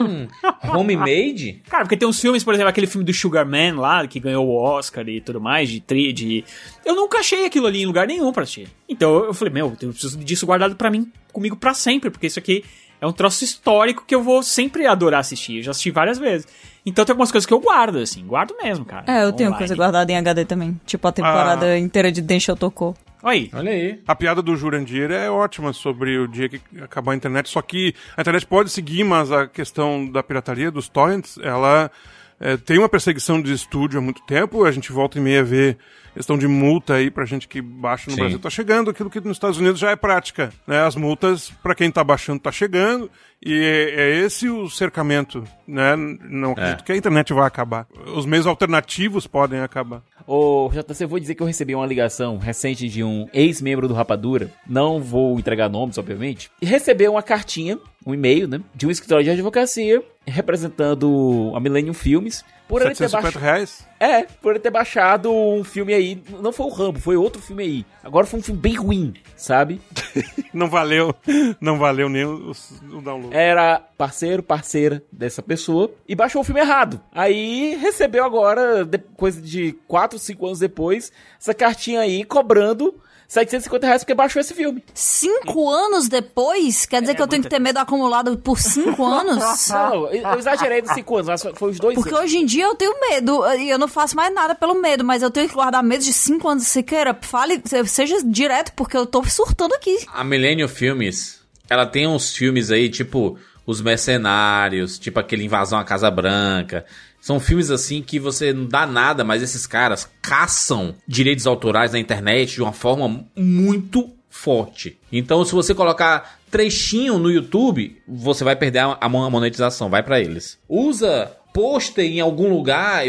Hum, 0.00 0.26
homemade? 0.74 1.62
Cara, 1.68 1.84
porque 1.84 1.96
tem 1.96 2.08
uns 2.08 2.20
filmes, 2.20 2.42
por 2.44 2.54
exemplo, 2.54 2.70
aquele 2.70 2.86
filme 2.86 3.04
do 3.04 3.12
Sugar 3.12 3.46
Man 3.46 3.78
lá, 3.80 4.06
que 4.06 4.18
ganhou 4.20 4.46
o 4.46 4.54
Oscar 4.54 5.08
e 5.08 5.20
tudo 5.20 5.40
mais, 5.40 5.68
de 5.68 5.80
tri, 5.80 6.12
de. 6.12 6.44
Eu 6.84 6.94
nunca 6.94 7.18
achei 7.18 7.44
aquilo 7.46 7.66
ali 7.66 7.82
em 7.82 7.86
lugar 7.86 8.06
nenhum 8.06 8.32
pra 8.32 8.42
assistir. 8.42 8.68
Então 8.88 9.24
eu 9.24 9.34
falei, 9.34 9.52
meu, 9.52 9.76
eu 9.80 9.90
preciso 9.90 10.18
disso 10.18 10.46
guardado 10.46 10.76
pra 10.76 10.90
mim, 10.90 11.10
comigo 11.32 11.56
pra 11.56 11.74
sempre, 11.74 12.10
porque 12.10 12.26
isso 12.26 12.38
aqui 12.38 12.64
é 13.00 13.06
um 13.06 13.12
troço 13.12 13.44
histórico 13.44 14.04
que 14.06 14.14
eu 14.14 14.22
vou 14.22 14.42
sempre 14.42 14.86
adorar 14.86 15.20
assistir. 15.20 15.56
Eu 15.58 15.62
já 15.62 15.70
assisti 15.72 15.90
várias 15.90 16.18
vezes. 16.18 16.46
Então 16.86 17.02
tem 17.04 17.12
algumas 17.12 17.32
coisas 17.32 17.46
que 17.46 17.52
eu 17.54 17.60
guardo, 17.60 17.96
assim, 17.98 18.26
guardo 18.26 18.54
mesmo, 18.62 18.84
cara. 18.84 19.04
É, 19.06 19.24
eu 19.24 19.32
tenho 19.32 19.48
Online. 19.48 19.58
coisa 19.58 19.74
guardada 19.74 20.12
em 20.12 20.16
HD 20.16 20.44
também. 20.44 20.78
Tipo 20.84 21.08
a 21.08 21.12
temporada 21.12 21.66
Ah. 21.66 21.78
inteira 21.78 22.12
de 22.12 22.20
Densho 22.20 22.54
tocou. 22.54 22.94
Olha 23.24 23.32
aí. 23.32 23.50
Olha 23.54 23.72
aí. 23.72 24.00
A 24.06 24.14
piada 24.14 24.42
do 24.42 24.54
Jurandir 24.54 25.10
é 25.10 25.30
ótima 25.30 25.72
sobre 25.72 26.18
o 26.18 26.28
dia 26.28 26.46
que 26.46 26.60
acabar 26.82 27.12
a 27.12 27.16
internet, 27.16 27.48
só 27.48 27.62
que 27.62 27.94
a 28.14 28.20
internet 28.20 28.46
pode 28.46 28.68
seguir, 28.68 29.02
mas 29.02 29.32
a 29.32 29.46
questão 29.46 30.06
da 30.06 30.22
pirataria, 30.22 30.70
dos 30.70 30.90
torrents, 30.90 31.38
ela 31.42 31.90
é, 32.38 32.58
tem 32.58 32.78
uma 32.78 32.88
perseguição 32.88 33.40
de 33.40 33.52
estúdio 33.52 33.98
há 33.98 34.02
muito 34.02 34.22
tempo, 34.26 34.64
a 34.64 34.70
gente 34.70 34.92
volta 34.92 35.18
e 35.18 35.22
meia 35.22 35.40
a 35.40 35.44
ver 35.44 35.78
questão 36.14 36.38
de 36.38 36.46
multa 36.46 36.94
aí 36.94 37.10
pra 37.10 37.24
gente 37.24 37.48
que 37.48 37.60
baixa 37.60 38.08
no 38.08 38.14
Sim. 38.14 38.20
Brasil 38.20 38.38
tá 38.38 38.50
chegando, 38.50 38.90
aquilo 38.90 39.10
que 39.10 39.20
nos 39.20 39.36
Estados 39.36 39.58
Unidos 39.58 39.80
já 39.80 39.90
é 39.90 39.96
prática, 39.96 40.52
né? 40.66 40.84
As 40.84 40.94
multas 40.94 41.50
pra 41.62 41.74
quem 41.74 41.90
tá 41.90 42.04
baixando 42.04 42.38
tá 42.38 42.52
chegando 42.52 43.10
e 43.44 43.52
é, 43.52 43.90
é 43.90 44.24
esse 44.24 44.48
o 44.48 44.70
cercamento, 44.70 45.44
né? 45.68 45.94
Não 45.96 46.52
acredito 46.52 46.84
que 46.84 46.92
a 46.92 46.96
internet 46.96 47.32
vai 47.32 47.46
acabar. 47.46 47.86
Os 48.16 48.24
meios 48.24 48.46
alternativos 48.46 49.26
podem 49.26 49.60
acabar. 49.60 50.02
Ô, 50.26 50.70
JC, 50.72 51.04
eu 51.04 51.08
vou 51.08 51.20
dizer 51.20 51.34
que 51.34 51.42
eu 51.42 51.46
recebi 51.46 51.74
uma 51.74 51.86
ligação 51.86 52.38
recente 52.38 52.88
de 52.88 53.04
um 53.04 53.28
ex-membro 53.34 53.86
do 53.86 53.92
Rapadura, 53.92 54.50
não 54.66 54.98
vou 54.98 55.38
entregar 55.38 55.68
nomes, 55.68 55.98
obviamente, 55.98 56.50
e 56.62 56.66
recebeu 56.66 57.12
uma 57.12 57.22
cartinha, 57.22 57.78
um 58.06 58.14
e-mail, 58.14 58.48
né, 58.48 58.60
de 58.74 58.86
um 58.86 58.90
escritório 58.90 59.22
de 59.22 59.30
advocacia 59.30 60.02
representando 60.26 61.52
a 61.54 61.60
Millennium 61.60 61.94
Filmes, 61.94 62.44
por 62.68 62.80
ele 62.82 62.90
ter 62.90 63.08
750 63.08 63.22
baixado... 63.22 63.42
reais? 63.42 63.86
É, 64.00 64.22
por 64.40 64.52
ele 64.52 64.58
ter 64.58 64.70
baixado 64.70 65.32
um 65.32 65.62
filme 65.64 65.94
aí, 65.94 66.22
não 66.40 66.52
foi 66.52 66.66
o 66.66 66.70
Rambo, 66.70 67.00
foi 67.00 67.16
outro 67.16 67.40
filme 67.40 67.62
aí. 67.62 67.86
Agora 68.02 68.26
foi 68.26 68.40
um 68.40 68.42
filme 68.42 68.60
bem 68.60 68.74
ruim, 68.74 69.14
sabe? 69.36 69.80
Não 70.54 70.70
valeu, 70.70 71.12
não 71.60 71.80
valeu 71.80 72.08
nem 72.08 72.24
o, 72.24 72.52
o 72.52 73.00
download. 73.00 73.34
Era 73.34 73.80
parceiro, 73.98 74.40
parceira 74.40 75.02
dessa 75.10 75.42
pessoa 75.42 75.92
e 76.06 76.14
baixou 76.14 76.42
o 76.42 76.44
filme 76.44 76.60
errado. 76.60 77.00
Aí 77.10 77.74
recebeu 77.74 78.24
agora, 78.24 78.88
coisa 79.16 79.42
de 79.42 79.72
4, 79.88 80.16
5 80.16 80.46
anos 80.46 80.60
depois, 80.60 81.10
essa 81.40 81.52
cartinha 81.52 82.02
aí 82.02 82.22
cobrando 82.22 82.94
750 83.34 83.86
reais 83.86 84.02
porque 84.04 84.14
baixou 84.14 84.40
esse 84.40 84.54
filme. 84.54 84.82
Cinco 84.94 85.68
anos 85.68 86.08
depois? 86.08 86.86
Quer 86.86 87.00
dizer 87.00 87.14
que 87.14 87.20
eu 87.22 87.26
tenho 87.26 87.42
que 87.42 87.48
ter 87.48 87.58
medo 87.58 87.78
acumulado 87.78 88.36
por 88.38 88.58
cinco 88.60 89.04
anos? 89.04 89.68
Não, 89.68 90.06
eu 90.12 90.38
exagerei 90.38 90.80
dos 90.80 90.92
5 90.92 91.14
anos, 91.16 91.26
mas 91.28 91.42
foi 91.58 91.70
os 91.70 91.78
dois 91.78 91.94
Porque 91.96 92.10
anos. 92.10 92.20
hoje 92.24 92.36
em 92.38 92.46
dia 92.46 92.64
eu 92.64 92.74
tenho 92.74 92.94
medo 93.00 93.44
e 93.56 93.68
eu 93.68 93.78
não 93.78 93.88
faço 93.88 94.14
mais 94.14 94.32
nada 94.32 94.54
pelo 94.54 94.74
medo, 94.80 95.04
mas 95.04 95.22
eu 95.22 95.30
tenho 95.30 95.48
que 95.48 95.54
guardar 95.54 95.82
medo 95.82 96.04
de 96.04 96.12
cinco 96.12 96.48
anos. 96.48 96.66
Siqueira, 96.66 97.16
fale, 97.20 97.60
seja 97.86 98.22
direto, 98.24 98.72
porque 98.74 98.96
eu 98.96 99.04
tô 99.04 99.22
surtando 99.24 99.74
aqui. 99.74 99.98
A 100.12 100.22
Millennium 100.22 100.68
Filmes, 100.68 101.40
ela 101.68 101.86
tem 101.86 102.06
uns 102.06 102.32
filmes 102.36 102.70
aí, 102.70 102.88
tipo 102.88 103.36
Os 103.66 103.80
Mercenários, 103.80 104.98
tipo 104.98 105.18
aquele 105.18 105.44
Invasão 105.44 105.78
à 105.78 105.84
Casa 105.84 106.10
Branca. 106.10 106.84
São 107.24 107.40
filmes 107.40 107.70
assim 107.70 108.02
que 108.02 108.20
você 108.20 108.52
não 108.52 108.66
dá 108.66 108.86
nada, 108.86 109.24
mas 109.24 109.42
esses 109.42 109.66
caras 109.66 110.06
caçam 110.20 110.94
direitos 111.08 111.46
autorais 111.46 111.90
na 111.90 111.98
internet 111.98 112.52
de 112.52 112.62
uma 112.62 112.74
forma 112.74 113.24
muito 113.34 114.10
forte. 114.28 114.98
Então, 115.10 115.42
se 115.42 115.54
você 115.54 115.74
colocar 115.74 116.38
trechinho 116.50 117.18
no 117.18 117.30
YouTube, 117.30 117.96
você 118.06 118.44
vai 118.44 118.54
perder 118.54 118.80
a 119.00 119.08
monetização, 119.08 119.88
vai 119.88 120.02
pra 120.02 120.20
eles. 120.20 120.58
Usa 120.68 121.32
pôster 121.54 122.04
em 122.04 122.20
algum 122.20 122.52
lugar, 122.52 123.04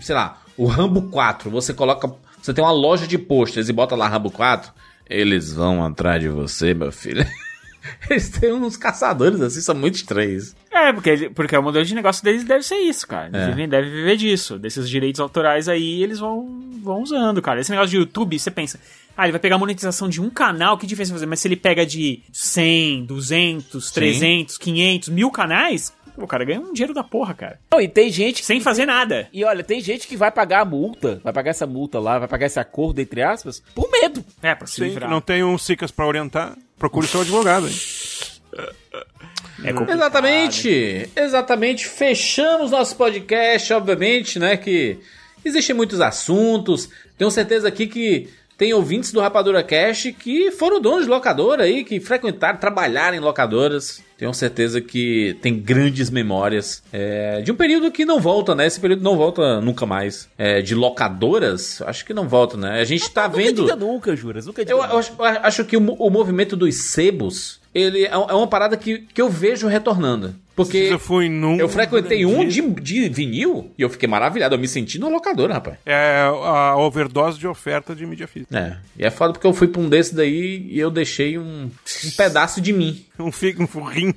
sei 0.00 0.14
lá, 0.14 0.40
o 0.56 0.64
Rambo 0.64 1.10
4, 1.10 1.50
você 1.50 1.74
coloca, 1.74 2.10
você 2.40 2.54
tem 2.54 2.64
uma 2.64 2.72
loja 2.72 3.06
de 3.06 3.18
posters 3.18 3.68
e 3.68 3.74
bota 3.74 3.94
lá 3.94 4.08
Rambo 4.08 4.30
4, 4.30 4.72
eles 5.06 5.52
vão 5.52 5.84
atrás 5.84 6.18
de 6.18 6.30
você, 6.30 6.72
meu 6.72 6.90
filho. 6.90 7.26
Eles 8.10 8.28
têm 8.28 8.52
uns 8.52 8.76
caçadores 8.76 9.40
assim, 9.40 9.60
são 9.60 9.74
muito 9.74 9.94
estranhos. 9.96 10.54
É, 10.70 10.92
porque, 10.92 11.30
porque 11.34 11.56
o 11.56 11.62
modelo 11.62 11.84
de 11.84 11.94
negócio 11.94 12.22
deles 12.22 12.44
deve 12.44 12.62
ser 12.62 12.76
isso, 12.76 13.06
cara. 13.06 13.28
Eles 13.28 13.40
É. 13.42 13.46
vivem- 13.48 13.68
devem 13.68 13.90
viver 13.90 14.16
disso. 14.16 14.58
Desses 14.58 14.88
direitos 14.88 15.20
autorais 15.20 15.68
aí, 15.68 16.02
eles 16.02 16.18
vão, 16.18 16.60
vão 16.82 17.02
usando, 17.02 17.40
cara. 17.42 17.60
Esse 17.60 17.70
negócio 17.70 17.90
de 17.90 17.96
YouTube, 17.96 18.38
você 18.38 18.50
pensa, 18.50 18.78
ah, 19.16 19.24
ele 19.24 19.32
vai 19.32 19.40
pegar 19.40 19.56
a 19.56 19.58
monetização 19.58 20.08
de 20.08 20.20
um 20.20 20.30
canal, 20.30 20.76
que 20.78 20.86
difícil 20.86 21.14
fazer. 21.14 21.26
Mas 21.26 21.40
se 21.40 21.48
ele 21.48 21.56
pega 21.56 21.84
de 21.84 22.22
100, 22.32 23.04
200, 23.04 23.90
300, 23.90 24.58
500, 24.58 25.08
mil 25.08 25.30
canais, 25.30 25.92
o 26.16 26.26
cara 26.26 26.44
ganha 26.44 26.60
um 26.60 26.72
dinheiro 26.72 26.92
da 26.94 27.02
porra, 27.02 27.32
cara. 27.34 27.58
Não, 27.72 27.80
e 27.80 27.88
tem 27.88 28.10
gente. 28.10 28.44
Sem 28.44 28.60
fazer 28.60 28.84
nada. 28.86 29.28
E 29.32 29.42
olha, 29.44 29.64
tem 29.64 29.80
gente 29.80 30.06
que 30.06 30.16
vai 30.16 30.30
pagar 30.30 30.60
a 30.60 30.64
multa, 30.64 31.20
vai 31.24 31.32
pagar 31.32 31.50
essa 31.50 31.66
multa 31.66 31.98
lá, 31.98 32.18
vai 32.18 32.28
pagar 32.28 32.46
esse 32.46 32.60
acordo, 32.60 33.00
entre 33.00 33.22
aspas, 33.22 33.62
por 33.74 33.90
medo. 33.90 34.24
É, 34.42 34.54
pra 34.54 34.66
se 34.66 34.74
Sim, 34.76 34.84
livrar. 34.84 35.08
não 35.10 35.20
tem 35.20 35.42
um 35.42 35.56
SICAS 35.56 35.90
pra 35.90 36.06
orientar, 36.06 36.56
procure 36.80 37.06
seu 37.06 37.20
advogado, 37.20 37.68
hein? 37.68 37.74
É 39.62 39.72
complicado. 39.72 39.98
Exatamente, 39.98 41.10
exatamente. 41.14 41.86
Fechamos 41.86 42.70
nosso 42.70 42.96
podcast, 42.96 43.72
obviamente, 43.74 44.38
né? 44.38 44.56
Que 44.56 44.98
existem 45.44 45.76
muitos 45.76 46.00
assuntos. 46.00 46.88
Tenho 47.18 47.30
certeza 47.30 47.68
aqui 47.68 47.86
que 47.86 48.30
tem 48.56 48.72
ouvintes 48.72 49.12
do 49.12 49.20
Rapadura 49.20 49.62
Cash 49.62 50.14
que 50.18 50.50
foram 50.50 50.80
donos 50.80 51.04
de 51.04 51.10
locadora 51.10 51.64
aí, 51.64 51.84
que 51.84 52.00
frequentaram, 52.00 52.58
trabalharam 52.58 53.16
em 53.16 53.20
locadoras. 53.20 54.02
Tenho 54.20 54.34
certeza 54.34 54.82
que 54.82 55.34
tem 55.40 55.58
grandes 55.58 56.10
memórias 56.10 56.82
é, 56.92 57.40
de 57.40 57.50
um 57.50 57.54
período 57.54 57.90
que 57.90 58.04
não 58.04 58.20
volta, 58.20 58.54
né? 58.54 58.66
Esse 58.66 58.78
período 58.78 59.02
não 59.02 59.16
volta 59.16 59.62
nunca 59.62 59.86
mais. 59.86 60.28
É, 60.36 60.60
de 60.60 60.74
locadoras, 60.74 61.80
acho 61.86 62.04
que 62.04 62.12
não 62.12 62.28
volta, 62.28 62.54
né? 62.58 62.80
A 62.80 62.84
gente 62.84 63.10
tá 63.10 63.22
Nunca 63.26 63.36
vendo. 63.38 63.62
diga 63.62 63.76
nunca, 63.76 64.14
Juras, 64.14 64.44
nunca 64.44 64.62
diga 64.62 64.76
Eu, 64.76 64.82
nunca. 64.82 64.92
eu 64.92 64.98
acho, 64.98 65.12
eu 65.18 65.24
acho 65.24 65.64
que 65.64 65.74
o, 65.74 65.80
o 65.94 66.10
movimento 66.10 66.54
dos 66.54 66.90
sebos, 66.90 67.59
ele 67.74 68.04
é, 68.04 68.10
é 68.10 68.16
uma 68.16 68.46
parada 68.46 68.76
que, 68.76 68.98
que 69.12 69.20
eu 69.22 69.28
vejo 69.28 69.66
retornando. 69.68 70.34
Porque 70.56 70.76
Eu 70.76 70.98
fui 70.98 71.30
num. 71.30 71.56
eu 71.56 71.68
frequentei 71.70 72.26
um 72.26 72.46
de, 72.46 72.60
de 72.60 73.08
vinil 73.08 73.72
e 73.78 73.82
eu 73.82 73.88
fiquei 73.88 74.06
maravilhado. 74.06 74.54
Eu 74.54 74.58
me 74.58 74.68
senti 74.68 74.98
no 74.98 75.08
locador, 75.08 75.50
rapaz. 75.50 75.78
É 75.86 76.20
a 76.28 76.76
overdose 76.76 77.38
de 77.38 77.46
oferta 77.46 77.94
de 77.94 78.04
mídia 78.04 78.28
física. 78.28 78.58
É, 78.58 78.76
e 79.02 79.06
é 79.06 79.10
foda 79.10 79.32
porque 79.32 79.46
eu 79.46 79.54
fui 79.54 79.68
pra 79.68 79.80
um 79.80 79.88
desse 79.88 80.14
daí 80.14 80.66
e 80.70 80.78
eu 80.78 80.90
deixei 80.90 81.38
um, 81.38 81.70
um 82.04 82.10
pedaço 82.16 82.60
de 82.60 82.72
mim. 82.72 83.04
Um 83.18 83.30
fico, 83.30 83.62
um 83.62 83.66
furrim. 83.66 84.14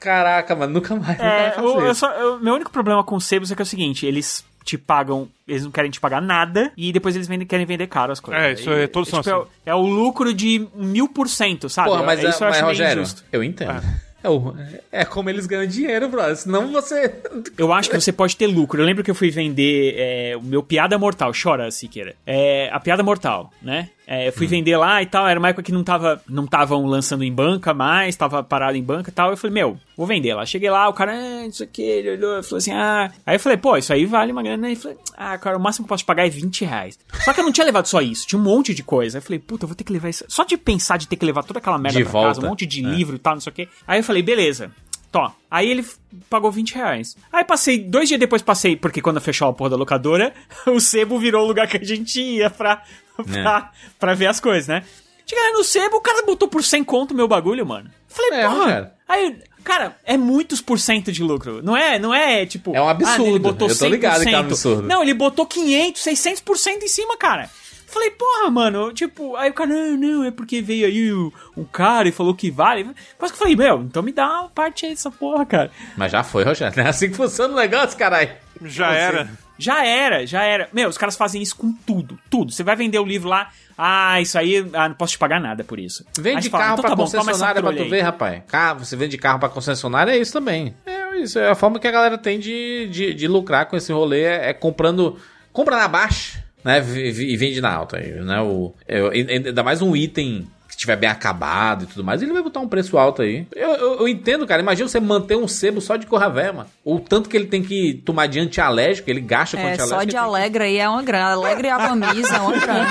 Caraca, 0.00 0.54
mano, 0.54 0.74
nunca 0.74 0.94
mais. 0.94 1.08
nunca 1.18 1.22
É, 1.24 1.40
mais 1.42 1.54
faço 1.54 1.66
eu- 1.66 1.80
eu 1.86 1.94
só- 1.94 2.12
eu- 2.12 2.40
meu 2.40 2.54
único 2.54 2.70
problema 2.70 3.02
com 3.04 3.16
os 3.16 3.24
sebos 3.26 3.50
é 3.50 3.54
que 3.56 3.62
é 3.62 3.64
o 3.64 3.66
seguinte, 3.66 4.06
eles 4.06 4.44
te 4.68 4.76
pagam, 4.76 5.28
eles 5.46 5.64
não 5.64 5.70
querem 5.70 5.90
te 5.90 5.98
pagar 5.98 6.20
nada 6.20 6.70
e 6.76 6.92
depois 6.92 7.14
eles 7.16 7.26
vendem- 7.26 7.46
querem 7.46 7.64
vender 7.64 7.86
caro 7.86 8.12
as 8.12 8.20
coisas. 8.20 8.42
É, 8.42 8.52
isso 8.52 8.70
é- 8.70 8.86
todos 8.86 9.08
são 9.08 9.20
tipo, 9.22 9.30
é 9.34 9.38
o- 9.38 9.46
é, 9.66 9.74
o 9.74 9.80
lucro 9.80 10.34
de 10.34 10.66
mil 10.74 11.08
por 11.08 11.26
cento, 11.28 11.70
sabe? 11.70 11.88
Porra, 11.88 12.02
mas, 12.02 12.22
é, 12.22 12.28
isso 12.28 12.44
eu 12.44 12.48
mas 12.50 12.60
Rogério, 12.60 13.00
injusto. 13.02 13.24
eu 13.32 13.42
entendo. 13.42 13.82
É, 14.22 14.28
o- 14.28 14.54
é 14.92 15.04
como 15.04 15.30
eles 15.30 15.46
ganham 15.46 15.64
dinheiro, 15.66 16.08
brother. 16.08 16.36
Senão 16.36 16.70
você. 16.72 17.14
Eu 17.56 17.72
acho 17.72 17.88
que 17.88 17.98
você 18.00 18.12
pode 18.12 18.36
ter 18.36 18.48
lucro. 18.48 18.82
Eu 18.82 18.84
lembro 18.84 19.04
que 19.04 19.10
eu 19.10 19.14
fui 19.14 19.30
vender 19.30 19.94
é, 19.96 20.36
o 20.36 20.42
meu 20.42 20.60
Piada 20.62 20.98
Mortal. 20.98 21.30
Chora, 21.40 21.70
Siqueira. 21.70 22.16
É, 22.26 22.68
a 22.72 22.80
Piada 22.80 23.02
Mortal, 23.04 23.50
né? 23.62 23.88
É, 24.10 24.26
eu 24.28 24.32
fui 24.32 24.46
vender 24.46 24.74
lá 24.78 25.02
e 25.02 25.06
tal, 25.06 25.28
era 25.28 25.38
uma 25.38 25.50
época 25.50 25.62
que 25.62 25.70
não 25.70 25.84
tava, 25.84 26.22
não 26.26 26.46
estavam 26.46 26.86
lançando 26.86 27.22
em 27.22 27.30
banca 27.30 27.74
mais, 27.74 28.16
tava 28.16 28.42
parado 28.42 28.74
em 28.74 28.82
banca 28.82 29.10
e 29.10 29.12
tal. 29.12 29.28
Eu 29.28 29.36
falei, 29.36 29.52
meu, 29.52 29.76
vou 29.94 30.06
vender 30.06 30.32
lá. 30.32 30.46
Cheguei 30.46 30.70
lá, 30.70 30.88
o 30.88 30.94
cara, 30.94 31.12
ah, 31.12 31.46
isso 31.46 31.62
aqui, 31.62 31.82
ele 31.82 32.12
olhou, 32.12 32.42
falou 32.42 32.56
assim, 32.56 32.72
ah. 32.72 33.12
Aí 33.26 33.36
eu 33.36 33.40
falei, 33.40 33.58
pô, 33.58 33.76
isso 33.76 33.92
aí 33.92 34.06
vale 34.06 34.32
uma 34.32 34.42
grana. 34.42 34.66
Aí 34.66 34.72
eu 34.72 34.78
falei, 34.78 34.96
ah, 35.14 35.36
cara, 35.36 35.58
o 35.58 35.60
máximo 35.60 35.84
que 35.84 35.88
eu 35.88 35.94
posso 35.94 36.06
pagar 36.06 36.26
é 36.26 36.30
20 36.30 36.64
reais. 36.64 36.98
Só 37.22 37.34
que 37.34 37.40
eu 37.40 37.44
não 37.44 37.52
tinha 37.52 37.66
levado 37.66 37.84
só 37.84 38.00
isso, 38.00 38.26
tinha 38.26 38.40
um 38.40 38.42
monte 38.42 38.72
de 38.72 38.82
coisa. 38.82 39.18
Aí 39.18 39.20
eu 39.20 39.24
falei, 39.26 39.38
puta, 39.40 39.64
eu 39.64 39.68
vou 39.68 39.76
ter 39.76 39.84
que 39.84 39.92
levar 39.92 40.08
isso. 40.08 40.24
Só 40.26 40.42
de 40.42 40.56
pensar 40.56 40.96
de 40.96 41.06
ter 41.06 41.16
que 41.16 41.26
levar 41.26 41.42
toda 41.44 41.58
aquela 41.58 41.76
merda 41.76 41.98
De 41.98 42.04
pra 42.04 42.12
volta. 42.12 42.28
casa, 42.28 42.40
um 42.40 42.48
monte 42.48 42.64
de 42.64 42.82
É. 42.82 42.88
livro 42.88 43.14
e 43.14 43.18
tal, 43.18 43.34
não 43.34 43.42
sei 43.42 43.50
o 43.50 43.54
quê. 43.54 43.68
Aí 43.86 44.00
eu 44.00 44.04
falei, 44.04 44.22
beleza. 44.22 44.70
Tó. 45.10 45.32
Aí 45.50 45.70
ele 45.70 45.86
pagou 46.28 46.50
20 46.52 46.74
reais. 46.74 47.16
Aí 47.32 47.44
passei, 47.44 47.78
dois 47.78 48.08
dias 48.08 48.20
depois 48.20 48.42
passei, 48.42 48.76
porque 48.76 49.00
quando 49.00 49.20
fechou 49.20 49.48
a 49.48 49.52
porra 49.52 49.70
da 49.70 49.76
locadora, 49.76 50.34
o 50.66 50.78
sebo 50.80 51.18
virou 51.18 51.44
o 51.44 51.48
lugar 51.48 51.66
que 51.66 51.76
a 51.78 51.84
gente 51.84 52.20
ia 52.20 52.50
pra, 52.50 52.82
pra, 53.16 53.72
pra 53.98 54.14
ver 54.14 54.26
as 54.26 54.38
coisas, 54.40 54.68
né? 54.68 54.84
Cheguei 55.26 55.50
no 55.52 55.62
sebo, 55.64 55.96
o 55.96 56.00
cara 56.00 56.24
botou 56.24 56.48
por 56.48 56.62
100 56.64 56.84
conto 56.84 57.12
o 57.12 57.14
meu 57.16 57.28
bagulho, 57.28 57.64
mano. 57.66 57.90
Falei, 58.08 58.40
É, 58.40 58.48
porra. 58.48 58.58
Rogério. 58.64 58.90
Aí, 59.06 59.36
cara, 59.64 59.96
é 60.04 60.16
muitos 60.16 60.60
por 60.62 60.78
cento 60.78 61.10
de 61.12 61.22
lucro. 61.22 61.62
Não 61.62 61.76
é, 61.76 61.98
não 61.98 62.14
é 62.14 62.44
tipo. 62.46 62.74
É 62.74 62.80
um 62.80 62.88
absurdo. 62.88 63.26
ele 63.26 63.38
botou 63.38 63.68
Eu 63.68 63.78
tô 63.78 63.86
ligado 63.88 64.22
que 64.22 64.28
é 64.28 64.38
um 64.38 64.42
100%. 64.42 64.46
absurdo. 64.46 64.82
Não, 64.82 65.02
ele 65.02 65.14
botou 65.14 65.46
500, 65.46 66.02
600% 66.02 66.82
em 66.82 66.88
cima, 66.88 67.16
cara. 67.18 67.50
Falei, 67.88 68.10
porra, 68.10 68.50
mano, 68.50 68.92
tipo, 68.92 69.34
aí 69.36 69.50
o 69.50 69.54
cara, 69.54 69.70
não, 69.70 69.96
não, 69.96 70.24
é 70.24 70.30
porque 70.30 70.60
veio 70.60 70.86
aí 70.86 71.10
o, 71.10 71.32
um 71.56 71.64
cara 71.64 72.06
e 72.06 72.12
falou 72.12 72.34
que 72.34 72.50
vale. 72.50 72.86
Quase 73.16 73.32
que 73.32 73.36
eu 73.36 73.40
falei, 73.40 73.56
meu, 73.56 73.80
então 73.80 74.02
me 74.02 74.12
dá 74.12 74.40
uma 74.42 74.50
parte 74.50 74.84
aí 74.84 74.92
dessa 74.92 75.10
porra, 75.10 75.46
cara. 75.46 75.70
Mas 75.96 76.12
já 76.12 76.22
foi, 76.22 76.44
Rogério. 76.44 76.76
Não 76.76 76.84
é 76.84 76.88
assim 76.90 77.08
que 77.08 77.16
funciona 77.16 77.54
o 77.54 77.56
negócio, 77.56 77.98
caralho. 77.98 78.30
Já 78.62 78.92
era. 78.92 79.30
Já 79.58 79.84
era, 79.84 80.26
já 80.26 80.42
era. 80.42 80.68
Meu, 80.72 80.88
os 80.88 80.98
caras 80.98 81.16
fazem 81.16 81.40
isso 81.42 81.56
com 81.56 81.72
tudo, 81.72 82.18
tudo. 82.28 82.52
Você 82.52 82.62
vai 82.62 82.76
vender 82.76 82.98
o 82.98 83.04
livro 83.04 83.28
lá, 83.28 83.50
ah, 83.76 84.20
isso 84.20 84.38
aí, 84.38 84.68
ah, 84.74 84.88
não 84.88 84.94
posso 84.94 85.12
te 85.12 85.18
pagar 85.18 85.40
nada 85.40 85.64
por 85.64 85.80
isso. 85.80 86.04
Aí 86.16 86.22
Vende 86.22 86.42
você 86.44 86.50
fala, 86.50 86.64
carro 86.64 86.74
então 86.74 86.82
pra 86.82 86.90
tá 86.90 86.96
bom, 86.96 87.02
concessionária 87.04 87.62
pra 87.62 87.72
tu 87.72 87.82
aí. 87.82 87.88
ver, 87.88 88.02
rapaz. 88.02 88.42
Carro, 88.46 88.84
você 88.84 88.96
vende 88.96 89.16
carro 89.16 89.40
pra 89.40 89.48
concessionária, 89.48 90.12
é 90.12 90.18
isso 90.18 90.32
também. 90.32 90.76
É 90.84 91.16
isso, 91.16 91.38
é 91.38 91.48
a 91.50 91.54
forma 91.54 91.80
que 91.80 91.88
a 91.88 91.90
galera 91.90 92.18
tem 92.18 92.38
de, 92.38 92.86
de, 92.92 93.14
de 93.14 93.26
lucrar 93.26 93.66
com 93.66 93.76
esse 93.76 93.92
rolê, 93.92 94.24
é, 94.24 94.50
é 94.50 94.52
comprando, 94.52 95.18
compra 95.52 95.76
na 95.76 95.88
baixa, 95.88 96.44
né, 96.64 96.78
e 96.80 97.36
vende 97.36 97.60
na 97.60 97.72
alta. 97.72 97.96
aí, 97.98 98.10
Né, 98.12 98.40
o, 98.40 98.72
é, 98.86 99.00
ainda 99.00 99.62
mais 99.62 99.80
um 99.82 99.94
item 99.96 100.46
que 100.68 100.74
estiver 100.74 100.96
bem 100.96 101.08
acabado 101.08 101.84
e 101.84 101.86
tudo 101.86 102.04
mais, 102.04 102.20
ele 102.22 102.32
vai 102.32 102.42
botar 102.42 102.60
um 102.60 102.68
preço 102.68 102.98
alto 102.98 103.22
aí. 103.22 103.46
Eu, 103.56 103.70
eu, 103.70 103.94
eu 104.00 104.08
entendo, 104.08 104.46
cara, 104.46 104.60
imagina 104.60 104.86
você 104.88 105.00
manter 105.00 105.36
um 105.36 105.48
sebo 105.48 105.80
só 105.80 105.96
de 105.96 106.06
corravé, 106.06 106.52
mano. 106.52 106.68
O 106.84 107.00
tanto 107.00 107.28
que 107.28 107.36
ele 107.36 107.46
tem 107.46 107.62
que 107.62 107.94
tomar 108.04 108.26
de 108.26 108.38
antialérgico, 108.38 109.08
ele 109.08 109.20
gasta 109.22 109.56
com 109.56 109.62
É, 109.62 109.72
antialérgico. 109.72 110.00
só 110.00 110.04
de 110.04 110.16
Alegre 110.16 110.64
aí 110.64 110.76
é 110.78 110.88
uma 110.88 111.02
grana. 111.02 111.32
Alegre 111.32 111.68
e 111.68 111.70
Abamisa 111.70 112.36
é 112.36 112.40
uma 112.40 112.52
grana. 112.60 112.88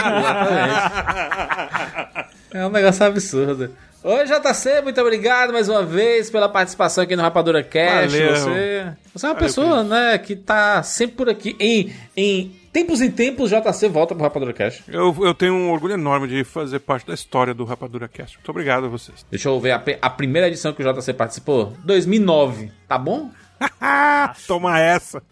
É 2.53 2.65
um 2.65 2.69
negócio 2.69 3.05
absurdo. 3.05 3.71
Oi, 4.03 4.25
JC, 4.25 4.81
muito 4.83 5.01
obrigado 5.01 5.51
mais 5.51 5.67
uma 5.67 5.83
vez 5.83 6.29
pela 6.29 6.47
participação 6.47 7.03
aqui 7.03 7.15
no 7.15 7.21
Rapadura 7.21 7.61
Cash. 7.63 8.13
Valeu. 8.13 8.35
Você, 8.35 8.87
você 9.13 9.25
é 9.25 9.29
uma 9.29 9.33
Valeu, 9.33 9.35
pessoa, 9.35 9.83
né, 9.83 10.17
que 10.17 10.35
tá 10.35 10.81
sempre 10.81 11.15
por 11.17 11.29
aqui. 11.29 11.55
Em, 11.59 11.93
em 12.15 12.55
tempos 12.77 13.01
em 13.01 13.09
tempos, 13.09 13.49
JC 13.49 13.89
volta 13.89 14.13
pro 14.13 14.23
Rapadura 14.23 14.53
Cash. 14.53 14.83
Eu, 14.87 15.15
eu 15.21 15.33
tenho 15.33 15.53
um 15.55 15.71
orgulho 15.71 15.95
enorme 15.95 16.27
de 16.27 16.43
fazer 16.43 16.77
parte 16.79 17.07
da 17.07 17.13
história 17.15 17.51
do 17.53 17.63
Rapadura 17.65 18.07
Cast. 18.07 18.37
Muito 18.37 18.49
obrigado 18.49 18.85
a 18.85 18.87
vocês. 18.87 19.25
Deixa 19.31 19.49
eu 19.49 19.59
ver 19.59 19.71
a, 19.71 19.83
a 20.01 20.09
primeira 20.11 20.47
edição 20.47 20.71
que 20.73 20.83
o 20.83 20.93
JC 20.93 21.11
participou. 21.13 21.73
2009, 21.83 22.71
tá 22.87 22.95
bom? 22.99 23.31
Toma 24.47 24.79
essa. 24.79 25.23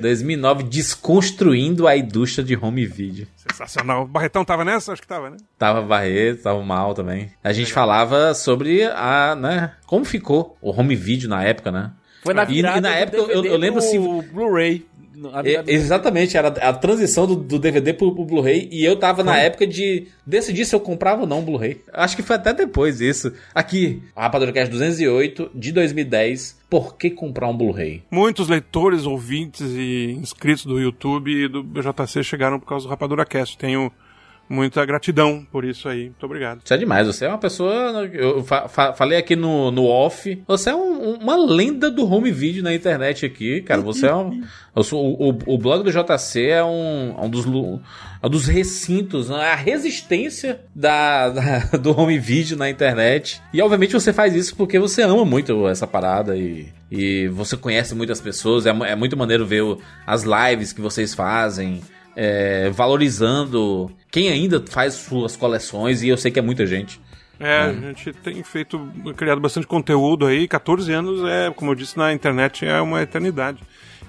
2009, 0.00 0.62
desconstruindo 0.62 1.88
a 1.88 1.96
indústria 1.96 2.44
de 2.44 2.54
home 2.56 2.86
video. 2.86 3.26
Sensacional. 3.36 4.02
O 4.04 4.06
Barretão 4.06 4.44
tava 4.44 4.64
nessa? 4.64 4.92
Acho 4.92 5.02
que 5.02 5.08
tava, 5.08 5.30
né? 5.30 5.36
Tava 5.58 5.82
Barreto, 5.82 6.42
tava 6.42 6.62
mal 6.62 6.94
também. 6.94 7.32
A 7.42 7.52
gente 7.52 7.72
falava 7.72 8.32
sobre 8.34 8.84
a, 8.84 9.34
né, 9.34 9.72
como 9.86 10.04
ficou 10.04 10.56
o 10.60 10.70
home 10.70 10.94
video 10.94 11.28
na 11.28 11.42
época, 11.42 11.72
né? 11.72 11.90
Foi 12.22 12.32
na 12.34 12.44
E- 12.44 12.46
virada 12.46 12.78
e, 12.78 12.80
na 12.80 12.90
do 12.90 12.94
época 12.96 13.16
eu, 13.18 13.26
DVD 13.26 13.48
eu 13.48 13.56
lembro 13.58 13.78
assim. 13.80 13.98
Blu-ray. 14.32 14.86
A 15.32 15.40
É, 15.46 15.64
exatamente, 15.66 16.36
era 16.36 16.48
a 16.48 16.72
transição 16.72 17.26
do, 17.26 17.36
do 17.36 17.58
DVD 17.58 17.92
pro, 17.92 18.14
pro 18.14 18.24
Blu-ray 18.24 18.68
e 18.70 18.84
eu 18.84 18.96
tava 18.96 19.22
na 19.22 19.38
época 19.38 19.66
de 19.66 20.08
decidir 20.26 20.64
se 20.64 20.74
eu 20.74 20.80
comprava 20.80 21.22
ou 21.22 21.26
não 21.26 21.40
o 21.40 21.42
Blu-ray. 21.42 21.80
Acho 21.92 22.16
que 22.16 22.22
foi 22.22 22.36
até 22.36 22.52
depois 22.52 23.00
isso. 23.00 23.32
Aqui, 23.54 24.02
Rapadura 24.16 24.52
Cast 24.52 24.70
208 24.70 25.50
de 25.54 25.72
2010. 25.72 26.56
Por 26.68 26.96
que 26.96 27.10
comprar 27.10 27.48
um 27.48 27.56
Blu-ray? 27.56 28.02
Muitos 28.10 28.48
leitores, 28.48 29.06
ouvintes 29.06 29.70
e 29.70 30.16
inscritos 30.20 30.66
do 30.66 30.80
YouTube 30.80 31.30
e 31.30 31.48
do 31.48 31.62
BJC 31.62 32.22
chegaram 32.24 32.58
por 32.58 32.66
causa 32.66 32.86
do 32.86 32.90
Rapadura 32.90 33.24
Cast. 33.24 33.56
Tenho 33.56 33.92
muita 34.48 34.84
gratidão 34.86 35.46
por 35.50 35.64
isso 35.64 35.88
aí. 35.88 36.04
Muito 36.04 36.24
obrigado. 36.26 36.60
Isso 36.64 36.72
é 36.72 36.76
demais, 36.76 37.06
você 37.06 37.24
é 37.24 37.28
uma 37.28 37.38
pessoa. 37.38 38.08
Eu 38.12 38.42
fa- 38.44 38.68
fa- 38.68 38.92
falei 38.92 39.18
aqui 39.18 39.34
no, 39.36 39.70
no 39.70 39.84
off. 39.86 40.42
Você 40.46 40.70
é 40.70 40.74
um- 40.74 41.10
um- 41.10 41.14
uma 41.18 41.36
lenda 41.36 41.90
do 41.90 42.10
home 42.10 42.30
video 42.30 42.62
na 42.62 42.74
internet 42.74 43.26
aqui, 43.26 43.60
cara. 43.62 43.80
Você 43.80 44.06
é 44.06 44.14
um. 44.14 44.42
o, 44.74 44.80
o- 45.30 45.38
o 45.54 45.58
blog 45.58 45.82
do 45.82 45.90
JC 45.90 46.46
é 46.48 46.64
um, 46.64 47.14
é 47.18 47.24
um 47.24 47.30
dos, 47.30 47.44
é 47.46 48.26
um 48.26 48.30
dos 48.30 48.46
recintos, 48.46 49.28
né? 49.30 49.36
a 49.52 49.54
resistência 49.54 50.60
da, 50.74 51.28
da- 51.30 51.58
do 51.80 51.98
home 51.98 52.18
video 52.18 52.56
na 52.56 52.68
internet. 52.70 53.40
E 53.52 53.60
obviamente 53.62 53.92
você 53.92 54.12
faz 54.12 54.34
isso 54.34 54.54
porque 54.56 54.78
você 54.78 55.02
ama 55.02 55.24
muito 55.24 55.66
essa 55.68 55.86
parada 55.86 56.36
e, 56.36 56.68
e 56.90 57.28
você 57.28 57.56
conhece 57.56 57.94
muitas 57.94 58.20
pessoas. 58.20 58.66
É, 58.66 58.70
é 58.70 58.94
muito 58.94 59.16
maneiro 59.16 59.44
ver 59.46 59.62
o- 59.62 59.78
as 60.06 60.24
lives 60.24 60.72
que 60.72 60.80
vocês 60.80 61.14
fazem. 61.14 61.80
É, 62.16 62.70
valorizando 62.70 63.90
quem 64.10 64.28
ainda 64.28 64.62
faz 64.68 64.94
suas 64.94 65.36
coleções, 65.36 66.02
e 66.02 66.08
eu 66.08 66.16
sei 66.16 66.30
que 66.30 66.38
é 66.38 66.42
muita 66.42 66.66
gente. 66.66 67.00
É, 67.38 67.58
a 67.60 67.72
gente 67.72 68.14
tem 68.14 68.42
feito, 68.42 68.80
criado 69.14 69.40
bastante 69.40 69.66
conteúdo 69.66 70.24
aí. 70.24 70.48
14 70.48 70.90
anos 70.90 71.22
é, 71.28 71.50
como 71.54 71.70
eu 71.70 71.74
disse, 71.74 71.96
na 71.98 72.10
internet 72.12 72.64
é 72.64 72.80
uma 72.80 73.02
eternidade. 73.02 73.58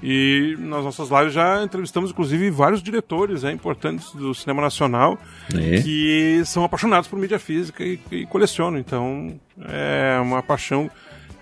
E 0.02 0.56
nas 0.60 0.84
nossas 0.84 1.10
lives 1.10 1.34
já 1.34 1.62
entrevistamos, 1.64 2.12
inclusive, 2.12 2.50
vários 2.52 2.82
diretores 2.84 3.44
é, 3.44 3.52
importantes 3.52 4.12
do 4.14 4.34
cinema 4.34 4.62
nacional 4.62 5.18
É. 5.54 5.82
que 5.82 6.42
são 6.46 6.64
apaixonados 6.64 7.10
por 7.10 7.18
mídia 7.20 7.40
física 7.40 7.84
e, 7.84 8.00
e 8.12 8.26
colecionam. 8.28 8.78
Então, 8.80 9.38
é 9.68 10.20
uma 10.22 10.42
paixão 10.42 10.90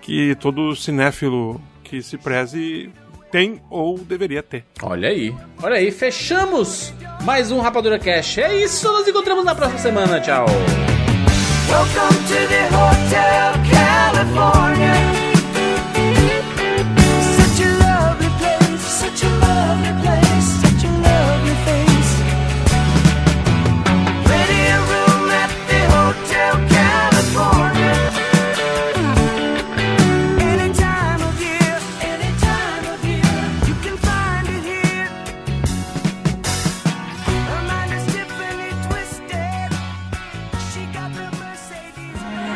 que 0.02 0.36
todo 0.36 0.76
cinéfilo 0.76 1.62
que 1.84 2.02
se 2.02 2.18
preze 2.18 2.90
tem 3.32 3.62
ou 3.70 3.98
deveria 3.98 4.42
ter. 4.44 4.64
Olha 4.82 5.10
aí, 5.10 5.34
olha 5.62 5.76
aí, 5.76 5.92
fechamos 5.92 6.94
mais 7.24 7.52
um 7.52 7.60
Rapadura 7.60 7.98
Cash. 8.00 8.38
É 8.38 8.56
isso, 8.56 8.92
nos 8.92 9.08
encontramos 9.08 9.44
na 9.44 9.56
próxima 9.56 9.80
semana. 9.80 10.20
Tchau. 10.20 10.46
Welcome 11.68 12.18
to 12.28 12.48
the 12.48 12.68
Hotel 12.68 13.54
California. 13.72 15.15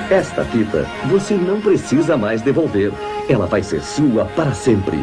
Esta 0.10 0.44
fita 0.44 0.88
você 1.08 1.36
não 1.36 1.62
precisa 1.62 2.18
mais 2.18 2.42
devolver. 2.42 2.92
Ela 3.30 3.46
vai 3.46 3.62
ser 3.62 3.80
sua 3.82 4.26
para 4.26 4.52
sempre. 4.54 4.98